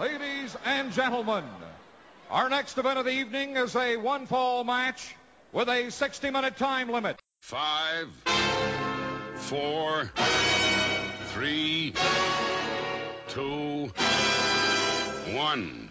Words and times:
Ladies 0.00 0.56
and 0.64 0.90
gentlemen, 0.92 1.44
our 2.30 2.48
next 2.48 2.78
event 2.78 2.98
of 2.98 3.04
the 3.04 3.10
evening 3.10 3.58
is 3.58 3.76
a 3.76 3.98
one 3.98 4.24
fall 4.24 4.64
match 4.64 5.14
with 5.52 5.68
a 5.68 5.90
60 5.90 6.30
minute 6.30 6.56
time 6.56 6.88
limit. 6.88 7.20
Five, 7.42 8.08
four, 9.34 10.10
three, 11.34 11.92
two, 13.28 13.92
one. 15.34 15.90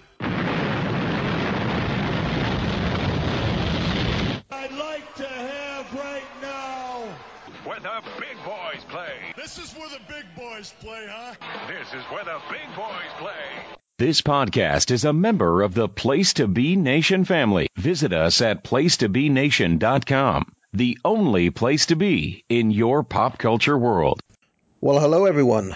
I'd 4.50 4.72
like 4.72 5.16
to 5.18 5.28
have 5.28 5.94
right 5.94 6.24
now. 6.42 7.04
Where 7.64 7.80
the 7.80 8.02
big 8.18 8.44
boys 8.44 8.84
play. 8.90 9.14
This 9.36 9.60
is 9.60 9.72
where 9.74 9.90
the 9.90 10.00
big 10.08 10.26
boys 10.36 10.74
play, 10.80 11.06
huh? 11.08 11.36
This 11.68 11.90
is 11.94 12.04
where 12.06 12.24
the 12.24 12.40
big 12.50 12.76
boys 12.76 13.12
play. 13.20 13.78
This 14.00 14.22
podcast 14.22 14.92
is 14.92 15.04
a 15.04 15.12
member 15.12 15.62
of 15.62 15.74
the 15.74 15.90
Place 15.90 16.32
to 16.36 16.48
Be 16.48 16.78
Nation 16.78 17.26
family. 17.26 17.68
Visit 17.76 18.14
us 18.14 18.42
at 18.42 18.64
placetobenation.com, 18.64 20.54
the 20.72 20.98
only 21.04 21.50
place 21.50 21.88
to 21.88 21.98
be 21.98 22.46
in 22.48 22.72
your 22.72 23.04
pop 23.04 23.38
culture 23.38 23.78
world. 23.78 24.22
Well, 24.80 25.02
hello 25.02 25.26
everyone, 25.26 25.76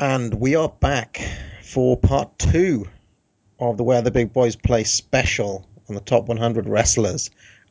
and 0.00 0.32
we 0.32 0.56
are 0.56 0.70
back 0.70 1.20
for 1.62 1.98
part 1.98 2.38
two 2.38 2.86
of 3.60 3.76
the 3.76 3.84
Where 3.84 4.00
the 4.00 4.10
Big 4.10 4.32
Boys 4.32 4.56
Play 4.56 4.84
special 4.84 5.68
on 5.90 5.94
the 5.94 6.00
top 6.00 6.26
100 6.26 6.66
wrestlers. 6.66 7.28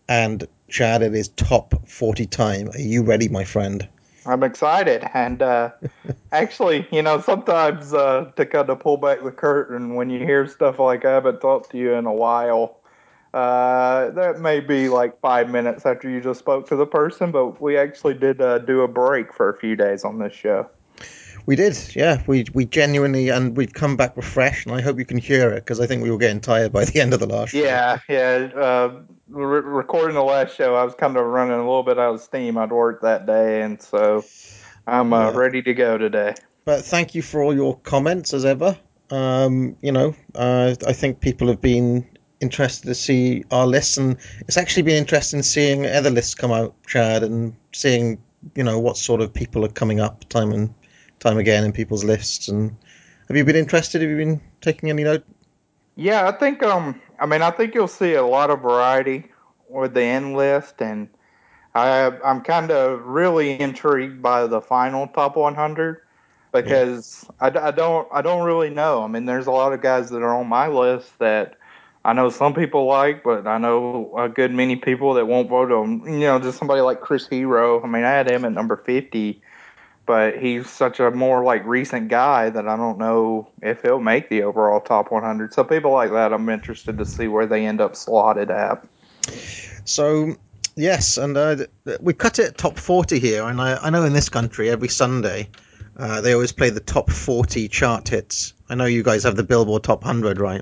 And 0.07 0.47
Chad, 0.69 1.01
it 1.01 1.15
is 1.15 1.29
top 1.29 1.89
40 1.89 2.27
time. 2.27 2.69
Are 2.69 2.79
you 2.79 3.01
ready, 3.01 3.29
my 3.29 3.45
friend? 3.45 3.89
I'm 4.27 4.43
excited, 4.43 5.09
and 5.13 5.41
uh, 5.41 5.71
actually, 6.31 6.87
you 6.91 7.01
know, 7.01 7.21
sometimes 7.21 7.93
uh, 7.93 8.31
to 8.35 8.45
kind 8.45 8.69
of 8.69 8.79
pull 8.79 8.97
back 8.97 9.23
the 9.23 9.31
curtain 9.31 9.95
when 9.95 10.09
you 10.09 10.19
hear 10.19 10.45
stuff 10.47 10.79
like 10.79 11.05
I 11.05 11.11
haven't 11.11 11.39
talked 11.39 11.71
to 11.71 11.77
you 11.77 11.93
in 11.93 12.05
a 12.05 12.13
while, 12.13 12.79
uh, 13.33 14.09
that 14.11 14.39
may 14.39 14.59
be 14.59 14.89
like 14.89 15.19
five 15.21 15.49
minutes 15.49 15.85
after 15.85 16.09
you 16.09 16.21
just 16.21 16.39
spoke 16.39 16.67
to 16.69 16.75
the 16.75 16.85
person, 16.85 17.31
but 17.31 17.61
we 17.61 17.77
actually 17.77 18.15
did 18.15 18.41
uh, 18.41 18.59
do 18.59 18.81
a 18.81 18.87
break 18.87 19.33
for 19.33 19.49
a 19.49 19.57
few 19.57 19.75
days 19.75 20.03
on 20.03 20.19
this 20.19 20.33
show. 20.33 20.69
We 21.45 21.55
did, 21.55 21.77
yeah. 21.95 22.21
We 22.27 22.45
we 22.53 22.65
genuinely, 22.65 23.29
and 23.29 23.55
we've 23.55 23.71
come 23.71 23.95
back 23.95 24.17
refreshed, 24.17 24.67
and 24.67 24.75
I 24.75 24.81
hope 24.81 24.99
you 24.99 25.05
can 25.05 25.17
hear 25.17 25.51
it 25.51 25.61
because 25.61 25.79
I 25.79 25.87
think 25.87 26.03
we 26.03 26.11
were 26.11 26.17
getting 26.17 26.41
tired 26.41 26.73
by 26.73 26.83
the 26.83 26.99
end 26.99 27.13
of 27.13 27.21
the 27.21 27.27
last. 27.27 27.51
show. 27.51 27.59
Yeah, 27.59 27.99
yeah. 28.09 28.49
Uh, 28.53 29.01
re- 29.29 29.61
recording 29.61 30.15
the 30.15 30.23
last 30.23 30.55
show, 30.55 30.75
I 30.75 30.83
was 30.83 30.95
kind 30.95 31.17
of 31.17 31.25
running 31.25 31.53
a 31.53 31.57
little 31.57 31.83
bit 31.83 31.99
out 31.99 32.15
of 32.15 32.21
steam. 32.21 32.57
I'd 32.57 32.71
worked 32.71 33.03
that 33.03 33.25
day, 33.25 33.61
and 33.61 33.81
so 33.81 34.23
I'm 34.85 35.13
uh, 35.13 35.31
Yeah. 35.31 35.37
ready 35.37 35.61
to 35.63 35.73
go 35.73 35.97
today. 35.97 36.35
But 36.65 36.83
thank 36.83 37.15
you 37.15 37.21
for 37.21 37.41
all 37.43 37.53
your 37.53 37.77
comments 37.79 38.33
as 38.33 38.45
ever. 38.45 38.77
Um, 39.09 39.77
you 39.81 39.91
know, 39.91 40.15
uh, 40.35 40.75
I 40.85 40.93
think 40.93 41.21
people 41.21 41.47
have 41.47 41.61
been 41.61 42.05
interested 42.41 42.87
to 42.87 42.95
see 42.95 43.43
our 43.51 43.65
lists, 43.65 43.97
and 43.97 44.17
it's 44.41 44.57
actually 44.57 44.83
been 44.83 44.97
interesting 44.97 45.43
seeing 45.43 45.85
other 45.85 46.09
lists 46.09 46.35
come 46.35 46.51
out, 46.51 46.75
Chad, 46.85 47.23
and 47.23 47.55
seeing 47.73 48.21
you 48.55 48.63
know 48.63 48.79
what 48.79 48.97
sort 48.97 49.21
of 49.21 49.33
people 49.33 49.63
are 49.65 49.69
coming 49.69 49.99
up 49.99 50.27
time 50.29 50.51
and 50.51 50.73
time 51.19 51.37
again 51.37 51.63
in 51.63 51.71
people's 51.71 52.03
lists. 52.03 52.49
And 52.49 52.75
have 53.27 53.37
you 53.37 53.45
been 53.45 53.55
interested? 53.55 54.01
Have 54.01 54.09
you 54.09 54.17
been 54.17 54.41
taking 54.61 54.89
any 54.89 55.03
note? 55.03 55.23
Yeah, 55.95 56.27
I 56.27 56.31
think 56.33 56.61
um 56.63 57.01
I 57.19 57.25
mean 57.25 57.41
I 57.41 57.51
think 57.51 57.75
you'll 57.75 57.87
see 57.87 58.13
a 58.13 58.25
lot 58.25 58.49
of 58.49 58.61
variety 58.61 59.25
with 59.69 59.93
the 59.93 60.03
end 60.03 60.35
list 60.35 60.81
and 60.81 61.09
I 61.75 62.11
I'm 62.23 62.41
kind 62.41 62.71
of 62.71 63.05
really 63.05 63.59
intrigued 63.59 64.21
by 64.21 64.47
the 64.47 64.61
final 64.61 65.07
top 65.07 65.35
100 65.35 66.01
because 66.53 67.25
I, 67.39 67.47
I 67.47 67.71
don't 67.71 68.07
I 68.11 68.21
don't 68.21 68.45
really 68.45 68.69
know. 68.69 69.03
I 69.03 69.07
mean 69.07 69.25
there's 69.25 69.47
a 69.47 69.51
lot 69.51 69.73
of 69.73 69.81
guys 69.81 70.09
that 70.09 70.21
are 70.21 70.35
on 70.35 70.47
my 70.47 70.67
list 70.67 71.19
that 71.19 71.57
I 72.07 72.13
know 72.13 72.29
some 72.29 72.53
people 72.53 72.85
like, 72.85 73.21
but 73.21 73.45
I 73.45 73.57
know 73.57 74.13
a 74.17 74.29
good 74.29 74.53
many 74.53 74.77
people 74.77 75.13
that 75.15 75.25
won't 75.25 75.49
vote 75.49 75.73
on. 75.73 76.05
You 76.05 76.19
know, 76.19 76.39
just 76.39 76.57
somebody 76.57 76.79
like 76.79 77.01
Chris 77.01 77.27
Hero. 77.27 77.83
I 77.83 77.87
mean, 77.87 78.05
I 78.05 78.11
had 78.11 78.31
him 78.31 78.45
at 78.45 78.53
number 78.53 78.77
50, 78.77 79.41
but 80.07 80.39
he's 80.39 80.67
such 80.69 80.99
a 80.99 81.11
more 81.11 81.43
like 81.43 81.63
recent 81.65 82.07
guy 82.07 82.49
that 82.49 82.67
I 82.67 82.75
don't 82.75 82.97
know 82.97 83.49
if 83.61 83.83
he'll 83.83 83.99
make 83.99 84.29
the 84.29 84.43
overall 84.43 84.79
top 84.79 85.11
100. 85.11 85.53
So 85.53 85.63
people 85.63 85.91
like 85.91 86.11
that, 86.11 86.33
I'm 86.33 86.49
interested 86.49 86.97
to 86.97 87.05
see 87.05 87.27
where 87.27 87.45
they 87.45 87.65
end 87.67 87.81
up 87.81 87.95
slotted 87.95 88.49
at. 88.49 88.83
So 89.85 90.35
yes, 90.75 91.17
and 91.17 91.37
uh, 91.37 91.57
we 92.01 92.13
cut 92.13 92.39
it 92.39 92.57
top 92.57 92.77
forty 92.77 93.19
here, 93.19 93.43
and 93.43 93.61
I, 93.61 93.75
I 93.75 93.89
know 93.89 94.03
in 94.03 94.13
this 94.13 94.29
country 94.29 94.69
every 94.69 94.89
Sunday 94.89 95.49
uh, 95.97 96.21
they 96.21 96.33
always 96.33 96.51
play 96.51 96.69
the 96.69 96.79
top 96.79 97.11
forty 97.11 97.67
chart 97.67 98.07
hits. 98.07 98.53
I 98.69 98.75
know 98.75 98.85
you 98.85 99.03
guys 99.03 99.23
have 99.23 99.35
the 99.35 99.43
Billboard 99.43 99.83
Top 99.83 100.03
Hundred, 100.03 100.39
right? 100.39 100.61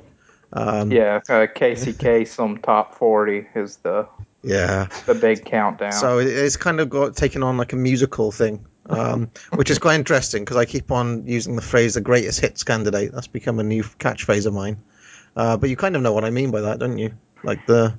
Um, 0.53 0.91
Yeah, 0.91 1.21
uh, 1.29 1.47
Casey 1.53 1.93
Kasem 2.03 2.61
top 2.61 2.95
40 2.95 3.47
is 3.55 3.77
the 3.77 4.07
Yeah. 4.43 4.87
the 5.05 5.15
big 5.15 5.43
countdown. 5.43 5.91
So 5.91 6.19
it's 6.19 6.55
kind 6.57 6.79
of 6.79 6.89
got 6.89 7.15
taken 7.15 7.43
on 7.43 7.57
like 7.57 7.73
a 7.73 7.75
musical 7.75 8.31
thing, 8.31 8.65
um, 8.89 9.31
which 9.53 9.69
is 9.69 9.79
quite 9.79 9.95
interesting 9.95 10.43
because 10.43 10.57
I 10.57 10.65
keep 10.65 10.91
on 10.91 11.27
using 11.27 11.55
the 11.55 11.61
phrase 11.61 11.95
"the 11.95 12.01
greatest 12.01 12.39
hits 12.39 12.63
candidate." 12.63 13.11
That's 13.13 13.27
become 13.27 13.59
a 13.59 13.63
new 13.63 13.83
catchphrase 13.83 14.45
of 14.45 14.53
mine. 14.53 14.77
Uh, 15.35 15.57
but 15.57 15.69
you 15.69 15.75
kind 15.75 15.95
of 15.95 16.01
know 16.01 16.13
what 16.13 16.23
I 16.23 16.29
mean 16.29 16.51
by 16.51 16.61
that, 16.61 16.79
don't 16.79 16.97
you? 16.97 17.13
Like 17.43 17.65
the 17.65 17.97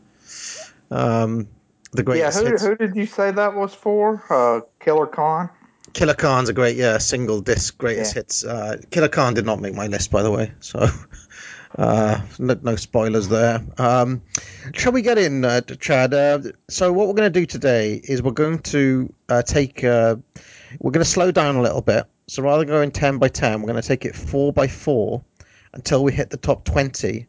um, 0.90 1.48
the 1.92 1.98
yeah, 1.98 2.02
greatest 2.02 2.38
who, 2.40 2.46
hits. 2.46 2.64
who 2.64 2.76
did 2.76 2.96
you 2.96 3.06
say 3.06 3.30
that 3.30 3.54
was 3.54 3.74
for? 3.74 4.22
Uh, 4.30 4.60
Killer 4.80 5.06
Khan. 5.06 5.50
Killer 5.92 6.14
Khan's 6.14 6.48
a 6.48 6.52
great, 6.52 6.76
yeah, 6.76 6.98
single 6.98 7.40
disc 7.40 7.78
greatest 7.78 8.14
Yeah. 8.14 8.20
hits. 8.20 8.44
Uh, 8.44 8.76
Killer 8.90 9.08
Khan 9.08 9.34
did 9.34 9.46
not 9.46 9.60
make 9.60 9.74
my 9.74 9.86
list, 9.86 10.10
by 10.10 10.22
the 10.22 10.30
way, 10.30 10.52
so 10.60 10.88
uh, 11.78 12.20
no, 12.38 12.58
no 12.62 12.76
spoilers 12.76 13.28
there. 13.28 13.62
Um, 13.78 14.22
shall 14.74 14.92
we 14.92 15.00
get 15.02 15.16
in, 15.16 15.44
uh, 15.44 15.62
Chad? 15.62 16.12
Uh, 16.12 16.40
so 16.68 16.92
what 16.92 17.08
we're 17.08 17.14
going 17.14 17.32
to 17.32 17.40
do 17.40 17.46
today 17.46 17.94
is 17.94 18.22
we're 18.22 18.32
going 18.32 18.58
to 18.58 19.12
uh, 19.28 19.42
take, 19.42 19.84
uh, 19.84 20.16
we're 20.80 20.90
going 20.90 21.04
to 21.04 21.10
slow 21.10 21.30
down 21.30 21.56
a 21.56 21.62
little 21.62 21.82
bit. 21.82 22.04
So 22.28 22.42
rather 22.42 22.60
than 22.60 22.68
going 22.68 22.90
ten 22.90 23.18
by 23.18 23.28
ten, 23.28 23.60
we're 23.60 23.68
going 23.68 23.82
to 23.82 23.86
take 23.86 24.04
it 24.04 24.14
four 24.14 24.52
by 24.52 24.66
four 24.66 25.24
until 25.72 26.02
we 26.02 26.12
hit 26.12 26.30
the 26.30 26.36
top 26.36 26.64
twenty, 26.64 27.26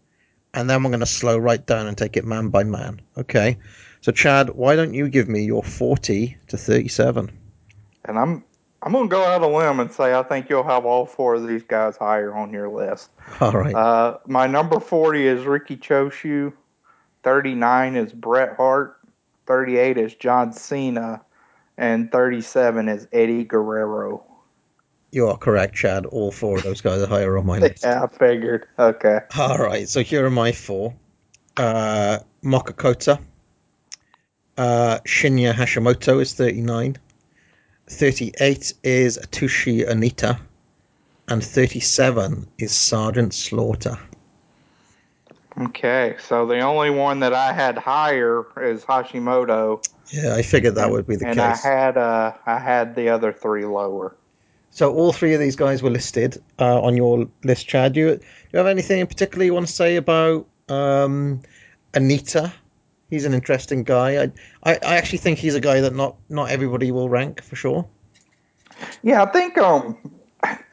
and 0.53 0.69
then 0.69 0.83
we're 0.83 0.89
going 0.89 1.01
to 1.01 1.05
slow 1.05 1.37
right 1.37 1.63
down 1.65 1.87
and 1.87 1.97
take 1.97 2.17
it 2.17 2.25
man 2.25 2.49
by 2.49 2.63
man. 2.63 3.01
Okay. 3.17 3.57
So 4.01 4.11
Chad, 4.11 4.51
why 4.51 4.75
don't 4.75 4.93
you 4.93 5.09
give 5.09 5.27
me 5.27 5.43
your 5.43 5.63
forty 5.63 6.37
to 6.47 6.57
thirty-seven? 6.57 7.31
And 8.05 8.17
I'm 8.17 8.43
I'm 8.81 8.91
gonna 8.91 9.07
go 9.07 9.23
out 9.23 9.43
on 9.43 9.51
a 9.51 9.55
limb 9.55 9.79
and 9.79 9.91
say 9.91 10.13
I 10.13 10.23
think 10.23 10.49
you'll 10.49 10.63
have 10.63 10.85
all 10.85 11.05
four 11.05 11.35
of 11.35 11.47
these 11.47 11.63
guys 11.63 11.97
higher 11.97 12.33
on 12.33 12.53
your 12.53 12.69
list. 12.69 13.09
All 13.41 13.51
right. 13.51 13.73
Uh, 13.73 14.19
my 14.27 14.47
number 14.47 14.79
40 14.79 15.25
is 15.25 15.45
Riki 15.45 15.77
Choshu. 15.77 16.53
39 17.23 17.95
is 17.95 18.13
Bret 18.13 18.55
Hart. 18.55 18.99
38 19.47 19.97
is 19.97 20.15
John 20.15 20.53
Cena. 20.53 21.21
And 21.77 22.11
37 22.11 22.89
is 22.89 23.07
Eddie 23.11 23.43
Guerrero. 23.43 24.23
You 25.11 25.27
are 25.27 25.37
correct, 25.37 25.75
Chad. 25.75 26.05
All 26.05 26.31
four 26.31 26.57
of 26.57 26.63
those 26.63 26.81
guys 26.81 27.01
are 27.01 27.07
higher 27.07 27.37
on 27.37 27.45
my 27.45 27.59
list. 27.59 27.83
Yeah, 27.83 28.03
I 28.03 28.07
figured. 28.07 28.67
Okay. 28.77 29.19
All 29.37 29.57
right, 29.57 29.87
so 29.87 30.01
here 30.01 30.25
are 30.25 30.31
my 30.31 30.51
four. 30.51 30.93
Uh, 31.55 32.19
Mocho 32.41 32.73
Cota. 32.73 33.19
Uh, 34.57 34.99
Shinya 35.05 35.53
Hashimoto 35.53 36.19
is 36.21 36.33
39. 36.33 36.97
38 37.89 38.73
is 38.83 39.17
Atsushi 39.19 39.87
Onita. 39.87 40.39
And 41.29 41.43
37 41.43 42.47
is 42.57 42.71
Sergeant 42.71 43.33
Slaughter. 43.33 43.97
Okay. 45.59 46.15
So 46.19 46.45
the 46.45 46.59
only 46.59 46.89
one 46.89 47.21
that 47.21 47.33
I 47.33 47.53
had 47.53 47.77
higher 47.77 48.45
is 48.61 48.83
Hashimoto. 48.83 49.85
Yeah, 50.11 50.35
I 50.35 50.41
figured 50.41 50.75
that 50.75 50.91
would 50.91 51.07
be 51.07 51.15
the 51.15 51.27
and 51.27 51.37
case. 51.37 51.65
I 51.65 51.69
had 51.69 51.97
uh 51.97 52.33
I 52.45 52.59
had 52.59 52.95
the 52.95 53.09
other 53.09 53.33
three 53.33 53.65
lower. 53.65 54.15
So 54.71 54.93
all 54.93 55.11
three 55.11 55.33
of 55.33 55.39
these 55.39 55.55
guys 55.55 55.81
were 55.81 55.89
listed 55.89 56.41
uh, 56.59 56.81
on 56.81 56.95
your 56.95 57.27
list, 57.43 57.67
Chad. 57.67 57.93
Do 57.93 57.99
you, 57.99 58.15
do 58.17 58.23
you 58.53 58.57
have 58.57 58.67
anything 58.67 58.99
in 58.99 59.07
particular 59.07 59.43
you 59.43 59.53
want 59.53 59.65
to 59.65 59.73
say 59.73 59.95
about 59.95 60.45
um, 60.69 61.41
Onita? 61.93 62.53
He's 63.09 63.25
an 63.25 63.33
interesting 63.33 63.83
guy. 63.83 64.21
I, 64.21 64.31
I, 64.63 64.73
I 64.75 64.97
actually 64.97 65.17
think 65.17 65.39
he's 65.39 65.55
a 65.55 65.59
guy 65.61 65.81
that 65.81 65.95
not, 65.95 66.17
not 66.29 66.51
everybody 66.51 66.91
will 66.91 67.09
rank 67.09 67.41
for 67.41 67.55
sure. 67.55 67.87
Yeah, 69.01 69.23
I 69.23 69.25
think 69.31 69.57
um, 69.57 69.97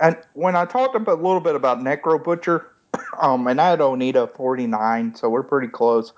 and 0.00 0.18
when 0.34 0.54
I 0.54 0.66
talked 0.66 0.94
about 0.94 1.20
a 1.20 1.22
little 1.22 1.40
bit 1.40 1.54
about 1.54 1.78
Necro 1.78 2.22
Butcher, 2.22 2.73
um, 3.20 3.46
and 3.46 3.60
I 3.60 3.70
had 3.70 3.78
Onita 3.80 4.30
forty 4.34 4.66
nine, 4.66 5.14
so 5.14 5.28
we're 5.28 5.42
pretty 5.42 5.68
close. 5.68 6.12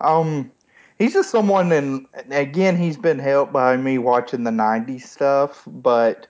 Um, 0.00 0.50
he's 0.98 1.12
just 1.12 1.30
someone, 1.30 1.72
and 1.72 2.06
again, 2.30 2.76
he's 2.76 2.96
been 2.96 3.18
helped 3.18 3.52
by 3.52 3.76
me 3.76 3.98
watching 3.98 4.44
the 4.44 4.50
'90s 4.50 5.02
stuff, 5.02 5.62
but 5.66 6.26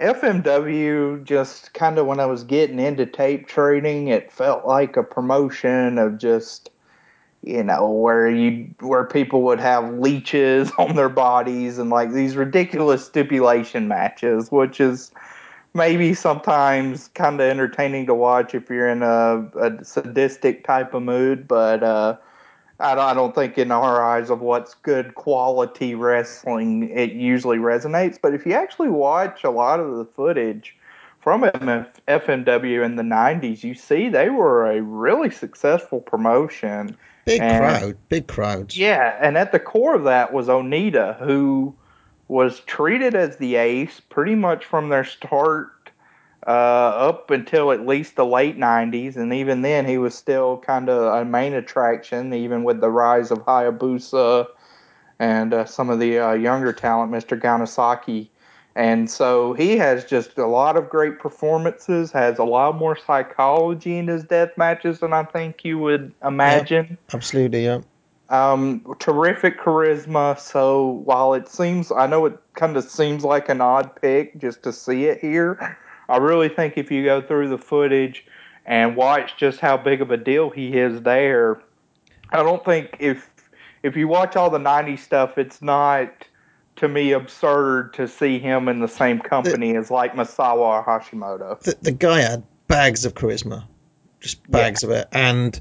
FMW 0.00 1.24
just 1.24 1.74
kind 1.74 1.98
of 1.98 2.06
when 2.06 2.20
I 2.20 2.26
was 2.26 2.44
getting 2.44 2.78
into 2.78 3.04
tape 3.04 3.48
trading, 3.48 4.08
it 4.08 4.30
felt 4.30 4.64
like 4.66 4.96
a 4.96 5.02
promotion 5.02 5.98
of 5.98 6.18
just 6.18 6.70
you 7.42 7.62
know 7.62 7.90
where 7.90 8.28
you 8.28 8.74
where 8.80 9.04
people 9.04 9.42
would 9.42 9.60
have 9.60 9.94
leeches 9.94 10.70
on 10.78 10.94
their 10.96 11.08
bodies 11.08 11.78
and 11.78 11.90
like 11.90 12.12
these 12.12 12.36
ridiculous 12.36 13.04
stipulation 13.04 13.88
matches, 13.88 14.52
which 14.52 14.80
is 14.80 15.10
maybe 15.74 16.14
sometimes 16.14 17.08
kind 17.08 17.40
of 17.40 17.48
entertaining 17.48 18.06
to 18.06 18.14
watch 18.14 18.54
if 18.54 18.68
you're 18.70 18.88
in 18.88 19.02
a, 19.02 19.48
a 19.60 19.84
sadistic 19.84 20.64
type 20.64 20.94
of 20.94 21.02
mood, 21.02 21.46
but 21.46 21.82
uh, 21.82 22.16
I, 22.80 22.94
don't, 22.94 23.04
I 23.04 23.14
don't 23.14 23.34
think 23.34 23.58
in 23.58 23.70
our 23.70 24.02
eyes 24.02 24.30
of 24.30 24.40
what's 24.40 24.74
good 24.74 25.14
quality 25.14 25.94
wrestling, 25.94 26.90
it 26.90 27.12
usually 27.12 27.58
resonates. 27.58 28.18
But 28.20 28.34
if 28.34 28.46
you 28.46 28.52
actually 28.52 28.88
watch 28.88 29.44
a 29.44 29.50
lot 29.50 29.80
of 29.80 29.96
the 29.96 30.04
footage 30.04 30.76
from 31.20 31.42
MF, 31.42 31.88
FMW 32.06 32.84
in 32.84 32.96
the 32.96 33.02
90s, 33.02 33.62
you 33.64 33.74
see 33.74 34.08
they 34.08 34.30
were 34.30 34.70
a 34.70 34.80
really 34.80 35.30
successful 35.30 36.00
promotion. 36.00 36.96
Big 37.24 37.40
And- 37.42 37.58
crowd, 37.58 37.96
big 38.08 38.26
crowds. 38.28 38.78
Yeah, 38.78 39.18
and 39.20 39.36
at 39.36 39.52
the 39.52 39.58
core 39.60 39.94
of 39.94 40.04
that 40.04 40.32
was 40.32 40.46
Onita, 40.46 41.18
who 41.18 41.74
was 42.28 42.60
treated 42.60 43.14
as 43.14 43.36
the 43.38 43.56
ace 43.56 44.00
pretty 44.00 44.34
much 44.34 44.64
from 44.64 44.90
their 44.90 45.04
start 45.04 45.90
uh, 46.46 46.50
up 46.50 47.30
until 47.30 47.72
at 47.72 47.86
least 47.86 48.16
the 48.16 48.24
late 48.24 48.58
90s. 48.58 49.16
And 49.16 49.32
even 49.32 49.62
then, 49.62 49.86
he 49.86 49.98
was 49.98 50.14
still 50.14 50.58
kind 50.58 50.88
of 50.88 51.14
a 51.14 51.24
main 51.24 51.54
attraction, 51.54 52.32
even 52.32 52.64
with 52.64 52.80
the 52.80 52.90
rise 52.90 53.30
of 53.30 53.40
Hayabusa 53.40 54.46
and 55.18 55.52
uh, 55.52 55.64
some 55.64 55.90
of 55.90 55.98
the 55.98 56.18
uh, 56.18 56.32
younger 56.32 56.72
talent, 56.72 57.10
Mr. 57.10 57.40
Gannosuke. 57.40 58.28
And 58.76 59.10
so 59.10 59.54
he 59.54 59.76
has 59.78 60.04
just 60.04 60.38
a 60.38 60.46
lot 60.46 60.76
of 60.76 60.88
great 60.88 61.18
performances, 61.18 62.12
has 62.12 62.38
a 62.38 62.44
lot 62.44 62.76
more 62.76 62.96
psychology 62.96 63.98
in 63.98 64.06
his 64.06 64.22
death 64.22 64.56
matches 64.56 65.00
than 65.00 65.12
I 65.12 65.24
think 65.24 65.64
you 65.64 65.78
would 65.80 66.14
imagine 66.22 66.96
Absolutely, 67.12 67.64
yeah. 67.64 67.80
Um, 68.30 68.84
terrific 68.98 69.58
charisma. 69.58 70.38
So 70.38 70.86
while 71.04 71.34
it 71.34 71.48
seems, 71.48 71.90
I 71.90 72.06
know 72.06 72.26
it 72.26 72.38
kind 72.54 72.76
of 72.76 72.84
seems 72.84 73.24
like 73.24 73.48
an 73.48 73.60
odd 73.60 73.96
pick 74.00 74.38
just 74.38 74.62
to 74.64 74.72
see 74.72 75.06
it 75.06 75.20
here. 75.20 75.78
I 76.08 76.18
really 76.18 76.48
think 76.48 76.76
if 76.76 76.90
you 76.90 77.04
go 77.04 77.20
through 77.22 77.48
the 77.48 77.58
footage 77.58 78.26
and 78.66 78.96
watch 78.96 79.36
just 79.36 79.60
how 79.60 79.76
big 79.76 80.02
of 80.02 80.10
a 80.10 80.16
deal 80.16 80.50
he 80.50 80.76
is 80.78 81.02
there, 81.02 81.62
I 82.30 82.42
don't 82.42 82.64
think 82.64 82.96
if 82.98 83.28
if 83.82 83.96
you 83.96 84.08
watch 84.08 84.36
all 84.36 84.50
the 84.50 84.58
'90s 84.58 84.98
stuff, 84.98 85.38
it's 85.38 85.62
not 85.62 86.12
to 86.76 86.88
me 86.88 87.12
absurd 87.12 87.94
to 87.94 88.06
see 88.06 88.38
him 88.38 88.68
in 88.68 88.80
the 88.80 88.88
same 88.88 89.18
company 89.18 89.76
as 89.76 89.90
like 89.90 90.14
Misawa 90.14 90.58
or 90.58 90.84
Hashimoto. 90.84 91.60
the, 91.60 91.76
the 91.80 91.92
guy 91.92 92.20
had 92.20 92.44
bags 92.66 93.04
of 93.04 93.14
charisma, 93.14 93.64
just 94.20 94.48
bags 94.50 94.82
of 94.82 94.90
it, 94.90 95.08
and 95.12 95.58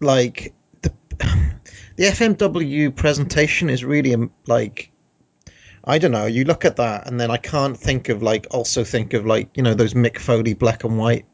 like 0.00 0.54
the 1.98 2.04
FMW 2.04 2.94
presentation 2.94 3.68
is 3.68 3.84
really 3.84 4.14
um, 4.14 4.30
like 4.46 4.90
I 5.84 5.98
don't 5.98 6.12
know. 6.12 6.26
You 6.26 6.44
look 6.44 6.64
at 6.64 6.76
that, 6.76 7.06
and 7.08 7.20
then 7.20 7.30
I 7.30 7.36
can't 7.38 7.76
think 7.76 8.08
of 8.08 8.22
like 8.22 8.46
also 8.50 8.84
think 8.84 9.14
of 9.14 9.26
like 9.26 9.56
you 9.56 9.62
know 9.62 9.74
those 9.74 9.94
Mick 9.94 10.18
Foley 10.18 10.54
black 10.54 10.84
and 10.84 10.96
white 10.96 11.26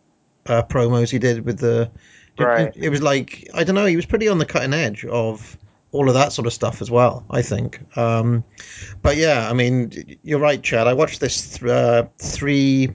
uh, 0.47 0.63
promos 0.63 1.11
he 1.11 1.19
did 1.19 1.45
with 1.45 1.59
the 1.59 1.91
Right. 2.39 2.69
It, 2.69 2.85
it 2.85 2.89
was 2.89 3.03
like 3.03 3.49
I 3.55 3.65
don't 3.65 3.75
know. 3.75 3.87
He 3.87 3.97
was 3.97 4.07
pretty 4.07 4.29
on 4.29 4.39
the 4.39 4.47
cutting 4.47 4.73
edge 4.73 5.05
of 5.05 5.57
all 5.93 6.09
of 6.09 6.15
that 6.15 6.33
sort 6.33 6.47
of 6.47 6.53
stuff 6.53 6.81
as 6.83 6.91
well. 6.91 7.25
I 7.31 7.43
think. 7.43 7.81
Um, 7.97 8.43
but 9.03 9.17
yeah, 9.17 9.49
I 9.49 9.53
mean, 9.53 10.19
you're 10.23 10.41
right, 10.41 10.63
Chad. 10.63 10.87
I 10.87 10.95
watched 10.95 11.21
this 11.21 11.59
th- 11.59 11.71
uh, 11.71 12.07
three 12.19 12.91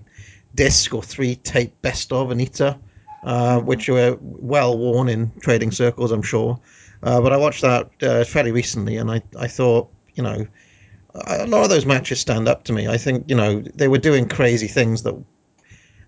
disc 0.55 0.93
or 0.93 1.03
three 1.03 1.35
tape 1.35 1.81
best 1.81 2.11
of 2.11 2.29
Onita, 2.29 2.77
uh, 3.23 3.59
which 3.59 3.87
were 3.87 4.17
well 4.21 4.77
worn 4.77 5.07
in 5.07 5.31
trading 5.39 5.71
circles, 5.71 6.11
I'm 6.11 6.23
sure. 6.23 6.59
Uh, 7.01 7.21
but 7.21 7.31
I 7.31 7.37
watched 7.37 7.61
that 7.61 7.91
uh, 8.01 8.23
fairly 8.25 8.51
recently, 8.51 8.97
and 8.97 9.09
I, 9.09 9.21
I 9.37 9.47
thought, 9.47 9.89
you 10.15 10.23
know, 10.23 10.45
a 11.13 11.47
lot 11.47 11.63
of 11.63 11.69
those 11.69 11.85
matches 11.85 12.19
stand 12.19 12.47
up 12.47 12.65
to 12.65 12.73
me. 12.73 12.87
I 12.87 12.97
think, 12.97 13.29
you 13.29 13.35
know, 13.35 13.61
they 13.61 13.87
were 13.87 13.97
doing 13.97 14.27
crazy 14.27 14.67
things 14.67 15.03
that, 15.03 15.15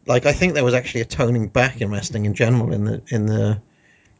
like, 0.06 0.26
I 0.26 0.34
think 0.34 0.54
there 0.54 0.64
was 0.64 0.74
actually 0.74 1.02
a 1.02 1.06
toning 1.06 1.48
back 1.48 1.82
in 1.82 1.92
wrestling 1.92 2.26
in 2.26 2.34
general 2.34 2.74
in 2.74 2.86
the 2.86 3.02
in 3.08 3.26
the, 3.26 3.62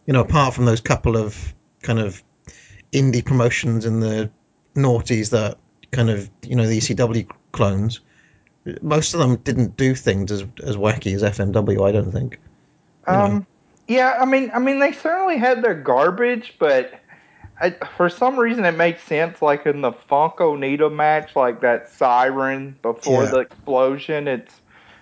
you 0.06 0.14
know, 0.14 0.22
apart 0.22 0.54
from 0.54 0.66
those 0.66 0.82
couple 0.82 1.18
of 1.18 1.54
kind 1.82 2.00
of 2.00 2.24
indie 2.92 3.24
promotions 3.24 3.86
in 3.86 4.00
the 4.00 4.32
noughties 4.76 5.32
that 5.32 5.58
kind 5.92 6.10
of, 6.10 6.30
you 6.44 6.56
know, 6.56 6.68
the 6.68 6.78
ECW 6.78 7.30
clones 7.52 8.00
most 8.82 9.14
of 9.14 9.20
them 9.20 9.38
didn't 9.38 9.78
do 9.78 9.96
things 9.96 10.32
as 10.32 10.44
as 10.64 10.78
wacky 10.78 11.14
as 11.16 11.24
FMW. 11.24 11.88
I 11.88 11.92
don't 11.92 12.12
think. 12.12 12.40
Um, 13.08 13.48
yeah, 13.92 14.18
I 14.20 14.26
mean, 14.26 14.52
I 14.54 14.60
mean, 14.60 14.80
they 14.80 14.94
certainly 14.94 15.38
had 15.38 15.62
their 15.62 15.74
garbage, 15.74 16.56
but 16.60 16.94
I, 17.60 17.72
for 17.98 18.10
some 18.10 18.40
reason 18.40 18.64
it 18.64 18.72
makes 18.72 19.04
sense. 19.04 19.42
Like 19.42 19.66
in 19.66 19.82
the 19.82 19.92
Funk 19.92 20.38
Onita 20.38 20.92
match, 20.92 21.36
like 21.36 21.60
that 21.62 21.90
siren 21.90 22.78
before 22.82 23.26
Yeah. 23.26 23.32
the 23.32 23.40
explosion, 23.40 24.28
it's 24.28 24.56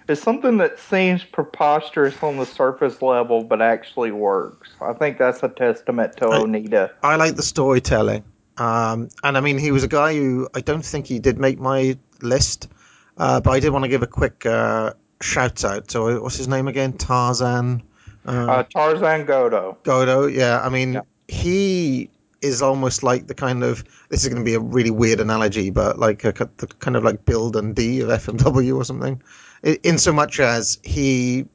it's 0.07 0.23
something 0.23 0.57
that 0.57 0.79
seems 0.79 1.23
preposterous 1.23 2.15
on 2.23 2.37
the 2.37 2.45
surface 2.47 2.99
level, 3.03 3.43
but 3.43 3.61
actually 3.61 4.11
works. 4.11 4.69
I 4.81 4.93
think 4.93 5.19
that's 5.19 5.43
a 5.43 5.49
testament 5.49 6.17
to 6.17 6.29
I- 6.29 6.39
Onita. 6.39 6.89
I 7.03 7.15
like 7.17 7.35
the 7.35 7.43
storytelling, 7.43 8.23
um, 8.57 9.09
and 9.23 9.37
I 9.37 9.41
mean 9.41 9.59
he 9.59 9.71
was 9.71 9.83
a 9.83 9.87
guy 9.87 10.15
who 10.15 10.49
I 10.55 10.61
don't 10.61 10.83
think 10.83 11.05
he 11.05 11.19
did 11.19 11.37
make 11.37 11.59
my 11.59 11.95
list, 12.23 12.69
uh, 13.17 13.39
but 13.39 13.51
I 13.51 13.59
did 13.59 13.69
want 13.69 13.85
to 13.85 13.89
give 13.89 14.01
a 14.01 14.07
quick 14.07 14.47
uh, 14.47 14.93
shout 15.21 15.63
out 15.63 15.89
to 15.89 16.19
what's 16.21 16.37
his 16.37 16.47
name 16.47 16.67
again, 16.67 16.93
Tarzan. 16.93 17.83
Uh, 18.25 18.31
Uh, 18.31 18.63
Tarzan 18.63 19.25
Goto. 19.25 19.77
Goto, 19.83 20.27
yeah. 20.27 20.59
I 20.61 20.69
mean, 20.69 20.93
Yeah. 20.93 21.01
he 21.27 22.09
is 22.41 22.61
almost 22.61 23.03
like 23.03 23.27
the 23.27 23.33
kind 23.33 23.63
of 23.63 23.83
this 24.09 24.23
is 24.23 24.29
going 24.29 24.41
to 24.41 24.45
be 24.45 24.53
a 24.53 24.59
really 24.59 24.91
weird 24.91 25.19
analogy, 25.19 25.69
but 25.71 25.99
like 25.99 26.23
a, 26.23 26.31
the 26.57 26.67
kind 26.67 26.95
of 26.95 27.03
like 27.03 27.25
Bill 27.25 27.49
Dundee 27.51 27.99
of 28.01 28.09
FMW 28.09 28.77
or 28.77 28.85
something. 28.85 29.21
In, 29.61 29.97
so 29.97 30.13
much 30.13 30.39
as 30.39 30.79
he 30.83 31.45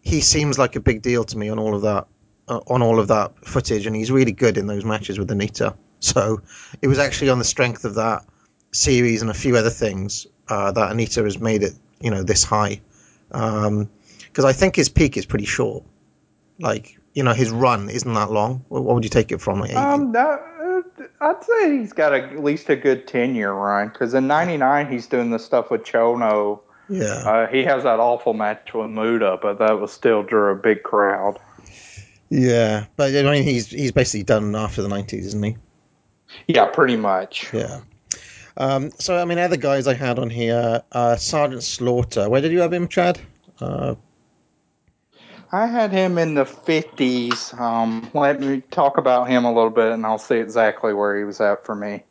he 0.00 0.20
seems 0.22 0.58
like 0.58 0.74
a 0.74 0.80
big 0.80 1.02
deal 1.02 1.24
to 1.24 1.36
me 1.38 1.50
on 1.50 1.58
all 1.58 1.74
of 1.74 1.82
that 1.82 2.06
uh, 2.48 2.60
on 2.66 2.82
all 2.82 2.98
of 2.98 3.08
that 3.08 3.46
footage, 3.46 3.86
and 3.86 3.94
he's 3.94 4.10
really 4.10 4.32
good 4.32 4.56
in 4.56 4.66
those 4.66 4.84
matches 4.84 5.18
with 5.18 5.28
Onita. 5.28 5.76
So 6.00 6.40
it 6.80 6.88
was 6.88 6.98
actually 6.98 7.30
on 7.30 7.38
the 7.38 7.44
strength 7.44 7.84
of 7.84 7.94
that 7.96 8.24
series 8.72 9.22
and 9.22 9.30
a 9.30 9.34
few 9.34 9.56
other 9.56 9.70
things 9.70 10.26
uh, 10.48 10.72
that 10.72 10.92
Onita 10.92 11.22
has 11.24 11.38
made 11.38 11.62
it 11.62 11.74
you 12.00 12.10
know 12.10 12.22
this 12.22 12.42
high. 12.42 12.80
Because 13.28 14.44
I 14.44 14.52
think 14.52 14.76
his 14.76 14.88
peak 14.88 15.16
is 15.16 15.26
pretty 15.26 15.44
short. 15.44 15.84
Like 16.62 16.98
you 17.14 17.22
know 17.22 17.32
his 17.34 17.50
run 17.50 17.90
isn't 17.90 18.14
that 18.14 18.30
long. 18.30 18.64
What, 18.68 18.84
would 18.84 19.04
you 19.04 19.10
take 19.10 19.32
it 19.32 19.40
from? 19.40 19.60
Like 19.60 19.74
Um, 19.74 20.12
that, 20.12 20.40
uh, 20.62 20.82
I'd 21.20 21.44
say 21.44 21.78
he's 21.78 21.92
got 21.92 22.12
a, 22.12 22.22
at 22.24 22.42
least 22.42 22.68
a 22.70 22.76
good 22.76 23.06
ten 23.06 23.34
year 23.34 23.52
run 23.52 23.88
because 23.88 24.14
in 24.14 24.26
'99 24.26 24.90
he's 24.90 25.06
doing 25.06 25.30
the 25.30 25.38
stuff 25.38 25.70
with 25.70 25.82
Chono. 25.84 26.60
yeah. 26.88 27.04
Uh, 27.04 27.46
he 27.48 27.64
has 27.64 27.82
that 27.82 28.00
awful 28.00 28.32
match 28.34 28.72
with 28.74 28.90
Muta, 28.90 29.38
but 29.40 29.58
that 29.58 29.80
was 29.80 29.92
still 29.92 30.22
drew 30.22 30.50
a 30.50 30.56
big 30.56 30.82
crowd. 30.82 31.38
Yeah, 32.30 32.86
but 32.96 33.14
I 33.14 33.22
mean, 33.22 33.42
he's 33.42 33.66
he's 33.68 33.92
basically 33.92 34.24
done 34.24 34.54
after 34.56 34.80
the 34.82 34.88
nineties, 34.88 35.26
isn't 35.26 35.42
he? 35.42 35.56
Yeah, 36.46 36.66
pretty 36.66 36.96
much. 36.96 37.52
Yeah. 37.52 37.80
Um, 38.56 38.90
so 38.98 39.18
I 39.18 39.24
mean, 39.26 39.38
other 39.38 39.56
guys 39.58 39.86
I 39.86 39.94
had 39.94 40.18
on 40.18 40.30
here, 40.30 40.82
uh, 40.92 41.16
Sergeant 41.16 41.62
Slaughter. 41.62 42.30
Where 42.30 42.40
did 42.40 42.52
you 42.52 42.60
have 42.60 42.72
him, 42.72 42.88
Chad? 42.88 43.20
Uh, 43.60 43.96
I 45.52 45.66
had 45.66 45.92
him 45.92 46.16
in 46.18 46.34
the 46.34 46.46
50s. 46.46 47.52
Um, 47.60 48.10
let 48.14 48.40
me 48.40 48.62
talk 48.70 48.96
about 48.96 49.28
him 49.28 49.44
a 49.44 49.52
little 49.52 49.70
bit, 49.70 49.92
and 49.92 50.04
I'll 50.06 50.18
see 50.18 50.36
exactly 50.36 50.94
where 50.94 51.16
he 51.18 51.24
was 51.24 51.40
at 51.40 51.64
for 51.66 51.74
me. 51.74 52.04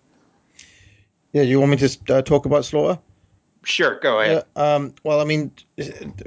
yeah, 1.33 1.41
you 1.41 1.59
want 1.59 1.71
me 1.71 1.77
to 1.77 2.15
uh, 2.15 2.21
talk 2.21 2.45
about 2.45 2.65
Slaughter? 2.65 2.99
Sure, 3.63 3.99
go 3.99 4.19
ahead. 4.19 4.43
Yeah, 4.55 4.75
um, 4.75 4.93
well, 5.03 5.21
I 5.21 5.23
mean, 5.23 5.51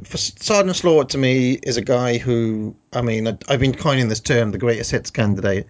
for 0.04 0.16
Sergeant 0.16 0.76
Slaughter 0.76 1.09
to 1.09 1.18
me 1.18 1.54
is 1.62 1.76
a 1.76 1.83
guy 1.83 2.18
who, 2.18 2.75
I 2.92 3.02
mean, 3.02 3.26
I- 3.28 3.38
I've 3.49 3.61
been 3.61 3.75
coining 3.75 4.09
this 4.09 4.21
term, 4.21 4.50
the 4.52 4.59
greatest 4.59 4.90
hits 4.90 5.11
candidate. 5.11 5.66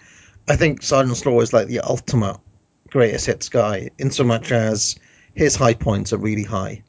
I 0.48 0.56
think 0.56 0.82
Sergeant 0.82 1.16
Slaughter 1.16 1.42
is 1.42 1.52
like 1.52 1.68
the 1.68 1.80
ultimate 1.80 2.36
greatest 2.90 3.26
hits 3.26 3.48
guy, 3.48 3.90
in 3.98 4.10
so 4.10 4.24
much 4.24 4.52
as 4.52 4.96
his 5.34 5.56
high 5.56 5.74
points 5.74 6.12
are 6.12 6.18
really 6.18 6.44
high. 6.44 6.82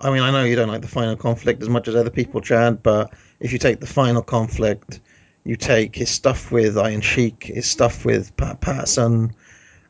I 0.00 0.10
mean, 0.10 0.22
I 0.22 0.30
know 0.30 0.44
you 0.44 0.56
don't 0.56 0.68
like 0.68 0.82
the 0.82 0.88
final 0.88 1.16
conflict 1.16 1.62
as 1.62 1.68
much 1.68 1.86
as 1.88 1.94
other 1.94 2.10
people, 2.10 2.40
Chad, 2.40 2.82
but 2.82 3.12
if 3.42 3.52
you 3.52 3.58
take 3.58 3.80
the 3.80 3.86
final 3.86 4.22
conflict, 4.22 5.00
you 5.44 5.56
take 5.56 5.94
his 5.94 6.08
stuff 6.08 6.50
with 6.52 6.78
Iron 6.78 7.00
Sheik, 7.00 7.44
his 7.44 7.66
stuff 7.66 8.04
with 8.04 8.34
Pat 8.36 8.60
Patterson, 8.60 9.32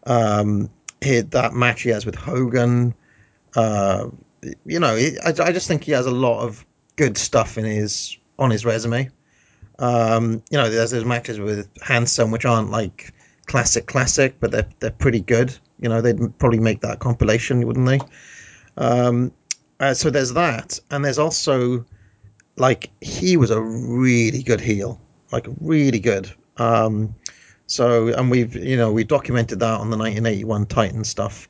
um, 0.06 0.70
his, 1.00 1.26
that 1.26 1.52
match 1.52 1.82
he 1.82 1.90
has 1.90 2.06
with 2.06 2.14
Hogan, 2.14 2.94
uh, 3.54 4.08
you 4.64 4.80
know, 4.80 4.96
I, 4.96 5.28
I 5.28 5.52
just 5.52 5.68
think 5.68 5.84
he 5.84 5.92
has 5.92 6.06
a 6.06 6.10
lot 6.10 6.42
of 6.42 6.64
good 6.96 7.16
stuff 7.16 7.58
in 7.58 7.64
his 7.64 8.16
on 8.38 8.50
his 8.50 8.64
resume. 8.64 9.10
Um, 9.78 10.42
you 10.50 10.58
know, 10.58 10.68
there's 10.68 10.90
those 10.90 11.04
matches 11.04 11.38
with 11.38 11.68
Handsome, 11.82 12.30
which 12.30 12.44
aren't 12.44 12.70
like 12.70 13.12
classic 13.46 13.86
classic, 13.86 14.36
but 14.40 14.50
they're 14.50 14.68
they're 14.80 14.90
pretty 14.90 15.20
good. 15.20 15.56
You 15.80 15.88
know, 15.88 16.00
they'd 16.00 16.38
probably 16.38 16.60
make 16.60 16.80
that 16.80 16.98
compilation, 16.98 17.66
wouldn't 17.66 17.86
they? 17.86 18.00
Um, 18.76 19.32
uh, 19.78 19.94
so 19.94 20.10
there's 20.10 20.32
that, 20.34 20.80
and 20.90 21.04
there's 21.04 21.18
also 21.18 21.84
like 22.56 22.90
he 23.00 23.36
was 23.36 23.50
a 23.50 23.60
really 23.60 24.42
good 24.42 24.60
heel, 24.60 25.00
like 25.30 25.46
really 25.60 26.00
good. 26.00 26.30
Um, 26.56 27.14
so 27.66 28.08
and 28.08 28.30
we've 28.30 28.54
you 28.54 28.76
know 28.76 28.92
we 28.92 29.04
documented 29.04 29.60
that 29.60 29.80
on 29.80 29.90
the 29.90 29.96
1981 29.96 30.66
Titan 30.66 31.04
stuff. 31.04 31.48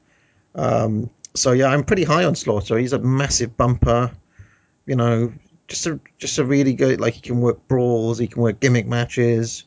Um, 0.55 1.11
so 1.35 1.53
yeah, 1.53 1.67
I'm 1.67 1.83
pretty 1.85 2.05
high 2.05 2.25
on 2.25 2.35
Slaughter. 2.35 2.79
He's 2.79 2.93
a 2.93 2.99
massive 2.99 3.57
bumper. 3.57 4.13
You 4.87 4.97
know, 4.97 5.33
just 5.69 5.87
a 5.87 5.99
just 6.19 6.39
a 6.39 6.45
really 6.45 6.75
good 6.75 7.01
like 7.01 7.15
he 7.15 7.21
can 7.21 7.41
work 7.41 7.67
brawls, 7.69 8.19
he 8.19 8.27
can 8.27 8.43
work 8.43 8.61
gimmick 8.61 8.87
matches, 8.87 9.65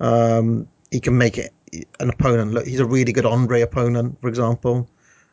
um, 0.00 0.68
he 0.90 1.00
can 1.00 1.16
make 1.16 1.38
it 1.38 1.52
an 2.00 2.10
opponent 2.10 2.52
look. 2.52 2.66
He's 2.66 2.80
a 2.80 2.86
really 2.86 3.12
good 3.12 3.26
Andre 3.26 3.60
opponent, 3.62 4.20
for 4.20 4.28
example, 4.28 4.88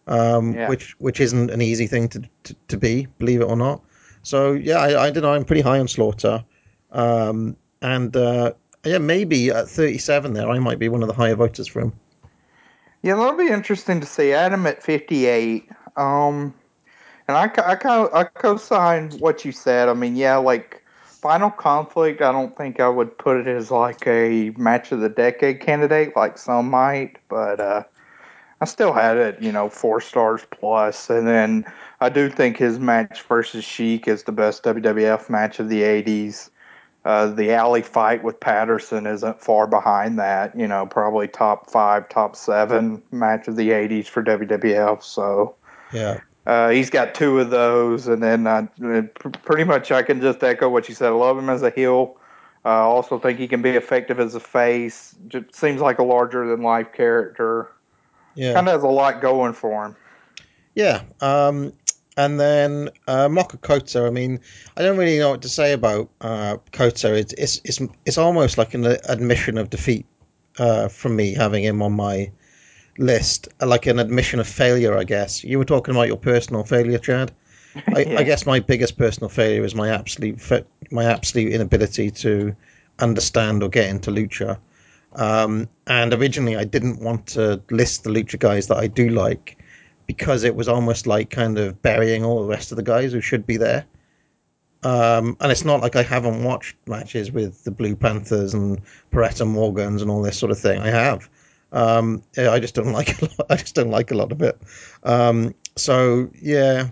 um, 0.07 0.53
Yeah. 0.53 0.69
which 0.69 0.95
which 0.99 1.19
isn't 1.19 1.49
an 1.51 1.61
easy 1.61 1.87
thing 1.87 2.07
to, 2.09 2.21
to 2.43 2.55
to 2.69 2.77
be, 2.77 3.07
believe 3.19 3.41
it 3.41 3.45
or 3.45 3.55
not. 3.55 3.81
So 4.25 4.53
yeah, 4.53 4.77
I, 4.77 5.05
I 5.05 5.11
don't 5.11 5.23
know. 5.23 5.33
I'm 5.33 5.45
pretty 5.45 5.61
high 5.61 5.79
on 5.79 5.87
Slaughter, 5.87 6.43
um, 6.91 7.55
and 7.81 8.15
uh, 8.17 8.53
yeah, 8.83 8.97
maybe 8.97 9.51
at 9.51 9.67
37 9.67 10.33
there, 10.33 10.49
I 10.49 10.57
might 10.59 10.79
be 10.79 10.89
one 10.89 11.03
of 11.03 11.07
the 11.07 11.13
higher 11.13 11.35
voters 11.35 11.67
for 11.67 11.81
him. 11.81 11.93
Yeah, 13.03 13.15
that'll 13.15 13.37
be 13.37 13.47
interesting 13.47 13.99
to 14.01 14.07
see. 14.07 14.33
Adam 14.33 14.65
at 14.65 14.81
58. 14.81 15.69
Um, 15.95 16.55
and 17.27 17.37
I, 17.37 17.51
I, 17.57 18.21
I 18.21 18.23
co-sign 18.23 19.11
what 19.19 19.45
you 19.45 19.51
said. 19.51 19.89
I 19.89 19.93
mean, 19.93 20.15
yeah, 20.15 20.37
like 20.37 20.83
Final 21.03 21.51
Conflict, 21.51 22.21
I 22.21 22.31
don't 22.31 22.57
think 22.57 22.79
I 22.79 22.89
would 22.89 23.15
put 23.17 23.37
it 23.37 23.47
as 23.47 23.69
like 23.69 24.07
a 24.07 24.51
match 24.57 24.91
of 24.91 25.01
the 25.01 25.09
decade 25.09 25.59
candidate, 25.59 26.15
like 26.15 26.37
some 26.37 26.69
might, 26.69 27.17
but 27.29 27.59
uh, 27.59 27.83
I 28.61 28.65
still 28.65 28.93
had 28.93 29.17
it, 29.17 29.41
you 29.41 29.51
know, 29.51 29.69
four 29.69 30.01
stars. 30.01 30.45
And 31.09 31.27
then 31.27 31.65
I 32.01 32.09
do 32.09 32.29
think 32.29 32.57
his 32.57 32.79
match 32.79 33.21
versus 33.23 33.63
Sheik 33.63 34.07
is 34.07 34.23
the 34.23 34.31
best 34.31 34.63
WWF 34.63 35.29
match 35.29 35.59
of 35.59 35.69
the 35.69 35.81
80s. 35.81 36.49
Uh, 37.05 37.27
the 37.27 37.53
alley 37.53 37.83
fight 37.83 38.23
with 38.23 38.39
Patterson 38.39 39.05
isn't 39.05 39.39
far 39.39 39.67
behind 39.67 40.17
that. 40.17 40.57
You 40.57 40.67
know, 40.67 40.87
probably 40.87 41.27
top 41.27 41.69
five, 41.69 42.09
top 42.09 42.35
seven 42.35 43.03
match 43.11 43.47
of 43.47 43.55
the 43.55 43.69
'80s 43.69 44.07
for 44.07 44.23
WWF. 44.23 45.03
So 45.03 45.55
Yeah, 45.93 46.21
uh, 46.47 46.69
he's 46.69 46.89
got 46.89 47.13
two 47.13 47.39
of 47.39 47.51
those, 47.51 48.07
and 48.07 48.23
then 48.23 48.47
uh, 48.47 48.65
pr- 49.13 49.29
pretty 49.29 49.65
much 49.65 49.91
I 49.91 50.01
can 50.01 50.19
just 50.19 50.43
echo 50.43 50.67
what 50.67 50.89
you 50.89 50.95
said. 50.95 51.09
I 51.09 51.11
love 51.11 51.37
him 51.37 51.47
as 51.47 51.61
a 51.61 51.69
heel. 51.69 52.17
I 52.63 52.79
uh, 52.79 52.85
also 52.85 53.19
think 53.19 53.37
he 53.37 53.47
can 53.47 53.61
be 53.61 53.69
effective 53.69 54.19
as 54.19 54.33
a 54.33 54.39
face. 54.39 55.13
Just 55.27 55.53
seems 55.53 55.81
like 55.81 55.99
a 55.99 56.03
larger 56.03 56.47
than 56.47 56.63
life 56.63 56.91
character. 56.91 57.71
yeah. 58.33 58.53
Kind 58.53 58.67
of 58.67 58.73
has 58.73 58.83
a 58.83 58.87
lot 58.87 59.21
going 59.21 59.53
for 59.53 59.85
him. 59.85 59.95
Yeah. 60.73 61.03
Um, 61.21 61.73
and 62.17 62.39
then 62.39 62.89
uh, 63.07 63.27
Mocho 63.29 63.57
Cota. 63.57 64.05
I 64.05 64.09
mean, 64.09 64.39
I 64.77 64.81
don't 64.81 64.97
really 64.97 65.19
know 65.19 65.31
what 65.31 65.41
to 65.43 65.49
say 65.49 65.73
about 65.73 66.09
uh, 66.21 66.57
Cota. 66.71 67.13
It's, 67.13 67.33
it's 67.33 67.61
it's 67.63 67.81
it's 68.05 68.17
almost 68.17 68.57
like 68.57 68.73
an 68.73 68.85
admission 68.85 69.57
of 69.57 69.69
defeat 69.69 70.05
uh, 70.57 70.87
from 70.87 71.15
me 71.15 71.33
having 71.33 71.63
him 71.63 71.81
on 71.81 71.93
my 71.93 72.31
list, 72.97 73.49
like 73.61 73.85
an 73.85 73.99
admission 73.99 74.39
of 74.39 74.47
failure, 74.47 74.97
I 74.97 75.03
guess. 75.03 75.43
You 75.43 75.57
were 75.57 75.65
talking 75.65 75.93
about 75.93 76.07
your 76.07 76.17
personal 76.17 76.63
failure, 76.63 76.97
Chad. 76.97 77.31
I, 77.93 77.99
Yeah. 78.07 78.19
I 78.19 78.23
guess 78.23 78.45
my 78.45 78.59
biggest 78.59 78.97
personal 78.97 79.29
failure 79.29 79.65
is 79.65 79.75
my 79.75 79.89
absolute 79.89 80.39
my 80.91 81.05
absolute 81.05 81.51
inability 81.51 82.11
to 82.11 82.55
understand 82.99 83.63
or 83.63 83.69
get 83.69 83.89
into 83.89 84.11
lucha. 84.11 84.57
Um, 85.13 85.69
and 85.87 86.13
originally, 86.13 86.55
I 86.55 86.63
didn't 86.65 87.01
want 87.01 87.27
to 87.27 87.61
list 87.69 88.03
the 88.03 88.09
lucha 88.09 88.39
guys 88.39 88.67
that 88.67 88.77
I 88.77 88.87
do 88.87 89.09
like 89.09 89.57
because 90.07 90.43
it 90.43 90.55
was 90.55 90.67
almost 90.67 91.07
like 91.07 91.29
kind 91.29 91.57
of 91.57 91.81
burying 91.81 92.23
all 92.23 92.41
the 92.41 92.49
rest 92.49 92.71
of 92.71 92.75
the 92.75 92.83
guys 92.83 93.11
who 93.11 93.21
should 93.21 93.45
be 93.45 93.57
there. 93.57 93.85
Um, 94.83 95.35
and 95.39 95.51
it's 95.51 95.65
not 95.65 95.81
like 95.81 95.95
I 95.95 96.03
haven't 96.03 96.43
watched 96.43 96.75
matches 96.85 97.31
with 97.31 97.63
the 97.63 97.71
Blue 97.71 97.95
Panthers 97.95 98.53
and 98.53 98.81
Pirata 99.11 99.47
Morgans 99.47 100.01
and 100.01 100.11
all 100.11 100.21
this 100.21 100.37
sort 100.37 100.51
of 100.51 100.59
thing. 100.59 100.79
I 100.79 100.89
have. 100.89 101.27
Um, 101.71 102.21
I 102.37 102.59
just 102.59 102.75
don't 102.75 102.91
like 102.91 103.19
a 103.19 103.25
lot. 103.25 103.45
I 103.49 103.55
just 103.55 103.73
don't 103.75 103.89
like 103.89 104.11
a 104.11 104.15
lot 104.15 104.31
of 104.31 104.41
it. 104.41 104.59
Um, 105.03 105.55
so 105.75 106.29
yeah, 106.39 106.89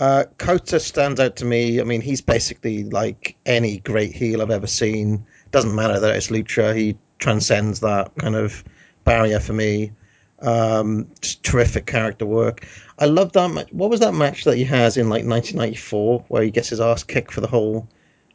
uh, 0.00 0.24
Cota 0.38 0.80
stands 0.80 1.18
out 1.18 1.36
to 1.36 1.44
me. 1.44 1.80
I 1.80 1.84
mean, 1.84 2.00
he's 2.00 2.20
basically 2.20 2.84
like 2.84 3.36
any 3.46 3.78
great 3.78 4.14
heel 4.14 4.42
I've 4.42 4.50
ever 4.50 4.66
seen. 4.66 5.26
Doesn't 5.50 5.74
matter 5.74 5.98
that 5.98 6.16
it's 6.16 6.28
lucha. 6.28 6.76
He 6.76 6.96
transcends 7.18 7.80
that 7.80 8.14
kind 8.16 8.36
of 8.36 8.64
barrier 9.04 9.40
for 9.40 9.52
me. 9.52 9.92
Um, 10.42 11.08
just 11.20 11.42
terrific 11.44 11.86
character 11.86 12.24
work. 12.26 12.66
I 12.98 13.04
love 13.06 13.32
that 13.32 13.48
match. 13.50 13.68
What 13.72 13.90
was 13.90 14.00
that 14.00 14.14
match 14.14 14.44
that 14.44 14.56
he 14.56 14.64
has 14.64 14.96
in 14.96 15.08
like 15.08 15.24
1994 15.26 16.24
where 16.28 16.42
he 16.42 16.50
gets 16.50 16.68
his 16.70 16.80
ass 16.80 17.02
kicked 17.04 17.32
for 17.32 17.40
the 17.40 17.46
whole? 17.46 17.86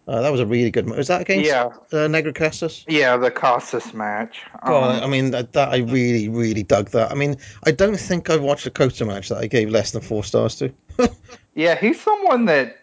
Uh, 0.08 0.22
that 0.22 0.32
was 0.32 0.40
a 0.40 0.46
really 0.46 0.70
good 0.70 0.86
match. 0.86 0.98
Was 0.98 1.08
that 1.08 1.22
against 1.22 1.48
Yeah. 1.48 1.64
uh, 1.66 2.08
Negro 2.08 2.34
Casas? 2.34 2.86
Yeah, 2.88 3.18
the 3.18 3.32
Casas 3.32 3.92
match. 3.92 4.44
God, 4.64 4.98
Um, 4.98 5.04
I 5.04 5.08
mean 5.08 5.32
that, 5.32 5.54
that 5.54 5.70
I 5.70 5.78
really, 5.78 6.30
really 6.30 6.62
dug 6.62 6.92
that. 6.92 7.12
I 7.12 7.16
mean, 7.16 7.38
I 7.66 7.72
don't 7.72 8.00
think 8.00 8.30
I've 8.30 8.44
watched 8.44 8.68
a 8.68 8.70
Cota 8.70 9.04
match 9.04 9.30
that 9.30 9.40
I 9.40 9.48
gave 9.48 9.70
less 9.72 9.92
than 9.92 10.04
four 10.04 10.24
stars 10.24 10.56
to. 10.58 10.72
Yeah, 11.56 11.76
he's 11.76 12.00
someone 12.02 12.46
that 12.46 12.78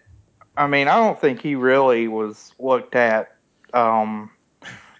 I 0.56 0.66
mean, 0.66 0.88
I 0.88 0.96
don't 0.96 1.20
think 1.20 1.40
he 1.42 1.54
really 1.54 2.08
was 2.08 2.52
looked 2.58 2.96
at 2.96 3.36
um, 3.72 4.31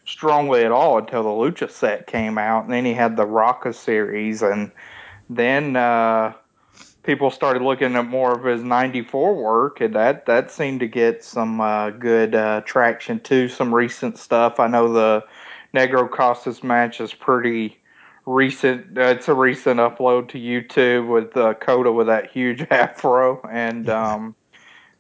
strongly 0.05 0.65
at 0.65 0.73
all 0.73 0.99
until 0.99 1.23
the 1.23 1.29
Lucha 1.29 1.71
set 1.71 2.07
came 2.07 2.39
out, 2.39 2.65
and 2.65 2.73
then 2.73 2.85
he 2.85 2.95
had 2.95 3.17
the 3.17 3.27
Rocca 3.27 3.73
series, 3.73 4.43
and 4.43 4.71
then 5.31 5.77
uh, 5.77 6.33
people 7.03 7.31
started 7.31 7.63
looking 7.63 7.95
at 7.97 8.07
more 8.07 8.33
of 8.33 8.45
his 8.45 8.63
'94 8.63 9.35
work, 9.35 9.81
and 9.81 9.95
that 9.95 10.27
that 10.27 10.51
seemed 10.51 10.81
to 10.81 10.89
get 10.89 11.25
some 11.25 11.61
uh, 11.61 11.91
good 11.91 12.35
uh, 12.35 12.63
traction 12.63 13.21
too. 13.21 13.49
Some 13.49 13.75
recent 13.75 14.19
stuff. 14.19 14.61
I 14.61 14.67
know 14.67 14.93
the 14.93 15.25
Negro 15.75 16.11
Casas 16.11 16.63
match 16.63 17.01
is 17.01 17.15
pretty 17.15 17.79
recent. 18.27 18.99
Uh, 18.99 19.03
it's 19.03 19.29
a 19.29 19.35
recent 19.35 19.81
upload 19.81 20.29
to 20.31 20.39
YouTube 20.39 21.09
with 21.09 21.37
uh, 21.37 21.55
Cota 21.55 21.93
with 21.93 22.09
that 22.09 22.31
huge 22.31 22.67
afro, 22.71 23.41
and 23.51 23.89
um, 23.89 24.35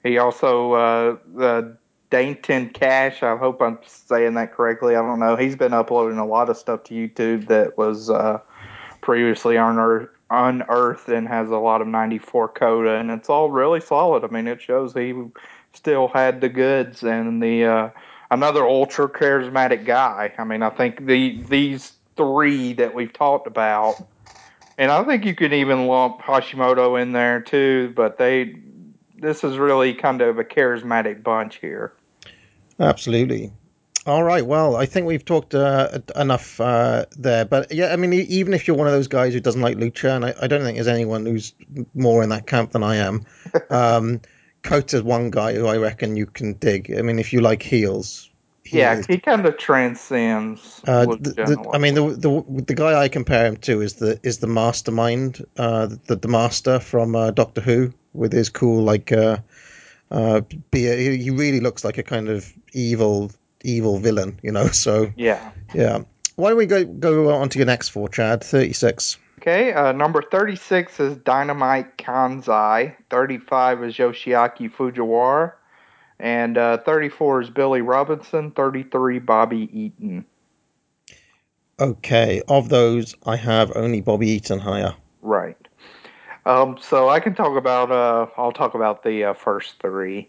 he 0.03 0.19
also 0.19 0.73
uh, 0.73 1.17
the 1.35 1.77
Dainton 2.13 2.75
Cash. 2.75 3.23
I 3.23 3.37
hope 3.37 3.63
I'm 3.63 3.79
saying 3.87 4.35
that 4.35 4.53
correctly. 4.53 4.95
I 4.97 5.01
don't 5.01 5.19
know. 5.19 5.35
He's 5.35 5.57
been 5.57 5.73
uploading 5.73 6.19
a 6.19 6.27
lot 6.27 6.51
of 6.51 6.59
stuff 6.59 6.85
to 6.85 6.95
YouTube 6.95 7.49
that 7.49 7.79
was 7.79 8.11
uh, 8.11 8.39
previously 9.01 9.57
unearthed, 9.57 10.11
unearthed 10.29 11.09
and 11.09 11.27
has 11.27 11.49
a 11.49 11.57
lot 11.57 11.81
of 11.81 11.89
94 11.89 12.49
Cota, 12.49 12.97
and 12.97 13.11
it's 13.11 13.31
all 13.31 13.51
really 13.51 13.81
solid. 13.81 14.25
I 14.25 14.27
mean, 14.29 14.47
it 14.47 14.61
shows 14.61 14.93
he 14.93 15.15
still 15.73 16.09
had 16.09 16.43
the 16.43 16.51
goods 16.51 17.03
and 17.03 17.43
the 17.43 17.65
uh, 17.65 17.91
another 18.31 18.67
ultra 18.67 19.09
charismatic 19.09 19.87
guy. 19.87 20.35
I 20.37 20.45
mean, 20.45 20.63
I 20.63 20.69
think 20.69 21.07
the 21.07 21.43
these 21.45 21.95
three 22.17 22.75
that 22.75 22.95
we've 22.95 23.13
talked 23.13 23.47
about, 23.47 23.97
and 24.77 24.91
I 24.91 25.03
think 25.05 25.25
you 25.25 25.35
could 25.35 25.55
even 25.55 25.87
lump 25.87 26.21
Hashimoto 26.21 27.01
in 27.01 27.13
there 27.13 27.41
too. 27.41 27.95
But 27.97 28.19
they, 28.19 28.57
this 29.17 29.45
is 29.45 29.57
really 29.57 29.95
kind 29.95 30.21
of 30.21 30.39
a 30.39 30.45
charismatic 30.45 31.23
bunch 31.23 31.57
here. 31.57 31.95
Absolutely. 32.81 33.53
All 34.05 34.25
right. 34.25 34.45
Well, 34.45 34.75
I 34.75 34.87
think 34.87 35.07
we've 35.07 35.25
talked 35.25 35.55
uh, 35.55 36.01
enough 36.17 36.61
uh, 36.61 37.07
there. 37.17 37.45
But 37.45 37.73
yeah, 37.73 37.93
I 37.93 37.97
mean, 37.97 38.13
even 38.13 38.53
if 38.53 38.67
you're 38.67 38.77
one 38.77 38.89
of 38.89 38.93
those 38.93 39.07
guys 39.07 39.33
who 39.33 39.39
doesn't 39.39 39.61
like 39.61 39.77
lucha, 39.77 40.17
and 40.17 40.25
I, 40.25 40.35
I 40.43 40.47
don't 40.49 40.63
think 40.63 40.77
there's 40.77 40.89
anyone 40.89 41.25
who's 41.25 41.55
more 41.95 42.23
in 42.23 42.31
that 42.31 42.47
camp 42.49 42.73
than 42.73 42.83
I 42.83 42.97
am, 42.97 43.25
um, 43.71 44.21
Cota's 44.65 45.03
one 45.03 45.31
guy 45.31 45.55
who 45.55 45.67
I 45.67 45.77
reckon 45.77 46.17
you 46.17 46.27
can 46.27 46.55
dig. 46.55 46.93
I 46.97 47.03
mean, 47.03 47.21
if 47.21 47.33
you 47.33 47.41
like 47.43 47.63
heels. 47.63 48.29
he 48.65 48.79
yeah, 48.79 48.99
is- 48.99 49.07
he 49.07 49.19
kind 49.19 49.47
of 49.47 49.57
transcends. 49.57 50.81
Uh, 50.85 51.07
the, 51.07 51.33
the. 51.35 51.71
I 51.73 51.79
mean, 51.79 51.95
the, 51.95 52.09
the 52.11 52.63
the 52.65 52.75
guy 52.75 53.01
I 53.01 53.09
compare 53.09 53.47
him 53.47 53.57
to 53.59 53.83
is 53.83 53.95
the 53.95 54.19
is 54.25 54.39
the 54.39 54.49
mastermind, 54.49 55.45
uh, 55.57 55.87
the 56.09 56.17
the 56.17 56.29
master 56.29 56.81
from 56.81 57.15
uh, 57.15 57.31
Doctor 57.31 57.61
Who 57.61 57.93
with 58.15 58.33
his 58.33 58.49
cool 58.49 58.83
like 58.83 59.13
uh, 60.13 60.43
beard. 60.71 60.99
He, 60.99 61.17
he 61.17 61.31
really 61.31 61.61
looks 61.61 61.85
like 61.85 61.99
a 61.99 62.03
kind 62.03 62.29
of 62.29 62.53
evil 62.73 63.33
evil 63.65 63.99
villain, 63.99 64.39
you 64.43 64.53
know. 64.53 64.69
So 64.73 65.13
yeah. 65.17 65.51
yeah, 65.75 66.03
why 66.37 66.51
don't 66.51 66.59
we 66.59 66.67
go 66.67 66.85
go 66.85 67.31
on 67.35 67.49
to 67.49 67.59
your 67.59 67.67
next 67.67 67.89
four, 67.89 68.09
Chad? 68.09 68.45
Thirty 68.45 68.73
six. 68.73 69.19
Okay, 69.43 69.73
uh, 69.73 69.91
number 69.91 70.23
36 70.23 71.01
is 71.01 71.17
Dynamite 71.17 71.99
Kansai. 71.99 72.95
35 73.11 73.83
is 73.83 73.97
Yoshiaki 73.97 74.73
Fujiwara. 74.73 75.55
And 76.21 76.57
uh, 76.57 76.79
34 76.79 77.41
is 77.41 77.51
Billy 77.51 77.81
Robinson. 77.81 78.53
33, 78.53 79.19
Bobby 79.19 79.69
Eaton. 79.73 80.25
Okay, 81.81 82.41
of 82.47 82.69
those, 82.69 83.17
I 83.27 83.35
have 83.35 83.73
only 83.75 84.01
Bobby 84.01 84.29
Eaton 84.29 84.61
higher. 84.61 84.95
Right. 85.23 85.57
Um, 86.45 86.79
so 86.81 87.09
I 87.09 87.21
can 87.21 87.35
talk 87.35 87.57
about, 87.57 87.91
uh, 87.91 88.27
I'll 88.37 88.53
talk 88.53 88.75
about 88.75 89.05
the 89.05 89.25
uh, 89.25 89.35
first 89.35 89.75
three. 89.81 90.29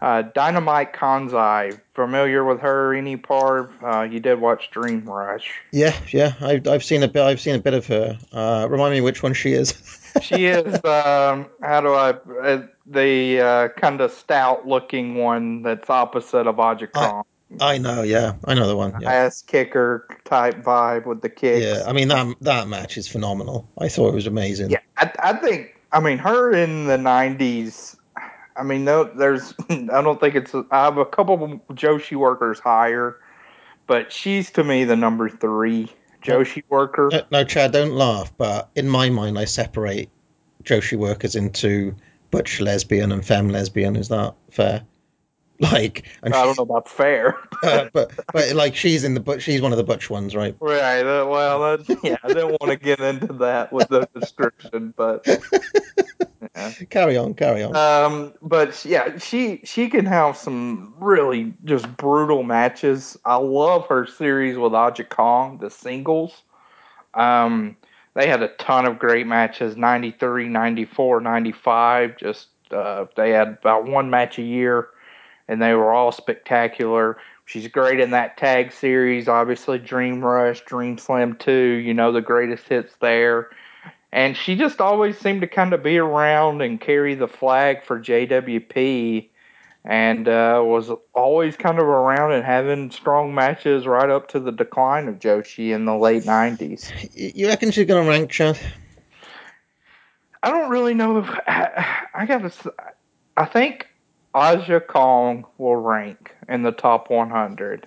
Uh, 0.00 0.22
Dynamite 0.22 0.92
Kansai. 0.92 1.80
Familiar 1.94 2.44
with 2.44 2.60
her, 2.60 2.94
any 2.94 3.16
part? 3.16 3.72
Uh, 3.82 4.02
you 4.02 4.20
did 4.20 4.40
watch 4.40 4.70
Dream 4.70 5.04
Rush. 5.04 5.50
Yeah, 5.72 5.92
yeah, 6.10 6.34
I've 6.40 6.68
I've 6.68 6.84
seen 6.84 7.02
a 7.02 7.08
bit. 7.08 7.22
I've 7.22 7.40
seen 7.40 7.56
a 7.56 7.58
bit 7.58 7.74
of 7.74 7.86
her. 7.88 8.16
Uh, 8.32 8.68
remind 8.70 8.94
me 8.94 9.00
which 9.00 9.22
one 9.22 9.34
she 9.34 9.52
is. 9.52 9.74
She 10.22 10.46
is, 10.46 10.74
um, 10.84 11.46
how 11.62 11.80
do 11.80 11.92
I, 11.94 12.10
uh, 12.42 12.66
the 12.86 13.40
uh, 13.40 13.68
kind 13.80 14.00
of 14.00 14.10
stout 14.10 14.66
looking 14.66 15.14
one 15.14 15.62
that's 15.62 15.88
opposite 15.88 16.48
of 16.48 16.58
Aja 16.58 16.88
Kong. 16.88 17.24
I 17.60 17.78
know. 17.78 18.02
Yeah, 18.02 18.34
I 18.44 18.54
know 18.54 18.66
the 18.66 18.76
one. 18.76 19.00
Yeah. 19.00 19.10
ass 19.10 19.42
kicker 19.42 20.06
type 20.24 20.62
vibe 20.62 21.06
with 21.06 21.22
the 21.22 21.30
kicks. 21.30 21.64
Yeah, 21.64 21.84
I 21.86 21.92
mean 21.92 22.08
that 22.08 22.36
that 22.42 22.68
match 22.68 22.98
is 22.98 23.08
phenomenal. 23.08 23.68
I 23.78 23.88
thought 23.88 24.08
it 24.08 24.14
was 24.14 24.26
amazing. 24.26 24.70
Yeah, 24.70 24.80
I, 24.96 25.12
I 25.18 25.32
think. 25.34 25.74
I 25.90 26.00
mean, 26.00 26.18
her 26.18 26.52
in 26.52 26.86
the 26.86 26.98
'90s. 26.98 27.96
I 28.54 28.62
mean, 28.62 28.84
no, 28.84 29.04
there's. 29.04 29.54
I 29.70 30.02
don't 30.02 30.20
think 30.20 30.34
it's. 30.34 30.54
I 30.54 30.84
have 30.84 30.98
a 30.98 31.06
couple 31.06 31.42
of 31.42 31.76
Joshi 31.76 32.16
workers 32.16 32.58
higher, 32.58 33.18
but 33.86 34.12
she's 34.12 34.50
to 34.52 34.64
me 34.64 34.84
the 34.84 34.96
number 34.96 35.30
three 35.30 35.90
Joshi 36.22 36.64
worker. 36.68 37.08
No, 37.10 37.22
no, 37.30 37.44
Chad, 37.44 37.72
don't 37.72 37.92
laugh. 37.92 38.36
But 38.36 38.68
in 38.74 38.88
my 38.88 39.08
mind, 39.08 39.38
I 39.38 39.46
separate 39.46 40.10
Joshi 40.64 40.98
workers 40.98 41.34
into 41.34 41.94
butch 42.30 42.60
lesbian 42.60 43.10
and 43.12 43.24
femme 43.24 43.48
lesbian. 43.48 43.96
Is 43.96 44.08
that 44.08 44.34
fair? 44.50 44.82
Like, 45.72 46.04
I 46.22 46.28
don't 46.28 46.56
know 46.56 46.62
about 46.62 46.88
fair. 46.88 47.36
uh, 47.64 47.88
but 47.92 48.12
but 48.32 48.54
like 48.54 48.76
she's 48.76 49.02
in 49.02 49.14
the 49.14 49.20
but 49.20 49.42
she's 49.42 49.60
one 49.60 49.72
of 49.72 49.76
the 49.78 49.82
butch 49.82 50.08
ones, 50.08 50.36
right? 50.36 50.54
Right. 50.60 51.00
uh, 51.00 51.26
Well, 51.28 51.78
yeah, 52.04 52.16
I 52.22 52.28
didn't 52.28 52.50
want 52.60 52.68
to 52.68 52.76
get 52.76 53.00
into 53.00 53.32
that 53.34 53.72
with 53.72 53.88
the 53.88 54.08
description, 54.14 54.94
but 54.96 55.26
yeah. 55.26 56.70
Carry 56.90 57.16
on, 57.16 57.34
carry 57.34 57.62
on. 57.64 57.74
Um, 57.74 58.34
but 58.40 58.84
yeah, 58.84 59.18
she 59.18 59.60
she 59.64 59.88
can 59.88 60.06
have 60.06 60.36
some 60.36 60.94
really 60.98 61.54
just 61.64 61.96
brutal 61.96 62.44
matches. 62.44 63.18
I 63.24 63.36
love 63.36 63.86
her 63.88 64.06
series 64.06 64.56
with 64.56 64.74
Aja 64.74 65.04
Kong, 65.04 65.58
the 65.58 65.70
singles. 65.70 66.42
Um, 67.14 67.76
they 68.14 68.28
had 68.28 68.42
a 68.42 68.48
ton 68.48 68.86
of 68.86 68.98
great 68.98 69.26
matches 69.26 69.76
93, 69.76 70.48
94, 70.48 71.20
95. 71.20 72.16
Just 72.16 72.48
uh, 72.70 73.06
they 73.16 73.30
had 73.30 73.48
about 73.48 73.86
one 73.86 74.10
match 74.10 74.38
a 74.38 74.42
year, 74.42 74.88
and 75.48 75.60
they 75.60 75.72
were 75.74 75.92
all 75.92 76.12
spectacular. 76.12 77.18
She's 77.46 77.66
great 77.68 77.98
in 77.98 78.10
that 78.10 78.36
tag 78.36 78.72
series, 78.72 79.26
obviously 79.26 79.78
Dream 79.78 80.22
Rush, 80.22 80.60
Dream 80.62 80.98
Slam 80.98 81.34
2, 81.36 81.52
you 81.52 81.94
know, 81.94 82.12
the 82.12 82.20
greatest 82.20 82.68
hits 82.68 82.94
there. 83.00 83.50
And 84.12 84.36
she 84.36 84.54
just 84.54 84.80
always 84.80 85.18
seemed 85.18 85.40
to 85.40 85.46
kind 85.46 85.72
of 85.72 85.82
be 85.82 85.98
around 85.98 86.62
and 86.62 86.80
carry 86.80 87.14
the 87.14 87.28
flag 87.28 87.84
for 87.84 87.98
JWP 87.98 89.28
and 89.84 90.28
uh, 90.28 90.62
was 90.64 90.90
always 91.14 91.56
kind 91.56 91.78
of 91.78 91.86
around 91.86 92.32
and 92.32 92.44
having 92.44 92.90
strong 92.90 93.34
matches 93.34 93.86
right 93.86 94.10
up 94.10 94.28
to 94.28 94.40
the 94.40 94.52
decline 94.52 95.08
of 95.08 95.18
Joshi 95.18 95.74
in 95.74 95.86
the 95.86 95.96
late 95.96 96.24
90s. 96.24 96.92
You 97.14 97.48
reckon 97.48 97.70
she's 97.70 97.86
gonna 97.86 98.08
rank, 98.08 98.30
Chad? 98.30 98.58
I 100.42 100.50
don't 100.50 100.70
really 100.70 100.94
know 100.94 101.18
if 101.18 101.28
I, 101.46 102.06
I 102.14 102.26
got 102.26 102.50
to. 102.50 102.74
I 103.36 103.44
think 103.46 103.88
Aja 104.34 104.80
Kong 104.80 105.46
will 105.58 105.76
rank 105.76 106.34
in 106.48 106.62
the 106.62 106.72
top 106.72 107.10
100. 107.10 107.86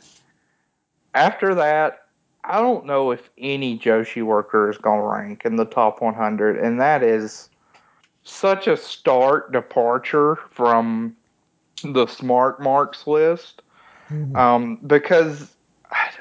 After 1.14 1.56
that, 1.56 2.06
I 2.44 2.60
don't 2.60 2.86
know 2.86 3.12
if 3.12 3.30
any 3.38 3.78
Joshi 3.78 4.24
worker 4.24 4.70
is 4.70 4.78
going 4.78 5.00
to 5.00 5.06
rank 5.06 5.46
in 5.46 5.56
the 5.56 5.66
top 5.66 6.02
100, 6.02 6.58
and 6.58 6.82
that 6.82 7.04
is 7.04 7.50
such 8.24 8.68
a 8.68 8.78
stark 8.78 9.52
departure 9.52 10.36
from 10.52 11.16
the 11.84 12.08
smart 12.08 12.62
marks 12.62 13.08
list. 13.08 13.62
Um, 14.36 14.78
because 14.86 15.56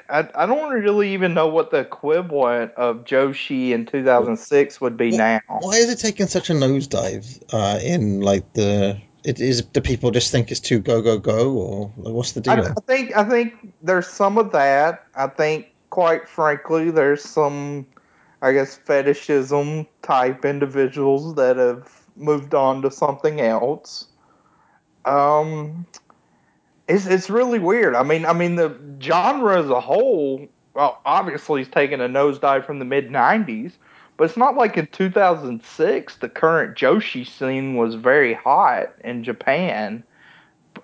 I, 0.09 0.27
I 0.33 0.45
don't 0.45 0.71
really 0.71 1.13
even 1.13 1.33
know 1.33 1.47
what 1.47 1.71
the 1.71 1.77
equivalent 1.77 2.73
of 2.73 3.03
Joshi 3.03 3.71
in 3.71 3.85
2006 3.85 4.79
would 4.79 4.95
be 4.95 5.11
now. 5.11 5.41
Why 5.47 5.75
is 5.75 5.89
it 5.89 5.99
taking 5.99 6.27
such 6.27 6.49
a 6.49 6.53
nosedive 6.53 7.43
uh, 7.53 7.79
in 7.81 8.21
like 8.21 8.53
the? 8.53 8.99
It 9.23 9.39
is 9.39 9.61
do 9.61 9.81
people 9.81 10.11
just 10.11 10.31
think 10.31 10.49
it's 10.49 10.59
too 10.59 10.79
go 10.79 11.01
go 11.01 11.19
go 11.19 11.51
or 11.51 11.87
what's 11.95 12.31
the 12.31 12.49
I, 12.49 12.55
deal? 12.55 12.65
I 12.65 12.81
think 12.81 13.15
I 13.15 13.23
think 13.23 13.73
there's 13.81 14.07
some 14.07 14.37
of 14.37 14.51
that. 14.51 15.05
I 15.15 15.27
think, 15.27 15.67
quite 15.91 16.27
frankly, 16.27 16.89
there's 16.89 17.23
some, 17.23 17.85
I 18.41 18.51
guess, 18.51 18.77
fetishism 18.77 19.85
type 20.01 20.43
individuals 20.43 21.35
that 21.35 21.57
have 21.57 21.87
moved 22.15 22.55
on 22.55 22.81
to 22.81 22.89
something 22.89 23.41
else. 23.41 24.07
Um, 25.05 25.85
it's 26.87 27.05
it's 27.05 27.29
really 27.29 27.59
weird. 27.59 27.95
I 27.95 28.03
mean, 28.03 28.25
I 28.25 28.33
mean 28.33 28.55
the 28.55 28.75
genre 28.99 29.59
as 29.59 29.69
a 29.69 29.79
whole, 29.79 30.47
well, 30.73 30.99
obviously, 31.05 31.61
is 31.61 31.67
taking 31.67 32.01
a 32.01 32.09
nosedive 32.09 32.65
from 32.65 32.79
the 32.79 32.85
mid 32.85 33.09
'90s. 33.09 33.73
But 34.21 34.29
it's 34.29 34.37
not 34.37 34.55
like 34.55 34.77
in 34.77 34.85
2006 34.85 36.17
the 36.17 36.29
current 36.29 36.77
Joshi 36.77 37.27
scene 37.27 37.75
was 37.75 37.95
very 37.95 38.35
hot 38.35 38.93
in 39.03 39.23
Japan, 39.23 40.03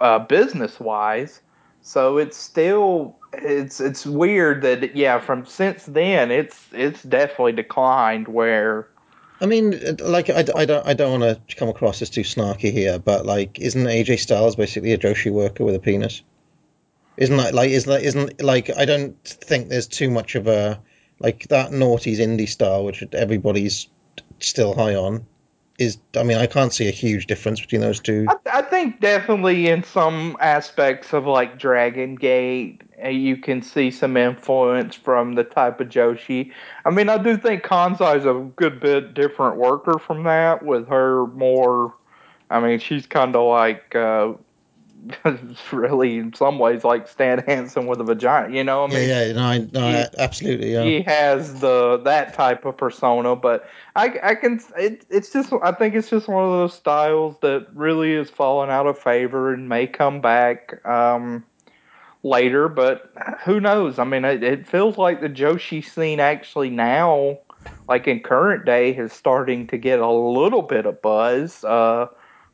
uh, 0.01 0.17
business 0.17 0.79
wise. 0.79 1.41
So 1.83 2.17
it's 2.17 2.35
still 2.35 3.15
it's 3.33 3.79
it's 3.79 4.07
weird 4.07 4.63
that 4.63 4.95
yeah 4.95 5.19
from 5.19 5.45
since 5.45 5.85
then 5.85 6.31
it's 6.31 6.65
it's 6.71 7.03
definitely 7.03 7.51
declined 7.51 8.27
where 8.27 8.87
I 9.39 9.45
mean, 9.45 9.97
like 9.99 10.31
I, 10.31 10.43
I 10.55 10.65
don't 10.65 10.87
I 10.87 10.95
don't 10.95 11.21
want 11.21 11.47
to 11.47 11.55
come 11.57 11.69
across 11.69 12.01
as 12.01 12.09
too 12.09 12.21
snarky 12.21 12.71
here, 12.71 12.97
but 12.97 13.27
like, 13.27 13.59
isn't 13.59 13.83
AJ 13.83 14.17
Styles 14.17 14.55
basically 14.55 14.93
a 14.93 14.97
Joshi 14.97 15.31
worker 15.31 15.63
with 15.63 15.75
a 15.75 15.79
penis? 15.79 16.23
Isn't 17.17 17.37
that 17.37 17.53
like 17.53 17.69
isn't 17.69 17.91
that, 17.91 18.01
isn't 18.01 18.41
like 18.41 18.75
I 18.75 18.85
don't 18.85 19.23
think 19.23 19.69
there's 19.69 19.85
too 19.85 20.09
much 20.09 20.33
of 20.33 20.47
a 20.47 20.81
like 21.19 21.47
that 21.49 21.71
noughties 21.71 22.19
indie 22.19 22.47
style 22.47 22.83
which 22.83 23.03
everybody's 23.13 23.87
still 24.39 24.73
high 24.73 24.95
on. 24.95 25.25
Is 25.77 25.99
I 26.15 26.23
mean 26.23 26.37
I 26.37 26.47
can't 26.47 26.73
see 26.73 26.87
a 26.87 26.91
huge 26.91 27.27
difference 27.27 27.61
between 27.61 27.81
those 27.81 27.99
two. 27.99 28.25
I, 28.27 28.59
I 28.59 28.61
think 28.63 28.99
definitely 28.99 29.67
in 29.67 29.83
some 29.83 30.35
aspects 30.39 31.13
of 31.13 31.27
like 31.27 31.59
Dragon 31.59 32.15
Gate 32.15 32.81
uh, 33.03 33.09
you 33.09 33.37
can 33.37 33.61
see 33.61 33.91
some 33.91 34.17
influence 34.17 34.95
from 34.95 35.35
the 35.35 35.43
type 35.43 35.79
of 35.79 35.89
Joshi. 35.89 36.51
I 36.83 36.89
mean 36.89 37.09
I 37.09 37.19
do 37.19 37.37
think 37.37 37.63
Kansai's 37.63 38.25
a 38.25 38.33
good 38.55 38.79
bit 38.79 39.13
different 39.13 39.57
worker 39.57 39.99
from 39.99 40.23
that 40.23 40.65
with 40.65 40.87
her 40.87 41.27
more 41.27 41.93
I 42.49 42.59
mean 42.59 42.79
she's 42.79 43.05
kind 43.05 43.35
of 43.35 43.47
like 43.47 43.93
uh 43.93 44.33
really 45.71 46.17
in 46.17 46.33
some 46.33 46.59
ways 46.59 46.83
like 46.83 47.07
Stan 47.07 47.39
Hansen 47.39 47.87
with 47.87 48.01
a 48.01 48.03
vagina, 48.03 48.53
you 48.53 48.63
know? 48.63 48.83
I 48.83 48.87
mean, 48.87 49.09
yeah, 49.09 49.31
no, 49.31 49.43
I, 49.43 49.57
no, 49.71 49.87
he- 49.89 50.17
absolutely, 50.17 50.73
yeah. 50.73 50.83
he 50.83 51.01
has 51.01 51.59
the 51.59 51.97
that 52.03 52.33
type 52.33 52.65
of 52.65 52.77
persona, 52.77 53.35
but 53.35 53.67
I 53.95 54.19
I 54.21 54.35
can 54.35 54.59
it, 54.77 55.05
it's 55.09 55.31
just 55.31 55.53
I 55.63 55.71
think 55.71 55.95
it's 55.95 56.09
just 56.09 56.27
one 56.27 56.43
of 56.43 56.51
those 56.51 56.73
styles 56.73 57.35
that 57.41 57.67
really 57.73 58.13
is 58.13 58.29
falling 58.29 58.69
out 58.69 58.87
of 58.87 58.97
favor 58.97 59.53
and 59.53 59.69
may 59.69 59.87
come 59.87 60.21
back 60.21 60.85
um, 60.85 61.45
later, 62.23 62.67
but 62.67 63.11
who 63.45 63.59
knows? 63.59 63.99
I 63.99 64.03
mean, 64.03 64.25
it, 64.25 64.43
it 64.43 64.67
feels 64.67 64.97
like 64.97 65.21
the 65.21 65.29
Joshi 65.29 65.83
scene 65.83 66.19
actually 66.19 66.69
now, 66.69 67.39
like 67.87 68.07
in 68.07 68.21
current 68.21 68.65
day, 68.65 68.95
is 68.95 69.13
starting 69.13 69.67
to 69.67 69.77
get 69.77 69.99
a 69.99 70.11
little 70.11 70.61
bit 70.63 70.85
of 70.85 71.01
buzz. 71.01 71.63
Uh, 71.63 72.07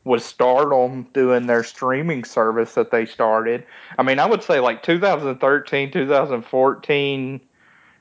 with 0.04 0.22
Stardom 0.22 1.06
doing 1.14 1.46
their 1.46 1.64
streaming 1.64 2.24
service 2.24 2.74
that 2.74 2.90
they 2.90 3.06
started. 3.06 3.64
I 3.98 4.02
mean, 4.02 4.18
I 4.18 4.26
would 4.26 4.42
say 4.42 4.60
like 4.60 4.82
2013, 4.82 5.90
2014, 5.90 7.40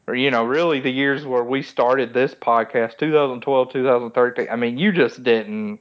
or 0.08 0.16
you 0.16 0.30
know, 0.30 0.44
really 0.44 0.80
the 0.82 0.92
years 0.92 1.26
where 1.26 1.44
we 1.44 1.62
started 1.62 2.14
this 2.14 2.36
podcast, 2.36 2.98
2012, 2.98 3.72
2013. 3.72 4.48
I 4.52 4.56
mean, 4.56 4.78
you 4.78 4.92
just 4.92 5.24
didn't. 5.24 5.80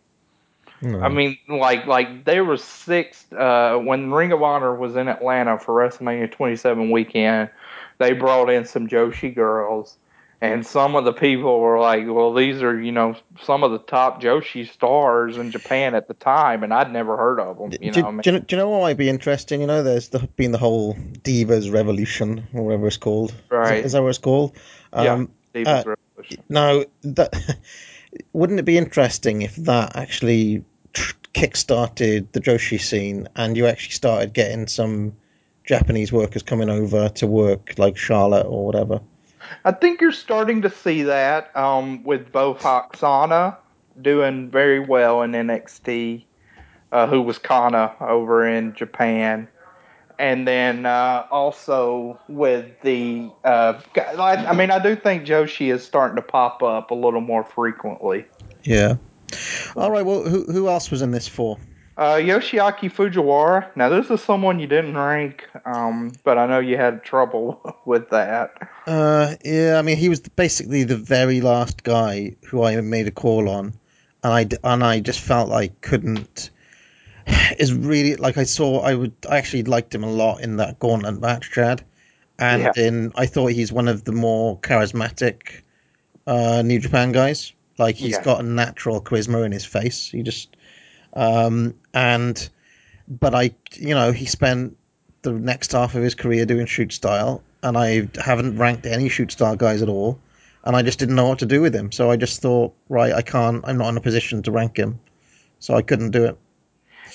No. 0.81 1.01
I 1.01 1.09
mean, 1.09 1.39
like 1.49 1.87
like 1.87 2.25
there 2.25 2.45
was 2.45 2.63
six 2.63 3.27
uh, 3.33 3.77
when 3.77 4.11
Ring 4.13 4.33
of 4.33 4.43
Honor 4.43 4.75
was 4.75 4.97
in 4.97 5.09
Atlanta 5.09 5.59
for 5.59 5.75
WrestleMania 5.75 6.31
27 6.31 6.91
weekend. 6.91 7.51
They 7.99 8.13
brought 8.13 8.51
in 8.51 8.65
some 8.65 8.89
Joshi 8.89 9.33
girls, 9.33 9.97
and 10.43 10.67
some 10.67 10.97
of 10.97 11.05
the 11.05 11.13
people 11.13 11.61
were 11.61 11.79
like, 11.79 12.05
"Well, 12.05 12.35
these 12.35 12.63
are 12.63 12.79
you 12.79 12.91
know 12.91 13.15
some 13.45 13.63
of 13.63 13.71
the 13.71 13.79
top 13.79 14.21
Joshi 14.21 14.69
stars 14.69 15.37
in 15.39 15.53
Japan 15.53 15.95
at 15.95 16.09
the 16.09 16.15
time," 16.15 16.65
and 16.65 16.75
I'd 16.75 16.93
never 16.93 17.17
heard 17.17 17.39
of 17.39 17.59
them. 17.59 17.71
You 17.81 17.93
do, 17.93 18.03
know, 18.03 18.09
I 18.09 18.11
mean, 18.11 18.21
do, 18.23 18.31
you 18.31 18.39
know, 18.39 18.45
do 18.45 18.57
you 18.57 18.61
know 18.61 18.69
what 18.69 18.81
might 18.81 18.97
be 18.97 19.09
interesting? 19.09 19.61
You 19.61 19.69
know, 19.69 19.85
there's 19.85 20.09
the, 20.09 20.19
been 20.35 20.51
the 20.51 20.59
whole 20.59 20.95
Divas 20.95 21.73
Revolution, 21.73 22.45
or 22.53 22.65
whatever 22.65 22.89
it's 22.89 22.97
called. 22.97 23.33
Right. 23.51 23.85
Is, 23.85 23.93
that 23.93 24.03
what 24.03 24.09
it's 24.09 24.19
called? 24.19 24.57
yeah, 24.93 25.13
Um, 25.13 25.31
Divas 25.55 25.87
uh, 25.87 25.95
Revolution. 26.17 26.43
Now, 26.49 26.83
that 27.03 27.59
wouldn't 28.33 28.59
it 28.59 28.65
be 28.65 28.79
interesting 28.79 29.43
if 29.43 29.55
that 29.57 29.95
actually 29.95 30.65
tr- 30.93 31.15
kick-started 31.35 32.33
the 32.33 32.41
Joshi 32.41 32.81
scene, 32.81 33.29
and 33.37 33.57
you 33.57 33.67
actually 33.67 33.93
started 33.93 34.33
getting 34.33 34.67
some 34.67 35.15
Japanese 35.63 36.13
workers 36.13 36.43
coming 36.43 36.69
over 36.69 37.11
to 37.11 37.29
work, 37.29 37.75
like 37.79 37.97
Charlotte 37.97 38.47
or 38.47 38.67
whatever? 38.67 39.01
I 39.65 39.73
think 39.73 40.01
you're 40.01 40.13
starting 40.13 40.63
to 40.63 40.71
see 40.71 41.03
that 41.05 41.55
um, 41.57 42.05
with 42.05 42.33
Bo 42.33 42.55
Hoxana 42.55 43.57
doing 44.01 44.51
very 44.51 44.81
well 44.81 45.23
in 45.23 45.33
NXT, 45.33 46.25
uh, 46.91 47.07
who 47.07 47.23
was 47.23 47.39
Kana 47.39 47.95
over 48.01 48.47
in 48.47 48.75
Japan. 48.75 49.49
And 50.19 50.47
then 50.47 50.87
uh, 50.87 51.27
also 51.31 52.21
with 52.29 52.81
the, 52.83 53.31
uh, 53.45 53.81
I 53.97 54.37
I 54.47 54.55
mean, 54.55 54.71
I 54.71 54.79
do 54.79 54.95
think 54.95 55.25
Joshi 55.25 55.73
is 55.73 55.85
starting 55.85 56.17
to 56.17 56.23
pop 56.23 56.63
up 56.63 56.91
a 56.91 56.95
little 56.95 57.21
more 57.21 57.43
frequently. 57.43 58.27
Yeah. 58.63 58.97
All 59.75 59.91
right. 59.91 60.05
Well, 60.05 60.23
who 60.23 60.45
who 60.45 60.69
else 60.69 60.91
was 60.91 61.03
in 61.03 61.11
this 61.11 61.27
for? 61.27 61.59
Uh, 61.97 62.15
Yoshiaki 62.15 62.91
Fujiwara. 62.91 63.67
Now, 63.77 63.89
this 63.91 64.11
is 64.11 64.23
someone 64.23 64.59
you 64.59 64.67
didn't 64.67 64.97
rank, 64.97 65.47
um, 65.67 66.13
but 66.25 66.39
I 66.39 66.47
know 66.47 66.59
you 66.59 66.77
had 66.77 67.05
trouble 67.05 67.77
with 67.85 68.09
that. 68.11 68.55
Uh, 68.87 69.35
yeah, 69.45 69.77
I 69.79 69.83
mean, 69.83 69.97
he 69.99 70.09
was 70.09 70.21
basically 70.21 70.85
the 70.85 70.97
very 70.97 71.41
last 71.41 71.83
guy 71.85 72.35
who 72.47 72.63
I 72.65 72.81
made 72.81 73.07
a 73.09 73.11
call 73.11 73.49
on, 73.49 73.75
and 74.25 74.33
I 74.33 74.49
and 74.65 74.83
I 74.83 75.01
just 75.01 75.21
felt 75.21 75.53
I 75.53 75.69
couldn't. 75.83 76.51
is 77.59 77.73
really 77.73 78.17
like 78.17 78.39
I 78.39 78.45
saw. 78.45 78.81
I 78.81 78.95
would 78.95 79.13
I 79.31 79.37
actually 79.39 79.63
liked 79.65 79.95
him 79.95 80.03
a 80.03 80.11
lot 80.11 80.41
in 80.41 80.57
that 80.57 80.79
Gauntlet 80.79 81.21
match, 81.21 81.51
Chad, 81.53 81.85
and 82.39 82.63
Yeah. 82.63 82.73
in 82.77 83.13
I 83.15 83.27
thought 83.27 83.53
he's 83.53 83.71
one 83.73 83.87
of 83.89 84.05
the 84.05 84.13
more 84.13 84.59
charismatic 84.61 85.61
uh, 86.27 86.63
New 86.63 86.81
Japan 86.81 87.13
guys. 87.13 87.53
Like 87.79 87.97
he's 87.97 88.13
Yeah. 88.17 88.25
got 88.25 88.41
a 88.41 88.43
natural 88.43 89.01
charisma 89.01 89.45
in 89.45 89.53
his 89.53 89.65
face. 89.65 90.11
He 90.11 90.23
just 90.23 90.57
um 91.15 91.75
and 91.95 92.49
but 93.09 93.35
I 93.35 93.55
you 93.73 93.95
know 93.95 94.13
he 94.13 94.27
spent 94.27 94.77
the 95.23 95.33
next 95.33 95.73
half 95.73 95.95
of 95.95 96.03
his 96.03 96.15
career 96.15 96.45
doing 96.45 96.67
shoot 96.67 96.93
style, 96.93 97.43
and 97.63 97.79
I 97.79 98.09
haven't 98.21 98.59
ranked 98.59 98.87
any 98.87 99.09
shoot 99.09 99.33
style 99.33 99.57
guys 99.57 99.83
at 99.83 99.89
all, 99.89 100.19
and 100.65 100.77
I 100.77 100.83
just 100.83 100.99
didn't 100.99 101.15
know 101.15 101.29
what 101.29 101.39
to 101.41 101.47
do 101.47 101.61
with 101.61 101.75
him. 101.75 101.93
So 101.93 102.11
I 102.11 102.17
just 102.17 102.43
thought, 102.43 102.75
right, 102.89 103.13
I 103.13 103.23
can't. 103.23 103.65
I'm 103.67 103.79
not 103.79 103.89
in 103.89 103.97
a 103.97 104.01
position 104.01 104.43
to 104.43 104.51
rank 104.51 104.77
him, 104.77 104.99
so 105.61 105.75
I 105.75 105.83
couldn't 105.83 106.11
do 106.11 106.25
it. 106.25 106.39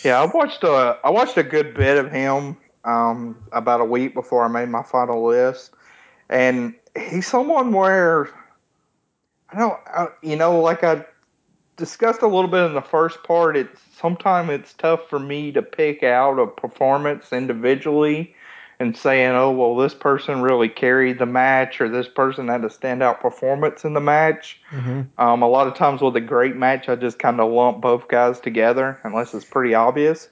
Yeah, 0.04 0.22
I 0.22 0.26
watched 0.26 0.64
a 0.64 0.98
I 1.04 1.10
watched 1.10 1.38
a 1.38 1.44
good 1.44 1.74
bit 1.74 1.98
of 1.98 2.12
him 2.12 2.58
um, 2.86 3.38
about 3.52 3.82
a 3.82 3.86
week 3.86 4.14
before 4.14 4.44
I 4.44 4.48
made 4.48 4.70
my 4.70 4.84
final 4.84 5.26
list, 5.26 5.72
and 6.30 6.74
he's 6.96 7.28
someone 7.28 7.74
where 7.74 8.30
I 9.50 9.60
don't 9.60 9.80
I, 9.88 10.08
you 10.22 10.36
know 10.36 10.62
like 10.62 10.84
I 10.84 11.06
discussed 11.78 12.22
a 12.22 12.28
little 12.28 12.50
bit 12.50 12.66
in 12.66 12.74
the 12.74 12.82
first 12.82 13.24
part. 13.24 13.56
It's 13.56 13.80
sometimes 13.98 14.50
it's 14.50 14.74
tough 14.74 15.10
for 15.10 15.20
me 15.20 15.52
to 15.54 15.62
pick 15.62 16.04
out 16.04 16.40
a 16.40 16.48
performance 16.48 17.32
individually 17.32 18.36
and 18.80 18.96
saying, 18.96 19.32
oh 19.32 19.52
well, 19.52 19.76
this 19.76 19.94
person 19.94 20.42
really 20.42 20.70
carried 20.70 21.18
the 21.18 21.26
match 21.26 21.82
or 21.82 21.90
this 21.90 22.08
person 22.08 22.48
had 22.48 22.64
a 22.64 22.68
standout 22.70 23.20
performance 23.22 23.86
in 23.86 23.94
the 23.94 24.02
match. 24.02 24.60
Um, 25.18 25.42
a 25.42 25.48
lot 25.48 25.68
of 25.68 25.76
times 25.76 26.02
with 26.02 26.16
a 26.16 26.22
great 26.22 26.56
match, 26.56 26.90
I 26.90 26.96
just 26.96 27.18
kind 27.18 27.40
of 27.40 27.52
lump 27.52 27.82
both 27.82 28.08
guys 28.08 28.40
together 28.40 29.00
unless 29.04 29.34
it's 29.34 29.46
pretty 29.46 29.74
obvious. 29.74 30.30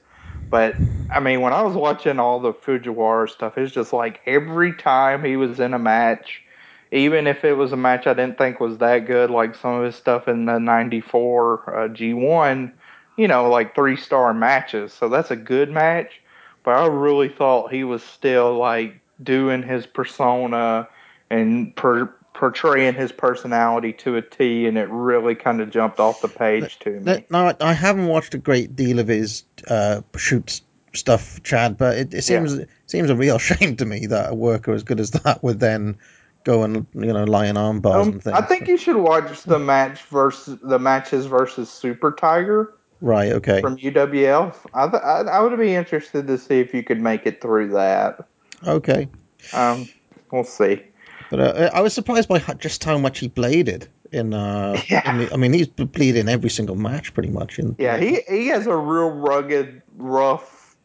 But 0.49 0.75
I 1.11 1.19
mean, 1.19 1.41
when 1.41 1.53
I 1.53 1.63
was 1.63 1.75
watching 1.75 2.19
all 2.19 2.39
the 2.39 2.53
Fujiwara 2.53 3.29
stuff, 3.29 3.57
it's 3.57 3.73
just 3.73 3.93
like 3.93 4.21
every 4.27 4.73
time 4.73 5.23
he 5.23 5.37
was 5.37 5.59
in 5.59 5.73
a 5.73 5.79
match, 5.79 6.43
even 6.91 7.27
if 7.27 7.43
it 7.43 7.53
was 7.53 7.71
a 7.71 7.77
match 7.77 8.07
I 8.07 8.13
didn't 8.13 8.37
think 8.37 8.59
was 8.59 8.77
that 8.79 8.99
good, 9.05 9.29
like 9.29 9.55
some 9.55 9.75
of 9.75 9.85
his 9.85 9.95
stuff 9.95 10.27
in 10.27 10.45
the 10.45 10.59
'94 10.59 11.75
uh, 11.85 11.87
G1, 11.89 12.71
you 13.17 13.27
know, 13.27 13.49
like 13.49 13.75
three 13.75 13.97
star 13.97 14.33
matches. 14.33 14.93
So 14.93 15.09
that's 15.09 15.31
a 15.31 15.35
good 15.35 15.71
match. 15.71 16.21
But 16.63 16.71
I 16.71 16.87
really 16.87 17.29
thought 17.29 17.71
he 17.71 17.83
was 17.83 18.01
still 18.03 18.57
like 18.57 18.99
doing 19.21 19.63
his 19.63 19.85
persona 19.85 20.87
and 21.29 21.75
per- 21.75 22.13
portraying 22.33 22.93
his 22.95 23.11
personality 23.11 23.93
to 23.93 24.17
a 24.17 24.21
T, 24.21 24.67
and 24.67 24.77
it 24.77 24.89
really 24.89 25.35
kind 25.35 25.61
of 25.61 25.69
jumped 25.71 25.99
off 25.99 26.21
the 26.21 26.27
page 26.27 26.79
to 26.79 26.99
me. 26.99 27.25
no, 27.29 27.47
I- 27.47 27.55
I 27.61 27.73
haven't 27.73 28.07
watched 28.07 28.33
a 28.33 28.37
great 28.37 28.75
deal 28.75 28.99
of 28.99 29.07
his 29.07 29.43
uh, 29.67 30.01
shoot 30.17 30.61
stuff, 30.93 31.41
Chad, 31.43 31.77
but 31.77 31.97
it, 31.97 32.13
it 32.13 32.21
seems 32.23 32.53
it 32.53 32.69
seems 32.87 33.09
a 33.09 33.15
real 33.15 33.37
shame 33.49 33.75
to 33.77 33.85
me 33.85 34.07
that 34.07 34.31
a 34.31 34.35
worker 34.35 34.73
as 34.73 34.83
good 34.83 34.99
as 34.99 35.11
that 35.11 35.43
would 35.43 35.59
then 35.59 35.97
go 36.45 36.63
and 36.63 36.87
you 36.93 37.11
know 37.11 37.25
lie 37.25 37.47
in 37.47 37.57
arm 37.57 37.81
bars 37.81 38.07
Um, 38.07 38.13
and 38.13 38.23
things. 38.23 38.37
I 38.37 38.41
think 38.41 38.67
you 38.69 38.77
should 38.77 38.95
watch 38.95 39.43
the 39.43 39.59
match 39.59 40.03
versus 40.03 40.57
the 40.63 40.79
matches 40.79 41.25
versus 41.25 41.69
Super 41.69 42.11
Tiger 42.13 42.73
right, 43.01 43.33
okay, 43.33 43.59
from 43.61 43.75
UWF. 43.77 44.55
I, 44.73 44.87
th- 44.87 45.03
I 45.03 45.21
I 45.21 45.39
would 45.41 45.59
be 45.59 45.75
interested 45.75 46.27
to 46.27 46.37
see 46.37 46.61
if 46.61 46.73
you 46.73 46.83
could 46.83 47.01
make 47.01 47.25
it 47.25 47.41
through 47.41 47.71
that. 47.71 48.25
okay. 48.65 49.09
Um, 49.53 49.89
we'll 50.31 50.43
see. 50.45 50.81
But 51.29 51.39
uh, 51.39 51.69
I 51.73 51.81
was 51.81 51.93
surprised 51.93 52.29
by 52.29 52.39
just 52.59 52.83
how 52.83 52.97
much 52.97 53.19
he 53.19 53.27
bladed 53.27 53.87
in. 54.11 54.33
Uh, 54.33 54.79
Yeah. 54.87 55.11
in 55.11 55.17
the, 55.17 55.33
I 55.33 55.37
mean, 55.37 55.53
he's 55.53 55.67
bleeding 55.67 56.29
every 56.29 56.49
single 56.49 56.75
match 56.75 57.13
pretty 57.13 57.29
much. 57.29 57.59
In, 57.59 57.75
Yeah, 57.79 57.97
he 57.97 58.21
he 58.29 58.47
has 58.47 58.65
a 58.67 58.75
real 58.75 59.09
rugged, 59.09 59.81
rough 59.97 60.75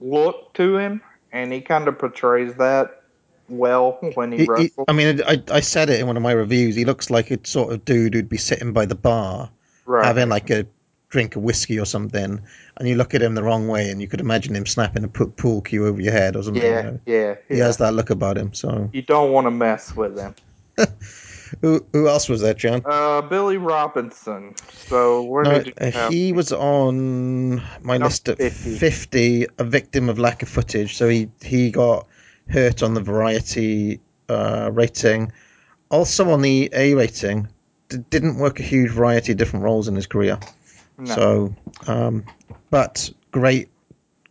look 0.00 0.54
to 0.54 0.76
him, 0.78 1.00
and 1.32 1.52
he 1.52 1.60
kind 1.60 1.88
of 1.88 1.98
portrays 1.98 2.54
that 2.56 3.02
well 3.48 3.98
when 4.14 4.32
he, 4.32 4.38
He- 4.38 4.48
he- 4.62 4.72
I 4.88 4.92
mean, 4.92 5.22
I, 5.26 5.42
I 5.50 5.60
said 5.60 5.90
it 5.90 6.00
in 6.00 6.06
one 6.06 6.16
of 6.16 6.22
my 6.22 6.32
reviews. 6.32 6.74
He 6.74 6.84
looks 6.84 7.10
like 7.10 7.30
a 7.30 7.38
sort 7.46 7.72
of 7.72 7.84
dude 7.84 8.14
who'd 8.14 8.28
be 8.28 8.36
sitting 8.38 8.72
by 8.72 8.86
the 8.86 8.94
bar 8.94 9.50
right. 9.86 10.04
having 10.04 10.28
like 10.28 10.50
a 10.50 10.66
drink 11.10 11.36
of 11.36 11.42
whiskey 11.42 11.78
or 11.78 11.84
something, 11.84 12.40
and 12.76 12.88
you 12.88 12.96
look 12.96 13.14
at 13.14 13.22
him 13.22 13.34
the 13.36 13.42
wrong 13.42 13.68
way, 13.68 13.90
and 13.90 14.00
you 14.00 14.08
could 14.08 14.20
imagine 14.20 14.54
him 14.56 14.66
snapping 14.66 15.04
a 15.04 15.08
pool 15.08 15.60
cue 15.60 15.86
over 15.86 16.00
your 16.00 16.12
head 16.12 16.34
or 16.36 16.42
something. 16.42 16.62
you 16.62 16.68
yeah, 16.68 16.82
know. 16.82 17.00
yeah, 17.06 17.34
He 17.48 17.58
yeah. 17.58 17.64
has 17.66 17.76
that 17.76 17.94
look 17.94 18.10
about 18.10 18.36
him. 18.36 18.52
So, 18.52 18.90
You 18.92 19.02
don't 19.02 19.30
want 19.32 19.46
to 19.46 19.52
mess 19.52 19.94
with 19.94 20.18
him. 20.18 20.34
who 21.60 21.84
who 21.92 22.08
else 22.08 22.28
was 22.28 22.40
that, 22.40 22.56
John? 22.58 22.82
Uh, 22.84 23.22
Billy 23.22 23.58
Robinson. 23.58 24.54
So 24.72 25.22
where 25.22 25.44
No, 25.44 25.58
did 25.62 25.66
you 25.68 25.72
uh, 25.80 26.10
he 26.10 26.32
was 26.32 26.52
on 26.52 27.56
my 27.82 27.94
Number 27.98 28.06
list 28.06 28.28
at 28.28 28.38
50. 28.38 28.76
50, 28.78 29.46
a 29.58 29.64
victim 29.64 30.08
of 30.08 30.18
lack 30.18 30.42
of 30.42 30.48
footage. 30.48 30.96
So 30.96 31.08
he, 31.08 31.30
he 31.42 31.70
got 31.70 32.08
hurt 32.48 32.82
on 32.82 32.94
the 32.94 33.00
variety 33.00 34.00
uh, 34.28 34.70
rating. 34.72 35.32
Also 35.90 36.30
on 36.30 36.42
the 36.42 36.70
A 36.72 36.94
rating, 36.94 37.48
d- 37.88 37.98
didn't 38.10 38.38
work 38.38 38.60
a 38.60 38.62
huge 38.62 38.90
variety 38.90 39.32
of 39.32 39.38
different 39.38 39.64
roles 39.64 39.88
in 39.88 39.94
his 39.94 40.06
career. 40.06 40.38
No. 40.98 41.14
So, 41.14 41.54
um, 41.86 42.24
but 42.70 43.10
great, 43.32 43.68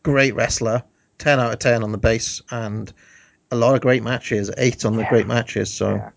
great 0.03 0.35
wrestler. 0.35 0.83
10 1.19 1.39
out 1.39 1.53
of 1.53 1.59
10 1.59 1.83
on 1.83 1.91
the 1.91 1.97
base 1.97 2.41
and 2.51 2.91
a 3.51 3.55
lot 3.55 3.75
of 3.75 3.81
great 3.81 4.03
matches. 4.03 4.49
8 4.57 4.83
on 4.85 4.95
the 4.95 5.03
Yeah. 5.03 5.09
great 5.09 5.27
matches. 5.27 5.71
So, 5.71 5.95
Yeah. 5.95 6.09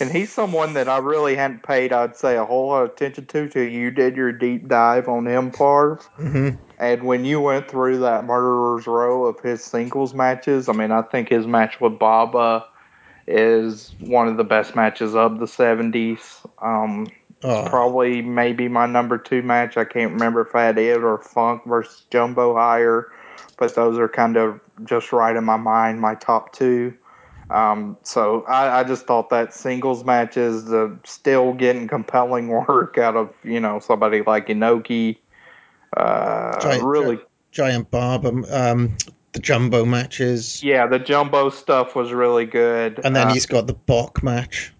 And 0.00 0.10
he's 0.10 0.32
someone 0.32 0.74
that 0.74 0.88
I 0.88 0.98
really 0.98 1.36
hadn't 1.36 1.62
paid, 1.62 1.92
I'd 1.92 2.16
say, 2.16 2.36
a 2.36 2.44
whole 2.44 2.68
lot 2.68 2.82
of 2.84 2.90
attention 2.90 3.26
to 3.26 3.48
till 3.48 3.62
you 3.68 3.92
did 3.92 4.16
your 4.16 4.32
deep 4.32 4.66
dive 4.66 5.08
on 5.08 5.26
him, 5.26 5.52
Parv. 5.52 6.00
mhm. 6.18 6.58
And 6.84 7.04
when 7.04 7.24
you 7.24 7.40
went 7.40 7.70
through 7.70 8.00
that 8.00 8.24
murderer's 8.24 8.86
row 8.86 9.24
of 9.24 9.40
his 9.40 9.64
singles 9.64 10.12
matches, 10.12 10.68
I 10.68 10.72
mean, 10.72 10.90
I 10.90 11.02
think 11.02 11.28
his 11.28 11.46
match 11.46 11.80
with 11.80 11.98
Baba 11.98 12.66
is 13.26 13.94
one 14.00 14.28
of 14.28 14.36
the 14.36 14.44
best 14.44 14.76
matches 14.76 15.14
of 15.14 15.38
the 15.38 15.46
70s. 15.46 16.46
Um, 16.62 17.06
Oh, 17.44 17.66
probably 17.66 18.22
maybe 18.22 18.68
my 18.68 18.86
number 18.86 19.18
two 19.18 19.42
match. 19.42 19.76
I 19.76 19.84
can't 19.84 20.12
remember 20.12 20.40
if 20.40 20.54
I 20.54 20.62
had 20.62 20.78
it 20.78 21.02
or 21.04 21.18
Funk 21.18 21.62
versus 21.66 22.04
Jumbo 22.10 22.54
Higher, 22.54 23.12
but 23.58 23.74
those 23.74 23.98
are 23.98 24.08
kind 24.08 24.38
of 24.38 24.58
just 24.84 25.12
right 25.12 25.36
in 25.36 25.44
my 25.44 25.58
mind, 25.58 26.00
my 26.00 26.14
top 26.14 26.54
two. 26.54 26.94
Um, 27.50 27.98
so 28.02 28.44
I, 28.48 28.80
I 28.80 28.84
just 28.84 29.06
thought 29.06 29.28
that 29.28 29.52
singles 29.52 30.04
matches, 30.04 30.64
the 30.64 30.98
still 31.04 31.52
getting 31.52 31.86
compelling 31.86 32.48
work 32.66 32.96
out 32.96 33.14
of 33.14 33.30
you 33.44 33.60
know 33.60 33.78
somebody 33.78 34.22
like 34.22 34.46
Inoki. 34.46 35.18
Uh, 35.96 36.60
Giant- 36.60 36.84
really, 36.84 37.18
Giant 37.52 37.90
Baba, 37.90 38.28
um, 38.50 38.96
the 39.32 39.40
jumbo 39.40 39.84
matches. 39.84 40.62
yeah, 40.62 40.86
the 40.86 40.98
Jumbo 40.98 41.50
stuff 41.50 41.94
was 41.96 42.12
really 42.12 42.46
good. 42.46 43.00
And 43.04 43.14
then 43.14 43.28
Uh, 43.28 43.32
he's 43.32 43.46
got 43.46 43.66
the 43.66 43.74
Bok 43.74 44.22
match. 44.22 44.72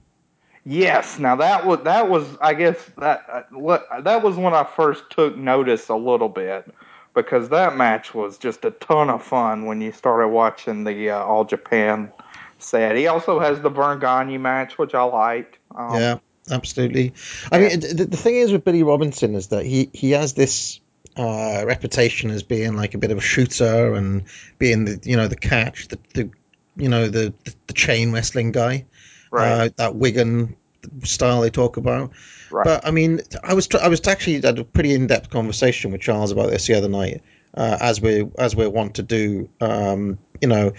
Yes, 0.66 1.18
now 1.18 1.36
that 1.36 1.66
was 1.66 1.80
that 1.84 2.08
was 2.08 2.24
I 2.40 2.54
guess 2.54 2.78
that 2.98 3.46
uh, 3.52 4.00
that 4.00 4.22
was 4.22 4.36
when 4.36 4.54
I 4.54 4.64
first 4.64 5.04
took 5.10 5.36
notice 5.36 5.88
a 5.90 5.96
little 5.96 6.30
bit 6.30 6.72
because 7.14 7.50
that 7.50 7.76
match 7.76 8.14
was 8.14 8.38
just 8.38 8.64
a 8.64 8.70
ton 8.70 9.10
of 9.10 9.22
fun 9.22 9.66
when 9.66 9.80
you 9.82 9.92
started 9.92 10.28
watching 10.28 10.84
the 10.84 11.10
uh, 11.10 11.18
All 11.18 11.44
Japan 11.44 12.10
set. 12.58 12.96
He 12.96 13.06
also 13.08 13.40
has 13.40 13.60
the 13.60 13.68
Verne 13.68 13.98
Gagne 14.00 14.38
match, 14.38 14.78
which 14.78 14.94
I 14.94 15.02
liked. 15.02 15.58
Um, 15.76 16.00
yeah, 16.00 16.18
absolutely. 16.50 17.12
I 17.52 17.58
yeah. 17.58 17.68
mean, 17.68 17.80
the, 17.80 18.06
the 18.06 18.16
thing 18.16 18.36
is 18.36 18.50
with 18.50 18.64
Billy 18.64 18.82
Robinson 18.82 19.34
is 19.34 19.48
that 19.48 19.66
he 19.66 19.90
he 19.92 20.12
has 20.12 20.32
this 20.32 20.80
uh, 21.16 21.64
reputation 21.66 22.30
as 22.30 22.42
being 22.42 22.76
like 22.76 22.94
a 22.94 22.98
bit 22.98 23.10
of 23.10 23.18
a 23.18 23.22
shooter 23.22 23.94
and 23.94 24.24
being 24.58 24.84
the 24.84 25.00
you 25.04 25.16
know 25.16 25.28
the 25.28 25.36
catch, 25.36 25.88
the, 25.88 25.98
the 26.14 26.30
you 26.76 26.88
know 26.88 27.08
the 27.08 27.32
the 27.66 27.72
chain 27.72 28.12
wrestling 28.12 28.52
guy, 28.52 28.84
right, 29.30 29.50
uh, 29.50 29.68
that 29.76 29.94
Wigan 29.94 30.56
style 31.02 31.40
they 31.40 31.50
talk 31.50 31.76
about. 31.76 32.12
right. 32.50 32.64
But 32.64 32.86
I 32.86 32.90
mean, 32.90 33.20
I 33.42 33.54
was 33.54 33.66
tr- 33.66 33.78
I 33.78 33.88
was 33.88 34.06
actually 34.06 34.40
had 34.40 34.58
a 34.58 34.64
pretty 34.64 34.94
in 34.94 35.06
depth 35.06 35.30
conversation 35.30 35.92
with 35.92 36.00
Charles 36.00 36.30
about 36.30 36.50
this 36.50 36.66
the 36.66 36.74
other 36.74 36.88
night, 36.88 37.22
uh, 37.54 37.78
as 37.80 38.00
we 38.00 38.28
as 38.38 38.56
we 38.56 38.66
want 38.66 38.96
to 38.96 39.02
do. 39.02 39.48
Um, 39.60 40.18
you 40.40 40.48
know, 40.48 40.72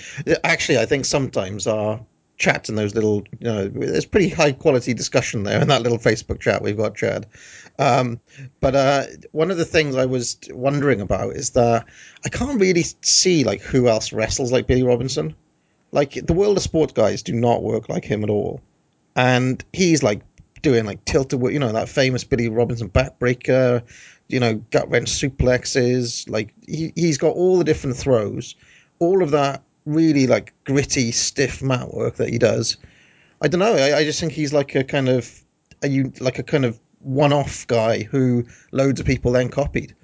actually, 0.44 0.80
I 0.80 0.86
think 0.86 1.06
sometimes 1.06 1.68
our 1.68 2.02
chats 2.38 2.70
and 2.70 2.78
those 2.78 2.96
little, 2.96 3.24
you 3.40 3.48
know, 3.48 3.68
there's 3.68 4.06
pretty 4.06 4.30
high 4.30 4.52
quality 4.52 4.94
discussion 4.94 5.44
there 5.44 5.62
in 5.62 5.68
that 5.70 5.82
little 5.82 5.98
Facebook 5.98 6.40
chat 6.40 6.62
we've 6.62 6.78
got, 6.78 6.96
Chad. 6.96 7.28
Um, 7.80 8.20
but 8.60 8.76
uh, 8.76 9.04
one 9.32 9.52
of 9.52 9.58
the 9.58 9.66
things 9.66 9.96
I 9.96 10.06
was 10.06 10.38
wondering 10.50 11.02
about 11.02 11.36
is 11.36 11.52
that 11.52 11.86
I 12.26 12.30
can't 12.30 12.60
really 12.60 12.84
see 13.02 13.44
like 13.44 13.62
who 13.62 13.88
else 13.88 14.14
wrestles 14.14 14.52
like 14.52 14.68
Billy 14.68 14.84
Robinson. 14.84 15.36
Like 15.92 16.14
the 16.14 16.34
world 16.34 16.58
of 16.58 16.64
sport 16.64 16.94
guys 16.94 17.22
do 17.22 17.34
not 17.34 17.64
work 17.64 17.88
like 17.88 18.04
him 18.04 18.24
at 18.24 18.30
all, 18.30 18.62
and 19.16 19.64
he's 19.72 20.04
like 20.04 20.22
doing 20.62 20.86
like 20.86 21.06
tilted, 21.06 21.42
you 21.42 21.60
know, 21.60 21.72
that 21.72 21.88
famous 21.88 22.24
Billy 22.26 22.50
Robinson 22.50 22.90
backbreaker, 22.90 23.84
you 24.28 24.40
know, 24.40 24.56
gut 24.72 24.90
wrench 24.90 25.10
suplexes. 25.10 26.30
Like 26.30 26.54
he 26.68 26.92
he's 26.96 27.18
got 27.18 27.36
all 27.36 27.58
the 27.58 27.64
different 27.64 27.96
throws, 27.96 28.56
all 29.00 29.24
of 29.24 29.32
that 29.32 29.64
really 29.86 30.28
like 30.28 30.54
gritty, 30.66 31.12
stiff 31.12 31.62
mat 31.62 31.94
work 31.94 32.16
that 32.16 32.30
he 32.30 32.38
does. 32.38 32.78
I 33.42 33.48
don't 33.48 33.60
know. 33.60 33.76
I, 33.76 33.98
I 33.98 34.04
just 34.04 34.20
think 34.20 34.32
he's 34.34 34.54
like 34.54 34.76
a 34.76 34.84
kind 34.84 35.10
of 35.10 35.42
a 35.82 35.88
you 35.88 36.12
like 36.20 36.40
a 36.40 36.44
kind 36.44 36.66
of 36.66 36.80
one-off 37.00 37.68
guy 37.68 38.04
who 38.04 38.46
loads 38.72 39.00
of 39.00 39.06
people 39.06 39.32
then 39.32 39.50
copied. 39.50 39.96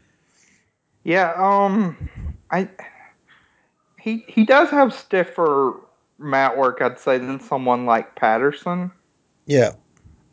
Yeah, 1.04 1.34
um, 1.36 2.10
I 2.52 2.70
he 4.00 4.24
he 4.28 4.46
does 4.46 4.70
have 4.70 4.94
stiffer 4.94 5.76
mat 6.20 6.58
work, 6.58 6.82
I'd 6.82 7.00
say, 7.00 7.18
than 7.18 7.40
someone 7.40 7.86
like 7.86 8.16
Patterson. 8.16 8.92
Yeah. 9.46 9.72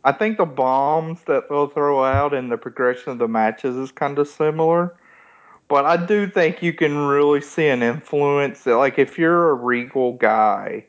I 0.04 0.12
think 0.12 0.38
the 0.38 0.46
bombs 0.46 1.20
that 1.26 1.48
they'll 1.48 1.66
throw 1.66 2.04
out 2.04 2.32
and 2.32 2.50
the 2.52 2.56
progression 2.56 3.12
of 3.12 3.18
the 3.18 3.28
matches 3.28 3.76
is 3.76 3.90
kind 3.90 4.18
of 4.18 4.28
similar. 4.28 4.94
But 5.68 5.84
I 5.84 6.04
do 6.04 6.26
think 6.26 6.62
you 6.62 6.72
can 6.72 6.96
really 6.96 7.42
see 7.42 7.68
an 7.68 7.82
influence. 7.82 8.64
That, 8.64 8.76
like 8.76 8.98
if 8.98 9.18
you're 9.18 9.50
a 9.50 9.54
Regal 9.54 10.14
guy, 10.14 10.86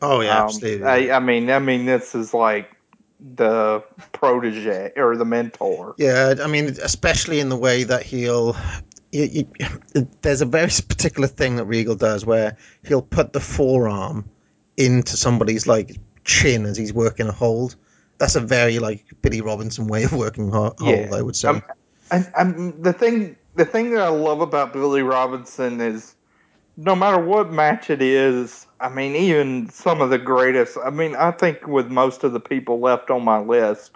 Oh 0.00 0.20
yeah, 0.20 0.38
um, 0.38 0.44
absolutely. 0.44 0.86
I, 0.86 1.16
I 1.16 1.20
mean, 1.20 1.50
I 1.50 1.58
mean, 1.58 1.86
this 1.86 2.14
is 2.14 2.32
like 2.32 2.70
the 3.20 3.82
protege 4.12 4.92
or 4.96 5.16
the 5.16 5.24
mentor. 5.24 5.94
Yeah, 5.98 6.34
I 6.42 6.46
mean, 6.46 6.66
especially 6.82 7.40
in 7.40 7.48
the 7.48 7.56
way 7.56 7.84
that 7.84 8.02
he'll. 8.02 8.56
You, 9.10 9.24
you, 9.24 10.08
there's 10.20 10.42
a 10.42 10.46
very 10.46 10.68
particular 10.68 11.28
thing 11.28 11.56
that 11.56 11.64
Regal 11.64 11.94
does 11.94 12.26
where 12.26 12.58
he'll 12.84 13.02
put 13.02 13.32
the 13.32 13.40
forearm 13.40 14.28
into 14.76 15.16
somebody's 15.16 15.66
like 15.66 15.96
chin 16.24 16.66
as 16.66 16.76
he's 16.76 16.92
working 16.92 17.26
a 17.26 17.32
hold. 17.32 17.74
That's 18.18 18.36
a 18.36 18.40
very 18.40 18.78
like 18.78 19.06
Billy 19.22 19.40
Robinson 19.40 19.86
way 19.86 20.04
of 20.04 20.12
working 20.12 20.50
hold, 20.50 20.74
Yeah. 20.82 21.08
I 21.12 21.22
would 21.22 21.36
say. 21.36 21.48
Um, 21.48 21.62
and, 22.10 22.32
and 22.36 22.84
the 22.84 22.92
thing, 22.92 23.36
the 23.58 23.64
thing 23.64 23.90
that 23.90 24.00
I 24.00 24.08
love 24.08 24.40
about 24.40 24.72
Billy 24.72 25.02
Robinson 25.02 25.80
is, 25.80 26.14
no 26.76 26.94
matter 26.94 27.20
what 27.20 27.52
match 27.52 27.90
it 27.90 28.00
is, 28.00 28.66
I 28.78 28.88
mean, 28.88 29.16
even 29.16 29.68
some 29.68 30.00
of 30.00 30.10
the 30.10 30.18
greatest. 30.18 30.78
I 30.82 30.90
mean, 30.90 31.16
I 31.16 31.32
think 31.32 31.66
with 31.66 31.88
most 31.88 32.22
of 32.22 32.32
the 32.32 32.40
people 32.40 32.78
left 32.78 33.10
on 33.10 33.24
my 33.24 33.40
list, 33.40 33.90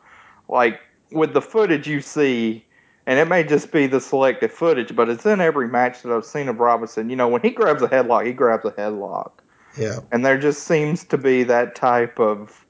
like 0.49 0.81
with 1.13 1.33
the 1.33 1.41
footage 1.41 1.87
you 1.87 2.01
see, 2.01 2.65
and 3.07 3.21
it 3.21 3.29
may 3.29 3.45
just 3.45 3.71
be 3.71 3.87
the 3.87 4.01
selected 4.01 4.51
footage, 4.51 4.97
but 4.97 5.09
it's 5.09 5.25
in 5.25 5.41
every 5.41 5.69
match 5.69 6.03
that 6.03 6.13
I've 6.13 6.25
seen 6.25 6.49
of 6.49 6.59
Robinson. 6.59 7.09
You 7.09 7.15
know, 7.15 7.29
when 7.29 7.41
he 7.41 7.51
grabs 7.51 7.83
a 7.83 7.89
headlock, 7.89 8.27
he 8.27 8.33
grabs 8.33 8.65
a 8.65 8.73
headlock. 8.73 9.31
yeah. 9.79 10.01
And 10.11 10.27
there 10.27 10.39
just 10.39 10.65
seems 10.65 11.05
to 11.05 11.19
be 11.19 11.45
that 11.45 11.77
type 11.77 12.19
of 12.19 12.67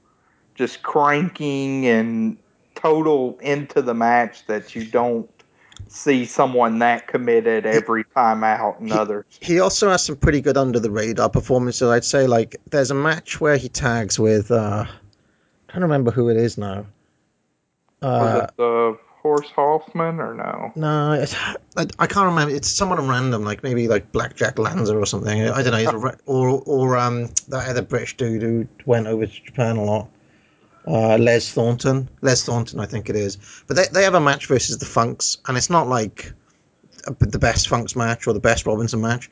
just 0.53 0.83
cranking 0.83 1.87
and 1.87 2.37
total 2.75 3.39
into 3.39 3.81
the 3.81 3.95
match 3.95 4.45
that 4.45 4.75
you 4.75 4.85
don't 4.85 5.27
see 5.95 6.25
someone 6.25 6.79
that 6.79 7.07
committed 7.07 7.67
every 7.67 8.03
time 8.03 8.43
out 8.43 8.79
and 8.79 8.91
others. 8.91 9.25
He 9.39 9.59
also 9.59 9.89
has 9.91 10.03
some 10.03 10.15
pretty 10.15 10.41
good 10.41 10.57
under 10.57 10.79
the 10.79 10.89
radar 10.89 11.29
performances. 11.29 11.87
I'd 11.87 12.03
say 12.03 12.25
like 12.25 12.55
there's 12.71 12.89
a 12.91 12.95
match 12.95 13.39
where 13.39 13.57
he 13.57 13.69
tags 13.69 14.19
with. 14.19 14.51
uh 14.51 14.85
I'm 14.87 14.87
trying 15.67 15.81
to 15.81 15.85
remember 15.85 16.11
who 16.11 16.29
it 16.29 16.37
is 16.37 16.57
now. 16.57 16.85
Was 18.01 18.35
Uh, 18.35 18.43
it 18.43 18.57
the 18.57 18.97
Horst 19.21 19.51
Hoffman 19.55 20.19
or 20.19 20.33
no? 20.33 20.71
No, 20.75 21.13
it's, 21.13 21.33
I, 21.77 21.87
I 21.97 22.07
can't 22.07 22.25
remember. 22.25 22.53
It's 22.53 22.67
someone 22.67 23.07
random, 23.07 23.43
like 23.45 23.63
maybe 23.63 23.87
like 23.87 24.11
Blackjack 24.11 24.59
Lanza 24.59 24.97
or 24.97 25.05
something. 25.05 25.41
I 25.47 25.61
don't 25.63 25.71
know. 25.71 25.77
He's 25.77 25.87
a, 25.87 25.97
re- 25.97 26.15
or 26.25 26.61
or 26.65 26.97
um 26.97 27.27
that 27.49 27.69
other 27.69 27.81
British 27.83 28.17
dude 28.17 28.41
who 28.41 28.67
went 28.85 29.07
over 29.07 29.25
to 29.27 29.31
Japan 29.45 29.77
a 29.77 29.83
lot. 29.83 30.09
Uh, 30.85 31.17
Les 31.17 31.49
Thornton, 31.49 32.09
Les 32.21 32.43
Thornton, 32.43 32.79
I 32.79 32.85
think 32.85 33.09
it 33.09 33.15
is. 33.15 33.37
But 33.67 33.77
they 33.77 33.85
they 33.91 34.03
have 34.03 34.15
a 34.15 34.19
match 34.19 34.47
versus 34.47 34.77
the 34.77 34.85
Funks, 34.85 35.37
and 35.47 35.57
it's 35.57 35.69
not 35.69 35.87
like 35.87 36.33
the 37.19 37.39
best 37.39 37.67
Funks 37.69 37.95
match 37.95 38.27
or 38.27 38.33
the 38.33 38.39
best 38.39 38.65
Robinson 38.65 39.01
match, 39.01 39.29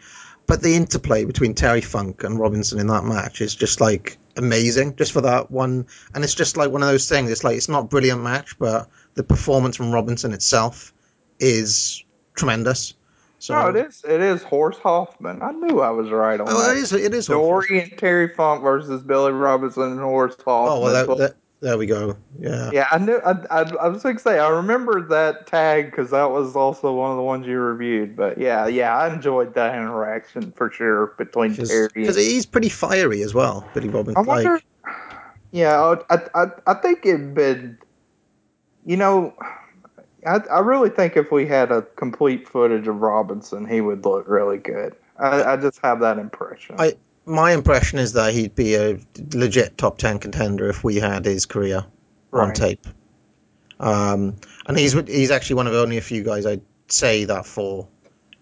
but 0.47 0.61
the 0.61 0.75
interplay 0.75 1.25
between 1.25 1.53
Terry 1.53 1.81
Funk 1.81 2.23
and 2.23 2.39
Robinson 2.39 2.79
in 2.79 2.87
that 2.87 3.03
match 3.03 3.41
is 3.41 3.55
just 3.55 3.79
like 3.81 4.17
amazing, 4.37 4.95
just 4.95 5.11
for 5.11 5.21
that 5.21 5.51
one. 5.51 5.87
And 6.13 6.23
it's 6.23 6.35
just 6.35 6.57
like 6.57 6.71
one 6.71 6.83
of 6.83 6.89
those 6.89 7.07
things. 7.09 7.29
It's 7.31 7.43
like 7.43 7.57
it's 7.57 7.69
not 7.69 7.85
a 7.85 7.87
brilliant 7.87 8.21
match, 8.21 8.57
but 8.57 8.89
the 9.15 9.23
performance 9.23 9.75
from 9.77 9.91
Robinson 9.91 10.33
itself 10.33 10.93
is 11.39 12.03
tremendous. 12.33 12.93
So 13.39 13.55
No, 13.55 13.69
it 13.69 13.87
is. 13.87 14.03
It 14.07 14.21
is 14.21 14.43
Horst 14.43 14.79
Hoffman. 14.81 15.41
I 15.41 15.51
knew 15.51 15.81
I 15.81 15.89
was 15.89 16.09
right 16.11 16.39
on 16.39 16.47
Oh, 16.47 16.61
that. 16.61 16.77
it 16.77 16.79
is. 16.79 16.93
It 16.93 17.13
is. 17.13 17.25
Dory 17.25 17.81
and 17.81 17.97
Terry 17.97 18.27
Funk 18.35 18.61
versus 18.61 19.01
Billy 19.01 19.31
Robinson 19.31 19.83
and 19.83 19.99
Horst 19.99 20.41
Hoffman. 20.43 20.77
Oh 20.77 20.81
well, 20.81 21.07
that, 21.07 21.17
that, 21.17 21.35
there 21.62 21.78
we 21.78 21.86
go. 21.86 22.17
Yeah. 22.39 22.71
Yeah, 22.74 22.88
I 22.91 22.97
knew. 22.97 23.17
I, 23.24 23.32
I, 23.50 23.62
I 23.62 23.88
was 23.88 24.04
going 24.04 24.17
to 24.17 24.21
say 24.21 24.39
I 24.39 24.50
remember 24.50 25.00
that 25.10 25.47
tag 25.47 25.91
because 25.91 26.10
that 26.10 26.32
was 26.32 26.56
also 26.56 26.93
one 26.93 27.12
of 27.12 27.17
the 27.17 27.24
ones 27.24 27.45
you 27.45 27.60
reviewed. 27.60 28.15
But 28.15 28.38
yeah, 28.38 28.67
yeah, 28.67 28.97
I 28.97 29.13
enjoyed 29.13 29.54
that 29.54 29.76
interaction 29.76 30.52
for 30.54 30.71
sure 30.71 31.13
between 31.17 31.56
Terry. 31.56 31.89
Because 31.93 32.17
he's 32.17 32.45
pretty 32.45 32.69
fiery 32.69 33.21
as 33.21 33.34
well, 33.34 33.67
Billy 33.74 33.89
Robinson. 33.89 34.24
I 34.24 34.28
wonder. 34.28 34.54
Like, 34.54 34.63
yeah, 35.52 35.95
I, 36.10 36.19
I, 36.34 36.45
I 36.65 36.74
think 36.74 37.06
it'd 37.06 37.36
been. 37.36 37.78
You 38.84 38.97
know, 38.97 39.36
I, 40.26 40.38
I 40.52 40.60
really 40.60 40.89
think 40.89 41.15
if 41.15 41.32
we 41.32 41.45
had 41.45 41.71
a 41.71 41.84
complete 41.84 42.47
footage 42.47 42.88
of 42.88 42.97
Robinson, 43.02 43.67
he 43.67 43.82
would 43.82 44.04
look 44.04 44.28
really 44.28 44.58
good. 44.58 44.95
I, 45.19 45.43
I 45.43 45.58
just 45.58 45.80
have 45.84 46.00
that 46.00 46.17
impression. 46.17 46.78
I 46.80 46.93
my 47.25 47.51
impression 47.53 47.99
is 47.99 48.13
that 48.13 48.34
he'd 48.34 48.55
be 48.55 48.75
a 48.75 48.99
legit 49.34 49.77
top 49.77 49.97
ten 49.97 50.19
contender 50.19 50.69
if 50.69 50.84
we 50.84 50.95
had 50.95 51.25
his 51.25 51.45
career 51.45 51.86
on 52.34 52.53
tape. 52.53 52.86
Um, 53.79 54.36
and 54.67 54.77
he's 54.77 54.93
he's 54.93 55.31
actually 55.31 55.55
one 55.55 55.67
of 55.67 55.73
only 55.73 55.97
a 55.97 56.01
few 56.01 56.23
guys 56.23 56.45
I'd 56.45 56.62
say 56.88 57.25
that 57.25 57.45
for. 57.45 57.88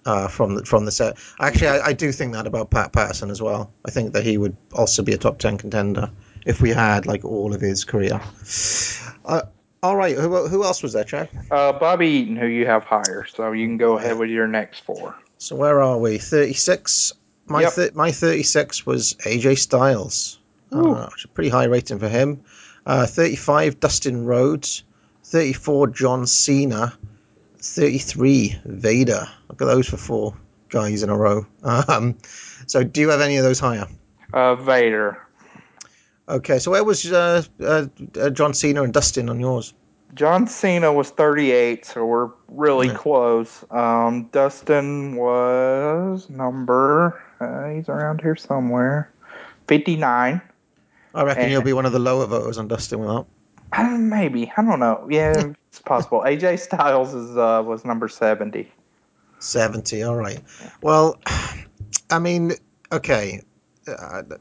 Uh, 0.06 0.30
from 0.30 0.56
the 0.56 0.66
from 0.66 0.86
the 0.86 0.92
set, 0.92 1.18
actually, 1.42 1.68
I, 1.68 1.88
I 1.88 1.94
do 1.94 2.14
think 2.14 2.32
that 2.34 2.48
about 2.48 2.72
Pat 2.72 2.94
Patterson 2.94 3.30
as 3.30 3.42
well. 3.42 3.74
I 3.86 3.92
think 3.92 4.14
that 4.14 4.24
he 4.24 4.38
would 4.38 4.56
also 4.74 5.04
be 5.04 5.12
a 5.12 5.18
top 5.18 5.40
ten 5.40 5.58
contender 5.58 6.10
if 6.46 6.62
we 6.62 6.70
had 6.70 7.06
like 7.06 7.26
all 7.26 7.54
of 7.54 7.60
his 7.60 7.84
career. 7.84 8.20
Uh, 9.26 9.42
all 9.84 9.98
right, 9.98 10.16
who, 10.16 10.48
who 10.48 10.64
else 10.64 10.82
was 10.82 10.94
there, 10.94 11.04
Chad? 11.04 11.30
uh, 11.52 11.74
Bobby 11.74 12.08
Eaton, 12.08 12.38
who 12.38 12.48
you 12.48 12.66
have 12.66 12.86
higher, 12.86 13.26
so 13.30 13.52
you 13.52 13.68
can 13.68 13.78
go 13.78 13.98
ahead 13.98 14.18
with 14.18 14.30
your 14.30 14.48
next 14.48 14.86
four. 14.86 15.16
So 15.38 15.58
where 15.58 15.82
are 15.84 15.98
we? 15.98 16.18
Thirty 16.18 16.54
six. 16.54 17.12
My 17.50 17.62
Yep. 17.62 17.74
thir- 17.74 17.90
my 17.96 18.12
thirty 18.12 18.44
six 18.44 18.86
was 18.86 19.16
AJ 19.26 19.56
Styles. 19.56 20.38
Uh, 20.72 21.08
which 21.08 21.22
is 21.22 21.26
a 21.26 21.28
pretty 21.30 21.50
high 21.50 21.64
rating 21.66 21.98
for 21.98 22.08
him. 22.08 22.42
Uh, 22.86 23.06
thirty 23.08 23.36
five 23.36 23.80
Dustin 23.80 24.26
Rhodes. 24.26 24.84
Thirty 25.24 25.54
four 25.54 25.88
John 25.88 26.28
Cena. 26.28 26.94
Thirty 27.58 27.98
three 27.98 28.60
Vader. 28.66 29.28
Look 29.50 29.62
at 29.62 29.66
those 29.66 29.88
for 29.88 29.98
four 29.98 30.36
guys 30.70 31.02
in 31.04 31.10
a 31.10 31.18
row. 31.18 31.46
Um, 31.64 32.16
so 32.68 32.84
do 32.84 33.02
you 33.02 33.10
have 33.10 33.22
any 33.22 33.38
of 33.38 33.44
those 33.44 33.60
higher? 33.60 33.88
Uh, 34.32 34.56
Vader. 34.56 35.18
Okay, 36.28 36.60
so 36.60 36.70
where 36.70 36.84
was 36.84 37.12
uh, 37.12 37.42
uh, 37.60 37.88
uh, 38.20 38.30
John 38.30 38.54
Cena 38.54 38.84
and 38.84 38.94
Dustin 38.94 39.28
on 39.30 39.40
yours? 39.40 39.74
John 40.14 40.46
Cena 40.48 40.94
was 40.94 41.10
38, 41.10 41.86
so 41.86 42.06
we're 42.06 42.30
really 42.48 42.88
Yeah. 42.88 42.94
close. 42.94 43.64
Um, 43.72 44.30
Dustin 44.32 45.16
was 45.16 46.30
number, 46.30 47.20
uh, 47.40 47.70
he's 47.70 47.90
around 47.90 48.22
here 48.22 48.36
somewhere, 48.36 49.12
59. 49.68 50.42
I 51.16 51.24
reckon 51.24 51.44
Eh. 51.44 51.48
you'll 51.50 51.62
be 51.62 51.74
one 51.74 51.86
of 51.86 51.92
the 51.92 52.00
lower 52.00 52.26
voters 52.28 52.58
on 52.58 52.68
Dustin 52.68 53.00
with 53.00 53.10
that. 53.10 53.26
Uh, 53.72 53.98
maybe, 53.98 54.52
I 54.58 54.64
don't 54.64 54.80
know. 54.80 55.08
Yeah, 55.10 55.34
it's 55.70 55.80
possible. 55.80 56.22
AJ 56.26 56.60
Styles 56.60 57.14
is 57.14 57.38
uh, 57.38 57.62
was 57.66 57.86
number 57.86 58.08
70. 58.08 58.72
70 59.42 60.04
all 60.04 60.18
right 60.18 60.42
well 60.82 61.18
i 62.10 62.20
mean 62.20 62.52
okay 62.92 63.42
uh, 63.88 64.22
do 64.22 64.38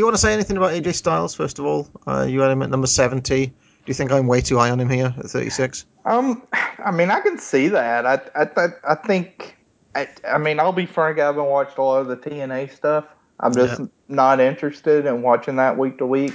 you 0.00 0.04
want 0.04 0.14
to 0.14 0.20
say 0.20 0.34
anything 0.34 0.58
about 0.58 0.72
aj 0.72 0.94
styles 0.94 1.34
first 1.34 1.58
of 1.58 1.64
all 1.64 1.88
uh, 2.06 2.26
you 2.28 2.38
had 2.40 2.50
him 2.50 2.60
at 2.60 2.68
number 2.68 2.86
70 2.86 3.46
do 3.46 3.52
you 3.86 3.94
think 3.94 4.12
i'm 4.12 4.26
way 4.26 4.42
too 4.42 4.58
high 4.58 4.68
on 4.68 4.78
him 4.78 4.90
here 4.90 5.14
at 5.16 5.24
36 5.24 5.86
Um, 6.04 6.42
I 6.84 6.90
mean, 6.90 7.10
I 7.10 7.20
can 7.20 7.38
see 7.38 7.68
that. 7.68 8.04
I, 8.06 8.20
I, 8.34 8.68
I 8.86 8.94
think. 8.94 9.56
I, 9.94 10.08
I 10.26 10.38
mean, 10.38 10.60
I'll 10.60 10.72
be 10.72 10.86
frank. 10.86 11.18
I 11.18 11.26
haven't 11.26 11.46
watched 11.46 11.78
a 11.78 11.82
lot 11.82 12.00
of 12.00 12.08
the 12.08 12.16
TNA 12.16 12.74
stuff. 12.74 13.06
I'm 13.40 13.54
just 13.54 13.80
not 14.08 14.40
interested 14.40 15.06
in 15.06 15.22
watching 15.22 15.56
that 15.56 15.78
week 15.78 15.98
to 15.98 16.06
week. 16.06 16.34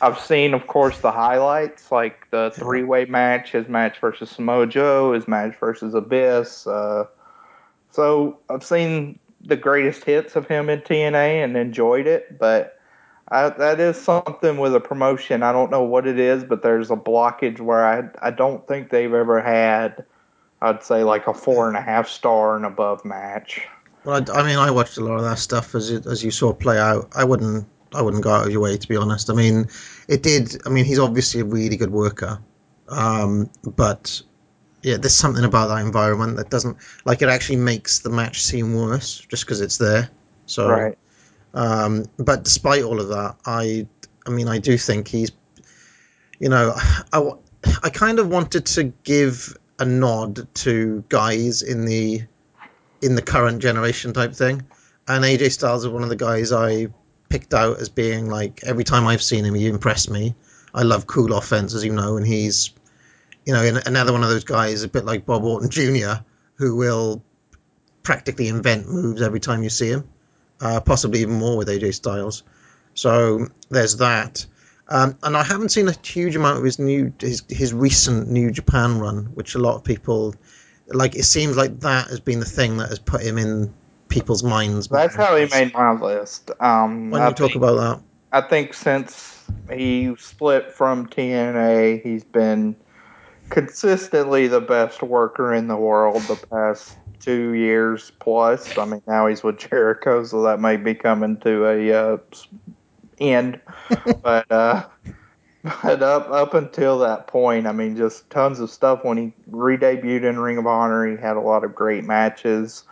I've 0.00 0.18
seen, 0.20 0.54
of 0.54 0.68
course, 0.68 0.98
the 0.98 1.10
highlights, 1.10 1.90
like 1.90 2.30
the 2.30 2.52
three-way 2.54 3.06
match, 3.06 3.52
his 3.52 3.68
match 3.68 3.98
versus 3.98 4.30
Samoa 4.30 4.66
Joe, 4.66 5.12
his 5.12 5.26
match 5.26 5.56
versus 5.58 5.94
Abyss. 5.94 6.66
Uh, 6.68 7.06
so 7.90 8.38
I've 8.48 8.62
seen 8.62 9.18
the 9.40 9.56
greatest 9.56 10.04
hits 10.04 10.36
of 10.36 10.46
him 10.46 10.70
in 10.70 10.80
TNA 10.80 11.44
and 11.44 11.56
enjoyed 11.56 12.06
it, 12.06 12.38
but 12.38 12.78
I, 13.30 13.50
that 13.50 13.80
is 13.80 14.00
something 14.00 14.58
with 14.58 14.74
a 14.74 14.80
promotion. 14.80 15.42
I 15.42 15.52
don't 15.52 15.70
know 15.70 15.82
what 15.82 16.06
it 16.06 16.18
is, 16.18 16.44
but 16.44 16.62
there's 16.62 16.90
a 16.90 16.96
blockage 16.96 17.60
where 17.60 17.84
I 17.84 18.08
I 18.26 18.30
don't 18.30 18.66
think 18.66 18.90
they've 18.90 19.12
ever 19.12 19.40
had. 19.40 20.04
I'd 20.60 20.82
say 20.82 21.04
like 21.04 21.26
a 21.26 21.34
four 21.34 21.68
and 21.68 21.76
a 21.76 21.80
half 21.80 22.08
star 22.08 22.56
and 22.56 22.64
above 22.64 23.04
match. 23.04 23.66
well 24.04 24.22
I, 24.30 24.40
I 24.40 24.42
mean 24.46 24.58
i 24.58 24.70
watched 24.70 24.98
a 24.98 25.04
lot 25.04 25.16
of 25.16 25.24
that 25.24 25.38
stuff 25.38 25.74
as 25.74 25.90
it, 25.90 26.06
as 26.06 26.24
you 26.24 26.30
saw 26.30 26.52
play 26.52 26.78
out 26.78 27.08
i 27.16 27.24
wouldn't 27.24 27.66
i 27.94 28.02
wouldn't 28.02 28.22
go 28.22 28.30
out 28.30 28.46
of 28.46 28.52
your 28.52 28.60
way 28.60 28.76
to 28.76 28.88
be 28.88 28.96
honest 28.96 29.30
i 29.30 29.34
mean 29.34 29.66
it 30.08 30.22
did 30.22 30.56
i 30.66 30.70
mean 30.70 30.84
he's 30.84 30.98
obviously 30.98 31.40
a 31.40 31.44
really 31.44 31.76
good 31.76 31.90
worker 31.90 32.38
um, 32.88 33.50
but 33.76 34.22
yeah 34.82 34.96
there's 34.96 35.14
something 35.14 35.44
about 35.44 35.68
that 35.68 35.84
environment 35.84 36.36
that 36.36 36.48
doesn't 36.48 36.76
like 37.04 37.20
it 37.20 37.28
actually 37.28 37.56
makes 37.56 37.98
the 37.98 38.08
match 38.10 38.42
seem 38.42 38.74
worse 38.74 39.20
just 39.28 39.44
because 39.44 39.60
it's 39.60 39.76
there 39.76 40.08
so 40.46 40.68
Right. 40.68 40.98
Um, 41.54 42.04
but 42.18 42.44
despite 42.44 42.82
all 42.82 43.00
of 43.00 43.08
that, 43.08 43.36
I, 43.44 43.86
I 44.26 44.30
mean, 44.30 44.48
I 44.48 44.58
do 44.58 44.78
think 44.78 45.08
he's, 45.08 45.32
you 46.38 46.48
know, 46.48 46.72
I, 47.12 47.32
I 47.82 47.90
kind 47.90 48.18
of 48.18 48.28
wanted 48.28 48.66
to 48.66 48.84
give 48.84 49.57
a 49.78 49.84
nod 49.84 50.46
to 50.54 51.04
guys 51.08 51.62
in 51.62 51.84
the 51.84 52.22
in 53.00 53.14
the 53.14 53.22
current 53.22 53.62
generation 53.62 54.12
type 54.12 54.34
thing. 54.34 54.62
And 55.06 55.24
AJ 55.24 55.52
Styles 55.52 55.84
is 55.84 55.90
one 55.90 56.02
of 56.02 56.08
the 56.08 56.16
guys 56.16 56.52
I 56.52 56.88
picked 57.28 57.54
out 57.54 57.80
as 57.80 57.88
being 57.88 58.28
like 58.28 58.64
every 58.64 58.84
time 58.84 59.06
I've 59.06 59.22
seen 59.22 59.44
him, 59.44 59.54
he 59.54 59.68
impressed 59.68 60.10
me. 60.10 60.34
I 60.74 60.82
love 60.82 61.06
cool 61.06 61.32
offense, 61.34 61.74
as 61.74 61.84
you 61.84 61.92
know, 61.92 62.16
and 62.16 62.26
he's 62.26 62.70
you 63.46 63.52
know 63.52 63.80
another 63.86 64.12
one 64.12 64.22
of 64.22 64.28
those 64.28 64.44
guys, 64.44 64.82
a 64.82 64.88
bit 64.88 65.04
like 65.04 65.26
Bob 65.26 65.44
Orton 65.44 65.70
Jr., 65.70 66.22
who 66.56 66.76
will 66.76 67.22
practically 68.02 68.48
invent 68.48 68.88
moves 68.88 69.22
every 69.22 69.40
time 69.40 69.62
you 69.62 69.70
see 69.70 69.90
him, 69.90 70.08
uh, 70.60 70.80
possibly 70.80 71.20
even 71.20 71.34
more 71.34 71.56
with 71.56 71.68
AJ 71.68 71.94
Styles. 71.94 72.42
So 72.94 73.48
there's 73.70 73.96
that. 73.98 74.44
Um, 74.90 75.18
and 75.22 75.36
I 75.36 75.42
haven't 75.42 75.68
seen 75.70 75.88
a 75.88 75.94
huge 76.02 76.34
amount 76.34 76.58
of 76.58 76.64
his 76.64 76.78
new 76.78 77.12
his 77.20 77.42
his 77.48 77.74
recent 77.74 78.28
New 78.30 78.50
Japan 78.50 78.98
run, 78.98 79.26
which 79.34 79.54
a 79.54 79.58
lot 79.58 79.76
of 79.76 79.84
people 79.84 80.34
like. 80.88 81.14
It 81.14 81.24
seems 81.24 81.56
like 81.56 81.80
that 81.80 82.08
has 82.08 82.20
been 82.20 82.40
the 82.40 82.46
thing 82.46 82.78
that 82.78 82.88
has 82.88 82.98
put 82.98 83.20
him 83.22 83.36
in 83.36 83.72
people's 84.08 84.42
minds. 84.42 84.88
That's 84.88 85.14
how 85.14 85.36
he 85.36 85.46
made 85.46 85.74
my 85.74 85.92
list. 85.92 86.50
Um, 86.60 87.10
Why 87.10 87.18
don't 87.18 87.26
you 87.26 87.26
I 87.26 87.32
talk 87.32 87.52
think- 87.52 87.56
about 87.56 87.74
that? 87.76 88.02
I 88.30 88.40
think 88.42 88.74
since 88.74 89.42
he 89.72 90.14
split 90.18 90.72
from 90.72 91.06
TNA, 91.06 92.02
he's 92.02 92.24
been 92.24 92.76
consistently 93.48 94.46
the 94.48 94.60
best 94.60 95.02
worker 95.02 95.54
in 95.54 95.68
the 95.68 95.76
world 95.76 96.22
the 96.22 96.36
past 96.50 96.96
two 97.20 97.52
years 97.52 98.12
plus. 98.20 98.76
I 98.76 98.84
mean, 98.84 99.02
now 99.06 99.26
he's 99.26 99.42
with 99.42 99.58
Jericho, 99.58 100.24
so 100.24 100.42
that 100.42 100.60
may 100.60 100.76
be 100.76 100.94
coming 100.94 101.38
to 101.38 101.66
a 101.66 101.92
uh, 102.14 102.18
end. 103.20 103.60
but 104.22 104.50
uh, 104.50 104.86
but 105.82 106.02
up 106.02 106.30
up 106.30 106.54
until 106.54 106.98
that 107.00 107.26
point, 107.26 107.66
I 107.66 107.72
mean, 107.72 107.96
just 107.96 108.28
tons 108.30 108.60
of 108.60 108.70
stuff. 108.70 109.04
When 109.04 109.16
he 109.16 109.32
re-debuted 109.46 110.24
in 110.24 110.38
Ring 110.38 110.58
of 110.58 110.66
Honor, 110.66 111.06
he 111.06 111.20
had 111.20 111.36
a 111.36 111.40
lot 111.40 111.64
of 111.64 111.74
great 111.74 112.04
matches 112.04 112.84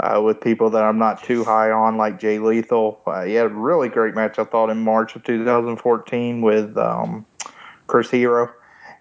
uh, 0.00 0.20
with 0.22 0.40
people 0.40 0.70
that 0.70 0.82
I'm 0.82 0.98
not 0.98 1.22
too 1.22 1.44
high 1.44 1.70
on, 1.70 1.96
like 1.96 2.20
Jay 2.20 2.38
Lethal. 2.38 3.00
Uh, 3.06 3.24
he 3.24 3.34
had 3.34 3.46
a 3.46 3.50
really 3.50 3.88
great 3.88 4.14
match, 4.14 4.38
I 4.38 4.44
thought, 4.44 4.70
in 4.70 4.78
March 4.82 5.16
of 5.16 5.24
2014 5.24 6.42
with 6.42 6.76
um, 6.76 7.24
Chris 7.86 8.10
Hero. 8.10 8.52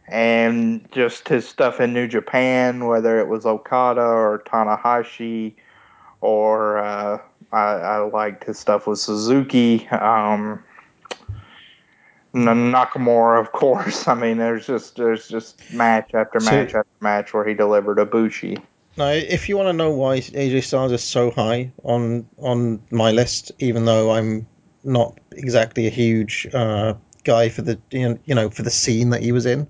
And 0.08 0.88
just 0.92 1.28
his 1.28 1.48
stuff 1.48 1.80
in 1.80 1.92
New 1.92 2.08
Japan, 2.08 2.86
whether 2.86 3.20
it 3.20 3.28
was 3.28 3.46
Okada 3.46 4.02
or 4.02 4.44
Tanahashi, 4.46 5.56
or 6.22 6.78
uh, 6.78 7.20
I, 7.52 7.64
I 7.64 7.98
liked 8.00 8.44
his 8.44 8.60
stuff 8.60 8.88
with 8.88 9.00
Suzuki. 9.00 9.88
Um, 9.90 10.64
Nakamura, 12.34 13.40
of 13.40 13.52
course. 13.52 14.08
I 14.10 14.14
mean, 14.14 14.38
there's 14.38 14.68
just 14.68 14.98
there's 14.98 15.28
just 15.28 15.74
match 15.74 16.12
after 16.14 16.40
So- 16.40 16.52
match 16.52 16.74
after 16.76 16.86
match 17.00 17.34
where 17.34 17.48
he 17.48 17.54
delivered 17.54 18.00
a 18.00 18.06
Bushi. 18.06 18.58
Now, 18.98 19.10
if 19.10 19.50
you 19.50 19.58
want 19.58 19.68
to 19.68 19.74
know 19.74 19.92
why 19.92 20.20
AJ 20.20 20.64
Styles 20.64 20.94
is 20.94 21.04
so 21.04 21.30
high 21.32 21.72
on 21.84 22.28
on 22.38 22.82
my 22.92 23.12
list, 23.12 23.52
even 23.60 23.84
though 23.86 24.12
I'm 24.12 24.48
not 24.86 25.18
exactly 25.34 25.88
a 25.88 25.90
huge 25.90 26.48
uh, 26.54 26.94
guy 27.26 27.50
for 27.50 27.62
the 27.62 27.78
you 27.92 28.10
know, 28.10 28.20
you 28.26 28.36
know 28.36 28.50
for 28.50 28.64
the 28.64 28.72
scene 28.72 29.10
that 29.10 29.22
he 29.22 29.34
was 29.34 29.46
in, 29.46 29.68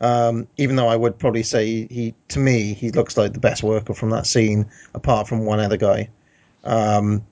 um, 0.00 0.46
even 0.58 0.76
though 0.76 0.86
I 0.86 0.94
would 0.94 1.18
probably 1.18 1.42
say 1.42 1.88
he 1.88 2.14
to 2.28 2.38
me 2.38 2.72
he 2.74 2.92
looks 2.92 3.16
like 3.16 3.32
the 3.32 3.40
best 3.40 3.64
worker 3.64 3.94
from 3.94 4.10
that 4.10 4.26
scene, 4.28 4.66
apart 4.94 5.26
from 5.26 5.44
one 5.44 5.58
other 5.58 5.76
guy, 5.76 6.08
um, 6.64 7.24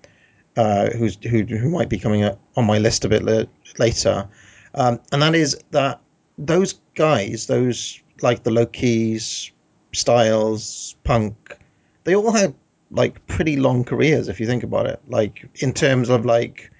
uh, 0.56 0.90
who's 0.90 1.16
who 1.22 1.44
who 1.44 1.68
might 1.68 1.88
be 1.88 1.98
coming 1.98 2.22
up 2.22 2.38
on 2.56 2.64
my 2.64 2.78
list 2.78 3.04
a 3.04 3.08
bit 3.08 3.22
la- 3.22 3.44
later, 3.78 4.28
um, 4.74 5.00
and 5.12 5.22
that 5.22 5.34
is 5.34 5.58
that 5.70 6.00
those 6.38 6.74
guys, 6.94 7.46
those 7.46 8.00
like 8.22 8.42
the 8.42 8.50
Low 8.50 8.66
Kis, 8.66 9.50
Styles, 9.92 10.96
Punk, 11.04 11.58
they 12.04 12.14
all 12.14 12.32
had 12.32 12.54
like 12.90 13.24
pretty 13.26 13.56
long 13.56 13.84
careers 13.84 14.28
if 14.28 14.40
you 14.40 14.46
think 14.46 14.62
about 14.62 14.86
it. 14.86 15.00
Like 15.08 15.48
in 15.56 15.72
terms 15.72 16.08
of 16.08 16.24
like 16.24 16.70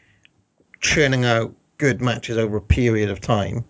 churning 0.81 1.25
out 1.25 1.55
good 1.79 2.01
matches 2.01 2.39
over 2.39 2.57
a 2.57 2.63
period 2.63 3.11
of 3.11 3.21
time. 3.21 3.65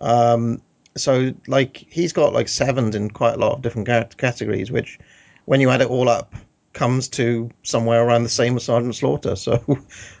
Um, 0.00 0.60
so 0.96 1.32
like 1.46 1.76
he's 1.76 2.12
got 2.12 2.32
like 2.32 2.48
sevens 2.48 2.94
in 2.94 3.10
quite 3.10 3.34
a 3.34 3.38
lot 3.38 3.52
of 3.52 3.62
different 3.62 3.86
categories, 3.86 4.70
which 4.70 4.98
when 5.44 5.60
you 5.60 5.70
add 5.70 5.82
it 5.82 5.90
all 5.90 6.08
up 6.08 6.34
comes 6.76 7.08
to 7.08 7.50
somewhere 7.64 8.06
around 8.06 8.22
the 8.22 8.28
same 8.28 8.54
as 8.54 8.64
Sergeant 8.64 8.94
Slaughter. 8.94 9.34
So 9.34 9.60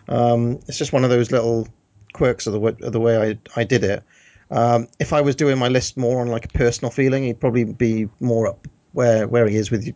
um, 0.08 0.58
it's 0.66 0.78
just 0.78 0.92
one 0.92 1.04
of 1.04 1.10
those 1.10 1.30
little 1.30 1.68
quirks 2.14 2.46
of 2.46 2.54
the 2.54 2.58
way, 2.58 2.74
of 2.82 2.92
the 2.92 2.98
way 2.98 3.30
I, 3.30 3.60
I 3.60 3.64
did 3.64 3.84
it. 3.84 4.02
Um, 4.50 4.88
if 4.98 5.12
I 5.12 5.20
was 5.20 5.36
doing 5.36 5.58
my 5.58 5.68
list 5.68 5.96
more 5.96 6.20
on 6.20 6.28
like 6.28 6.46
a 6.46 6.48
personal 6.48 6.90
feeling, 6.90 7.24
he'd 7.24 7.40
probably 7.40 7.64
be 7.64 8.08
more 8.20 8.48
up 8.48 8.66
where 8.92 9.28
where 9.28 9.46
he 9.46 9.56
is 9.56 9.70
with 9.70 9.86
you. 9.86 9.94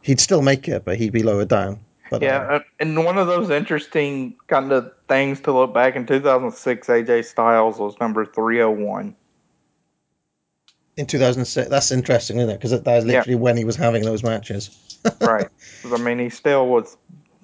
He'd 0.00 0.20
still 0.20 0.42
make 0.42 0.66
it, 0.66 0.84
but 0.84 0.96
he'd 0.96 1.12
be 1.12 1.22
lower 1.22 1.44
down. 1.44 1.80
But, 2.10 2.22
Yeah, 2.22 2.38
uh, 2.38 2.54
uh, 2.56 2.60
and 2.80 3.04
one 3.04 3.18
of 3.18 3.26
those 3.26 3.50
interesting 3.50 4.36
kind 4.46 4.72
of 4.72 4.92
things 5.08 5.40
to 5.42 5.52
look 5.52 5.74
back 5.74 5.96
in 5.96 6.06
2006, 6.06 6.86
AJ 6.86 7.24
Styles 7.24 7.78
was 7.78 7.98
number 8.00 8.24
301. 8.24 9.14
In 11.02 11.06
2006, 11.06 11.68
that's 11.68 11.90
interesting, 11.92 12.38
isn't 12.38 12.48
it? 12.50 12.54
Because 12.60 12.70
that 12.70 12.96
is 12.98 13.04
Yeah. 13.04 13.18
literally 13.18 13.36
when 13.36 13.56
he 13.56 13.64
was 13.64 13.76
having 13.76 14.02
those 14.02 14.22
matches. 14.22 14.70
right. 15.20 15.48
I 15.84 15.96
mean, 15.98 16.18
he 16.18 16.30
still 16.30 16.66
was. 16.68 16.96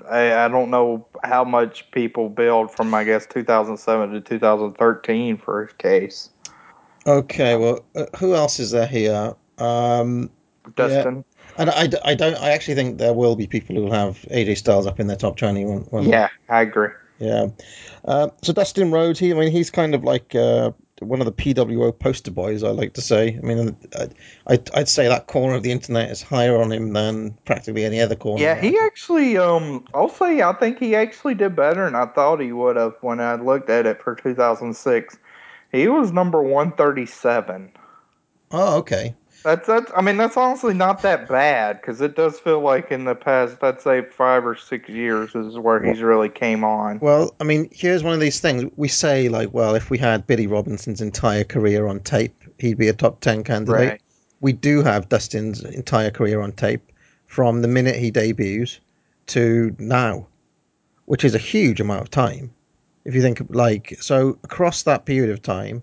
I, 0.08 0.44
I 0.44 0.48
don't 0.48 0.70
know 0.70 1.06
how 1.22 1.44
much 1.44 1.90
people 1.90 2.30
billed 2.30 2.70
from, 2.74 2.94
I 2.94 3.04
guess, 3.04 3.26
2007 3.26 4.12
to 4.12 4.20
2013 4.22 5.36
for 5.36 5.66
his 5.66 5.72
case. 5.74 6.30
Okay, 7.06 7.56
well, 7.56 7.84
uh, 7.94 8.06
who 8.18 8.34
else 8.34 8.58
is 8.58 8.70
there 8.70 8.86
here? 8.86 9.34
Um, 9.58 10.30
Dustin. 10.76 11.24
and 11.58 11.70
I, 11.70 11.88
I 12.04 12.14
don't. 12.14 12.36
I 12.36 12.50
actually 12.50 12.74
think 12.76 12.98
there 12.98 13.12
will 13.12 13.36
be 13.36 13.46
people 13.46 13.74
who 13.76 13.82
will 13.82 13.92
have 13.92 14.18
AJ 14.30 14.58
Styles 14.58 14.86
up 14.86 15.00
in 15.00 15.06
their 15.08 15.16
top 15.16 15.36
twenty. 15.36 15.64
One, 15.64 15.80
one 15.90 16.08
Yeah, 16.08 16.28
I 16.48 16.62
agree. 16.62 16.90
yeah. 17.18 17.46
Uh, 18.04 18.28
so 18.42 18.52
Dustin 18.52 18.90
Rhodes, 18.90 19.18
he, 19.18 19.32
I 19.32 19.34
mean, 19.34 19.50
he's 19.50 19.70
kind 19.70 19.94
of 19.94 20.04
like 20.04 20.34
uh, 20.34 20.70
one 21.00 21.20
of 21.20 21.26
the 21.26 21.32
PWO 21.32 21.96
poster 21.98 22.30
boys. 22.30 22.62
I 22.62 22.70
like 22.70 22.94
to 22.94 23.00
say. 23.00 23.36
I 23.36 23.40
mean, 23.40 23.76
I, 23.96 24.08
I'd, 24.46 24.70
I'd 24.74 24.88
say 24.88 25.08
that 25.08 25.26
corner 25.26 25.54
of 25.54 25.62
the 25.62 25.72
internet 25.72 26.10
is 26.10 26.22
higher 26.22 26.60
on 26.60 26.72
him 26.72 26.92
than 26.92 27.36
practically 27.44 27.84
any 27.84 28.00
other 28.00 28.16
corner. 28.16 28.42
Yeah, 28.42 28.60
he 28.60 28.78
actually, 28.78 29.36
um, 29.36 29.84
I'll 29.94 30.08
say, 30.08 30.42
I 30.42 30.52
think 30.54 30.78
he 30.78 30.94
actually 30.94 31.34
did 31.34 31.56
better 31.56 31.84
than 31.84 31.94
I 31.94 32.06
thought 32.06 32.40
he 32.40 32.52
would 32.52 32.76
have 32.76 32.94
when 33.00 33.20
I 33.20 33.34
looked 33.34 33.70
at 33.70 33.86
it 33.86 34.02
for 34.02 34.14
2006. 34.14 35.16
He 35.72 35.88
was 35.88 36.12
number 36.12 36.42
137. 36.42 37.72
Oh, 38.50 38.78
okay. 38.78 39.14
That's 39.42 39.66
that's. 39.66 39.90
I 39.96 40.02
mean, 40.02 40.16
that's 40.16 40.36
honestly 40.36 40.74
not 40.74 41.02
that 41.02 41.28
bad 41.28 41.80
because 41.80 42.00
it 42.00 42.16
does 42.16 42.40
feel 42.40 42.60
like 42.60 42.90
in 42.90 43.04
the 43.04 43.14
past, 43.14 43.62
I'd 43.62 43.80
say 43.80 44.02
five 44.02 44.44
or 44.44 44.56
six 44.56 44.88
years 44.88 45.34
is 45.34 45.58
where 45.58 45.82
he's 45.82 46.02
really 46.02 46.28
came 46.28 46.64
on. 46.64 46.98
Well, 46.98 47.34
I 47.40 47.44
mean, 47.44 47.68
here's 47.72 48.02
one 48.02 48.14
of 48.14 48.20
these 48.20 48.40
things. 48.40 48.64
We 48.76 48.88
say, 48.88 49.28
like, 49.28 49.54
well, 49.54 49.74
if 49.74 49.90
we 49.90 49.98
had 49.98 50.26
Billy 50.26 50.46
Robinson's 50.46 51.00
entire 51.00 51.44
career 51.44 51.86
on 51.86 52.00
tape, 52.00 52.44
he'd 52.58 52.78
be 52.78 52.88
a 52.88 52.92
top 52.92 53.20
10 53.20 53.44
candidate. 53.44 53.90
Right. 53.90 54.02
We 54.40 54.52
do 54.52 54.82
have 54.82 55.08
Dustin's 55.08 55.62
entire 55.62 56.10
career 56.10 56.40
on 56.40 56.52
tape 56.52 56.92
from 57.26 57.62
the 57.62 57.68
minute 57.68 57.96
he 57.96 58.10
debuts 58.10 58.80
to 59.28 59.74
now, 59.78 60.26
which 61.06 61.24
is 61.24 61.34
a 61.34 61.38
huge 61.38 61.80
amount 61.80 62.02
of 62.02 62.10
time. 62.10 62.52
If 63.04 63.14
you 63.14 63.22
think, 63.22 63.42
like, 63.50 63.96
so 64.00 64.38
across 64.42 64.82
that 64.82 65.06
period 65.06 65.30
of 65.30 65.42
time, 65.42 65.82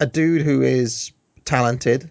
a 0.00 0.06
dude 0.06 0.42
who 0.42 0.62
is 0.62 1.12
talented 1.44 2.10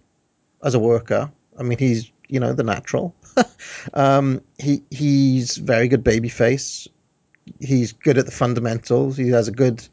as 0.64 0.76
a 0.76 0.80
worker, 0.80 1.32
I 1.58 1.64
mean, 1.64 1.78
he's, 1.78 2.12
you 2.28 2.40
know, 2.40 2.54
the 2.54 2.64
natural. 2.64 3.16
um, 3.94 4.42
he 4.60 4.84
He's 4.90 5.58
very 5.58 5.88
good 5.88 6.04
babyface 6.04 6.88
he's 7.60 7.94
good 7.94 8.18
at 8.18 8.26
the 8.26 8.32
fundamentals. 8.32 9.18
He 9.18 9.30
has 9.30 9.48
a 9.48 9.52
good 9.52 9.86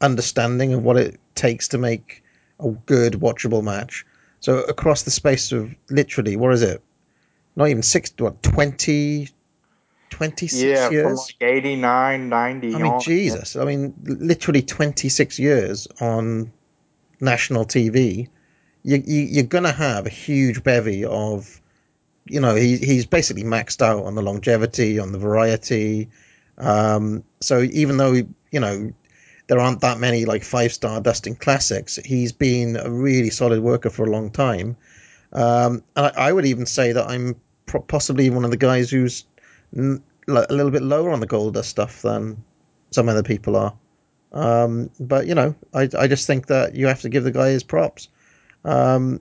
understanding 0.00 0.74
of 0.74 0.82
what 0.82 0.96
it 0.96 1.20
takes 1.34 1.68
to 1.68 1.78
make 1.78 2.22
a 2.60 2.70
good 2.70 3.14
watchable 3.14 3.62
match. 3.62 4.06
So 4.40 4.62
across 4.62 5.02
the 5.02 5.10
space 5.10 5.52
of 5.52 5.74
literally, 5.90 6.36
what 6.36 6.52
is 6.52 6.62
it? 6.62 6.82
Not 7.54 7.68
even 7.68 7.82
six, 7.82 8.12
what, 8.18 8.42
20, 8.42 9.28
26 10.10 10.62
Yeah, 10.62 10.86
from 10.86 10.94
years? 10.94 11.34
like 11.40 11.50
89, 11.50 12.28
90 12.28 12.74
I 12.74 12.78
mean, 12.78 12.92
on. 12.92 13.00
Jesus. 13.00 13.56
I 13.56 13.64
mean, 13.64 13.94
literally 14.04 14.62
26 14.62 15.38
years 15.38 15.88
on 16.00 16.52
national 17.20 17.64
TV. 17.64 18.28
You, 18.86 19.02
you, 19.04 19.22
you're 19.22 19.44
going 19.44 19.64
to 19.64 19.72
have 19.72 20.06
a 20.06 20.10
huge 20.10 20.62
bevy 20.62 21.04
of, 21.04 21.60
you 22.24 22.40
know, 22.40 22.54
he, 22.54 22.76
he's 22.76 23.04
basically 23.04 23.42
maxed 23.42 23.82
out 23.82 24.04
on 24.04 24.14
the 24.14 24.22
longevity, 24.22 25.00
on 25.00 25.10
the 25.10 25.18
variety. 25.18 26.08
Um, 26.56 27.24
so 27.40 27.62
even 27.62 27.96
though, 27.96 28.12
you 28.12 28.60
know, 28.60 28.92
there 29.48 29.58
aren't 29.58 29.80
that 29.80 29.98
many 29.98 30.24
like 30.24 30.44
five 30.44 30.72
star 30.72 31.00
Dustin 31.00 31.34
classics, 31.34 31.96
he's 32.04 32.30
been 32.32 32.76
a 32.76 32.88
really 32.88 33.30
solid 33.30 33.60
worker 33.60 33.90
for 33.90 34.04
a 34.06 34.10
long 34.10 34.30
time. 34.30 34.76
Um, 35.32 35.82
and 35.96 36.06
I, 36.06 36.28
I 36.28 36.32
would 36.32 36.46
even 36.46 36.66
say 36.66 36.92
that 36.92 37.08
I'm 37.08 37.34
pro- 37.66 37.82
possibly 37.82 38.30
one 38.30 38.44
of 38.44 38.52
the 38.52 38.56
guys 38.56 38.90
who's 38.90 39.24
n- 39.76 40.02
a 40.28 40.46
little 40.50 40.70
bit 40.70 40.82
lower 40.82 41.10
on 41.10 41.20
the 41.20 41.26
Goldust 41.26 41.64
stuff 41.66 42.02
than 42.02 42.42
some 42.90 43.08
other 43.08 43.22
people 43.22 43.56
are. 43.56 43.74
Um, 44.32 44.90
but 45.00 45.26
you 45.26 45.34
know, 45.34 45.54
I 45.74 45.88
I 45.98 46.06
just 46.06 46.26
think 46.26 46.46
that 46.46 46.74
you 46.74 46.86
have 46.86 47.00
to 47.02 47.08
give 47.08 47.24
the 47.24 47.30
guy 47.30 47.50
his 47.50 47.62
props. 47.62 48.08
Um, 48.66 49.20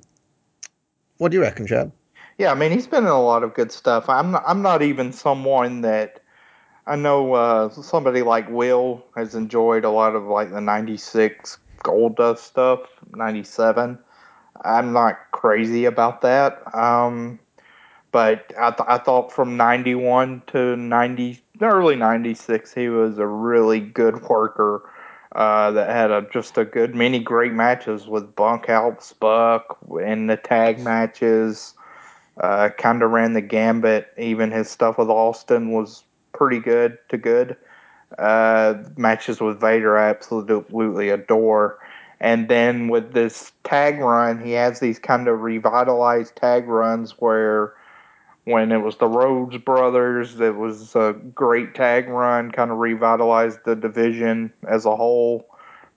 what 1.17 1.31
do 1.31 1.37
you 1.37 1.41
reckon, 1.41 1.67
Chad? 1.67 1.91
Yeah, 2.37 2.51
I 2.51 2.55
mean 2.55 2.71
he's 2.71 2.87
been 2.87 3.03
in 3.03 3.09
a 3.09 3.21
lot 3.21 3.43
of 3.43 3.53
good 3.53 3.71
stuff. 3.71 4.09
I'm 4.09 4.31
not, 4.31 4.43
I'm 4.45 4.61
not 4.61 4.81
even 4.81 5.13
someone 5.13 5.81
that 5.81 6.19
I 6.87 6.95
know 6.95 7.33
uh, 7.33 7.69
somebody 7.69 8.23
like 8.23 8.49
Will 8.49 9.05
has 9.15 9.35
enjoyed 9.35 9.85
a 9.85 9.89
lot 9.89 10.15
of 10.15 10.23
like 10.23 10.51
the 10.51 10.59
'96 10.59 11.57
Goldust 11.83 12.39
stuff, 12.39 12.81
'97. 13.15 13.99
I'm 14.63 14.93
not 14.93 15.17
crazy 15.31 15.85
about 15.85 16.21
that. 16.21 16.63
Um, 16.75 17.39
but 18.11 18.51
I, 18.57 18.71
th- 18.71 18.87
I 18.87 18.97
thought 18.97 19.33
from 19.33 19.57
91 19.57 20.43
to 20.47 20.77
90, 20.77 21.41
early 21.61 21.97
96, 21.97 22.73
he 22.73 22.87
was 22.87 23.17
a 23.17 23.27
really 23.27 23.81
good 23.81 24.23
worker 24.23 24.89
uh, 25.35 25.71
that 25.71 25.89
had 25.89 26.11
a, 26.11 26.25
just 26.31 26.57
a 26.57 26.63
good 26.63 26.95
many 26.95 27.19
great 27.19 27.51
matches 27.51 28.07
with 28.07 28.35
Bunkhouse 28.35 29.11
Buck 29.13 29.77
in 30.01 30.27
the 30.27 30.37
tag 30.37 30.79
matches. 30.79 31.73
Uh, 32.39 32.69
kind 32.77 33.03
of 33.03 33.11
ran 33.11 33.33
the 33.33 33.41
gambit. 33.41 34.07
Even 34.17 34.49
his 34.49 34.69
stuff 34.69 34.97
with 34.97 35.09
Austin 35.09 35.71
was 35.71 36.03
pretty 36.31 36.59
good 36.59 36.97
to 37.09 37.17
good. 37.17 37.57
Uh, 38.17 38.75
matches 38.95 39.41
with 39.41 39.59
Vader, 39.59 39.97
I 39.97 40.09
absolutely 40.09 41.09
adore. 41.09 41.79
And 42.21 42.47
then 42.47 42.87
with 42.87 43.11
this 43.11 43.51
tag 43.65 43.99
run, 43.99 44.43
he 44.43 44.53
has 44.53 44.79
these 44.79 44.99
kind 44.99 45.27
of 45.27 45.41
revitalized 45.41 46.37
tag 46.37 46.67
runs 46.67 47.11
where 47.19 47.73
when 48.45 48.71
it 48.71 48.77
was 48.77 48.95
the 48.97 49.07
Rhodes 49.07 49.57
brothers, 49.57 50.39
it 50.39 50.55
was 50.55 50.95
a 50.95 51.13
great 51.33 51.75
tag 51.75 52.07
run, 52.07 52.51
kind 52.51 52.71
of 52.71 52.77
revitalized 52.77 53.59
the 53.65 53.75
division 53.75 54.53
as 54.67 54.85
a 54.85 54.95
whole. 54.95 55.47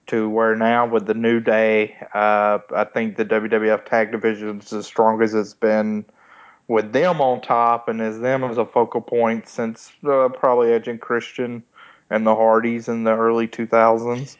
To 0.08 0.26
where 0.26 0.56
now 0.56 0.86
with 0.86 1.04
the 1.04 1.12
New 1.12 1.38
Day, 1.38 1.94
uh, 2.14 2.60
I 2.74 2.84
think 2.84 3.18
the 3.18 3.26
WWF 3.26 3.84
tag 3.84 4.10
division 4.10 4.60
is 4.60 4.72
as 4.72 4.86
strong 4.86 5.20
as 5.20 5.34
it's 5.34 5.52
been 5.52 6.06
with 6.66 6.92
them 6.94 7.20
on 7.20 7.42
top 7.42 7.88
and 7.88 8.00
as 8.00 8.18
them 8.18 8.42
as 8.42 8.56
a 8.56 8.64
focal 8.64 9.02
point 9.02 9.48
since 9.48 9.92
uh, 10.06 10.30
probably 10.30 10.72
Edge 10.72 10.88
and 10.88 10.98
Christian 10.98 11.62
and 12.08 12.26
the 12.26 12.34
Hardys 12.34 12.88
in 12.88 13.04
the 13.04 13.14
early 13.14 13.46
2000s. 13.46 14.38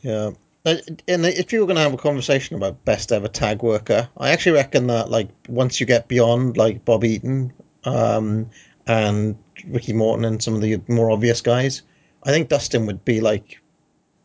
Yeah. 0.00 0.30
And 0.64 1.00
if 1.06 1.52
you 1.52 1.60
were 1.60 1.66
going 1.66 1.76
to 1.76 1.82
have 1.82 1.92
a 1.92 1.98
conversation 1.98 2.56
about 2.56 2.84
best 2.84 3.10
ever 3.10 3.26
tag 3.26 3.62
worker, 3.62 4.08
I 4.16 4.30
actually 4.30 4.52
reckon 4.52 4.86
that 4.86 5.10
like 5.10 5.28
once 5.48 5.80
you 5.80 5.86
get 5.86 6.06
beyond 6.06 6.56
like 6.56 6.84
Bob 6.84 7.04
Eaton 7.04 7.52
um, 7.84 8.48
and 8.86 9.36
Ricky 9.66 9.92
Morton 9.92 10.24
and 10.24 10.42
some 10.42 10.54
of 10.54 10.60
the 10.60 10.80
more 10.86 11.10
obvious 11.10 11.40
guys, 11.40 11.82
I 12.22 12.30
think 12.30 12.48
Dustin 12.48 12.86
would 12.86 13.04
be 13.04 13.20
like 13.20 13.60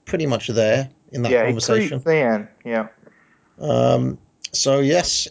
pretty 0.05 0.27
much 0.27 0.47
there 0.47 0.89
in 1.11 1.23
that 1.23 1.31
yeah, 1.31 1.45
conversation. 1.45 1.99
Thin, 2.01 2.47
yeah. 2.63 2.89
Um, 3.59 4.19
so 4.51 4.79
yes, 4.79 5.27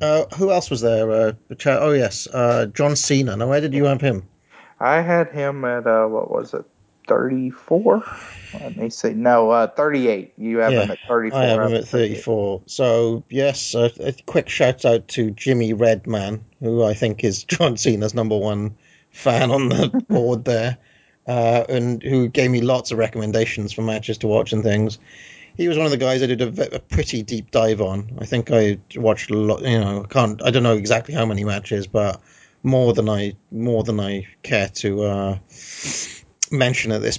uh, 0.00 0.24
who 0.36 0.50
else 0.50 0.70
was 0.70 0.80
there? 0.80 1.10
Uh, 1.10 1.32
oh 1.66 1.92
yes, 1.92 2.26
uh, 2.32 2.66
John 2.66 2.96
Cena. 2.96 3.36
Now 3.36 3.48
where 3.48 3.60
did 3.60 3.74
you 3.74 3.84
have 3.84 4.00
him? 4.00 4.28
I 4.80 5.00
had 5.00 5.30
him 5.30 5.64
at 5.64 5.86
uh, 5.86 6.06
what 6.06 6.30
was 6.30 6.52
it, 6.52 6.64
thirty 7.06 7.50
four? 7.50 8.04
Let 8.60 8.76
me 8.76 8.90
see. 8.90 9.12
No, 9.12 9.50
uh, 9.50 9.66
38. 9.66 10.34
You 10.38 10.58
have 10.58 10.72
Yeah, 10.72 10.84
him 10.84 10.90
at 10.92 10.98
34. 11.06 11.38
I 11.38 11.44
have 11.44 11.62
him 11.62 11.74
at 11.74 11.86
34. 11.86 12.62
So, 12.66 13.24
yes, 13.28 13.74
a, 13.74 13.90
a 14.00 14.12
quick 14.24 14.48
shout 14.48 14.84
out 14.84 15.08
to 15.08 15.30
Jimmy 15.30 15.74
Redman, 15.74 16.44
who 16.60 16.82
I 16.82 16.94
think 16.94 17.22
is 17.22 17.44
John 17.44 17.76
Cena's 17.76 18.14
number 18.14 18.36
one 18.38 18.76
fan 19.10 19.50
on 19.50 19.68
the 19.68 19.88
board 20.08 20.44
there, 20.44 20.78
uh, 21.26 21.64
and 21.68 22.02
who 22.02 22.28
gave 22.28 22.50
me 22.50 22.60
lots 22.62 22.92
of 22.92 22.98
recommendations 22.98 23.72
for 23.72 23.82
matches 23.82 24.18
to 24.18 24.26
watch 24.26 24.52
and 24.52 24.62
things. 24.62 24.98
He 25.56 25.68
was 25.68 25.76
one 25.76 25.86
of 25.86 25.90
the 25.92 25.96
guys 25.98 26.22
I 26.22 26.26
did 26.26 26.40
a, 26.42 26.76
a 26.76 26.78
pretty 26.80 27.22
deep 27.22 27.50
dive 27.50 27.80
on. 27.80 28.18
I 28.20 28.26
think 28.26 28.50
I 28.50 28.78
watched 28.94 29.30
a 29.30 29.34
lot. 29.34 29.62
You 29.62 29.80
know, 29.80 30.04
I 30.04 30.06
can't. 30.06 30.42
I 30.42 30.50
don't 30.50 30.62
know 30.62 30.76
exactly 30.76 31.14
how 31.14 31.26
many 31.26 31.44
matches, 31.44 31.86
but 31.86 32.20
more 32.62 32.92
than 32.92 33.08
I 33.08 33.36
more 33.50 33.82
than 33.82 33.98
I 34.00 34.28
care 34.42 34.68
to 34.68 35.02
uh, 35.04 35.38
mention 36.50 36.92
at 36.92 37.02
this. 37.02 37.18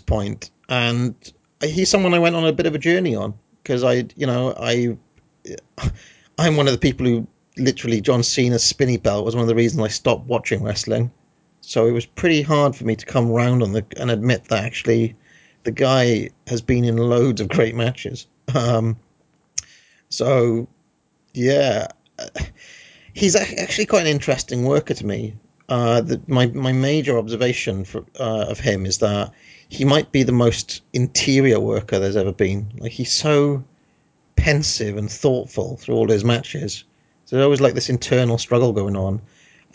And 0.70 1.16
he's 1.62 1.90
someone 1.90 2.14
I 2.14 2.20
went 2.20 2.36
on 2.36 2.46
a 2.46 2.54
bit 2.54 2.66
of 2.66 2.76
a 2.76 2.80
journey 2.80 3.16
on 3.16 3.34
because 3.64 3.84
I, 3.84 4.06
you 4.16 4.28
know, 4.28 4.54
I, 4.60 4.98
I'm 6.38 6.58
one 6.58 6.68
of 6.68 6.74
the 6.74 6.80
people 6.80 7.06
who 7.06 7.28
literally 7.58 8.02
John 8.02 8.24
Cena's 8.24 8.64
spinny 8.64 8.98
belt 8.98 9.26
was 9.26 9.36
one 9.36 9.42
of 9.42 9.48
the 9.48 9.56
reasons 9.56 9.84
I 9.84 9.88
stopped 9.88 10.28
watching 10.28 10.64
wrestling. 10.64 11.12
So 11.62 11.86
it 11.86 11.92
was 11.92 12.06
pretty 12.06 12.42
hard 12.42 12.76
for 12.76 12.86
me 12.86 12.96
to 12.96 13.06
come 13.06 13.30
round 13.30 13.64
on 13.64 13.74
the 13.74 13.86
and 13.98 14.10
admit 14.12 14.46
that 14.46 14.64
actually 14.64 15.16
the 15.64 15.72
guy 15.72 16.30
has 16.48 16.62
been 16.62 16.86
in 16.86 16.96
loads 16.98 17.42
of 17.42 17.50
great 17.50 17.76
matches. 17.76 18.28
Um, 18.56 18.98
so 20.10 20.68
yeah, 21.34 21.88
he's 23.14 23.36
actually 23.36 23.86
quite 23.86 24.02
an 24.02 24.08
interesting 24.08 24.64
worker 24.64 24.94
to 24.94 25.06
me. 25.06 25.36
Uh, 25.70 26.02
the, 26.02 26.22
my 26.28 26.48
my 26.48 26.72
major 26.72 27.18
observation 27.18 27.84
for, 27.84 28.06
uh, 28.20 28.46
of 28.50 28.60
him 28.60 28.86
is 28.86 29.00
that 29.00 29.34
he 29.70 29.84
might 29.84 30.12
be 30.12 30.24
the 30.24 30.32
most 30.32 30.82
interior 30.94 31.60
worker 31.60 32.00
there's 32.00 32.16
ever 32.16 32.32
been. 32.32 32.72
Like 32.78 32.94
he's 32.94 33.12
so 33.12 33.64
pensive 34.38 34.96
and 34.98 35.12
thoughtful 35.12 35.76
through 35.78 35.96
all 35.96 36.08
his 36.08 36.24
matches. 36.24 36.86
So 37.26 37.36
there's 37.36 37.44
always 37.44 37.62
like 37.62 37.74
this 37.74 37.90
internal 37.90 38.38
struggle 38.38 38.72
going 38.72 38.96
on. 38.96 39.22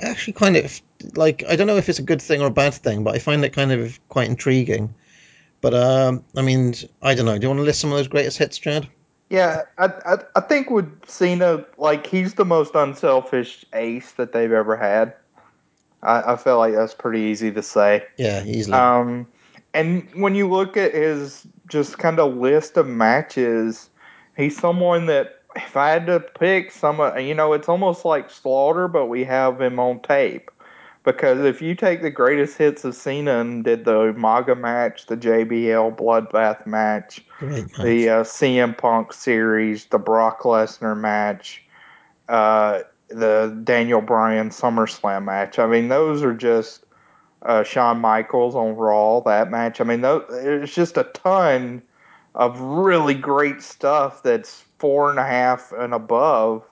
I 0.02 0.06
actually 0.06 0.32
kind 0.32 0.56
of 0.56 0.80
like 1.14 1.44
I 1.48 1.56
don't 1.56 1.66
know 1.66 1.76
if 1.76 1.90
it's 1.90 1.98
a 1.98 2.02
good 2.02 2.22
thing 2.22 2.40
or 2.40 2.46
a 2.46 2.50
bad 2.50 2.72
thing, 2.72 3.04
but 3.04 3.14
I 3.14 3.18
find 3.18 3.44
it 3.44 3.52
kind 3.52 3.72
of 3.72 4.00
quite 4.08 4.28
intriguing. 4.28 4.94
But 5.60 5.74
um, 5.74 6.24
I 6.36 6.42
mean, 6.42 6.74
I 7.02 7.14
don't 7.14 7.26
know. 7.26 7.36
Do 7.36 7.44
you 7.44 7.48
want 7.48 7.58
to 7.58 7.64
list 7.64 7.80
some 7.80 7.92
of 7.92 7.98
those 7.98 8.08
greatest 8.08 8.38
hits, 8.38 8.58
Chad? 8.58 8.88
Yeah, 9.28 9.62
I, 9.78 9.86
I 9.86 10.16
I 10.36 10.40
think 10.40 10.70
with 10.70 11.06
Cena, 11.06 11.64
like 11.76 12.06
he's 12.06 12.34
the 12.34 12.44
most 12.44 12.74
unselfish 12.74 13.64
ace 13.74 14.12
that 14.12 14.32
they've 14.32 14.52
ever 14.52 14.76
had. 14.76 15.14
I, 16.02 16.32
I 16.32 16.36
feel 16.36 16.58
like 16.58 16.74
that's 16.74 16.94
pretty 16.94 17.20
easy 17.20 17.52
to 17.52 17.62
say. 17.62 18.04
Yeah, 18.16 18.44
easily. 18.44 18.76
Um, 18.76 19.26
and 19.74 20.08
when 20.14 20.34
you 20.34 20.48
look 20.48 20.76
at 20.76 20.94
his 20.94 21.46
just 21.68 21.98
kind 21.98 22.18
of 22.18 22.36
list 22.36 22.76
of 22.76 22.86
matches, 22.86 23.88
he's 24.36 24.58
someone 24.58 25.06
that 25.06 25.42
if 25.56 25.76
I 25.76 25.90
had 25.90 26.06
to 26.06 26.20
pick 26.20 26.70
some, 26.70 27.00
you 27.18 27.34
know, 27.34 27.52
it's 27.52 27.68
almost 27.68 28.04
like 28.04 28.30
Slaughter, 28.30 28.88
but 28.88 29.06
we 29.06 29.24
have 29.24 29.60
him 29.60 29.78
on 29.78 30.00
tape. 30.00 30.50
Because 31.04 31.40
if 31.40 31.60
you 31.60 31.74
take 31.74 32.00
the 32.02 32.10
greatest 32.10 32.56
hits 32.56 32.84
of 32.84 32.94
Cena 32.94 33.40
and 33.40 33.64
did 33.64 33.84
the 33.84 34.12
Umaga 34.12 34.58
match, 34.58 35.06
the 35.06 35.16
JBL 35.16 35.96
Bloodbath 35.96 36.64
match, 36.64 37.24
match. 37.40 37.72
the 37.82 38.08
uh, 38.08 38.22
CM 38.22 38.78
Punk 38.78 39.12
series, 39.12 39.86
the 39.86 39.98
Brock 39.98 40.42
Lesnar 40.42 40.96
match, 40.96 41.64
uh, 42.28 42.82
the 43.14 43.60
Daniel 43.64 44.00
Bryan 44.00 44.50
SummerSlam 44.50 45.24
match. 45.24 45.58
I 45.58 45.66
mean, 45.66 45.88
those 45.88 46.22
are 46.22 46.34
just 46.34 46.84
uh, 47.42 47.62
Shawn 47.62 48.00
Michaels 48.00 48.54
on 48.54 48.76
Raw. 48.76 49.20
That 49.20 49.50
match. 49.50 49.80
I 49.80 49.84
mean, 49.84 50.00
those, 50.00 50.24
it's 50.30 50.74
just 50.74 50.96
a 50.96 51.04
ton 51.04 51.82
of 52.34 52.60
really 52.60 53.14
great 53.14 53.62
stuff 53.62 54.22
that's 54.22 54.64
four 54.78 55.10
and 55.10 55.18
a 55.18 55.26
half 55.26 55.72
and 55.72 55.92
above 55.94 56.64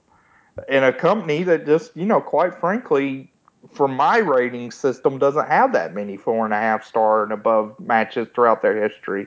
in 0.68 0.84
a 0.84 0.92
company 0.92 1.42
that 1.44 1.66
just, 1.66 1.96
you 1.96 2.06
know, 2.06 2.20
quite 2.20 2.58
frankly, 2.58 3.30
for 3.72 3.86
my 3.86 4.18
rating 4.18 4.70
system, 4.70 5.18
doesn't 5.18 5.46
have 5.48 5.72
that 5.72 5.94
many 5.94 6.16
four 6.16 6.44
and 6.44 6.54
a 6.54 6.58
half 6.58 6.84
star 6.84 7.22
and 7.22 7.32
above 7.32 7.78
matches 7.78 8.26
throughout 8.34 8.62
their 8.62 8.82
history. 8.82 9.26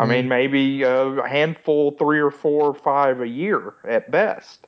I 0.00 0.06
mean, 0.06 0.20
mm-hmm. 0.22 0.28
maybe 0.28 0.84
uh, 0.84 1.24
a 1.24 1.28
handful, 1.28 1.92
three 1.92 2.20
or 2.20 2.30
four 2.30 2.66
or 2.66 2.74
five 2.74 3.20
a 3.20 3.26
year 3.26 3.74
at 3.84 4.10
best. 4.10 4.66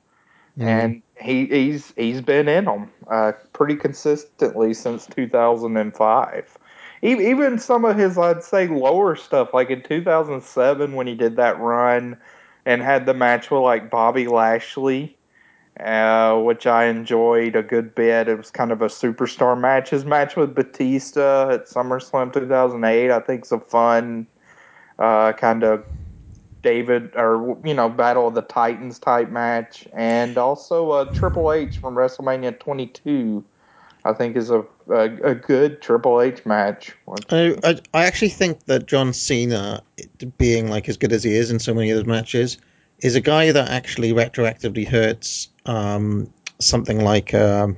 Mm-hmm. 0.58 0.68
And 0.68 1.02
he, 1.20 1.46
he's 1.46 1.92
he's 1.96 2.20
been 2.20 2.48
in 2.48 2.64
them 2.64 2.90
uh, 3.10 3.32
pretty 3.52 3.76
consistently 3.76 4.74
since 4.74 5.06
2005. 5.06 6.58
Even, 7.02 7.58
some 7.58 7.86
of 7.86 7.96
his, 7.96 8.18
I'd 8.18 8.44
say, 8.44 8.68
lower 8.68 9.16
stuff, 9.16 9.54
like 9.54 9.70
in 9.70 9.82
2007 9.82 10.92
when 10.92 11.06
he 11.06 11.14
did 11.14 11.36
that 11.36 11.58
run 11.58 12.18
and 12.66 12.82
had 12.82 13.06
the 13.06 13.14
match 13.14 13.50
with 13.50 13.62
like 13.62 13.90
Bobby 13.90 14.26
Lashley, 14.26 15.16
uh, 15.78 16.38
which 16.40 16.66
I 16.66 16.84
enjoyed 16.86 17.56
a 17.56 17.62
good 17.62 17.94
bit. 17.94 18.28
It 18.28 18.36
was 18.36 18.50
kind 18.50 18.70
of 18.70 18.82
a 18.82 18.88
superstar 18.88 19.58
match. 19.58 19.88
His 19.88 20.04
match 20.04 20.36
with 20.36 20.54
Batista 20.54 21.48
at 21.50 21.68
SummerSlam 21.68 22.34
2008, 22.34 23.10
I 23.10 23.20
think, 23.20 23.46
is 23.46 23.52
a 23.52 23.60
fun 23.60 24.26
uh, 24.98 25.32
kind 25.32 25.64
of 25.64 25.82
David 26.62 27.12
or 27.16 27.58
you 27.64 27.74
know 27.74 27.88
Battle 27.88 28.28
of 28.28 28.34
the 28.34 28.42
Titans 28.42 28.98
type 28.98 29.30
match, 29.30 29.86
and 29.92 30.36
also 30.38 30.92
a 30.92 31.12
Triple 31.12 31.52
H 31.52 31.78
from 31.78 31.94
WrestleMania 31.94 32.58
22. 32.58 33.44
I 34.02 34.14
think 34.14 34.36
is 34.36 34.50
a 34.50 34.64
a, 34.88 35.30
a 35.30 35.34
good 35.34 35.82
Triple 35.82 36.20
H 36.20 36.44
match. 36.46 36.96
I, 37.30 37.56
I, 37.62 37.80
I 37.94 38.06
actually 38.06 38.30
think 38.30 38.64
that 38.64 38.86
John 38.86 39.12
Cena, 39.12 39.82
being 40.38 40.68
like 40.68 40.88
as 40.88 40.96
good 40.96 41.12
as 41.12 41.22
he 41.22 41.34
is 41.34 41.50
in 41.50 41.58
so 41.58 41.74
many 41.74 41.90
of 41.90 41.98
those 41.98 42.06
matches, 42.06 42.58
is 42.98 43.14
a 43.14 43.20
guy 43.20 43.52
that 43.52 43.68
actually 43.68 44.12
retroactively 44.12 44.86
hurts 44.86 45.48
um, 45.66 46.32
something 46.58 47.02
like 47.02 47.34
um, 47.34 47.76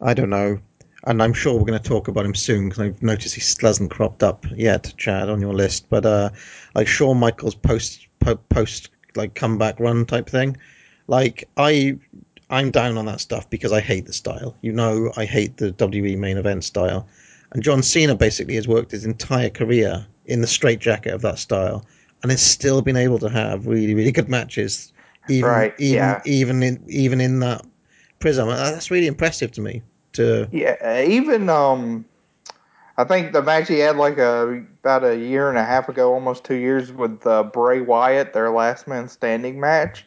I 0.00 0.14
don't 0.14 0.30
know, 0.30 0.60
and 1.04 1.22
I'm 1.22 1.32
sure 1.32 1.54
we're 1.54 1.64
going 1.64 1.80
to 1.80 1.88
talk 1.88 2.08
about 2.08 2.26
him 2.26 2.34
soon 2.34 2.68
because 2.68 2.80
I've 2.80 3.02
noticed 3.02 3.34
he 3.34 3.40
still 3.40 3.68
hasn't 3.68 3.90
cropped 3.90 4.22
up 4.22 4.44
yet, 4.54 4.92
Chad, 4.96 5.28
on 5.28 5.40
your 5.40 5.54
list. 5.54 5.88
But 5.88 6.04
uh, 6.04 6.30
like 6.74 6.86
Shawn 6.86 7.18
Michaels 7.18 7.54
post 7.54 8.06
po- 8.20 8.36
post 8.36 8.90
like 9.16 9.34
comeback 9.34 9.80
run 9.80 10.04
type 10.06 10.28
thing, 10.28 10.56
like 11.06 11.48
I 11.56 11.98
I'm 12.50 12.70
down 12.70 12.98
on 12.98 13.06
that 13.06 13.20
stuff 13.20 13.48
because 13.48 13.72
I 13.72 13.80
hate 13.80 14.06
the 14.06 14.12
style. 14.12 14.56
You 14.60 14.72
know, 14.72 15.12
I 15.16 15.24
hate 15.24 15.56
the 15.56 15.72
WWE 15.72 16.18
main 16.18 16.36
event 16.36 16.64
style. 16.64 17.06
And 17.52 17.62
John 17.62 17.82
Cena 17.82 18.14
basically 18.14 18.54
has 18.56 18.68
worked 18.68 18.92
his 18.92 19.04
entire 19.04 19.50
career 19.50 20.06
in 20.26 20.40
the 20.40 20.46
straitjacket 20.46 21.12
of 21.12 21.22
that 21.22 21.38
style, 21.38 21.84
and 22.22 22.30
has 22.30 22.42
still 22.42 22.82
been 22.82 22.96
able 22.96 23.18
to 23.18 23.28
have 23.28 23.66
really, 23.66 23.94
really 23.94 24.12
good 24.12 24.28
matches, 24.28 24.92
even 25.28 25.50
Right, 25.50 25.74
even 25.78 25.96
yeah. 25.96 26.20
even 26.24 26.62
in 26.62 26.84
even 26.88 27.20
in 27.20 27.40
that 27.40 27.64
prism. 28.20 28.48
That's 28.48 28.90
really 28.90 29.06
impressive 29.06 29.50
to 29.52 29.60
me. 29.60 29.82
To 30.14 30.48
Yeah, 30.50 31.02
even 31.02 31.48
um, 31.48 32.04
I 32.96 33.04
think 33.04 33.32
the 33.32 33.42
match 33.42 33.68
he 33.68 33.78
had 33.78 33.96
like 33.96 34.18
a 34.18 34.64
about 34.82 35.04
a 35.04 35.16
year 35.16 35.48
and 35.48 35.56
a 35.56 35.64
half 35.64 35.88
ago, 35.88 36.12
almost 36.12 36.44
two 36.44 36.56
years 36.56 36.92
with 36.92 37.26
uh, 37.26 37.44
Bray 37.44 37.80
Wyatt, 37.80 38.32
their 38.32 38.50
last 38.50 38.86
man 38.86 39.08
standing 39.08 39.60
match. 39.60 40.04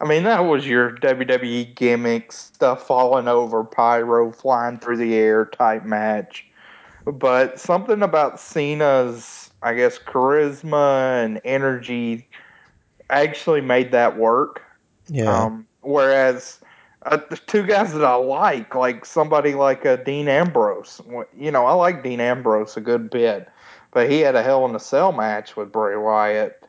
I 0.00 0.04
mean, 0.04 0.24
that 0.24 0.40
was 0.40 0.66
your 0.66 0.96
WWE 0.96 1.76
gimmick 1.76 2.32
stuff 2.32 2.84
falling 2.86 3.28
over, 3.28 3.62
pyro 3.62 4.32
flying 4.32 4.78
through 4.80 4.96
the 4.96 5.14
air 5.14 5.44
type 5.44 5.84
match. 5.84 6.44
But 7.04 7.60
something 7.60 8.02
about 8.02 8.40
Cena's, 8.40 9.50
I 9.62 9.74
guess, 9.74 9.98
charisma 9.98 11.24
and 11.24 11.40
energy 11.44 12.26
actually 13.10 13.60
made 13.60 13.92
that 13.92 14.16
work. 14.18 14.62
yeah, 15.06 15.44
Um, 15.44 15.66
whereas 15.82 16.58
uh, 17.06 17.18
the 17.28 17.36
two 17.36 17.64
guys 17.64 17.92
that 17.92 18.04
I 18.04 18.14
like, 18.14 18.74
like 18.74 19.04
somebody 19.04 19.54
like 19.54 19.84
uh, 19.86 19.96
Dean 19.96 20.28
Ambrose, 20.28 21.00
you 21.36 21.50
know, 21.50 21.66
I 21.66 21.72
like 21.72 22.02
Dean 22.02 22.20
Ambrose 22.20 22.76
a 22.76 22.80
good 22.80 23.10
bit, 23.10 23.48
but 23.90 24.10
he 24.10 24.20
had 24.20 24.34
a 24.34 24.42
Hell 24.42 24.64
in 24.66 24.74
a 24.74 24.80
Cell 24.80 25.12
match 25.12 25.56
with 25.56 25.72
Bray 25.72 25.96
Wyatt 25.96 26.62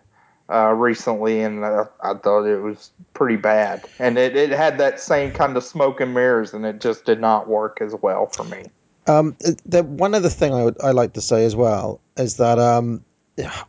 uh, 0.52 0.74
recently, 0.74 1.42
and 1.42 1.64
uh, 1.64 1.86
I 2.02 2.14
thought 2.16 2.46
it 2.46 2.62
was 2.62 2.92
pretty 3.14 3.38
bad. 3.38 3.86
And 4.00 4.18
it, 4.18 4.36
it 4.36 4.52
had 4.52 4.78
that 4.80 5.00
same 5.00 5.32
kind 5.32 5.56
of 5.58 5.64
smoke 5.64 6.02
and 6.02 6.14
mirrors, 6.14 6.54
and 6.54 6.66
it 6.66 6.82
just 6.82 7.06
did 7.06 7.20
not 7.20 7.48
work 7.48 7.80
as 7.82 7.96
well 8.02 8.28
for 8.28 8.44
me. 8.44 8.66
Um, 9.08 9.36
the 9.66 9.84
one 9.84 10.14
other 10.14 10.30
thing 10.30 10.54
I 10.54 10.64
would 10.64 10.82
I 10.82 10.92
like 10.92 11.14
to 11.14 11.22
say 11.22 11.46
as 11.46 11.56
well 11.56 12.00
is 12.18 12.38
that 12.38 12.58
um, 12.58 13.04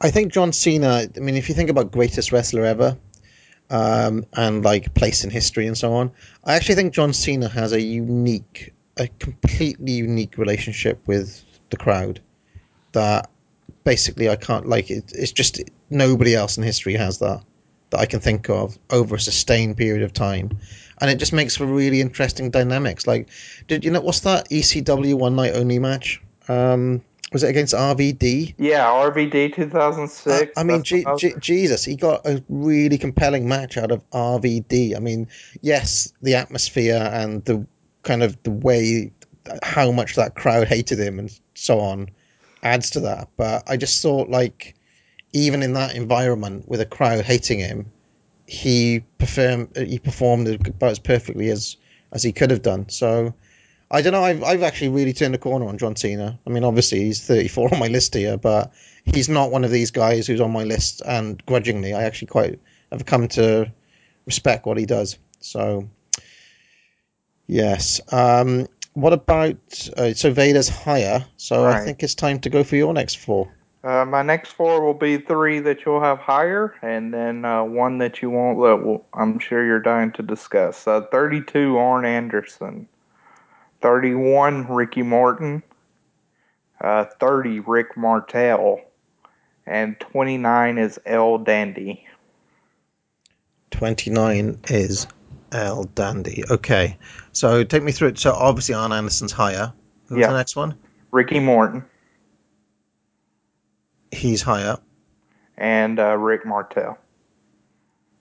I 0.00 0.10
think 0.10 0.32
John 0.32 0.52
Cena. 0.52 1.08
I 1.16 1.20
mean, 1.20 1.34
if 1.34 1.48
you 1.48 1.54
think 1.54 1.70
about 1.70 1.90
greatest 1.90 2.30
wrestler 2.30 2.64
ever, 2.64 2.96
um, 3.70 4.24
and 4.34 4.64
like 4.64 4.94
place 4.94 5.24
in 5.24 5.30
history 5.30 5.66
and 5.66 5.76
so 5.76 5.92
on, 5.94 6.10
I 6.44 6.54
actually 6.54 6.74
think 6.76 6.92
John 6.92 7.12
Cena 7.12 7.48
has 7.48 7.72
a 7.72 7.80
unique, 7.80 8.72
a 8.96 9.08
completely 9.18 9.92
unique 9.92 10.38
relationship 10.38 11.00
with 11.06 11.42
the 11.70 11.76
crowd 11.76 12.20
that 12.92 13.30
basically 13.84 14.28
I 14.28 14.36
can't 14.36 14.68
like. 14.68 14.90
It, 14.90 15.12
it's 15.14 15.32
just 15.32 15.60
nobody 15.90 16.34
else 16.34 16.56
in 16.56 16.62
history 16.62 16.94
has 16.94 17.18
that 17.18 17.42
that 17.90 18.00
I 18.00 18.06
can 18.06 18.20
think 18.20 18.48
of 18.48 18.78
over 18.90 19.14
a 19.14 19.20
sustained 19.20 19.76
period 19.76 20.02
of 20.02 20.12
time. 20.12 20.58
And 21.00 21.10
it 21.10 21.18
just 21.18 21.32
makes 21.32 21.56
for 21.56 21.66
really 21.66 22.00
interesting 22.00 22.50
dynamics. 22.50 23.06
Like, 23.06 23.28
did 23.68 23.84
you 23.84 23.90
know 23.90 24.00
what's 24.00 24.20
that 24.20 24.48
ECW 24.50 25.14
one 25.14 25.36
night 25.36 25.52
only 25.54 25.78
match? 25.78 26.20
Um, 26.48 27.02
was 27.34 27.42
it 27.42 27.48
against 27.48 27.74
RVD? 27.74 28.54
Yeah, 28.58 28.84
RVD 28.86 29.52
2006. 29.52 30.26
Uh, 30.56 30.60
I 30.60 30.62
mean, 30.62 30.84
G- 30.84 31.02
what 31.02 31.06
I 31.08 31.12
was- 31.12 31.20
G- 31.20 31.34
Jesus, 31.40 31.84
he 31.84 31.96
got 31.96 32.24
a 32.24 32.42
really 32.48 32.96
compelling 32.96 33.48
match 33.48 33.76
out 33.76 33.90
of 33.90 34.02
RVD. 34.12 34.94
I 34.96 35.00
mean, 35.00 35.26
yes, 35.60 36.12
the 36.22 36.36
atmosphere 36.36 37.10
and 37.12 37.44
the 37.44 37.66
kind 38.04 38.22
of 38.22 38.40
the 38.44 38.52
way 38.52 39.10
how 39.62 39.90
much 39.90 40.14
that 40.14 40.36
crowd 40.36 40.68
hated 40.68 40.98
him 40.98 41.18
and 41.18 41.38
so 41.54 41.80
on 41.80 42.08
adds 42.62 42.88
to 42.90 43.00
that. 43.00 43.28
But 43.36 43.64
I 43.66 43.76
just 43.76 44.00
thought, 44.00 44.30
like, 44.30 44.74
even 45.32 45.62
in 45.62 45.72
that 45.74 45.96
environment 45.96 46.68
with 46.68 46.80
a 46.80 46.86
crowd 46.86 47.24
hating 47.24 47.58
him, 47.58 47.90
he 48.46 49.00
performed 49.18 49.76
he 49.76 49.98
performed 49.98 50.46
about 50.48 50.90
as 50.92 50.98
perfectly 51.00 51.48
as 51.50 51.76
as 52.12 52.22
he 52.22 52.30
could 52.32 52.52
have 52.52 52.62
done. 52.62 52.88
So. 52.88 53.34
I 53.94 54.02
don't 54.02 54.12
know. 54.12 54.24
I've 54.24 54.42
I've 54.42 54.64
actually 54.64 54.88
really 54.88 55.12
turned 55.12 55.36
a 55.36 55.38
corner 55.38 55.68
on 55.68 55.78
John 55.78 55.94
Cena. 55.94 56.36
I 56.44 56.50
mean, 56.50 56.64
obviously 56.64 57.04
he's 57.04 57.24
34 57.24 57.68
on 57.74 57.78
my 57.78 57.86
list 57.86 58.12
here, 58.12 58.36
but 58.36 58.72
he's 59.04 59.28
not 59.28 59.52
one 59.52 59.62
of 59.62 59.70
these 59.70 59.92
guys 59.92 60.26
who's 60.26 60.40
on 60.40 60.50
my 60.50 60.64
list. 60.64 61.00
And 61.06 61.40
grudgingly, 61.46 61.94
I 61.94 62.02
actually 62.02 62.26
quite 62.26 62.58
have 62.90 63.06
come 63.06 63.28
to 63.28 63.72
respect 64.26 64.66
what 64.66 64.78
he 64.78 64.84
does. 64.84 65.16
So, 65.38 65.88
yes. 67.46 68.00
Um, 68.12 68.66
what 68.94 69.12
about 69.12 69.88
uh, 69.96 70.12
so 70.14 70.32
Vader's 70.32 70.68
higher? 70.68 71.24
So 71.36 71.64
I 71.64 71.84
think 71.84 72.02
it's 72.02 72.16
time 72.16 72.40
to 72.40 72.50
go 72.50 72.64
for 72.64 72.74
your 72.74 72.92
next 72.92 73.18
four. 73.18 73.48
Uh, 73.84 74.04
my 74.04 74.22
next 74.22 74.52
four 74.52 74.82
will 74.84 74.94
be 74.94 75.18
three 75.18 75.60
that 75.60 75.84
you'll 75.84 76.00
have 76.00 76.18
higher, 76.18 76.74
and 76.82 77.12
then 77.12 77.44
uh, 77.44 77.62
one 77.62 77.98
that 77.98 78.22
you 78.22 78.30
won't. 78.30 78.58
That 78.58 78.84
will, 78.84 79.06
I'm 79.14 79.38
sure 79.38 79.64
you're 79.64 79.78
dying 79.78 80.10
to 80.12 80.22
discuss. 80.22 80.88
Uh, 80.88 81.02
32, 81.02 81.76
Arn 81.76 82.04
Anderson. 82.06 82.88
31, 83.88 84.66
Ricky 84.68 85.02
Morton. 85.02 85.62
Uh, 86.80 87.04
30, 87.20 87.60
Rick 87.60 87.98
Martel. 87.98 88.80
And 89.66 90.00
29 90.00 90.78
is 90.78 90.98
El 91.04 91.36
Dandy. 91.36 92.06
29 93.72 94.60
is 94.68 95.06
El 95.52 95.84
Dandy. 95.84 96.44
Okay, 96.50 96.96
so 97.32 97.62
take 97.62 97.82
me 97.82 97.92
through 97.92 98.08
it. 98.08 98.18
So 98.18 98.32
obviously 98.32 98.74
Arn 98.74 98.90
Anderson's 98.90 99.32
higher. 99.32 99.74
Who's 100.08 100.20
Yeah. 100.20 100.28
the 100.28 100.36
next 100.38 100.56
one? 100.56 100.78
Ricky 101.10 101.38
Morton 101.40 101.84
He's 104.10 104.40
higher. 104.40 104.78
and 105.58 105.98
uh, 106.00 106.16
Rick 106.16 106.46
Martel. 106.46 106.96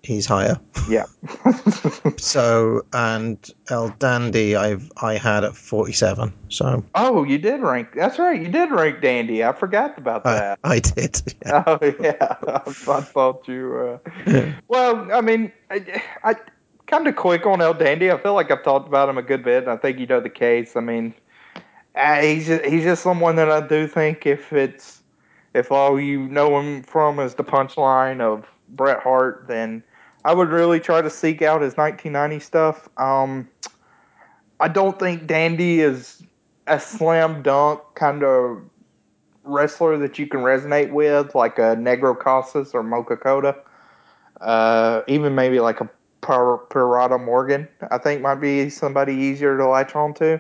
He's 0.04 0.26
higher. 0.26 0.60
Yeah. 0.90 1.06
So 2.18 2.86
and 2.94 3.38
El 3.70 3.90
Dandy, 4.00 4.56
I've 4.56 4.92
I 5.02 5.16
had 5.16 5.44
at 5.44 5.56
forty 5.56 5.94
seven. 5.94 6.34
So 6.50 6.84
oh, 6.96 7.24
you 7.24 7.38
did 7.38 7.62
rank. 7.62 7.90
That's 7.96 8.18
right. 8.20 8.42
You 8.42 8.48
did 8.50 8.72
rank 8.72 9.02
Dandy. 9.02 9.44
I 9.44 9.52
forgot 9.54 9.98
about 9.98 10.24
that. 10.24 10.60
I 10.64 10.80
did. 10.80 11.22
Yeah. 11.46 11.64
Oh 11.68 11.80
yeah, 12.00 12.36
I, 12.48 12.62
I 12.66 13.02
thought 13.02 13.48
you. 13.48 14.00
Uh... 14.26 14.52
well, 14.68 15.12
I 15.12 15.22
mean, 15.22 15.52
I, 15.70 16.02
I 16.24 16.36
kind 16.88 17.08
of 17.08 17.16
quick 17.16 17.46
on 17.46 17.62
El 17.62 17.74
Dandy. 17.74 18.12
I 18.12 18.18
feel 18.18 18.34
like 18.34 18.52
I've 18.52 18.64
talked 18.64 18.88
about 18.88 19.10
him 19.10 19.18
a 19.18 19.22
good 19.22 19.44
bit. 19.44 19.64
and 19.64 19.72
I 19.72 19.78
think 19.78 20.00
you 20.00 20.06
know 20.06 20.20
the 20.20 20.30
case. 20.30 20.76
I 20.76 20.80
mean, 20.80 21.14
uh, 21.96 22.22
he's 22.22 22.48
just, 22.48 22.66
he's 22.66 22.84
just 22.84 23.04
someone 23.04 23.36
that 23.36 23.52
I 23.52 23.66
do 23.66 23.88
think 23.88 24.26
if 24.26 24.54
it's 24.54 25.02
if 25.54 25.72
all 25.72 26.00
you 26.00 26.28
know 26.30 26.60
him 26.60 26.84
from 26.84 27.20
is 27.20 27.36
the 27.36 27.44
punchline 27.44 28.22
of 28.22 28.46
Bret 28.70 29.02
Hart, 29.02 29.46
then 29.48 29.84
I 30.26 30.34
would 30.34 30.50
really 30.50 30.80
try 30.80 31.02
to 31.02 31.10
seek 31.10 31.42
out 31.42 31.62
his 31.62 31.76
1990 31.76 32.40
stuff. 32.44 32.90
Um, 32.98 33.50
I 34.60 34.68
don't 34.68 34.98
think 34.98 35.28
Dandy 35.28 35.82
is 35.82 36.24
a 36.68 36.80
slam 36.80 37.42
dunk 37.42 37.82
kind 37.96 38.24
of 38.24 38.62
wrestler 39.44 39.98
that 39.98 40.18
you 40.18 40.28
can 40.28 40.40
resonate 40.40 40.92
with, 40.92 41.36
like 41.36 41.60
a 41.60 41.76
Negro 41.76 42.18
Casas 42.18 42.74
or 42.74 42.84
Mocho 42.84 43.18
Cota. 43.18 43.58
Uh, 44.40 45.02
even 45.08 45.36
maybe 45.36 45.60
like 45.60 45.82
a 45.82 45.90
Pir- 46.22 46.60
Pirata 46.70 47.24
Morgan, 47.24 47.68
I 47.92 47.98
think 47.98 48.22
might 48.22 48.36
be 48.36 48.70
somebody 48.70 49.14
easier 49.14 49.58
to 49.58 49.68
latch 49.68 49.96
on 49.96 50.14
to. 50.16 50.40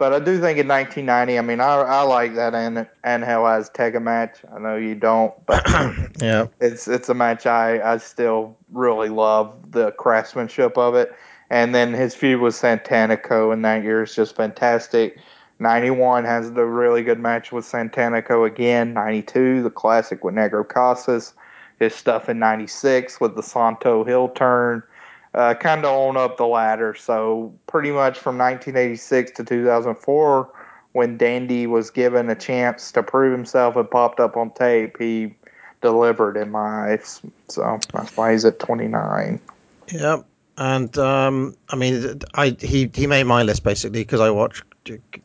But 0.00 0.14
I 0.14 0.18
do 0.18 0.40
think 0.40 0.58
in 0.58 0.66
1990, 0.66 1.38
I 1.38 1.42
mean, 1.42 1.60
I, 1.60 1.74
I 1.74 2.00
like 2.00 2.34
that 2.36 2.54
An- 2.54 2.88
Angel 3.04 3.42
Azteca 3.42 4.00
match. 4.00 4.38
I 4.50 4.58
know 4.58 4.76
you 4.76 4.94
don't, 4.94 5.34
but 5.44 5.62
yeah. 6.22 6.46
it's 6.58 6.88
it's 6.88 7.10
a 7.10 7.14
match 7.14 7.44
I, 7.44 7.82
I 7.82 7.98
still 7.98 8.56
really 8.72 9.10
love 9.10 9.72
the 9.72 9.90
craftsmanship 9.92 10.78
of 10.78 10.94
it. 10.94 11.14
And 11.50 11.74
then 11.74 11.92
his 11.92 12.14
feud 12.14 12.40
with 12.40 12.54
Satanico 12.54 13.52
in 13.52 13.60
that 13.60 13.82
year 13.82 14.02
is 14.02 14.14
just 14.14 14.36
fantastic. 14.36 15.18
91 15.58 16.24
has 16.24 16.50
the 16.50 16.64
really 16.64 17.02
good 17.02 17.20
match 17.20 17.52
with 17.52 17.66
Satanico 17.66 18.46
again. 18.46 18.94
92, 18.94 19.62
the 19.62 19.68
classic 19.68 20.24
with 20.24 20.34
Negro 20.34 20.66
Casas. 20.66 21.34
His 21.78 21.94
stuff 21.94 22.30
in 22.30 22.38
96 22.38 23.20
with 23.20 23.36
the 23.36 23.42
Santo 23.42 24.04
Hill 24.04 24.30
turn. 24.30 24.82
Uh, 25.32 25.54
kind 25.54 25.84
of 25.84 25.92
on 25.92 26.16
up 26.16 26.36
the 26.36 26.46
ladder. 26.46 26.94
So 26.94 27.54
pretty 27.66 27.92
much 27.92 28.18
from 28.18 28.36
1986 28.36 29.30
to 29.32 29.44
2004, 29.44 30.50
when 30.92 31.16
Dandy 31.16 31.66
was 31.68 31.90
given 31.90 32.28
a 32.30 32.34
chance 32.34 32.90
to 32.92 33.02
prove 33.02 33.32
himself 33.32 33.76
and 33.76 33.88
popped 33.88 34.18
up 34.18 34.36
on 34.36 34.50
tape, 34.50 34.96
he 34.98 35.34
delivered 35.80 36.36
in 36.36 36.50
my 36.50 36.92
eyes. 36.92 37.20
So 37.48 37.78
that's 37.92 38.16
why 38.16 38.32
he's 38.32 38.44
at 38.44 38.58
29. 38.58 39.40
Yep. 39.92 40.26
And 40.56 40.98
um, 40.98 41.56
I 41.70 41.76
mean, 41.76 42.20
I 42.34 42.56
he 42.60 42.90
he 42.92 43.06
made 43.06 43.24
my 43.24 43.44
list 43.44 43.64
basically 43.64 44.02
because 44.02 44.20
I 44.20 44.28
watched 44.30 44.62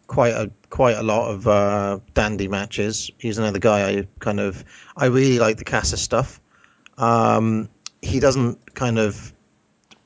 quite 0.07 0.33
a 0.33 0.49
quite 0.69 0.95
a 0.95 1.03
lot 1.03 1.29
of 1.29 1.47
uh, 1.47 1.99
Dandy 2.13 2.47
matches. 2.47 3.11
He's 3.17 3.37
another 3.37 3.59
guy 3.59 3.89
I 3.89 4.07
kind 4.19 4.39
of 4.39 4.63
I 4.95 5.07
really 5.07 5.39
like 5.39 5.57
the 5.57 5.65
Casa 5.65 5.97
stuff. 5.97 6.39
Um, 6.97 7.67
he 8.01 8.21
doesn't 8.21 8.75
kind 8.75 8.97
of 8.97 9.33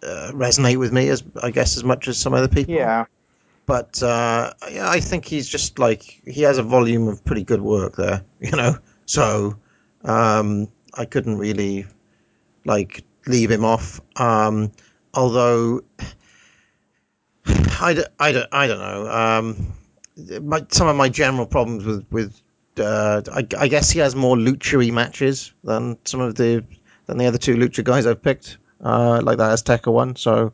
uh, 0.04 0.32
resonate 0.34 0.78
with 0.78 0.92
me 0.92 1.10
as 1.10 1.24
I 1.42 1.52
guess 1.52 1.78
as 1.78 1.84
much 1.84 2.08
as 2.08 2.18
some 2.18 2.34
other 2.34 2.48
people. 2.48 2.74
Yeah. 2.74 3.06
But 3.66 4.02
uh, 4.02 4.54
yeah, 4.72 4.90
I 4.90 5.00
think 5.00 5.26
he's 5.26 5.48
just 5.48 5.78
like 5.78 6.22
he 6.26 6.42
has 6.42 6.58
a 6.58 6.64
volume 6.64 7.08
of 7.08 7.24
pretty 7.24 7.44
good 7.44 7.62
work 7.62 7.96
there, 7.96 8.24
you 8.40 8.52
know. 8.52 8.78
So 9.06 9.58
um, 10.04 10.70
I 10.94 11.06
couldn't 11.06 11.38
really 11.38 11.86
like 12.66 13.04
leave 13.28 13.52
him 13.52 13.66
off. 13.66 14.02
Um, 14.16 14.72
although 15.14 15.82
I, 17.82 17.94
d- 17.94 18.04
I, 18.20 18.32
d- 18.32 18.46
I 18.52 18.68
don't 18.68 18.80
know. 18.80 19.10
Um, 19.10 19.74
my, 20.44 20.66
some 20.70 20.88
of 20.88 20.96
my 20.96 21.10
general 21.10 21.46
problems 21.46 21.86
with 21.86 22.06
with 22.12 22.42
uh, 22.80 23.22
I, 23.32 23.46
I 23.58 23.68
guess 23.68 23.90
he 23.90 24.00
has 24.00 24.16
more 24.16 24.36
lucha 24.36 24.92
matches 24.92 25.54
than 25.64 25.98
some 26.06 26.22
of 26.22 26.36
the 26.36 26.64
than 27.06 27.18
the 27.18 27.26
other 27.26 27.38
two 27.38 27.56
lucha 27.56 27.84
guys 27.84 28.06
I've 28.06 28.22
picked, 28.22 28.58
uh, 28.84 29.22
like 29.24 29.38
that 29.38 29.52
Azteca 29.52 29.92
one. 29.92 30.16
So 30.16 30.54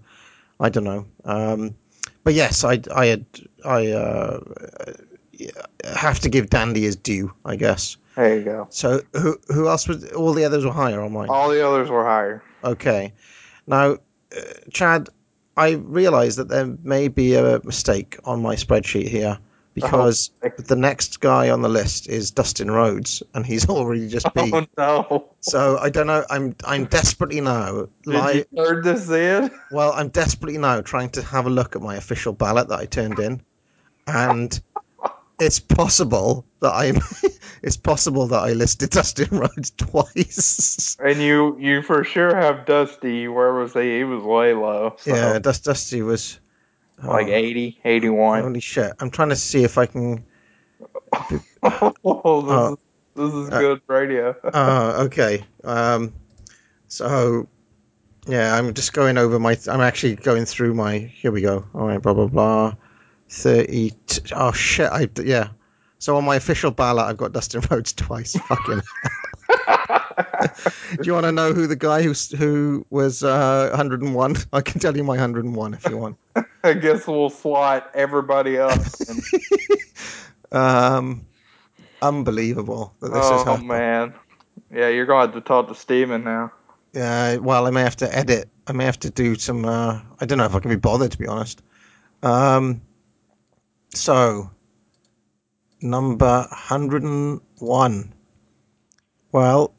I 0.60 0.70
don't 0.70 0.84
know. 0.84 1.06
Um, 1.24 1.76
but 2.24 2.34
yes, 2.34 2.64
I 2.64 2.82
I 2.94 3.06
had 3.08 3.26
I 3.64 3.92
uh, 3.92 4.40
have 5.84 6.20
to 6.22 6.30
give 6.30 6.50
Dandy 6.50 6.82
his 6.82 6.96
due, 6.96 7.34
I 7.44 7.56
guess. 7.56 7.98
There 8.16 8.38
you 8.38 8.44
go. 8.44 8.68
So 8.70 9.02
who 9.14 9.38
who 9.48 9.68
else 9.68 9.88
was? 9.88 10.12
All 10.12 10.34
the 10.34 10.46
others 10.46 10.66
were 10.66 10.72
higher 10.72 11.02
on 11.02 11.12
mine. 11.12 11.30
All 11.30 11.50
the 11.50 11.66
others 11.66 11.90
were 11.90 12.04
higher. 12.04 12.44
Okay. 12.64 13.14
Now, 13.68 13.94
uh, 14.36 14.42
Chad, 14.72 15.10
I 15.58 15.72
realise 15.72 16.36
that 16.38 16.48
there 16.48 16.66
may 16.84 17.08
be 17.08 17.36
a 17.36 17.62
mistake 17.64 18.18
on 18.24 18.42
my 18.42 18.56
spreadsheet 18.56 19.08
here 19.08 19.40
Uh-huh. 19.82 19.98
because 19.98 20.32
the 20.42 20.76
next 20.76 21.20
guy 21.20 21.50
on 21.50 21.62
the 21.62 21.68
list 21.68 22.08
is 22.08 22.32
Dustin 22.32 22.72
Rhodes, 22.72 23.22
and 23.34 23.46
he's 23.46 23.68
already 23.70 24.08
just 24.08 24.26
oh, 24.26 24.32
beat. 24.34 24.54
Oh 24.54 24.68
no! 24.78 25.30
So 25.42 25.78
I 25.78 25.90
don't 25.90 26.08
know. 26.08 26.24
I'm 26.30 26.56
I'm 26.64 26.86
desperately 26.86 27.42
now. 27.42 27.88
Did 28.04 28.14
Li- 28.14 28.46
you 28.52 28.64
turn 28.64 28.84
this 28.84 29.10
in? 29.10 29.52
well, 29.72 29.92
I'm 29.94 30.10
desperately 30.10 30.58
now 30.58 30.80
trying 30.82 31.10
to 31.12 31.22
have 31.22 31.46
a 31.46 31.50
look 31.50 31.76
at 31.76 31.82
my 31.82 31.96
official 31.96 32.32
ballot 32.32 32.70
that 32.70 32.80
I 32.80 32.86
turned 32.86 33.20
in, 33.20 33.42
and 34.08 34.60
it's 35.40 35.60
possible 35.60 36.46
that 36.62 36.74
I'm. 36.74 37.00
it's 37.62 37.78
possible 37.78 38.28
that 38.28 38.40
I 38.40 38.54
listed 38.54 38.92
Dustin 38.92 39.28
Rhodes 39.40 39.72
twice. 39.72 40.96
And 41.04 41.20
you, 41.20 41.58
you 41.60 41.82
for 41.82 42.04
sure 42.04 42.36
have 42.36 42.66
Dusty. 42.66 43.28
Where 43.28 43.54
was 43.54 43.74
he? 43.74 43.98
He 43.98 44.04
was 44.04 44.24
way 44.24 44.54
low. 44.54 44.96
So 45.00 45.14
yeah, 45.14 45.40
Dust 45.40 45.66
Dusty 45.66 46.02
was. 46.02 46.40
Like 47.04 47.28
oh, 47.28 47.34
80, 47.34 47.80
81. 47.84 48.42
Holy 48.42 48.60
shit! 48.60 48.94
I'm 49.00 49.10
trying 49.10 49.30
to 49.30 49.36
see 49.36 49.64
if 49.64 49.78
I 49.78 49.86
can. 49.86 50.26
oh, 51.64 52.42
this, 52.42 52.72
is, 52.72 52.78
this 53.16 53.34
is 53.34 53.50
uh, 53.52 53.60
good 53.60 53.82
radio. 53.88 54.36
Oh, 54.54 55.06
okay. 55.06 55.44
Um, 55.64 56.14
so, 56.88 57.48
yeah, 58.28 58.56
I'm 58.56 58.74
just 58.74 58.94
going 58.94 59.18
over 59.18 59.40
my. 59.40 59.58
I'm 59.68 59.82
actually 59.82 60.16
going 60.16 60.46
through 60.46 60.74
my. 60.74 61.00
Here 61.00 61.32
we 61.32 61.42
go. 61.42 61.66
All 61.74 61.88
right, 61.88 62.02
blah 62.02 62.14
blah 62.14 62.28
blah. 62.28 62.76
Thirty. 63.30 63.92
T- 64.08 64.22
oh 64.36 64.52
shit! 64.52 64.90
I 64.92 65.10
yeah. 65.24 65.50
So 66.00 66.18
on 66.18 66.26
my 66.26 66.36
official 66.36 66.72
ballot, 66.72 67.06
I've 67.06 67.18
got 67.18 67.32
Dustin 67.32 67.62
Rhodes 67.72 67.94
twice. 67.94 68.36
Fucking. 68.36 68.82
Do 70.92 71.04
you 71.04 71.14
want 71.14 71.26
to 71.26 71.32
know 71.32 71.54
who 71.54 71.68
the 71.68 71.76
guy 71.76 72.04
who 72.04 72.14
who 72.38 72.86
was 72.90 73.24
uh, 73.24 73.70
101? 73.72 74.36
I 74.54 74.62
can 74.62 74.80
tell 74.80 74.96
you 74.96 75.04
my 75.04 75.14
101 75.14 75.74
if 75.74 75.86
you 75.90 75.98
want. 75.98 76.18
I 76.66 76.74
guess 76.74 77.08
we'll 77.08 77.30
slot 77.30 77.92
everybody 77.94 78.58
up. 78.58 78.80
And, 79.08 79.24
Um, 80.52 81.26
unbelievable 82.02 82.94
that 83.02 83.10
this 83.10 83.26
oh 83.26 83.40
is 83.40 83.44
happening. 83.44 83.68
man, 83.68 84.14
yeah, 84.72 84.88
you're 84.88 85.06
going 85.06 85.28
to 85.28 85.34
have 85.34 85.44
to 85.44 85.46
talk 85.46 85.68
to 85.68 85.76
Steven 85.76 86.24
now. 86.24 86.54
Yeah, 86.94 87.38
well, 87.38 87.68
I 87.68 87.72
may 87.72 87.82
have 87.82 87.98
to 87.98 88.16
edit. 88.18 88.48
I 88.66 88.72
may 88.72 88.86
have 88.86 89.00
to 89.00 89.10
do 89.10 89.36
some. 89.36 89.66
Uh, 89.66 90.00
I 90.20 90.26
don't 90.26 90.38
know 90.38 90.46
if 90.46 90.56
I 90.56 90.60
can 90.60 90.70
be 90.70 90.78
bothered, 90.78 91.12
to 91.12 91.18
be 91.18 91.28
honest. 91.28 91.62
Um, 92.24 92.82
so, 93.90 94.50
number 95.82 96.48
101. 96.50 98.14
Well, 99.34 99.74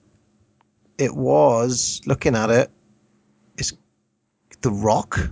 it 0.99 1.17
was, 1.17 2.03
looking 2.05 2.37
at 2.37 2.51
it, 2.51 2.71
it's 3.57 3.73
The 4.61 4.71
Rock 4.71 5.31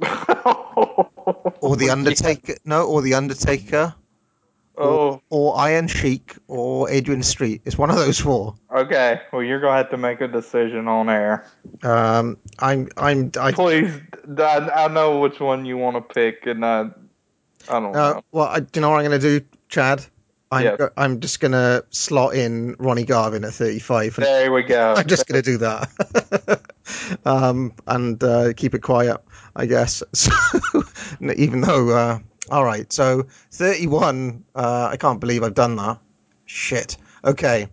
or 1.60 1.76
The 1.76 1.90
Undertaker. 1.90 2.54
No, 2.64 2.86
or 2.86 3.02
The 3.02 3.14
Undertaker 3.14 3.94
Oh, 4.82 5.20
or 5.28 5.58
Iron 5.58 5.88
Sheik 5.88 6.36
or 6.48 6.88
Adrian 6.88 7.22
Street. 7.22 7.60
It's 7.66 7.76
one 7.76 7.90
of 7.90 7.96
those 7.96 8.18
four. 8.18 8.54
okay. 8.74 9.20
Well, 9.30 9.42
you're 9.42 9.60
going 9.60 9.72
to 9.72 9.76
have 9.76 9.90
to 9.90 9.98
make 9.98 10.22
a 10.22 10.28
decision 10.28 10.88
on 10.88 11.10
air. 11.10 11.44
Um, 11.82 12.38
I'm, 12.58 12.88
I'm, 12.96 13.30
I, 13.38 13.52
Please, 13.52 13.92
I, 14.38 14.70
I 14.70 14.88
know 14.88 15.20
which 15.20 15.38
one 15.38 15.66
you 15.66 15.76
want 15.76 15.96
to 15.96 16.00
pick, 16.14 16.46
and 16.46 16.64
I, 16.64 16.80
I 17.68 17.72
don't 17.80 17.94
Uh, 17.94 18.12
know. 18.14 18.22
well, 18.32 18.46
I, 18.46 18.60
do 18.60 18.68
you 18.76 18.80
know 18.80 18.88
what 18.88 19.00
I'm 19.00 19.06
going 19.10 19.20
to 19.20 19.40
do, 19.40 19.46
Chad? 19.68 20.06
I'm 20.50 20.76
go- 20.76 20.90
I'm 20.96 21.20
just 21.20 21.40
going 21.40 21.52
to 21.52 21.84
slot 21.90 22.34
in 22.34 22.74
Ronnie 22.78 23.04
Garvin 23.04 23.44
at 23.44 23.52
35. 23.52 24.16
And 24.18 24.26
There 24.26 24.50
we 24.52 24.62
go. 24.62 24.94
I'm 24.96 25.06
just 25.06 25.26
going 25.28 25.42
to 25.42 25.50
do 25.50 25.58
that, 25.58 26.60
um, 27.26 27.72
and 27.86 28.22
uh, 28.24 28.52
keep 28.54 28.74
it 28.74 28.80
quiet, 28.80 29.18
I 29.60 29.66
guess. 29.66 30.02
So, 30.14 30.32
even 31.36 31.60
though, 31.60 31.90
uh, 31.90 32.18
all 32.50 32.64
right, 32.64 32.90
so 32.90 33.26
31. 33.52 34.42
Uh, 34.54 34.88
I 34.90 34.96
can't 34.96 35.20
believe 35.20 35.42
I've 35.42 35.54
done 35.54 35.76
that. 35.76 35.98
Shit. 36.46 36.96
Okay, 37.24 37.68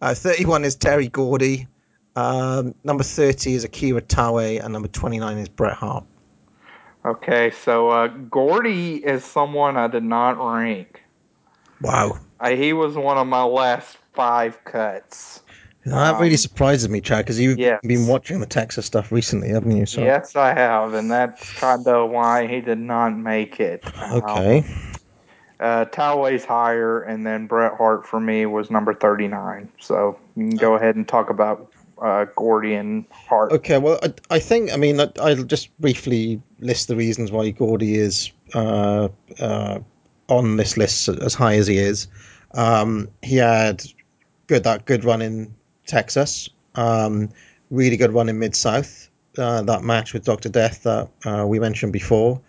uh, 0.00 0.14
31 0.14 0.64
is 0.64 0.76
Terry 0.76 1.08
Gordy. 1.08 1.68
Um, 2.16 2.74
number 2.84 3.04
30 3.04 3.52
is 3.52 3.64
Akira 3.64 4.00
Taue, 4.00 4.58
and 4.58 4.72
number 4.72 4.88
29 4.88 5.36
is 5.36 5.48
Bret 5.50 5.74
Hart. 5.74 6.04
Okay, 7.04 7.50
so 7.50 7.90
uh, 7.90 8.06
Gordy 8.08 8.96
is 8.96 9.22
someone 9.22 9.76
I 9.76 9.88
did 9.88 10.04
not 10.04 10.38
rank. 10.38 11.02
Wow. 11.82 12.18
Uh, 12.40 12.50
he 12.50 12.72
was 12.72 12.96
one 12.96 13.18
of 13.18 13.26
my 13.26 13.42
last 13.42 13.98
five 14.14 14.64
cuts. 14.64 15.42
That 15.86 16.18
really 16.18 16.32
Um, 16.32 16.36
surprises 16.38 16.88
me, 16.88 17.00
Chad, 17.00 17.24
because 17.24 17.38
you've 17.38 17.58
yes. 17.58 17.80
been 17.82 18.08
watching 18.08 18.40
the 18.40 18.46
Texas 18.46 18.86
stuff 18.86 19.12
recently, 19.12 19.50
haven't 19.50 19.76
you? 19.76 19.86
So, 19.86 20.02
Yes, 20.02 20.34
I 20.34 20.52
have, 20.52 20.94
and 20.94 21.08
that's 21.10 21.52
kind 21.54 21.86
of 21.86 22.10
why 22.10 22.48
he 22.48 22.60
did 22.60 22.80
not 22.80 23.16
make 23.16 23.60
it. 23.60 23.84
Okay. 24.12 24.58
Um, 24.58 24.92
uh, 25.60 25.84
Taue's 25.86 26.44
higher, 26.44 27.02
and 27.02 27.24
then 27.24 27.46
Bret 27.46 27.74
Hart 27.74 28.04
for 28.04 28.18
me 28.18 28.46
was 28.46 28.68
number 28.68 28.92
39. 28.94 29.68
So 29.78 30.18
you 30.36 30.48
can 30.48 30.56
go 30.56 30.74
ahead 30.74 30.96
and 30.96 31.06
talk 31.06 31.30
about 31.30 31.72
uh, 32.02 32.26
Gordy 32.36 32.74
and 32.74 33.04
Hart. 33.10 33.52
Okay. 33.52 33.78
Well, 33.78 33.98
I, 34.02 34.12
I 34.28 34.38
think 34.38 34.72
I 34.72 34.76
mean 34.76 35.00
I, 35.00 35.08
I'll 35.20 35.44
just 35.44 35.76
briefly 35.80 36.42
list 36.58 36.88
the 36.88 36.96
reasons 36.96 37.32
why 37.32 37.48
Gordy 37.50 37.94
is 37.94 38.32
uh, 38.54 39.08
uh, 39.40 39.78
on 40.28 40.56
this 40.56 40.76
list 40.76 41.08
as 41.08 41.32
high 41.32 41.54
as 41.54 41.66
he 41.66 41.78
is. 41.78 42.08
Um, 42.52 43.08
he 43.22 43.36
had 43.36 43.82
good 44.46 44.64
that 44.64 44.84
good 44.84 45.04
run 45.04 45.22
in 45.22 45.54
Texas. 45.86 46.48
Um, 46.74 47.30
really 47.70 47.96
good 47.96 48.12
run 48.12 48.28
in 48.28 48.38
Mid 48.38 48.54
South. 48.54 49.10
Uh, 49.38 49.62
that 49.62 49.82
match 49.82 50.12
with 50.12 50.24
Doctor 50.24 50.48
Death 50.48 50.82
that 50.84 51.08
uh, 51.24 51.46
we 51.46 51.58
mentioned 51.58 51.92
before. 51.92 52.40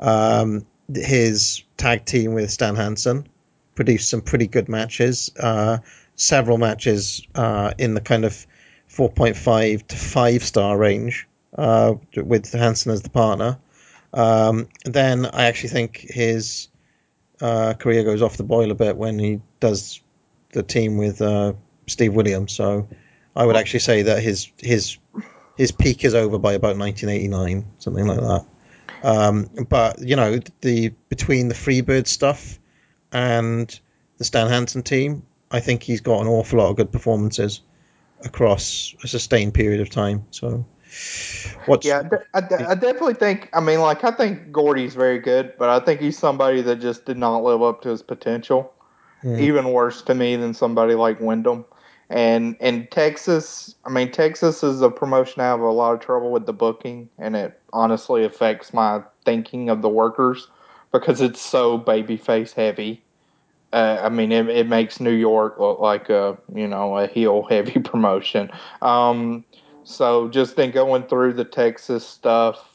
Um, 0.00 0.66
his 0.92 1.62
tag 1.76 2.04
team 2.04 2.34
with 2.34 2.50
Stan 2.50 2.74
Hansen 2.74 3.26
produced 3.74 4.08
some 4.08 4.20
pretty 4.20 4.46
good 4.46 4.68
matches. 4.68 5.30
Uh, 5.38 5.78
several 6.16 6.58
matches 6.58 7.26
uh, 7.34 7.72
in 7.78 7.94
the 7.94 8.00
kind 8.00 8.24
of 8.24 8.46
4.5 8.90 9.86
to 9.86 9.96
5 9.96 10.44
star 10.44 10.76
range 10.76 11.28
uh, 11.56 11.94
with 12.16 12.52
Hansen 12.52 12.92
as 12.92 13.02
the 13.02 13.10
partner. 13.10 13.58
Um, 14.12 14.68
then 14.84 15.26
I 15.26 15.44
actually 15.44 15.70
think 15.70 15.98
his 15.98 16.68
uh, 17.40 17.74
career 17.74 18.04
goes 18.04 18.20
off 18.20 18.36
the 18.36 18.44
boil 18.44 18.70
a 18.70 18.74
bit 18.74 18.96
when 18.96 19.18
he 19.18 19.40
does 19.60 20.00
the 20.52 20.62
team 20.62 20.98
with 20.98 21.22
Steve 21.86 22.14
Williams. 22.14 22.52
So 22.52 22.88
I 23.34 23.46
would 23.46 23.56
actually 23.56 23.80
say 23.80 24.02
that 24.02 24.22
his 24.22 24.50
his 24.58 24.98
his 25.56 25.72
peak 25.72 26.04
is 26.04 26.14
over 26.14 26.38
by 26.38 26.54
about 26.54 26.76
1989, 26.76 27.64
something 27.78 28.06
like 28.06 28.20
that. 28.20 28.46
Um, 29.02 29.48
but 29.68 30.00
you 30.00 30.16
know, 30.16 30.38
the 30.60 30.92
between 31.08 31.48
the 31.48 31.54
Freebird 31.54 32.06
stuff 32.06 32.58
and 33.12 33.78
the 34.18 34.24
Stan 34.24 34.48
Hansen 34.48 34.82
team, 34.82 35.24
I 35.50 35.60
think 35.60 35.82
he's 35.82 36.00
got 36.00 36.20
an 36.20 36.28
awful 36.28 36.58
lot 36.58 36.70
of 36.70 36.76
good 36.76 36.92
performances 36.92 37.60
across 38.24 38.94
a 39.02 39.08
sustained 39.08 39.54
period 39.54 39.80
of 39.80 39.90
time. 39.90 40.24
So, 40.30 40.64
what's 41.66 41.86
Yeah, 41.86 42.08
I 42.32 42.38
I, 42.38 42.70
I 42.70 42.74
definitely 42.74 43.14
think. 43.14 43.50
I 43.52 43.60
mean, 43.60 43.80
like, 43.80 44.04
I 44.04 44.12
think 44.12 44.52
Gordy's 44.52 44.94
very 44.94 45.18
good, 45.18 45.54
but 45.58 45.68
I 45.68 45.84
think 45.84 46.00
he's 46.00 46.18
somebody 46.18 46.62
that 46.62 46.80
just 46.80 47.04
did 47.04 47.18
not 47.18 47.42
live 47.42 47.62
up 47.62 47.82
to 47.82 47.88
his 47.88 48.02
potential. 48.02 48.71
Even 49.38 49.72
worse 49.72 50.02
to 50.02 50.14
me 50.14 50.36
than 50.36 50.54
somebody 50.54 50.94
like 50.94 51.20
Windham. 51.20 51.64
And 52.10 52.56
in 52.60 52.88
Texas, 52.88 53.74
I 53.86 53.90
mean, 53.90 54.12
Texas 54.12 54.62
is 54.62 54.82
a 54.82 54.90
promotion 54.90 55.40
I 55.40 55.46
have 55.46 55.60
a 55.60 55.70
lot 55.70 55.94
of 55.94 56.00
trouble 56.00 56.30
with 56.30 56.44
the 56.44 56.52
booking, 56.52 57.08
and 57.18 57.34
it 57.34 57.58
honestly 57.72 58.24
affects 58.24 58.74
my 58.74 59.02
thinking 59.24 59.70
of 59.70 59.80
the 59.80 59.88
workers 59.88 60.48
because 60.92 61.22
it's 61.22 61.40
so 61.40 61.78
babyface 61.78 62.52
heavy. 62.52 63.02
Uh, 63.72 63.98
I 64.02 64.10
mean, 64.10 64.30
it, 64.30 64.48
it 64.50 64.68
makes 64.68 65.00
New 65.00 65.12
York 65.12 65.58
look 65.58 65.80
like 65.80 66.10
a 66.10 66.36
you 66.54 66.68
know 66.68 66.98
a 66.98 67.06
heel 67.06 67.44
heavy 67.44 67.80
promotion. 67.84 68.50
Um, 68.82 69.44
so 69.84 70.28
just 70.28 70.58
in 70.58 70.70
going 70.70 71.04
through 71.04 71.32
the 71.32 71.44
Texas 71.44 72.06
stuff 72.06 72.71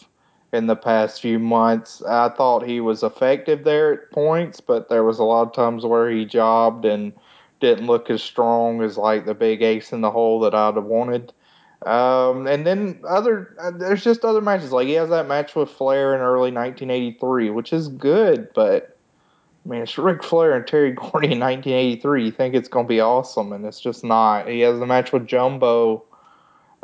in 0.54 0.68
the 0.68 0.76
past 0.76 1.22
few 1.22 1.40
months, 1.40 2.02
I 2.04 2.30
thought 2.30 2.68
he 2.68 2.80
was 2.80 3.04
effective 3.04 3.64
there 3.64 3.94
at 3.94 4.12
points, 4.12 4.62
but 4.62 4.90
there 4.90 5.04
was 5.04 5.20
a 5.20 5.24
lot 5.24 5.48
of 5.48 5.54
times 5.54 5.86
where 5.86 6.10
he 6.10 6.26
jobbed 6.26 6.86
and 6.86 7.14
didn't 7.60 7.88
look 7.88 8.10
as 8.10 8.24
strong 8.24 8.82
as 8.82 8.98
like 8.98 9.26
the 9.26 9.34
big 9.34 9.62
ace 9.62 9.92
in 9.92 10.02
the 10.02 10.12
hole 10.12 10.40
that 10.42 10.56
I'd 10.56 10.76
have 10.76 10.86
wanted. 10.86 11.34
Um, 11.86 12.48
and 12.48 12.66
then 12.66 13.00
other, 13.08 13.56
uh, 13.60 13.72
there's 13.72 14.04
just 14.04 14.26
other 14.26 14.42
matches. 14.42 14.72
Like 14.72 14.88
he 14.88 14.94
has 14.94 15.10
that 15.10 15.28
match 15.28 15.56
with 15.56 15.70
Flair 15.70 16.16
in 16.16 16.22
early 16.22 16.52
1983, 16.52 17.50
which 17.50 17.74
is 17.74 17.88
good, 17.90 18.48
but 18.54 18.98
I 19.66 19.70
mean, 19.70 19.82
it's 19.82 19.98
Ric 19.98 20.24
Flair 20.24 20.54
and 20.54 20.66
Terry 20.66 20.92
Gordy 20.94 21.32
in 21.32 21.40
1983. 21.40 22.26
You 22.26 22.32
think 22.32 22.56
it's 22.56 22.70
going 22.70 22.86
to 22.86 22.90
be 22.90 23.02
awesome, 23.02 23.52
and 23.52 23.66
it's 23.66 23.82
just 23.82 24.04
not. 24.04 24.48
He 24.48 24.62
has 24.62 24.80
the 24.80 24.86
match 24.86 25.12
with 25.12 25.28
Jumbo 25.28 26.06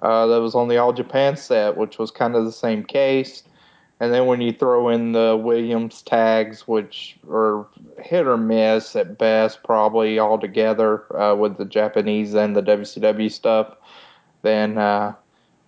uh, 0.01 0.28
that 0.28 0.41
was 0.41 0.53
on 0.53 0.68
the 0.68 0.78
All 0.78 0.91
Japan 0.91 1.38
set, 1.38 1.78
which 1.78 1.97
was 1.97 2.11
kind 2.11 2.36
of 2.36 2.43
the 2.43 2.51
same 2.51 2.84
case. 2.84 3.43
And 4.04 4.14
then 4.14 4.26
when 4.26 4.41
you 4.41 4.51
throw 4.51 4.89
in 4.89 5.14
the 5.14 5.39
Williams 5.41 6.01
tags, 6.01 6.68
which 6.68 7.18
are 7.32 7.66
hit 7.99 8.28
or 8.28 8.36
miss 8.36 8.97
at 8.97 9.18
best, 9.18 9.64
probably 9.64 10.20
altogether 10.20 11.06
uh, 11.18 11.36
with 11.36 11.56
the 11.56 11.64
Japanese 11.64 12.34
and 12.34 12.54
the 12.54 12.62
WCW 12.62 13.32
stuff, 13.32 13.78
then 14.41 14.78
uh, 14.78 15.14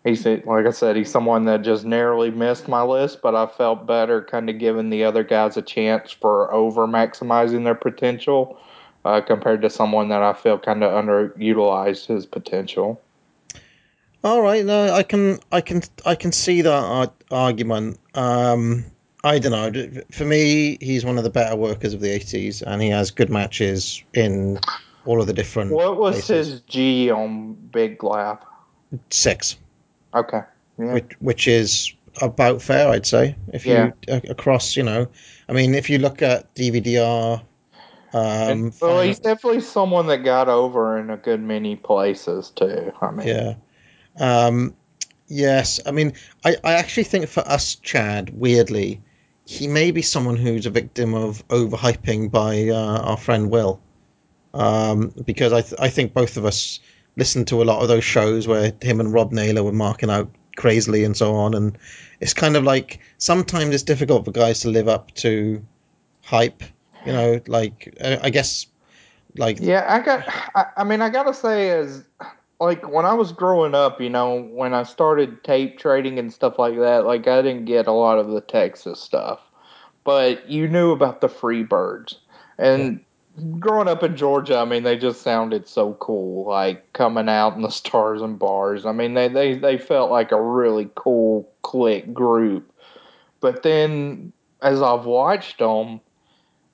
he's 0.04 0.26
like 0.26 0.66
I 0.66 0.72
said, 0.72 0.98
he's 0.98 1.10
someone 1.10 1.46
that 1.46 1.62
just 1.62 1.86
narrowly 1.86 2.30
missed 2.30 2.68
my 2.68 2.82
list. 2.84 3.22
But 3.22 3.36
I 3.36 3.46
felt 3.46 3.88
better 3.88 4.22
kind 4.22 4.50
of 4.50 4.60
giving 4.60 4.90
the 4.90 5.06
other 5.06 5.24
guys 5.24 5.56
a 5.56 5.62
chance 5.62 6.12
for 6.12 6.54
over 6.54 6.88
maximizing 6.88 7.64
their 7.64 7.74
potential 7.74 8.60
uh, 9.06 9.22
compared 9.22 9.62
to 9.62 9.70
someone 9.70 10.10
that 10.10 10.24
I 10.24 10.34
feel 10.34 10.60
kind 10.60 10.84
of 10.84 10.92
underutilized 10.92 12.08
his 12.08 12.26
potential. 12.26 13.02
All 14.26 14.42
right, 14.42 14.66
no, 14.66 14.92
I 14.92 15.04
can, 15.04 15.40
I 15.52 15.62
can, 15.62 15.84
I 16.04 16.16
can 16.16 16.32
see 16.32 16.62
that 16.62 16.74
ar- 16.74 17.14
argument. 17.30 18.00
Um, 18.16 18.86
I 19.24 19.38
don't 19.38 19.52
know. 19.52 20.02
For 20.12 20.26
me, 20.26 20.80
he's 20.82 21.06
one 21.06 21.20
of 21.20 21.24
the 21.24 21.30
better 21.30 21.56
workers 21.56 21.94
of 21.94 22.02
the 22.02 22.08
'80s, 22.08 22.64
and 22.66 22.82
he 22.82 22.90
has 22.90 23.12
good 23.12 23.30
matches 23.30 24.04
in 24.16 24.60
all 25.06 25.22
of 25.22 25.28
the 25.28 25.34
different. 25.34 25.74
What 25.74 25.98
was 25.98 26.26
places. 26.26 26.48
his 26.48 26.62
G 26.62 27.12
on 27.12 27.54
Big 27.54 28.04
Lap? 28.04 28.46
six? 29.12 29.58
Okay. 30.16 30.42
Yeah. 30.80 30.94
which, 30.94 31.12
which 31.20 31.48
is 31.48 31.94
about 32.20 32.64
fair, 32.64 32.90
I'd 32.90 33.06
say. 33.06 33.36
If 33.54 33.68
you 33.68 33.94
Yeah. 34.08 34.22
across, 34.28 34.76
you 34.76 34.82
know, 34.82 35.08
I 35.48 35.54
mean, 35.54 35.76
if 35.76 35.92
you 35.92 36.00
look 36.00 36.24
at 36.24 36.56
DVDR, 36.56 37.44
um, 38.14 38.72
well, 38.82 39.02
he's 39.02 39.20
definitely 39.20 39.62
someone 39.62 40.08
that 40.08 40.24
got 40.24 40.48
over 40.48 40.98
in 40.98 41.12
a 41.12 41.18
good 41.18 41.42
many 41.42 41.76
places 41.76 42.50
too. 42.50 42.92
I 43.02 43.12
mean, 43.12 43.28
yeah, 43.28 43.54
um, 44.20 44.76
yes. 45.28 45.80
I 45.86 45.92
mean, 45.92 46.14
I, 46.44 46.58
I 46.64 46.74
actually 46.74 47.04
think 47.04 47.28
for 47.28 47.42
us, 47.42 47.76
Chad, 47.76 48.30
weirdly, 48.30 49.02
he 49.46 49.68
may 49.68 49.92
be 49.92 50.02
someone 50.02 50.36
who's 50.36 50.66
a 50.66 50.72
victim 50.72 51.14
of 51.14 51.48
overhyping 51.50 52.32
by 52.32 52.70
uh, 52.70 53.02
our 53.02 53.18
friend 53.18 53.50
Will, 53.52 53.82
um, 54.54 55.14
because 55.26 55.54
I 55.54 55.62
th- 55.62 55.80
I 55.80 55.90
think 55.90 56.14
both 56.14 56.38
of 56.38 56.46
us 56.46 56.80
listened 57.18 57.48
to 57.48 57.62
a 57.62 57.66
lot 57.66 57.82
of 57.82 57.88
those 57.88 58.04
shows 58.04 58.48
where 58.48 58.74
him 58.82 59.00
and 59.00 59.14
Rob 59.14 59.32
Naylor 59.32 59.64
were 59.64 59.72
marking 59.72 60.10
out 60.10 60.30
crazily 60.56 61.04
and 61.04 61.16
so 61.16 61.36
on, 61.36 61.54
and 61.54 61.78
it's 62.20 62.34
kind 62.34 62.56
of 62.56 62.64
like 62.64 63.00
sometimes 63.18 63.74
it's 63.74 63.84
difficult 63.84 64.26
for 64.26 64.32
guys 64.32 64.62
to 64.62 64.70
live 64.70 64.88
up 64.88 65.14
to 65.16 65.64
hype. 66.24 66.64
You 67.06 67.14
know, 67.14 67.42
like 67.48 67.96
I 68.04 68.20
I 68.24 68.30
guess, 68.32 68.66
like 69.38 69.60
Yeah, 69.60 69.86
I 69.88 70.00
got. 70.00 70.24
I, 70.56 70.66
I 70.78 70.84
mean, 70.84 71.02
I 71.02 71.10
gotta 71.10 71.34
say, 71.34 71.70
as 71.70 72.04
like 72.60 72.88
when 72.88 73.06
I 73.06 73.14
was 73.14 73.32
growing 73.32 73.76
up, 73.76 74.00
you 74.00 74.10
know, 74.10 74.42
when 74.42 74.74
I 74.74 74.84
started 74.84 75.44
tape 75.44 75.78
trading 75.78 76.20
and 76.20 76.32
stuff 76.32 76.58
like 76.58 76.78
that, 76.78 77.06
like 77.06 77.28
I 77.28 77.42
didn't 77.42 77.66
get 77.66 77.88
a 77.88 77.92
lot 77.92 78.20
of 78.20 78.30
the 78.30 78.42
Texas 78.42 79.00
stuff, 79.00 79.40
but 80.04 80.50
you 80.50 80.68
knew 80.68 80.92
about 80.92 81.22
the 81.22 81.30
Freebirds 81.30 82.16
and. 82.58 83.02
Growing 83.60 83.90
up 83.90 84.02
in 84.02 84.16
Georgia, 84.16 84.60
I 84.60 84.64
mean, 84.64 84.84
they 84.84 84.98
just 84.98 85.22
sounded 85.22 85.68
so 85.68 85.96
cool, 85.96 86.48
like 86.48 86.94
coming 86.94 87.28
out 87.28 87.58
in 87.58 87.64
the 87.64 87.70
stars 87.82 88.22
and 88.22 88.40
bars. 88.40 88.86
I 88.86 88.94
mean, 88.94 89.14
they, 89.14 89.28
they, 89.28 89.56
they 89.56 89.78
felt 89.78 90.10
like 90.10 90.32
a 90.32 90.42
really 90.42 90.90
cool 90.96 91.52
click 91.62 92.14
group. 92.14 92.72
But 93.42 93.62
then 93.62 94.32
as 94.62 94.82
I've 94.82 95.06
watched 95.06 95.60
them, 95.60 96.00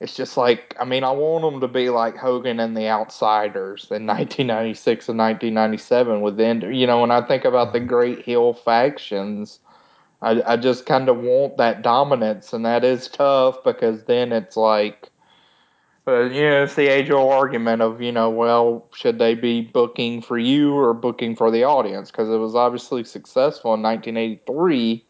it's 0.02 0.16
just 0.16 0.36
like 0.36 0.74
I 0.80 0.84
mean 0.84 1.04
I 1.04 1.12
want 1.12 1.44
them 1.44 1.60
to 1.60 1.68
be 1.68 1.88
like 1.88 2.16
Hogan 2.16 2.58
and 2.58 2.76
the 2.76 2.88
Outsiders 2.88 3.86
in 3.90 4.06
1996 4.06 5.08
and 5.08 5.18
1997 5.18 6.20
with 6.20 6.36
the 6.36 6.44
end. 6.44 6.62
You 6.62 6.88
know, 6.88 7.00
when 7.00 7.12
I 7.12 7.22
think 7.22 7.44
about 7.44 7.72
the 7.72 7.80
Great 7.80 8.24
Hill 8.24 8.52
factions, 8.52 9.60
I, 10.20 10.42
I 10.44 10.56
just 10.56 10.86
kind 10.86 11.08
of 11.08 11.18
want 11.18 11.56
that 11.58 11.82
dominance, 11.82 12.52
and 12.52 12.66
that 12.66 12.84
is 12.84 13.08
tough 13.08 13.62
because 13.64 14.04
then 14.04 14.32
it's 14.32 14.56
like. 14.56 15.08
Uh, 16.04 16.22
you 16.22 16.42
know, 16.42 16.64
it's 16.64 16.74
the 16.74 16.88
age-old 16.88 17.30
argument 17.32 17.80
of, 17.80 18.02
you 18.02 18.10
know, 18.10 18.28
well, 18.28 18.84
should 18.92 19.20
they 19.20 19.36
be 19.36 19.60
booking 19.60 20.20
for 20.20 20.36
you 20.36 20.74
or 20.74 20.92
booking 20.92 21.36
for 21.36 21.48
the 21.48 21.62
audience? 21.62 22.10
Because 22.10 22.28
it 22.28 22.38
was 22.38 22.56
obviously 22.56 23.04
successful 23.04 23.72
in 23.74 23.82
1983 23.82 25.04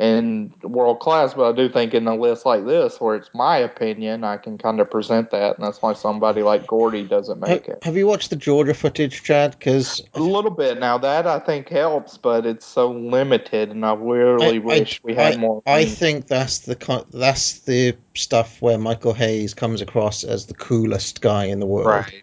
and 0.00 0.50
world 0.62 0.98
class, 1.00 1.34
but 1.34 1.50
I 1.50 1.52
do 1.54 1.68
think 1.68 1.92
in 1.92 2.08
a 2.08 2.14
list 2.14 2.46
like 2.46 2.64
this, 2.64 2.98
where 3.02 3.16
it's 3.16 3.28
my 3.34 3.58
opinion, 3.58 4.24
I 4.24 4.38
can 4.38 4.56
kind 4.56 4.80
of 4.80 4.90
present 4.90 5.30
that, 5.30 5.58
and 5.58 5.66
that's 5.66 5.82
why 5.82 5.92
somebody 5.92 6.42
like 6.42 6.66
Gordy 6.66 7.04
doesn't 7.04 7.38
make 7.38 7.66
ha- 7.66 7.72
it. 7.72 7.84
have 7.84 7.98
you 7.98 8.06
watched 8.06 8.30
the 8.30 8.36
Georgia 8.36 8.72
footage, 8.72 9.22
Chad? 9.22 9.58
Because 9.58 10.02
A 10.14 10.20
little 10.20 10.50
bit 10.50 10.80
now 10.80 10.96
that 10.96 11.26
I 11.26 11.38
think 11.38 11.68
helps, 11.68 12.16
but 12.16 12.46
it's 12.46 12.64
so 12.64 12.90
limited, 12.90 13.68
and 13.68 13.84
I 13.84 13.92
really 13.92 14.58
wish 14.58 15.02
we 15.04 15.14
had 15.14 15.34
I, 15.34 15.36
more. 15.36 15.62
I 15.66 15.84
think 15.84 16.28
that's 16.28 16.60
the 16.60 17.04
that's 17.10 17.60
the 17.60 17.94
stuff 18.14 18.62
where 18.62 18.78
Michael 18.78 19.12
Hayes 19.12 19.52
comes 19.52 19.82
across 19.82 20.24
as 20.24 20.46
the 20.46 20.54
coolest 20.54 21.20
guy 21.20 21.44
in 21.44 21.60
the 21.60 21.66
world. 21.66 21.86
right, 21.88 22.22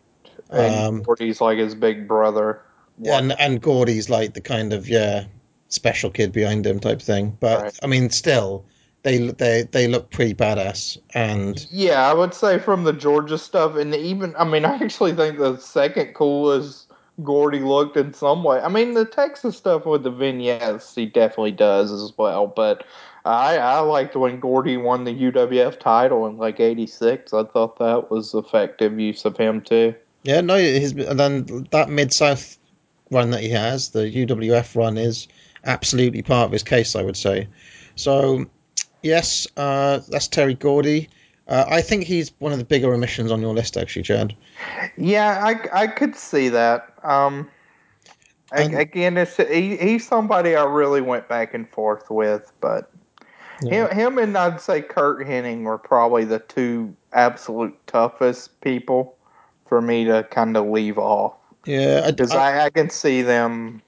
and 0.50 0.76
Um, 0.76 1.02
Gordy's 1.04 1.42
like 1.42 1.60
his 1.60 1.76
big 1.76 2.08
brother. 2.08 2.60
and 3.06 3.40
and 3.40 3.62
Gordy's 3.62 4.10
like 4.10 4.34
the 4.34 4.42
kind 4.42 4.74
of 4.74 4.90
yeah 4.90 5.26
special 5.70 6.10
kid 6.10 6.32
behind 6.32 6.66
him 6.66 6.80
type 6.80 7.02
thing. 7.02 7.38
But 7.40 7.62
Right. 7.62 7.80
I 7.84 7.88
mean, 7.88 8.10
still, 8.10 8.66
they 9.04 9.18
they 9.30 9.64
they 9.64 9.88
look 9.88 10.10
pretty 10.12 10.34
badass. 10.34 10.98
And 11.14 11.66
Yeah, 11.72 12.10
I 12.10 12.14
would 12.14 12.34
say 12.34 12.60
from 12.60 12.84
the 12.84 12.94
Georgia 12.94 13.38
stuff, 13.38 13.76
and 13.76 13.94
even 13.96 14.36
I 14.38 14.44
mean, 14.44 14.66
I 14.72 14.76
actually 14.76 15.14
think 15.14 15.38
the 15.38 15.58
second 15.58 16.14
coolest 16.14 16.88
Gordy 17.24 17.60
looked 17.60 17.98
in 17.98 18.14
some 18.14 18.44
way. 18.44 18.60
I 18.60 18.70
mean, 18.70 18.94
the 18.94 19.06
Texas 19.06 19.58
stuff 19.58 19.86
with 19.86 20.04
the 20.04 20.12
vignettes, 20.12 20.94
he 20.94 21.06
definitely 21.08 21.52
does 21.52 21.92
as 21.92 22.14
well. 22.18 22.48
But 22.48 22.84
I 23.26 23.58
I 23.58 23.80
liked 23.80 24.16
when 24.16 24.40
Gordy 24.40 24.78
won 24.78 25.04
the 25.04 25.14
UWF 25.14 25.80
title 25.80 26.28
in 26.28 26.38
like 26.38 26.60
'86. 26.60 27.34
I 27.34 27.44
thought 27.44 27.80
that 27.80 28.12
was 28.12 28.34
effective 28.34 29.00
use 29.00 29.26
of 29.26 29.38
him 29.38 29.62
too. 29.62 29.96
yeah, 30.24 30.42
no, 30.42 30.58
his 30.58 30.92
and 30.94 31.20
then 31.20 31.68
that 31.72 31.90
mid 31.90 32.14
south 32.14 32.58
run 33.10 33.32
that 33.32 33.42
he 33.42 33.50
has, 33.50 33.90
the 33.90 34.02
UWF 34.02 34.76
run, 34.76 34.98
is 34.98 35.28
absolutely 35.68 36.24
part 36.24 36.48
of 36.48 36.52
his 36.52 36.64
case. 36.64 36.96
I 36.96 37.04
would 37.04 37.18
say. 37.18 37.48
So 37.96 38.46
yes, 39.04 39.48
uh, 39.58 40.00
that's 40.10 40.28
Terry 40.28 40.56
Gordy. 40.56 41.10
Uh, 41.48 41.66
I 41.70 41.82
think 41.82 42.04
he's 42.04 42.32
one 42.40 42.52
of 42.52 42.58
the 42.58 42.66
bigger 42.66 42.94
omissions 42.94 43.32
on 43.32 43.40
your 43.42 43.54
list, 43.54 43.78
actually, 43.78 44.04
Chad. 44.04 44.36
Yeah, 44.98 45.40
I, 45.46 45.84
I 45.84 45.88
could 45.88 46.14
see 46.16 46.50
that. 46.50 46.94
Um, 47.04 47.50
And- 48.52 48.76
again, 48.78 49.16
it's 49.18 49.38
he, 49.38 49.78
he's 49.78 50.06
somebody 50.06 50.56
I 50.58 50.66
really 50.66 51.00
went 51.00 51.30
back 51.30 51.54
and 51.54 51.70
forth 51.70 52.10
with, 52.10 52.52
but 52.60 52.92
Yeah. 53.62 53.88
him, 53.88 53.98
him 53.98 54.18
and 54.18 54.38
I'd 54.38 54.60
say 54.60 54.82
Curt 54.82 55.26
Hennig 55.26 55.64
were 55.64 55.78
probably 55.78 56.26
the 56.26 56.40
two 56.40 56.94
absolute 57.14 57.76
toughest 57.88 58.60
people 58.60 59.16
for 59.70 59.80
me 59.82 60.04
to 60.04 60.28
kind 60.30 60.58
of 60.58 60.68
leave 60.68 60.98
off 60.98 61.34
Yeah, 61.66 62.02
I, 62.06 62.12
because 62.12 62.32
I- 62.32 62.58
I, 62.58 62.66
I 62.66 62.70
can 62.72 62.90
see 62.90 63.22
them, 63.22 63.82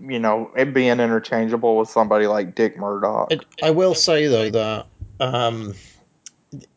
you 0.00 0.18
know, 0.18 0.50
it 0.56 0.74
being 0.74 1.00
interchangeable 1.00 1.76
with 1.76 1.88
somebody 1.88 2.26
like 2.26 2.54
Dick 2.54 2.76
Murdoch. 2.76 3.32
I, 3.62 3.70
will 3.70 3.94
say 3.94 4.26
though 4.26 4.50
that 4.50 4.86
um, 5.20 5.74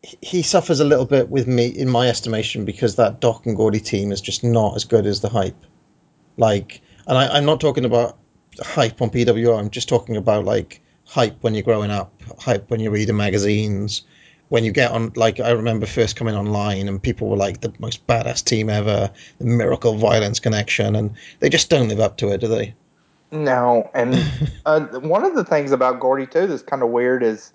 he 0.00 0.42
suffers 0.42 0.80
a 0.80 0.84
little 0.84 1.04
bit 1.04 1.28
with 1.28 1.46
me 1.46 1.66
in 1.66 1.88
my 1.88 2.08
estimation 2.08 2.64
because 2.64 2.96
that 2.96 3.20
Doc 3.20 3.46
and 3.46 3.56
Gordy 3.56 3.80
team 3.80 4.12
is 4.12 4.20
just 4.20 4.42
not 4.42 4.76
as 4.76 4.84
good 4.84 5.06
as 5.06 5.20
the 5.20 5.28
hype. 5.28 5.66
Like, 6.36 6.80
and 7.06 7.18
I, 7.18 7.28
I'm 7.28 7.44
not 7.44 7.60
talking 7.60 7.84
about 7.84 8.16
hype 8.60 9.02
on 9.02 9.10
PWR. 9.10 9.58
I'm 9.58 9.70
just 9.70 9.88
talking 9.88 10.16
about 10.16 10.44
like 10.44 10.80
hype 11.04 11.42
when 11.42 11.54
you're 11.54 11.62
growing 11.62 11.90
up, 11.90 12.12
hype 12.38 12.70
when 12.70 12.80
you're 12.80 12.92
reading 12.92 13.16
magazines. 13.16 14.02
When 14.48 14.64
you 14.64 14.70
get 14.70 14.92
on, 14.92 15.12
like 15.16 15.40
I 15.40 15.50
remember 15.50 15.86
first 15.86 16.14
coming 16.14 16.36
online 16.36 16.86
and 16.86 17.02
people 17.02 17.28
were 17.28 17.36
like 17.36 17.60
the 17.62 17.74
most 17.80 18.06
badass 18.06 18.44
team 18.44 18.70
ever, 18.70 19.10
the 19.38 19.44
Miracle 19.44 19.96
Violence 19.96 20.38
Connection, 20.38 20.94
and 20.94 21.16
they 21.40 21.48
just 21.48 21.68
don't 21.68 21.88
live 21.88 21.98
up 21.98 22.16
to 22.18 22.28
it, 22.28 22.40
do 22.40 22.46
they? 22.46 22.74
No, 23.44 23.90
and 23.94 24.24
uh, 24.66 24.80
one 25.00 25.24
of 25.24 25.34
the 25.34 25.44
things 25.44 25.72
about 25.72 26.00
Gordy 26.00 26.26
too 26.26 26.46
that's 26.46 26.62
kind 26.62 26.82
of 26.82 26.90
weird 26.90 27.22
is, 27.22 27.52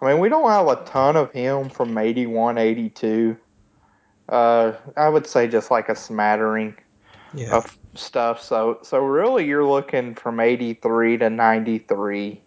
I 0.00 0.06
mean, 0.06 0.18
we 0.18 0.28
don't 0.28 0.48
have 0.48 0.66
a 0.68 0.84
ton 0.84 1.16
of 1.16 1.32
him 1.32 1.70
from 1.70 1.96
81, 1.96 2.58
82. 2.58 3.36
Uh, 4.28 4.72
I 4.96 5.08
would 5.08 5.26
say 5.26 5.46
just 5.48 5.70
like 5.70 5.88
a 5.88 5.96
smattering 5.96 6.76
Yeah. 7.34 7.56
of 7.56 7.76
stuff. 7.94 8.42
So, 8.42 8.78
so 8.82 8.98
really, 8.98 9.46
you're 9.46 9.66
looking 9.66 10.14
from 10.14 10.40
83 10.40 11.18
to 11.18 11.30
93 11.30 12.40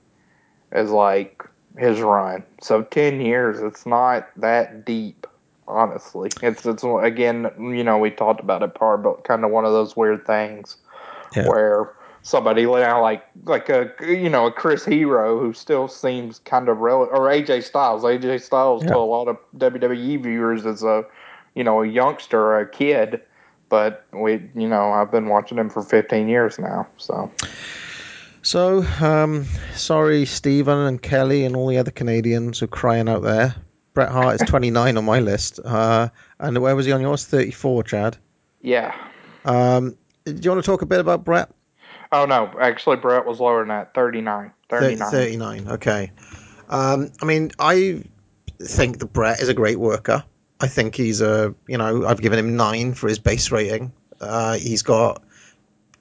as 0.72 0.92
like 0.92 1.44
his 1.78 2.02
run. 2.02 2.44
So 2.62 2.84
10 2.84 3.22
years. 3.22 3.62
It's 3.62 3.86
not 3.86 4.28
that 4.38 4.86
deep, 4.86 5.28
honestly. 5.68 6.32
It's 6.42 6.66
it's 6.66 6.84
again, 6.84 7.52
you 7.60 7.84
know, 7.84 7.98
we 7.98 8.10
talked 8.10 8.40
about 8.40 8.64
it 8.64 8.74
part, 8.74 9.04
but 9.04 9.24
kind 9.24 9.46
of 9.46 9.52
one 9.52 9.66
of 9.66 9.72
those 9.72 9.96
weird 9.96 10.26
things 10.26 10.78
Yeah. 11.36 11.48
where 11.48 11.92
somebody 12.24 12.66
now 12.66 13.02
like 13.02 13.24
like 13.46 13.70
a 13.70 13.92
you 14.02 14.30
know 14.30 14.48
a 14.48 14.52
Chris 14.52 14.86
Hero 14.86 15.40
who 15.40 15.54
still 15.54 15.88
seems 15.88 16.40
kind 16.40 16.70
of 16.70 16.80
relevant, 16.80 17.18
or 17.18 17.28
AJ 17.28 17.64
Styles. 17.64 18.04
AJ 18.04 18.42
Styles 18.42 18.84
Yeah. 18.84 18.90
to 18.92 18.98
a 18.98 19.00
lot 19.00 19.28
of 19.28 19.38
WWE 19.58 20.22
viewers 20.24 20.66
as 20.66 20.84
a 20.84 21.06
you 21.56 21.64
know 21.64 21.82
a 21.84 21.88
youngster 21.88 22.40
or 22.40 22.60
a 22.60 22.70
kid, 22.70 23.22
but 23.70 24.06
we 24.14 24.42
you 24.56 24.68
know 24.68 24.92
I've 24.92 25.12
been 25.12 25.28
watching 25.28 25.58
him 25.58 25.70
for 25.70 25.82
15 25.82 26.28
years 26.28 26.60
now. 26.60 26.88
So 26.98 27.32
So, 28.44 28.84
um, 29.02 29.46
sorry, 29.76 30.26
Stephen 30.26 30.78
and 30.78 31.02
Kelly 31.02 31.44
and 31.44 31.56
all 31.56 31.68
the 31.68 31.78
other 31.80 31.92
Canadians 31.92 32.60
who 32.60 32.66
are 32.66 32.68
crying 32.70 33.10
out 33.10 33.22
there. 33.22 33.56
Bret 33.94 34.10
Hart 34.10 34.42
is 34.42 34.48
29 34.48 34.96
on 34.98 35.04
my 35.06 35.20
list. 35.20 35.60
Uh, 35.66 36.10
and 36.40 36.58
where 36.60 36.76
was 36.76 36.86
he 36.86 36.92
on 36.94 37.02
yours? 37.02 37.26
34, 37.26 37.84
Chad. 37.84 38.18
yeah. 38.62 38.96
Um, 39.44 39.98
do 40.26 40.34
you 40.34 40.50
want 40.52 40.64
to 40.64 40.66
talk 40.66 40.82
a 40.82 40.86
bit 40.86 41.00
about 41.00 41.24
Bret? 41.26 41.50
Oh 42.12 42.26
no, 42.26 42.52
actually 42.60 42.98
Bret 42.98 43.26
was 43.26 43.40
lower 43.40 43.60
than 43.60 43.70
that, 43.70 43.94
39. 43.94 44.52
39. 44.70 45.12
39, 45.12 45.68
okay. 45.70 46.12
Um, 46.70 47.12
I 47.22 47.26
mean, 47.26 47.52
I 47.60 48.04
think 48.62 49.00
that 49.00 49.14
Bret 49.14 49.40
is 49.40 49.50
a 49.50 49.54
great 49.54 49.80
worker. 49.80 50.24
I 50.60 50.68
think 50.68 50.96
he's 50.96 51.22
a, 51.22 51.54
you 51.68 51.78
know, 51.78 52.06
I've 52.06 52.22
given 52.22 52.40
him 52.40 52.56
nine 52.56 52.94
for 52.94 53.08
his 53.08 53.20
base 53.20 53.52
rating. 53.52 53.92
Uh, 54.20 54.56
he's 54.56 54.82
got 54.82 55.22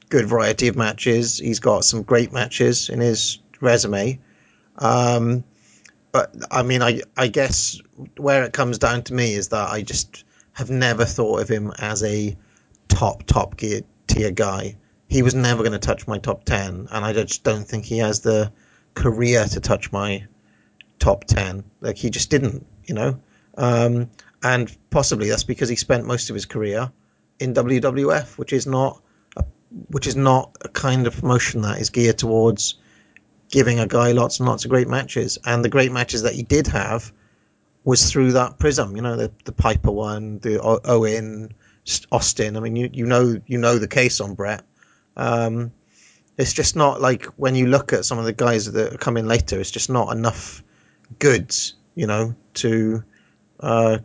good 0.09 0.27
variety 0.27 0.69
of 0.69 0.77
matches. 0.77 1.39
He's 1.39 1.61
got 1.61 1.85
some 1.85 2.03
great 2.03 2.33
matches 2.33 2.89
in 2.89 3.01
his 3.01 3.39
resume. 3.61 4.19
Um, 4.79 5.45
but 6.13 6.35
I 6.51 6.63
mean, 6.63 6.83
I 6.83 7.03
I 7.17 7.29
guess 7.29 7.81
where 8.17 8.45
it 8.45 8.53
comes 8.53 8.79
down 8.79 9.03
to 9.05 9.15
me 9.15 9.35
is 9.35 9.49
that 9.49 9.69
I 9.69 9.83
just 9.83 10.25
have 10.53 10.71
never 10.71 11.05
thought 11.05 11.41
of 11.41 11.49
him 11.49 11.73
as 11.79 12.03
a 12.03 12.37
top 12.89 13.25
top 13.25 13.57
gear 13.57 13.83
tier 14.07 14.31
guy. 14.31 14.77
He 15.09 15.23
was 15.23 15.35
never 15.35 15.63
going 15.63 15.73
to 15.73 15.79
touch 15.79 16.07
my 16.07 16.19
top 16.19 16.45
ten, 16.45 16.89
and 16.91 17.05
I 17.05 17.13
just 17.13 17.45
don't 17.45 17.65
think 17.65 17.85
he 17.85 17.99
has 17.99 18.21
the 18.21 18.53
career 18.95 19.45
to 19.45 19.61
touch 19.61 19.93
my 19.93 20.27
top 20.99 21.25
ten. 21.25 21.65
Like 21.81 21.97
he 21.97 22.11
just 22.11 22.31
didn't, 22.31 22.67
you 22.85 22.95
know. 22.95 23.21
Um, 23.57 24.11
and 24.43 24.75
possibly 24.91 25.29
that's 25.29 25.45
because 25.45 25.69
he 25.69 25.77
spent 25.77 26.07
most 26.07 26.31
of 26.31 26.35
his 26.35 26.47
career 26.47 26.91
in 27.39 27.55
WWF, 27.55 28.39
which 28.39 28.53
is 28.53 28.67
not 28.67 29.01
a, 29.37 29.45
which 29.89 30.07
is 30.07 30.17
not 30.17 30.57
a 30.63 30.69
kind 30.69 31.07
of 31.07 31.17
promotion 31.17 31.63
that 31.63 31.81
is 31.81 31.91
geared 31.91 32.19
towards 32.19 32.77
giving 33.51 33.79
a 33.79 33.87
guy 33.87 34.13
lots 34.13 34.41
and 34.41 34.49
lots 34.49 34.65
of 34.65 34.71
great 34.71 34.89
matches. 34.89 35.39
And 35.45 35.65
the 35.65 35.69
great 35.69 35.93
matches 35.93 36.23
that 36.23 36.35
he 36.35 36.43
did 36.43 36.67
have 36.69 37.13
was 37.85 38.11
through 38.11 38.33
that 38.33 38.59
prism. 38.59 38.97
You 38.97 39.03
know, 39.03 39.17
the 39.17 39.33
the 39.45 39.53
Piper 39.53 39.91
one, 39.91 40.39
the 40.41 40.61
Owen, 40.61 41.55
Austin. 42.11 42.57
I 42.57 42.61
mean, 42.61 42.77
you 42.77 42.91
you 42.93 43.07
know 43.07 43.41
you 43.47 43.59
know 43.59 43.79
the 43.79 43.89
case 43.89 44.21
on 44.21 44.35
Bret. 44.35 44.65
Um, 45.17 45.73
it's 46.39 46.53
just 46.53 46.77
not 46.77 47.01
like 47.01 47.25
when 47.37 47.55
you 47.55 47.67
look 47.67 47.93
at 47.93 48.05
some 48.05 48.19
of 48.19 48.25
the 48.25 48.33
guys 48.33 48.71
that 48.73 49.01
come 49.01 49.17
in 49.17 49.27
later. 49.27 49.59
It's 49.59 49.71
just 49.71 49.89
not 49.89 50.15
enough 50.15 50.63
goods, 51.19 51.75
you 51.95 52.07
know, 52.07 52.35
to 52.55 53.03
uh, 53.61 53.99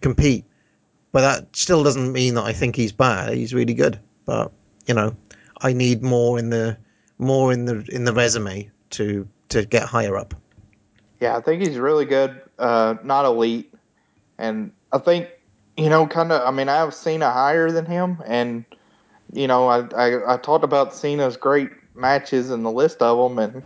compete. 0.00 0.44
But 1.12 1.20
that 1.20 1.56
still 1.56 1.82
doesn't 1.84 2.12
mean 2.12 2.34
that 2.34 2.44
I 2.44 2.52
think 2.52 2.76
he's 2.76 2.92
bad. 2.92 3.34
He's 3.34 3.54
really 3.54 3.74
good. 3.74 4.00
But 4.24 4.52
you 4.86 4.94
know, 4.94 5.16
I 5.60 5.72
need 5.72 6.02
more 6.02 6.38
in 6.38 6.50
the 6.50 6.76
more 7.18 7.52
in 7.52 7.64
the 7.64 7.86
in 7.90 8.04
the 8.04 8.12
resume 8.12 8.70
to 8.90 9.28
to 9.50 9.64
get 9.64 9.84
higher 9.84 10.16
up. 10.16 10.34
Yeah, 11.20 11.36
I 11.36 11.40
think 11.40 11.62
he's 11.62 11.78
really 11.78 12.04
good. 12.04 12.42
Uh, 12.58 12.96
not 13.02 13.24
elite, 13.24 13.72
and 14.36 14.72
I 14.92 14.98
think 14.98 15.28
you 15.76 15.88
know, 15.88 16.06
kind 16.06 16.32
of. 16.32 16.46
I 16.46 16.50
mean, 16.50 16.68
I've 16.68 16.94
seen 16.94 17.22
a 17.22 17.30
higher 17.30 17.70
than 17.70 17.86
him, 17.86 18.22
and 18.26 18.64
you 19.32 19.46
know, 19.46 19.68
I, 19.68 19.86
I 19.96 20.34
I 20.34 20.36
talked 20.36 20.64
about 20.64 20.94
Cena's 20.94 21.36
great 21.36 21.70
matches 21.94 22.50
and 22.50 22.64
the 22.64 22.70
list 22.70 23.02
of 23.02 23.18
them, 23.18 23.38
and 23.38 23.62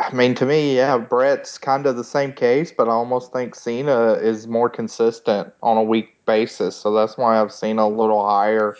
I 0.00 0.12
mean, 0.12 0.34
to 0.36 0.46
me, 0.46 0.76
yeah, 0.76 0.98
Bret's 0.98 1.58
kind 1.58 1.86
of 1.86 1.96
the 1.96 2.04
same 2.04 2.32
case, 2.32 2.72
but 2.72 2.88
I 2.88 2.92
almost 2.92 3.32
think 3.32 3.54
Cena 3.54 4.14
is 4.14 4.46
more 4.46 4.68
consistent 4.68 5.52
on 5.62 5.76
a 5.76 5.82
week 5.82 6.24
basis, 6.26 6.76
so 6.76 6.92
that's 6.92 7.16
why 7.16 7.40
I've 7.40 7.52
seen 7.52 7.78
a 7.78 7.88
little 7.88 8.26
higher. 8.26 8.76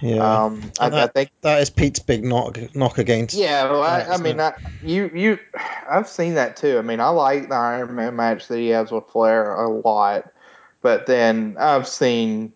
Yeah, 0.00 0.44
Um, 0.44 0.70
I, 0.78 0.86
And 0.86 0.94
I 0.96 1.06
think 1.08 1.30
that 1.40 1.60
is 1.60 1.70
Pete's 1.70 1.98
big 1.98 2.24
knock 2.24 2.56
knock 2.74 2.98
against. 2.98 3.34
Yeah, 3.34 3.70
well, 3.70 3.82
I, 3.82 4.02
I 4.02 4.16
mean. 4.18 4.38
I, 4.40 4.52
you 4.84 5.10
you, 5.12 5.38
I've 5.90 6.08
seen 6.08 6.34
that 6.34 6.56
too. 6.56 6.78
I 6.78 6.82
mean, 6.82 7.00
I 7.00 7.08
like 7.08 7.48
the 7.48 7.56
Iron 7.56 7.94
Man 7.96 8.14
match 8.14 8.46
that 8.48 8.58
he 8.58 8.68
has 8.68 8.92
with 8.92 9.08
Flair 9.08 9.54
a 9.54 9.68
lot, 9.68 10.30
but 10.82 11.06
then 11.06 11.56
I've 11.58 11.88
seen 11.88 12.52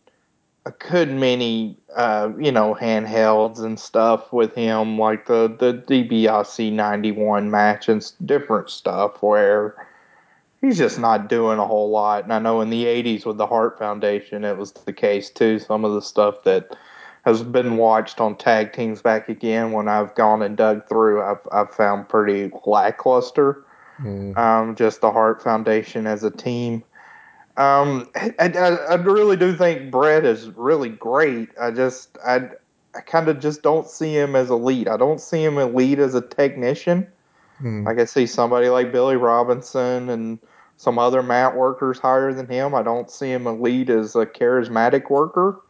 a 0.64 0.70
good 0.72 1.10
many, 1.10 1.76
uh, 1.96 2.30
you 2.38 2.52
know, 2.52 2.74
handhelds 2.74 3.60
and 3.60 3.78
stuff 3.78 4.32
with 4.32 4.54
him, 4.54 4.98
like 4.98 5.26
the 5.26 5.54
the 5.58 5.74
DiBiase 5.88 6.72
'91 6.72 7.50
match 7.50 7.88
and 7.88 8.12
different 8.24 8.70
stuff 8.70 9.22
where 9.22 9.74
he's 10.60 10.78
just 10.78 10.98
not 10.98 11.28
doing 11.28 11.58
a 11.58 11.66
whole 11.66 11.90
lot. 11.90 12.24
And 12.24 12.32
I 12.32 12.38
know 12.38 12.60
in 12.60 12.70
the 12.70 12.84
'80s 12.84 13.26
with 13.26 13.38
the 13.38 13.46
Hart 13.46 13.78
Foundation, 13.78 14.44
it 14.44 14.56
was 14.56 14.72
the 14.72 14.92
case 14.92 15.30
too. 15.30 15.58
Some 15.58 15.84
of 15.84 15.94
the 15.94 16.02
stuff 16.02 16.44
that 16.44 16.76
has 17.24 17.42
been 17.42 17.76
watched 17.76 18.20
on 18.20 18.36
tag 18.36 18.72
teams 18.72 19.02
back 19.02 19.28
again 19.28 19.72
when 19.72 19.88
I've 19.88 20.14
gone 20.14 20.42
and 20.42 20.56
dug 20.56 20.88
through 20.88 21.22
I've 21.22 21.46
I've 21.52 21.70
found 21.74 22.08
pretty 22.08 22.50
lackluster 22.66 23.64
Mm. 24.00 24.36
um, 24.36 24.74
just 24.74 25.00
the 25.00 25.12
Hart 25.12 25.42
Foundation 25.42 26.06
as 26.06 26.24
a 26.24 26.30
team 26.30 26.82
um, 27.57 28.09
I, 28.14 28.32
I, 28.38 28.48
I 28.48 28.94
really 28.94 29.36
do 29.36 29.55
think 29.55 29.90
Bret 29.90 30.24
is 30.24 30.48
really 30.50 30.88
great 30.88 31.50
I 31.61 31.70
just 31.70 32.16
I, 32.24 32.50
I 32.94 33.00
kind 33.00 33.28
of 33.28 33.40
just 33.40 33.62
don't 33.62 33.88
see 33.88 34.14
him 34.16 34.34
as 34.36 34.50
elite 34.50 34.88
I 34.88 34.96
don't 34.96 35.20
see 35.20 35.44
him 35.44 35.59
elite 35.59 35.98
as 35.98 36.14
a 36.14 36.20
technician 36.20 37.07
Mm. 37.62 37.86
like 37.86 37.98
I 37.98 38.05
see 38.05 38.26
somebody 38.26 38.68
like 38.68 38.92
Billy 38.92 39.16
Robinson 39.16 40.09
and 40.11 40.38
some 40.76 40.98
other 40.98 41.22
mat 41.22 41.57
workers 41.57 41.98
higher 41.98 42.32
than 42.32 42.48
him. 42.48 42.74
I 42.74 42.82
don't 42.82 43.11
see 43.11 43.30
him 43.30 43.46
elite 43.46 43.88
as 43.88 44.16
a 44.16 44.26
charismatic 44.26 45.11
worker. 45.11 45.61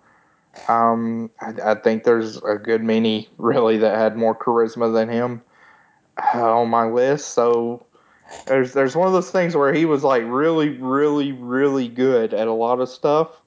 Um, 0.69 1.31
I, 1.41 1.73
I 1.73 1.75
think 1.75 2.05
there's 2.05 2.39
a 2.39 2.57
good 2.57 2.83
many 2.83 3.29
really 3.37 3.77
that 3.79 3.99
had 3.99 4.17
more 4.17 4.35
charisma 4.35 4.93
than 4.93 5.09
him 5.09 5.43
uh, 6.35 6.61
on 6.61 6.71
my 6.71 6.85
list. 6.85 7.31
So 7.35 7.85
there's 8.47 8.73
there's 8.73 8.97
one 8.97 9.07
of 9.07 9.13
those 9.13 9.31
things 9.31 9.57
where 9.57 9.73
he 9.73 9.85
was 9.85 10.05
like 10.05 10.23
really, 10.27 10.71
really, 10.71 11.33
really 11.33 11.89
good 11.89 12.35
at 12.35 12.49
a 12.49 12.53
lot 12.53 12.81
of 12.81 12.89
stuff, 12.89 13.41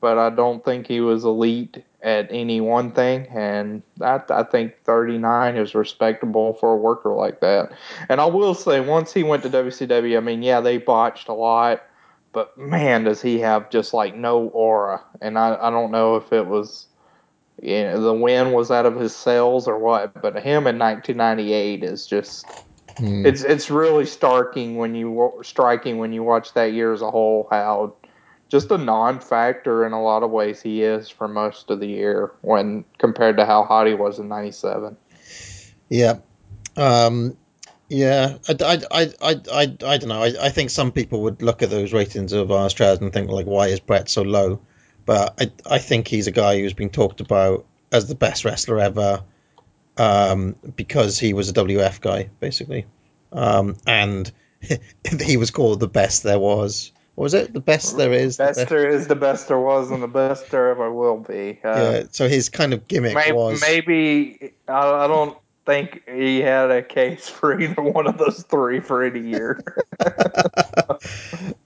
but 0.00 0.18
I 0.18 0.30
don't 0.30 0.64
think 0.64 0.86
he 0.86 1.00
was 1.00 1.24
elite 1.24 1.82
at 2.02 2.28
any 2.30 2.60
one 2.60 2.92
thing. 2.92 3.26
And 3.28 3.82
I, 4.00 4.20
I 4.30 4.42
think 4.44 4.74
39 4.84 5.56
is 5.56 5.74
respectable 5.74 6.54
for 6.54 6.72
a 6.72 6.76
worker 6.76 7.12
like 7.12 7.40
that. 7.40 7.72
And 8.08 8.20
I 8.20 8.26
will 8.26 8.54
say, 8.54 8.80
once 8.80 9.12
he 9.12 9.22
went 9.22 9.42
to 9.42 9.50
WCW, 9.50 10.16
I 10.16 10.20
mean, 10.20 10.42
yeah, 10.42 10.60
they 10.60 10.78
botched 10.78 11.28
a 11.28 11.34
lot, 11.34 11.82
but 12.32 12.56
man, 12.56 13.04
does 13.04 13.20
he 13.20 13.40
have 13.40 13.70
just 13.70 13.92
like 13.92 14.14
no 14.14 14.48
aura. 14.48 15.02
And 15.20 15.38
I, 15.38 15.58
I 15.60 15.70
don't 15.70 15.90
know 15.90 16.16
if 16.16 16.32
it 16.32 16.46
was, 16.46 16.86
you 17.60 17.82
know, 17.82 18.00
the 18.00 18.14
wind 18.14 18.52
was 18.52 18.70
out 18.70 18.86
of 18.86 18.96
his 18.96 19.14
sails 19.14 19.66
or 19.66 19.78
what, 19.78 20.20
but 20.22 20.36
him 20.36 20.66
in 20.66 20.78
1998 20.78 21.82
is 21.82 22.06
just. 22.06 22.46
Mm. 22.98 23.26
It's 23.26 23.42
it's 23.42 23.70
really 23.70 24.04
starking 24.04 24.76
when 24.76 24.94
you 24.94 25.32
striking 25.42 25.98
when 25.98 26.12
you 26.12 26.22
watch 26.22 26.52
that 26.54 26.72
year 26.72 26.92
as 26.92 27.00
a 27.00 27.10
whole 27.10 27.46
how 27.50 27.94
just 28.48 28.70
a 28.70 28.78
non-factor 28.78 29.86
in 29.86 29.92
a 29.92 30.02
lot 30.02 30.22
of 30.22 30.30
ways 30.30 30.60
he 30.60 30.82
is 30.82 31.08
for 31.08 31.28
most 31.28 31.70
of 31.70 31.80
the 31.80 31.86
year 31.86 32.32
when 32.40 32.84
compared 32.98 33.36
to 33.36 33.44
how 33.44 33.62
hot 33.62 33.86
he 33.86 33.94
was 33.94 34.18
in 34.18 34.28
'97. 34.28 34.96
Yeah. 35.88 36.14
Um, 36.76 37.36
yeah. 37.88 38.38
I, 38.48 38.56
I, 38.60 38.78
I, 38.90 39.12
I, 39.20 39.40
I, 39.52 39.62
I 39.62 39.98
don't 39.98 40.08
know. 40.08 40.22
I, 40.22 40.32
I 40.40 40.48
think 40.48 40.70
some 40.70 40.92
people 40.92 41.22
would 41.22 41.42
look 41.42 41.62
at 41.62 41.70
those 41.70 41.92
ratings 41.92 42.32
of 42.32 42.50
Armstrad 42.50 43.00
and 43.00 43.12
think, 43.12 43.30
like, 43.30 43.46
why 43.46 43.68
is 43.68 43.80
Bret 43.80 44.08
so 44.08 44.22
low? 44.22 44.60
But 45.06 45.34
I, 45.40 45.74
I 45.74 45.78
think 45.78 46.08
he's 46.08 46.26
a 46.26 46.32
guy 46.32 46.58
who's 46.58 46.74
been 46.74 46.90
talked 46.90 47.20
about 47.20 47.66
as 47.92 48.08
the 48.08 48.14
best 48.14 48.44
wrestler 48.44 48.78
ever 48.78 49.22
um, 49.98 50.56
because 50.76 51.18
he 51.18 51.32
was 51.34 51.50
a 51.50 51.52
WF 51.52 52.00
guy, 52.00 52.30
basically. 52.40 52.86
Um, 53.32 53.76
and 53.86 54.30
he 55.20 55.36
was 55.36 55.50
called 55.50 55.80
the 55.80 55.88
best 55.88 56.22
there 56.22 56.38
was. 56.38 56.92
What 57.14 57.24
was 57.24 57.34
it? 57.34 57.52
The 57.52 57.60
best 57.60 57.96
there 57.96 58.12
is. 58.12 58.36
the 58.36 58.44
Best 58.44 58.58
best- 58.58 58.70
there 58.70 58.88
is, 58.88 59.08
the 59.08 59.16
best 59.16 59.48
there 59.48 59.58
was, 59.58 59.90
and 59.90 60.00
the 60.02 60.06
best 60.08 60.50
there 60.50 60.70
ever 60.70 60.92
will 60.92 61.18
be. 61.18 61.58
Uh, 61.64 61.76
yeah. 61.76 62.02
So 62.12 62.28
his 62.28 62.48
kind 62.48 62.72
of 62.72 62.86
gimmick 62.86 63.16
was. 63.34 63.60
maybe 63.60 64.52
I, 64.68 65.04
I 65.04 65.06
don't 65.08 65.36
think 65.66 66.08
he 66.08 66.38
had 66.40 66.70
a 66.70 66.80
case 66.82 67.28
for 67.28 67.60
either 67.60 67.82
one 67.82 68.06
of 68.06 68.18
those 68.18 68.44
three 68.44 68.78
for 68.80 69.02
any 69.02 69.20
year. 69.20 69.60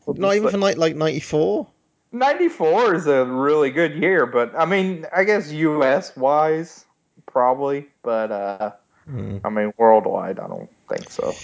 Not 0.07 0.37
even 0.37 0.51
for 0.51 0.57
night 0.57 0.79
like 0.79 0.97
'94. 0.97 1.67
94 2.15 2.95
is 2.95 3.07
a 3.07 3.25
really 3.25 3.71
good 3.71 3.95
year, 3.95 4.27
but 4.27 4.55
I 4.59 4.67
mean, 4.67 5.07
I 5.15 5.25
guess 5.25 5.51
US 5.53 6.15
wise, 6.17 6.85
probably, 7.27 7.89
but 8.03 8.31
uh, 8.33 8.71
Hmm. 9.05 9.39
I 9.43 9.51
mean, 9.51 9.73
worldwide, 9.77 10.39
I 10.39 10.47
don't 10.47 10.71
think 10.89 11.11
so. 11.11 11.35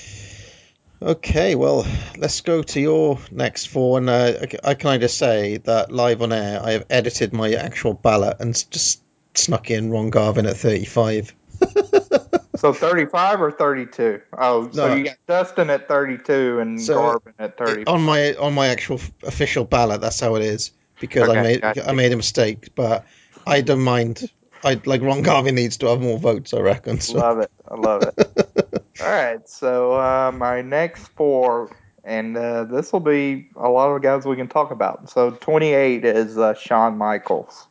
Okay, 1.01 1.57
well, 1.57 1.85
let's 2.17 2.41
go 2.41 2.63
to 2.63 2.81
your 2.81 3.19
next 3.33 3.67
four. 3.67 3.99
And 3.99 4.09
uh, 4.09 4.33
I- 4.65 4.75
can 4.75 4.91
I 4.91 4.99
just 4.99 5.19
say 5.19 5.57
that 5.59 5.91
live 5.91 6.23
on 6.23 6.33
air, 6.33 6.61
I 6.63 6.73
have 6.73 6.87
edited 6.89 7.33
my 7.33 7.53
actual 7.55 7.95
ballot 7.95 8.37
and 8.41 8.55
just 8.71 9.03
snuck 9.35 9.71
in 9.73 9.91
Ron 9.91 10.11
Garvin 10.11 10.47
at 10.47 10.57
35. 10.57 11.35
So 12.59 12.73
35 12.73 13.41
or 13.41 13.53
32? 13.53 14.21
Oh, 14.37 14.69
so 14.73 14.89
No. 14.89 14.95
you 14.97 15.05
got 15.05 15.17
Dustin 15.29 15.71
at 15.71 15.87
32 15.87 16.59
and 16.59 16.81
So, 16.81 16.95
Garvin 16.95 17.35
at 17.39 17.57
30. 17.57 17.87
on 17.87 18.03
my 18.03 18.35
on 18.35 18.53
my 18.53 18.67
actual 18.69 18.97
f- 18.97 19.13
official 19.23 19.65
ballot, 19.65 20.01
that's 20.01 20.19
how 20.19 20.35
it 20.35 20.43
is 20.43 20.73
because 20.99 21.29
I 21.29 21.41
made 21.41 21.61
gotcha. 21.61 21.89
I 21.89 21.93
made 21.93 22.11
a 22.13 22.17
mistake, 22.17 22.71
but 22.75 23.07
I 23.47 23.61
don't 23.61 23.83
mind. 23.83 24.29
I 24.65 24.81
like 24.85 25.03
Ron 25.03 25.23
Garvin 25.23 25.55
needs 25.55 25.77
to 25.79 25.87
have 25.87 26.01
more 26.01 26.19
votes, 26.19 26.53
I 26.53 26.61
reckon. 26.61 27.01
So. 27.01 27.19
Love 27.19 27.39
it. 27.41 27.51
I 27.69 27.75
love 27.75 28.03
it. 28.03 28.15
All 29.01 29.07
right. 29.07 29.49
So 29.49 29.95
uh, 29.95 30.33
my 30.33 30.63
next 30.63 31.09
four, 31.17 31.71
and 32.05 32.37
uh, 32.37 32.65
this 32.65 32.93
will 32.93 33.01
be 33.01 33.49
a 33.57 33.69
lot 33.69 33.95
of 33.95 34.03
guys 34.03 34.27
we 34.27 34.37
can 34.37 34.49
talk 34.49 34.71
about. 34.71 35.11
So 35.11 35.31
28 35.31 36.05
is 36.05 36.39
uh, 36.39 36.55
Shawn 36.55 36.99
Michaels. 36.99 37.67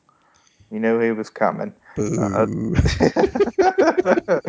You 0.71 0.79
knew 0.79 0.99
he 0.99 1.11
was 1.11 1.29
coming. 1.29 1.73
Uh, 1.97 2.45
Boo. 2.45 2.75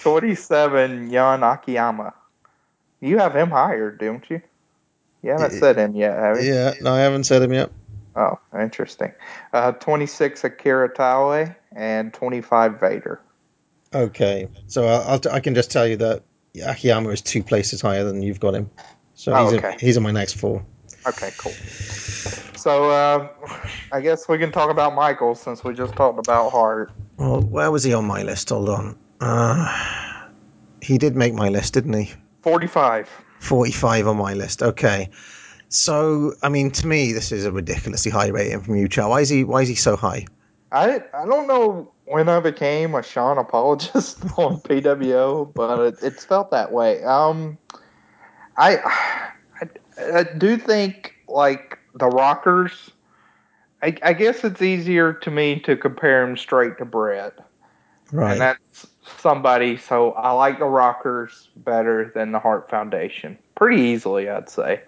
27, 0.00 1.10
Jun 1.10 1.42
Akiyama. 1.42 2.14
You 3.00 3.18
have 3.18 3.34
him 3.34 3.50
higher, 3.50 3.90
don't 3.90 4.28
you? 4.30 4.40
You 5.22 5.32
haven't 5.32 5.54
Yeah. 5.54 5.60
said 5.60 5.76
him 5.76 5.94
yet, 5.94 6.16
have 6.16 6.42
you? 6.42 6.52
yeah, 6.52 6.74
no, 6.80 6.94
I 6.94 7.00
haven't 7.00 7.24
said 7.24 7.42
him 7.42 7.52
yet. 7.52 7.70
Oh, 8.14 8.38
interesting. 8.58 9.12
Uh, 9.52 9.72
26, 9.72 10.44
Akira 10.44 10.88
Taue, 10.88 11.54
and 11.76 12.12
25, 12.12 12.80
Vader. 12.80 13.20
Okay, 13.94 14.48
so 14.66 14.86
I'll, 14.86 15.20
I 15.30 15.38
can 15.40 15.54
just 15.54 15.70
tell 15.70 15.86
you 15.86 15.96
that 15.98 16.22
Akiyama 16.66 17.10
is 17.10 17.20
two 17.20 17.42
places 17.42 17.80
higher 17.80 18.02
than 18.02 18.22
you've 18.22 18.40
got 18.40 18.54
him. 18.54 18.70
So 19.14 19.32
Oh, 19.32 19.44
he's 19.44 19.54
okay. 19.54 19.72
in, 19.74 19.78
he's 19.78 19.96
in 19.96 20.02
my 20.02 20.10
next 20.10 20.34
four. 20.34 20.64
Okay, 21.06 21.30
cool. 21.38 21.52
So 22.56 22.90
uh, 22.90 23.28
I 23.92 24.00
guess 24.00 24.28
we 24.28 24.38
can 24.38 24.50
talk 24.50 24.70
about 24.70 24.94
Michael 24.94 25.34
since 25.34 25.62
we 25.62 25.72
just 25.74 25.94
talked 25.94 26.18
about 26.18 26.50
Hart. 26.50 26.90
Well, 27.16 27.40
where 27.42 27.70
was 27.70 27.84
he 27.84 27.94
on 27.94 28.04
my 28.06 28.22
list? 28.22 28.48
Hold 28.48 28.68
on. 28.70 28.98
Uh, 29.20 30.28
he 30.82 30.98
did 30.98 31.14
make 31.14 31.32
my 31.32 31.48
list, 31.48 31.74
didn't 31.74 31.92
he? 31.92 32.12
45. 32.42 33.08
45 33.40 34.08
on 34.08 34.16
my 34.16 34.34
list. 34.34 34.62
Okay. 34.62 35.10
So, 35.68 36.32
I 36.42 36.48
mean, 36.48 36.70
to 36.72 36.86
me, 36.86 37.12
this 37.12 37.32
is 37.32 37.44
a 37.44 37.52
ridiculously 37.52 38.10
high 38.10 38.28
rating 38.28 38.60
from 38.62 38.76
you, 38.76 38.88
Chad. 38.88 39.08
Why 39.08 39.20
is 39.20 39.28
he? 39.28 39.44
Why 39.44 39.62
is 39.62 39.68
he 39.68 39.74
so 39.74 39.96
high? 39.96 40.26
I 40.72 41.02
I 41.14 41.26
don't 41.26 41.46
know 41.46 41.92
when 42.06 42.28
I 42.28 42.40
became 42.40 42.94
a 42.94 43.02
Shawn 43.02 43.38
apologist 43.38 44.22
on 44.36 44.60
PWO, 44.60 45.52
but 45.54 45.80
it, 45.80 45.94
it's 46.02 46.24
felt 46.24 46.50
that 46.50 46.72
way. 46.72 47.02
Um, 47.04 47.58
I, 48.56 48.78
I 49.60 49.68
I 50.18 50.22
do 50.24 50.56
think 50.56 51.14
like 51.28 51.78
the 51.94 52.06
Rockers. 52.06 52.90
I, 53.82 53.94
I 54.02 54.14
guess 54.14 54.42
it's 54.42 54.62
easier 54.62 55.12
to 55.12 55.30
me 55.30 55.60
to 55.60 55.76
compare 55.76 56.26
him 56.26 56.36
straight 56.36 56.78
to 56.78 56.84
Bret. 56.86 57.34
Right. 58.10 58.32
And 58.32 58.40
that's 58.40 58.86
somebody, 59.18 59.76
so 59.76 60.12
I 60.12 60.30
like 60.32 60.58
the 60.58 60.66
Rockers 60.66 61.50
better 61.56 62.10
than 62.14 62.32
the 62.32 62.38
Hart 62.38 62.70
Foundation. 62.70 63.38
Pretty 63.54 63.82
easily, 63.82 64.28
I'd 64.28 64.48
say. 64.48 64.82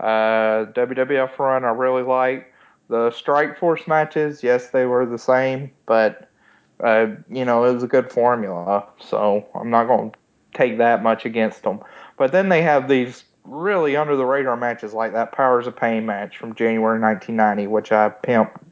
Uh, 0.00 0.66
WWF 0.72 1.38
run, 1.38 1.64
I 1.64 1.70
really 1.70 2.02
like. 2.02 2.52
The 2.94 3.10
Strike 3.10 3.58
Force 3.58 3.88
matches, 3.88 4.44
yes, 4.44 4.70
they 4.70 4.86
were 4.86 5.04
the 5.04 5.18
same, 5.18 5.72
but, 5.84 6.30
uh, 6.78 7.06
you 7.28 7.44
know, 7.44 7.64
it 7.64 7.74
was 7.74 7.82
a 7.82 7.88
good 7.88 8.12
formula, 8.12 8.86
so 9.00 9.44
I'm 9.52 9.68
not 9.68 9.88
going 9.88 10.12
to 10.12 10.18
take 10.52 10.78
that 10.78 11.02
much 11.02 11.24
against 11.24 11.64
them. 11.64 11.80
But 12.16 12.30
then 12.30 12.50
they 12.50 12.62
have 12.62 12.88
these 12.88 13.24
really 13.42 13.96
under 13.96 14.14
the 14.14 14.24
radar 14.24 14.56
matches 14.56 14.94
like 14.94 15.12
that 15.12 15.32
Powers 15.32 15.66
of 15.66 15.74
Pain 15.74 16.06
match 16.06 16.38
from 16.38 16.54
January 16.54 17.00
1990, 17.00 17.66
which 17.66 17.90
I 17.90 18.10
pimp 18.10 18.64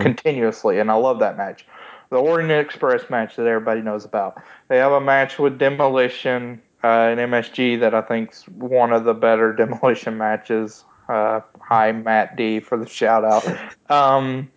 continuously, 0.00 0.80
and 0.80 0.90
I 0.90 0.94
love 0.94 1.20
that 1.20 1.36
match 1.36 1.64
the 2.10 2.16
Orient 2.16 2.50
Express 2.50 3.08
match 3.08 3.36
that 3.36 3.46
everybody 3.46 3.82
knows 3.82 4.04
about. 4.04 4.42
They 4.66 4.78
have 4.78 4.90
a 4.90 5.00
match 5.00 5.38
with 5.38 5.60
Demolition 5.60 6.60
uh, 6.82 6.86
and 6.86 7.20
MSG 7.20 7.78
that 7.80 7.94
I 7.94 8.02
think's 8.02 8.48
one 8.48 8.92
of 8.92 9.04
the 9.04 9.14
better 9.14 9.52
Demolition 9.56 10.18
matches. 10.18 10.84
Uh, 11.08 11.40
hi, 11.60 11.92
Matt 11.92 12.36
D, 12.36 12.60
for 12.60 12.76
the 12.76 12.86
shout 12.86 13.24
out. 13.24 13.46
Um, 13.90 14.50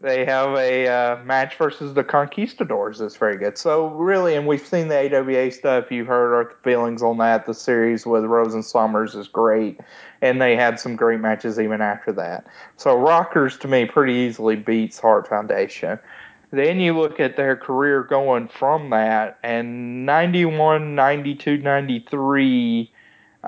they 0.00 0.24
have 0.26 0.54
a 0.56 0.86
uh, 0.86 1.24
match 1.24 1.56
versus 1.56 1.94
the 1.94 2.04
Conquistadors 2.04 2.98
that's 2.98 3.16
very 3.16 3.36
good. 3.36 3.58
So 3.58 3.88
really, 3.88 4.36
and 4.36 4.46
we've 4.46 4.64
seen 4.64 4.88
the 4.88 5.16
AWA 5.16 5.50
stuff. 5.50 5.90
You've 5.90 6.06
heard 6.06 6.34
our 6.34 6.54
feelings 6.62 7.02
on 7.02 7.18
that. 7.18 7.46
The 7.46 7.54
series 7.54 8.06
with 8.06 8.24
Rose 8.24 8.54
and 8.54 8.64
Somers 8.64 9.14
is 9.14 9.26
great, 9.26 9.80
and 10.20 10.40
they 10.40 10.54
had 10.54 10.78
some 10.78 10.94
great 10.94 11.20
matches 11.20 11.58
even 11.58 11.80
after 11.80 12.12
that. 12.12 12.46
So 12.76 12.96
Rockers 12.96 13.56
to 13.58 13.68
me 13.68 13.86
pretty 13.86 14.12
easily 14.12 14.54
beats 14.54 14.98
Hart 15.00 15.26
Foundation. 15.26 15.98
Then 16.50 16.78
you 16.78 16.96
look 16.96 17.18
at 17.18 17.36
their 17.36 17.56
career 17.56 18.04
going 18.04 18.48
from 18.48 18.90
that, 18.90 19.38
and 19.42 20.06
91, 20.06 20.94
92, 20.94 21.58
93, 21.58 22.92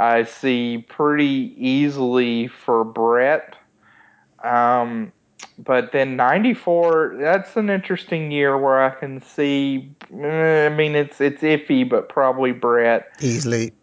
I 0.01 0.24
see 0.24 0.78
pretty 0.88 1.55
easily 1.59 2.48
for 2.48 2.84
Bret. 2.84 3.55
Um, 4.42 5.12
but 5.59 5.92
then 5.92 6.16
94, 6.16 7.16
that's 7.20 7.55
an 7.57 7.68
interesting 7.68 8.30
year 8.30 8.57
where 8.57 8.82
I 8.82 8.90
can 8.90 9.20
see, 9.20 9.94
eh, 10.18 10.66
I 10.66 10.68
mean, 10.70 10.94
it's 10.94 11.20
it's 11.20 11.42
iffy, 11.42 11.86
but 11.86 12.09
probably 12.09 12.53
Bret. 12.53 13.11
Easily. 13.20 13.74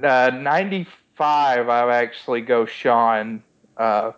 Uh, 0.00 0.30
95, 0.32 1.68
I 1.68 1.94
actually 1.96 2.42
go 2.42 2.64
Shawn 2.64 3.42
uh, 3.76 4.12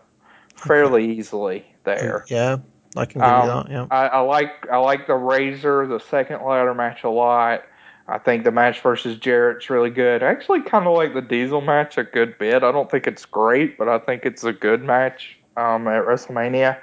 fairly 0.54 1.16
easily 1.16 1.64
there. 1.84 2.26
Yeah, 2.28 2.58
I 2.94 3.06
can 3.06 3.22
give 3.22 3.30
Um, 3.30 3.48
that. 3.48 3.70
Yeah. 3.70 3.86
I, 3.90 4.06
I 4.08 4.20
like 4.20 4.68
I 4.70 4.76
like 4.76 5.06
the 5.06 5.14
Razor, 5.14 5.86
the 5.86 5.98
second 5.98 6.44
ladder 6.44 6.74
match 6.74 7.04
a 7.04 7.10
lot. 7.10 7.62
I 8.08 8.16
think 8.16 8.44
the 8.44 8.50
match 8.50 8.80
versus 8.80 9.18
Jarrett's 9.18 9.68
really 9.68 9.90
good. 9.90 10.22
I 10.22 10.28
actually 10.28 10.62
kind 10.62 10.86
of 10.86 10.96
like 10.96 11.12
the 11.12 11.20
Diesel 11.20 11.60
match 11.60 11.98
a 11.98 12.04
good 12.04 12.38
bit. 12.38 12.62
I 12.62 12.72
don't 12.72 12.90
think 12.90 13.06
it's 13.06 13.26
great, 13.26 13.76
but 13.76 13.86
I 13.86 13.98
think 13.98 14.24
it's 14.24 14.44
a 14.44 14.52
good 14.52 14.82
match 14.82 15.36
um, 15.58 15.86
at 15.86 16.06
WrestleMania. 16.06 16.78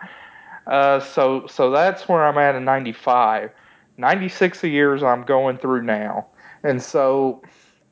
Uh, 0.67 0.99
so 0.99 1.47
so 1.47 1.71
that's 1.71 2.07
where 2.07 2.23
I'm 2.23 2.37
at 2.37 2.55
in 2.55 2.63
'95. 2.63 3.49
'96 3.97 4.63
a 4.63 4.67
years 4.67 5.01
I'm 5.03 5.23
going 5.23 5.57
through 5.57 5.83
now, 5.83 6.27
and 6.63 6.81
so 6.81 7.41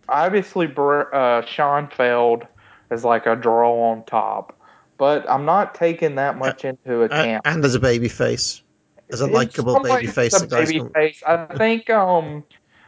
obviously 0.09 0.71
uh, 0.77 1.41
Shawn 1.43 1.87
failed 1.87 2.45
as 2.91 3.03
like 3.03 3.25
a 3.25 3.35
draw 3.35 3.91
on 3.91 4.03
top, 4.05 4.59
but 4.97 5.27
I'm 5.29 5.45
not 5.45 5.73
taking 5.75 6.15
that 6.15 6.37
much 6.37 6.65
into 6.65 7.01
account. 7.01 7.41
and 7.45 7.65
as 7.65 7.73
a 7.73 7.79
baby 7.79 8.09
face. 8.09 8.61
As 9.11 9.21
a 9.21 9.27
likable 9.27 9.79
baby 9.81 10.07
face. 10.07 10.39
a 10.39 10.47
baby 10.47 10.81
face. 10.93 11.21
I 11.27 11.45
think 11.57 11.89
um, 11.89 12.43